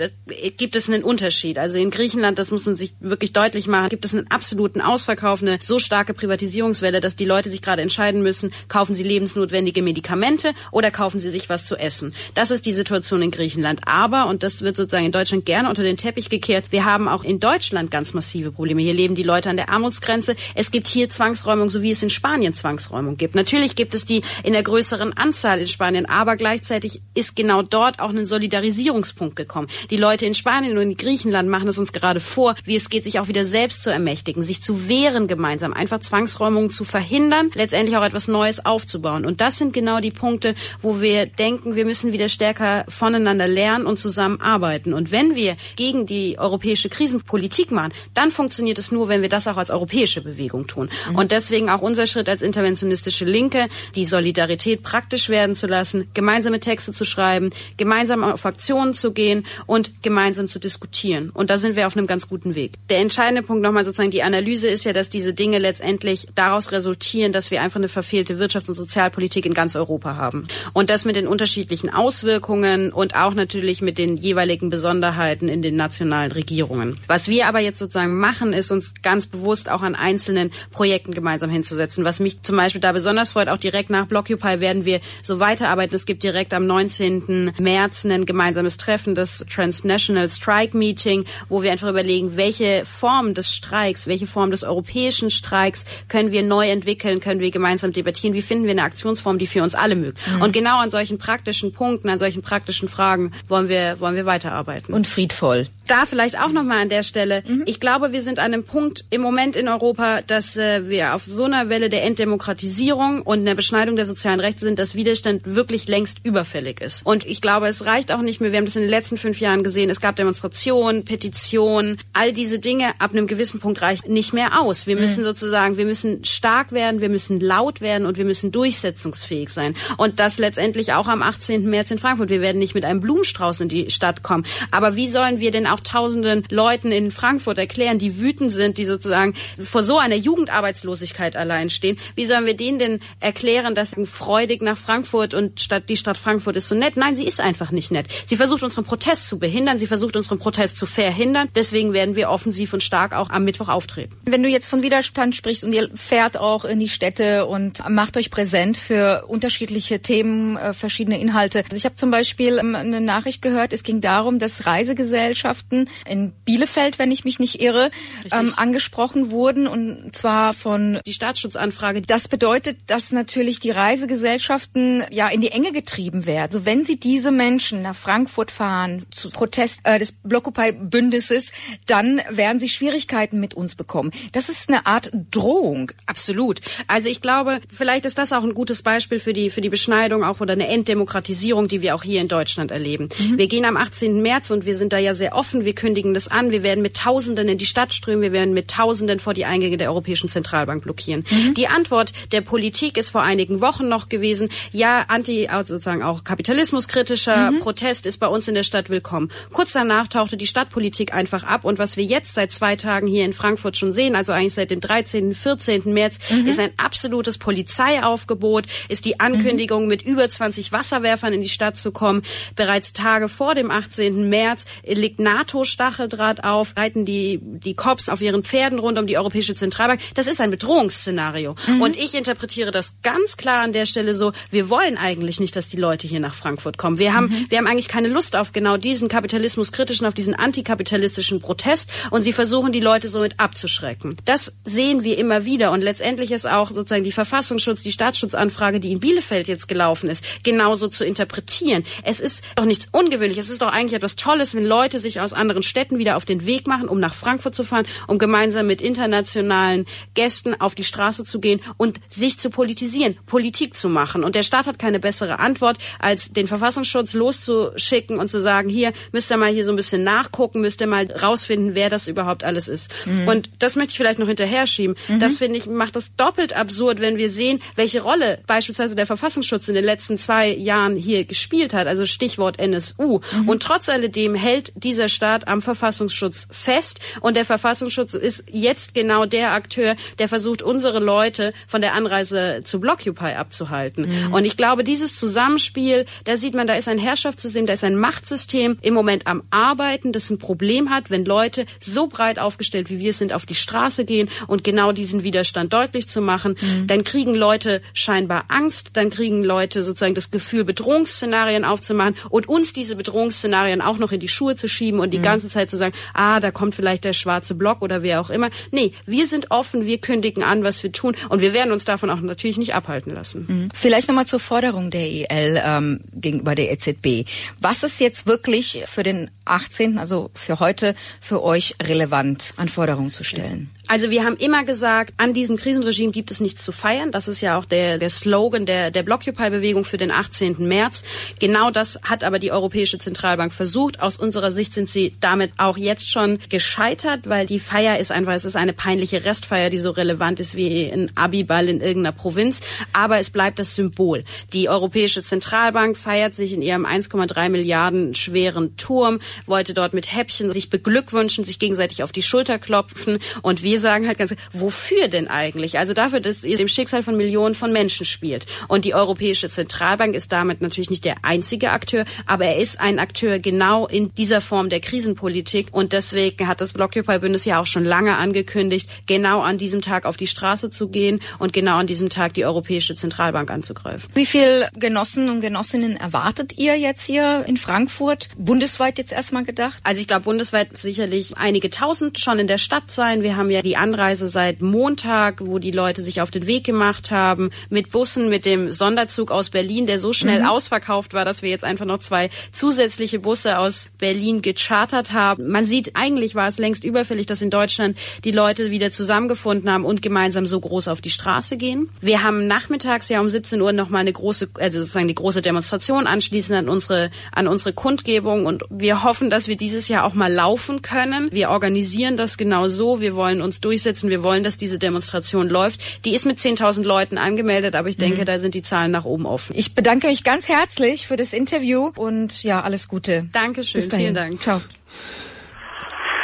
gibt 0.57 0.77
es 0.77 0.89
einen 0.89 1.03
Unterschied. 1.03 1.59
Also 1.65 1.79
in 1.79 1.89
Griechenland, 1.89 2.39
das 2.39 2.51
muss 2.51 2.67
man 2.67 2.77
sich 2.77 2.93
wirklich 3.01 3.33
deutlich 3.33 3.69
machen, 3.69 3.89
gibt 3.89 4.05
es 4.05 4.15
einen 4.15 4.31
absoluten 4.31 4.83
Ausverkauf, 4.83 5.41
eine 5.41 5.59
so 5.63 5.79
starke 5.79 6.13
Privatisierungswelle, 6.13 7.01
dass 7.01 7.17
die 7.17 7.25
Leute 7.25 7.49
sich 7.49 7.63
gerade 7.63 7.81
entscheiden 7.81 8.23
müssen, 8.23 8.53
kaufen 8.69 8.95
sie 8.95 9.03
lebensnotwendige 9.03 9.81
Medikamente 9.81 10.53
oder 10.73 10.91
kaufen 10.91 11.21
sie 11.21 11.31
sich 11.31 11.49
was 11.49 11.65
zu 11.65 11.77
essen. 11.77 12.15
Das 12.35 12.51
ist 12.51 12.67
die 12.67 12.75
Situation 12.75 13.23
in 13.23 13.31
Griechenland. 13.31 13.81
Aber, 13.87 14.27
und 14.27 14.43
das 14.43 14.61
wird 14.61 14.77
sozusagen 14.77 15.07
in 15.07 15.13
Deutschland 15.13 15.47
gerne 15.47 15.71
unter 15.71 15.83
den 15.83 15.97
Teppich 15.97 16.29
gekehrt, 16.29 16.67
wir 16.69 16.85
haben 16.85 17.09
auch 17.09 17.25
in 17.25 17.41
Deutschland 17.41 17.91
ganz 17.91 18.13
massive 18.13 18.53
Probleme. 18.53 18.83
Hier 18.83 18.93
leben 18.93 19.15
die 19.15 19.23
Leute 19.23 19.49
an 19.49 19.57
der 19.57 19.71
Armutsgrenze. 19.71 20.37
Es 20.55 20.71
gibt 20.71 20.87
hier 20.87 21.09
Zwangsräumung, 21.09 21.71
so 21.71 21.81
wie 21.81 21.93
es 21.93 22.03
in 22.03 22.11
Spanien 22.11 22.53
Zwangsräumung 22.53 23.17
gibt. 23.17 23.35
Natürlich 23.35 23.75
gibt 23.75 23.95
es 23.95 24.05
die 24.05 24.21
in 24.43 24.53
der 24.53 24.65
größeren 24.65 25.15
Anzahl 25.15 25.61
in 25.61 25.67
Spanien, 25.67 26.05
aber 26.05 26.37
gleichzeitig 26.37 27.01
ist 27.15 27.37
genau 27.37 27.63
dort 27.63 28.01
auch 28.01 28.11
ein 28.11 28.27
Solidarisierungspunkt 28.27 29.35
gekommen. 29.35 29.69
Die 29.89 29.97
Leute 29.97 30.27
in 30.27 30.35
Spanien 30.35 30.77
und 30.77 30.83
in 30.83 30.97
Griechenland 30.99 31.54
machen 31.55 31.69
es 31.69 31.79
uns 31.79 31.93
gerade 31.93 32.19
vor, 32.19 32.57
wie 32.65 32.75
es 32.75 32.89
geht, 32.89 33.05
sich 33.05 33.21
auch 33.21 33.29
wieder 33.29 33.45
selbst 33.45 33.85
zu 33.85 33.91
ermächtigen, 33.91 34.43
sich 34.43 34.61
zu 34.61 34.89
wehren 34.89 35.29
gemeinsam, 35.29 35.73
einfach 35.73 36.01
Zwangsräumungen 36.01 36.71
zu 36.71 36.83
verhindern, 36.83 37.53
letztendlich 37.55 37.97
auch 37.97 38.05
etwas 38.05 38.27
Neues 38.27 38.67
aufzubauen. 38.67 39.25
Und 39.25 39.41
das 39.41 39.57
sind 39.57 39.73
genau 39.73 40.01
die 40.01 40.11
Punkte, 40.11 40.57
wo 40.83 41.01
wir 41.01 41.27
denken, 41.27 41.77
wir 41.77 41.85
müssen 41.85 42.13
wieder 42.13 42.29
stärker 42.29 42.85
voneinander 42.89 43.47
lernen 43.47 43.87
und 43.87 44.01
zusammenarbeiten. 44.01 44.93
Und 44.93 45.13
wenn 45.13 45.37
wir 45.37 45.57
gegen 45.77 46.07
die 46.07 46.41
europäische 46.41 46.89
Krisenpolitik 46.89 47.71
machen, 47.71 47.93
dann 48.15 48.33
funktioniert 48.33 48.79
es 48.79 48.91
nur, 48.91 49.07
wenn 49.07 49.23
wir 49.23 49.29
das 49.29 49.47
auch 49.47 49.57
als 49.57 49.71
europäische 49.71 50.23
Bewegung 50.23 50.67
tun. 50.67 50.91
Mhm. 51.09 51.15
Und 51.15 51.31
deswegen 51.31 51.71
auch 51.71 51.83
unser 51.83 52.09
Schritt 52.09 52.29
als 52.29 52.43
interventionistische 52.43 53.25
Linke, 53.25 53.69
die 53.95 54.07
Solidarität 54.07 54.83
praktisch 54.83 55.29
werden 55.29 55.55
zu 55.55 55.69
lassen, 55.69 56.09
gemeinsame 56.15 56.59
Texte 56.59 56.93
zu 56.93 57.05
schreiben, 57.05 57.51
gemeinsam 57.77 58.25
auf 58.25 58.45
Aktionen 58.45 58.93
zu 58.93 59.13
gehen 59.13 59.47
und 59.67 60.03
gemeinsam 60.03 60.49
zu 60.49 60.59
diskutieren. 60.59 61.31
Und 61.31 61.44
da 61.51 61.59
sind 61.59 61.77
wir 61.77 61.87
auf 61.87 61.97
einem 61.97 62.07
ganz 62.07 62.29
guten 62.29 62.55
Weg. 62.55 62.73
Der 62.89 62.99
entscheidende 62.99 63.43
Punkt 63.43 63.63
nochmal 63.63 63.85
sozusagen, 63.85 64.11
die 64.11 64.23
Analyse 64.23 64.69
ist 64.69 64.85
ja, 64.85 64.93
dass 64.93 65.11
diese 65.11 65.35
Dinge 65.35 65.59
letztendlich 65.59 66.29
daraus 66.35 66.73
resultieren, 66.73 67.33
dass 67.33 67.51
wir 67.51 67.63
einfach 67.63 67.77
eine 67.77 67.89
verfehlte 67.89 68.35
Wirtschafts- 68.35 68.69
und 68.69 68.75
Sozialpolitik 68.75 69.47
in 69.47 69.55
ganz 69.55 69.77
Europa 69.77 70.17
haben. 70.17 70.47
Und 70.73 70.91
das 70.91 71.05
mit 71.05 71.17
den 71.17 71.27
unterschiedlichen 71.27 71.91
Auswirkungen 71.91 72.93
und 72.93 73.17
auch 73.17 73.35
natürlich 73.35 73.83
mit 73.83 73.99
den 73.99 74.17
jeweiligen 74.17 74.71
Besonderheiten 74.71 75.49
in 75.49 75.63
den 75.63 75.77
nationalen 75.77 76.33
Regierungen. 76.33 76.99
Was 77.07 77.29
wir 77.29 77.47
aber 77.47 77.61
jetzt 77.61 77.79
sozusagen 77.79 78.19
machen, 78.19 78.53
ist 78.53 78.71
uns 78.71 78.95
ganz 79.03 79.27
bewusst 79.27 79.71
auch 79.71 79.83
an 79.83 79.95
einzelnen 79.95 80.51
Projekten 80.71 81.13
gemeinsam 81.13 81.51
hinzusetzen. 81.51 82.05
Was 82.05 82.21
mich 82.21 82.43
zum 82.43 82.57
Beispiel 82.57 82.81
da 82.81 82.93
besonders 82.93 83.33
freut, 83.33 83.49
auch 83.49 83.59
direkt 83.59 83.91
nach 83.91 84.07
Blockupy 84.07 84.61
werden 84.61 84.85
wir 84.85 85.01
so 85.23 85.41
weiterarbeiten. 85.41 85.95
Es 85.95 86.07
gibt 86.07 86.23
direkt 86.23 86.55
am 86.55 86.67
19. 86.67 87.53
März 87.59 88.05
ein 88.05 88.27
gemeinsames 88.27 88.77
Treffen, 88.77 89.15
das 89.15 89.45
Transnational 89.53 90.29
Strike 90.29 90.77
Meeting, 90.77 91.25
wo 91.49 91.63
wir 91.63 91.73
einfach 91.73 91.89
überlegen, 91.89 92.37
welche 92.37 92.85
Form 92.85 93.35
des 93.35 93.51
Streiks, 93.51 94.07
welche 94.07 94.27
Form 94.27 94.51
des 94.51 94.65
europäischen 94.65 95.31
Streiks 95.31 95.85
können 96.09 96.33
wir 96.33 96.43
neu 96.43 96.69
entwickeln, 96.69 97.21
können 97.21 97.41
wir 97.41 97.51
gemeinsam 97.51 97.93
debattieren, 97.93 98.35
wie 98.35 98.43
finden 98.43 98.65
wir 98.65 98.73
eine 98.73 98.83
Aktionsform, 98.83 99.39
die 99.39 99.47
für 99.47 99.63
uns 99.63 99.75
alle 99.75 99.95
mögt. 99.97 100.19
Mhm. 100.27 100.43
Und 100.43 100.53
genau 100.53 100.79
an 100.79 100.91
solchen 100.91 101.19
praktischen 101.19 101.73
Punkten, 101.73 102.09
an 102.09 102.19
solchen 102.19 102.43
praktischen 102.43 102.89
Fragen 102.89 103.33
wollen 103.49 103.69
wir, 103.69 104.01
wollen 104.01 104.17
wir 104.17 104.27
weiterarbeiten. 104.27 104.95
Und 104.95 105.07
friedvoll. 105.07 105.69
Da 105.87 106.07
vielleicht 106.07 106.41
auch 106.41 106.51
nochmal 106.51 106.83
an 106.83 106.89
der 106.89 107.03
Stelle. 107.03 107.43
Mhm. 107.47 107.63
Ich 107.67 107.81
glaube, 107.81 108.13
wir 108.13 108.23
sind 108.23 108.39
an 108.39 108.53
einem 108.53 108.65
Punkt 108.65 109.05
im 109.11 109.21
Moment 109.21 109.57
in 109.57 109.69
Europa, 109.69 110.23
dass 110.23 110.57
äh, 110.57 110.89
wir 110.89 111.15
auf 111.15 111.25
so 111.25 111.45
einer 111.45 111.69
Welle 111.69 111.91
der 111.91 112.05
Entdemokratisierung 112.05 113.23
und 113.23 113.45
der 113.45 113.55
Beschneidung 113.55 113.97
der 113.97 114.07
sozialen 114.07 114.41
Rechte 114.41 114.61
sind, 114.61 114.79
dass 114.79 114.95
Widerstand 114.95 115.43
wirklich 115.45 115.87
längst 115.89 116.25
überfällig 116.25 116.81
ist. 116.81 117.05
Und 117.05 117.27
ich 117.27 117.41
glaube, 117.41 117.67
es 117.69 117.87
reicht 117.87 118.13
auch 118.13 118.23
nicht 118.23 118.41
mehr. 118.41 118.53
Wir 118.53 118.59
haben 118.59 118.65
das 118.65 118.77
in 118.77 118.83
den 118.83 118.91
letzten 118.91 119.17
fünf 119.17 119.41
Jahren 119.41 119.63
gesehen. 119.63 119.91
Es 119.91 120.01
gab 120.01 120.17
Demonstrationen, 120.17 121.05
Petitionen, 121.05 121.99
all 122.13 122.33
diese 122.33 122.59
Dinge. 122.59 122.95
Ab 122.99 123.13
einem 123.13 123.27
gewissen 123.27 123.61
Punkt 123.61 123.83
reicht 123.83 124.09
nicht 124.09 124.33
mehr 124.33 124.61
aus. 124.61 124.87
Wir 124.87 124.97
müssen 124.97 125.21
mhm. 125.21 125.25
sozusagen, 125.25 125.77
wir 125.77 125.87
müssen 125.87 126.25
stark 126.25 126.73
werden, 126.73 127.01
wir 127.01 127.09
müssen 127.09 127.41
laut 127.41 127.81
werden 127.81 128.07
und 128.07 128.17
wir 128.17 128.25
müssen 128.25 128.53
durchsetzungsfähig 128.53 129.51
sein. 129.51 129.75
Und 129.99 130.21
das 130.21 130.39
letztendlich 130.39 130.93
auch 130.93 131.09
am 131.09 131.23
18. 131.23 131.69
März 131.69 131.91
in 131.91 131.99
Frankfurt. 131.99 132.31
Wir 132.31 132.41
werden 132.41 132.59
nicht 132.59 132.75
mit 132.75 132.85
einem 132.85 133.01
Blumenstrauß 133.01 133.61
in 133.61 133.69
die 133.69 133.91
Stadt 133.91 134.23
kommen. 134.23 134.47
Aber 134.71 134.97
wie 134.97 135.09
sollen 135.09 135.41
wir 135.41 135.51
denn 135.51 135.67
auch 135.75 135.81
tausenden 135.81 136.45
Leuten 136.51 136.93
in 136.93 137.11
Frankfurt 137.11 137.59
erklären, 137.59 137.99
die 137.99 138.19
wütend 138.19 138.53
sind, 138.53 138.79
die 138.79 138.85
sozusagen 138.85 139.35
vor 139.63 139.83
so 139.83 139.99
einer 139.99 140.17
Jugendarbeitslosigkeit 140.17 141.37
allein 141.37 141.71
stehen. 141.71 141.99
Wie 142.15 142.27
sollen 142.27 142.47
wir 142.47 142.57
denen 142.57 142.79
denn 142.79 143.01
erklären, 143.21 143.75
dass 143.75 143.95
freudig 144.05 144.63
nach 144.63 144.79
Frankfurt 144.79 145.35
und 145.35 145.61
Stadt, 145.61 145.89
die 145.89 145.97
Stadt 145.97 146.17
Frankfurt 146.17 146.57
ist 146.57 146.69
so 146.69 146.75
nett? 146.75 146.97
Nein, 146.97 147.17
sie 147.17 147.27
ist 147.27 147.41
einfach 147.41 147.71
nicht 147.71 147.91
nett. 147.91 148.07
Sie 148.27 148.37
versucht 148.37 148.63
unseren 148.63 148.85
Protest 148.85 149.29
zu 149.29 149.39
behindern, 149.39 149.79
sie 149.79 149.87
versucht 149.87 150.17
unseren 150.17 150.39
Protest 150.39 150.77
zu 150.77 150.87
verhindern. 150.87 151.49
Deswegen 151.55 151.93
werden 151.93 152.15
wir 152.15 152.31
offensiv 152.31 152.73
und 152.73 152.83
stark 152.83 153.13
auch 153.13 153.31
am 153.31 153.45
Mittwoch 153.45 153.69
auftreten. 153.69 154.17
Wenn 154.25 154.43
du 154.43 154.49
jetzt 154.49 154.67
von 154.67 154.83
Widerstand 154.83 155.35
sprichst 155.35 155.65
und 155.65 155.73
ihr 155.73 155.91
fährt 155.95 156.37
auch 156.37 156.65
in 156.65 156.81
die 156.81 156.89
Städte 156.89 157.47
und 157.47 157.89
macht 157.89 158.17
euch 158.17 158.31
präsent 158.31 158.77
für 158.77 159.25
unterschiedliche 159.27 160.01
Themen, 160.01 160.57
äh, 160.57 160.73
verschiedene 160.73 161.21
Inhalte. 161.21 161.63
Also 161.65 161.77
ich 161.77 161.85
habe 161.85 161.95
zum 161.95 162.11
Beispiel 162.11 162.59
ähm, 162.59 162.75
eine 162.75 163.01
Nachricht 163.01 163.43
gehört, 163.43 163.73
es 163.73 163.83
ging 163.83 164.01
darum, 164.01 164.39
dass 164.39 164.67
Reisegesellschaften 164.67 165.64
Gesellschaften 165.65 165.89
in 166.07 166.33
Bielefeld, 166.45 166.99
wenn 166.99 167.11
ich 167.11 167.25
mich 167.25 167.39
nicht 167.39 167.61
irre, 167.61 167.91
ähm, 168.33 168.53
angesprochen 168.57 169.31
wurden 169.31 169.67
und 169.67 170.15
zwar 170.15 170.55
von 170.55 171.01
die 171.07 171.13
Staatsschutzanfrage. 171.13 172.03
Das 172.03 172.29
bedeutet, 172.29 172.79
dass 172.87 173.13
natürlich 173.13 173.61
die 173.61 173.71
Reisegesellschaften 173.71 175.05
ja 175.11 175.29
in 175.29 175.41
die 175.41 175.51
Enge 175.51 175.73
getrieben 175.73 176.27
werden. 176.27 176.45
Also 176.45 176.67
wenn 176.67 176.85
sie 176.85 176.99
diese 176.99 177.31
Menschen 177.31 177.83
nach 177.83 177.97
Frankfurt 177.97 178.51
fahren 178.51 179.07
zu 179.11 179.31
Protest 179.31 179.81
äh, 179.85 179.99
des 179.99 180.13
Blockupy-Bündnisses, 180.13 181.53
dann 181.87 182.21
werden 182.29 182.61
sie 182.61 182.69
Schwierigkeiten 182.69 183.41
mit 183.41 183.55
uns 183.55 183.75
bekommen. 183.75 184.11
Das 184.33 184.49
ist 184.49 184.69
eine 184.69 184.87
Art 184.87 185.11
Drohung. 185.31 185.91
Absolut. 186.07 186.61
Also 186.87 187.09
ich 187.09 187.21
glaube, 187.21 187.61
vielleicht 187.69 188.05
ist 188.05 188.19
das 188.19 188.33
auch 188.33 188.45
ein 188.45 188.55
gutes 188.55 188.83
Beispiel 188.83 189.19
für 189.19 189.33
die 189.33 189.51
für 189.51 189.61
die 189.61 189.69
Beschneidung 189.69 190.25
auch 190.25 190.41
oder 190.41 190.53
eine 190.53 190.69
Entdemokratisierung, 190.69 191.69
die 191.69 191.83
wir 191.83 191.95
auch 191.95 192.03
hier 192.03 192.21
in 192.21 192.29
Deutschland 192.29 192.71
erleben. 192.71 193.09
Mhm. 193.19 193.39
Wir 193.39 193.47
gehen 193.47 193.65
am 193.65 193.77
18. 193.77 194.21
März 194.21 194.51
und 194.51 194.67
wir 194.67 194.75
sind 194.75 194.93
da 194.93 194.99
ja 194.99 195.15
sehr 195.15 195.35
offen 195.35 195.54
offen, 195.55 195.65
wir 195.65 195.75
kündigen 195.75 196.15
das 196.15 196.29
an, 196.29 196.51
wir 196.51 196.63
werden 196.63 196.83
mit 196.83 196.97
Tausenden 196.97 197.49
in 197.49 197.59
die 197.59 197.67
Stadt 197.67 197.93
strömen, 197.93 198.23
wir 198.23 198.33
werden 198.33 198.55
mit 198.55 198.69
Tausenden 198.69 199.21
vor 199.21 199.35
die 199.35 199.45
Eingänge 199.45 199.77
der 199.77 199.91
Europäischen 199.91 200.29
Zentralbank 200.29 200.83
blockieren. 200.83 201.25
Mhm. 201.31 201.55
Die 201.55 201.69
Antwort 201.69 202.13
der 202.33 202.41
Politik 202.41 202.97
ist 202.97 203.11
vor 203.11 203.23
einigen 203.23 203.61
Wochen 203.61 203.89
noch 203.89 204.09
gewesen, 204.09 204.49
ja, 204.73 205.05
anti, 205.09 205.49
also 205.49 205.75
sozusagen 205.75 206.03
auch 206.03 206.25
kapitalismuskritischer 206.25 207.53
mhm. 207.53 207.61
Protest 207.61 208.07
ist 208.07 208.19
bei 208.19 208.27
uns 208.27 208.49
in 208.49 208.55
der 208.55 208.65
Stadt 208.65 208.91
willkommen. 208.91 209.31
Kurz 209.53 209.73
danach 209.73 210.09
tauchte 210.09 210.37
die 210.37 210.47
Stadtpolitik 210.47 211.15
einfach 211.15 211.45
ab 211.45 211.65
und 211.65 211.79
was 211.79 211.97
wir 211.97 212.05
jetzt 212.05 212.35
seit 212.35 212.51
zwei 212.51 212.77
Tagen 212.77 213.07
hier 213.07 213.25
in 213.25 213.33
Frankfurt 213.33 213.77
schon 213.77 213.93
sehen, 213.93 214.17
also 214.17 214.33
eigentlich 214.33 214.55
seit 214.55 214.71
dem 214.71 214.81
13., 214.81 215.35
14. 215.35 215.93
März, 215.93 216.19
mhm. 216.31 216.49
ist 216.49 216.59
ein 216.59 216.71
absolutes 216.77 217.39
Polizeiaufgebot, 217.39 218.67
ist 218.89 219.05
die 219.05 219.21
Ankündigung, 219.21 219.83
mhm. 219.83 219.89
mit 219.89 220.03
über 220.03 220.29
20 220.29 220.73
Wasserwerfern 220.73 221.33
in 221.33 221.43
die 221.43 221.49
Stadt 221.49 221.77
zu 221.77 221.93
kommen. 221.93 222.23
Bereits 222.57 222.93
Tage 222.93 223.29
vor 223.29 223.55
dem 223.55 223.71
18. 223.71 224.29
März 224.29 224.65
liegt 224.85 225.21
NATO 225.21 225.44
NATO-Stacheldraht 225.45 226.45
auf, 226.45 226.77
reiten 226.77 227.05
die, 227.05 227.39
die 227.43 227.75
Cops 227.75 228.09
auf 228.09 228.21
ihren 228.21 228.43
Pferden 228.43 228.79
rund 228.79 228.99
um 228.99 229.07
die 229.07 229.19
Europäische 229.19 229.55
Zentralbank. 229.55 230.01
Das 230.15 230.27
ist 230.27 230.41
ein 230.41 230.51
Bedrohungsszenario. 230.51 231.55
Mhm. 231.67 231.83
Und 231.83 231.97
ich 231.97 232.15
interpretiere 232.15 232.71
das 232.71 232.95
ganz 233.03 233.37
klar 233.37 233.63
an 233.63 233.73
der 233.73 233.87
Stelle 233.87 234.15
so, 234.15 234.33
wir 234.51 234.69
wollen 234.69 234.97
eigentlich 234.97 235.41
nicht, 235.41 235.55
dass 235.57 235.69
die 235.69 235.77
Leute 235.77 236.07
hier 236.07 236.21
nach 236.21 236.35
Frankfurt 236.35 236.79
kommen. 236.79 236.99
Wir 236.99 237.15
haben, 237.15 237.27
mhm. 237.27 237.47
wir 237.49 237.59
haben 237.59 237.67
eigentlich 237.67 237.89
keine 237.89 238.09
Lust 238.09 238.37
auf 238.37 238.53
genau 238.53 238.77
diesen 238.77 239.09
kapitalismuskritischen, 239.09 240.07
auf 240.07 240.15
diesen 240.15 240.35
antikapitalistischen 240.35 241.41
Protest 241.41 241.91
und 242.11 242.23
sie 242.23 242.33
versuchen, 242.33 242.73
die 242.73 242.81
Leute 242.81 243.09
somit 243.09 243.39
abzuschrecken. 243.39 244.15
Das 244.25 244.53
sehen 244.65 245.05
wir 245.05 245.19
immer 245.19 245.45
wieder 245.45 245.73
und 245.73 245.83
letztendlich 245.83 246.33
ist 246.33 246.49
auch 246.49 246.71
sozusagen 246.71 247.05
die 247.05 247.13
Verfassungsschutz, 247.13 247.83
die 247.83 247.93
Staatsschutzanfrage, 247.93 248.81
die 248.81 248.93
in 248.93 249.01
Bielefeld 249.01 249.49
jetzt 249.49 249.69
gelaufen 249.69 250.09
ist, 250.09 250.25
genauso 250.43 250.89
zu 250.89 251.05
interpretieren. 251.05 251.85
Es 252.03 252.21
ist 252.21 252.43
doch 252.55 252.65
nichts 252.65 252.89
Ungewöhnliches. 252.93 253.47
Es 253.47 253.51
ist 253.51 253.63
doch 253.63 253.73
eigentlich 253.73 253.95
etwas 253.95 254.17
Tolles, 254.17 254.55
wenn 254.55 254.65
Leute 254.65 254.99
sich 254.99 255.21
aus 255.21 255.34
anderen 255.35 255.63
Städten 255.63 255.99
wieder 255.99 256.17
auf 256.17 256.25
den 256.25 256.47
Weg 256.47 256.67
machen, 256.67 256.89
um 256.89 257.01
nach 257.01 257.15
Frankfurt 257.15 257.55
zu 257.55 257.65
fahren, 257.65 257.87
um 258.07 258.19
gemeinsam 258.19 258.67
mit 258.67 258.81
internationalen 258.83 259.87
Gästen 260.15 260.61
auf 260.61 260.75
die 260.75 260.85
Straße 260.85 261.25
zu 261.25 261.41
gehen 261.41 261.61
und 261.77 262.01
sich 262.09 262.39
zu 262.39 262.51
politisieren, 262.51 263.17
Politik 263.27 263.77
zu 263.77 263.89
machen. 263.89 264.25
Und 264.25 264.35
der 264.35 264.43
Staat 264.43 264.67
hat 264.67 264.79
keine 264.79 265.01
bessere 265.01 265.39
Antwort, 265.39 265.79
als 265.99 266.33
den 266.33 266.47
Verfassungsschutz 266.47 267.13
loszuschicken 267.13 268.19
und 268.19 268.31
zu 268.31 268.41
sagen, 268.41 268.69
hier 268.69 268.93
müsst 269.13 269.31
ihr 269.31 269.37
mal 269.37 269.53
hier 269.53 269.65
so 269.65 269.73
ein 269.73 269.77
bisschen 269.77 270.05
nachgucken, 270.05 270.61
müsst 270.61 270.81
ihr 270.81 270.87
mal 270.87 271.11
rausfinden, 271.11 271.75
wer 271.75 271.91
das 271.91 272.09
überhaupt 272.09 272.45
alles 272.45 272.69
ist. 272.69 272.91
Mhm. 273.07 273.29
Und 273.29 273.51
das 273.59 273.77
möchte 273.77 273.93
ich 273.93 273.97
vielleicht 273.97 274.19
noch 274.19 274.29
hinterher 274.29 274.67
schieben. 274.67 274.97
Mhm. 275.09 275.21
Das 275.21 275.39
finde 275.39 275.59
ich, 275.59 275.67
macht 275.67 275.97
das 275.97 276.15
doppelt 276.17 276.55
absurd, 276.55 277.01
wenn 277.01 277.17
wir 277.17 277.31
sehen, 277.31 277.61
welche 277.77 278.03
Rolle 278.03 278.41
beispielsweise 278.47 278.95
der 278.95 279.07
Verfassungsschutz 279.07 279.69
in 279.69 279.75
den 279.75 279.85
letzten 279.85 280.19
zwei 280.19 280.55
Jahren 280.55 280.97
hier 280.97 281.25
gespielt 281.25 281.75
hat. 281.75 281.87
Also 281.87 282.07
Stichwort 282.07 282.59
NSU. 282.59 283.21
Mhm. 283.33 283.49
Und 283.49 283.63
trotz 283.63 283.89
alledem 283.89 284.35
hält 284.35 284.73
dieser 284.77 285.09
Staat 285.09 285.24
am 285.25 285.63
Verfassungsschutz 285.63 286.49
fest. 286.51 287.01
Und 287.21 287.37
der 287.37 287.45
Verfassungsschutz 287.45 288.15
ist 288.15 288.45
jetzt 288.51 288.95
genau 288.95 289.27
der 289.27 289.53
Akteur, 289.53 289.97
der 290.19 290.29
versucht, 290.29 290.63
unsere 290.63 290.99
Leute 290.99 291.53
von 291.67 291.81
der 291.81 291.95
Anreise 291.95 292.63
zu 292.65 292.81
Blockupy 292.81 293.35
abzuhalten. 293.35 294.09
Mhm. 294.09 294.35
Und 294.35 294.45
ich 294.45 294.57
glaube, 294.57 294.85
dieses 294.85 295.17
Zusammenspiel, 295.17 296.07
da 296.25 296.37
sieht 296.37 296.55
man, 296.55 296.67
da 296.67 296.75
ist 296.75 296.89
ein 296.89 296.99
Herrschaftssystem, 296.99 297.67
da 297.67 297.73
ist 297.73 297.85
ein 297.85 297.97
Machtsystem 297.97 298.79
im 298.83 298.95
Moment 298.95 299.27
am 299.27 299.43
Arbeiten, 299.51 300.13
das 300.13 300.31
ein 300.31 300.39
Problem 300.39 300.91
hat, 300.91 301.11
wenn 301.11 301.25
Leute 301.25 301.67
so 301.81 302.07
breit 302.07 302.39
aufgestellt 302.39 302.91
wie 302.91 302.99
wir 302.99 303.13
sind, 303.13 303.33
auf 303.33 303.47
die 303.47 303.55
Straße 303.55 304.05
gehen 304.05 304.29
und 304.47 304.65
genau 304.65 304.93
diesen 304.93 305.23
Widerstand 305.23 305.73
deutlich 305.73 306.09
zu 306.09 306.21
machen, 306.21 306.57
mhm. 306.61 306.87
dann 306.87 307.05
kriegen 307.05 307.35
Leute 307.35 307.81
scheinbar 307.93 308.45
Angst, 308.49 308.91
dann 308.95 309.11
kriegen 309.11 309.45
Leute 309.45 309.83
sozusagen 309.83 310.15
das 310.15 310.31
Gefühl, 310.31 310.65
Bedrohungsszenarien 310.65 311.65
aufzumachen 311.65 312.17
und 312.29 312.49
uns 312.49 312.73
diese 312.73 312.97
Bedrohungsszenarien 312.97 313.81
auch 313.81 313.99
noch 313.99 314.13
in 314.13 314.21
die 314.21 314.29
Schuhe 314.29 314.57
zu 314.57 314.69
schieben 314.69 315.01
und 315.01 315.14
die 315.15 315.19
mhm. 315.19 315.23
ganze 315.23 315.49
Zeit 315.49 315.71
zu 315.71 315.77
sagen, 315.77 315.95
ah, 316.13 316.41
da 316.41 316.51
kommt 316.51 316.75
vielleicht 316.75 317.05
der 317.05 317.13
schwarze 317.13 317.55
Block 317.55 317.83
oder 317.83 318.03
wer 318.03 318.21
auch 318.21 318.31
immer. 318.31 318.51
Nee, 318.71 318.93
wir 319.07 319.27
sind 319.27 319.51
offen, 319.51 319.87
wir 319.87 319.99
kündigen 319.99 320.43
an, 320.43 320.65
was 320.65 320.83
wir 320.83 320.93
tun 320.93 321.17
und 321.29 321.41
wir 321.41 321.53
werden 321.53 321.73
uns 321.73 321.85
davon 321.85 322.11
auch 322.11 322.21
natürlich 322.21 322.59
nicht 322.59 322.75
abhalten 322.75 323.15
lassen. 323.15 323.47
Mhm. 323.49 323.69
Vielleicht 323.75 324.09
nochmal 324.09 324.27
zur 324.27 324.41
Forderung 324.41 324.91
der 324.91 325.07
EL 325.07 325.63
ähm, 325.65 326.01
gegenüber 326.13 326.55
der 326.55 326.73
EZB. 326.73 327.29
Was 327.61 327.83
ist 327.83 328.01
jetzt 328.01 328.27
wirklich 328.27 328.83
für 328.87 329.03
den 329.03 329.31
18., 329.45 329.99
also 329.99 330.31
für 330.35 330.61
heute, 330.61 330.95
für 331.21 331.43
euch 331.43 331.77
relevant 331.83 332.51
an 332.57 332.69
Forderungen 332.69 333.11
zu 333.11 333.25
stellen? 333.25 333.71
Also 333.87 334.11
wir 334.11 334.25
haben 334.25 334.37
immer 334.37 334.65
gesagt, 334.65 335.13
an 335.19 335.35
diesem 335.35 335.59
Krisenregime 335.59 336.11
gibt 336.11 336.31
es 336.31 336.41
nichts 336.41 336.65
zu 336.65 336.73
feiern. 336.73 337.13
Das 337.13 337.29
ist 337.29 337.43
ja 337.43 337.59
auch 337.59 337.67
der, 337.67 337.99
der 337.99 338.09
Slogan 338.09 338.65
der, 338.65 338.91
der 338.91 339.03
Blockupy-Bewegung 339.03 339.85
für 339.85 339.99
den 339.99 340.11
18. 340.11 340.57
März. 340.67 341.05
Genau 341.39 341.71
das 341.71 342.01
hat 342.03 342.25
aber 342.25 342.39
die 342.39 342.51
Europäische 342.51 342.99
Zentralbank 342.99 343.53
versucht. 343.53 344.01
Aus 344.01 344.17
unserer 344.17 344.53
Sicht 344.53 344.73
sind 344.73 344.89
sie 344.89 345.15
damit 345.21 345.53
auch 345.59 345.77
jetzt 345.77 346.09
schon 346.09 346.39
gescheitert, 346.49 347.29
weil 347.29 347.45
die 347.45 347.61
Feier 347.61 347.99
ist 347.99 348.11
einfach, 348.11 348.33
es 348.33 348.47
ist 348.47 348.57
eine 348.57 348.73
peinliche 348.73 349.27
Restfeier, 349.27 349.69
die 349.69 349.79
so 349.79 349.91
relevant 349.91 350.41
ist 350.41 350.57
wie 350.57 350.91
ein 350.91 351.11
Abiball 351.15 351.69
in 351.69 351.83
irgendeiner 351.83 352.17
Provinz. 352.17 352.63
Aber 352.95 353.19
es 353.19 353.29
bleibt 353.29 353.59
das 353.59 353.75
Symbol. 353.75 354.25
Die 354.55 354.71
Europäische 354.71 355.23
Zentralbank 355.23 355.99
feiert 355.99 356.35
sich 356.35 356.55
in 356.55 356.63
ihrem 356.63 356.87
1,3 356.87 357.51
Milliarden 357.51 358.15
schweren 358.15 358.79
Turm, 358.79 359.21
wollte 359.45 359.75
dort 359.75 359.93
mit 359.93 360.15
Häppchen 360.15 360.51
sich 360.51 360.71
beglückwünschen, 360.71 361.45
sich 361.45 361.59
gegenseitig 361.59 362.03
auf 362.03 362.13
die 362.13 362.23
Schulter 362.23 362.59
klopfen 362.59 363.19
und 363.43 363.63
wir 363.63 363.74
wir 363.75 363.81
sagen 363.81 364.07
halt 364.07 364.19
ganz, 364.19 364.33
wofür 364.53 365.09
denn 365.09 365.27
eigentlich? 365.27 365.81
Also 365.81 365.95
dafür, 365.95 366.21
dass 366.21 366.45
ihr 366.45 366.57
dem 366.57 366.69
Schicksal 366.69 367.03
von 367.03 367.17
Millionen 367.17 367.57
von 367.57 367.73
Menschen 367.73 368.07
spielt. 368.07 368.47
Und 368.69 368.85
die 368.85 368.95
Europäische 368.95 369.51
Zentralbank 369.51 370.15
ist 370.15 370.31
damit 370.31 370.61
natürlich 370.61 370.91
nicht 370.91 371.05
der 371.05 371.17
einzige 371.25 371.73
Akteur, 371.73 372.05
aber 372.25 372.45
er 372.45 372.59
ist 372.59 372.81
ein 372.81 373.01
Akteur 373.01 373.41
genau 373.41 373.89
in 373.89 374.15
dieser 374.15 374.41
Form 374.41 374.69
der 374.69 374.79
Krisenpolitik. 374.79 375.71
Und 375.73 375.93
deswegen 375.93 376.47
hat 376.47 376.61
das 376.61 376.73
Blockupy-Bündnis 376.73 377.47
ja 377.47 377.61
auch 377.61 377.67
schon 377.67 377.85
lange 377.85 378.17
angekündigt, 378.17 378.89
genau 379.07 379.41
an 379.41 379.59
diesem 379.59 379.83
Tag 379.83 380.07
auf 380.07 380.17
die 380.17 380.29
Straße 380.29 380.71
zu 380.71 380.89
gehen 380.89 381.19
und 381.41 381.53
genau 381.53 381.79
an 381.79 381.89
diesem 381.89 382.11
Tag 382.11 382.35
die 382.35 382.45
Europäische 382.45 382.95
Zentralbank 382.95 383.51
anzugreifen. 383.51 384.09
Wie 384.15 384.27
viel 384.27 384.69
Genossen 384.79 385.29
und 385.31 385.41
Genossinnen 385.41 385.97
erwartet 385.97 386.57
ihr 386.59 386.79
jetzt 386.79 387.03
hier 387.03 387.45
in 387.49 387.57
Frankfurt? 387.57 388.29
Bundesweit 388.39 388.99
jetzt 388.99 389.13
erstmal 389.13 389.43
gedacht? 389.43 389.81
Also 389.83 390.01
ich 390.01 390.07
glaube, 390.07 390.27
bundesweit 390.27 390.79
sicherlich 390.79 391.37
einige 391.37 391.71
tausend 391.71 392.21
schon 392.21 392.39
in 392.39 392.47
der 392.47 392.59
Stadt 392.59 392.93
sein. 392.93 393.25
Wir 393.25 393.37
haben 393.37 393.51
ja 393.51 393.64
die 393.65 393.77
Anreise 393.77 394.29
seit 394.29 394.63
Montag, 394.63 395.41
wo 395.41 395.59
die 395.59 395.73
Leute 395.73 396.03
sich 396.03 396.21
auf 396.21 396.31
den 396.31 396.47
Weg 396.47 396.65
gemacht 396.65 397.11
haben, 397.11 397.51
mit 397.71 397.91
Bussen, 397.91 398.29
mit 398.29 398.47
dem 398.47 398.71
Sonderzug 398.71 399.31
aus 399.31 399.51
Berlin, 399.51 399.87
der 399.87 399.99
so 399.99 400.13
schnell 400.13 400.41
mhm. 400.41 400.47
ausverkauft 400.47 401.15
war, 401.15 401.25
dass 401.25 401.43
wir 401.43 401.51
jetzt 401.51 401.65
einfach 401.65 401.87
noch 401.87 401.99
zwei 401.99 402.31
zusätzliche 402.53 403.19
Busse 403.19 403.59
aus 403.59 403.89
Berlin 403.99 404.43
gechartert 404.43 405.13
haben. 405.13 405.49
Man 405.49 405.67
sieht, 405.67 405.97
eigentlich 405.97 406.35
war 406.35 406.47
es 406.47 406.59
längst 406.59 406.85
überfällig, 406.85 407.27
dass 407.27 407.43
in 407.43 407.51
Deutschland 407.51 407.97
die 408.23 408.31
Leute 408.31 408.71
wieder 408.71 408.91
zusammengefunden 408.91 409.71
haben 409.71 409.85
und 409.85 410.03
gemeinsam 410.03 410.47
so 410.47 410.61
groß 410.61 410.89
auf 410.89 411.01
die 411.01 411.11
Straße 411.11 411.57
gehen. 411.57 411.89
Wir 412.01 412.23
haben 412.23 412.47
nachmittags 412.47 413.09
ja 413.09 413.21
um 413.21 413.29
17 413.29 413.61
Uhr 413.61 413.73
nochmal 413.73 414.03
eine 414.03 414.13
große, 414.13 414.51
also 414.59 414.81
sozusagen 414.81 415.09
die 415.09 415.15
große 415.15 415.43
Demonstration 415.43 416.07
anschließend 416.07 416.59
an 416.59 416.69
unsere, 416.69 417.11
an 417.33 417.49
unsere 417.49 417.73
Kundgebung 417.73 418.47
und 418.47 418.65
wir 418.71 419.03
hoffen, 419.03 419.31
dass 419.31 419.49
wir 419.49 419.57
dieses 419.57 419.89
Jahr 419.89 420.05
auch 420.05 420.15
mal 420.15 420.33
laufen 420.33 420.83
können. 420.83 421.31
Wir 421.33 421.51
organisieren 421.51 422.17
das 422.17 422.37
genau 422.37 422.69
so. 422.69 423.01
Wir 423.01 423.15
wollen 423.15 423.41
uns 423.41 423.54
uns 423.55 423.61
durchsetzen. 423.61 424.11
Wir 424.11 424.23
wollen, 424.23 424.43
dass 424.43 424.57
diese 424.57 424.79
Demonstration 424.79 425.49
läuft. 425.49 426.05
Die 426.05 426.15
ist 426.15 426.27
mit 426.27 426.39
10.000 426.39 426.83
Leuten 426.83 427.19
angemeldet, 427.19 427.75
aber 427.75 427.89
ich 427.89 427.97
denke, 427.97 428.23
mhm. 428.23 428.27
da 428.27 428.39
sind 428.39 428.55
die 428.55 428.63
Zahlen 428.63 428.91
nach 428.91 429.05
oben 429.05 429.27
offen. 429.27 429.55
Ich 429.57 429.75
bedanke 429.75 430.09
mich 430.09 430.25
ganz 430.25 430.49
herzlich 430.49 431.07
für 431.07 431.17
das 431.17 431.33
Interview 431.33 431.93
und 431.97 432.43
ja, 432.43 432.63
alles 432.63 432.89
Gute. 432.89 433.29
Dankeschön. 433.33 433.81
Bis 433.81 433.89
dahin. 433.89 434.07
Vielen 434.07 434.15
Dank. 434.15 434.43
Ciao. 434.43 434.61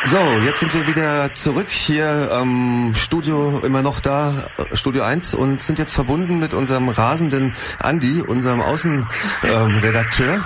So, 0.07 0.19
jetzt 0.47 0.61
sind 0.61 0.73
wir 0.73 0.86
wieder 0.86 1.35
zurück 1.35 1.69
hier 1.69 2.31
am 2.32 2.94
Studio, 2.97 3.61
immer 3.62 3.82
noch 3.82 4.01
da, 4.01 4.47
Studio 4.73 5.02
1 5.02 5.35
und 5.35 5.61
sind 5.61 5.78
jetzt 5.78 5.93
verbunden 5.93 6.39
mit 6.39 6.55
unserem 6.55 6.89
rasenden 6.89 7.55
Andi, 7.78 8.23
unserem 8.23 8.62
Außenredakteur. 8.62 10.36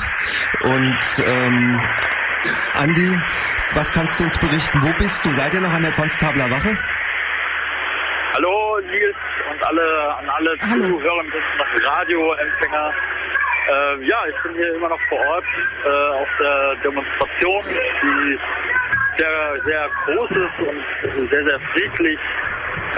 Ähm, 0.65 0.71
und 0.73 1.25
ähm, 1.25 1.81
Andi, 2.79 3.19
was 3.75 3.91
kannst 3.93 4.21
du 4.21 4.25
uns 4.25 4.39
berichten? 4.39 4.83
Wo 4.83 4.93
bist 4.99 5.25
du? 5.25 5.33
Seid 5.33 5.55
ihr 5.55 5.61
noch 5.61 5.73
an 5.73 5.83
der 5.83 5.93
Konstabler 5.93 6.51
Wache? 6.51 6.77
Hallo 8.35 8.81
Nils 8.81 9.17
und 9.51 9.67
alle 9.67 10.17
an 10.19 10.29
alle 10.29 10.57
Hallo. 10.61 10.87
Zuhörenden 10.87 11.43
und 11.61 11.87
Radioempfänger. 11.87 12.93
Äh, 13.67 14.05
ja, 14.07 14.19
ich 14.29 14.43
bin 14.43 14.55
hier 14.55 14.75
immer 14.75 14.89
noch 14.89 15.01
vor 15.09 15.19
Ort 15.19 15.45
äh, 15.85 15.89
auf 15.89 16.29
der 16.39 16.77
Demonstration, 16.85 17.65
die 18.03 18.39
sehr, 19.17 19.57
sehr 19.65 19.87
groß 20.05 20.31
ist 20.31 20.59
und 20.67 21.31
sehr, 21.31 21.45
sehr 21.45 21.61
friedlich. 21.73 22.19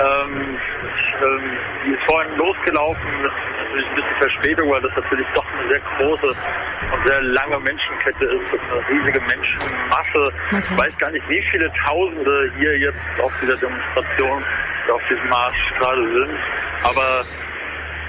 Ähm, 0.01 0.59
ähm, 1.23 1.59
die 1.85 1.93
ist 1.93 2.03
vorhin 2.07 2.35
losgelaufen 2.37 3.23
mit 3.23 3.33
natürlich 3.67 3.89
ein 3.89 3.95
bisschen 3.97 4.17
Verspätung, 4.19 4.71
weil 4.71 4.81
das 4.83 4.93
natürlich 4.97 5.27
doch 5.35 5.45
eine 5.47 5.71
sehr 5.71 5.81
große 5.81 6.27
und 6.27 7.07
sehr 7.07 7.21
lange 7.23 7.59
Menschenkette 7.61 8.25
ist 8.25 8.53
eine 8.53 8.89
riesige 8.89 9.21
Menschenmasse. 9.21 10.33
Okay. 10.53 10.63
Ich 10.71 10.79
weiß 10.79 10.99
gar 10.99 11.11
nicht, 11.11 11.29
wie 11.29 11.43
viele 11.51 11.71
Tausende 11.85 12.53
hier 12.59 12.79
jetzt 12.79 13.21
auf 13.21 13.33
dieser 13.43 13.57
Demonstration, 13.57 14.45
auf 14.93 15.03
diesem 15.11 15.29
Marsch 15.29 15.73
gerade 15.79 16.03
sind. 16.03 16.39
Aber 16.85 17.25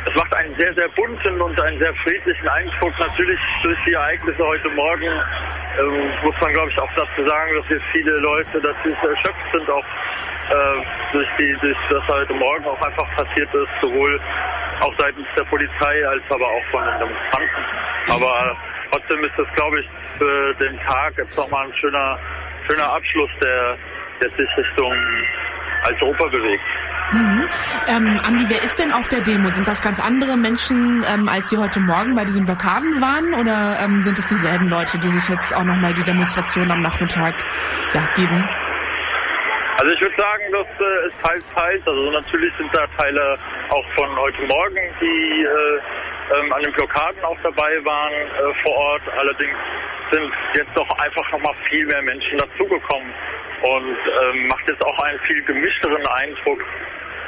es 0.08 0.16
macht 0.16 0.34
einen 0.36 0.56
sehr, 0.58 0.74
sehr 0.74 0.88
bunten 0.90 1.42
und 1.42 1.62
einen 1.62 1.80
sehr 1.80 1.94
friedlichen 1.96 2.48
Eindruck. 2.48 2.94
Natürlich 3.00 3.40
durch 3.64 3.78
die 3.86 3.94
Ereignisse 3.94 4.44
heute 4.46 4.70
Morgen 4.70 5.04
ähm, 5.80 6.12
muss 6.24 6.36
man, 6.40 6.54
glaube 6.54 6.72
ich, 6.72 6.80
auch 6.80 6.90
dazu 6.96 7.28
sagen, 7.28 7.56
dass 7.56 7.68
hier 7.68 7.82
viele 7.92 8.12
Leute 8.20 8.58
natürlich 8.58 8.98
erschöpft 8.98 9.48
sind, 9.52 9.70
auch 9.70 9.84
äh, 9.84 10.86
durch, 11.12 11.28
die, 11.38 11.54
durch 11.62 11.78
das 11.90 12.08
heute 12.08 12.34
Morgen 12.34 12.66
auch 12.66 12.82
einfach 12.82 13.08
passiert 13.16 13.54
ist, 13.54 13.70
sowohl 13.82 14.20
auch 14.80 14.94
seitens 14.98 15.28
der 15.38 15.44
Polizei 15.44 16.08
als 16.08 16.24
aber 16.30 16.48
auch 16.48 16.66
von 16.72 16.84
den 16.86 17.00
Demonstranten. 17.00 17.66
Aber 18.10 18.58
trotzdem 18.92 19.24
ist 19.26 19.38
das, 19.38 19.48
glaube 19.56 19.80
ich, 19.82 19.88
für 20.18 20.54
den 20.56 20.80
Tag 20.82 21.18
jetzt 21.18 21.36
nochmal 21.36 21.66
ein 21.66 21.74
schöner, 21.76 22.18
schöner 22.70 22.94
Abschluss, 22.94 23.32
der, 23.44 23.78
der 24.22 24.30
sich 24.32 24.58
Richtung 24.58 24.94
als 25.84 26.02
Oper 26.02 26.30
bewegt. 26.30 26.64
Mhm. 27.12 27.48
Ähm, 27.88 28.20
Andi, 28.24 28.46
wer 28.50 28.64
ist 28.64 28.78
denn 28.80 28.92
auf 28.92 29.08
der 29.08 29.22
Demo? 29.22 29.50
Sind 29.50 29.68
das 29.68 29.82
ganz 29.82 30.00
andere 30.00 30.36
Menschen, 30.36 31.04
ähm, 31.08 31.30
als 31.30 31.50
sie 31.50 31.58
heute 31.58 31.80
Morgen 31.80 32.16
bei 32.16 32.26
diesen 32.26 32.46
Blockaden 32.46 33.00
waren? 33.02 33.34
Oder 33.34 33.80
ähm, 33.80 34.02
sind 34.02 34.20
es 34.20 34.28
dieselben 34.28 34.68
Leute, 34.68 35.00
die 35.00 35.10
sich 35.10 35.30
jetzt 35.30 35.56
auch 35.56 35.64
nochmal 35.64 35.94
die 35.94 36.04
Demonstration 36.04 36.70
am 36.70 36.82
Nachmittag 36.82 37.36
ja, 37.94 38.06
geben? 38.16 38.44
Also 39.80 39.94
ich 39.94 40.02
würde 40.02 40.16
sagen, 40.18 40.44
das 40.52 40.66
äh, 40.66 41.08
ist 41.08 41.16
teils, 41.22 41.44
teils. 41.56 41.88
Also 41.88 42.10
natürlich 42.10 42.52
sind 42.58 42.74
da 42.74 42.88
Teile 42.98 43.38
auch 43.70 43.86
von 43.96 44.10
heute 44.18 44.42
Morgen, 44.42 44.82
die 45.00 45.44
äh, 45.46 46.40
ähm, 46.40 46.52
an 46.52 46.64
den 46.64 46.74
Blockaden 46.74 47.24
auch 47.24 47.38
dabei 47.44 47.86
waren 47.86 48.14
äh, 48.14 48.54
vor 48.64 48.76
Ort. 48.76 49.04
Allerdings 49.16 49.56
sind 50.10 50.34
jetzt 50.56 50.76
doch 50.76 50.90
einfach 50.98 51.32
nochmal 51.32 51.54
viel 51.70 51.86
mehr 51.86 52.02
Menschen 52.02 52.40
dazugekommen 52.40 53.14
und 53.62 53.98
ähm, 54.24 54.48
macht 54.48 54.68
jetzt 54.68 54.84
auch 54.84 55.00
einen 55.04 55.20
viel 55.28 55.44
gemischteren 55.44 56.08
Eindruck, 56.08 56.60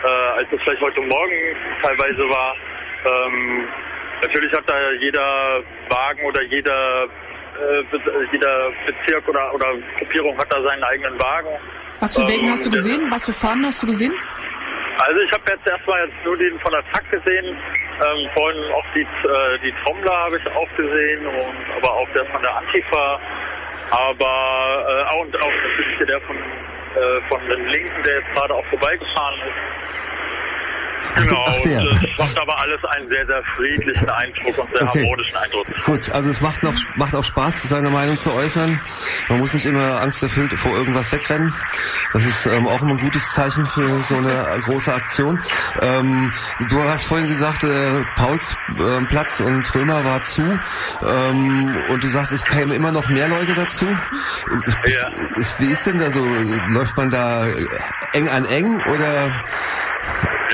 äh, 0.05 0.09
als 0.09 0.47
es 0.51 0.59
vielleicht 0.63 0.81
heute 0.81 1.01
Morgen 1.01 1.55
teilweise 1.83 2.29
war. 2.29 2.55
Ähm, 3.05 3.67
natürlich 4.23 4.51
hat 4.53 4.63
da 4.65 4.91
jeder 4.99 5.61
Wagen 5.89 6.25
oder 6.25 6.41
jeder 6.43 7.03
äh, 7.59 7.83
jeder 8.31 8.71
Bezirk 8.87 9.27
oder, 9.27 9.53
oder 9.53 9.67
Gruppierung 9.99 10.37
hat 10.37 10.51
da 10.51 10.61
seinen 10.63 10.83
eigenen 10.83 11.19
Wagen. 11.19 11.49
Was 11.99 12.15
für 12.15 12.27
Wegen 12.27 12.45
ähm, 12.45 12.51
hast 12.51 12.65
du 12.65 12.69
gesehen? 12.69 13.07
Was 13.11 13.25
für 13.25 13.33
Fahnen 13.33 13.65
hast 13.65 13.83
du 13.83 13.87
gesehen? 13.87 14.13
Also 14.97 15.19
ich 15.21 15.31
habe 15.31 15.43
jetzt 15.49 15.67
erstmal 15.67 16.07
jetzt 16.07 16.25
nur 16.25 16.37
den 16.37 16.59
von 16.59 16.71
der 16.71 16.83
TAG 16.91 17.09
gesehen, 17.09 17.45
ähm, 17.45 18.29
vorhin 18.33 18.71
auch 18.73 18.85
die, 18.93 19.01
äh, 19.01 19.59
die 19.63 19.73
Trommler 19.83 20.11
habe 20.11 20.37
ich 20.37 20.47
auch 20.47 20.69
gesehen 20.75 21.25
und 21.27 21.77
aber 21.77 21.93
auch 21.93 22.09
der 22.13 22.25
von 22.25 22.41
der 22.41 22.57
Antifa, 22.57 23.19
aber 23.91 25.07
äh, 25.11 25.21
und 25.21 25.35
auch 25.41 25.51
natürlich 25.51 26.07
der 26.07 26.21
von 26.21 26.35
äh, 26.35 27.21
von 27.29 27.39
den 27.47 27.67
Linken, 27.67 28.03
der 28.03 28.15
jetzt 28.19 28.33
gerade 28.33 28.53
auch 28.55 28.65
vorbeigefahren 28.65 29.39
ist. 29.47 29.59
Genau, 31.15 31.43
Ach, 31.47 31.61
der. 31.63 31.81
es 31.81 32.17
macht 32.17 32.39
aber 32.39 32.59
alles 32.59 32.79
einen 32.85 33.09
sehr, 33.09 33.25
sehr 33.25 33.43
friedlichen 33.55 34.09
Eindruck 34.09 34.57
und 34.57 34.75
sehr 34.75 34.87
okay. 34.87 34.99
harmonischen 34.99 35.37
Eindruck. 35.37 35.67
Gut, 35.85 36.11
also 36.11 36.29
es 36.29 36.41
macht, 36.41 36.63
noch, 36.63 36.73
macht 36.95 37.15
auch 37.15 37.23
Spaß, 37.23 37.63
seine 37.63 37.89
Meinung 37.89 38.19
zu 38.19 38.31
äußern. 38.33 38.79
Man 39.27 39.39
muss 39.39 39.53
nicht 39.53 39.65
immer 39.65 40.01
angsterfüllt 40.01 40.53
vor 40.53 40.71
irgendwas 40.71 41.11
wegrennen. 41.11 41.53
Das 42.13 42.25
ist 42.25 42.45
ähm, 42.45 42.67
auch 42.67 42.81
immer 42.81 42.91
ein 42.91 42.99
gutes 42.99 43.29
Zeichen 43.31 43.65
für 43.67 44.03
so 44.03 44.15
eine 44.15 44.61
große 44.63 44.93
Aktion. 44.93 45.39
Ähm, 45.81 46.31
du 46.69 46.83
hast 46.83 47.05
vorhin 47.05 47.27
gesagt, 47.27 47.63
äh, 47.63 48.03
Pauls 48.15 48.55
äh, 48.77 49.05
Platz 49.05 49.39
und 49.39 49.75
Römer 49.75 50.03
war 50.05 50.21
zu. 50.23 50.41
Ähm, 50.41 51.77
und 51.89 52.03
du 52.03 52.07
sagst, 52.07 52.31
es 52.31 52.43
kämen 52.43 52.71
immer 52.71 52.91
noch 52.91 53.07
mehr 53.09 53.27
Leute 53.27 53.53
dazu. 53.53 53.85
Ja. 53.85 55.07
Ist, 55.35 55.59
wie 55.59 55.71
ist 55.71 55.85
denn 55.85 55.99
da 55.99 56.11
so? 56.11 56.23
Läuft 56.69 56.97
man 56.97 57.09
da 57.09 57.47
eng 58.13 58.29
an 58.29 58.45
eng 58.45 58.81
oder 58.81 59.31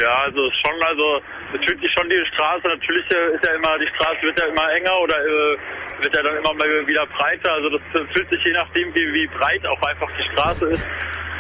ja, 0.02 0.14
also 0.26 0.50
schon, 0.52 0.76
also 0.84 1.22
natürlich 1.54 1.92
schon 1.98 2.10
die 2.10 2.24
Straße, 2.34 2.68
natürlich 2.68 3.06
äh, 3.12 3.36
ist 3.36 3.46
ja 3.46 3.54
immer, 3.54 3.78
die 3.80 3.88
Straße 3.96 4.22
wird 4.24 4.40
ja 4.40 4.48
immer 4.48 4.72
enger 4.74 5.00
oder 5.00 5.18
äh, 5.20 5.58
wird 6.04 6.16
ja 6.16 6.24
dann 6.24 6.38
immer 6.38 6.54
mal 6.54 6.88
wieder 6.88 7.06
breiter. 7.08 7.54
Also 7.54 7.70
das 7.70 7.82
fühlt 8.14 8.30
sich 8.30 8.44
je 8.44 8.54
nachdem, 8.54 8.94
wie, 8.94 9.14
wie 9.14 9.28
breit 9.28 9.66
auch 9.66 9.82
einfach 9.84 10.10
die 10.18 10.24
Straße 10.34 10.66
ist. 10.68 10.86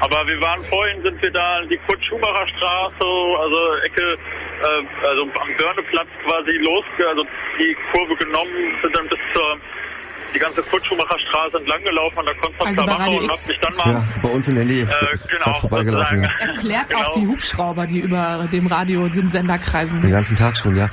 Aber 0.02 0.28
wir 0.28 0.42
waren 0.42 0.62
vorhin, 0.66 1.02
sind 1.04 1.22
wir 1.22 1.32
da 1.32 1.62
die 1.70 1.78
Kurt-Schumacher 1.88 2.48
Straße, 2.58 3.06
also 3.40 3.76
Ecke, 3.84 4.04
äh, 4.08 5.06
also 5.08 5.22
am 5.24 5.56
Börneplatz 5.58 6.10
quasi 6.24 6.52
los, 6.52 6.86
also 7.08 7.26
die 7.58 7.78
Kurve 7.92 8.16
genommen, 8.16 8.78
sind 8.82 8.96
dann 8.96 9.08
bis 9.08 9.20
zur 9.34 9.58
die 10.36 10.40
ganze 10.40 10.62
Kurt-Schumacher 10.64 11.18
Straße 11.30 11.58
entlang 11.58 11.82
gelaufen 11.84 12.20
an 12.20 12.26
der 12.26 12.36
Konstanzer 12.36 12.82
also 12.82 13.12
und 13.20 13.32
hab 13.32 13.48
mich 13.48 13.60
dann 13.62 13.76
mal 13.76 13.92
ja, 13.94 14.08
bei 14.22 14.30
uns 14.30 14.48
in 14.48 14.56
der 14.56 14.66
Nähe 14.66 14.84
äh, 14.84 15.18
genau, 15.32 15.60
vorbeigelaufen. 15.60 16.22
Das 16.22 16.40
erklärt 16.40 16.90
genau. 16.90 17.02
auch 17.02 17.12
die 17.14 17.28
Hubschrauber, 17.28 17.88
die 17.88 18.00
über 18.00 18.48
dem 18.52 18.68
Radio, 18.68 19.08
dem 19.08 19.30
Sender 19.30 19.58
kreisen. 19.58 20.02
Den 20.02 20.12
ganzen 20.12 20.36
Tag 20.36 20.58
schon, 20.58 20.76
ja. 20.76 20.90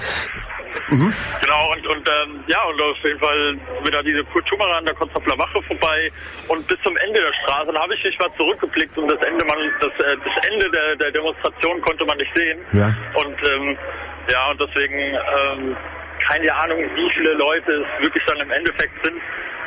Mhm. 0.88 1.12
Genau, 1.40 1.72
und, 1.72 1.86
und 1.86 2.08
ähm, 2.08 2.44
ja, 2.46 2.62
und 2.64 2.80
auf 2.80 2.96
jeden 3.04 3.18
Fall 3.18 3.56
da 3.90 4.02
diese 4.02 4.24
Schumacher 4.48 4.78
an 4.78 4.84
der 4.84 4.94
Konstanzer 4.94 5.38
Wache 5.38 5.62
vorbei 5.62 6.10
und 6.48 6.66
bis 6.66 6.78
zum 6.82 6.96
Ende 6.96 7.20
der 7.20 7.32
Straße, 7.44 7.72
da 7.72 7.80
habe 7.82 7.94
ich 7.94 8.04
mich 8.04 8.18
mal 8.18 8.30
zurückgeblickt 8.36 8.96
und 8.96 9.08
das 9.08 9.20
Ende, 9.20 9.44
man, 9.44 9.58
das, 9.80 9.92
äh, 10.04 10.16
das 10.16 10.46
Ende 10.48 10.70
der, 10.70 10.96
der 10.96 11.10
Demonstration 11.12 11.80
konnte 11.82 12.04
man 12.04 12.16
nicht 12.16 12.32
sehen. 12.34 12.58
Ja. 12.72 12.94
Und 13.14 13.36
ähm, 13.48 13.76
ja, 14.30 14.50
und 14.50 14.60
deswegen 14.60 14.96
ähm, 14.96 15.76
keine 16.28 16.54
Ahnung, 16.54 16.78
wie 16.94 17.10
viele 17.14 17.32
Leute 17.34 17.72
es 17.72 18.02
wirklich 18.02 18.24
dann 18.26 18.38
im 18.40 18.50
Endeffekt 18.50 18.94
sind. 19.04 19.20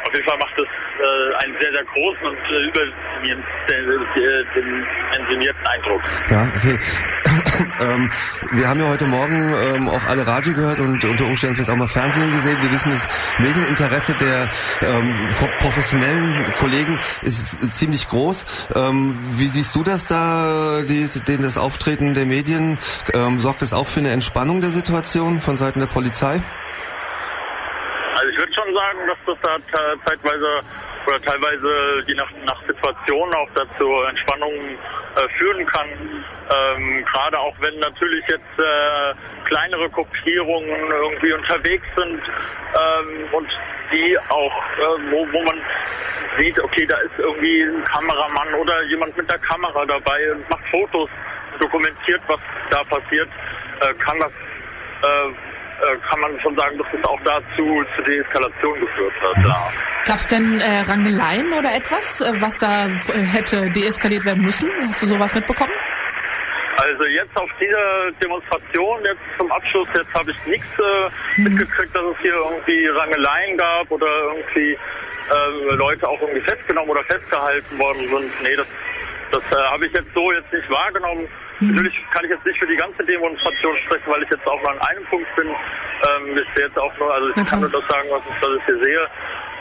Auf 0.06 0.14
jeden 0.14 0.26
Fall 0.26 0.38
macht 0.38 0.58
es 0.58 0.66
äh, 0.66 1.34
einen 1.44 1.60
sehr, 1.60 1.72
sehr 1.72 1.84
großen 1.84 2.28
und 2.28 2.38
äh, 2.38 2.68
überdimensionierten 2.68 5.66
Eindruck. 5.66 6.02
Ja, 6.30 6.48
okay. 6.56 6.78
ähm, 7.82 8.12
wir 8.52 8.70
haben 8.70 8.80
ja 8.80 8.88
heute 8.88 9.08
Morgen 9.08 9.52
ähm, 9.58 9.90
auch 9.90 10.06
alle 10.06 10.28
Radio 10.28 10.54
gehört 10.54 10.80
und 10.80 11.04
unter 11.04 11.26
Umständen 11.26 11.56
vielleicht 11.56 11.72
auch 11.72 11.76
mal 11.76 11.88
Fernsehen 11.88 12.32
gesehen. 12.32 12.62
Wir 12.62 12.72
wissen, 12.72 12.92
das 12.92 13.08
Medieninteresse 13.40 14.14
der 14.14 14.48
ähm, 14.82 15.28
professionellen 15.60 16.54
Kollegen 16.60 17.00
ist, 17.24 17.64
ist 17.64 17.76
ziemlich 17.76 18.08
groß. 18.08 18.46
Ähm, 18.76 19.18
wie 19.38 19.48
siehst 19.48 19.76
du 19.76 19.82
das 19.82 20.06
da, 20.06 20.84
die, 20.84 21.10
den, 21.28 21.42
das 21.42 21.58
Auftreten 21.58 22.14
der 22.14 22.26
Medien? 22.26 22.78
Ähm, 23.14 23.40
sorgt 23.40 23.64
das 23.64 23.74
auch 23.74 23.88
für 23.88 24.02
eine 24.02 24.12
Entspannung 24.12 24.62
der 24.62 24.70
Situation 24.70 25.40
von 25.40 25.58
Seiten 25.58 25.80
der 25.80 25.88
Polizei? 25.88 26.44
Also 28.16 28.30
ich 28.30 28.38
würde 28.38 28.54
schon 28.54 28.74
sagen, 28.74 29.00
dass 29.08 29.18
das 29.28 29.38
da 29.44 29.58
zeitweise 30.06 30.62
oder 31.06 31.22
teilweise 31.22 32.04
je 32.08 32.16
nach, 32.16 32.32
nach 32.46 32.62
Situation 32.66 33.36
auch 33.36 33.50
dazu 33.56 33.92
Entspannungen 34.10 34.72
äh, 34.72 35.28
führen 35.38 35.66
kann. 35.66 35.90
Ähm, 35.90 37.06
Gerade 37.12 37.38
auch 37.38 37.54
wenn 37.60 37.78
natürlich 37.80 38.24
jetzt 38.30 38.58
äh, 38.58 39.14
kleinere 39.44 39.90
Gruppierungen 39.90 40.90
irgendwie 40.90 41.34
unterwegs 41.34 41.86
sind 41.98 42.22
ähm, 42.24 43.28
und 43.34 43.50
die 43.92 44.18
auch, 44.30 44.64
äh, 44.78 45.12
wo, 45.12 45.28
wo 45.34 45.44
man 45.44 45.62
sieht, 46.40 46.58
okay, 46.60 46.86
da 46.86 46.98
ist 47.00 47.20
irgendwie 47.20 47.64
ein 47.64 47.84
Kameramann 47.84 48.54
oder 48.56 48.82
jemand 48.84 49.16
mit 49.18 49.30
der 49.30 49.40
Kamera 49.40 49.86
dabei 49.86 50.32
und 50.32 50.50
macht 50.50 50.66
Fotos, 50.72 51.10
dokumentiert, 51.60 52.22
was 52.28 52.40
da 52.70 52.82
passiert, 52.86 53.30
äh, 53.82 53.94
kann 53.96 54.20
das 54.20 54.32
äh, 55.02 55.55
kann 56.10 56.20
man 56.20 56.40
schon 56.42 56.56
sagen, 56.58 56.78
dass 56.78 56.88
es 56.94 57.06
auch 57.06 57.20
dazu 57.24 57.84
zu 57.96 58.02
Deeskalation 58.04 58.80
geführt 58.80 59.14
hat. 59.22 59.46
Ja. 59.46 59.72
Gab 60.06 60.18
es 60.18 60.28
denn 60.28 60.60
äh, 60.60 60.82
Rangeleien 60.82 61.54
oder 61.54 61.74
etwas, 61.76 62.22
äh, 62.22 62.32
was 62.42 62.58
da 62.58 62.88
äh, 62.88 63.24
hätte 63.24 63.70
deeskaliert 63.72 64.26
werden 64.26 64.44
müssen? 64.44 64.70
Hast 64.88 65.02
du 65.04 65.08
sowas 65.08 65.34
mitbekommen? 65.34 65.72
Also 66.78 67.06
jetzt 67.06 67.36
auf 67.40 67.50
dieser 67.60 68.12
Demonstration, 68.22 69.00
jetzt 69.06 69.24
zum 69.40 69.50
Abschluss, 69.52 69.88
jetzt 69.96 70.14
habe 70.14 70.32
ich 70.32 70.46
nichts 70.46 70.68
äh, 70.78 71.10
mhm. 71.40 71.44
mitgekriegt, 71.46 71.96
dass 71.96 72.04
es 72.04 72.18
hier 72.22 72.34
irgendwie 72.36 72.88
Rangeleien 72.88 73.58
gab 73.58 73.90
oder 73.90 74.08
irgendwie 74.36 74.74
äh, 74.74 75.76
Leute 75.76 76.08
auch 76.08 76.20
irgendwie 76.22 76.42
festgenommen 76.42 76.90
oder 76.90 77.04
festgehalten 77.06 77.80
worden 77.80 78.08
sind. 78.10 78.44
Nee, 78.44 78.56
das, 78.58 78.68
das 79.32 79.44
äh, 79.52 79.64
habe 79.72 79.86
ich 79.88 79.94
jetzt 79.94 80.14
so 80.14 80.32
jetzt 80.34 80.52
nicht 80.52 80.70
wahrgenommen. 80.70 81.28
Natürlich 81.60 81.96
kann 82.12 82.26
ich 82.26 82.32
jetzt 82.32 82.46
nicht 82.46 82.60
für 82.60 82.68
die 82.68 82.76
ganze 82.76 83.04
Demonstration 83.04 83.78
sprechen, 83.86 84.12
weil 84.12 84.24
ich 84.24 84.30
jetzt 84.30 84.46
auch 84.48 84.60
nur 84.62 84.72
an 84.72 84.80
einem 84.80 85.06
Punkt 85.06 85.28
bin. 85.36 85.48
Ähm, 85.48 86.38
ich 86.38 86.48
sehe 86.56 86.68
jetzt 86.68 86.78
auch 86.78 86.92
nur, 86.98 87.14
also 87.14 87.30
ich 87.30 87.38
okay. 87.38 87.50
kann 87.50 87.60
nur 87.62 87.70
das 87.70 87.88
sagen, 87.88 88.08
was 88.12 88.22
ich, 88.28 88.42
was 88.42 88.50
ich 88.60 88.66
hier 88.66 88.84
sehe. 88.84 89.08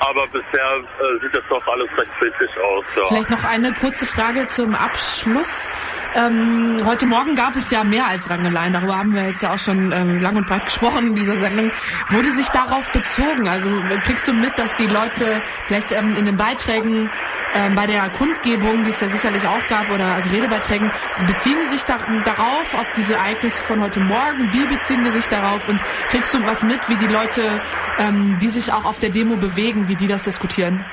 Aber 0.00 0.26
bisher 0.26 0.76
äh, 0.76 1.20
sieht 1.22 1.36
das 1.36 1.44
doch 1.48 1.66
alles 1.68 1.88
recht 1.96 2.10
friedlich 2.18 2.50
aus. 2.58 2.84
Ja. 2.96 3.06
Vielleicht 3.06 3.30
noch 3.30 3.44
eine 3.44 3.72
kurze 3.74 4.06
Frage 4.06 4.46
zum 4.48 4.74
Abschluss. 4.74 5.68
Ähm, 6.16 6.80
heute 6.84 7.06
Morgen 7.06 7.34
gab 7.34 7.56
es 7.56 7.72
ja 7.72 7.82
mehr 7.82 8.06
als 8.06 8.30
Rangeleien. 8.30 8.72
Darüber 8.72 8.98
haben 8.98 9.12
wir 9.12 9.26
jetzt 9.26 9.42
ja 9.42 9.52
auch 9.52 9.58
schon 9.58 9.90
ähm, 9.90 10.20
lang 10.20 10.36
und 10.36 10.46
breit 10.46 10.66
gesprochen 10.66 11.08
in 11.08 11.14
dieser 11.16 11.36
Sendung. 11.38 11.72
Wurde 12.08 12.30
sich 12.30 12.46
darauf 12.50 12.88
bezogen? 12.92 13.48
Also 13.48 13.68
kriegst 14.04 14.28
du 14.28 14.32
mit, 14.32 14.56
dass 14.56 14.76
die 14.76 14.86
Leute 14.86 15.42
vielleicht 15.64 15.90
ähm, 15.90 16.14
in 16.14 16.24
den 16.24 16.36
Beiträgen 16.36 17.10
ähm, 17.52 17.74
bei 17.74 17.88
der 17.88 18.10
Kundgebung, 18.10 18.84
die 18.84 18.90
es 18.90 19.00
ja 19.00 19.08
sicherlich 19.08 19.44
auch 19.44 19.66
gab, 19.66 19.90
oder 19.90 20.14
also 20.14 20.30
Redebeiträgen, 20.30 20.92
beziehen 21.26 21.58
sie 21.64 21.70
sich 21.70 21.82
da, 21.82 21.98
darauf, 22.24 22.74
auf 22.74 22.88
diese 22.96 23.14
Ereignisse 23.14 23.64
von 23.64 23.82
heute 23.82 23.98
Morgen? 23.98 24.52
Wie 24.52 24.66
beziehen 24.66 25.02
die 25.02 25.10
sich 25.10 25.26
darauf? 25.26 25.68
Und 25.68 25.82
kriegst 26.10 26.32
du 26.32 26.40
was 26.44 26.62
mit, 26.62 26.88
wie 26.88 26.96
die 26.96 27.12
Leute, 27.12 27.60
ähm, 27.98 28.38
die 28.40 28.50
sich 28.50 28.72
auch 28.72 28.84
auf 28.84 29.00
der 29.00 29.10
Demo 29.10 29.34
bewegen, 29.34 29.88
wie 29.88 29.96
die 29.96 30.06
das 30.06 30.22
diskutieren? 30.22 30.84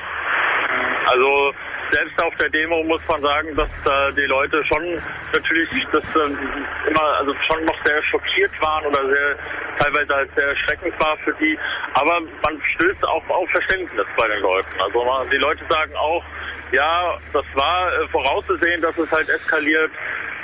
Also 1.06 1.52
selbst 1.92 2.22
auf 2.22 2.34
der 2.36 2.48
Demo 2.48 2.82
muss 2.84 3.02
man 3.06 3.20
sagen, 3.20 3.54
dass 3.54 3.68
äh, 3.68 4.12
die 4.14 4.26
Leute 4.26 4.64
schon 4.64 5.00
natürlich 5.32 5.68
das 5.92 6.04
äh, 6.16 6.88
immer 6.88 7.04
also 7.18 7.34
schon 7.46 7.64
noch 7.64 7.84
sehr 7.84 8.02
schockiert 8.04 8.50
waren 8.60 8.86
oder 8.86 9.06
sehr 9.06 9.36
teilweise 9.78 10.14
halt 10.14 10.30
sehr 10.34 10.48
erschreckend 10.48 10.98
war 10.98 11.16
für 11.18 11.34
die. 11.34 11.58
Aber 11.94 12.20
man 12.20 12.60
stößt 12.74 13.04
auch 13.04 13.28
auf 13.28 13.48
Verständnis 13.50 14.06
bei 14.16 14.28
den 14.28 14.40
Leuten. 14.40 14.80
Also 14.80 15.04
man, 15.04 15.28
die 15.30 15.36
Leute 15.36 15.64
sagen 15.68 15.94
auch, 15.96 16.24
ja, 16.72 17.18
das 17.32 17.44
war 17.54 17.92
äh, 17.92 18.08
vorauszusehen, 18.08 18.80
dass 18.80 18.96
es 18.96 19.10
halt 19.10 19.28
eskaliert. 19.28 19.90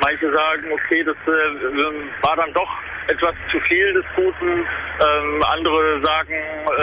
Manche 0.03 0.31
sagen, 0.31 0.71
okay, 0.73 1.03
das 1.03 1.17
äh, 1.27 2.23
war 2.23 2.37
dann 2.37 2.53
doch 2.53 2.71
etwas 3.09 3.35
zu 3.51 3.59
viel 3.61 3.95
des 3.95 4.05
Guten. 4.15 4.47
Ähm, 4.47 5.45
andere 5.49 6.01
sagen, 6.03 6.35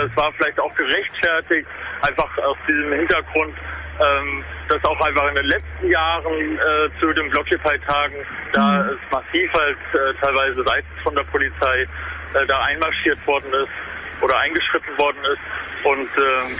es 0.06 0.18
war 0.18 0.32
vielleicht 0.34 0.60
auch 0.60 0.74
gerechtfertigt, 0.74 1.68
einfach 2.02 2.38
aus 2.40 2.58
diesem 2.68 2.92
Hintergrund, 2.94 3.54
ähm, 4.00 4.44
dass 4.70 4.84
auch 4.86 5.00
einfach 5.02 5.28
in 5.30 5.36
den 5.36 5.46
letzten 5.46 5.90
Jahren 5.90 6.58
äh, 6.58 7.00
zu 7.00 7.14
den 7.14 7.30
Blockupy-Tagen, 7.30 8.16
da 8.52 8.80
mhm. 8.80 8.82
es 8.82 9.12
massiv 9.12 9.54
halt 9.54 9.78
äh, 9.94 10.14
teilweise 10.22 10.64
seitens 10.64 11.02
von 11.04 11.16
der 11.16 11.24
Polizei 11.24 11.82
äh, 11.82 12.46
da 12.48 12.62
einmarschiert 12.64 13.26
worden 13.26 13.54
ist 13.54 14.22
oder 14.22 14.38
eingeschritten 14.40 14.98
worden 14.98 15.24
ist. 15.26 15.86
Und 15.86 16.10
ähm, 16.18 16.60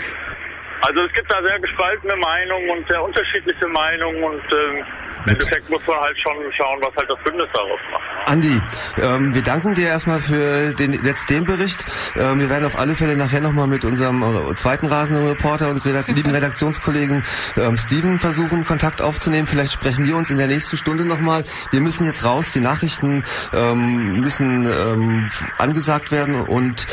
also 0.86 1.02
es 1.02 1.14
gibt 1.14 1.32
da 1.32 1.42
sehr 1.42 1.60
gespaltene 1.60 2.16
Meinungen 2.16 2.70
und 2.70 2.88
sehr 2.88 3.04
unterschiedliche 3.04 3.68
Meinungen 3.68 4.24
und 4.24 4.44
ähm, 4.54 4.86
im 5.26 5.32
Endeffekt 5.32 5.70
muss 5.70 5.82
man 5.88 5.98
halt 6.00 6.18
schon 6.20 6.36
schauen, 6.52 6.80
was 6.82 6.96
halt 6.96 7.10
das 7.10 7.18
Bündnis 7.24 7.50
daraus 7.54 7.80
macht. 7.92 8.04
Andi, 8.28 8.62
ähm, 9.02 9.34
wir 9.34 9.42
danken 9.42 9.74
dir 9.74 9.88
erstmal 9.88 10.20
für 10.20 10.74
den 10.74 10.94
jetzt 11.04 11.30
den 11.30 11.46
Bericht. 11.46 11.84
Ähm, 12.16 12.40
wir 12.40 12.50
werden 12.50 12.66
auf 12.66 12.78
alle 12.78 12.96
Fälle 12.96 13.16
nachher 13.16 13.42
nochmal 13.42 13.68
mit 13.68 13.84
unserem 13.84 14.22
äh, 14.22 14.56
zweiten 14.56 14.86
rasenden 14.86 15.28
Reporter 15.28 15.70
und 15.70 15.84
lieben 15.84 16.32
Redaktionskollegen 16.36 17.24
ähm, 17.58 17.78
Steven 17.78 18.20
versuchen, 18.20 18.66
Kontakt 18.66 19.02
aufzunehmen. 19.02 19.48
Vielleicht 19.48 19.74
sprechen 19.74 20.06
wir 20.08 20.16
uns 20.16 20.30
in 20.30 20.38
der 20.38 20.48
nächsten 20.48 20.78
Stunde 20.78 21.06
nochmal. 21.06 21.44
Wir 21.72 21.82
müssen 21.82 22.06
jetzt 22.06 22.24
raus, 22.24 22.52
die 22.52 22.60
Nachrichten 22.60 23.24
ähm, 23.54 24.20
müssen 24.20 24.66
ähm, 24.66 25.28
angesagt 25.58 26.12
werden 26.12 26.42
und 26.42 26.86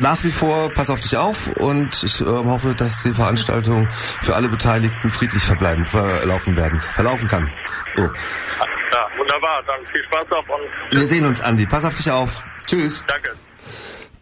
nach 0.00 0.22
wie 0.24 0.30
vor 0.30 0.70
pass 0.72 0.90
auf 0.90 1.00
dich 1.00 1.16
auf 1.16 1.48
und 1.58 2.02
ich 2.02 2.20
äh, 2.20 2.24
hoffe, 2.24 2.74
dass 2.74 3.02
die 3.02 3.12
Veranstaltung 3.12 3.88
für 4.22 4.34
alle 4.34 4.48
Beteiligten 4.48 5.10
friedlich 5.10 5.42
verbleiben, 5.42 5.86
verlaufen 5.86 6.56
werden, 6.56 6.80
verlaufen 6.80 7.28
kann. 7.28 7.50
Oh. 7.96 8.00
Ja, 8.00 9.18
wunderbar. 9.18 9.62
Dann 9.66 9.86
viel 9.86 10.04
Spaß 10.04 10.32
auf 10.32 10.44
und 10.48 10.98
Wir 10.98 11.08
sehen 11.08 11.26
uns, 11.26 11.40
Andi. 11.40 11.66
Pass 11.66 11.84
auf 11.84 11.94
dich 11.94 12.10
auf. 12.10 12.42
Tschüss. 12.66 13.04
Danke. 13.06 13.30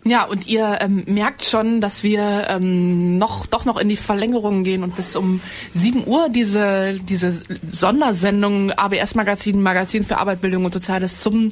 Ja, 0.05 0.25
und 0.25 0.49
ihr 0.49 0.79
ähm, 0.81 1.05
merkt 1.07 1.45
schon, 1.45 1.81
dass 1.81 2.03
wir 2.03 2.49
ähm, 2.49 3.19
noch 3.19 3.47
doch 3.47 3.65
noch 3.65 3.77
in 3.77 3.89
die 3.89 3.97
Verlängerung 3.97 4.65
gehen 4.65 4.83
und 4.83 4.97
bis 4.97 5.15
um 5.15 5.41
7 5.75 6.05
Uhr 6.07 6.29
diese 6.29 6.99
diese 6.99 7.41
Sondersendung 7.71 8.73
ABS 8.73 9.15
Magazin 9.15 9.63
Magazin 9.63 10.03
für 10.03 10.19
Arbeit, 10.19 10.41
Bildung 10.41 10.65
und 10.65 10.75
Soziales 10.75 11.21
zum 11.21 11.51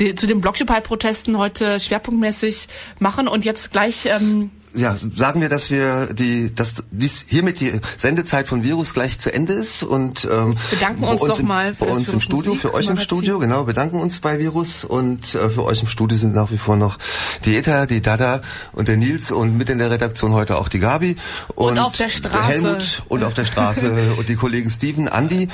de, 0.00 0.16
zu 0.16 0.26
den 0.26 0.40
Blockupy 0.40 0.80
Protesten 0.80 1.38
heute 1.38 1.78
schwerpunktmäßig 1.78 2.66
machen. 2.98 3.28
Und 3.28 3.44
jetzt 3.44 3.70
gleich 3.70 4.06
ähm, 4.06 4.50
ja, 4.74 4.96
sagen 4.96 5.40
wir, 5.40 5.48
dass 5.48 5.70
wir 5.70 6.12
die, 6.12 6.54
dass 6.54 6.74
dies 6.90 7.24
hiermit 7.28 7.60
die 7.60 7.80
Sendezeit 7.96 8.48
von 8.48 8.62
Virus 8.62 8.92
gleich 8.92 9.18
zu 9.18 9.32
Ende 9.32 9.52
ist 9.52 9.82
und 9.82 10.26
ähm, 10.30 10.56
bedanken 10.70 11.04
uns, 11.04 11.22
uns 11.22 11.30
doch 11.30 11.38
im, 11.40 11.46
mal 11.46 11.74
für 11.74 11.86
bei 11.86 11.92
uns 11.92 12.12
im 12.12 12.20
Studio, 12.20 12.54
Musik. 12.54 12.62
für 12.62 12.74
euch 12.74 12.88
im 12.88 12.98
Studio, 12.98 13.38
genau, 13.38 13.64
bedanken 13.64 14.00
uns 14.00 14.18
bei 14.18 14.38
Virus 14.38 14.84
und 14.84 15.34
äh, 15.34 15.50
für 15.50 15.64
euch 15.64 15.82
im 15.82 15.88
Studio 15.88 16.18
sind 16.18 16.34
nach 16.34 16.50
wie 16.50 16.58
vor 16.58 16.76
noch 16.76 16.98
die 17.44 17.56
Eta, 17.56 17.86
die 17.86 18.00
Dada 18.00 18.42
und 18.72 18.88
der 18.88 18.96
Nils 18.96 19.30
und 19.30 19.56
mit 19.56 19.68
in 19.70 19.78
der 19.78 19.90
Redaktion 19.90 20.32
heute 20.32 20.56
auch 20.56 20.68
die 20.68 20.80
Gabi 20.80 21.16
und, 21.54 21.72
und 21.72 21.78
auf 21.78 21.96
der 21.96 22.08
Straße. 22.08 22.44
Helmut 22.44 23.02
und 23.08 23.22
auf 23.22 23.34
der 23.34 23.44
Straße 23.44 24.14
und 24.18 24.28
die 24.28 24.36
Kollegen 24.36 24.70
Steven, 24.70 25.08
Andi. 25.08 25.48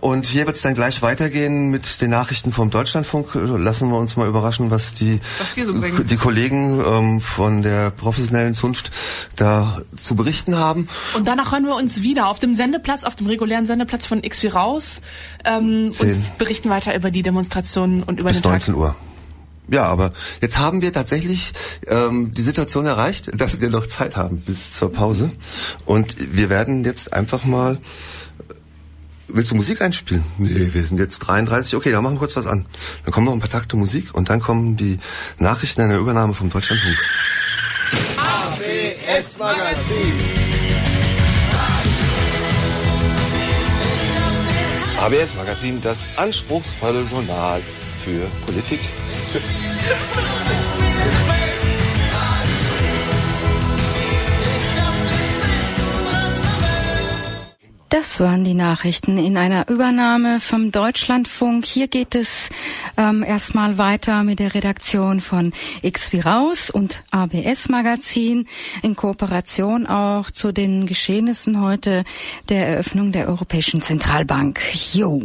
Und 0.00 0.26
hier 0.26 0.46
wird 0.46 0.56
es 0.56 0.62
dann 0.62 0.74
gleich 0.74 1.02
weitergehen 1.02 1.70
mit 1.70 2.00
den 2.00 2.10
Nachrichten 2.10 2.52
vom 2.52 2.70
Deutschlandfunk. 2.70 3.34
Lassen 3.34 3.90
wir 3.90 3.98
uns 3.98 4.16
mal 4.16 4.28
überraschen, 4.28 4.70
was 4.70 4.92
die 4.92 5.20
was 5.38 5.96
so 5.96 6.02
die 6.02 6.16
Kollegen 6.16 6.82
ähm, 6.84 7.20
von 7.20 7.62
der 7.62 7.90
professionellen 7.90 8.54
Zunft 8.62 8.92
da 9.34 9.82
zu 9.96 10.14
berichten 10.14 10.56
haben. 10.56 10.86
Und 11.16 11.26
danach 11.26 11.50
hören 11.50 11.64
wir 11.64 11.74
uns 11.74 12.00
wieder 12.00 12.28
auf 12.28 12.38
dem 12.38 12.54
Sendeplatz, 12.54 13.02
auf 13.02 13.16
dem 13.16 13.26
regulären 13.26 13.66
Sendeplatz 13.66 14.06
von 14.06 14.22
X 14.22 14.40
wie 14.44 14.46
raus 14.46 15.00
ähm, 15.44 15.92
und 15.98 16.38
berichten 16.38 16.70
weiter 16.70 16.94
über 16.94 17.10
die 17.10 17.22
Demonstrationen 17.22 18.04
und 18.04 18.20
über 18.20 18.30
Bis 18.30 18.40
den 18.40 18.52
19 18.52 18.74
Tag. 18.74 18.80
Uhr. 18.80 18.96
Ja, 19.68 19.84
aber 19.84 20.12
jetzt 20.40 20.58
haben 20.58 20.80
wir 20.80 20.92
tatsächlich 20.92 21.54
ähm, 21.88 22.30
die 22.32 22.42
Situation 22.42 22.86
erreicht, 22.86 23.30
dass 23.34 23.60
wir 23.60 23.68
noch 23.68 23.86
Zeit 23.86 24.16
haben 24.16 24.40
bis 24.42 24.74
zur 24.74 24.92
Pause. 24.92 25.30
Und 25.84 26.14
wir 26.36 26.48
werden 26.48 26.84
jetzt 26.84 27.12
einfach 27.12 27.44
mal. 27.44 27.78
Willst 29.34 29.50
du 29.50 29.54
Musik 29.54 29.80
einspielen? 29.80 30.22
Nee, 30.36 30.68
wir 30.72 30.86
sind 30.86 30.98
jetzt 30.98 31.20
33. 31.20 31.74
Okay, 31.74 31.90
dann 31.90 32.02
machen 32.04 32.16
wir 32.16 32.18
kurz 32.20 32.36
was 32.36 32.46
an. 32.46 32.66
Dann 33.04 33.12
kommen 33.12 33.24
noch 33.24 33.32
ein 33.32 33.40
paar 33.40 33.50
Takte 33.50 33.76
Musik 33.76 34.14
und 34.14 34.28
dann 34.28 34.40
kommen 34.40 34.76
die 34.76 34.98
Nachrichten 35.38 35.80
einer 35.80 35.96
Übernahme 35.96 36.34
vom 36.34 36.50
Deutschlandfunk. 36.50 36.98
ABS 39.12 39.38
Magazin. 39.38 40.14
ABS 44.98 45.34
Magazin, 45.34 45.80
das 45.82 46.08
anspruchsvolle 46.16 47.02
Journal 47.10 47.60
für 48.04 48.26
Politik. 48.46 48.80
Das 57.92 58.20
waren 58.20 58.42
die 58.42 58.54
Nachrichten 58.54 59.18
in 59.18 59.36
einer 59.36 59.68
Übernahme 59.68 60.40
vom 60.40 60.72
Deutschlandfunk. 60.72 61.66
Hier 61.66 61.88
geht 61.88 62.14
es 62.14 62.48
ähm, 62.96 63.22
erstmal 63.22 63.76
weiter 63.76 64.22
mit 64.22 64.38
der 64.38 64.54
Redaktion 64.54 65.20
von 65.20 65.52
X 65.82 66.10
wie 66.10 66.20
raus 66.20 66.70
und 66.70 67.02
ABS 67.10 67.68
Magazin 67.68 68.48
in 68.82 68.96
Kooperation 68.96 69.86
auch 69.86 70.30
zu 70.30 70.52
den 70.52 70.86
Geschehnissen 70.86 71.60
heute 71.60 72.04
der 72.48 72.66
Eröffnung 72.66 73.12
der 73.12 73.28
Europäischen 73.28 73.82
Zentralbank. 73.82 74.58
Jo. 74.94 75.20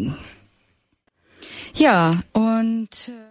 Ja, 1.74 2.22
und 2.34 2.90
äh, 3.08 3.27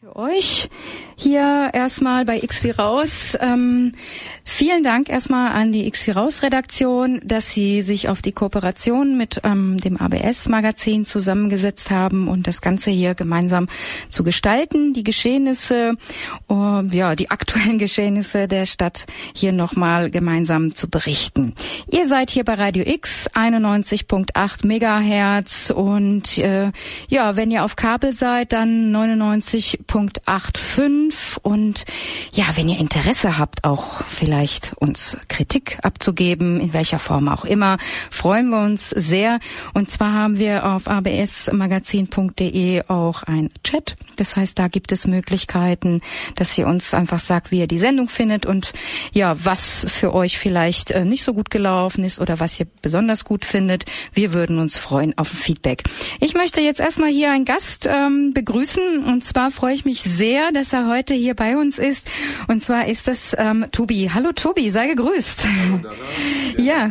für 0.00 0.14
euch 0.14 0.68
hier 1.16 1.70
erstmal 1.72 2.24
bei 2.24 2.38
XV 2.38 2.78
Raus. 2.78 3.36
Ähm, 3.40 3.94
vielen 4.44 4.84
Dank 4.84 5.08
erstmal 5.08 5.50
an 5.50 5.72
die 5.72 5.90
XV 5.90 6.14
Raus 6.14 6.42
Redaktion, 6.44 7.20
dass 7.24 7.50
sie 7.50 7.82
sich 7.82 8.08
auf 8.08 8.22
die 8.22 8.30
Kooperation 8.30 9.18
mit 9.18 9.40
ähm, 9.42 9.78
dem 9.78 9.96
ABS 9.96 10.48
Magazin 10.48 11.04
zusammengesetzt 11.04 11.90
haben 11.90 12.28
und 12.28 12.46
das 12.46 12.60
Ganze 12.60 12.92
hier 12.92 13.16
gemeinsam 13.16 13.66
zu 14.08 14.22
gestalten, 14.22 14.92
die 14.92 15.02
Geschehnisse, 15.02 15.94
uh, 16.48 16.82
ja, 16.92 17.16
die 17.16 17.32
aktuellen 17.32 17.78
Geschehnisse 17.80 18.46
der 18.46 18.66
Stadt 18.66 19.06
hier 19.34 19.50
nochmal 19.50 20.12
gemeinsam 20.12 20.76
zu 20.76 20.88
berichten. 20.88 21.54
Ihr 21.90 22.06
seid 22.06 22.30
hier 22.30 22.44
bei 22.44 22.54
Radio 22.54 22.84
X 22.86 23.28
91.8 23.32 24.64
Megahertz 24.64 25.72
und 25.74 26.38
äh, 26.38 26.70
ja, 27.08 27.34
wenn 27.34 27.50
ihr 27.50 27.64
auf 27.64 27.74
Kabel 27.74 28.12
seid, 28.12 28.52
dann 28.52 28.94
99.85 28.94 29.87
5. 29.90 31.38
Und 31.42 31.84
ja, 32.32 32.44
wenn 32.54 32.68
ihr 32.68 32.78
Interesse 32.78 33.38
habt, 33.38 33.64
auch 33.64 34.02
vielleicht 34.04 34.74
uns 34.76 35.16
Kritik 35.28 35.78
abzugeben, 35.82 36.60
in 36.60 36.72
welcher 36.72 36.98
Form 36.98 37.28
auch 37.28 37.44
immer, 37.44 37.78
freuen 38.10 38.50
wir 38.50 38.62
uns 38.62 38.90
sehr. 38.90 39.40
Und 39.74 39.90
zwar 39.90 40.12
haben 40.12 40.38
wir 40.38 40.66
auf 40.66 40.86
absmagazin.de 40.86 42.84
auch 42.88 43.22
ein 43.22 43.50
Chat. 43.64 43.96
Das 44.16 44.36
heißt, 44.36 44.58
da 44.58 44.68
gibt 44.68 44.92
es 44.92 45.06
Möglichkeiten, 45.06 46.00
dass 46.36 46.56
ihr 46.58 46.66
uns 46.66 46.94
einfach 46.94 47.20
sagt, 47.20 47.50
wie 47.50 47.60
ihr 47.60 47.66
die 47.66 47.78
Sendung 47.78 48.08
findet 48.08 48.46
und 48.46 48.72
ja, 49.12 49.36
was 49.44 49.86
für 49.88 50.14
euch 50.14 50.38
vielleicht 50.38 50.90
äh, 50.90 51.04
nicht 51.04 51.24
so 51.24 51.34
gut 51.34 51.50
gelaufen 51.50 52.04
ist 52.04 52.20
oder 52.20 52.40
was 52.40 52.58
ihr 52.60 52.66
besonders 52.82 53.24
gut 53.24 53.44
findet. 53.44 53.84
Wir 54.12 54.32
würden 54.32 54.58
uns 54.58 54.76
freuen 54.76 55.16
auf 55.16 55.28
Feedback. 55.28 55.84
Ich 56.20 56.34
möchte 56.34 56.60
jetzt 56.60 56.80
erstmal 56.80 57.10
hier 57.10 57.30
einen 57.30 57.44
Gast 57.44 57.86
ähm, 57.86 58.32
begrüßen 58.34 59.04
und 59.04 59.24
zwar 59.24 59.50
freue 59.50 59.74
ich 59.74 59.77
mich 59.84 60.02
sehr, 60.02 60.52
dass 60.52 60.72
er 60.72 60.88
heute 60.88 61.14
hier 61.14 61.34
bei 61.34 61.56
uns 61.56 61.78
ist. 61.78 62.08
Und 62.46 62.62
zwar 62.62 62.86
ist 62.86 63.06
das 63.08 63.34
ähm, 63.38 63.66
Tobi. 63.72 64.10
Hallo 64.12 64.32
Tobi, 64.32 64.70
sei 64.70 64.88
gegrüßt. 64.88 65.44
Hallo, 65.44 65.78
Dada. 65.82 65.96
Ja. 66.56 66.86
ja. 66.86 66.90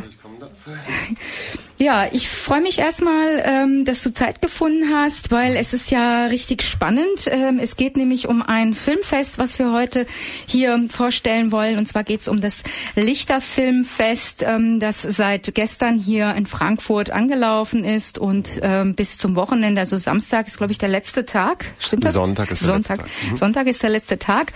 Ja, 1.79 2.07
ich 2.11 2.27
freue 2.27 2.61
mich 2.61 2.79
erstmal, 2.79 3.43
ähm, 3.45 3.85
dass 3.85 4.01
du 4.01 4.11
Zeit 4.11 4.41
gefunden 4.41 4.91
hast, 4.91 5.29
weil 5.29 5.55
es 5.55 5.73
ist 5.73 5.91
ja 5.91 6.25
richtig 6.25 6.63
spannend. 6.63 7.27
Ähm, 7.27 7.59
es 7.59 7.75
geht 7.75 7.97
nämlich 7.97 8.27
um 8.27 8.41
ein 8.41 8.73
Filmfest, 8.73 9.37
was 9.37 9.59
wir 9.59 9.71
heute 9.71 10.07
hier 10.47 10.87
vorstellen 10.89 11.51
wollen. 11.51 11.77
Und 11.77 11.87
zwar 11.87 12.03
geht 12.03 12.21
es 12.21 12.27
um 12.27 12.41
das 12.41 12.63
Lichterfilmfest, 12.95 14.41
ähm, 14.41 14.79
das 14.79 15.03
seit 15.03 15.53
gestern 15.53 15.99
hier 15.99 16.33
in 16.33 16.47
Frankfurt 16.47 17.11
angelaufen 17.11 17.85
ist 17.85 18.17
und 18.17 18.59
ähm, 18.63 18.95
bis 18.95 19.19
zum 19.19 19.35
Wochenende, 19.35 19.79
also 19.79 19.97
Samstag 19.97 20.47
ist, 20.47 20.57
glaube 20.57 20.71
ich, 20.71 20.79
der 20.79 20.89
letzte 20.89 21.25
Tag. 21.25 21.65
Stimmt 21.77 22.05
das? 22.05 22.13
Sonntag 22.13 22.49
ist 22.49 22.63
der 22.63 22.69
Sonntag. 22.69 22.97
letzte 22.97 23.13
Tag. 23.13 23.31
Mhm. 23.31 23.37
Sonntag 23.37 23.67
ist 23.67 23.83
der 23.83 23.89
letzte 23.91 24.17
Tag. 24.17 24.53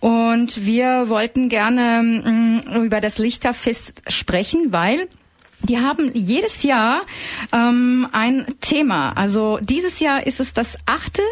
Und 0.00 0.64
wir 0.64 1.10
wollten 1.10 1.50
gerne 1.50 2.02
mh, 2.02 2.30
mm, 2.30 2.84
über 2.86 3.02
das 3.02 3.18
Lichterfest 3.18 4.02
sprechen, 4.08 4.68
weil 4.72 5.08
die 5.64 5.78
haben 5.78 6.10
jedes 6.14 6.62
Jahr 6.62 7.02
ähm, 7.52 8.08
ein 8.12 8.46
Thema. 8.60 9.12
Also 9.12 9.58
dieses 9.60 10.00
Jahr 10.00 10.26
ist 10.26 10.40
es 10.40 10.54
das 10.54 10.76
achte 10.86 11.22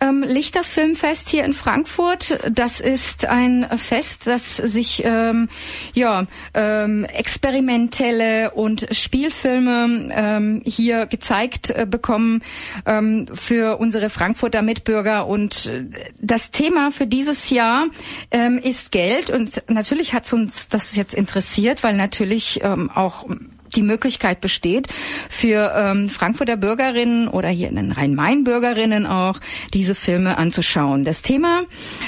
ähm, 0.00 0.24
Lichterfilmfest 0.26 1.28
hier 1.28 1.44
in 1.44 1.52
Frankfurt. 1.52 2.38
Das 2.50 2.80
ist 2.80 3.26
ein 3.26 3.66
Fest, 3.76 4.26
das 4.26 4.56
sich 4.56 5.02
ähm, 5.04 5.48
ja 5.94 6.26
ähm, 6.54 7.04
experimentelle 7.04 8.50
und 8.52 8.86
Spielfilme 8.90 10.08
ähm, 10.12 10.62
hier 10.64 11.06
gezeigt 11.06 11.70
äh, 11.70 11.86
bekommen 11.88 12.42
ähm, 12.86 13.26
für 13.32 13.78
unsere 13.78 14.10
Frankfurter 14.10 14.62
Mitbürger. 14.62 15.26
Und 15.26 15.66
äh, 15.66 15.84
das 16.18 16.50
Thema 16.50 16.90
für 16.90 17.06
dieses 17.06 17.50
Jahr 17.50 17.86
ähm, 18.30 18.58
ist 18.58 18.92
Geld. 18.92 19.30
Und 19.30 19.62
natürlich 19.68 20.14
hat 20.14 20.32
uns 20.32 20.68
das 20.68 20.96
jetzt 20.96 21.14
interessiert, 21.14 21.82
weil 21.82 21.94
natürlich 21.94 22.60
ähm, 22.62 22.90
auch 22.90 23.26
die 23.74 23.82
Möglichkeit 23.82 24.40
besteht, 24.40 24.88
für 25.28 25.72
ähm, 25.74 26.08
Frankfurter 26.08 26.56
Bürgerinnen 26.56 27.28
oder 27.28 27.48
hier 27.48 27.68
in 27.68 27.76
den 27.76 27.92
Rhein-Main-Bürgerinnen 27.92 29.06
auch 29.06 29.38
diese 29.72 29.94
Filme 29.94 30.38
anzuschauen. 30.38 31.04
Das 31.04 31.22
Thema 31.22 31.62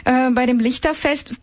äh, 0.05 0.31
bei 0.31 0.47
dem 0.47 0.61
Lichterfest 0.61 1.35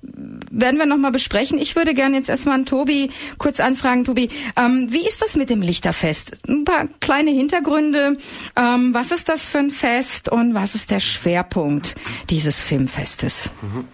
werden 0.51 0.77
wir 0.77 0.85
nochmal 0.85 1.11
besprechen. 1.11 1.59
Ich 1.59 1.75
würde 1.75 1.93
gerne 1.93 2.17
jetzt 2.17 2.29
erstmal 2.29 2.55
an 2.55 2.65
Tobi 2.65 3.11
kurz 3.37 3.59
anfragen. 3.59 4.05
Tobi, 4.05 4.29
ähm, 4.57 4.87
wie 4.89 5.07
ist 5.07 5.21
das 5.21 5.35
mit 5.35 5.49
dem 5.49 5.61
Lichterfest? 5.61 6.37
Ein 6.47 6.65
paar 6.65 6.87
kleine 6.99 7.31
Hintergründe. 7.31 8.17
Ähm, 8.55 8.93
was 8.93 9.11
ist 9.11 9.29
das 9.29 9.43
für 9.43 9.59
ein 9.59 9.71
Fest 9.71 10.29
und 10.29 10.53
was 10.53 10.75
ist 10.75 10.91
der 10.91 10.99
Schwerpunkt 10.99 11.95
dieses 12.29 12.59
Filmfestes? 12.59 13.51
Mhm. 13.61 13.85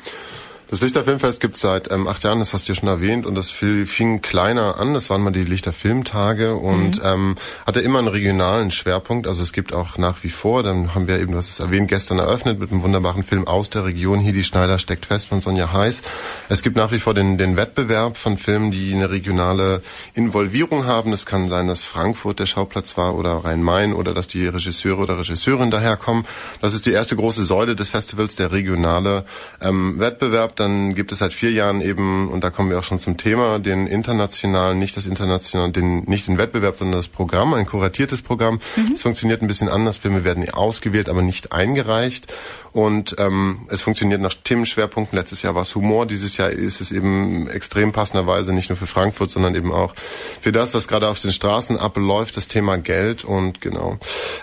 Das 0.69 0.81
Lichterfilmfest 0.81 1.39
gibt 1.39 1.55
es 1.55 1.61
seit 1.61 1.91
ähm, 1.91 2.07
acht 2.07 2.23
Jahren, 2.23 2.39
das 2.39 2.53
hast 2.53 2.67
du 2.67 2.73
ja 2.73 2.75
schon 2.79 2.89
erwähnt, 2.89 3.25
und 3.25 3.35
das 3.35 3.51
fing 3.51 4.21
kleiner 4.21 4.79
an. 4.79 4.93
Das 4.93 5.09
waren 5.09 5.21
mal 5.21 5.31
die 5.31 5.43
Lichterfilmtage 5.43 6.55
und 6.55 6.97
mhm. 6.97 7.05
ähm, 7.05 7.35
hatte 7.67 7.81
immer 7.81 7.99
einen 7.99 8.07
regionalen 8.07 8.71
Schwerpunkt. 8.71 9.27
Also 9.27 9.43
es 9.43 9.53
gibt 9.53 9.73
auch 9.73 9.97
nach 9.97 10.23
wie 10.23 10.29
vor, 10.29 10.63
dann 10.63 10.95
haben 10.95 11.07
wir 11.07 11.19
eben, 11.19 11.33
das 11.33 11.49
ist 11.49 11.59
erwähnt, 11.59 11.87
gestern 11.87 12.19
eröffnet 12.19 12.59
mit 12.59 12.71
einem 12.71 12.81
wunderbaren 12.81 13.23
Film 13.23 13.47
aus 13.47 13.69
der 13.69 13.85
Region. 13.85 14.19
Hier 14.19 14.33
die 14.33 14.43
Schneider 14.43 14.79
steckt 14.79 15.05
fest 15.05 15.27
von 15.27 15.39
Sonja 15.39 15.71
Heiß. 15.71 16.01
Es 16.49 16.63
gibt 16.63 16.75
nach 16.75 16.91
wie 16.91 16.99
vor 16.99 17.13
den, 17.13 17.37
den 17.37 17.57
Wettbewerb 17.57 18.17
von 18.17 18.37
Filmen, 18.37 18.71
die 18.71 18.93
eine 18.93 19.11
regionale 19.11 19.83
Involvierung 20.13 20.85
haben. 20.85 21.13
Es 21.13 21.25
kann 21.25 21.47
sein, 21.47 21.67
dass 21.67 21.83
Frankfurt 21.83 22.39
der 22.39 22.47
Schauplatz 22.47 22.97
war 22.97 23.15
oder 23.15 23.45
Rhein-Main 23.45 23.93
oder 23.93 24.13
dass 24.13 24.27
die 24.27 24.47
Regisseure 24.47 25.03
oder 25.03 25.19
Regisseurinnen 25.19 25.71
daherkommen. 25.71 26.25
Das 26.61 26.73
ist 26.73 26.85
die 26.87 26.91
erste 26.91 27.15
große 27.15 27.43
Säule 27.43 27.75
des 27.75 27.89
Festivals, 27.89 28.35
der 28.35 28.51
regionale 28.51 29.25
ähm, 29.61 29.99
Wettbewerb 29.99 30.55
dann 30.60 30.95
gibt 30.95 31.11
es 31.11 31.19
seit 31.19 31.34
vier 31.34 31.52
Jahren 31.52 31.82
eben, 31.82 32.30
und 32.30 32.44
da 32.44 32.49
kommen 32.49 32.69
wir 32.69 32.80
auch 32.80 32.84
schon 32.84 32.99
zum 32.99 33.18
Thema, 33.18 33.60
den 33.60 33.88
internationalen, 33.88 34.80
nicht 34.80 34.98
das 34.98 35.06
internationale, 35.06 35.72
den, 35.72 36.03
nicht 36.06 36.27
den 36.27 36.38
Wettbewerb, 36.38 36.77
sondern 36.77 36.98
das 36.98 37.07
Programm, 37.07 37.53
ein 37.53 37.65
kuratiertes 37.65 38.22
Programm. 38.22 38.60
Mhm. 38.76 38.94
Es 38.94 39.02
funktioniert 39.02 39.41
ein 39.41 39.48
bisschen 39.48 39.69
anders. 39.69 39.98
Filme 39.98 40.23
werden 40.23 40.49
ausgewählt, 40.49 41.10
aber 41.10 41.22
nicht 41.22 41.52
eingereicht. 41.52 42.32
Und 42.76 43.15
ähm, 43.19 43.68
es 43.69 43.81
funktioniert 43.81 44.19
nach 44.19 44.34
Themenschwerpunkten. 44.34 45.18
Letztes 45.18 45.41
Jahr 45.41 45.56
war 45.56 45.61
es 45.61 45.73
Humor, 45.76 46.06
dieses 46.06 46.35
Jahr 46.35 46.49
ist 46.49 46.81
es 46.81 46.91
eben 46.91 47.47
extrem 47.47 47.93
passenderweise 47.93 48.52
nicht 48.52 48.68
nur 48.68 48.76
für 48.76 48.85
Frankfurt, 48.85 49.31
sondern 49.31 49.56
eben 49.56 49.72
auch 49.72 49.95
für 50.41 50.52
das, 50.52 50.73
was 50.73 50.89
gerade 50.89 51.07
auf 51.07 51.22
den 51.22 51.31
Straßen 51.31 51.77
abläuft, 51.77 52.35
das 52.35 52.49
Thema 52.49 52.77
Geld 52.77 53.23
und 53.23 53.61
genau. 53.61 53.97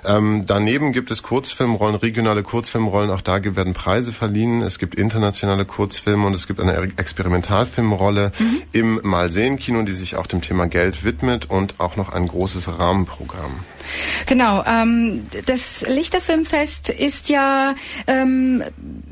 Ähm, 0.07 0.45
daneben 0.47 0.95
gibt 0.95 1.11
es 1.11 1.23
Kurzfilmrollen, 1.23 1.97
regionale 1.97 2.43
Kurzfilmrollen, 2.43 3.11
auch 3.11 3.21
da 3.21 3.45
werden 3.45 3.75
Preise 3.75 4.15
verliehen. 4.15 4.63
Es 4.63 4.79
gibt 4.79 4.95
internationale 4.95 5.67
Kurzfilme 5.67 6.27
und 6.27 6.33
es 6.33 6.47
gibt 6.47 6.59
eine 6.59 6.91
Experimentalfilmrolle 6.97 8.33
mhm. 8.39 8.63
im 8.73 9.01
Malsehen-Kino, 9.03 9.83
die 9.83 9.93
sich 9.93 10.17
auch 10.17 10.27
dem 10.27 10.41
Thema 10.41 10.69
Geld 10.69 11.05
widmet 11.05 11.51
und 11.51 11.81
auch 11.81 11.97
noch 11.97 12.09
ein 12.09 12.29
großes 12.29 12.79
Rahmenprogramm. 12.79 13.63
Genau, 14.27 14.65
ähm, 14.67 15.27
das 15.47 15.83
Lichterfilmfest 15.87 16.91
ist 16.91 17.29
ja 17.29 17.75
ähm, 18.07 18.63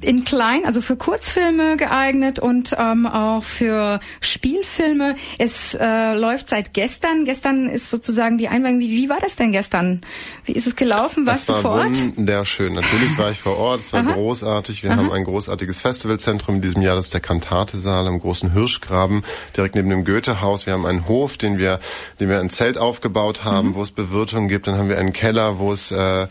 in 0.00 0.24
klein, 0.24 0.64
also 0.64 0.80
für 0.80 0.96
Kurzfilme 0.96 1.76
geeignet 1.76 2.38
und 2.38 2.74
ähm, 2.78 3.06
auch 3.06 3.42
für 3.42 4.00
Spielfilme. 4.20 5.16
Es 5.38 5.74
äh, 5.74 6.14
läuft 6.14 6.48
seit 6.48 6.72
gestern. 6.72 7.24
Gestern 7.24 7.68
ist 7.68 7.90
sozusagen 7.90 8.38
die 8.38 8.48
Einweihung. 8.48 8.78
Wie, 8.80 8.90
wie 8.90 9.08
war 9.08 9.18
das 9.20 9.36
denn 9.36 9.52
gestern? 9.52 10.00
Wie 10.44 10.52
ist 10.52 10.66
es 10.66 10.76
gelaufen? 10.76 11.26
Warst 11.26 11.48
das 11.48 11.56
du 11.56 11.62
vor 11.62 11.70
Ort? 11.72 12.16
Wunderschön. 12.16 12.74
Natürlich 12.74 13.16
war 13.18 13.30
ich 13.30 13.40
vor 13.40 13.56
Ort. 13.56 13.80
Es 13.80 13.92
war 13.92 14.00
Aha. 14.00 14.12
großartig. 14.12 14.82
Wir 14.82 14.92
Aha. 14.92 14.98
haben 14.98 15.12
ein 15.12 15.24
großartiges 15.24 15.80
Festivalzentrum 15.80 16.56
in 16.56 16.62
diesem 16.62 16.82
Jahr. 16.82 16.96
Das 16.96 17.06
ist 17.06 17.14
der 17.14 17.20
Kantatesaal 17.20 18.06
am 18.06 18.20
großen 18.20 18.52
Hirschgraben, 18.52 19.22
direkt 19.56 19.74
neben 19.74 19.90
dem 19.90 20.04
Goethehaus. 20.04 20.66
Wir 20.66 20.72
haben 20.72 20.86
einen 20.86 21.08
Hof, 21.08 21.36
den 21.36 21.58
wir, 21.58 21.80
den 22.18 22.28
wir 22.28 22.40
ein 22.40 22.50
Zelt 22.50 22.78
aufgebaut 22.78 23.44
haben, 23.44 23.68
mhm. 23.68 23.74
wo 23.74 23.82
es 23.82 23.90
Bewirtung 23.90 24.48
gibt. 24.48 24.59
Dann 24.66 24.76
haben 24.76 24.88
wir 24.88 24.98
einen 24.98 25.12
Keller, 25.12 25.58
wo 25.58 25.72
es 25.72 25.90
äh, 25.90 26.26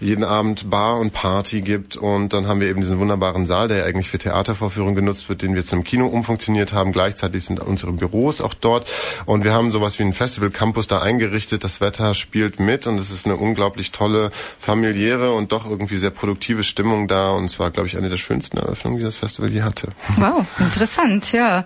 jeden 0.00 0.24
Abend 0.24 0.70
Bar 0.70 0.98
und 0.98 1.12
Party 1.12 1.60
gibt. 1.60 1.96
Und 1.96 2.32
dann 2.32 2.46
haben 2.46 2.60
wir 2.60 2.68
eben 2.68 2.80
diesen 2.80 2.98
wunderbaren 2.98 3.46
Saal, 3.46 3.68
der 3.68 3.78
ja 3.78 3.84
eigentlich 3.84 4.08
für 4.08 4.18
Theatervorführungen 4.18 4.94
genutzt 4.94 5.28
wird, 5.28 5.42
den 5.42 5.54
wir 5.54 5.64
zum 5.64 5.84
Kino 5.84 6.06
umfunktioniert 6.06 6.72
haben. 6.72 6.92
Gleichzeitig 6.92 7.44
sind 7.44 7.60
unsere 7.60 7.92
Büros 7.92 8.40
auch 8.40 8.54
dort. 8.54 8.88
Und 9.26 9.44
wir 9.44 9.52
haben 9.52 9.70
sowas 9.70 9.98
wie 9.98 10.02
einen 10.02 10.12
Festival 10.12 10.50
Campus 10.50 10.86
da 10.86 11.00
eingerichtet. 11.00 11.64
Das 11.64 11.80
Wetter 11.80 12.14
spielt 12.14 12.60
mit 12.60 12.86
und 12.86 12.98
es 12.98 13.10
ist 13.10 13.26
eine 13.26 13.36
unglaublich 13.36 13.92
tolle, 13.92 14.30
familiäre 14.58 15.32
und 15.32 15.52
doch 15.52 15.68
irgendwie 15.68 15.98
sehr 15.98 16.10
produktive 16.10 16.64
Stimmung 16.64 17.08
da. 17.08 17.30
Und 17.30 17.46
es 17.46 17.58
war, 17.58 17.70
glaube 17.70 17.88
ich, 17.88 17.96
eine 17.96 18.08
der 18.08 18.18
schönsten 18.18 18.58
Eröffnungen, 18.58 18.98
die 18.98 19.04
das 19.04 19.18
Festival 19.18 19.50
je 19.50 19.62
hatte. 19.62 19.88
Wow, 20.16 20.46
interessant, 20.58 21.32
ja. 21.32 21.64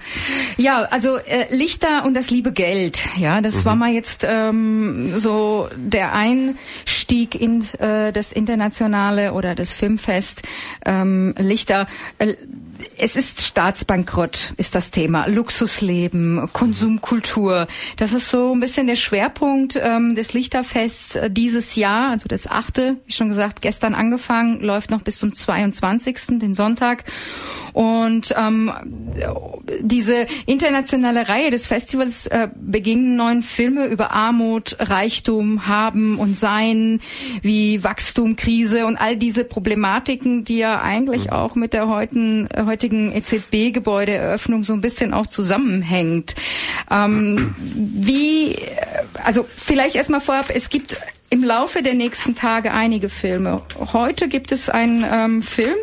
Ja, 0.56 0.82
also 0.82 1.16
äh, 1.16 1.54
Lichter 1.54 2.04
und 2.04 2.14
das 2.14 2.30
liebe 2.30 2.52
Geld. 2.52 3.00
Ja, 3.16 3.40
das 3.40 3.56
mhm. 3.56 3.64
war 3.64 3.76
mal 3.76 3.92
jetzt 3.92 4.24
ähm, 4.24 5.18
so 5.18 5.68
der 6.06 6.12
Einstieg 6.12 7.34
in 7.34 7.66
äh, 7.78 8.12
das 8.12 8.32
internationale 8.32 9.32
oder 9.32 9.54
das 9.54 9.72
Filmfest 9.72 10.42
ähm, 10.84 11.34
Lichter. 11.38 11.86
Äh, 12.18 12.34
es 12.98 13.16
ist 13.16 13.42
Staatsbankrott, 13.42 14.54
ist 14.56 14.74
das 14.74 14.90
Thema. 14.90 15.26
Luxusleben, 15.26 16.48
Konsumkultur. 16.52 17.66
Das 17.96 18.12
ist 18.12 18.30
so 18.30 18.54
ein 18.54 18.60
bisschen 18.60 18.86
der 18.86 18.96
Schwerpunkt 18.96 19.78
ähm, 19.80 20.14
des 20.14 20.32
Lichterfests 20.32 21.16
äh, 21.16 21.30
dieses 21.30 21.76
Jahr, 21.76 22.10
also 22.10 22.28
das 22.28 22.46
achte, 22.46 22.96
wie 23.06 23.12
schon 23.12 23.28
gesagt, 23.28 23.62
gestern 23.62 23.94
angefangen, 23.94 24.60
läuft 24.60 24.90
noch 24.90 25.02
bis 25.02 25.18
zum 25.18 25.34
22., 25.34 26.38
den 26.38 26.54
Sonntag. 26.54 27.04
Und 27.72 28.34
ähm, 28.36 28.72
diese 29.80 30.26
internationale 30.46 31.28
Reihe 31.28 31.50
des 31.50 31.66
Festivals 31.66 32.26
äh, 32.26 32.48
begingen 32.54 33.16
neun 33.16 33.42
Filme 33.42 33.86
über 33.86 34.12
Armut, 34.12 34.76
Reichtum, 34.78 35.66
Haben 35.66 36.18
und 36.18 36.34
Sein, 36.34 37.00
wie 37.42 37.84
Wachstum, 37.84 38.36
Krise 38.36 38.86
und 38.86 38.96
all 38.96 39.16
diese 39.16 39.44
Problematiken, 39.44 40.46
die 40.46 40.56
ja 40.56 40.80
eigentlich 40.80 41.26
mhm. 41.26 41.30
auch 41.32 41.54
mit 41.54 41.74
der 41.74 41.88
heutigen, 41.88 42.48
heutigen 42.64 42.85
EZB-Gebäudeeröffnung 42.92 44.64
so 44.64 44.72
ein 44.72 44.80
bisschen 44.80 45.12
auch 45.12 45.26
zusammenhängt. 45.26 46.34
Ähm, 46.90 47.54
wie, 47.58 48.56
also 49.24 49.44
vielleicht 49.44 49.96
erstmal 49.96 50.20
vorab, 50.20 50.50
es 50.54 50.68
gibt 50.68 50.96
im 51.30 51.42
Laufe 51.42 51.82
der 51.82 51.94
nächsten 51.94 52.34
Tage 52.34 52.72
einige 52.72 53.08
Filme. 53.08 53.62
Heute 53.92 54.28
gibt 54.28 54.52
es 54.52 54.68
einen 54.68 55.04
ähm, 55.10 55.42
Film, 55.42 55.76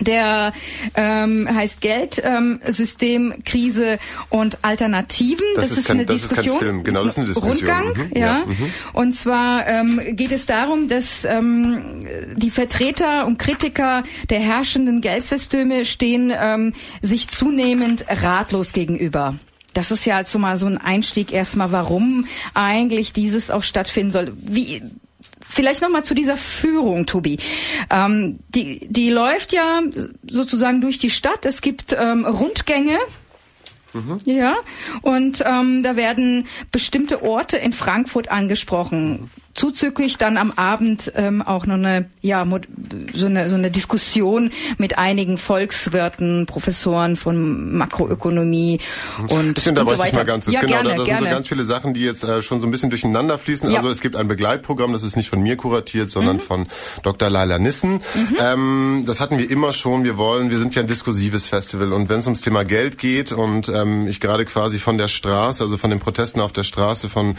der 0.00 0.52
ähm, 0.94 1.48
heißt 1.52 1.80
Geld, 1.80 2.20
ähm, 2.24 2.60
System, 2.66 3.42
Krise 3.44 3.98
und 4.30 4.58
Alternativen. 4.62 5.44
Das, 5.56 5.70
das 5.70 5.78
ist, 5.78 5.86
kein, 5.86 5.96
eine 5.96 6.06
das 6.06 6.22
Diskussion. 6.22 6.54
Ist 6.54 6.58
kein 6.60 6.68
Film. 6.68 6.84
Genau, 6.84 7.04
das 7.04 7.12
ist 7.12 7.18
eine 7.18 7.26
Diskussion. 7.28 7.78
Rundgang, 7.78 8.08
mhm. 8.08 8.16
ja. 8.16 8.26
ja. 8.26 8.44
Mhm. 8.46 8.72
Und 8.92 9.12
zwar 9.14 9.66
ähm, 9.66 10.00
geht 10.12 10.32
es 10.32 10.46
darum, 10.46 10.88
dass 10.88 11.24
ähm, 11.24 12.06
die 12.36 12.50
Vertreter 12.50 13.26
und 13.26 13.38
Kritiker 13.38 14.04
der 14.30 14.40
herrschenden 14.40 15.00
Geldsysteme 15.00 15.84
stehen 15.84 16.32
ähm, 16.34 16.72
sich 17.02 17.28
zunehmend 17.28 18.04
ratlos 18.08 18.72
gegenüber. 18.72 19.34
Das 19.74 19.90
ist 19.90 20.06
ja 20.06 20.24
so 20.24 20.38
mal 20.38 20.58
so 20.58 20.66
ein 20.66 20.78
Einstieg 20.78 21.32
erstmal, 21.32 21.70
warum 21.72 22.26
eigentlich 22.54 23.12
dieses 23.12 23.50
auch 23.50 23.62
stattfinden 23.62 24.12
soll. 24.12 24.32
Wie, 24.36 24.82
Vielleicht 25.48 25.82
nochmal 25.82 26.04
zu 26.04 26.14
dieser 26.14 26.36
Führung, 26.36 27.06
Tobi. 27.06 27.38
Ähm, 27.90 28.38
die, 28.48 28.86
die 28.88 29.10
läuft 29.10 29.52
ja 29.52 29.82
sozusagen 30.28 30.80
durch 30.80 30.98
die 30.98 31.10
Stadt. 31.10 31.46
Es 31.46 31.60
gibt 31.62 31.96
ähm, 31.98 32.24
Rundgänge. 32.24 32.98
Mhm. 33.94 34.18
Ja, 34.26 34.56
und 35.00 35.42
ähm, 35.46 35.82
da 35.82 35.96
werden 35.96 36.46
bestimmte 36.70 37.22
Orte 37.22 37.56
in 37.56 37.72
Frankfurt 37.72 38.30
angesprochen 38.30 39.30
zuzüglich 39.58 40.18
dann 40.18 40.36
am 40.36 40.52
Abend 40.52 41.12
ähm, 41.16 41.42
auch 41.42 41.66
noch 41.66 41.74
eine, 41.74 42.08
ja, 42.22 42.46
so 43.12 43.26
eine, 43.26 43.50
so 43.50 43.56
eine 43.56 43.70
Diskussion 43.70 44.52
mit 44.78 44.98
einigen 44.98 45.36
Volkswirten, 45.36 46.46
Professoren 46.46 47.16
von 47.16 47.76
Makroökonomie 47.76 48.78
und, 49.28 49.58
ich 49.58 49.64
finde, 49.64 49.84
da 49.84 49.90
so 49.90 49.98
weiter. 49.98 50.08
Ich 50.08 50.14
mal 50.14 50.24
ganz, 50.24 50.46
ja, 50.46 50.60
genau, 50.60 50.74
gerne, 50.74 50.90
da, 50.90 50.96
da 50.96 51.04
gerne. 51.04 51.18
sind 51.18 51.28
so 51.28 51.34
ganz 51.34 51.48
viele 51.48 51.64
Sachen, 51.64 51.92
die 51.92 52.02
jetzt 52.02 52.22
äh, 52.22 52.40
schon 52.40 52.60
so 52.60 52.66
ein 52.66 52.70
bisschen 52.70 52.90
durcheinander 52.90 53.36
fließen. 53.36 53.68
Ja. 53.68 53.78
Also 53.78 53.90
es 53.90 54.00
gibt 54.00 54.14
ein 54.14 54.28
Begleitprogramm, 54.28 54.92
das 54.92 55.02
ist 55.02 55.16
nicht 55.16 55.28
von 55.28 55.42
mir 55.42 55.56
kuratiert, 55.56 56.08
sondern 56.08 56.36
mhm. 56.36 56.40
von 56.40 56.66
Dr. 57.02 57.28
Laila 57.28 57.58
Nissen. 57.58 57.94
Mhm. 57.94 58.36
Ähm, 58.40 59.02
das 59.06 59.20
hatten 59.20 59.38
wir 59.38 59.50
immer 59.50 59.72
schon. 59.72 60.04
Wir 60.04 60.16
wollen, 60.16 60.50
wir 60.50 60.58
sind 60.58 60.76
ja 60.76 60.82
ein 60.82 60.88
diskursives 60.88 61.48
Festival 61.48 61.92
und 61.92 62.08
wenn 62.08 62.20
es 62.20 62.26
ums 62.26 62.42
Thema 62.42 62.64
Geld 62.64 62.98
geht 62.98 63.32
und 63.32 63.68
ähm, 63.68 64.06
ich 64.06 64.20
gerade 64.20 64.44
quasi 64.44 64.78
von 64.78 64.98
der 64.98 65.08
Straße, 65.08 65.64
also 65.64 65.76
von 65.78 65.90
den 65.90 65.98
Protesten 65.98 66.40
auf 66.40 66.52
der 66.52 66.64
Straße, 66.64 67.08
von 67.08 67.36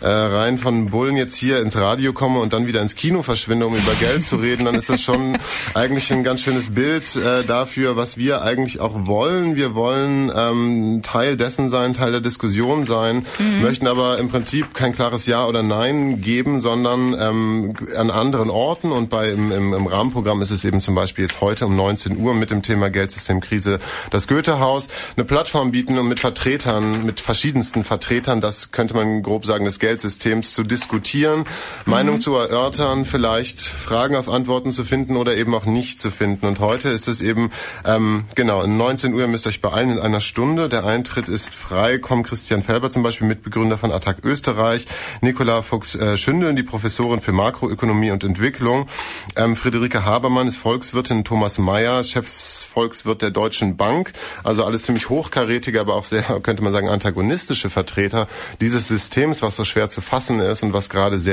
äh, 0.00 0.08
rein 0.08 0.58
von 0.58 0.90
Bullen 0.90 1.16
jetzt 1.16 1.34
hier 1.34 1.61
ins 1.62 1.76
Radio 1.76 2.12
komme 2.12 2.40
und 2.40 2.52
dann 2.52 2.66
wieder 2.66 2.82
ins 2.82 2.94
Kino 2.94 3.22
verschwinde, 3.22 3.66
um 3.66 3.74
über 3.74 3.92
Geld 4.00 4.24
zu 4.24 4.36
reden, 4.36 4.64
dann 4.64 4.74
ist 4.74 4.88
das 4.88 5.00
schon 5.00 5.38
eigentlich 5.74 6.12
ein 6.12 6.24
ganz 6.24 6.42
schönes 6.42 6.74
Bild 6.74 7.16
äh, 7.16 7.44
dafür, 7.44 7.96
was 7.96 8.16
wir 8.16 8.42
eigentlich 8.42 8.80
auch 8.80 9.06
wollen. 9.06 9.56
Wir 9.56 9.74
wollen 9.74 10.30
ähm, 10.34 11.00
Teil 11.02 11.36
dessen 11.36 11.70
sein, 11.70 11.94
Teil 11.94 12.12
der 12.12 12.20
Diskussion 12.20 12.84
sein, 12.84 13.26
mhm. 13.38 13.62
möchten 13.62 13.86
aber 13.86 14.18
im 14.18 14.28
Prinzip 14.28 14.74
kein 14.74 14.94
klares 14.94 15.26
Ja 15.26 15.46
oder 15.46 15.62
Nein 15.62 16.20
geben, 16.20 16.60
sondern 16.60 17.14
ähm, 17.18 17.74
an 17.96 18.10
anderen 18.10 18.50
Orten 18.50 18.92
und 18.92 19.08
bei 19.08 19.30
im, 19.30 19.52
im, 19.52 19.72
im 19.72 19.86
Rahmenprogramm 19.86 20.42
ist 20.42 20.50
es 20.50 20.64
eben 20.64 20.80
zum 20.80 20.94
Beispiel 20.94 21.24
jetzt 21.24 21.40
heute 21.40 21.66
um 21.66 21.76
19 21.76 22.16
Uhr 22.18 22.34
mit 22.34 22.50
dem 22.50 22.62
Thema 22.62 22.90
Geldsystemkrise 22.90 23.78
das 24.10 24.28
Goethehaus 24.28 24.88
eine 25.16 25.24
Plattform 25.24 25.70
bieten, 25.70 25.98
um 25.98 26.08
mit 26.08 26.20
Vertretern, 26.20 27.04
mit 27.04 27.20
verschiedensten 27.20 27.84
Vertretern, 27.84 28.40
das 28.40 28.70
könnte 28.72 28.94
man 28.94 29.22
grob 29.22 29.46
sagen, 29.46 29.64
des 29.64 29.78
Geldsystems 29.78 30.52
zu 30.52 30.62
diskutieren 30.62 31.44
Meinung 31.84 32.20
zu 32.20 32.34
erörtern, 32.34 33.04
vielleicht 33.04 33.60
Fragen 33.60 34.16
auf 34.16 34.28
Antworten 34.28 34.70
zu 34.70 34.84
finden 34.84 35.16
oder 35.16 35.36
eben 35.36 35.54
auch 35.54 35.64
nicht 35.64 36.00
zu 36.00 36.10
finden. 36.10 36.46
Und 36.46 36.60
heute 36.60 36.88
ist 36.88 37.08
es 37.08 37.20
eben, 37.20 37.50
ähm, 37.84 38.24
genau, 38.34 38.66
19 38.66 39.14
Uhr 39.14 39.26
müsst 39.26 39.46
ihr 39.46 39.50
euch 39.50 39.60
beeilen 39.60 39.90
in 39.90 39.98
einer 39.98 40.20
Stunde. 40.20 40.68
Der 40.68 40.84
Eintritt 40.84 41.28
ist 41.28 41.54
frei. 41.54 41.98
Kommt 41.98 42.26
Christian 42.26 42.62
Felber 42.62 42.90
zum 42.90 43.02
Beispiel, 43.02 43.26
Mitbegründer 43.26 43.78
von 43.78 43.92
Attac 43.92 44.18
Österreich, 44.24 44.86
Nicola 45.20 45.62
Fuchs-Schündeln, 45.62 46.56
die 46.56 46.62
Professorin 46.62 47.20
für 47.20 47.32
Makroökonomie 47.32 48.10
und 48.10 48.24
Entwicklung, 48.24 48.88
ähm, 49.36 49.56
Friederike 49.56 50.04
Habermann 50.04 50.48
ist 50.48 50.56
Volkswirtin, 50.56 51.24
Thomas 51.24 51.58
Mayer, 51.58 52.04
Chefsvolkswirt 52.04 53.22
der 53.22 53.30
Deutschen 53.30 53.76
Bank. 53.76 54.12
Also 54.44 54.64
alles 54.64 54.84
ziemlich 54.84 55.08
hochkarätige, 55.08 55.80
aber 55.80 55.94
auch 55.94 56.04
sehr, 56.04 56.22
könnte 56.42 56.62
man 56.62 56.72
sagen, 56.72 56.88
antagonistische 56.88 57.70
Vertreter 57.70 58.28
dieses 58.60 58.88
Systems, 58.88 59.42
was 59.42 59.56
so 59.56 59.64
schwer 59.64 59.88
zu 59.88 60.00
fassen 60.00 60.40
ist 60.40 60.62
und 60.62 60.72
was 60.72 60.90
gerade 60.90 61.18
sehr 61.18 61.31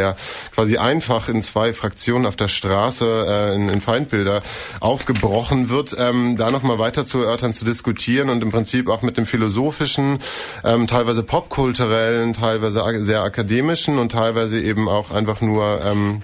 quasi 0.53 0.77
einfach 0.77 1.29
in 1.29 1.41
zwei 1.41 1.73
Fraktionen 1.73 2.25
auf 2.25 2.35
der 2.35 2.47
Straße 2.47 3.25
äh, 3.27 3.55
in, 3.55 3.69
in 3.69 3.81
Feindbilder 3.81 4.41
aufgebrochen 4.79 5.69
wird, 5.69 5.95
ähm, 5.97 6.35
da 6.37 6.51
nochmal 6.51 6.79
weiter 6.79 7.05
zu 7.05 7.19
erörtern, 7.19 7.53
zu 7.53 7.65
diskutieren 7.65 8.29
und 8.29 8.41
im 8.43 8.51
Prinzip 8.51 8.89
auch 8.89 9.01
mit 9.01 9.17
dem 9.17 9.25
philosophischen, 9.25 10.19
ähm, 10.63 10.87
teilweise 10.87 11.23
popkulturellen, 11.23 12.33
teilweise 12.33 12.83
sehr 13.03 13.23
akademischen 13.23 13.97
und 13.97 14.11
teilweise 14.11 14.59
eben 14.59 14.87
auch 14.87 15.11
einfach 15.11 15.41
nur 15.41 15.81
ähm, 15.85 16.21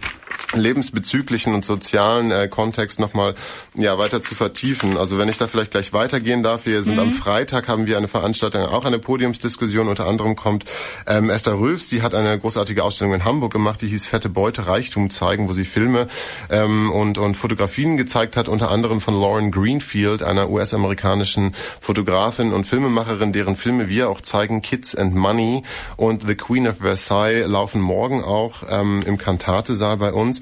lebensbezüglichen 0.56 1.53
und 1.53 1.65
sozialen 1.65 2.32
äh, 2.32 2.48
Kontext 2.48 2.99
nochmal 2.99 3.36
ja, 3.76 3.98
weiter 3.98 4.23
zu 4.23 4.36
vertiefen. 4.36 4.98
Also 4.98 5.18
wenn 5.18 5.30
ich 5.30 5.38
da 5.38 5.48
vielleicht 5.48 5.72
gleich 5.72 5.94
weitergehen 5.94 6.44
darf, 6.44 6.65
wir 6.65 6.84
sind 6.84 6.95
mhm. 6.95 7.02
am 7.02 7.11
Freitag, 7.14 7.68
haben 7.68 7.86
wir 7.86 7.98
eine 7.98 8.07
Veranstaltung, 8.07 8.64
auch 8.64 8.86
eine 8.86 8.99
Podiumsdiskussion, 8.99 9.88
unter 9.88 10.07
anderem 10.07 10.36
kommt 10.36 10.65
ähm, 11.07 11.30
Esther 11.30 11.60
Rülfs, 11.60 11.90
die 11.90 12.02
hat 12.02 12.15
eine 12.15 12.38
großartige 12.40 12.84
Ausstellung 12.84 13.14
in 13.14 13.26
Hamburg 13.26 13.53
gemacht, 13.53 13.82
die 13.82 13.88
hieß 13.88 14.06
Fette 14.06 14.30
Beute, 14.30 14.68
Reichtum 14.68 15.10
zeigen, 15.10 15.48
wo 15.48 15.53
sie 15.53 15.65
Filme 15.65 16.07
ähm, 16.49 16.91
und, 16.91 17.18
und 17.18 17.36
Fotografien 17.36 17.98
gezeigt 17.98 18.38
hat, 18.38 18.48
unter 18.48 18.72
anderem 18.72 19.02
von 19.02 19.19
Lauren 19.19 19.52
Greenfield, 19.52 20.23
einer 20.23 20.49
US-amerikanischen 20.49 21.56
Fotografin 21.82 22.53
und 22.53 22.65
Filmemacherin, 22.65 23.34
deren 23.34 23.56
Filme 23.56 23.90
wir 23.90 24.10
auch 24.10 24.22
zeigen, 24.22 24.61
Kids 24.61 24.95
and 24.95 25.15
Money 25.15 25.64
und 25.98 26.27
The 26.27 26.36
Queen 26.36 26.68
of 26.68 26.77
Versailles 26.77 27.48
laufen 27.48 27.82
morgen 27.82 28.23
auch 28.23 28.64
ähm, 28.69 29.03
im 29.06 29.18
Kantatesaal 29.18 29.98
bei 29.98 30.14
uns. 30.14 30.41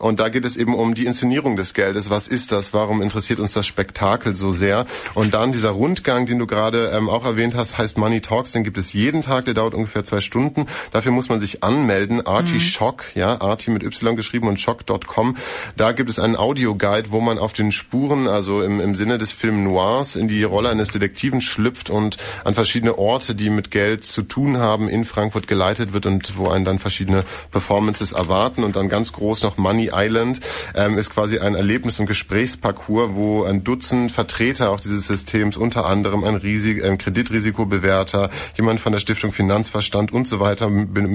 Und 0.00 0.18
da 0.18 0.30
geht 0.30 0.46
es 0.46 0.56
eben 0.56 0.74
um 0.74 0.94
die 0.94 1.04
Inszenierung 1.04 1.56
des 1.56 1.74
Geldes. 1.74 2.08
Was 2.08 2.26
ist 2.26 2.52
das? 2.52 2.72
Warum 2.72 3.02
interessiert 3.02 3.38
uns 3.38 3.52
das 3.52 3.66
Spektakel 3.66 4.32
so 4.32 4.50
sehr? 4.50 4.86
Und 5.12 5.34
dann 5.34 5.52
dieser 5.52 5.70
Rundgang, 5.70 6.24
den 6.24 6.38
du 6.38 6.46
gerade 6.46 6.90
ähm, 6.94 7.10
auch 7.10 7.26
erwähnt 7.26 7.54
hast, 7.54 7.76
heißt 7.76 7.98
Money 7.98 8.22
Talks. 8.22 8.52
Den 8.52 8.64
gibt 8.64 8.78
es 8.78 8.94
jeden 8.94 9.20
Tag. 9.20 9.44
Der 9.44 9.52
dauert 9.52 9.74
ungefähr 9.74 10.02
zwei 10.02 10.22
Stunden. 10.22 10.66
Dafür 10.90 11.12
muss 11.12 11.28
man 11.28 11.38
sich 11.38 11.62
anmelden. 11.62 12.26
Artie 12.26 12.54
mhm. 12.54 12.60
Shock, 12.60 13.04
ja, 13.14 13.42
Artie 13.42 13.70
mit 13.70 13.82
Y 13.82 14.16
geschrieben 14.16 14.48
und 14.48 14.58
shock.com. 14.58 15.36
Da 15.76 15.92
gibt 15.92 16.08
es 16.08 16.18
einen 16.18 16.34
Audioguide, 16.34 17.10
wo 17.10 17.20
man 17.20 17.38
auf 17.38 17.52
den 17.52 17.70
Spuren, 17.70 18.26
also 18.26 18.62
im, 18.62 18.80
im 18.80 18.94
Sinne 18.94 19.18
des 19.18 19.32
Film 19.32 19.64
Noirs, 19.64 20.16
in 20.16 20.28
die 20.28 20.44
Rolle 20.44 20.70
eines 20.70 20.88
Detektiven 20.88 21.42
schlüpft 21.42 21.90
und 21.90 22.16
an 22.44 22.54
verschiedene 22.54 22.96
Orte, 22.96 23.34
die 23.34 23.50
mit 23.50 23.70
Geld 23.70 24.06
zu 24.06 24.22
tun 24.22 24.56
haben, 24.56 24.88
in 24.88 25.04
Frankfurt 25.04 25.46
geleitet 25.46 25.92
wird 25.92 26.06
und 26.06 26.38
wo 26.38 26.48
einen 26.48 26.64
dann 26.64 26.78
verschiedene 26.78 27.24
Performances 27.50 28.12
erwarten 28.12 28.64
und 28.64 28.76
dann 28.76 28.88
ganz 28.88 29.12
groß 29.12 29.42
noch 29.42 29.58
Money 29.58 29.89
Island 29.92 30.40
ähm, 30.74 30.98
ist 30.98 31.10
quasi 31.10 31.38
ein 31.38 31.54
Erlebnis- 31.54 32.00
und 32.00 32.06
Gesprächsparcours, 32.06 33.10
wo 33.14 33.44
ein 33.44 33.64
Dutzend 33.64 34.12
Vertreter 34.12 34.70
auch 34.70 34.80
dieses 34.80 35.06
Systems, 35.06 35.56
unter 35.56 35.86
anderem 35.86 36.24
ein, 36.24 36.36
Risik 36.36 36.84
ein 36.84 36.98
Kreditrisikobewerter, 36.98 38.30
jemand 38.56 38.80
von 38.80 38.92
der 38.92 39.00
Stiftung 39.00 39.32
Finanzverstand 39.32 40.12
und 40.12 40.26
so 40.28 40.40
weiter, 40.40 40.70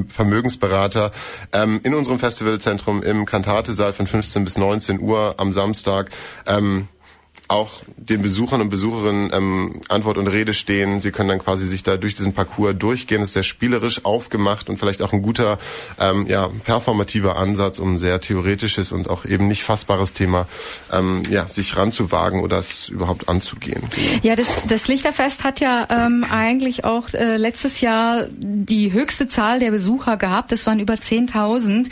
Vermögensberater, 0.08 1.12
ähm, 1.54 1.80
in 1.84 1.94
unserem 1.94 2.20
Festivalzentrum 2.20 3.04
im 3.04 3.26
Kantatesaal 3.26 3.94
von 3.94 4.08
15 4.08 4.44
bis 4.44 4.58
19 4.58 5.00
Uhr 5.00 5.36
am 5.38 5.54
Samstag 5.54 6.10
ähm, 6.48 6.88
auch 7.48 7.84
den 7.98 8.22
Besuchern 8.22 8.62
und 8.62 8.70
Besucherinnen 8.70 9.32
ähm, 9.34 9.82
Antwort 9.90 10.18
und 10.18 10.28
Rede 10.28 10.54
stehen. 10.54 11.02
Sie 11.02 11.12
können 11.12 11.30
dann 11.30 11.40
quasi 11.40 11.68
sich 11.68 11.84
da 11.84 11.98
durch 11.98 12.16
diesen 12.16 12.34
Parcours 12.34 12.76
durchgehen. 12.78 13.22
Es 13.22 13.30
ist 13.30 13.34
sehr 13.34 13.44
spielerisch 13.44 14.04
aufgemacht 14.06 14.70
und 14.70 14.78
vielleicht 14.78 15.02
auch 15.02 15.14
ein 15.14 15.22
guter, 15.22 15.60
ähm, 16.00 16.26
ja, 16.28 16.50
performativer 16.64 17.38
Ansatz, 17.38 17.80
um 17.80 17.96
ein 17.96 17.98
sehr 17.98 18.20
theoretisches 18.22 18.92
und 18.92 19.10
auch 19.10 19.26
eben 19.26 19.48
nicht 19.48 19.64
fassbares 19.64 20.14
Thema 20.14 20.48
ähm, 20.92 21.24
ja, 21.30 21.48
sich 21.48 21.78
ranzuwagen 21.78 22.42
oder 22.42 22.58
es 22.60 22.90
überhaupt 22.90 23.30
anzugehen. 23.30 23.82
Ja, 24.24 24.36
das, 24.36 24.48
das 24.68 24.88
Lichterfest 24.88 25.44
hat 25.44 25.60
ja 25.60 25.88
ähm, 25.90 26.26
eigentlich 26.30 26.84
auch 26.84 27.14
äh, 27.14 27.38
letztes 27.38 27.82
Jahr 27.82 28.28
die 28.32 28.92
höchste 28.92 29.28
Zahl 29.28 29.60
der 29.60 29.72
Besucher 29.72 30.18
gehabt. 30.18 30.52
Das 30.52 30.66
waren 30.66 30.80
über 30.80 30.94
10.000. 30.96 31.88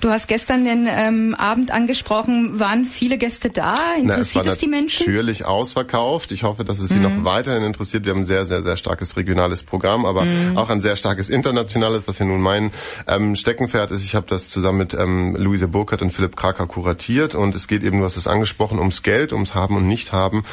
Du 0.00 0.10
hast 0.10 0.26
gestern 0.28 0.64
den 0.64 0.86
ähm, 0.88 1.34
Abend 1.34 1.70
angesprochen. 1.70 2.58
Waren 2.58 2.86
viele 2.86 3.18
Gäste 3.18 3.50
da? 3.50 3.76
Interessiert 3.98 4.46
Na, 4.46 4.52
es, 4.52 4.56
es 4.56 4.60
die 4.60 4.66
Menschen? 4.66 4.95
Natürlich 5.00 5.44
ausverkauft. 5.44 6.32
Ich 6.32 6.42
hoffe, 6.42 6.64
dass 6.64 6.78
es 6.78 6.88
Sie 6.88 6.96
mhm. 6.96 7.02
noch 7.02 7.24
weiterhin 7.24 7.62
interessiert. 7.62 8.04
Wir 8.04 8.12
haben 8.12 8.20
ein 8.20 8.24
sehr, 8.24 8.46
sehr, 8.46 8.62
sehr 8.62 8.76
starkes 8.76 9.16
regionales 9.16 9.62
Programm, 9.62 10.04
aber 10.04 10.24
mhm. 10.24 10.56
auch 10.56 10.70
ein 10.70 10.80
sehr 10.80 10.96
starkes 10.96 11.28
internationales, 11.28 12.04
was 12.06 12.18
ja 12.18 12.26
nun 12.26 12.40
mein 12.40 12.70
ähm, 13.06 13.36
Steckenpferd 13.36 13.90
ist. 13.90 14.04
Ich 14.04 14.14
habe 14.14 14.26
das 14.28 14.50
zusammen 14.50 14.78
mit 14.78 14.94
ähm, 14.94 15.36
Luise 15.36 15.68
Burkhardt 15.68 16.02
und 16.02 16.10
Philipp 16.10 16.36
Kraker 16.36 16.66
kuratiert 16.66 17.34
und 17.34 17.54
es 17.54 17.68
geht 17.68 17.82
eben, 17.82 17.98
du 17.98 18.04
hast 18.04 18.16
es 18.16 18.26
angesprochen, 18.26 18.78
ums 18.78 19.02
Geld, 19.02 19.32
ums 19.32 19.54
Haben 19.54 19.76
und 19.76 19.86
Nicht-Haben. 19.86 20.44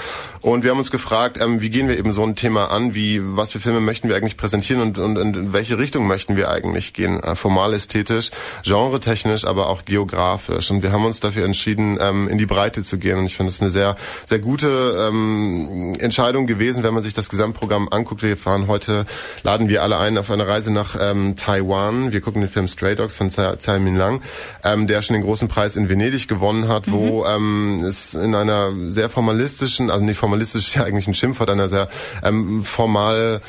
Und 0.41 0.64
wir 0.64 0.72
haben 0.72 0.78
uns 0.78 0.91
gefragt, 0.91 1.40
ähm, 1.40 1.61
wie 1.61 1.70
gehen 1.70 1.88
wir 1.88 1.98
eben 1.98 2.11
so 2.14 2.24
ein 2.24 2.36
Thema 2.36 2.72
an, 2.72 2.94
wie 2.94 3.22
was 3.24 3.52
für 3.52 3.60
Filme 3.60 3.80
möchten 3.80 4.10
wir 4.10 4.15
eigentlich 4.15 4.38
präsentieren 4.38 4.82
und, 4.82 4.98
und, 4.98 5.18
und 5.18 5.38
in 5.38 5.53
welche 5.53 5.78
Richtung 5.78 6.07
möchten 6.07 6.36
wir 6.36 6.49
eigentlich 6.49 6.94
gehen? 6.94 7.22
Äh, 7.24 7.36
formal 7.36 7.74
ästhetisch, 7.74 8.32
genretechnisch, 8.64 9.45
aber 9.45 9.70
auch 9.70 9.86
geografisch. 9.86 10.70
Und 10.72 10.84
wir 10.84 10.91
haben 10.91 11.06
uns 11.06 11.20
dafür 11.20 11.45
entschieden, 11.45 11.98
ähm, 12.02 12.28
in 12.28 12.38
die 12.38 12.45
Breite 12.45 12.84
zu 12.84 12.98
gehen. 12.98 13.18
Und 13.18 13.26
ich 13.26 13.36
finde 13.36 13.52
es 13.52 13.61
eine 13.61 13.70
sehr, 13.70 13.95
sehr 14.26 14.33
sehr 14.34 14.40
gute 14.40 15.10
ähm, 15.12 15.94
Entscheidung 16.00 16.48
gewesen, 16.48 16.82
wenn 16.82 16.96
man 16.96 17.04
sich 17.04 17.14
das 17.14 17.30
Gesamtprogramm 17.30 17.88
anguckt. 17.92 18.24
Wir 18.24 18.36
fahren 18.36 18.66
heute, 18.68 19.06
laden 19.44 19.70
wir 19.70 19.84
alle 19.84 20.00
ein 20.00 20.18
auf 20.18 20.32
eine 20.32 20.48
Reise 20.48 20.74
nach 20.74 20.96
ähm, 21.00 21.36
Taiwan. 21.36 22.12
Wir 22.12 22.20
gucken 22.20 22.42
den 22.42 22.50
Film 22.50 22.68
Stray 22.68 22.96
Dogs 22.96 23.16
von 23.16 23.30
Tsai 23.30 23.78
Min 23.78 23.96
Lang, 23.96 24.24
ähm, 24.64 24.88
der 24.88 25.04
schon 25.04 25.14
den 25.14 25.24
großen 25.24 25.50
Preis 25.50 25.76
in 25.76 25.88
Venedig 25.88 26.28
gewonnen 26.28 26.68
hat, 26.68 26.88
mhm. 26.88 26.92
wo 26.94 27.26
ähm, 27.28 27.84
es 27.88 28.16
in 28.16 28.34
einer 28.34 28.72
sehr 28.90 29.08
formalistischen, 29.08 29.92
also 29.92 30.04
nicht 30.04 30.18
formalistisch 30.18 30.70
ist 30.70 30.74
ja 30.78 30.84
eigentlich 30.84 31.08
ein 31.08 31.14
Schimpfwort, 31.14 31.52
einer 31.52 31.70
sehr 31.70 31.88
ähm, 32.24 32.64
formal 32.64 33.42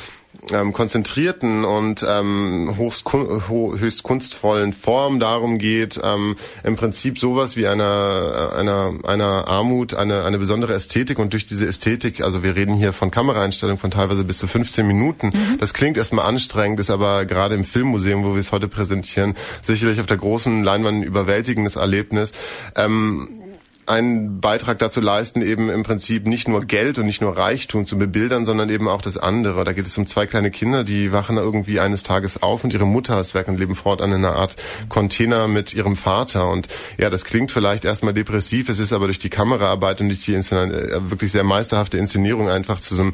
ähm, 0.52 0.72
konzentrierten 0.72 1.64
und 1.64 2.04
ähm, 2.08 2.74
hochst, 2.76 3.04
höchst 3.12 4.02
kunstvollen 4.02 4.72
Form 4.72 5.20
darum 5.20 5.58
geht, 5.58 6.00
ähm, 6.02 6.36
im 6.62 6.76
Prinzip 6.76 7.18
sowas 7.18 7.56
wie 7.56 7.66
einer, 7.66 8.52
einer, 8.56 8.94
einer 9.04 9.48
Armut, 9.48 9.94
eine, 9.94 10.24
eine 10.24 10.38
besondere 10.38 10.74
Ästhetik 10.74 11.18
und 11.18 11.32
durch 11.32 11.46
diese 11.46 11.66
Ästhetik, 11.66 12.20
also 12.20 12.42
wir 12.42 12.56
reden 12.56 12.74
hier 12.74 12.92
von 12.92 13.10
Kameraeinstellungen 13.10 13.78
von 13.78 13.90
teilweise 13.90 14.24
bis 14.24 14.38
zu 14.38 14.46
15 14.46 14.86
Minuten, 14.86 15.28
mhm. 15.28 15.58
das 15.58 15.74
klingt 15.74 15.96
erstmal 15.96 16.26
anstrengend, 16.26 16.80
ist 16.80 16.90
aber 16.90 17.24
gerade 17.24 17.54
im 17.54 17.64
Filmmuseum, 17.64 18.24
wo 18.24 18.32
wir 18.32 18.40
es 18.40 18.52
heute 18.52 18.68
präsentieren, 18.68 19.34
sicherlich 19.62 20.00
auf 20.00 20.06
der 20.06 20.16
großen 20.16 20.62
Leinwand 20.62 20.98
ein 20.98 21.02
überwältigendes 21.02 21.76
Erlebnis. 21.76 22.32
Ähm, 22.76 23.43
einen 23.86 24.40
Beitrag 24.40 24.78
dazu 24.78 25.00
leisten, 25.00 25.42
eben 25.42 25.70
im 25.70 25.82
Prinzip 25.82 26.26
nicht 26.26 26.48
nur 26.48 26.64
Geld 26.64 26.98
und 26.98 27.06
nicht 27.06 27.20
nur 27.20 27.36
Reichtum 27.36 27.86
zu 27.86 27.98
bebildern, 27.98 28.44
sondern 28.44 28.70
eben 28.70 28.88
auch 28.88 29.02
das 29.02 29.18
andere. 29.18 29.64
Da 29.64 29.72
geht 29.72 29.86
es 29.86 29.98
um 29.98 30.06
zwei 30.06 30.26
kleine 30.26 30.50
Kinder, 30.50 30.84
die 30.84 31.12
wachen 31.12 31.36
irgendwie 31.36 31.80
eines 31.80 32.02
Tages 32.02 32.42
auf 32.42 32.64
und 32.64 32.72
ihre 32.72 32.86
Mutter 32.86 33.20
ist 33.20 33.34
weg 33.34 33.48
und 33.48 33.58
leben 33.58 33.74
fortan 33.74 34.10
in 34.12 34.24
einer 34.24 34.36
Art 34.36 34.56
Container 34.88 35.48
mit 35.48 35.74
ihrem 35.74 35.96
Vater. 35.96 36.48
Und 36.48 36.68
ja, 36.98 37.10
das 37.10 37.24
klingt 37.24 37.52
vielleicht 37.52 37.84
erstmal 37.84 38.14
depressiv, 38.14 38.68
es 38.68 38.78
ist 38.78 38.92
aber 38.92 39.06
durch 39.06 39.18
die 39.18 39.30
Kameraarbeit 39.30 40.00
und 40.00 40.08
durch 40.08 40.24
die 40.24 40.34
äh, 40.34 41.10
wirklich 41.10 41.32
sehr 41.32 41.44
meisterhafte 41.44 41.98
Inszenierung 41.98 42.48
einfach 42.48 42.80
zu 42.80 42.94
so 42.94 43.02
einem, 43.02 43.12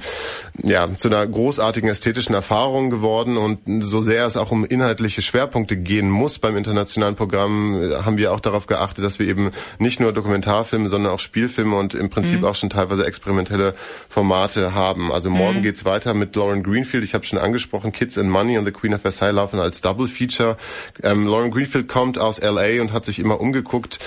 ja, 0.62 0.88
zu 0.96 1.08
einer 1.08 1.26
großartigen 1.26 1.88
ästhetischen 1.88 2.34
Erfahrung 2.34 2.90
geworden. 2.90 3.36
Und 3.36 3.82
so 3.82 4.00
sehr 4.00 4.24
es 4.24 4.36
auch 4.36 4.52
um 4.52 4.64
inhaltliche 4.64 5.22
Schwerpunkte 5.22 5.76
gehen 5.76 6.10
muss 6.10 6.38
beim 6.38 6.56
internationalen 6.56 7.16
Programm, 7.16 7.82
äh, 7.82 7.94
haben 8.04 8.16
wir 8.16 8.32
auch 8.32 8.40
darauf 8.40 8.66
geachtet, 8.66 9.04
dass 9.04 9.18
wir 9.18 9.26
eben 9.26 9.50
nicht 9.78 9.98
nur 9.98 10.12
Dokumentar 10.12 10.59
Dokumentarfilme, 10.60 10.88
sondern 10.88 11.12
auch 11.12 11.18
Spielfilme 11.18 11.76
und 11.76 11.94
im 11.94 12.10
Prinzip 12.10 12.40
mhm. 12.40 12.44
auch 12.44 12.54
schon 12.54 12.70
teilweise 12.70 13.06
experimentelle 13.06 13.74
Formate 14.08 14.74
haben. 14.74 15.12
Also 15.12 15.30
morgen 15.30 15.58
mhm. 15.58 15.62
geht's 15.62 15.84
weiter 15.84 16.14
mit 16.14 16.36
Lauren 16.36 16.62
Greenfield. 16.62 17.04
Ich 17.04 17.14
habe 17.14 17.24
schon 17.24 17.38
angesprochen, 17.38 17.92
Kids 17.92 18.18
and 18.18 18.30
Money 18.30 18.58
und 18.58 18.64
The 18.64 18.72
Queen 18.72 18.94
of 18.94 19.02
Versailles 19.02 19.34
laufen 19.34 19.58
als 19.58 19.80
Double 19.80 20.08
Feature. 20.08 20.56
Ähm, 21.02 21.26
Lauren 21.26 21.50
Greenfield 21.50 21.88
kommt 21.88 22.18
aus 22.18 22.40
LA 22.40 22.80
und 22.80 22.92
hat 22.92 23.04
sich 23.04 23.18
immer 23.18 23.40
umgeguckt, 23.40 23.98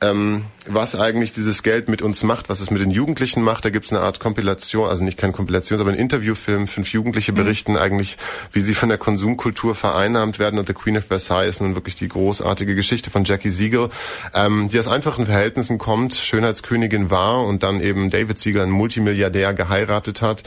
ähm, 0.00 0.44
was 0.66 0.94
eigentlich 0.94 1.32
dieses 1.32 1.62
Geld 1.62 1.88
mit 1.88 2.02
uns 2.02 2.22
macht, 2.22 2.48
was 2.48 2.60
es 2.60 2.70
mit 2.70 2.80
den 2.80 2.90
Jugendlichen 2.90 3.42
macht. 3.42 3.64
Da 3.64 3.70
gibt 3.70 3.86
es 3.86 3.92
eine 3.92 4.00
Art 4.00 4.20
Kompilation, 4.20 4.88
also 4.88 5.02
nicht 5.02 5.18
keine 5.18 5.32
Kompilation, 5.32 5.80
aber 5.80 5.90
ein 5.90 5.96
Interviewfilm. 5.96 6.66
Fünf 6.66 6.92
Jugendliche 6.92 7.32
mhm. 7.32 7.36
berichten 7.36 7.72
mhm. 7.72 7.78
eigentlich, 7.78 8.16
wie 8.52 8.60
sie 8.60 8.74
von 8.74 8.88
der 8.88 8.98
Konsumkultur 8.98 9.74
vereinnahmt 9.74 10.38
werden. 10.38 10.58
Und 10.58 10.66
The 10.66 10.74
Queen 10.74 10.96
of 10.96 11.06
Versailles 11.06 11.50
ist 11.50 11.60
nun 11.60 11.74
wirklich 11.74 11.96
die 11.96 12.08
großartige 12.08 12.74
Geschichte 12.74 13.10
von 13.10 13.24
Jackie 13.24 13.50
Siegel, 13.50 13.90
ähm, 14.34 14.68
die 14.68 14.78
aus 14.78 14.88
einfachen 14.88 15.26
Verhältnissen 15.26 15.78
kommt, 15.78 16.14
Schönheitskönigin 16.14 17.10
war 17.10 17.44
und 17.44 17.62
dann 17.62 17.80
eben 17.80 18.10
David 18.10 18.38
Siegel, 18.38 18.62
ein 18.62 18.70
Multimilliardär, 18.70 19.54
geheiratet 19.54 20.22
hat 20.22 20.42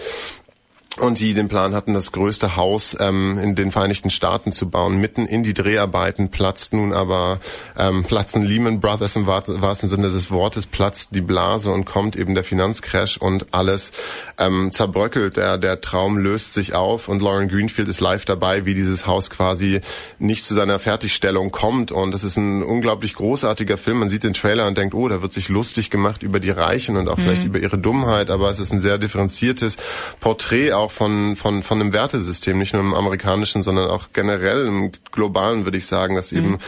und 0.98 1.20
die 1.20 1.34
den 1.34 1.48
Plan 1.48 1.76
hatten, 1.76 1.94
das 1.94 2.12
größte 2.12 2.56
Haus 2.56 2.96
ähm, 3.00 3.38
in 3.38 3.56
den 3.56 3.72
Vereinigten 3.72 4.10
Staaten 4.10 4.52
zu 4.52 4.70
bauen. 4.70 4.98
Mitten 4.98 5.26
in 5.26 5.44
die 5.44 5.54
Dreharbeiten 5.54 6.30
platzt 6.30 6.74
nun 6.74 6.94
aber 6.94 7.40
ähm, 7.78 8.04
platzen 8.04 8.44
Lehman 8.44 8.80
Brothers 8.80 9.16
im 9.16 9.28
wahrsten 9.28 9.90
Sinne 9.90 10.10
des 10.10 10.32
Wortes, 10.32 10.66
platzt 10.66 11.14
die 11.14 11.22
Blase 11.22 11.72
und 11.72 11.86
kommt 11.86 12.16
eben 12.16 12.34
der 12.34 12.44
Finanzcrash 12.44 13.18
und 13.18 13.54
alles 13.54 13.92
ähm, 14.38 14.72
zerbröckelt. 14.72 15.38
Der, 15.38 15.58
der 15.58 15.82
Traum 15.82 16.18
löst 16.18 16.54
sich 16.54 16.74
auf 16.76 17.10
und 17.10 17.22
Lauren 17.22 17.50
Greenfield 17.50 17.88
ist 17.88 18.00
live 18.00 18.26
dabei, 18.26 18.66
wie 18.66 18.74
dieses 18.74 19.06
Haus 19.06 19.30
quasi 19.30 19.82
nicht 20.20 20.46
zu 20.46 20.54
seiner 20.54 20.80
Fertigstellung 20.80 21.52
kommt. 21.52 21.92
Und 21.92 22.14
das 22.14 22.24
ist 22.24 22.38
ein 22.38 22.64
unglaublich 22.64 23.16
großartiger 23.16 23.78
Film. 23.78 24.00
Man 24.00 24.10
sieht 24.10 24.24
den 24.24 24.34
Trailer 24.34 24.68
und 24.68 24.78
denkt, 24.78 24.94
oh, 24.94 25.08
da 25.08 25.22
wird 25.22 25.34
sich 25.34 25.50
lustig 25.50 25.90
gemacht 25.90 26.24
über 26.24 26.40
die 26.40 26.52
Reichen 26.52 26.96
und 26.96 27.10
auch 27.10 27.18
mhm. 27.18 27.22
vielleicht 27.22 27.46
über 27.46 27.60
ihre 27.60 27.78
Dummheit, 27.78 28.30
aber 28.30 28.50
es 28.50 28.60
ist 28.60 28.72
ein 28.72 28.80
sehr 28.80 28.98
differenziertes 28.98 29.78
Porträt 30.20 30.74
auch 30.74 30.85
von, 30.92 31.36
von, 31.36 31.64
von 31.64 31.82
einem 31.82 31.94
Wertesystem, 31.94 32.58
nicht 32.58 32.74
nur 32.74 32.82
im 32.82 32.94
amerikanischen, 32.94 33.64
sondern 33.64 33.90
auch 33.90 34.08
generell 34.14 34.66
im 34.66 34.92
globalen, 35.12 35.66
würde 35.66 35.78
ich 35.78 35.88
sagen, 35.88 36.16
dass 36.16 36.32
eben 36.32 36.52
mhm 36.52 36.60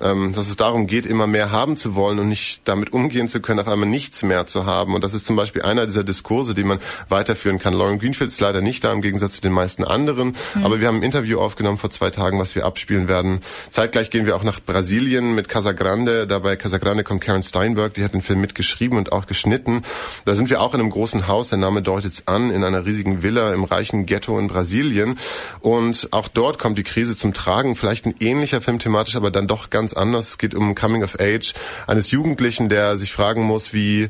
ähm, 0.00 0.32
dass 0.32 0.48
es 0.48 0.56
darum 0.56 0.86
geht, 0.86 1.06
immer 1.06 1.26
mehr 1.26 1.50
haben 1.50 1.76
zu 1.76 1.94
wollen 1.94 2.18
und 2.18 2.28
nicht 2.28 2.62
damit 2.64 2.92
umgehen 2.92 3.28
zu 3.28 3.40
können, 3.40 3.60
auf 3.60 3.68
einmal 3.68 3.88
nichts 3.88 4.22
mehr 4.22 4.46
zu 4.46 4.66
haben. 4.66 4.94
Und 4.94 5.04
das 5.04 5.14
ist 5.14 5.26
zum 5.26 5.36
Beispiel 5.36 5.62
einer 5.62 5.86
dieser 5.86 6.04
Diskurse, 6.04 6.54
die 6.54 6.64
man 6.64 6.78
weiterführen 7.08 7.58
kann. 7.58 7.74
Lauren 7.74 7.98
Greenfield 7.98 8.30
ist 8.30 8.40
leider 8.40 8.60
nicht 8.60 8.84
da, 8.84 8.92
im 8.92 9.02
Gegensatz 9.02 9.36
zu 9.36 9.40
den 9.40 9.52
meisten 9.52 9.84
anderen. 9.84 10.36
Mhm. 10.54 10.64
Aber 10.64 10.80
wir 10.80 10.88
haben 10.88 10.96
ein 10.96 11.02
Interview 11.02 11.40
aufgenommen 11.40 11.78
vor 11.78 11.90
zwei 11.90 12.10
Tagen, 12.10 12.38
was 12.38 12.54
wir 12.54 12.66
abspielen 12.66 13.08
werden. 13.08 13.40
Zeitgleich 13.70 14.10
gehen 14.10 14.26
wir 14.26 14.36
auch 14.36 14.42
nach 14.42 14.60
Brasilien 14.60 15.34
mit 15.34 15.48
Casagrande. 15.48 16.26
Dabei 16.26 16.56
Casagrande 16.56 17.04
kommt 17.04 17.20
Karen 17.20 17.42
Steinberg, 17.42 17.94
die 17.94 18.04
hat 18.04 18.14
den 18.14 18.22
Film 18.22 18.40
mitgeschrieben 18.40 18.98
und 18.98 19.12
auch 19.12 19.26
geschnitten. 19.26 19.82
Da 20.24 20.34
sind 20.34 20.50
wir 20.50 20.60
auch 20.60 20.74
in 20.74 20.80
einem 20.80 20.90
großen 20.90 21.28
Haus, 21.28 21.48
der 21.48 21.58
Name 21.58 21.82
deutet 21.82 22.12
es 22.12 22.28
an, 22.28 22.50
in 22.50 22.64
einer 22.64 22.84
riesigen 22.84 23.22
Villa 23.22 23.52
im 23.52 23.64
reichen 23.64 24.06
Ghetto 24.06 24.38
in 24.38 24.48
Brasilien. 24.48 25.18
Und 25.60 26.08
auch 26.12 26.28
dort 26.28 26.58
kommt 26.58 26.78
die 26.78 26.82
Krise 26.82 27.16
zum 27.16 27.32
Tragen. 27.32 27.76
Vielleicht 27.76 28.06
ein 28.06 28.14
ähnlicher 28.20 28.60
Film 28.60 28.78
thematisch, 28.78 29.16
aber 29.16 29.30
dann 29.30 29.46
doch 29.46 29.70
ganz 29.70 29.85
ganz 29.86 29.92
anders. 29.92 30.30
Es 30.30 30.38
geht 30.38 30.52
um 30.52 30.74
Coming 30.74 31.04
of 31.04 31.20
Age 31.20 31.54
eines 31.86 32.10
Jugendlichen, 32.10 32.68
der 32.68 32.98
sich 32.98 33.12
fragen 33.12 33.42
muss, 33.42 33.72
wie 33.72 34.08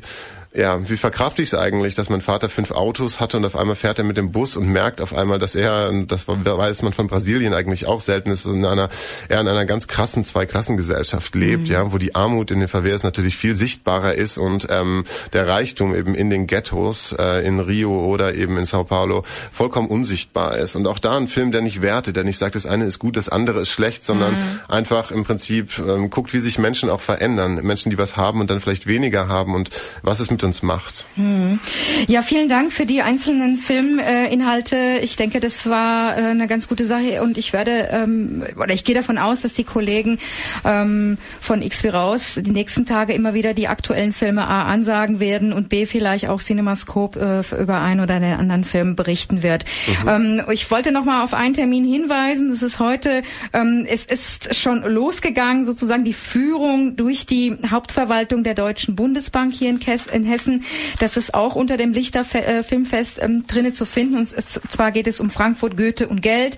ja, 0.57 0.89
wie 0.89 0.97
verkrafte 0.97 1.43
ich 1.43 1.49
es 1.49 1.53
eigentlich, 1.53 1.93
dass 1.93 2.09
mein 2.09 2.21
Vater 2.21 2.49
fünf 2.49 2.71
Autos 2.71 3.19
hatte 3.19 3.37
und 3.37 3.45
auf 3.45 3.55
einmal 3.55 3.75
fährt 3.75 3.99
er 3.99 4.03
mit 4.03 4.17
dem 4.17 4.31
Bus 4.31 4.57
und 4.57 4.67
merkt 4.67 5.01
auf 5.01 5.13
einmal, 5.13 5.37
dass 5.37 5.53
er, 5.53 5.91
das 6.07 6.27
weiß 6.27 6.81
man 6.81 6.93
von 6.93 7.05
Brasilien 7.07 7.53
eigentlich 7.53 7.85
auch 7.85 8.01
selten 8.01 8.31
ist, 8.31 8.45
in 8.45 8.65
einer, 8.65 8.89
er 9.29 9.39
in 9.39 9.47
einer 9.47 9.65
ganz 9.65 9.87
krassen 9.87 10.25
Zweiklassengesellschaft 10.25 11.35
lebt, 11.35 11.65
mhm. 11.67 11.71
ja, 11.71 11.91
wo 11.93 11.99
die 11.99 12.15
Armut 12.15 12.49
in 12.49 12.59
den 12.59 12.67
Favels 12.67 13.03
natürlich 13.03 13.37
viel 13.37 13.53
sichtbarer 13.53 14.15
ist 14.15 14.39
und 14.39 14.65
ähm, 14.71 15.03
der 15.31 15.47
Reichtum 15.47 15.93
eben 15.93 16.15
in 16.15 16.31
den 16.31 16.47
Ghettos 16.47 17.13
äh, 17.13 17.45
in 17.45 17.59
Rio 17.59 18.05
oder 18.05 18.33
eben 18.33 18.57
in 18.57 18.65
Sao 18.65 18.83
Paulo 18.83 19.25
vollkommen 19.51 19.89
unsichtbar 19.89 20.57
ist. 20.57 20.75
Und 20.75 20.87
auch 20.87 20.97
da 20.97 21.17
ein 21.17 21.27
Film, 21.27 21.51
der 21.51 21.61
nicht 21.61 21.83
wertet, 21.83 22.15
der 22.15 22.23
nicht 22.23 22.39
sagt, 22.39 22.55
das 22.55 22.65
eine 22.65 22.85
ist 22.85 22.97
gut, 22.97 23.15
das 23.15 23.29
andere 23.29 23.59
ist 23.59 23.69
schlecht, 23.69 24.03
sondern 24.03 24.33
mhm. 24.33 24.59
einfach 24.67 25.11
im 25.11 25.23
Prinzip 25.23 25.77
ähm, 25.77 26.09
guckt, 26.09 26.33
wie 26.33 26.39
sich 26.39 26.57
Menschen 26.57 26.89
auch 26.89 27.01
verändern. 27.01 27.59
Menschen, 27.61 27.91
die 27.91 27.99
was 27.99 28.17
haben 28.17 28.41
und 28.41 28.49
dann 28.49 28.59
vielleicht 28.59 28.87
weniger 28.87 29.27
haben 29.27 29.53
und 29.53 29.69
was 30.01 30.19
ist 30.19 30.31
mit 30.31 30.46
uns 30.47 30.63
macht. 30.63 31.05
Hm. 31.15 31.59
Ja, 32.07 32.21
vielen 32.21 32.49
Dank 32.49 32.71
für 32.71 32.85
die 32.85 33.01
einzelnen 33.01 33.57
Filminhalte. 33.57 34.99
Ich 35.01 35.15
denke, 35.15 35.39
das 35.39 35.69
war 35.69 36.17
äh, 36.17 36.21
eine 36.21 36.47
ganz 36.47 36.67
gute 36.67 36.85
Sache 36.85 37.21
und 37.21 37.37
ich 37.37 37.53
werde 37.53 37.89
ähm, 37.91 38.43
oder 38.55 38.73
ich 38.73 38.83
gehe 38.83 38.95
davon 38.95 39.17
aus, 39.17 39.41
dass 39.41 39.53
die 39.53 39.63
Kollegen 39.63 40.19
ähm, 40.65 41.17
von 41.39 41.61
X 41.61 41.83
wie 41.83 41.89
raus 41.89 42.39
die 42.41 42.51
nächsten 42.51 42.85
Tage 42.85 43.13
immer 43.13 43.33
wieder 43.33 43.53
die 43.53 43.67
aktuellen 43.67 44.13
Filme 44.13 44.47
A 44.47 44.63
ansagen 44.63 45.19
werden 45.19 45.53
und 45.53 45.69
B 45.69 45.85
vielleicht 45.85 46.27
auch 46.27 46.41
Cinemascope 46.41 47.43
äh, 47.51 47.61
über 47.61 47.81
einen 47.81 47.99
oder 47.99 48.19
den 48.19 48.33
anderen 48.33 48.63
Film 48.63 48.95
berichten 48.95 49.43
wird. 49.43 49.65
Mhm. 50.03 50.09
Ähm, 50.09 50.41
ich 50.51 50.69
wollte 50.71 50.91
noch 50.91 51.05
mal 51.05 51.23
auf 51.23 51.33
einen 51.33 51.53
Termin 51.53 51.85
hinweisen. 51.85 52.49
Das 52.49 52.63
ist 52.63 52.79
heute, 52.79 53.21
ähm, 53.53 53.85
es 53.87 54.05
ist 54.05 54.55
schon 54.55 54.83
losgegangen, 54.83 55.65
sozusagen 55.65 56.03
die 56.03 56.13
Führung 56.13 56.95
durch 56.95 57.25
die 57.25 57.57
Hauptverwaltung 57.69 58.43
der 58.43 58.53
Deutschen 58.53 58.95
Bundesbank 58.95 59.53
hier 59.53 59.69
in, 59.69 59.79
Kess, 59.79 60.07
in 60.07 60.23
Hessen. 60.27 60.63
Das 60.99 61.17
ist 61.17 61.33
auch 61.33 61.55
unter 61.55 61.77
dem 61.77 61.93
Lichter 61.93 62.25
äh, 62.33 62.63
Filmfest 62.63 63.19
ähm, 63.21 63.45
drinnen 63.47 63.73
zu 63.73 63.85
finden. 63.85 64.17
Und 64.17 64.29
zwar 64.29 64.91
geht 64.91 65.07
es 65.07 65.19
um 65.19 65.29
Frankfurt, 65.29 65.77
Goethe 65.77 66.07
und 66.07 66.21
Geld. 66.21 66.57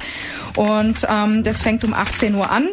Und 0.55 1.05
ähm, 1.09 1.43
das 1.43 1.61
fängt 1.61 1.83
um 1.83 1.93
18 1.93 2.35
Uhr 2.35 2.51
an. 2.51 2.69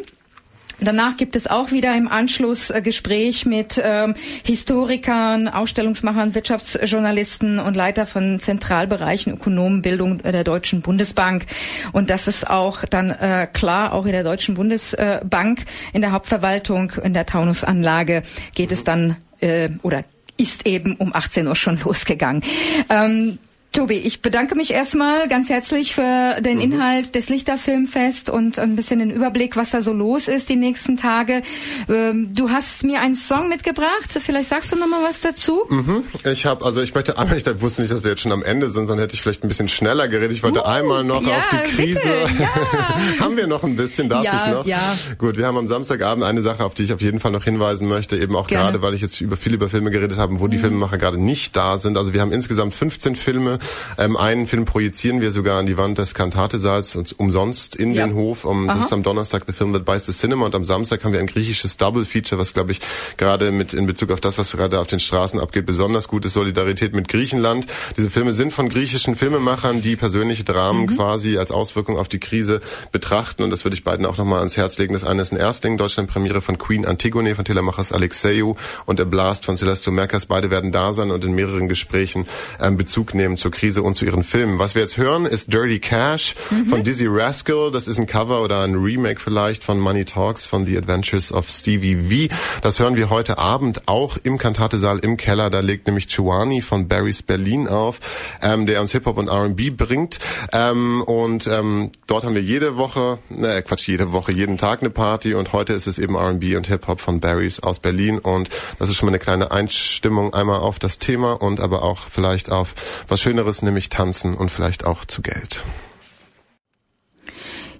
Danach 0.78 1.16
gibt 1.16 1.36
es 1.36 1.46
auch 1.46 1.70
wieder 1.70 1.96
im 1.96 2.06
Anschluss 2.06 2.70
äh, 2.70 2.82
Gespräch 2.82 3.46
mit 3.46 3.80
ähm, 3.82 4.14
Historikern, 4.44 5.48
Ausstellungsmachern, 5.48 6.34
Wirtschaftsjournalisten 6.34 7.58
und 7.58 7.74
Leiter 7.74 8.04
von 8.04 8.40
Zentralbereichen 8.40 9.34
Ökonomenbildung 9.34 10.18
der 10.18 10.44
Deutschen 10.44 10.82
Bundesbank. 10.82 11.46
Und 11.92 12.10
das 12.10 12.28
ist 12.28 12.48
auch 12.48 12.84
dann 12.84 13.10
äh, 13.10 13.48
klar, 13.50 13.94
auch 13.94 14.04
in 14.04 14.12
der 14.12 14.24
Deutschen 14.24 14.54
Bundesbank, 14.54 15.64
in 15.94 16.02
der 16.02 16.12
Hauptverwaltung, 16.12 16.92
in 17.02 17.14
der 17.14 17.24
Taunusanlage 17.24 18.22
geht 18.54 18.70
es 18.70 18.84
dann 18.84 19.16
äh, 19.40 19.70
oder 19.82 20.04
ist 20.36 20.66
eben 20.66 20.96
um 20.96 21.14
18 21.14 21.46
Uhr 21.46 21.56
schon 21.56 21.78
losgegangen. 21.80 22.42
Ähm, 22.88 23.38
Tobi, 23.76 23.96
ich 23.96 24.22
bedanke 24.22 24.54
mich 24.54 24.70
erstmal 24.70 25.28
ganz 25.28 25.50
herzlich 25.50 25.94
für 25.94 26.40
den 26.40 26.56
mhm. 26.56 26.62
Inhalt 26.62 27.14
des 27.14 27.28
Lichterfilmfest 27.28 28.30
und 28.30 28.58
ein 28.58 28.74
bisschen 28.74 29.00
den 29.00 29.10
Überblick, 29.10 29.54
was 29.54 29.68
da 29.68 29.82
so 29.82 29.92
los 29.92 30.28
ist 30.28 30.48
die 30.48 30.56
nächsten 30.56 30.96
Tage. 30.96 31.42
Ähm, 31.86 32.30
du 32.34 32.48
hast 32.48 32.84
mir 32.84 33.02
einen 33.02 33.16
Song 33.16 33.50
mitgebracht. 33.50 34.08
Vielleicht 34.18 34.48
sagst 34.48 34.72
du 34.72 34.76
noch 34.76 34.86
mal 34.86 35.02
was 35.06 35.20
dazu? 35.20 35.64
Mhm. 35.68 36.04
Ich 36.24 36.46
habe, 36.46 36.64
also 36.64 36.80
ich 36.80 36.94
möchte 36.94 37.18
einmal, 37.18 37.36
ich 37.36 37.44
wusste 37.60 37.82
nicht, 37.82 37.92
dass 37.92 38.02
wir 38.02 38.12
jetzt 38.12 38.22
schon 38.22 38.32
am 38.32 38.42
Ende 38.42 38.70
sind, 38.70 38.86
sondern 38.86 39.04
hätte 39.04 39.14
ich 39.14 39.20
vielleicht 39.20 39.44
ein 39.44 39.48
bisschen 39.48 39.68
schneller 39.68 40.08
geredet. 40.08 40.32
Ich 40.32 40.42
wollte 40.42 40.60
uh, 40.60 40.64
einmal 40.64 41.04
noch 41.04 41.22
ja, 41.26 41.36
auf 41.36 41.48
die 41.50 41.76
Krise. 41.76 42.00
Bitte, 42.00 42.42
ja. 42.42 43.20
haben 43.20 43.36
wir 43.36 43.46
noch 43.46 43.62
ein 43.62 43.76
bisschen? 43.76 44.08
Darf 44.08 44.24
ja, 44.24 44.42
ich 44.42 44.52
noch? 44.52 44.64
Ja. 44.64 44.96
Gut, 45.18 45.36
wir 45.36 45.46
haben 45.46 45.58
am 45.58 45.66
Samstagabend 45.66 46.24
eine 46.24 46.40
Sache, 46.40 46.64
auf 46.64 46.72
die 46.72 46.84
ich 46.84 46.94
auf 46.94 47.02
jeden 47.02 47.20
Fall 47.20 47.30
noch 47.30 47.44
hinweisen 47.44 47.88
möchte, 47.88 48.16
eben 48.16 48.36
auch 48.36 48.46
Gerne. 48.46 48.72
gerade, 48.72 48.82
weil 48.82 48.94
ich 48.94 49.02
jetzt 49.02 49.20
über 49.20 49.36
viel 49.36 49.52
über 49.52 49.68
Filme 49.68 49.90
geredet 49.90 50.16
habe, 50.16 50.40
wo 50.40 50.46
mhm. 50.46 50.50
die 50.52 50.58
Filmemacher 50.58 50.96
gerade 50.96 51.22
nicht 51.22 51.54
da 51.54 51.76
sind. 51.76 51.98
Also 51.98 52.14
wir 52.14 52.22
haben 52.22 52.32
insgesamt 52.32 52.74
15 52.74 53.16
Filme 53.16 53.58
ähm, 53.98 54.16
einen 54.16 54.46
Film 54.46 54.64
projizieren 54.64 55.20
wir 55.20 55.30
sogar 55.30 55.58
an 55.58 55.66
die 55.66 55.76
Wand 55.76 55.98
des 55.98 56.14
Kantatesaals 56.14 56.96
umsonst 57.16 57.76
in 57.76 57.92
ja. 57.92 58.06
den 58.06 58.14
Hof. 58.14 58.44
Um, 58.44 58.66
das 58.66 58.86
ist 58.86 58.92
am 58.92 59.02
Donnerstag 59.02 59.44
The 59.46 59.52
Film 59.52 59.72
That 59.72 59.84
Buys 59.84 60.06
the 60.06 60.12
Cinema 60.12 60.46
und 60.46 60.54
am 60.54 60.64
Samstag 60.64 61.04
haben 61.04 61.12
wir 61.12 61.20
ein 61.20 61.26
griechisches 61.26 61.76
Double 61.76 62.04
Feature, 62.04 62.40
was 62.40 62.54
glaube 62.54 62.72
ich 62.72 62.80
gerade 63.16 63.50
mit 63.52 63.74
in 63.74 63.86
Bezug 63.86 64.10
auf 64.10 64.20
das, 64.20 64.38
was 64.38 64.52
gerade 64.52 64.80
auf 64.80 64.86
den 64.86 65.00
Straßen 65.00 65.40
abgeht, 65.40 65.66
besonders 65.66 66.08
gute 66.08 66.28
Solidarität 66.28 66.94
mit 66.94 67.08
Griechenland. 67.08 67.66
Diese 67.96 68.10
Filme 68.10 68.32
sind 68.32 68.52
von 68.52 68.68
griechischen 68.68 69.16
Filmemachern, 69.16 69.82
die 69.82 69.96
persönliche 69.96 70.44
Dramen 70.44 70.82
mhm. 70.82 70.96
quasi 70.96 71.38
als 71.38 71.50
Auswirkung 71.50 71.96
auf 71.96 72.08
die 72.08 72.20
Krise 72.20 72.60
betrachten 72.92 73.42
und 73.42 73.50
das 73.50 73.64
würde 73.64 73.74
ich 73.74 73.84
beiden 73.84 74.06
auch 74.06 74.16
nochmal 74.16 74.38
ans 74.38 74.56
Herz 74.56 74.78
legen. 74.78 74.94
Das 74.94 75.04
eine 75.04 75.22
ist 75.22 75.32
ein 75.32 75.38
Erstling, 75.38 75.76
Deutschland-Premiere 75.78 76.40
von 76.40 76.58
Queen 76.58 76.86
Antigone 76.86 77.34
von 77.34 77.44
Telemachers 77.44 77.92
Alexeyu 77.92 78.54
und 78.86 79.00
A 79.00 79.04
Blast 79.04 79.44
von 79.44 79.56
Celestio 79.56 79.92
Merkas. 79.92 80.26
Beide 80.26 80.50
werden 80.50 80.72
da 80.72 80.92
sein 80.92 81.10
und 81.10 81.24
in 81.24 81.32
mehreren 81.32 81.68
Gesprächen 81.68 82.26
ähm, 82.60 82.76
Bezug 82.76 83.14
nehmen 83.14 83.36
zur 83.36 83.50
Krise 83.56 83.82
und 83.82 83.94
zu 83.94 84.04
ihren 84.04 84.22
Filmen. 84.22 84.58
Was 84.58 84.74
wir 84.74 84.82
jetzt 84.82 84.98
hören, 84.98 85.24
ist 85.24 85.50
Dirty 85.50 85.78
Cash 85.78 86.34
mhm. 86.50 86.66
von 86.66 86.84
Dizzy 86.84 87.06
Rascal. 87.08 87.70
Das 87.70 87.88
ist 87.88 87.98
ein 87.98 88.06
Cover 88.06 88.42
oder 88.42 88.60
ein 88.60 88.74
Remake 88.74 89.18
vielleicht 89.18 89.64
von 89.64 89.80
Money 89.80 90.04
Talks 90.04 90.44
von 90.44 90.66
The 90.66 90.76
Adventures 90.76 91.32
of 91.32 91.48
Stevie 91.48 92.28
V. 92.28 92.34
Das 92.60 92.78
hören 92.78 92.96
wir 92.96 93.08
heute 93.08 93.38
Abend 93.38 93.88
auch 93.88 94.18
im 94.22 94.36
Kantatesaal 94.36 94.98
im 94.98 95.16
Keller. 95.16 95.48
Da 95.48 95.60
legt 95.60 95.86
nämlich 95.86 96.06
Chuani 96.08 96.60
von 96.60 96.86
Barry's 96.86 97.22
Berlin 97.22 97.66
auf, 97.66 97.98
ähm, 98.42 98.66
der 98.66 98.82
uns 98.82 98.92
Hip-Hop 98.92 99.16
und 99.16 99.28
R&B 99.28 99.70
bringt. 99.70 100.18
Ähm, 100.52 101.00
und 101.02 101.46
ähm, 101.46 101.92
dort 102.06 102.24
haben 102.24 102.34
wir 102.34 102.42
jede 102.42 102.76
Woche, 102.76 103.18
ne, 103.30 103.62
Quatsch, 103.62 103.88
jede 103.88 104.12
Woche, 104.12 104.32
jeden 104.32 104.58
Tag 104.58 104.82
eine 104.82 104.90
Party. 104.90 105.32
Und 105.32 105.54
heute 105.54 105.72
ist 105.72 105.86
es 105.86 105.98
eben 105.98 106.14
R&B 106.14 106.56
und 106.56 106.66
Hip-Hop 106.66 107.00
von 107.00 107.20
Barry's 107.20 107.60
aus 107.60 107.78
Berlin. 107.78 108.18
Und 108.18 108.50
das 108.78 108.90
ist 108.90 108.96
schon 108.96 109.06
mal 109.06 109.12
eine 109.12 109.18
kleine 109.18 109.50
Einstimmung 109.50 110.34
einmal 110.34 110.60
auf 110.60 110.78
das 110.78 110.98
Thema 110.98 111.40
und 111.40 111.60
aber 111.60 111.82
auch 111.82 112.00
vielleicht 112.10 112.52
auf 112.52 112.74
was 113.08 113.22
Schöneres, 113.36 113.60
nämlich 113.60 113.90
tanzen 113.90 114.34
und 114.34 114.50
vielleicht 114.50 114.86
auch 114.86 115.04
zu 115.04 115.20
Geld. 115.20 115.62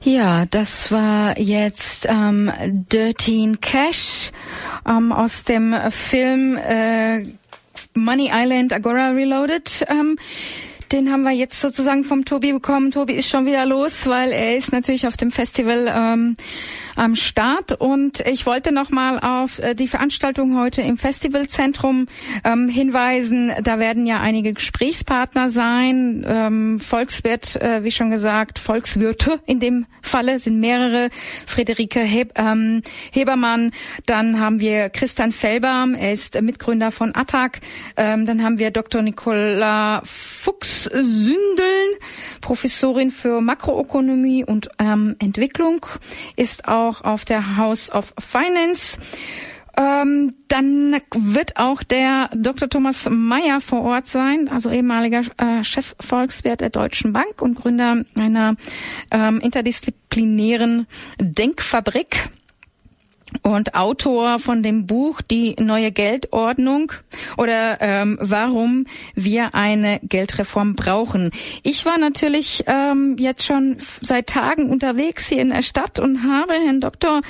Ja, 0.03 0.45
das 0.45 0.93
war 0.93 1.39
jetzt 1.39 2.05
ähm, 2.07 2.53
Dirty 2.93 3.57
Cash 3.63 4.33
ähm, 4.87 5.13
aus 5.13 5.45
dem 5.45 5.75
Film 5.91 6.59
äh, 6.59 7.23
Money 7.95 8.31
Island 8.31 8.75
Agora 8.75 9.13
Reloaded. 9.13 9.87
Ähm, 9.89 10.19
den 10.93 11.11
haben 11.11 11.23
wir 11.23 11.33
jetzt 11.33 11.59
sozusagen 11.59 12.05
vom 12.05 12.27
Tobi 12.27 12.53
bekommen. 12.53 12.91
Tobi 12.91 13.15
ist 13.15 13.31
schon 13.31 13.47
wieder 13.47 13.65
los, 13.65 14.07
weil 14.07 14.33
er 14.33 14.59
ist 14.59 14.73
natürlich 14.73 15.07
auf 15.07 15.17
dem 15.17 15.31
Festival 15.31 15.91
ähm, 15.91 16.37
am 16.97 17.15
Start 17.15 17.73
und 17.73 18.21
ich 18.21 18.47
wollte 18.47 18.73
noch 18.73 18.91
mal 18.91 19.21
auf 19.21 19.59
äh, 19.59 19.75
die 19.75 19.87
Veranstaltung 19.87 20.59
heute 20.59 20.83
im 20.83 20.97
Festivalzentrum 20.97 22.09
ähm, 22.43 22.69
hinweisen. 22.69 23.53
Da 23.63 23.79
werden 23.79 24.07
ja 24.07 24.21
einige 24.21 24.55
Gesprächspartner 24.55 25.51
sein. 25.51 26.25
Ähm, 26.27 26.81
Volkswirt, 26.81 27.57
äh, 27.57 27.85
wie 27.85 27.91
schon 27.91 28.11
gesagt, 28.11 28.59
Volkswirte 28.59 29.41
in 29.47 29.61
dem 29.61 29.87
Falle 30.03 30.39
sind 30.39 30.59
mehrere. 30.59 31.11
Friederike 31.47 32.01
Heb 32.01 32.33
ähm, 32.37 32.83
Hebermann, 33.13 33.73
dann 34.07 34.41
haben 34.41 34.61
wir 34.61 34.89
Christian 34.89 35.33
Fellbaum, 35.33 35.95
er 35.95 36.13
ist 36.13 36.41
Mitgründer 36.41 36.91
von 36.91 37.15
ATTAC. 37.15 37.61
Ähm, 37.97 38.27
dann 38.27 38.43
haben 38.43 38.59
wir 38.59 38.71
Dr. 38.71 39.03
Nicola 39.03 40.03
Fuchs-Sündeln, 40.05 41.37
Professorin 42.41 43.11
für 43.11 43.41
Makroökonomie 43.41 44.45
und 44.45 44.71
ähm, 44.79 45.17
Entwicklung, 45.19 45.85
ist 46.37 46.67
auch 46.69 46.86
auf 46.89 47.25
der 47.25 47.57
House 47.57 47.91
of 47.91 48.15
Finance. 48.19 48.99
Ähm, 49.79 50.35
dann 50.49 51.03
wird 51.15 51.59
auch 51.59 51.83
der 51.83 52.31
Dr. 52.35 52.69
Thomas 52.69 53.09
Mayer 53.11 53.61
vor 53.61 53.83
Ort 53.83 54.07
sein, 54.07 54.49
also 54.49 54.71
ehemaliger 54.71 55.21
äh, 55.37 55.63
Chefvolkswirt 55.63 56.63
der 56.63 56.71
Deutschen 56.71 57.13
Bank 57.13 57.43
und 57.43 57.57
Gründer 57.57 58.03
einer 58.19 58.57
ähm, 59.11 59.39
interdisziplinären 59.41 60.87
Denkfabrik 61.21 62.31
und 63.43 63.75
Autor 63.75 64.39
von 64.39 64.63
dem 64.63 64.87
Buch 64.87 65.21
Die 65.21 65.57
neue 65.59 65.91
Geldordnung 65.91 66.93
oder 67.37 67.79
ähm, 67.81 68.19
warum 68.21 68.87
wir 69.15 69.55
eine 69.55 70.01
Geldreform 70.03 70.75
brauchen. 70.75 71.31
Ich 71.63 71.85
war 71.85 71.99
natürlich 71.99 72.65
ähm, 72.67 73.17
jetzt 73.19 73.45
schon 73.45 73.79
seit 74.01 74.29
Tagen 74.29 74.71
unterwegs 74.71 75.27
hier 75.29 75.41
in 75.41 75.51
der 75.51 75.63
Stadt 75.63 75.99
und 75.99 76.23
habe 76.23 76.55
Herrn 76.55 76.81
Dr. 76.81 77.21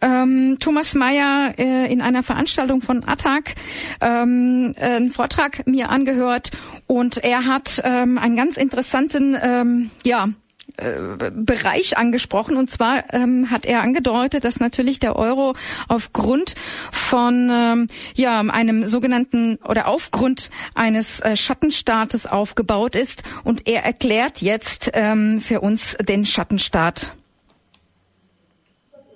Ähm, 0.00 0.56
Thomas 0.58 0.94
Mayer 0.94 1.54
äh, 1.58 1.92
in 1.92 2.00
einer 2.00 2.22
Veranstaltung 2.22 2.80
von 2.80 3.04
ATTAC 3.04 3.54
ähm, 4.00 4.74
einen 4.78 5.10
Vortrag 5.10 5.66
mir 5.66 5.90
angehört 5.90 6.50
und 6.86 7.18
er 7.18 7.46
hat 7.46 7.80
ähm, 7.84 8.18
einen 8.18 8.36
ganz 8.36 8.56
interessanten 8.56 9.36
ähm, 9.40 9.90
ja 10.04 10.28
Bereich 10.76 11.98
angesprochen. 11.98 12.56
Und 12.56 12.70
zwar 12.70 13.12
ähm, 13.12 13.50
hat 13.50 13.66
er 13.66 13.82
angedeutet, 13.82 14.44
dass 14.44 14.58
natürlich 14.58 14.98
der 14.98 15.16
Euro 15.16 15.54
aufgrund 15.88 16.54
von 16.90 17.50
ähm, 17.52 17.86
ja 18.14 18.40
einem 18.40 18.88
sogenannten 18.88 19.58
oder 19.68 19.88
aufgrund 19.88 20.50
eines 20.74 21.20
äh, 21.20 21.36
Schattenstaates 21.36 22.26
aufgebaut 22.26 22.96
ist. 22.96 23.22
Und 23.44 23.68
er 23.68 23.84
erklärt 23.84 24.40
jetzt 24.40 24.90
ähm, 24.94 25.40
für 25.40 25.60
uns 25.60 25.96
den 25.96 26.24
Schattenstaat. 26.26 27.14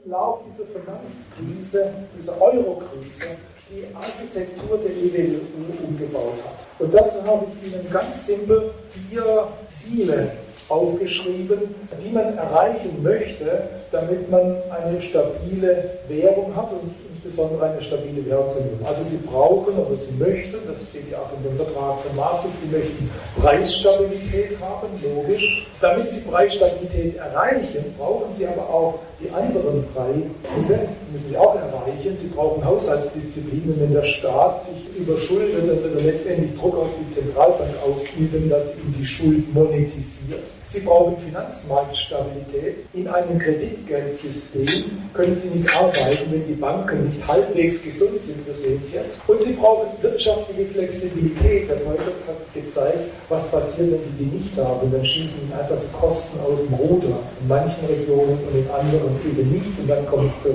Im 0.04 0.12
Laufe 0.12 0.44
dieser 0.50 0.64
Finanzkrise, 0.66 1.94
dieser 2.16 2.40
Euro-Krise, 2.40 3.36
die 3.70 3.84
Architektur 3.94 4.78
der 4.78 4.90
EWU 4.92 5.84
umgebaut 5.84 6.34
hat. 6.44 6.66
Und 6.78 6.94
dazu 6.94 7.24
habe 7.26 7.46
ich 7.46 7.72
Ihnen 7.72 7.90
ganz 7.90 8.26
simpel 8.26 8.70
vier 9.10 9.48
Ziele 9.70 10.32
aufgeschrieben, 10.68 11.74
die 12.04 12.10
man 12.10 12.36
erreichen 12.36 13.02
möchte, 13.02 13.62
damit 13.92 14.30
man 14.30 14.56
eine 14.70 15.00
stabile 15.00 15.90
Währung 16.08 16.54
hat 16.56 16.70
und 16.72 16.92
insbesondere 17.26 17.70
eine 17.70 17.82
stabile 17.82 18.24
Währungsunion. 18.26 18.78
Also 18.84 19.02
Sie 19.04 19.18
brauchen 19.18 19.74
oder 19.74 19.96
Sie 19.96 20.12
möchten, 20.18 20.56
das 20.66 20.76
steht 20.90 21.10
ja 21.10 21.18
auch 21.18 21.30
in 21.36 21.42
dem 21.48 21.56
Vertrag 21.56 22.00
von 22.00 22.16
Maastricht, 22.16 22.54
Sie 22.62 22.76
möchten 22.76 23.10
Preisstabilität 23.40 24.58
haben, 24.60 24.88
logisch. 25.02 25.66
Damit 25.80 26.10
Sie 26.10 26.20
Preisstabilität 26.20 27.16
erreichen, 27.16 27.94
brauchen 27.98 28.32
Sie 28.34 28.46
aber 28.46 28.62
auch 28.62 28.98
die 29.20 29.30
anderen 29.30 29.84
drei 29.94 30.12
Ziele, 30.44 30.88
die 31.08 31.12
müssen 31.12 31.28
Sie 31.30 31.36
auch 31.36 31.54
erreichen. 31.54 32.16
Sie 32.20 32.28
brauchen 32.28 32.64
Haushaltsdisziplin, 32.64 33.74
wenn 33.78 33.92
der 33.92 34.04
Staat 34.04 34.64
sich 34.64 34.96
überschuldet 34.96 35.62
und 35.62 36.04
letztendlich 36.04 36.58
Druck 36.58 36.76
auf 36.76 36.88
die 37.00 37.14
Zentralbank 37.14 37.70
ausüben, 37.84 38.48
dass 38.48 38.66
ihm 38.74 38.94
die 38.98 39.04
Schuld 39.04 39.54
monetisiert. 39.54 40.42
Sie 40.68 40.80
brauchen 40.80 41.16
Finanzmarktstabilität. 41.18 42.78
In 42.92 43.06
einem 43.06 43.38
Kreditgeldsystem 43.38 44.84
können 45.14 45.38
Sie 45.38 45.48
nicht 45.48 45.72
arbeiten, 45.72 46.32
wenn 46.32 46.44
die 46.44 46.54
Banken 46.54 47.06
nicht 47.06 47.24
halbwegs 47.24 47.80
gesund 47.82 48.20
sind, 48.20 48.44
wir 48.44 48.52
sehen 48.52 48.82
es 48.84 48.92
jetzt. 48.92 49.22
Und 49.28 49.40
Sie 49.40 49.52
brauchen 49.52 49.86
wirtschaftliche 50.02 50.66
Flexibilität. 50.72 51.68
Herr 51.68 51.76
Neubert 51.76 52.18
hat 52.26 52.52
gezeigt, 52.52 52.98
was 53.28 53.48
passiert, 53.48 53.92
wenn 53.92 54.02
Sie 54.02 54.24
die 54.24 54.36
nicht 54.36 54.58
haben. 54.58 54.90
Dann 54.90 55.04
schießen 55.04 55.40
Ihnen 55.40 55.52
einfach 55.52 55.76
die 55.80 55.96
Kosten 55.96 56.40
aus 56.40 56.58
dem 56.58 56.74
Ruder. 56.74 57.16
In 57.40 57.48
manchen 57.48 57.86
Regionen 57.86 58.36
und 58.48 58.58
in 58.58 58.68
anderen 58.68 59.20
eben 59.24 59.48
nicht. 59.52 59.78
Und 59.78 59.88
dann 59.88 60.04
kommt 60.06 60.32
es 60.32 60.42
zu 60.42 60.54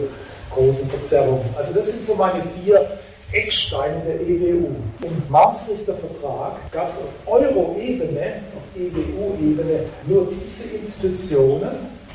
großen 0.53 0.89
Verzerrungen. 0.89 1.45
Also 1.55 1.73
das 1.73 1.88
sind 1.88 2.03
so 2.03 2.15
meine 2.15 2.43
vier 2.61 2.85
Ecksteine 3.33 4.01
der 4.05 4.21
EWU. 4.21 4.67
Im 5.03 5.23
Maastrichter 5.29 5.95
Vertrag 5.95 6.71
gab 6.71 6.89
es 6.89 6.95
auf 6.95 7.09
Euro-Ebene, 7.27 8.41
auf 8.55 8.63
EWU-Ebene 8.75 9.85
nur 10.07 10.27
diese 10.45 10.75
Institutionen, 10.75 11.69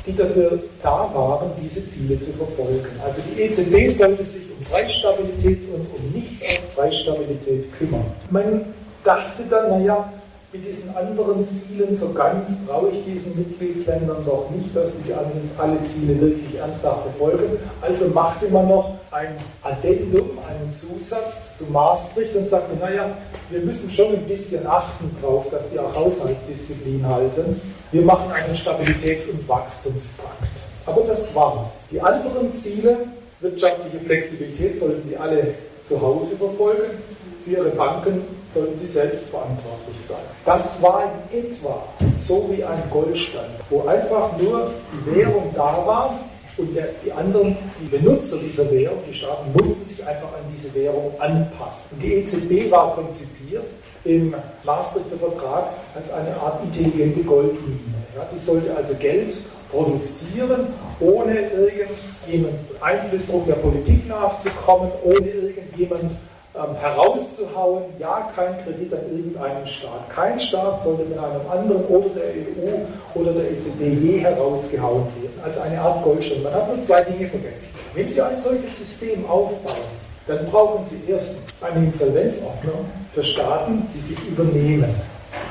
die 0.05 0.15
dafür 0.15 0.59
da 0.81 1.09
waren, 1.13 1.51
diese 1.61 1.85
Ziele 1.87 2.19
zu 2.19 2.31
verfolgen. 2.33 2.87
Also 3.03 3.21
die 3.21 3.41
EZB 3.41 3.89
sollte 3.89 4.23
sich 4.23 4.43
um 4.57 4.63
Preisstabilität 4.65 5.59
und 5.73 5.87
um 5.93 6.11
nichts 6.13 6.41
als 6.43 6.75
Preisstabilität 6.75 7.65
kümmern. 7.77 8.05
Man 8.29 8.65
dachte 9.03 9.43
dann, 9.49 9.69
naja, 9.69 10.11
mit 10.53 10.65
diesen 10.65 10.95
anderen 10.95 11.45
Zielen 11.45 11.95
so 11.95 12.09
ganz 12.13 12.57
traue 12.65 12.89
ich 12.91 13.03
diesen 13.03 13.37
Mitgliedsländern 13.37 14.23
doch 14.25 14.49
nicht, 14.49 14.73
dass 14.73 14.91
die 15.05 15.13
alle 15.13 15.83
Ziele 15.83 16.21
wirklich 16.21 16.57
ernsthaft 16.57 17.01
verfolgen. 17.03 17.57
Also 17.81 18.07
machte 18.07 18.47
man 18.49 18.67
noch 18.69 18.96
ein 19.11 19.37
Addendum, 19.63 20.37
einen 20.49 20.73
Zusatz 20.75 21.57
zu 21.57 21.65
Maastricht 21.65 22.35
und 22.35 22.45
sagte, 22.45 22.75
naja, 22.77 23.17
wir 23.49 23.61
müssen 23.61 23.89
schon 23.89 24.13
ein 24.13 24.27
bisschen 24.27 24.65
achten 24.67 25.15
drauf, 25.21 25.45
dass 25.49 25.69
die 25.69 25.79
auch 25.79 25.93
Haushaltsdisziplin 25.95 27.05
halten. 27.07 27.59
Wir 27.91 28.01
machen 28.01 28.31
einen 28.31 28.55
Stabilitäts- 28.55 29.29
und 29.29 29.47
Wachstumspakt. 29.47 30.43
Aber 30.85 31.01
das 31.01 31.33
war's. 31.35 31.87
Die 31.91 32.01
anderen 32.01 32.53
Ziele, 32.53 32.97
wirtschaftliche 33.39 33.99
Flexibilität, 33.99 34.79
sollten 34.79 35.09
die 35.09 35.17
alle 35.17 35.53
zu 35.87 36.01
Hause 36.01 36.35
verfolgen. 36.35 36.97
Für 37.45 37.51
ihre 37.51 37.69
Banken 37.69 38.21
sollen 38.53 38.77
sie 38.79 38.85
selbst 38.85 39.29
verantwortlich 39.29 39.97
sein. 40.07 40.17
Das 40.45 40.81
war 40.81 41.03
in 41.31 41.39
etwa 41.39 41.83
so 42.19 42.49
wie 42.49 42.63
ein 42.63 42.83
Goldstand, 42.91 43.51
wo 43.69 43.85
einfach 43.87 44.37
nur 44.37 44.71
die 44.91 45.15
Währung 45.15 45.53
da 45.55 45.83
war 45.85 46.19
und 46.57 46.75
der, 46.75 46.89
die 47.05 47.11
anderen, 47.11 47.55
die 47.81 47.85
Benutzer 47.85 48.37
dieser 48.37 48.69
Währung, 48.71 48.99
die 49.07 49.13
Staaten, 49.13 49.51
mussten 49.53 49.85
sich 49.87 50.05
einfach 50.05 50.29
an 50.29 50.43
diese 50.55 50.73
Währung 50.73 51.11
anpassen. 51.19 51.91
Und 51.91 52.03
die 52.03 52.13
EZB 52.15 52.71
war 52.71 52.95
konzipiert 52.95 53.65
im 54.03 54.33
Maastrichter 54.63 55.17
Vertrag 55.17 55.69
als 55.95 56.11
eine 56.11 56.35
Art 56.37 56.63
intelligente 56.63 57.21
Goldmine. 57.21 57.79
Ja, 58.15 58.27
die 58.33 58.39
sollte 58.39 58.75
also 58.75 58.93
Geld 58.95 59.35
produzieren, 59.69 60.67
ohne 60.99 61.39
irgendjemand 61.39 62.55
Einflussdruck 62.81 63.45
der 63.47 63.55
Politik 63.55 64.07
nachzukommen, 64.07 64.91
ohne 65.03 65.27
irgendjemand 65.27 66.11
ähm, 66.55 66.75
herauszuhauen, 66.79 67.83
ja, 67.99 68.31
kein 68.35 68.57
Kredit 68.63 68.93
an 68.93 69.01
irgendeinen 69.11 69.67
Staat. 69.67 70.09
Kein 70.09 70.39
Staat 70.39 70.83
sollte 70.83 71.03
mit 71.03 71.17
einem 71.17 71.41
anderen 71.51 71.85
oder 71.85 72.09
der 72.09 72.29
EU 72.29 73.19
oder 73.19 73.33
der 73.33 73.51
EZB 73.51 73.81
je 74.01 74.19
herausgehauen 74.19 75.03
werden, 75.21 75.26
als 75.47 75.57
eine 75.59 75.79
Art 75.79 76.03
Goldstern. 76.03 76.43
Man 76.43 76.53
hat 76.53 76.67
nur 76.67 76.85
zwei 76.85 77.01
Dinge 77.03 77.27
vergessen. 77.29 77.67
Wenn 77.93 78.07
Sie 78.07 78.21
ein 78.21 78.37
solches 78.37 78.77
System 78.77 79.25
aufbauen, 79.25 79.87
dann 80.27 80.45
brauchen 80.51 80.85
Sie 80.87 81.11
erstens 81.11 81.39
eine 81.61 81.85
Insolvenzordnung 81.85 82.85
für 83.13 83.23
Staaten, 83.23 83.87
die 83.93 84.01
sich 84.01 84.19
übernehmen. 84.27 84.93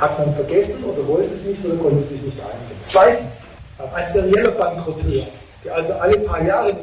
Hat 0.01 0.19
man 0.19 0.35
vergessen 0.35 0.85
oder 0.85 1.07
wollte 1.09 1.35
es 1.35 1.45
nicht 1.45 1.65
oder 1.65 1.77
konnte 1.77 2.01
es 2.01 2.11
sich 2.11 2.23
nicht 2.23 2.39
einigen. 2.41 2.81
Zweitens, 2.83 3.49
ein 3.95 4.09
serieller 4.09 4.51
Bankrotteur, 4.53 5.27
der 5.65 5.75
also 5.75 5.93
alle 5.95 6.19
paar 6.19 6.43
Jahre 6.45 6.75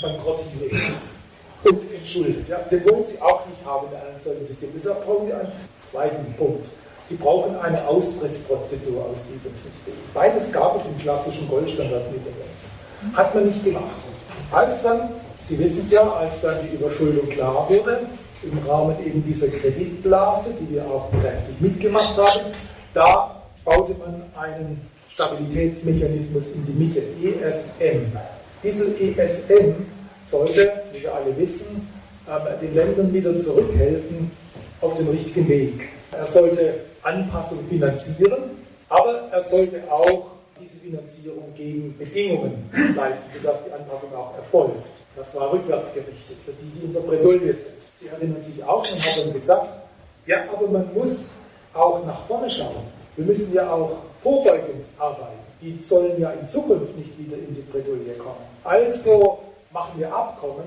Bankrott 0.00 0.40
gerät 0.58 0.92
und 1.64 1.92
entschuldet. 1.92 2.48
Ja, 2.48 2.58
den 2.70 2.84
wollen 2.84 3.04
Sie 3.04 3.20
auch 3.20 3.46
nicht 3.46 3.64
haben 3.64 3.88
in 3.90 3.96
einem 3.96 4.20
solchen 4.20 4.46
System. 4.46 4.70
Deshalb 4.74 5.04
brauchen 5.04 5.26
Sie 5.26 5.32
einen 5.32 5.52
zweiten 5.90 6.34
Punkt. 6.34 6.66
Sie 7.04 7.16
brauchen 7.16 7.56
eine 7.60 7.86
Austrittsprozedur 7.86 9.04
aus 9.04 9.18
diesem 9.32 9.54
System. 9.56 9.94
Beides 10.14 10.50
gab 10.52 10.76
es 10.76 10.82
im 10.86 10.98
klassischen 10.98 11.48
Goldstandard 11.48 12.04
übrigens. 12.10 13.16
Hat 13.16 13.34
man 13.34 13.46
nicht 13.46 13.64
gemacht. 13.64 13.84
Als 14.52 14.82
dann, 14.82 15.10
Sie 15.40 15.58
wissen 15.58 15.82
es 15.82 15.90
ja, 15.90 16.02
als 16.02 16.40
dann 16.40 16.56
die 16.62 16.76
Überschuldung 16.76 17.28
klar 17.28 17.66
wurde, 17.68 18.00
im 18.42 18.58
Rahmen 18.68 18.96
eben 19.04 19.24
dieser 19.24 19.48
Kreditblase, 19.48 20.54
die 20.60 20.74
wir 20.74 20.84
auch 20.84 21.10
kräftig 21.10 21.60
mitgemacht 21.60 22.16
haben, 22.16 22.40
da 22.94 23.42
baute 23.64 23.94
man 23.94 24.22
einen 24.40 24.80
Stabilitätsmechanismus 25.12 26.52
in 26.52 26.66
die 26.66 26.72
Mitte, 26.72 27.02
ESM. 27.22 28.06
Dieser 28.62 28.86
ESM 29.00 29.74
sollte, 30.26 30.72
wie 30.92 31.02
wir 31.02 31.14
alle 31.14 31.36
wissen, 31.36 31.88
ähm, 32.28 32.60
den 32.60 32.74
Ländern 32.74 33.12
wieder 33.12 33.38
zurückhelfen 33.40 34.30
auf 34.80 34.96
den 34.96 35.08
richtigen 35.08 35.48
Weg. 35.48 35.88
Er 36.12 36.26
sollte 36.26 36.74
Anpassung 37.02 37.58
finanzieren, 37.68 38.42
aber 38.88 39.28
er 39.30 39.40
sollte 39.40 39.80
auch 39.90 40.26
diese 40.60 40.76
Finanzierung 40.76 41.52
gegen 41.56 41.96
Bedingungen 41.96 42.70
leisten, 42.96 43.30
sodass 43.34 43.64
die 43.64 43.72
Anpassung 43.72 44.14
auch 44.14 44.36
erfolgt. 44.36 44.76
Das 45.16 45.34
war 45.34 45.52
rückwärtsgerichtet 45.52 46.36
für 46.44 46.52
die, 46.52 46.78
die 46.78 46.86
in 46.86 46.92
der 46.92 47.00
Bredouille 47.00 47.54
sind. 47.54 47.74
Sie 47.98 48.08
erinnern 48.08 48.42
sich 48.42 48.62
auch 48.64 48.78
und 48.78 49.06
haben 49.06 49.32
gesagt, 49.32 49.68
ja, 50.26 50.44
aber 50.52 50.68
man 50.68 50.92
muss 50.94 51.28
auch 51.74 52.04
nach 52.04 52.26
vorne 52.26 52.50
schauen. 52.50 52.84
Wir 53.16 53.24
müssen 53.24 53.54
ja 53.54 53.70
auch 53.70 53.98
vorbeugend 54.22 54.84
arbeiten. 54.98 55.38
Die 55.60 55.78
sollen 55.78 56.20
ja 56.20 56.30
in 56.30 56.48
Zukunft 56.48 56.96
nicht 56.96 57.18
wieder 57.18 57.36
in 57.36 57.54
die 57.54 57.62
Bredouille 57.62 58.14
kommen. 58.18 58.40
Also 58.64 59.38
machen 59.72 59.98
wir 59.98 60.14
Abkommen, 60.14 60.64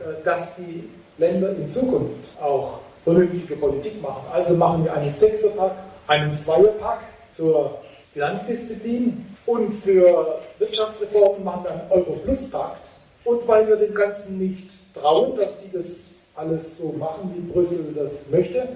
äh, 0.00 0.24
dass 0.24 0.56
die 0.56 0.88
Länder 1.18 1.50
in 1.50 1.70
Zukunft 1.70 2.40
auch 2.40 2.80
vernünftige 3.08 3.56
Politik 3.56 4.02
machen. 4.02 4.22
Also 4.32 4.54
machen 4.54 4.84
wir 4.84 4.92
einen 4.92 5.14
Sechserpack, 5.14 5.72
einen 6.06 6.32
Zweierpack 6.34 7.00
zur 7.34 7.78
Finanzdisziplin 8.12 9.24
und 9.46 9.72
für 9.82 10.40
Wirtschaftsreformen 10.58 11.42
machen 11.42 11.64
wir 11.64 11.70
einen 11.70 11.90
Euro-Plus-Pakt. 11.90 12.86
Und 13.24 13.48
weil 13.48 13.66
wir 13.66 13.76
dem 13.76 13.94
Ganzen 13.94 14.38
nicht 14.38 14.68
trauen, 14.94 15.36
dass 15.36 15.58
die 15.60 15.72
das 15.72 15.86
alles 16.34 16.76
so 16.76 16.94
machen, 16.98 17.34
wie 17.34 17.52
Brüssel 17.52 17.94
das 17.96 18.12
möchte, 18.30 18.68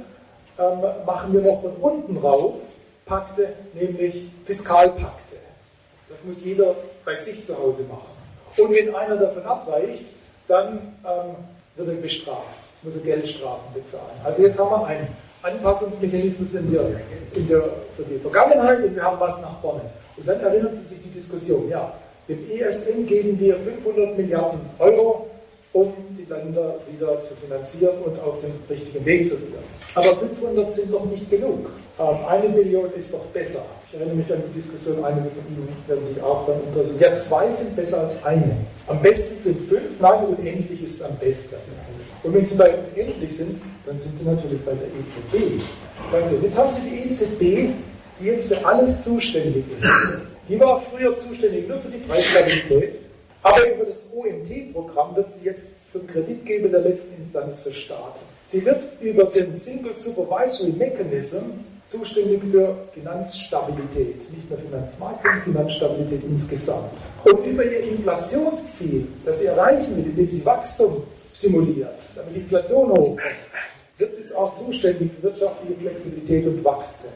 ähm, 0.58 0.80
machen 1.06 1.32
wir 1.32 1.42
noch 1.42 1.60
von 1.60 1.72
unten 1.80 2.16
rauf 2.16 2.54
Pakte, 3.04 3.48
nämlich 3.74 4.26
Fiskalpakte. 4.46 5.36
Das 6.08 6.18
muss 6.24 6.42
jeder 6.44 6.74
bei 7.04 7.16
sich 7.16 7.44
zu 7.44 7.56
Hause 7.58 7.82
machen. 7.88 8.12
Und 8.56 8.74
wenn 8.74 8.94
einer 8.94 9.16
davon 9.16 9.42
abweicht, 9.44 10.04
dann 10.48 10.94
ähm, 11.04 11.34
wird 11.76 11.88
er 11.88 11.94
bestraft, 11.94 12.61
muss 12.82 12.94
Geldstrafen 13.04 13.74
bezahlen. 13.74 14.16
Also 14.24 14.42
jetzt 14.42 14.58
haben 14.58 14.70
wir 14.70 14.86
einen 14.86 15.08
Anpassungsmechanismus 15.42 16.54
in 16.54 16.72
der, 16.72 16.86
in 17.34 17.48
der, 17.48 17.62
für 17.96 18.04
die 18.04 18.18
Vergangenheit 18.18 18.84
und 18.84 18.94
wir 18.94 19.02
haben 19.02 19.18
was 19.18 19.40
nach 19.40 19.60
vorne. 19.60 19.82
Und 20.16 20.28
dann 20.28 20.40
erinnern 20.40 20.74
Sie 20.74 20.94
sich 20.94 21.02
die 21.02 21.10
Diskussion, 21.10 21.68
ja, 21.68 21.92
dem 22.28 22.38
ESM 22.50 23.06
geben 23.06 23.38
wir 23.40 23.56
500 23.56 24.16
Milliarden 24.16 24.60
Euro, 24.78 25.28
um 25.72 25.92
die 26.18 26.24
Länder 26.24 26.76
wieder 26.90 27.24
zu 27.24 27.34
finanzieren 27.34 27.96
und 28.04 28.20
auf 28.20 28.40
den 28.40 28.52
richtigen 28.68 29.04
Weg 29.04 29.26
zu 29.26 29.36
führen. 29.36 29.64
Aber 29.94 30.16
500 30.16 30.74
sind 30.74 30.92
doch 30.92 31.04
nicht 31.06 31.28
genug. 31.30 31.70
Ähm, 31.98 32.16
eine 32.28 32.48
Million 32.48 32.92
ist 32.96 33.12
doch 33.12 33.24
besser. 33.32 33.64
Ich 33.88 33.98
erinnere 33.98 34.16
mich 34.16 34.32
an 34.32 34.42
die 34.48 34.60
Diskussion, 34.60 35.04
einige 35.04 35.28
von 35.30 35.44
Ihnen 35.50 35.68
werden 35.86 36.06
sich 36.14 36.22
auch 36.22 36.46
dann 36.46 36.60
interessieren. 36.68 37.00
Ja, 37.00 37.16
zwei 37.16 37.50
sind 37.50 37.74
besser 37.74 38.00
als 38.00 38.24
eine. 38.24 38.56
Am 38.86 39.00
besten 39.02 39.38
sind 39.38 39.68
fünf, 39.68 40.00
nein, 40.00 40.24
unendlich 40.26 40.82
ist 40.82 41.02
am 41.02 41.16
besten. 41.18 41.56
Und 42.22 42.34
wenn 42.34 42.46
Sie 42.46 42.54
bei 42.54 42.74
unendlich 42.94 43.36
sind, 43.36 43.60
dann 43.84 43.98
sind 43.98 44.16
Sie 44.18 44.24
natürlich 44.24 44.60
bei 44.62 44.72
der 44.72 44.88
EZB. 44.88 45.62
Jetzt 46.42 46.58
haben 46.58 46.70
Sie 46.70 46.90
die 46.90 47.10
EZB, 47.10 47.74
die 48.20 48.26
jetzt 48.26 48.48
für 48.48 48.64
alles 48.64 49.02
zuständig 49.02 49.64
ist. 49.80 49.90
Die 50.48 50.58
war 50.60 50.82
früher 50.82 51.16
zuständig 51.18 51.68
nur 51.68 51.78
für 51.80 51.88
die 51.88 51.98
Preisstabilität, 51.98 52.98
aber 53.42 53.74
über 53.74 53.84
das 53.86 54.04
OMT-Programm 54.14 55.16
wird 55.16 55.32
sie 55.32 55.46
jetzt 55.46 55.90
zum 55.92 56.06
Kreditgeber 56.06 56.68
der 56.68 56.80
letzten 56.80 57.20
Instanz 57.20 57.60
für 57.60 57.72
Staaten. 57.72 58.20
Sie 58.40 58.64
wird 58.64 58.82
über 59.00 59.24
den 59.24 59.56
Single 59.56 59.96
Supervisory 59.96 60.72
Mechanism 60.72 61.38
zuständig 61.88 62.40
für 62.50 62.76
Finanzstabilität, 62.94 64.30
nicht 64.30 64.48
nur 64.48 64.58
Finanzmarkt, 64.58 65.22
sondern 65.22 65.42
Finanzstabilität 65.42 66.22
insgesamt. 66.24 66.90
Und 67.24 67.46
über 67.46 67.64
ihr 67.64 67.80
Inflationsziel, 67.82 69.06
das 69.24 69.40
sie 69.40 69.46
erreichen 69.46 69.96
will, 69.96 70.06
indem 70.06 70.28
sie 70.28 70.44
Wachstum 70.44 71.02
stimuliert, 71.42 71.98
damit 72.14 72.36
die 72.36 72.40
Inflation 72.40 72.90
hochkommt, 72.90 73.20
wird 73.98 74.16
jetzt 74.16 74.34
auch 74.34 74.54
zuständig 74.54 75.10
für 75.16 75.24
wirtschaftliche 75.24 75.74
Flexibilität 75.80 76.46
und 76.46 76.64
Wachstum. 76.64 77.10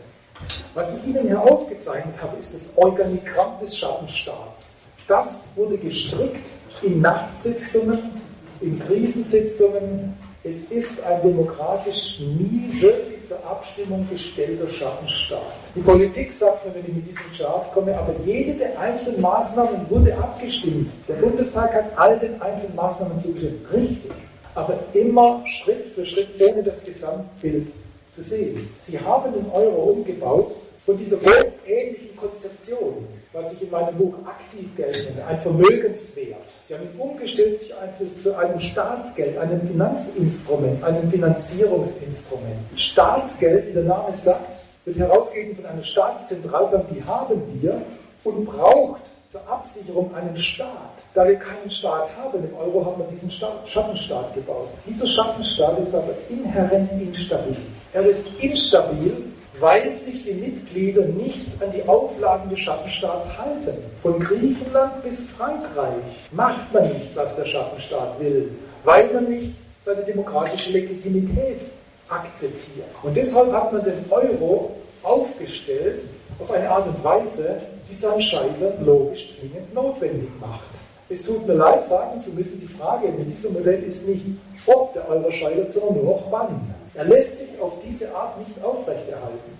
Was 0.75 0.99
ich 0.99 1.07
Ihnen 1.07 1.29
hier 1.29 1.41
aufgezeichnet 1.41 2.15
habe, 2.21 2.37
ist 2.39 2.53
das 2.53 2.67
Organigramm 2.75 3.59
des 3.61 3.77
Schattenstaats. 3.77 4.87
Das 5.07 5.43
wurde 5.55 5.79
gestrickt 5.79 6.51
in 6.83 7.01
Nachtsitzungen, 7.01 8.21
in 8.61 8.79
Krisensitzungen. 8.81 10.15
Es 10.43 10.65
ist 10.65 11.03
ein 11.05 11.23
demokratisch 11.23 12.19
nie 12.19 12.69
wirklich 12.81 13.16
zur 13.27 13.45
Abstimmung 13.45 14.07
gestellter 14.11 14.69
Schattenstaat. 14.69 15.41
Die 15.75 15.81
Politik 15.81 16.33
sagt 16.33 16.67
mir, 16.67 16.75
wenn 16.75 16.83
ich 16.83 16.95
mit 16.95 17.09
diesem 17.09 17.33
Chart 17.37 17.73
komme, 17.73 17.97
aber 17.97 18.15
jede 18.25 18.55
der 18.55 18.79
einzelnen 18.79 19.21
Maßnahmen 19.21 19.91
wurde 19.91 20.17
abgestimmt. 20.17 20.91
Der 21.09 21.15
Bundestag 21.15 21.75
hat 21.75 21.87
all 21.97 22.19
den 22.19 22.41
einzelnen 22.41 22.77
Maßnahmen 22.77 23.21
zugestimmt. 23.21 23.73
Richtig. 23.73 24.13
Aber 24.55 24.79
immer 24.95 25.45
Schritt 25.47 25.89
für 25.95 26.07
Schritt, 26.07 26.29
ohne 26.41 26.63
das 26.63 26.85
Gesamtbild 26.85 27.67
zu 28.15 28.23
sehen. 28.23 28.69
Sie 28.79 28.99
haben 28.99 29.33
den 29.33 29.51
Euro 29.51 29.93
umgebaut 29.93 30.55
von 30.87 30.97
dieser 30.97 31.19
ähnlichen 31.67 32.17
Konzeption 32.17 33.07
was 33.37 33.53
ich 33.53 33.63
in 33.63 33.71
meinem 33.71 33.95
Buch 33.97 34.15
Aktivgeld 34.25 35.11
nenne, 35.11 35.27
ein 35.27 35.39
Vermögenswert. 35.41 36.55
Ihn 36.71 36.99
umgestellt 36.99 37.61
sich 37.61 37.75
zu 38.23 38.35
einem 38.35 38.59
Staatsgeld, 38.59 39.37
einem 39.37 39.61
Finanzinstrument, 39.61 40.83
einem 40.83 41.11
Finanzierungsinstrument. 41.11 42.57
Staatsgeld, 42.77 43.69
wie 43.69 43.73
der 43.75 43.83
Name 43.83 44.15
sagt, 44.15 44.63
wird 44.87 44.97
herausgegeben 44.97 45.57
von 45.57 45.67
einer 45.67 45.85
Staatszentralbank, 45.85 46.87
die 46.95 47.05
haben 47.05 47.43
wir 47.61 47.83
und 48.25 48.47
braucht 48.47 49.03
zur 49.31 49.47
Absicherung 49.51 50.15
einen 50.15 50.37
Staat. 50.39 51.05
Da 51.13 51.27
wir 51.27 51.37
keinen 51.37 51.71
Staat 51.71 52.09
haben, 52.17 52.43
im 52.43 52.57
Euro 52.57 52.87
haben 52.87 53.03
wir 53.03 53.09
diesen 53.13 53.31
Staat, 53.31 53.69
Schattenstaat 53.69 54.35
gebaut. 54.35 54.69
Dieser 54.87 55.07
Schattenstaat 55.09 55.79
ist 55.81 55.95
aber 55.95 56.15
inhärent 56.31 56.91
instabil. 57.03 57.57
Er 57.93 58.07
ist 58.07 58.29
instabil, 58.41 59.25
weil 59.61 59.97
sich 59.97 60.25
die 60.25 60.35
Mitglieder 60.35 61.03
nicht 61.03 61.47
an 61.61 61.73
die 61.73 61.87
Auflagen 61.89 62.51
des 62.51 62.61
Schattenstaats 62.61 63.27
halten. 63.39 63.79
Von 64.03 64.19
Griechenland 64.21 65.03
bis 65.03 65.31
Frankreich 65.31 66.29
macht 66.33 66.73
man 66.73 66.85
nicht, 66.89 67.15
was 67.15 67.35
der 67.37 67.47
Schattenstaat 67.47 68.21
will, 68.21 68.51
weil 68.85 69.13
man 69.13 69.29
nicht 69.29 69.55
seine 69.85 70.03
demokratische 70.03 70.73
Legitimität 70.73 71.61
akzeptiert. 72.09 72.87
Und 73.03 73.17
deshalb 73.17 73.53
hat 73.53 73.73
man 73.73 73.85
den 73.85 74.05
Euro 74.11 74.77
aufgestellt 75.03 76.03
auf 76.39 76.51
eine 76.51 76.69
Art 76.69 76.87
und 76.87 77.03
Weise, 77.03 77.61
die 77.89 77.95
sein 77.95 78.21
Scheitern 78.21 78.85
logisch 78.85 79.33
zwingend 79.39 79.73
notwendig 79.73 80.29
macht. 80.41 80.63
Es 81.09 81.23
tut 81.23 81.47
mir 81.47 81.55
leid, 81.55 81.85
sagen 81.85 82.21
zu 82.21 82.31
müssen, 82.31 82.61
die 82.61 82.67
Frage 82.67 83.09
mit 83.09 83.33
diesem 83.33 83.53
Modell 83.53 83.83
ist 83.85 84.09
nicht, 84.09 84.27
ob 84.67 84.93
der 84.93 85.09
Euro 85.09 85.31
scheitert, 85.31 85.73
sondern 85.73 85.95
nur 85.95 86.05
noch 86.05 86.25
wann. 86.31 86.75
Er 86.97 87.05
lässt 87.05 87.41
sich 87.41 87.61
auf 87.61 87.75
diese 87.87 88.15
Art 88.15 88.39
nicht 88.39 88.63
aufrechterhalten. 88.63 89.57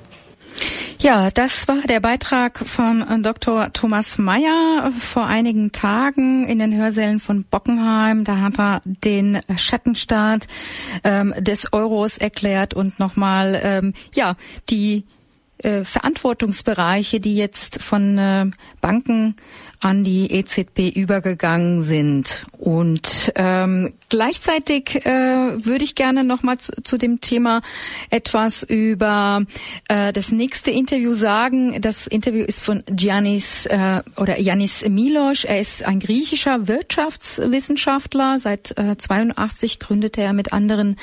Ja, 0.99 1.31
das 1.31 1.69
war 1.69 1.83
der 1.83 2.01
Beitrag 2.01 2.59
von 2.67 3.03
äh, 3.03 3.21
Dr. 3.21 3.71
Thomas 3.75 4.17
Mayer 4.17 4.91
vor 4.99 5.27
einigen 5.27 5.71
Tagen 5.71 6.49
in 6.49 6.59
den 6.59 6.75
Hörsälen 6.75 7.21
von 7.21 7.45
Bockenheim. 7.45 8.25
Da 8.25 8.39
hat 8.41 8.59
er 8.59 8.81
den 8.85 9.41
Schattenstaat 9.57 10.47
ähm, 11.05 11.35
des 11.39 11.73
Euros 11.75 12.17
erklärt 12.17 12.73
und 12.73 12.99
nochmal 12.99 13.61
ähm, 13.63 13.93
ja 14.15 14.37
die 14.71 15.05
äh, 15.59 15.85
Verantwortungsbereiche, 15.85 17.21
die 17.21 17.37
jetzt 17.37 17.83
von 17.83 18.19
äh, 18.19 18.47
Banken 18.81 19.37
an 19.81 20.05
die 20.05 20.33
EZB 20.33 20.95
übergegangen 20.95 21.83
sind. 21.83 22.47
Und 22.53 23.33
ähm, 23.35 23.93
gleichzeitig 24.09 25.05
äh, 25.07 25.65
würde 25.65 25.85
ich 25.85 25.95
gerne 25.95 26.25
noch 26.25 26.43
mal 26.43 26.59
zu, 26.59 26.73
zu, 26.83 26.97
dem 26.97 27.21
Thema 27.21 27.63
etwas 28.11 28.63
über 28.63 29.45
äh, 29.89 30.13
das 30.13 30.33
nächste 30.33 30.71
Interview 30.71 31.13
sagen. 31.15 31.81
Das 31.81 32.07
Interview 32.07 32.45
ist 32.45 32.61
von 32.61 32.83
Giannis 32.87 33.67
äh, 33.67 34.03
oder 34.17 34.41
Yannis 34.41 34.87
Milos. 34.89 35.45
Er 35.45 35.61
ist 35.61 35.85
ein 35.85 36.01
griechischer 36.01 36.69
Wirtschaftswissenschaftler. 36.69 38.39
Seit 38.39 38.77
äh, 38.79 38.97
82 38.97 39.79
gründete 39.79 40.23
er 40.23 40.33
mit 40.33 40.53
anderen 40.53 40.97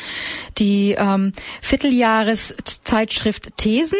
die 0.58 0.96
ähm, 0.98 1.34
Vierteljahreszeitschrift 1.62 3.58
Thesen 3.58 3.98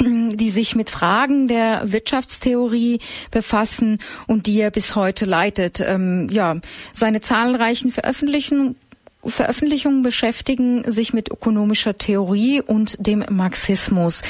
die 0.00 0.50
sich 0.50 0.74
mit 0.74 0.90
Fragen 0.90 1.48
der 1.48 1.92
Wirtschaftstheorie 1.92 3.00
befassen 3.30 3.98
und 4.26 4.46
die 4.46 4.58
er 4.58 4.70
bis 4.70 4.96
heute 4.96 5.24
leitet. 5.24 5.80
Ähm, 5.80 6.28
ja, 6.30 6.56
seine 6.92 7.20
zahlreichen 7.20 7.90
Veröffentlichungen 7.90 8.76
Veröffentlichungen 9.24 10.02
beschäftigen 10.02 10.90
sich 10.90 11.12
mit 11.12 11.30
ökonomischer 11.30 11.98
Theorie 11.98 12.62
und 12.62 12.96
dem 12.98 13.24
Marxismus. 13.28 14.22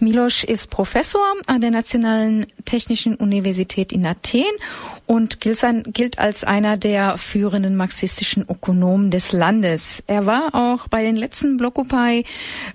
Miloš 0.00 0.42
ist 0.44 0.68
Professor 0.68 1.22
an 1.46 1.60
der 1.60 1.70
Nationalen 1.70 2.46
Technischen 2.64 3.14
Universität 3.14 3.92
in 3.92 4.04
Athen 4.04 4.44
und 5.06 5.40
gilt 5.40 6.18
als 6.18 6.42
einer 6.42 6.76
der 6.76 7.18
führenden 7.18 7.76
marxistischen 7.76 8.44
Ökonomen 8.48 9.10
des 9.10 9.32
Landes. 9.32 10.02
Er 10.06 10.26
war 10.26 10.54
auch 10.54 10.88
bei 10.88 11.02
den 11.02 11.16
letzten 11.16 11.56
Blockupy 11.56 12.24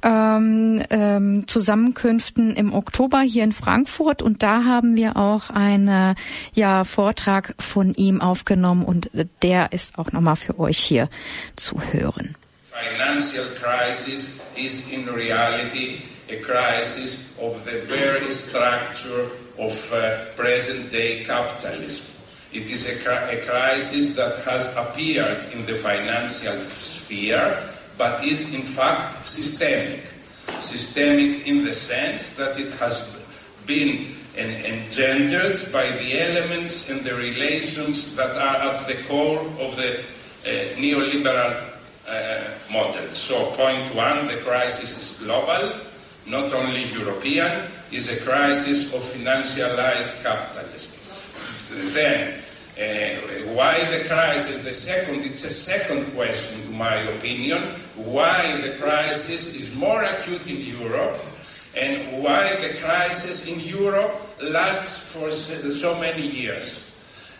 ähm, 0.03 0.84
ähm, 0.89 1.48
Zusammenkünften 1.48 2.56
im 2.56 2.73
Oktober 2.73 3.22
hier 3.22 3.44
in 3.44 3.53
Frankfurt 3.53 4.22
und 4.22 4.44
da 4.44 4.64
haben 4.64 4.95
wir 4.95 5.18
auch 5.18 5.49
einen 5.49 6.15
ja, 6.53 6.84
Vortrag 6.84 7.56
von 7.60 7.94
ihm 7.95 8.22
aufgenommen 8.22 8.85
und 8.85 9.10
der 9.41 9.73
ist 9.73 9.98
auch 9.98 10.11
nochmal 10.11 10.35
für 10.35 10.60
euch 10.60 10.77
hier 10.77 11.10
zu 11.59 11.75
hören. 11.93 12.35
Financial 12.63 13.45
crisis 13.59 14.41
is 14.55 14.91
in 14.91 15.05
reality 15.13 15.99
a 16.29 16.38
crisis 16.38 17.39
of 17.39 17.63
the 17.65 17.79
very 17.81 18.29
structure 18.31 19.29
of 19.57 19.93
uh, 19.93 20.25
present 20.35 20.91
day 20.91 21.23
capitalism. 21.23 22.13
It 22.53 22.69
is 22.71 22.88
a, 22.88 23.38
a, 23.38 23.41
crisis 23.45 24.15
that 24.15 24.39
has 24.45 24.75
appeared 24.77 25.45
in 25.53 25.65
the 25.65 25.73
financial 25.73 26.55
sphere, 26.61 27.57
but 27.97 28.23
is 28.23 28.53
in 28.53 28.61
fact 28.61 29.27
systemic. 29.27 30.07
Systemic 30.59 31.47
in 31.47 31.65
the 31.65 31.73
sense 31.73 32.35
that 32.38 32.57
it 32.59 32.73
has 32.75 33.17
been 33.65 34.07
en 34.38 34.49
engendered 34.63 35.59
by 35.73 35.89
the 35.91 36.19
elements 36.21 36.89
and 36.89 37.01
the 37.01 37.15
relations 37.15 38.15
that 38.15 38.35
are 38.35 38.73
at 38.73 38.88
the 38.88 38.95
core 39.07 39.41
of 39.59 39.75
the 39.75 39.99
neoliberal 40.75 41.63
uh, 42.07 42.71
model. 42.71 43.07
So, 43.13 43.51
point 43.55 43.93
one, 43.95 44.27
the 44.27 44.37
crisis 44.43 44.97
is 44.97 45.25
global, 45.25 45.71
not 46.25 46.53
only 46.53 46.85
European, 46.85 47.67
is 47.91 48.11
a 48.11 48.23
crisis 48.23 48.93
of 48.93 49.01
financialized 49.01 50.23
capitalism. 50.23 50.95
Then, 51.93 52.39
uh, 52.77 53.53
why 53.53 53.79
the 53.91 54.07
crisis? 54.07 54.63
The 54.63 54.73
second, 54.73 55.25
it's 55.25 55.43
a 55.43 55.53
second 55.53 56.05
question, 56.13 56.61
to 56.63 56.77
my 56.77 56.95
opinion. 56.95 57.63
Why 57.95 58.61
the 58.61 58.77
crisis 58.77 59.55
is 59.55 59.75
more 59.75 60.03
acute 60.03 60.47
in 60.47 60.61
Europe, 60.79 61.19
and 61.76 62.23
why 62.23 62.55
the 62.61 62.77
crisis 62.79 63.47
in 63.47 63.59
Europe 63.59 64.15
lasts 64.41 65.11
for 65.13 65.29
so 65.29 65.99
many 65.99 66.26
years. 66.27 66.86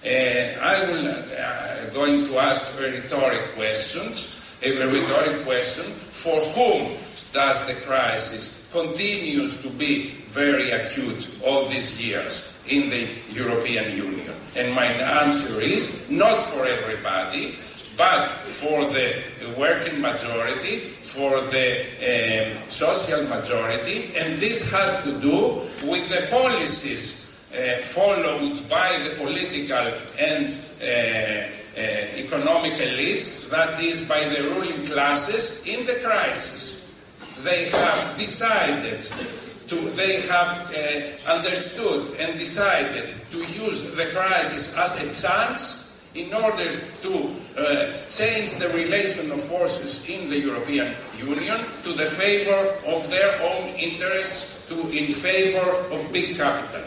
Uh, 0.08 0.58
I 0.61 0.86
will 0.86 1.06
uh, 1.06 1.90
going 1.94 2.24
to 2.27 2.40
ask 2.40 2.80
a 2.80 2.84
rhetoric 2.84 3.42
questions, 3.56 4.58
a 4.64 4.72
rhetoric 4.72 5.44
question: 5.44 5.84
For 6.16 6.40
whom 6.56 6.95
does 7.34 7.68
the 7.68 7.74
crisis 7.86 8.69
continues 8.72 9.61
to 9.64 9.69
be 9.69 10.11
very 10.32 10.72
acute 10.72 11.38
all 11.45 11.66
these 11.66 12.02
years 12.02 12.64
in 12.69 12.90
the 12.90 13.10
European 13.34 13.98
Union? 13.98 14.34
And 14.56 14.74
my 14.74 14.86
answer 14.86 15.60
is 15.60 16.10
not 16.10 16.42
for 16.42 16.66
everybody, 16.66 17.56
but 17.98 18.27
for 18.48 18.86
the 18.86 19.22
working 19.60 20.00
majority, 20.00 20.80
for 21.03 21.42
the 21.52 21.84
um, 22.00 22.64
social 22.69 23.24
majority, 23.27 24.16
and 24.16 24.40
this 24.40 24.72
has 24.72 25.03
to 25.03 25.19
do 25.19 25.60
with 25.86 26.08
the 26.08 26.27
policies 26.32 27.27
uh, 27.58 27.80
followed 27.82 28.69
by 28.69 28.98
the 29.03 29.16
political 29.18 29.92
and 30.19 30.48
uh, 30.82 30.86
uh, 30.86 31.82
economic 32.16 32.74
elites, 32.74 33.50
that 33.50 33.82
is, 33.82 34.08
by 34.08 34.24
the 34.26 34.44
ruling 34.44 34.86
classes 34.86 35.66
in 35.68 35.86
the 35.86 36.00
crisis. 36.03 36.84
They 37.44 37.69
have 37.69 38.18
decided 38.18 39.02
to, 39.68 39.76
they 39.92 40.22
have 40.22 40.50
uh, 40.74 41.32
understood 41.32 42.19
and 42.19 42.38
decided 42.38 43.14
to 43.32 43.38
use 43.38 43.95
the 43.95 44.06
crisis 44.06 44.77
as 44.77 45.02
a 45.02 45.27
chance 45.27 45.84
in 46.16 46.34
order 46.34 46.72
to 47.02 47.14
uh, 47.58 47.92
change 48.10 48.58
the 48.58 48.69
relation 48.74 49.32
of 49.32 49.42
forces 49.44 50.10
in 50.10 50.30
the 50.30 50.40
European 50.40 50.92
Union 51.19 51.58
to 51.84 51.94
the 51.94 52.06
favor 52.06 52.76
of 52.88 53.10
their 53.11 53.40
own 53.42 53.68
interests, 53.77 54.68
to 54.68 54.76
in 54.98 55.11
favor 55.11 55.69
of 55.94 56.11
big 56.11 56.36
capital. 56.36 56.82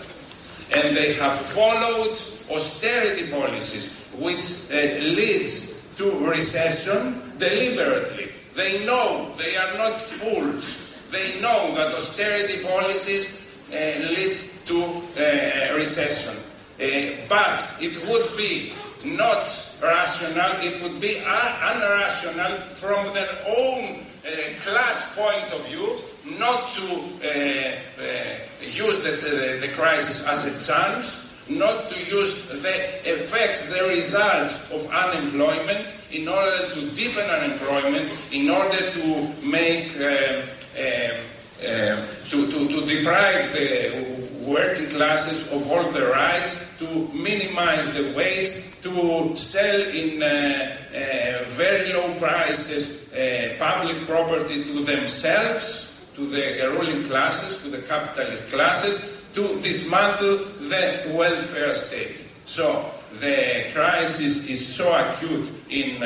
And 0.75 0.97
they 0.97 1.13
have 1.15 1.37
followed 1.37 2.17
austerity 2.51 3.31
policies 3.31 4.09
which 4.19 4.71
uh, 4.73 4.99
leads 5.05 5.83
to 5.97 6.11
recession 6.27 7.21
deliberately. 7.39 8.27
They 8.55 8.85
know 8.85 9.33
they 9.37 9.57
are 9.57 9.75
not 9.77 10.01
fools. 10.01 11.09
They 11.11 11.41
know 11.41 11.75
that 11.75 11.95
austerity 11.95 12.63
policies 12.63 13.51
uh, 13.73 13.77
lead 14.15 14.37
to 14.67 14.85
uh, 14.85 15.75
recession. 15.75 16.37
Uh, 16.81 17.17
but 17.29 17.77
it 17.81 17.97
would 18.09 18.37
be 18.37 18.73
not 19.05 19.49
rational, 19.83 20.53
it 20.61 20.81
would 20.83 21.01
be 21.01 21.15
unrational 21.25 22.59
from 22.69 23.13
their 23.15 23.31
own 23.47 24.05
uh, 24.31 24.55
class 24.61 25.15
point 25.17 25.53
of 25.53 25.67
view 25.67 25.99
not 26.39 26.71
to 26.71 26.85
uh, 27.25 27.73
uh, 27.99 28.37
use 28.63 29.03
the, 29.03 29.59
the, 29.61 29.73
crisis 29.75 30.27
as 30.29 30.47
a 30.47 30.73
chance, 30.73 31.49
not 31.49 31.89
to 31.91 31.99
use 31.99 32.49
the 32.63 32.75
effects, 33.11 33.73
the 33.73 33.89
results 33.89 34.71
of 34.71 34.87
unemployment 34.93 35.87
in 36.13 36.29
order 36.29 36.69
to 36.73 36.91
deepen 36.91 37.25
unemployment, 37.31 38.09
in 38.33 38.51
order 38.51 38.91
to 38.93 39.35
make, 39.45 39.89
uh, 39.99 40.43
uh, 40.79 41.21
uh, 41.67 42.01
to, 42.25 42.47
to, 42.51 42.69
to 42.69 42.87
deprive 42.87 43.53
the 43.53 44.21
working 44.47 44.89
classes 44.91 45.53
of 45.53 45.71
all 45.71 45.85
the 45.93 46.07
rights, 46.07 46.79
to 46.79 47.09
minimize 47.15 47.93
the 47.95 48.13
waste, 48.17 48.70
to 48.83 49.37
sell 49.37 49.81
in 49.91 50.23
uh, 50.23 50.27
uh, 50.27 51.45
very 51.49 51.93
low 51.93 52.13
prices 52.15 53.13
uh, 53.13 53.55
public 53.59 53.97
property 54.07 54.65
to 54.65 54.83
themselves, 54.85 56.11
to 56.15 56.27
the 56.27 56.69
ruling 56.77 57.03
classes, 57.05 57.63
to 57.63 57.69
the 57.69 57.83
capitalist 57.87 58.53
classes, 58.53 59.29
to 59.35 59.61
dismantle 59.63 60.37
the 60.69 61.13
welfare 61.15 61.75
state. 61.75 62.25
So 62.45 62.91
the 63.21 63.71
crisis 63.73 64.49
is 64.49 64.75
so 64.75 64.93
acute 64.93 65.49
in 65.69 66.01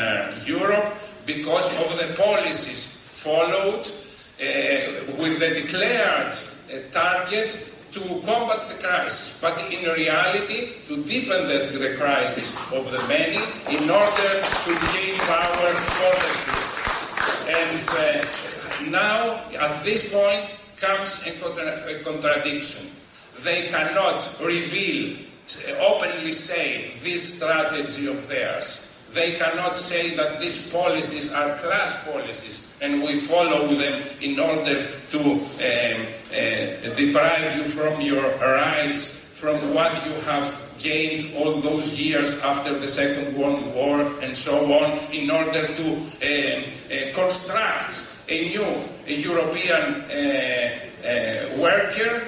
Europe 0.47 0.93
because 1.27 1.67
of 1.81 1.99
the 1.99 2.15
policies 2.23 2.95
followed 3.23 3.87
with 5.19 5.39
the 5.39 5.61
declared 5.63 6.37
target 6.93 7.74
to 7.95 8.01
combat 8.27 8.67
the 8.69 8.75
crisis, 8.83 9.39
but 9.41 9.55
in 9.73 9.89
reality 9.95 10.73
to 10.87 11.03
deepen 11.05 11.47
the, 11.47 11.71
the 11.79 11.95
crisis 11.97 12.51
of 12.73 12.91
the 12.91 12.99
many 13.09 13.39
in 13.71 13.89
order 13.89 14.33
to 14.67 14.71
gain 14.91 15.15
power 15.31 15.71
for 15.95 16.15
the 16.19 16.33
few. 16.43 16.75
And 17.55 17.83
uh, 17.95 18.91
now, 18.91 19.39
at 19.61 19.85
this 19.85 20.13
point, 20.13 20.45
comes 20.77 21.25
a, 21.27 21.33
contra- 21.39 21.87
a 21.87 22.03
contradiction. 22.03 22.91
They 23.45 23.69
cannot 23.69 24.39
reveal, 24.43 25.17
openly 25.79 26.33
say, 26.33 26.91
this 27.03 27.37
strategy 27.37 28.09
of 28.09 28.27
theirs. 28.29 28.91
They 29.13 29.37
cannot 29.37 29.79
say 29.79 30.17
that 30.17 30.41
these 30.41 30.73
policies 30.73 31.33
are 31.33 31.55
class 31.59 32.11
policies 32.11 32.64
and 32.81 33.03
we 33.03 33.21
follow 33.21 33.67
them 33.69 34.03
in 34.21 34.39
order 34.39 34.77
to 35.11 35.21
um, 35.21 36.07
uh, 36.33 36.95
deprive 36.97 37.57
you 37.57 37.65
from 37.65 38.01
your 38.01 38.29
rights, 38.41 39.29
from 39.35 39.57
what 39.75 39.93
you 40.07 40.13
have 40.23 40.49
gained 40.79 41.35
all 41.37 41.55
those 41.61 42.01
years 42.01 42.43
after 42.43 42.77
the 42.79 42.89
Second 42.89 43.37
World 43.37 43.65
War 43.75 44.01
and 44.23 44.37
so 44.37 44.55
on, 44.73 44.99
in 45.13 45.31
order 45.31 45.67
to 45.67 45.93
um, 45.93 46.65
uh, 46.91 47.15
construct 47.15 48.11
a 48.29 48.49
new 48.49 48.67
European 49.07 50.03
uh, 50.11 50.71
uh, 51.05 51.61
worker 51.61 52.23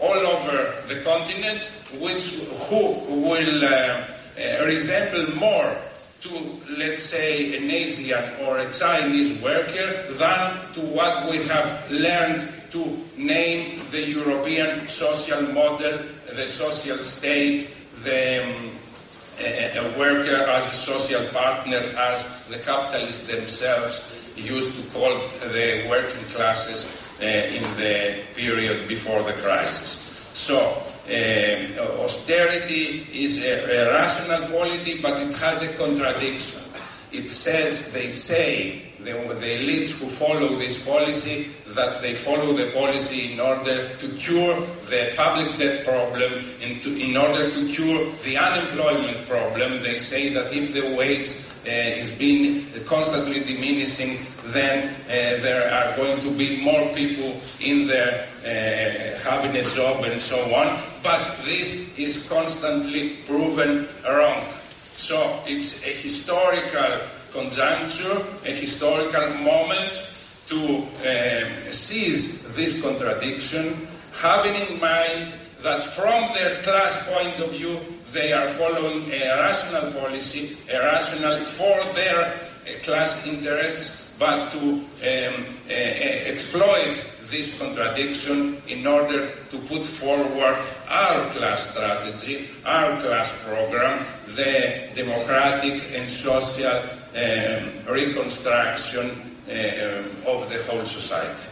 all 0.00 0.18
over 0.18 0.74
the 0.86 1.00
continent, 1.04 1.60
which 2.00 2.40
who 2.68 2.94
will 3.28 3.64
uh, 3.64 4.64
resemble 4.64 5.34
more 5.36 5.76
to, 6.20 6.60
let's 6.76 7.02
say, 7.02 7.56
an 7.56 7.70
Asian 7.70 8.22
or 8.44 8.58
a 8.58 8.72
Chinese 8.72 9.42
worker 9.42 10.02
than 10.12 10.54
to 10.74 10.80
what 10.80 11.30
we 11.30 11.38
have 11.44 11.90
learned 11.90 12.46
to 12.72 12.96
name 13.16 13.78
the 13.90 14.02
European 14.02 14.86
social 14.86 15.42
model, 15.52 15.98
the 16.34 16.46
social 16.46 16.98
state, 16.98 17.74
the 18.04 18.44
um, 18.44 18.70
a, 19.40 19.98
worker 19.98 20.44
as 20.50 20.68
a 20.68 20.74
social 20.74 21.24
partner, 21.32 21.78
as 21.78 22.46
the 22.48 22.58
capitalists 22.58 23.26
themselves 23.26 24.32
used 24.36 24.82
to 24.82 24.92
call 24.92 25.10
the 25.52 25.86
working 25.88 26.24
classes 26.26 27.00
uh, 27.20 27.24
in 27.24 27.62
the 27.76 28.22
period 28.34 28.86
before 28.88 29.22
the 29.22 29.32
crisis. 29.42 30.28
So 30.34 30.82
uh, 31.08 32.02
austerity 32.02 33.06
is 33.12 33.44
a, 33.44 33.88
a 33.88 33.92
rational 33.92 34.48
policy, 34.48 35.00
but 35.00 35.18
it 35.20 35.34
has 35.38 35.62
a 35.62 35.76
contradiction. 35.78 36.62
It 37.12 37.30
says, 37.30 37.92
they 37.92 38.08
say, 38.08 38.90
the, 39.00 39.12
the 39.12 39.50
elites 39.58 39.98
who 39.98 40.06
follow 40.06 40.48
this 40.56 40.86
policy, 40.86 41.48
that 41.74 42.02
they 42.02 42.14
follow 42.14 42.52
the 42.52 42.70
policy 42.72 43.32
in 43.32 43.40
order 43.40 43.88
to 43.88 44.08
cure 44.16 44.54
the 44.90 45.12
public 45.16 45.56
debt 45.56 45.84
problem, 45.84 46.32
and 46.62 46.80
to, 46.82 46.94
in 47.00 47.16
order 47.16 47.50
to 47.50 47.68
cure 47.68 48.04
the 48.24 48.36
unemployment 48.36 49.26
problem. 49.28 49.82
They 49.82 49.96
say 49.96 50.28
that 50.34 50.52
if 50.52 50.74
the 50.74 50.94
wage 50.96 51.30
uh, 51.66 51.98
is 51.98 52.16
being 52.18 52.66
constantly 52.86 53.40
diminishing, 53.40 54.18
then 54.52 54.88
uh, 55.06 55.42
there 55.42 55.72
are 55.72 55.96
going 55.96 56.20
to 56.20 56.30
be 56.36 56.62
more 56.62 56.94
people 56.94 57.40
in 57.60 57.86
there 57.86 58.26
having 59.22 59.56
a 59.56 59.64
job 59.64 60.04
and 60.04 60.20
so 60.20 60.38
on. 60.54 60.80
But 61.02 61.24
this 61.44 61.98
is 61.98 62.28
constantly 62.28 63.16
proven 63.26 63.86
wrong. 64.08 64.42
So 64.92 65.42
it's 65.46 65.86
a 65.86 65.90
historical 65.90 67.00
conjuncture, 67.32 68.16
a 68.44 68.52
historical 68.52 69.28
moment 69.44 70.16
to 70.48 70.78
um, 71.06 71.72
seize 71.72 72.54
this 72.54 72.82
contradiction, 72.82 73.86
having 74.12 74.54
in 74.54 74.80
mind 74.80 75.32
that 75.62 75.84
from 75.84 76.34
their 76.34 76.60
class 76.62 77.08
point 77.12 77.38
of 77.38 77.52
view, 77.52 77.78
they 78.12 78.32
are 78.32 78.46
following 78.46 79.04
a 79.12 79.36
rational 79.36 79.92
policy, 79.92 80.56
a 80.72 80.78
rational 80.78 81.44
for 81.44 81.94
their 81.94 82.26
uh, 82.26 82.82
class 82.82 83.26
interests, 83.26 84.16
but 84.18 84.50
to 84.50 84.58
um, 84.58 84.84
uh, 85.02 85.72
uh, 85.72 86.32
exploit 86.32 86.96
this 87.30 87.58
contradiction 87.58 88.56
in 88.68 88.86
order 88.86 89.26
to 89.50 89.58
put 89.68 89.86
forward 89.86 90.56
our 90.88 91.24
class 91.30 91.70
strategy, 91.70 92.48
our 92.66 92.96
class 93.00 93.30
program, 93.44 94.04
the 94.26 94.88
democratic 94.94 95.80
and 95.94 96.10
social 96.10 96.82
um, 97.14 97.94
reconstruction 97.94 99.10
uh, 99.48 100.30
of 100.30 100.48
the 100.48 100.58
whole 100.68 100.84
society. 100.84 101.48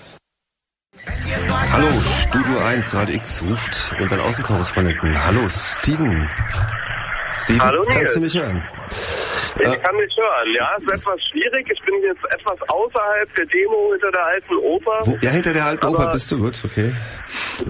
Hallo, 1.07 1.90
Studio 2.28 2.58
1, 2.60 2.82
Radio 2.94 3.15
X 3.16 3.42
ruft 3.42 3.94
unseren 4.00 4.20
Außenkorrespondenten. 4.20 5.24
Hallo, 5.26 5.48
Steven. 5.48 6.28
Steven, 7.39 7.62
Hallo, 7.62 7.82
kannst 7.84 8.16
du 8.16 8.20
mich 8.20 8.34
hören? 8.34 8.65
Ich 9.57 9.83
kann 9.83 9.97
mich 9.97 10.17
hören, 10.17 10.55
ja. 10.55 10.70
Es 10.77 10.83
ist 10.85 10.93
etwas 10.93 11.20
schwierig. 11.31 11.67
Ich 11.70 11.81
bin 11.85 11.94
jetzt 12.02 12.25
etwas 12.33 12.60
außerhalb 12.68 13.35
der 13.36 13.47
Demo 13.47 13.91
hinter 13.93 14.10
der 14.12 14.25
alten 14.25 14.57
Oper. 14.57 15.02
Wo, 15.05 15.18
ja, 15.20 15.31
hinter 15.31 15.52
der 15.52 15.65
alten 15.65 15.86
Aber 15.86 15.99
Oper 15.99 16.12
bist 16.12 16.31
du 16.31 16.39
gut, 16.39 16.62
okay. 16.65 16.93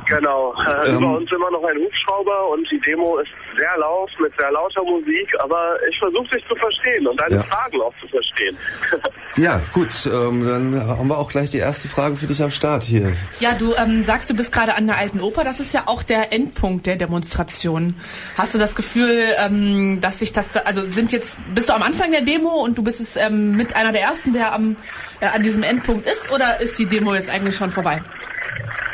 Genau. 0.07 0.55
Äh, 0.55 0.89
Ähm. 0.89 0.97
Über 0.99 1.17
uns 1.19 1.31
immer 1.33 1.51
noch 1.51 1.65
ein 1.65 1.77
Hubschrauber 1.79 2.49
und 2.51 2.69
die 2.71 2.81
Demo 2.81 3.19
ist 3.19 3.31
sehr 3.59 3.77
laut, 3.79 4.11
mit 4.21 4.33
sehr 4.39 4.51
lauter 4.51 4.83
Musik. 4.85 5.29
Aber 5.41 5.77
ich 5.91 5.99
versuche 5.99 6.29
dich 6.29 6.45
zu 6.49 6.55
verstehen 6.57 7.07
und 7.07 7.21
deine 7.21 7.37
Ja. 7.37 7.43
Fragen 7.43 7.81
auch 7.81 7.95
zu 8.01 8.09
verstehen. 8.09 8.57
Ja, 9.37 9.61
gut, 9.73 9.91
ähm, 10.07 10.45
dann 10.45 10.89
haben 10.89 11.07
wir 11.07 11.17
auch 11.17 11.29
gleich 11.31 11.51
die 11.51 11.59
erste 11.59 11.87
Frage 11.87 12.17
für 12.17 12.27
dich 12.27 12.43
am 12.43 12.51
Start 12.51 12.83
hier. 12.83 13.13
Ja, 13.39 13.53
du 13.55 13.73
ähm, 13.77 14.03
sagst, 14.03 14.29
du 14.29 14.35
bist 14.35 14.53
gerade 14.53 14.75
an 14.75 14.89
der 14.89 14.97
Alten 14.97 15.21
Oper. 15.21 15.45
Das 15.45 15.61
ist 15.61 15.73
ja 15.73 15.85
auch 15.87 16.03
der 16.03 16.33
Endpunkt 16.33 16.87
der 16.87 16.97
Demonstration. 16.97 17.95
Hast 18.37 18.55
du 18.55 18.59
das 18.59 18.75
Gefühl, 18.75 19.27
ähm, 19.39 20.01
dass 20.01 20.19
sich 20.19 20.33
das, 20.33 20.51
da, 20.53 20.61
also 20.61 20.91
sind 20.91 21.13
jetzt, 21.13 21.39
bist 21.55 21.69
du 21.69 21.75
am 21.75 21.83
Anfang 21.83 22.11
der 22.11 22.23
Demo 22.23 22.49
und 22.49 22.79
du 22.79 22.83
bist 22.83 23.01
es 23.01 23.17
ähm, 23.17 23.53
mit 23.55 23.77
einer 23.77 23.93
der 23.93 24.01
ersten, 24.01 24.33
der 24.33 24.53
am 24.55 24.77
äh, 25.21 25.27
an 25.27 25.43
diesem 25.43 25.63
Endpunkt 25.63 26.07
ist, 26.07 26.33
oder 26.33 26.61
ist 26.61 26.79
die 26.79 26.87
Demo 26.87 27.15
jetzt 27.15 27.31
eigentlich 27.31 27.57
schon 27.57 27.71
vorbei? 27.71 28.03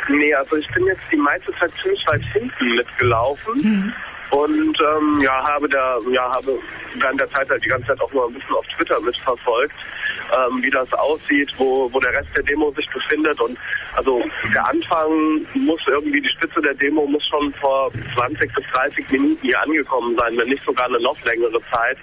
Nee, 0.08 0.34
also 0.34 0.56
ich 0.56 0.66
bin 0.74 0.86
jetzt 0.86 1.02
die 1.10 1.16
meiste 1.16 1.52
Zeit 1.58 1.70
ziemlich 1.82 2.04
weit 2.06 2.22
hinten 2.32 2.74
mitgelaufen. 2.74 3.94
Und 4.34 4.76
ähm, 4.80 5.20
ja, 5.20 5.46
habe 5.46 5.68
da, 5.68 5.96
ja, 6.10 6.28
habe 6.34 6.58
während 6.96 7.20
der 7.20 7.30
Zeit 7.30 7.48
halt 7.48 7.64
die 7.64 7.68
ganze 7.68 7.86
Zeit 7.86 8.00
auch 8.00 8.12
nur 8.12 8.26
ein 8.26 8.34
bisschen 8.34 8.56
auf 8.56 8.66
Twitter 8.76 9.00
mitverfolgt, 9.00 9.76
ähm, 10.36 10.60
wie 10.60 10.70
das 10.70 10.92
aussieht, 10.94 11.52
wo, 11.56 11.88
wo 11.92 12.00
der 12.00 12.10
Rest 12.10 12.30
der 12.36 12.42
Demo 12.42 12.72
sich 12.72 12.88
befindet. 12.90 13.40
Und 13.40 13.56
also 13.94 14.24
der 14.52 14.66
Anfang 14.66 15.46
muss 15.54 15.80
irgendwie, 15.86 16.20
die 16.20 16.30
Spitze 16.30 16.60
der 16.60 16.74
Demo 16.74 17.06
muss 17.06 17.24
schon 17.28 17.54
vor 17.60 17.92
20 18.16 18.52
bis 18.52 18.64
30 18.72 19.08
Minuten 19.10 19.40
hier 19.40 19.62
angekommen 19.62 20.16
sein, 20.18 20.36
wenn 20.36 20.48
nicht 20.48 20.64
sogar 20.64 20.86
eine 20.86 20.98
noch 20.98 21.20
längere 21.24 21.60
Zeit. 21.70 21.96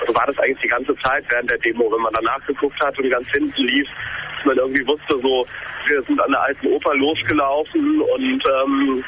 Also 0.00 0.14
war 0.14 0.26
das 0.26 0.38
eigentlich 0.38 0.62
die 0.62 0.68
ganze 0.68 0.96
Zeit 0.98 1.24
während 1.30 1.50
der 1.50 1.58
Demo, 1.58 1.90
wenn 1.90 2.02
man 2.02 2.14
danach 2.14 2.46
geguckt 2.46 2.78
hat 2.78 2.96
und 2.96 3.10
ganz 3.10 3.26
hinten 3.30 3.62
lief, 3.64 3.88
dass 4.36 4.46
man 4.46 4.56
irgendwie 4.58 4.86
wusste, 4.86 5.18
so, 5.20 5.44
wir 5.88 6.02
sind 6.02 6.20
an 6.20 6.30
der 6.30 6.42
alten 6.42 6.66
Oper 6.68 6.94
losgelaufen 6.94 8.00
und 8.02 8.44
ähm, 8.62 9.04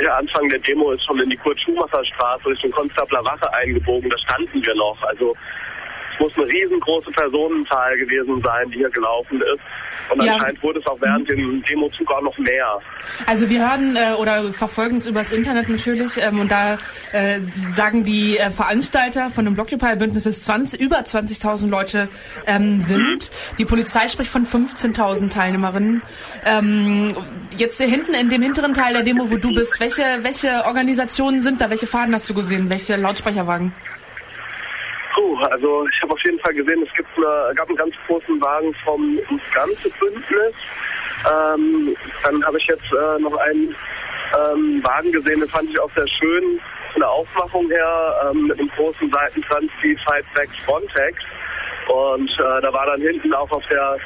der 0.00 0.16
Anfang 0.16 0.48
der 0.48 0.58
Demo 0.60 0.92
ist 0.92 1.04
schon 1.04 1.20
in 1.20 1.30
die 1.30 1.36
Kurt-Schumacher-Straße 1.36 2.48
Richtung 2.48 2.70
Konstabler 2.72 3.24
Wache 3.24 3.52
eingebogen, 3.54 4.10
da 4.10 4.18
standen 4.18 4.64
wir 4.64 4.74
noch. 4.74 5.02
Also 5.02 5.36
muss 6.20 6.32
eine 6.36 6.46
riesengroße 6.46 7.10
Personenzahl 7.12 7.96
gewesen 7.98 8.42
sein, 8.42 8.70
die 8.70 8.78
hier 8.78 8.90
gelaufen 8.90 9.40
ist. 9.40 9.60
Und 10.12 10.22
Ja. 10.22 10.34
anscheinend 10.34 10.62
wurde 10.62 10.80
es 10.80 10.86
auch 10.86 10.98
während 11.00 11.30
dem 11.30 11.62
Demozug 11.62 12.10
auch 12.12 12.20
noch 12.22 12.36
mehr. 12.38 12.78
Also 13.26 13.48
wir 13.48 13.68
hören 13.68 13.96
äh, 13.96 14.14
oder 14.20 14.52
verfolgen 14.52 14.96
es 14.96 15.06
übers 15.06 15.32
Internet 15.32 15.68
natürlich 15.68 16.12
ähm, 16.20 16.40
und 16.40 16.50
da 16.50 16.74
äh, 17.12 17.40
sagen 17.70 18.04
die 18.04 18.36
äh, 18.38 18.50
Veranstalter 18.50 19.30
von 19.30 19.44
dem 19.44 19.54
Blockupy-Bündnis, 19.54 20.24
dass 20.24 20.42
20, 20.42 20.80
über 20.80 20.98
20.000 21.00 21.68
Leute 21.70 22.08
ähm, 22.46 22.80
sind. 22.80 23.30
Die 23.58 23.64
Polizei 23.64 24.08
spricht 24.08 24.30
von 24.30 24.46
15.000 24.46 25.30
Teilnehmerinnen. 25.30 26.02
Ähm, 26.44 27.08
jetzt 27.56 27.78
hier 27.78 27.88
hinten 27.88 28.14
in 28.14 28.28
dem 28.28 28.42
hinteren 28.42 28.74
Teil 28.74 28.92
der 28.92 29.02
Demo, 29.02 29.30
wo 29.30 29.36
du 29.36 29.54
bist, 29.54 29.80
welche, 29.80 30.02
welche 30.22 30.64
Organisationen 30.66 31.40
sind 31.40 31.60
da? 31.60 31.70
Welche 31.70 31.86
Fahnen 31.86 32.14
hast 32.14 32.28
du 32.28 32.34
gesehen? 32.34 32.68
Welche 32.68 32.96
Lautsprecherwagen? 32.96 33.72
Puh, 35.14 35.38
also 35.50 35.86
ich 35.86 36.02
habe 36.02 36.12
auf 36.12 36.24
jeden 36.24 36.40
Fall 36.40 36.54
gesehen, 36.54 36.82
es 36.86 36.92
gibt 36.94 37.08
eine, 37.16 37.54
gab 37.54 37.68
einen 37.68 37.76
ganz 37.76 37.94
großen 38.06 38.40
Wagen 38.42 38.74
vom 38.84 39.18
ganze 39.54 39.88
Bündnis. 39.90 40.54
Ähm, 41.24 41.96
dann 42.24 42.44
habe 42.44 42.58
ich 42.58 42.66
jetzt 42.66 42.92
äh, 42.92 43.20
noch 43.20 43.36
einen 43.36 43.74
ähm, 44.34 44.82
Wagen 44.84 45.12
gesehen, 45.12 45.40
den 45.40 45.48
fand 45.48 45.70
ich 45.70 45.78
auch 45.78 45.90
sehr 45.90 46.08
schön 46.08 46.60
von 46.92 47.00
der 47.00 47.10
Aufmachung 47.10 47.68
her, 47.70 48.30
ähm, 48.30 48.46
mit 48.48 48.58
einem 48.58 48.68
großen 48.70 49.10
Seitenkranz 49.10 49.70
wie 49.82 49.96
Fight 50.06 50.24
Back 50.34 50.48
Frontex. 50.64 51.18
Und 51.88 52.30
äh, 52.32 52.60
da 52.62 52.72
war 52.72 52.86
dann 52.86 53.00
hinten 53.00 53.32
auch 53.34 53.50
auf 53.50 53.62
der 53.70 53.98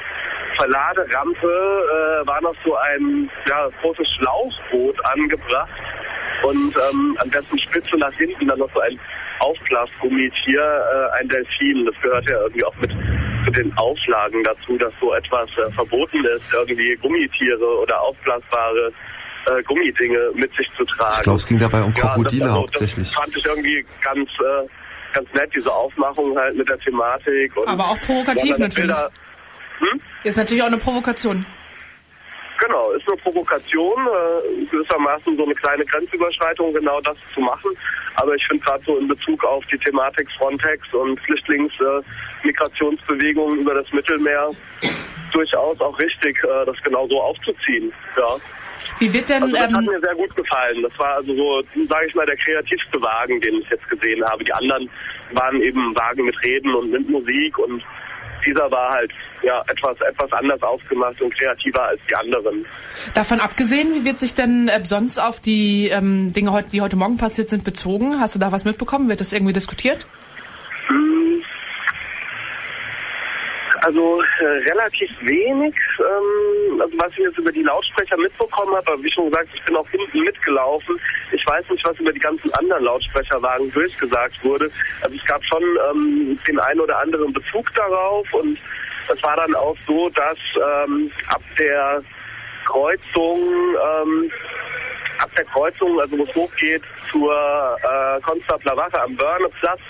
Verladerampe 0.57 1.47
äh, 1.47 2.27
war 2.27 2.41
noch 2.41 2.55
so 2.65 2.75
ein 2.75 3.29
ja, 3.47 3.69
großes 3.81 4.07
Schlauchboot 4.17 5.05
angebracht 5.05 5.69
und 6.43 6.75
ähm, 6.75 7.17
an 7.19 7.31
dessen 7.31 7.57
Spitze 7.59 7.97
nach 7.97 8.13
hinten 8.13 8.47
dann 8.47 8.59
noch 8.59 8.69
so 8.73 8.79
ein 8.81 8.99
Aufblasgummitier, 9.39 10.61
äh, 10.61 11.19
ein 11.21 11.27
Delfin. 11.29 11.85
Das 11.85 11.95
gehört 12.01 12.29
ja 12.29 12.39
irgendwie 12.41 12.63
auch 12.65 12.75
mit 12.77 12.91
zu 13.45 13.51
den 13.51 13.71
Auflagen 13.77 14.43
dazu, 14.43 14.77
dass 14.77 14.93
so 14.99 15.13
etwas 15.13 15.49
äh, 15.57 15.71
verboten 15.71 16.23
ist, 16.25 16.53
irgendwie 16.53 16.95
Gummitiere 17.01 17.65
oder 17.81 18.01
aufblasbare 18.01 18.91
äh, 19.47 19.63
Gummidinge 19.63 20.31
mit 20.35 20.53
sich 20.55 20.67
zu 20.77 20.83
tragen. 20.85 21.13
Ich 21.17 21.23
glaube, 21.23 21.37
es 21.37 21.47
ging 21.47 21.59
dabei 21.59 21.81
um 21.81 21.93
Krokodile 21.93 22.39
das, 22.39 22.49
also, 22.49 22.61
hauptsächlich. 22.61 23.09
Das 23.11 23.15
fand 23.23 23.35
ich 23.37 23.45
irgendwie 23.45 23.85
ganz, 24.01 24.29
äh, 24.29 24.67
ganz 25.13 25.33
nett, 25.33 25.49
diese 25.55 25.71
Aufmachung 25.73 26.37
halt 26.37 26.55
mit 26.57 26.69
der 26.69 26.77
Thematik. 26.79 27.55
Und 27.55 27.67
Aber 27.67 27.89
auch 27.91 27.99
provokativ 28.01 28.51
Ja, 28.51 28.57
natürlich. 28.57 28.75
Bilder- 28.95 29.11
Hm? 29.79 30.01
Ist 30.25 30.37
natürlich 30.37 30.61
auch 30.61 30.67
eine 30.67 30.77
Provokation. 30.77 31.45
Genau, 32.59 32.91
ist 32.91 33.07
eine 33.07 33.17
Provokation, 33.17 34.05
äh, 34.05 34.65
gewissermaßen 34.65 35.35
so 35.37 35.45
eine 35.45 35.55
kleine 35.55 35.85
Grenzüberschreitung, 35.85 36.73
genau 36.73 36.99
das 37.01 37.15
zu 37.33 37.39
machen. 37.39 37.71
Aber 38.15 38.35
ich 38.35 38.45
finde 38.47 38.65
gerade 38.65 38.83
so 38.83 38.97
in 38.97 39.07
Bezug 39.07 39.41
auf 39.45 39.63
die 39.71 39.77
Thematik 39.77 40.27
Frontex 40.37 40.93
und 40.93 41.17
Flüchtlingsmigrationsbewegungen 41.21 43.59
über 43.59 43.75
das 43.75 43.89
Mittelmeer 43.93 44.51
durchaus 45.31 45.79
auch 45.79 45.97
richtig, 45.99 46.37
äh, 46.43 46.65
das 46.65 46.75
genau 46.83 47.07
so 47.07 47.21
aufzuziehen. 47.21 47.93
Ja. 48.17 48.35
Wie 48.99 49.13
wird 49.13 49.29
denn... 49.29 49.43
Also 49.43 49.55
das 49.55 49.63
hat 49.63 49.71
Ähm, 49.71 49.85
mir 49.85 50.01
sehr 50.01 50.15
gut 50.15 50.35
gefallen. 50.35 50.83
Das 50.83 50.99
war 50.99 51.15
also 51.15 51.33
so, 51.35 51.63
sage 51.87 52.07
ich 52.07 52.15
mal, 52.15 52.25
der 52.25 52.35
kreativste 52.37 53.01
Wagen, 53.01 53.39
den 53.39 53.61
ich 53.61 53.69
jetzt 53.69 53.87
gesehen 53.89 54.21
habe. 54.25 54.43
Die 54.43 54.51
anderen 54.53 54.89
waren 55.31 55.61
eben 55.61 55.95
Wagen 55.95 56.25
mit 56.25 56.35
Reden 56.43 56.75
und 56.75 56.91
mit 56.91 57.07
Musik 57.07 57.57
und 57.57 57.81
dieser 58.45 58.69
war 58.71 58.89
halt 58.91 59.11
ja 59.43 59.61
etwas 59.71 59.99
etwas 60.01 60.31
anders 60.33 60.61
aufgemacht 60.61 61.21
und 61.21 61.37
kreativer 61.37 61.83
als 61.83 61.99
die 62.09 62.15
anderen. 62.15 62.65
Davon 63.13 63.39
abgesehen, 63.39 63.93
wie 63.93 64.05
wird 64.05 64.19
sich 64.19 64.35
denn 64.35 64.67
äh, 64.67 64.83
sonst 64.85 65.19
auf 65.19 65.39
die 65.39 65.89
ähm, 65.89 66.31
Dinge, 66.31 66.51
heute, 66.51 66.69
die 66.69 66.81
heute 66.81 66.95
Morgen 66.95 67.17
passiert 67.17 67.49
sind, 67.49 67.63
bezogen? 67.63 68.19
Hast 68.19 68.35
du 68.35 68.39
da 68.39 68.51
was 68.51 68.65
mitbekommen? 68.65 69.09
Wird 69.09 69.21
das 69.21 69.33
irgendwie 69.33 69.53
diskutiert? 69.53 70.07
Hm. 70.87 71.43
Also 73.81 74.21
äh, 74.21 74.45
relativ 74.69 75.09
wenig, 75.21 75.73
ähm, 75.99 76.81
also 76.81 76.93
was 76.97 77.11
ich 77.11 77.19
jetzt 77.19 77.37
über 77.37 77.51
die 77.51 77.63
Lautsprecher 77.63 78.17
mitbekommen 78.17 78.75
habe, 78.75 78.91
aber 78.91 79.03
wie 79.03 79.11
schon 79.11 79.29
gesagt, 79.29 79.49
ich 79.53 79.63
bin 79.63 79.75
auch 79.75 79.89
hinten 79.89 80.19
mitgelaufen. 80.19 80.99
Ich 81.31 81.45
weiß 81.47 81.69
nicht, 81.69 81.85
was 81.87 81.97
über 81.97 82.11
die 82.11 82.19
ganzen 82.19 82.53
anderen 82.55 82.83
Lautsprecherwagen 82.83 83.71
durchgesagt 83.71 84.43
wurde. 84.43 84.69
Also 85.01 85.15
es 85.15 85.25
gab 85.25 85.43
schon 85.45 85.63
ähm, 85.63 86.39
den 86.47 86.59
einen 86.59 86.81
oder 86.81 86.99
anderen 86.99 87.31
Bezug 87.31 87.73
darauf 87.73 88.33
und 88.33 88.57
es 89.11 89.23
war 89.23 89.35
dann 89.37 89.55
auch 89.55 89.77
so, 89.87 90.09
dass 90.09 90.37
ähm, 90.55 91.11
ab 91.27 91.41
der 91.57 92.03
Kreuzung 92.65 93.39
ähm, 93.39 94.31
ab 95.19 95.29
der 95.35 95.45
Kreuzung, 95.45 95.99
also 95.99 96.17
wo 96.17 96.23
es 96.23 96.35
hochgeht 96.35 96.83
zur 97.11 97.31
äh, 97.33 98.77
Wache 98.77 99.01
am 99.01 99.15
Börneplatz, 99.15 99.81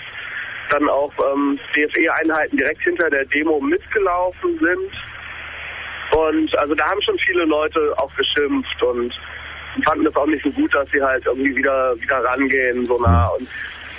dann 0.70 0.88
auch 0.88 1.12
ähm, 1.32 1.58
DFE-Einheiten 1.76 2.56
direkt 2.56 2.82
hinter 2.82 3.10
der 3.10 3.24
Demo 3.26 3.60
mitgelaufen 3.60 4.58
sind. 4.58 4.92
Und 6.18 6.58
also 6.58 6.74
da 6.74 6.90
haben 6.90 7.02
schon 7.02 7.18
viele 7.18 7.44
Leute 7.44 7.94
auch 7.98 8.10
geschimpft 8.16 8.82
und 8.82 9.12
fanden 9.84 10.06
es 10.06 10.16
auch 10.16 10.26
nicht 10.26 10.42
so 10.42 10.50
gut, 10.50 10.74
dass 10.74 10.88
sie 10.90 11.00
halt 11.02 11.24
irgendwie 11.26 11.56
wieder 11.56 11.94
wieder 12.00 12.24
rangehen 12.24 12.86
so 12.86 12.98
nah. 13.00 13.28
Und, 13.28 13.48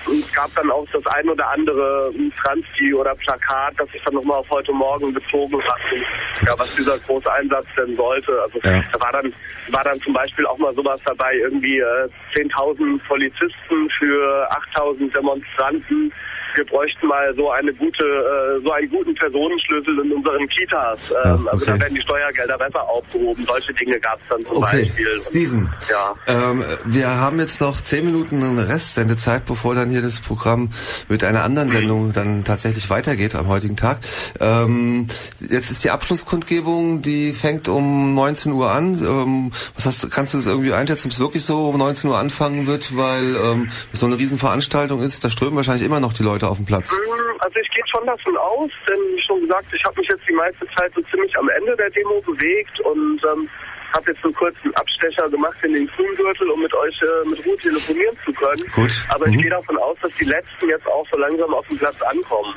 und 0.08 0.19
es 0.19 0.33
gab 0.33 0.53
dann 0.56 0.69
auch 0.72 0.85
das 0.91 1.06
ein 1.08 1.30
oder 1.30 1.50
andere 1.51 2.11
Transpi 2.41 2.93
oder 2.93 3.16
Plakat, 3.16 3.74
das 3.77 3.90
sich 3.91 4.01
dann 4.03 4.16
nochmal 4.16 4.40
auf 4.40 4.50
heute 4.50 4.74
Morgen 4.74 5.14
bezogen 5.14 5.61
hat, 5.64 5.80
und, 5.93 6.48
ja, 6.48 6.53
was 6.58 6.75
dieser 6.75 6.98
große 7.00 7.32
Einsatz 7.32 7.67
denn 7.77 7.95
sollte. 7.95 8.41
Also 8.41 8.59
Ja. 8.64 8.83
da 8.91 9.00
war 9.00 9.11
dann 9.14 9.33
war 9.69 9.83
dann 9.83 10.01
zum 10.01 10.14
Beispiel 10.14 10.45
auch 10.48 10.58
mal 10.58 10.74
sowas 10.75 11.00
dabei, 11.06 11.35
irgendwie 11.35 11.80
äh, 11.80 12.09
10.000 12.35 13.00
Polizisten 13.08 13.90
für 13.98 14.50
8.000 14.75 15.16
Demonstranten. 15.16 16.11
Wir 16.56 16.66
bräuchten 16.66 17.08
mal 17.08 17.34
so 17.36 17.50
eine 17.52 17.74
gute, 17.74 18.04
äh, 18.04 18.66
so 18.66 18.72
einen 18.72 18.90
guten 18.90 19.16
Personenschlüssel 19.16 20.00
in 20.06 20.12
unseren 20.12 20.48
Kitas. 20.48 21.00
Ähm, 21.10 21.16
ja, 21.16 21.36
okay. 21.36 21.50
Also 21.52 21.66
da 21.66 21.80
werden 21.80 21.96
die 21.96 22.02
Steuergelder 22.02 22.58
besser 22.58 22.90
aufgehoben. 22.90 23.46
Solche 23.46 23.74
Dinge 23.74 24.00
gab 24.00 24.20
es 24.22 24.28
dann 24.30 24.46
zum 24.46 24.58
okay. 24.58 24.84
Beispiel. 24.84 25.20
Steven, 25.20 25.70
ja. 25.90 26.14
Ähm, 26.28 26.64
wir 26.86 27.10
haben 27.10 27.40
jetzt 27.40 27.62
noch 27.62 27.82
zehn 27.82 28.06
Minuten 28.06 28.60
Restsendezeit, 28.60 29.46
bevor 29.46 29.76
dann 29.76 29.90
hier 29.90 30.02
das 30.02 30.20
Programm 30.20 30.70
mit 31.08 31.24
einer 31.24 31.44
anderen 31.44 31.72
Sendung 31.72 32.14
dann 32.14 32.44
tatsächlich 32.44 32.90
weitergeht 32.90 33.36
am 33.36 33.48
heutigen 33.48 33.78
Tag. 33.78 34.00
Ähm, 34.40 35.08
jetzt 35.40 35.72
ist 35.72 35.84
die 35.84 35.90
Abschlusskundgebung, 35.90 37.02
die 37.02 37.34
fängt 37.34 37.68
um 37.68 38.14
19 38.14 38.52
Uhr 38.52 38.72
an. 38.72 39.04
Ähm, 39.04 39.52
was 39.76 39.86
hast 39.86 40.12
kannst 40.12 40.34
du 40.34 40.38
das 40.38 40.48
irgendwie 40.48 40.74
einschätzen, 40.74 41.08
ob 41.08 41.14
es 41.14 41.20
wirklich 41.20 41.44
so 41.44 41.70
um 41.70 41.78
19 41.78 42.10
Uhr 42.10 42.18
anfangen 42.18 42.68
wird, 42.68 42.96
weil 42.96 43.36
ähm, 43.36 43.72
es 43.92 44.00
so 44.00 44.06
eine 44.06 44.18
Riesenveranstaltung 44.18 45.02
ist? 45.02 45.24
Da 45.24 45.30
strömen 45.30 45.56
wahrscheinlich 45.56 45.86
immer 45.86 46.00
noch 46.00 46.14
die 46.14 46.24
Leute 46.24 46.41
auf 46.48 46.58
den 46.58 46.66
Platz. 46.66 46.92
Mm, 46.92 47.40
also 47.40 47.60
ich 47.60 47.70
gehe 47.70 47.84
schon 47.88 48.06
davon 48.06 48.38
aus, 48.38 48.72
denn 48.88 49.00
wie 49.16 49.22
schon 49.22 49.42
gesagt, 49.42 49.68
ich 49.74 49.84
habe 49.84 50.00
mich 50.00 50.10
jetzt 50.10 50.28
die 50.28 50.34
meiste 50.34 50.66
Zeit 50.78 50.92
so 50.95 51.02
ziemlich 51.11 51.38
am 51.38 51.50
Ende 51.50 51.76
der 51.76 51.90
Demo 51.90 52.22
bewegt 52.22 52.80
und 52.82 53.22
ähm, 53.34 53.50
habe 53.94 54.11
jetzt 54.11 54.22
so 54.22 54.32
kurz 54.32 54.56
einen 54.64 54.74
Abstecher 54.76 55.30
gemacht 55.30 55.58
in 55.64 55.74
den 55.74 55.88
Grüngürtel, 55.88 56.50
um 56.50 56.61
mit 56.61 56.74
euch 56.74 57.02
äh, 57.02 57.30
mit 57.30 57.45
Ruhe 57.45 57.58
telefonieren 57.58 58.18
zu 58.24 58.32
können. 58.34 58.66
Gut. 58.74 58.92
Aber 59.10 59.28
mhm. 59.28 59.34
ich 59.34 59.42
gehe 59.42 59.50
davon 59.52 59.78
aus, 59.78 59.98
dass 60.02 60.11
die 60.14 60.26
Letzten 60.26 60.70
jetzt 60.70 60.88
auch 60.88 61.06
so 61.11 61.18
langsam 61.18 61.53
auf 61.53 61.68
dem 61.68 61.78
Platz 61.78 62.02
ankommen. 62.02 62.56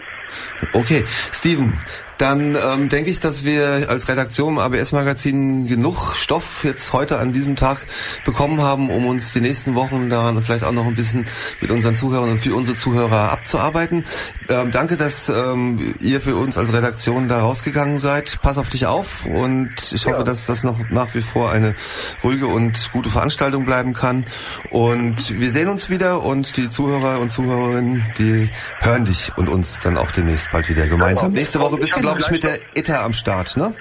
Okay, 0.72 1.04
Steven, 1.32 1.78
dann 2.18 2.56
ähm, 2.56 2.88
denke 2.88 3.10
ich, 3.10 3.20
dass 3.20 3.44
wir 3.44 3.86
als 3.88 4.08
Redaktion 4.08 4.54
im 4.54 4.58
ABS-Magazin 4.58 5.66
genug 5.66 6.14
Stoff 6.14 6.64
jetzt 6.64 6.92
heute 6.92 7.18
an 7.18 7.32
diesem 7.32 7.56
Tag 7.56 7.86
bekommen 8.24 8.60
haben, 8.60 8.90
um 8.90 9.06
uns 9.06 9.32
die 9.32 9.40
nächsten 9.40 9.74
Wochen 9.74 10.08
daran 10.08 10.40
vielleicht 10.42 10.64
auch 10.64 10.72
noch 10.72 10.86
ein 10.86 10.94
bisschen 10.94 11.26
mit 11.60 11.70
unseren 11.70 11.96
Zuhörern 11.96 12.30
und 12.30 12.38
für 12.38 12.54
unsere 12.54 12.76
Zuhörer 12.76 13.32
abzuarbeiten. 13.32 14.04
Ähm, 14.48 14.70
danke, 14.70 14.96
dass 14.96 15.28
ähm, 15.28 15.94
ihr 16.00 16.20
für 16.20 16.36
uns 16.36 16.56
als 16.56 16.72
Redaktion 16.72 17.28
da 17.28 17.40
rausgegangen 17.40 17.98
seid. 17.98 18.38
Pass 18.42 18.58
auf 18.58 18.68
dich 18.68 18.86
auf 18.86 19.26
und 19.26 19.74
ich 19.92 20.06
hoffe, 20.06 20.18
ja. 20.18 20.22
dass 20.22 20.46
das 20.46 20.62
noch 20.62 20.78
nach 20.90 21.14
wie 21.14 21.22
vor 21.22 21.50
eine 21.50 21.74
ruhige 22.22 22.46
und 22.46 22.90
gute 22.92 23.08
Veranstaltung 23.08 23.64
bleiben 23.64 23.92
kann. 23.92 24.24
Und 24.70 25.38
wir 25.40 25.50
sehen 25.50 25.68
uns 25.68 25.90
wieder 25.90 26.22
und 26.22 26.56
die 26.56 26.68
Zuhörer 26.68 27.18
und 27.18 27.30
Zuhörerinnen, 27.30 28.04
die 28.18 28.50
hören 28.80 29.04
dich 29.04 29.32
und 29.36 29.48
uns 29.48 29.80
dann 29.80 29.98
auch 29.98 30.10
demnächst 30.12 30.50
bald 30.52 30.68
wieder 30.68 30.86
gemeinsam. 30.86 31.32
Nächste 31.32 31.60
Woche 31.60 31.76
bist 31.76 31.96
du 31.96 32.03
glaube 32.04 32.20
ich, 32.20 32.30
mit 32.30 32.44
der 32.44 32.58
ITER 32.74 33.02
am 33.02 33.12
Start, 33.12 33.56
ne? 33.56 33.74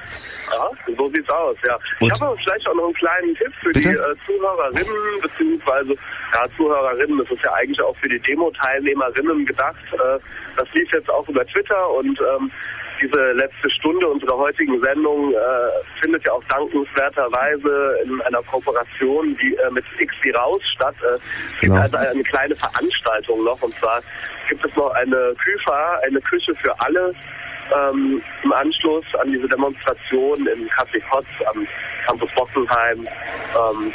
Ja, 0.51 0.69
so 0.97 1.07
sieht's 1.07 1.29
aus, 1.29 1.57
ja. 1.65 1.77
Und? 1.99 2.13
Ich 2.13 2.21
habe 2.21 2.37
vielleicht 2.43 2.67
auch 2.67 2.75
noch 2.75 2.85
einen 2.85 2.93
kleinen 2.93 3.35
Tipp 3.35 3.53
für 3.61 3.71
Bitte? 3.71 3.89
die 3.89 3.95
äh, 3.95 4.15
Zuhörerinnen, 4.25 5.21
beziehungsweise, 5.21 5.95
ja, 6.33 6.45
Zuhörerinnen, 6.57 7.17
das 7.17 7.31
ist 7.31 7.43
ja 7.43 7.53
eigentlich 7.53 7.81
auch 7.81 7.95
für 7.97 8.09
die 8.09 8.19
Demo-Teilnehmerinnen 8.19 9.45
gedacht. 9.45 9.83
Äh, 9.93 10.19
das 10.57 10.67
lief 10.73 10.89
jetzt 10.93 11.09
auch 11.09 11.27
über 11.27 11.45
Twitter 11.47 11.89
und 11.91 12.19
ähm, 12.19 12.51
diese 13.01 13.31
letzte 13.33 13.69
Stunde 13.71 14.07
unserer 14.07 14.37
heutigen 14.37 14.81
Sendung 14.83 15.33
äh, 15.33 15.37
findet 16.01 16.25
ja 16.25 16.33
auch 16.33 16.43
dankenswerterweise 16.45 17.97
in 18.03 18.21
einer 18.21 18.41
Kooperation 18.43 19.37
die, 19.41 19.55
äh, 19.55 19.71
mit 19.71 19.83
X 19.99 20.15
wie 20.21 20.31
raus 20.31 20.61
statt. 20.75 20.95
Äh, 21.01 21.15
es 21.15 21.59
gibt 21.59 21.73
genau. 21.73 21.81
also 21.81 21.97
eine 21.97 22.23
kleine 22.23 22.55
Veranstaltung 22.55 23.43
noch 23.43 23.61
und 23.61 23.73
zwar 23.75 24.01
gibt 24.47 24.63
es 24.65 24.75
noch 24.75 24.91
eine 24.91 25.33
Küfa, 25.43 25.99
eine 26.05 26.21
Küche 26.21 26.53
für 26.55 26.79
alle 26.79 27.13
ähm, 27.75 28.21
im 28.43 28.53
Anschluss 28.53 29.05
an 29.21 29.31
diese 29.31 29.47
Demonstration 29.47 30.47
im 30.47 30.67
Café 30.69 31.01
Kotz 31.09 31.27
am 31.53 31.67
Campus 32.05 32.29
Bockenheim. 32.35 32.99
Ähm, 32.99 33.93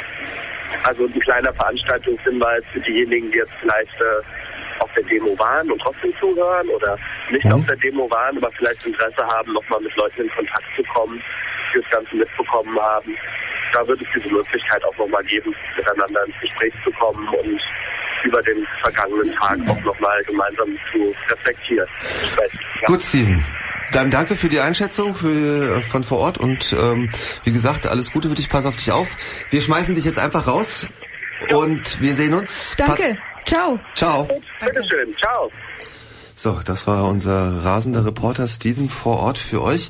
also 0.83 1.05
ein 1.05 1.19
kleiner 1.19 1.53
Veranstaltungshinweis 1.53 2.63
für 2.71 2.79
diejenigen, 2.81 3.31
die 3.31 3.37
jetzt 3.37 3.51
vielleicht 3.59 3.95
äh, 4.01 4.83
auf 4.83 4.89
der 4.93 5.03
Demo 5.03 5.37
waren 5.37 5.71
und 5.71 5.81
trotzdem 5.81 6.15
zuhören 6.15 6.67
oder 6.69 6.97
nicht 7.31 7.45
mhm. 7.45 7.53
auf 7.53 7.65
der 7.65 7.77
Demo 7.77 8.09
waren, 8.09 8.37
aber 8.37 8.51
vielleicht 8.51 8.85
Interesse 8.85 9.25
haben, 9.25 9.53
nochmal 9.53 9.81
mit 9.81 9.95
Leuten 9.95 10.21
in 10.21 10.29
Kontakt 10.31 10.65
zu 10.75 10.83
kommen, 10.93 11.21
das 11.73 11.89
Ganze 11.91 12.15
mitbekommen 12.15 12.79
haben. 12.79 13.15
Da 13.73 13.87
wird 13.87 14.01
es 14.01 14.07
diese 14.15 14.33
Möglichkeit 14.33 14.83
auch 14.83 14.97
nochmal 14.97 15.23
geben, 15.23 15.53
miteinander 15.77 16.25
ins 16.25 16.35
Gespräch 16.41 16.73
zu 16.83 16.91
kommen 16.91 17.27
und 17.29 17.61
über 18.23 18.41
den 18.41 18.65
vergangenen 18.81 19.33
Tag 19.35 19.57
auch 19.69 19.81
nochmal 19.83 20.23
gemeinsam 20.23 20.77
zu 20.91 21.15
reflektieren. 21.29 21.87
Ja. 22.81 22.87
Gut, 22.87 23.01
Steven. 23.01 23.43
Dann 23.91 24.11
danke 24.11 24.35
für 24.35 24.49
die 24.49 24.59
Einschätzung 24.59 25.15
für, 25.15 25.77
äh, 25.77 25.81
von 25.81 26.03
vor 26.03 26.19
Ort 26.19 26.37
und 26.37 26.73
ähm, 26.73 27.09
wie 27.43 27.51
gesagt, 27.51 27.87
alles 27.87 28.11
Gute 28.11 28.29
für 28.29 28.35
dich, 28.35 28.49
pass 28.49 28.65
auf 28.65 28.75
dich 28.75 28.91
auf. 28.91 29.07
Wir 29.49 29.61
schmeißen 29.61 29.95
dich 29.95 30.05
jetzt 30.05 30.19
einfach 30.19 30.47
raus 30.47 30.87
und 31.49 31.99
wir 31.99 32.13
sehen 32.13 32.33
uns. 32.33 32.75
Danke. 32.77 33.15
Pa 33.15 33.29
Ciao. 33.45 33.79
Ciao. 33.95 34.27
Bitteschön. 34.59 35.15
Ciao. 35.17 35.49
So, 36.41 36.57
das 36.63 36.87
war 36.87 37.05
unser 37.09 37.65
rasender 37.65 38.05
Reporter 38.05 38.47
Steven 38.47 38.87
vor 38.87 39.17
Ort 39.17 39.37
für 39.37 39.61
euch 39.61 39.89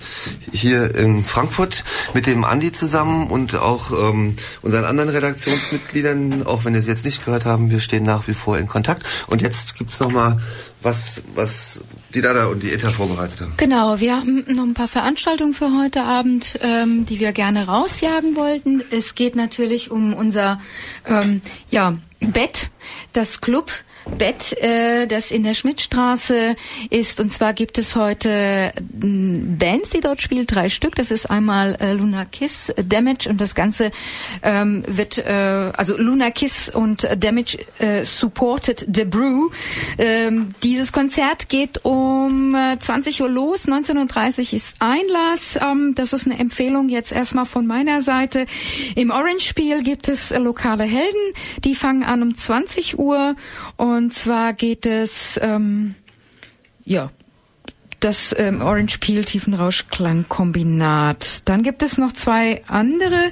hier 0.52 0.96
in 0.96 1.24
Frankfurt 1.24 1.84
mit 2.16 2.26
dem 2.26 2.44
Andi 2.44 2.72
zusammen 2.72 3.28
und 3.28 3.54
auch 3.54 3.92
ähm, 3.92 4.36
unseren 4.64 4.86
anderen 4.86 5.12
Redaktionsmitgliedern. 5.12 6.48
Auch 6.48 6.66
wenn 6.66 6.74
wir 6.74 6.80
es 6.80 6.88
jetzt 6.88 7.06
nicht 7.06 7.24
gehört 7.24 7.46
haben, 7.46 7.70
wir 7.70 7.80
stehen 7.80 8.04
nach 8.04 8.28
wie 8.28 8.34
vor 8.34 8.58
in 8.58 8.66
Kontakt. 8.66 9.04
Und 9.28 9.44
jetzt 9.44 9.78
gibt's 9.78 10.00
noch 10.00 10.10
mal 10.10 10.42
was, 10.82 11.22
was 11.36 11.84
die 12.16 12.22
Dada 12.22 12.48
und 12.48 12.64
die 12.64 12.72
ETA 12.72 12.94
vorbereitet 12.94 13.42
haben. 13.42 13.54
Genau, 13.58 14.00
wir 14.00 14.16
haben 14.16 14.44
noch 14.48 14.64
ein 14.64 14.74
paar 14.74 14.88
Veranstaltungen 14.88 15.54
für 15.54 15.78
heute 15.78 16.02
Abend, 16.02 16.58
ähm, 16.64 17.06
die 17.06 17.20
wir 17.20 17.32
gerne 17.32 17.68
rausjagen 17.68 18.36
wollten. 18.36 18.82
Es 18.90 19.14
geht 19.14 19.36
natürlich 19.36 19.92
um 19.92 20.16
unser 20.16 20.60
ähm, 21.06 21.42
ja, 21.70 21.94
Bett, 22.20 22.70
das 23.14 23.42
Club 23.42 23.72
Bett, 24.18 24.54
äh, 24.62 25.08
das 25.08 25.32
in 25.32 25.44
der 25.44 25.54
Schmidtstraße 25.54 26.56
ist. 26.90 27.20
Und 27.20 27.32
zwar 27.32 27.54
gibt 27.54 27.78
es 27.78 27.96
heute 27.96 28.74
mm, 28.94 29.58
Bands, 29.58 29.92
die 29.92 30.00
dort 30.00 30.22
spielen, 30.22 30.48
drei 30.48 30.70
Stück. 30.70 30.96
Das 30.96 31.12
ist 31.12 31.30
einmal 31.30 31.78
äh, 31.80 31.94
Luna 31.94 32.26
Kiss, 32.26 32.74
Damage 32.84 33.30
und 33.30 33.40
das 33.40 33.56
Ganze 33.56 33.92
ähm, 34.42 34.84
wird, 34.88 35.18
äh, 35.18 35.72
also 35.76 35.98
Luna 35.98 36.32
Kiss 36.32 36.70
und 36.70 37.08
Damage 37.18 37.60
äh, 37.80 38.04
supported 38.04 38.88
The 38.92 39.06
Brew. 39.06 39.50
Ähm, 39.98 40.50
dieses 40.64 40.92
Konzert 40.92 41.50
geht 41.50 41.86
um 41.86 42.56
äh, 42.56 42.80
20 42.80 43.22
Uhr 43.22 43.30
los, 43.30 43.68
19.30 43.68 44.38
Uhr 44.38 44.54
ist 44.54 44.76
Einlass. 44.80 45.60
Ähm, 45.62 45.94
das 45.96 46.14
ist 46.14 46.26
eine 46.26 46.40
Empfehlung 46.40 46.90
jetzt 46.90 47.12
erstmal 47.12 47.46
von 47.46 47.68
meiner 47.68 48.02
Seite. 48.02 48.48
Im 48.96 49.12
Orange-Spiel 49.12 49.84
gibt 49.84 50.08
es 50.08 50.32
äh, 50.32 50.40
lokale 50.40 50.84
Helden, 50.84 51.34
die 51.64 51.76
fangen 51.76 52.04
an 52.10 52.24
um 52.24 52.36
20 52.36 53.00
Uhr 53.00 53.38
und 53.78 54.14
zwar 54.14 54.52
geht 54.54 54.86
es, 54.86 55.40
ähm, 55.42 55.96
ja, 56.84 57.12
das 58.00 58.34
ähm, 58.38 58.62
Orange 58.62 59.00
Peel 59.00 59.26
Tiefenrauschklangkombinat. 59.26 61.42
Dann 61.46 61.64
gibt 61.64 61.82
es 61.84 61.98
noch 61.98 62.14
zwei 62.14 62.62
andere 62.68 63.32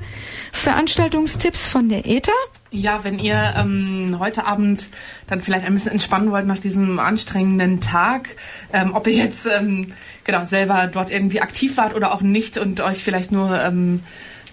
Veranstaltungstipps 0.52 1.68
von 1.68 1.88
der 1.90 2.06
ETA. 2.06 2.34
Ja, 2.72 3.06
wenn 3.06 3.20
ihr 3.20 3.54
ähm, 3.58 4.18
heute 4.20 4.46
Abend 4.46 4.90
dann 5.28 5.40
vielleicht 5.40 5.66
ein 5.66 5.74
bisschen 5.74 5.94
entspannen 5.94 6.32
wollt 6.32 6.46
nach 6.46 6.58
diesem 6.58 7.00
anstrengenden 7.00 7.80
Tag, 7.80 8.36
ähm, 8.74 8.94
ob 8.94 9.08
ihr 9.08 9.14
jetzt 9.14 9.48
ähm, 9.48 9.94
genau 10.26 10.44
selber 10.44 10.88
dort 10.88 11.12
irgendwie 11.12 11.40
aktiv 11.40 11.78
wart 11.78 11.96
oder 11.96 12.14
auch 12.14 12.20
nicht 12.22 12.58
und 12.58 12.82
euch 12.82 13.02
vielleicht 13.04 13.32
nur 13.32 13.58
ähm, 13.58 14.04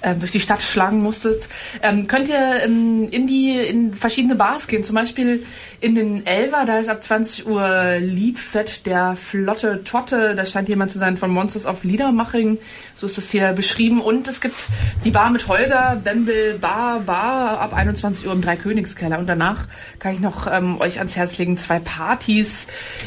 äh, 0.01 0.15
durch 0.15 0.33
die 0.33 0.41
Stadt 0.41 0.63
schlagen 0.63 1.03
musstet, 1.03 1.49
ähm, 1.83 2.07
könnt 2.07 2.29
ihr 2.29 2.63
ähm, 2.65 3.09
in 3.11 3.27
die 3.27 3.59
in 3.59 3.95
verschiedene 3.95 4.35
Bars 4.35 4.67
gehen. 4.67 4.85
Zum 4.85 4.95
Beispiel 4.95 5.45
in 5.81 5.95
den 5.95 6.27
Elver, 6.27 6.65
da 6.67 6.79
ist 6.79 6.89
ab 6.89 7.03
20 7.03 7.47
Uhr 7.47 7.97
Liedfett 8.01 8.87
der 8.87 9.17
Flotte 9.17 9.85
Totte. 9.85 10.35
Da 10.35 10.47
scheint 10.47 10.69
jemand 10.69 10.93
zu 10.93 10.99
sein 10.99 11.17
von 11.17 11.31
Monsters 11.31 11.67
of 11.67 11.85
Liedermaching. 11.85 12.59
So 12.95 13.07
ist 13.07 13.19
das 13.19 13.31
hier 13.31 13.53
beschrieben. 13.53 14.01
Und 14.01 14.29
es 14.29 14.41
gibt 14.41 14.55
die 15.05 15.11
Bar 15.11 15.31
mit 15.31 15.47
Holger, 15.49 16.01
Bembel 16.03 16.59
Bar, 16.59 17.01
Bar 17.01 17.61
ab 17.61 17.75
21 17.75 18.27
Uhr 18.27 18.33
im 18.33 18.41
Dreikönigskeller. 18.41 19.19
Und 19.19 19.27
danach 19.27 19.67
kann 19.99 20.15
ich 20.15 20.21
noch 20.21 20.47
ähm, 20.51 20.81
euch 20.81 20.99
ans 20.99 21.17
Herz 21.17 21.37
legen, 21.39 21.59
zwei 21.59 21.81
Partys 21.81 22.67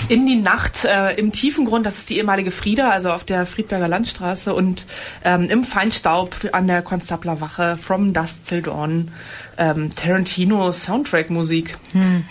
in 0.10 0.28
die 0.28 0.36
Nacht 0.36 0.86
äh, 0.86 1.16
im 1.16 1.32
Tiefengrund. 1.32 1.86
Das 1.86 1.98
ist 1.98 2.10
die 2.10 2.18
ehemalige 2.18 2.52
Frieda, 2.52 2.90
also 2.90 3.12
auf 3.12 3.24
der 3.24 3.46
Friedberger 3.46 3.88
Landstraße 3.88 4.54
und 4.54 4.86
ähm, 5.24 5.50
im 5.50 5.64
Feinstaub 5.64 6.36
an 6.52 6.68
der 6.68 6.82
Konstablerwache 6.88 7.78
From 7.78 8.14
Dust 8.14 8.46
Till 8.46 8.62
Dawn. 8.62 9.12
Ähm, 9.58 9.92
Tarantino 9.96 10.72
Soundtrack 10.72 11.30
Musik. 11.30 11.78
Mhm. 11.94 12.24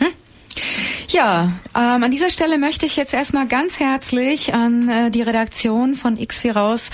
Ja, 1.08 1.52
ähm, 1.74 2.02
an 2.02 2.10
dieser 2.10 2.30
Stelle 2.30 2.58
möchte 2.58 2.86
ich 2.86 2.96
jetzt 2.96 3.14
erstmal 3.14 3.46
ganz 3.46 3.78
herzlich 3.78 4.54
an 4.54 4.88
äh, 4.88 5.10
die 5.10 5.22
Redaktion 5.22 5.94
von 5.94 6.18
X4 6.18 6.52
raus 6.52 6.90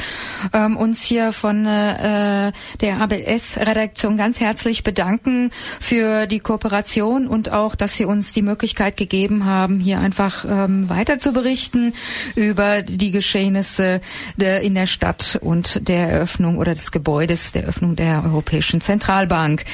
ähm, 0.53 0.77
uns 0.77 1.03
hier 1.03 1.33
von 1.33 1.65
äh, 1.67 2.53
der 2.81 3.01
ABS-Redaktion 3.01 4.17
ganz 4.17 4.41
herzlich 4.41 4.83
bedanken 4.83 5.51
für 5.81 6.27
die 6.27 6.41
Kooperation 6.41 7.27
und 7.27 7.51
auch, 7.53 7.75
dass 7.75 7.97
sie 7.97 8.05
uns 8.05 8.33
die 8.33 8.43
Möglichkeit 8.43 8.97
gegeben 8.97 9.45
haben, 9.45 9.81
hier 9.81 9.99
einfach 9.99 10.45
ähm, 10.45 10.89
weiter 10.89 11.19
zu 11.19 11.33
berichten 11.33 11.95
über 12.35 12.83
die 12.83 13.13
Geschehnisse 13.13 14.01
der, 14.37 14.61
in 14.63 14.75
der 14.75 14.87
Stadt 14.87 15.39
und 15.41 15.89
der 15.89 16.09
Eröffnung 16.09 16.59
oder 16.59 16.75
des 16.75 16.91
Gebäudes 16.91 17.53
der 17.53 17.63
Eröffnung 17.63 17.97
der 17.97 18.23
Europäischen 18.25 18.81
Zentralbank. 18.81 19.65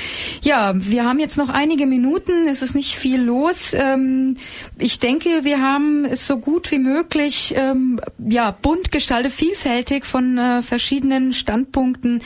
Ja, 0.43 0.73
wir 0.75 1.05
haben 1.05 1.19
jetzt 1.19 1.37
noch 1.37 1.49
einige 1.49 1.87
Minuten, 1.87 2.49
es 2.49 2.63
ist 2.63 2.75
nicht 2.75 2.95
viel 2.95 3.21
los. 3.21 3.75
Ähm, 3.79 4.37
ich 4.77 4.99
denke, 4.99 5.45
wir 5.45 5.63
haben 5.63 6.05
es 6.05 6.27
so 6.27 6.39
gut 6.39 6.71
wie 6.73 6.79
möglich 6.79 7.55
ähm, 7.57 8.01
ja 8.19 8.51
bunt 8.51 8.91
gestaltet, 8.91 9.33
vielfältig 9.33 10.05
von 10.05 10.37
äh, 10.37 10.63
verschiedenen 10.63 11.33
Standpunkten. 11.33 12.23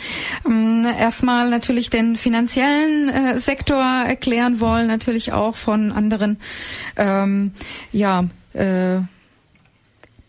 Ähm, 0.46 0.86
erstmal 0.98 1.50
natürlich 1.50 1.90
den 1.90 2.16
finanziellen 2.16 3.08
äh, 3.10 3.38
Sektor 3.38 3.82
erklären 3.82 4.60
wollen, 4.60 4.86
natürlich 4.86 5.32
auch 5.32 5.54
von 5.54 5.92
anderen 5.92 6.38
ähm, 6.96 7.52
ja 7.92 8.24
äh, 8.54 9.00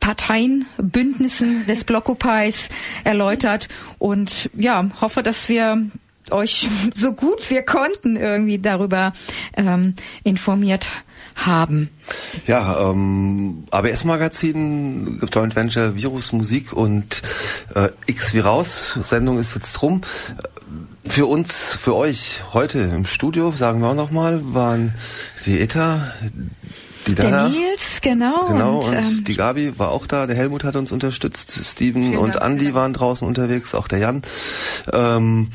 Parteien, 0.01 0.65
Bündnissen 0.77 1.65
des 1.65 1.85
Blockupys 1.85 2.67
erläutert 3.05 3.69
und 3.99 4.49
ja, 4.53 4.89
hoffe, 4.99 5.23
dass 5.23 5.47
wir 5.47 5.89
euch 6.29 6.67
so 6.93 7.13
gut 7.13 7.49
wir 7.49 7.63
konnten 7.63 8.17
irgendwie 8.17 8.59
darüber 8.59 9.13
ähm, 9.55 9.95
informiert 10.23 10.87
haben. 11.35 11.89
Ja, 12.47 12.89
ähm, 12.89 13.65
ABS 13.71 14.03
Magazin, 14.03 15.21
Joint 15.31 15.55
Venture 15.55 15.95
Virus 15.95 16.31
Musik 16.31 16.73
und 16.73 17.21
äh, 17.75 17.89
X 18.05 18.33
wie 18.33 18.39
raus. 18.39 18.97
Sendung 19.01 19.39
ist 19.39 19.55
jetzt 19.55 19.81
rum. 19.81 20.01
Für 21.05 21.25
uns, 21.25 21.73
für 21.73 21.95
euch 21.95 22.39
heute 22.53 22.79
im 22.79 23.05
Studio, 23.05 23.51
sagen 23.51 23.81
wir 23.81 23.89
auch 23.89 23.95
nochmal, 23.95 24.41
waren 24.53 24.93
die 25.45 25.59
ETA, 25.59 26.13
die 27.07 27.15
Dana, 27.15 27.49
der 27.49 27.49
Nils, 27.49 27.99
genau. 28.01 28.47
Genau, 28.47 28.79
und, 28.79 28.87
und 28.87 28.93
ähm, 28.95 29.23
die 29.25 29.35
Gabi 29.35 29.77
war 29.77 29.91
auch 29.91 30.07
da, 30.07 30.25
der 30.25 30.35
Helmut 30.35 30.63
hat 30.63 30.75
uns 30.77 30.91
unterstützt, 30.91 31.59
Steven 31.65 32.17
und 32.17 32.35
Dank, 32.35 32.45
Andy 32.45 32.73
waren 32.73 32.93
draußen 32.93 33.27
unterwegs, 33.27 33.75
auch 33.75 33.87
der 33.87 33.99
Jan. 33.99 34.21
Ähm, 34.91 35.49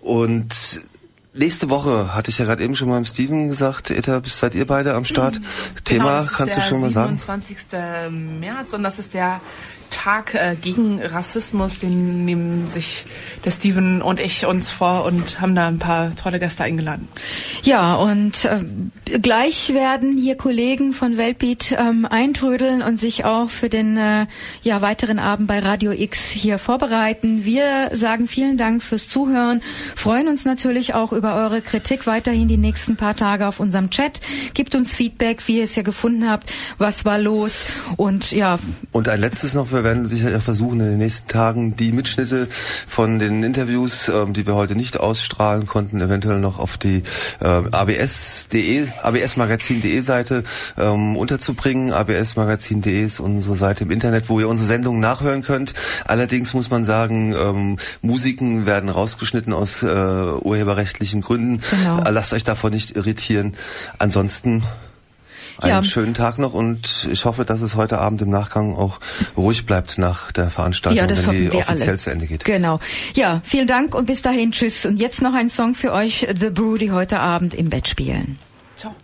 und 0.00 0.80
nächste 1.34 1.68
Woche, 1.68 2.14
hatte 2.14 2.30
ich 2.30 2.38
ja 2.38 2.44
gerade 2.44 2.62
eben 2.62 2.74
schon 2.74 2.88
mal 2.88 2.98
im 2.98 3.04
Steven 3.04 3.48
gesagt, 3.48 3.90
Eta, 3.90 4.22
seid 4.24 4.54
ihr 4.54 4.66
beide 4.66 4.94
am 4.94 5.04
Start? 5.04 5.34
Genau, 5.34 5.48
Thema, 5.84 6.26
kannst 6.32 6.56
du 6.56 6.60
schon 6.60 6.80
mal 6.80 6.90
sagen? 6.90 7.18
27. 7.18 7.58
März 8.40 8.72
und 8.72 8.82
das 8.82 8.98
ist 8.98 9.14
der 9.14 9.40
Tag 9.94 10.34
äh, 10.34 10.56
gegen 10.60 11.00
Rassismus, 11.00 11.78
den 11.78 12.24
nehmen 12.24 12.68
sich 12.68 13.06
der 13.44 13.52
Steven 13.52 14.02
und 14.02 14.18
ich 14.18 14.44
uns 14.44 14.70
vor 14.70 15.04
und 15.04 15.40
haben 15.40 15.54
da 15.54 15.68
ein 15.68 15.78
paar 15.78 16.14
tolle 16.16 16.40
Gäste 16.40 16.64
eingeladen. 16.64 17.08
Ja, 17.62 17.94
und 17.94 18.44
äh, 18.44 18.64
gleich 19.20 19.72
werden 19.72 20.16
hier 20.18 20.36
Kollegen 20.36 20.92
von 20.92 21.16
Weltbeat 21.16 21.72
ähm, 21.78 22.06
eintrödeln 22.06 22.82
und 22.82 22.98
sich 22.98 23.24
auch 23.24 23.50
für 23.50 23.68
den 23.68 23.96
äh, 23.96 24.26
ja, 24.62 24.82
weiteren 24.82 25.18
Abend 25.18 25.46
bei 25.46 25.60
Radio 25.60 25.92
X 25.92 26.30
hier 26.30 26.58
vorbereiten. 26.58 27.44
Wir 27.44 27.90
sagen 27.92 28.26
vielen 28.26 28.56
Dank 28.56 28.82
fürs 28.82 29.08
Zuhören, 29.08 29.62
freuen 29.94 30.26
uns 30.26 30.44
natürlich 30.44 30.94
auch 30.94 31.12
über 31.12 31.36
eure 31.36 31.62
Kritik 31.62 32.06
weiterhin 32.06 32.48
die 32.48 32.56
nächsten 32.56 32.96
paar 32.96 33.14
Tage 33.14 33.46
auf 33.46 33.60
unserem 33.60 33.90
Chat. 33.90 34.20
Gebt 34.54 34.74
uns 34.74 34.92
Feedback, 34.92 35.46
wie 35.46 35.58
ihr 35.58 35.64
es 35.64 35.76
ja 35.76 35.82
gefunden 35.82 36.28
habt, 36.28 36.52
was 36.78 37.04
war 37.04 37.18
los 37.18 37.64
und 37.96 38.32
ja. 38.32 38.58
Und 38.90 39.08
ein 39.08 39.20
letztes 39.20 39.54
noch, 39.54 39.70
wir 39.84 39.90
werden 39.90 40.08
sicher 40.08 40.40
versuchen 40.40 40.80
in 40.80 40.86
den 40.86 40.98
nächsten 40.98 41.28
Tagen 41.28 41.76
die 41.76 41.92
Mitschnitte 41.92 42.48
von 42.88 43.18
den 43.18 43.42
Interviews, 43.42 44.08
ähm, 44.08 44.32
die 44.32 44.46
wir 44.46 44.54
heute 44.54 44.74
nicht 44.74 44.98
ausstrahlen 44.98 45.66
konnten, 45.66 46.00
eventuell 46.00 46.38
noch 46.38 46.58
auf 46.58 46.78
die 46.78 47.02
äh, 47.40 47.46
abs.de, 47.46 48.88
absmagazin.de 49.02 50.00
Seite 50.00 50.42
ähm, 50.78 51.16
unterzubringen. 51.16 51.92
absmagazin.de 51.92 53.04
ist 53.04 53.20
unsere 53.20 53.56
Seite 53.56 53.84
im 53.84 53.90
Internet, 53.90 54.30
wo 54.30 54.40
ihr 54.40 54.48
unsere 54.48 54.68
Sendungen 54.68 55.00
nachhören 55.00 55.42
könnt. 55.42 55.74
Allerdings 56.06 56.54
muss 56.54 56.70
man 56.70 56.86
sagen, 56.86 57.34
ähm, 57.34 57.76
Musiken 58.00 58.64
werden 58.64 58.88
rausgeschnitten 58.88 59.52
aus 59.52 59.82
äh, 59.82 59.86
urheberrechtlichen 59.86 61.20
Gründen. 61.20 61.60
Genau. 61.70 62.00
Lasst 62.08 62.32
euch 62.32 62.44
davon 62.44 62.72
nicht 62.72 62.96
irritieren. 62.96 63.54
Ansonsten 63.98 64.62
einen 65.58 65.70
ja. 65.70 65.84
schönen 65.84 66.14
Tag 66.14 66.38
noch 66.38 66.54
und 66.54 67.08
ich 67.10 67.24
hoffe, 67.24 67.44
dass 67.44 67.60
es 67.60 67.74
heute 67.74 67.98
Abend 67.98 68.22
im 68.22 68.30
Nachgang 68.30 68.74
auch 68.74 69.00
ruhig 69.36 69.66
bleibt 69.66 69.98
nach 69.98 70.32
der 70.32 70.50
Veranstaltung, 70.50 70.98
ja, 70.98 71.08
wenn 71.08 71.50
die 71.50 71.50
offiziell 71.50 71.88
alle. 71.90 71.98
zu 71.98 72.10
Ende 72.10 72.26
geht. 72.26 72.44
Genau. 72.44 72.80
Ja, 73.14 73.40
vielen 73.44 73.66
Dank 73.66 73.94
und 73.94 74.06
bis 74.06 74.22
dahin 74.22 74.52
tschüss. 74.52 74.84
Und 74.86 75.00
jetzt 75.00 75.22
noch 75.22 75.34
ein 75.34 75.48
Song 75.48 75.74
für 75.74 75.92
euch, 75.92 76.26
The 76.38 76.50
Brew, 76.50 76.76
die 76.76 76.90
heute 76.90 77.20
Abend 77.20 77.54
im 77.54 77.70
Bett 77.70 77.88
spielen. 77.88 78.38
Ciao. 78.76 78.94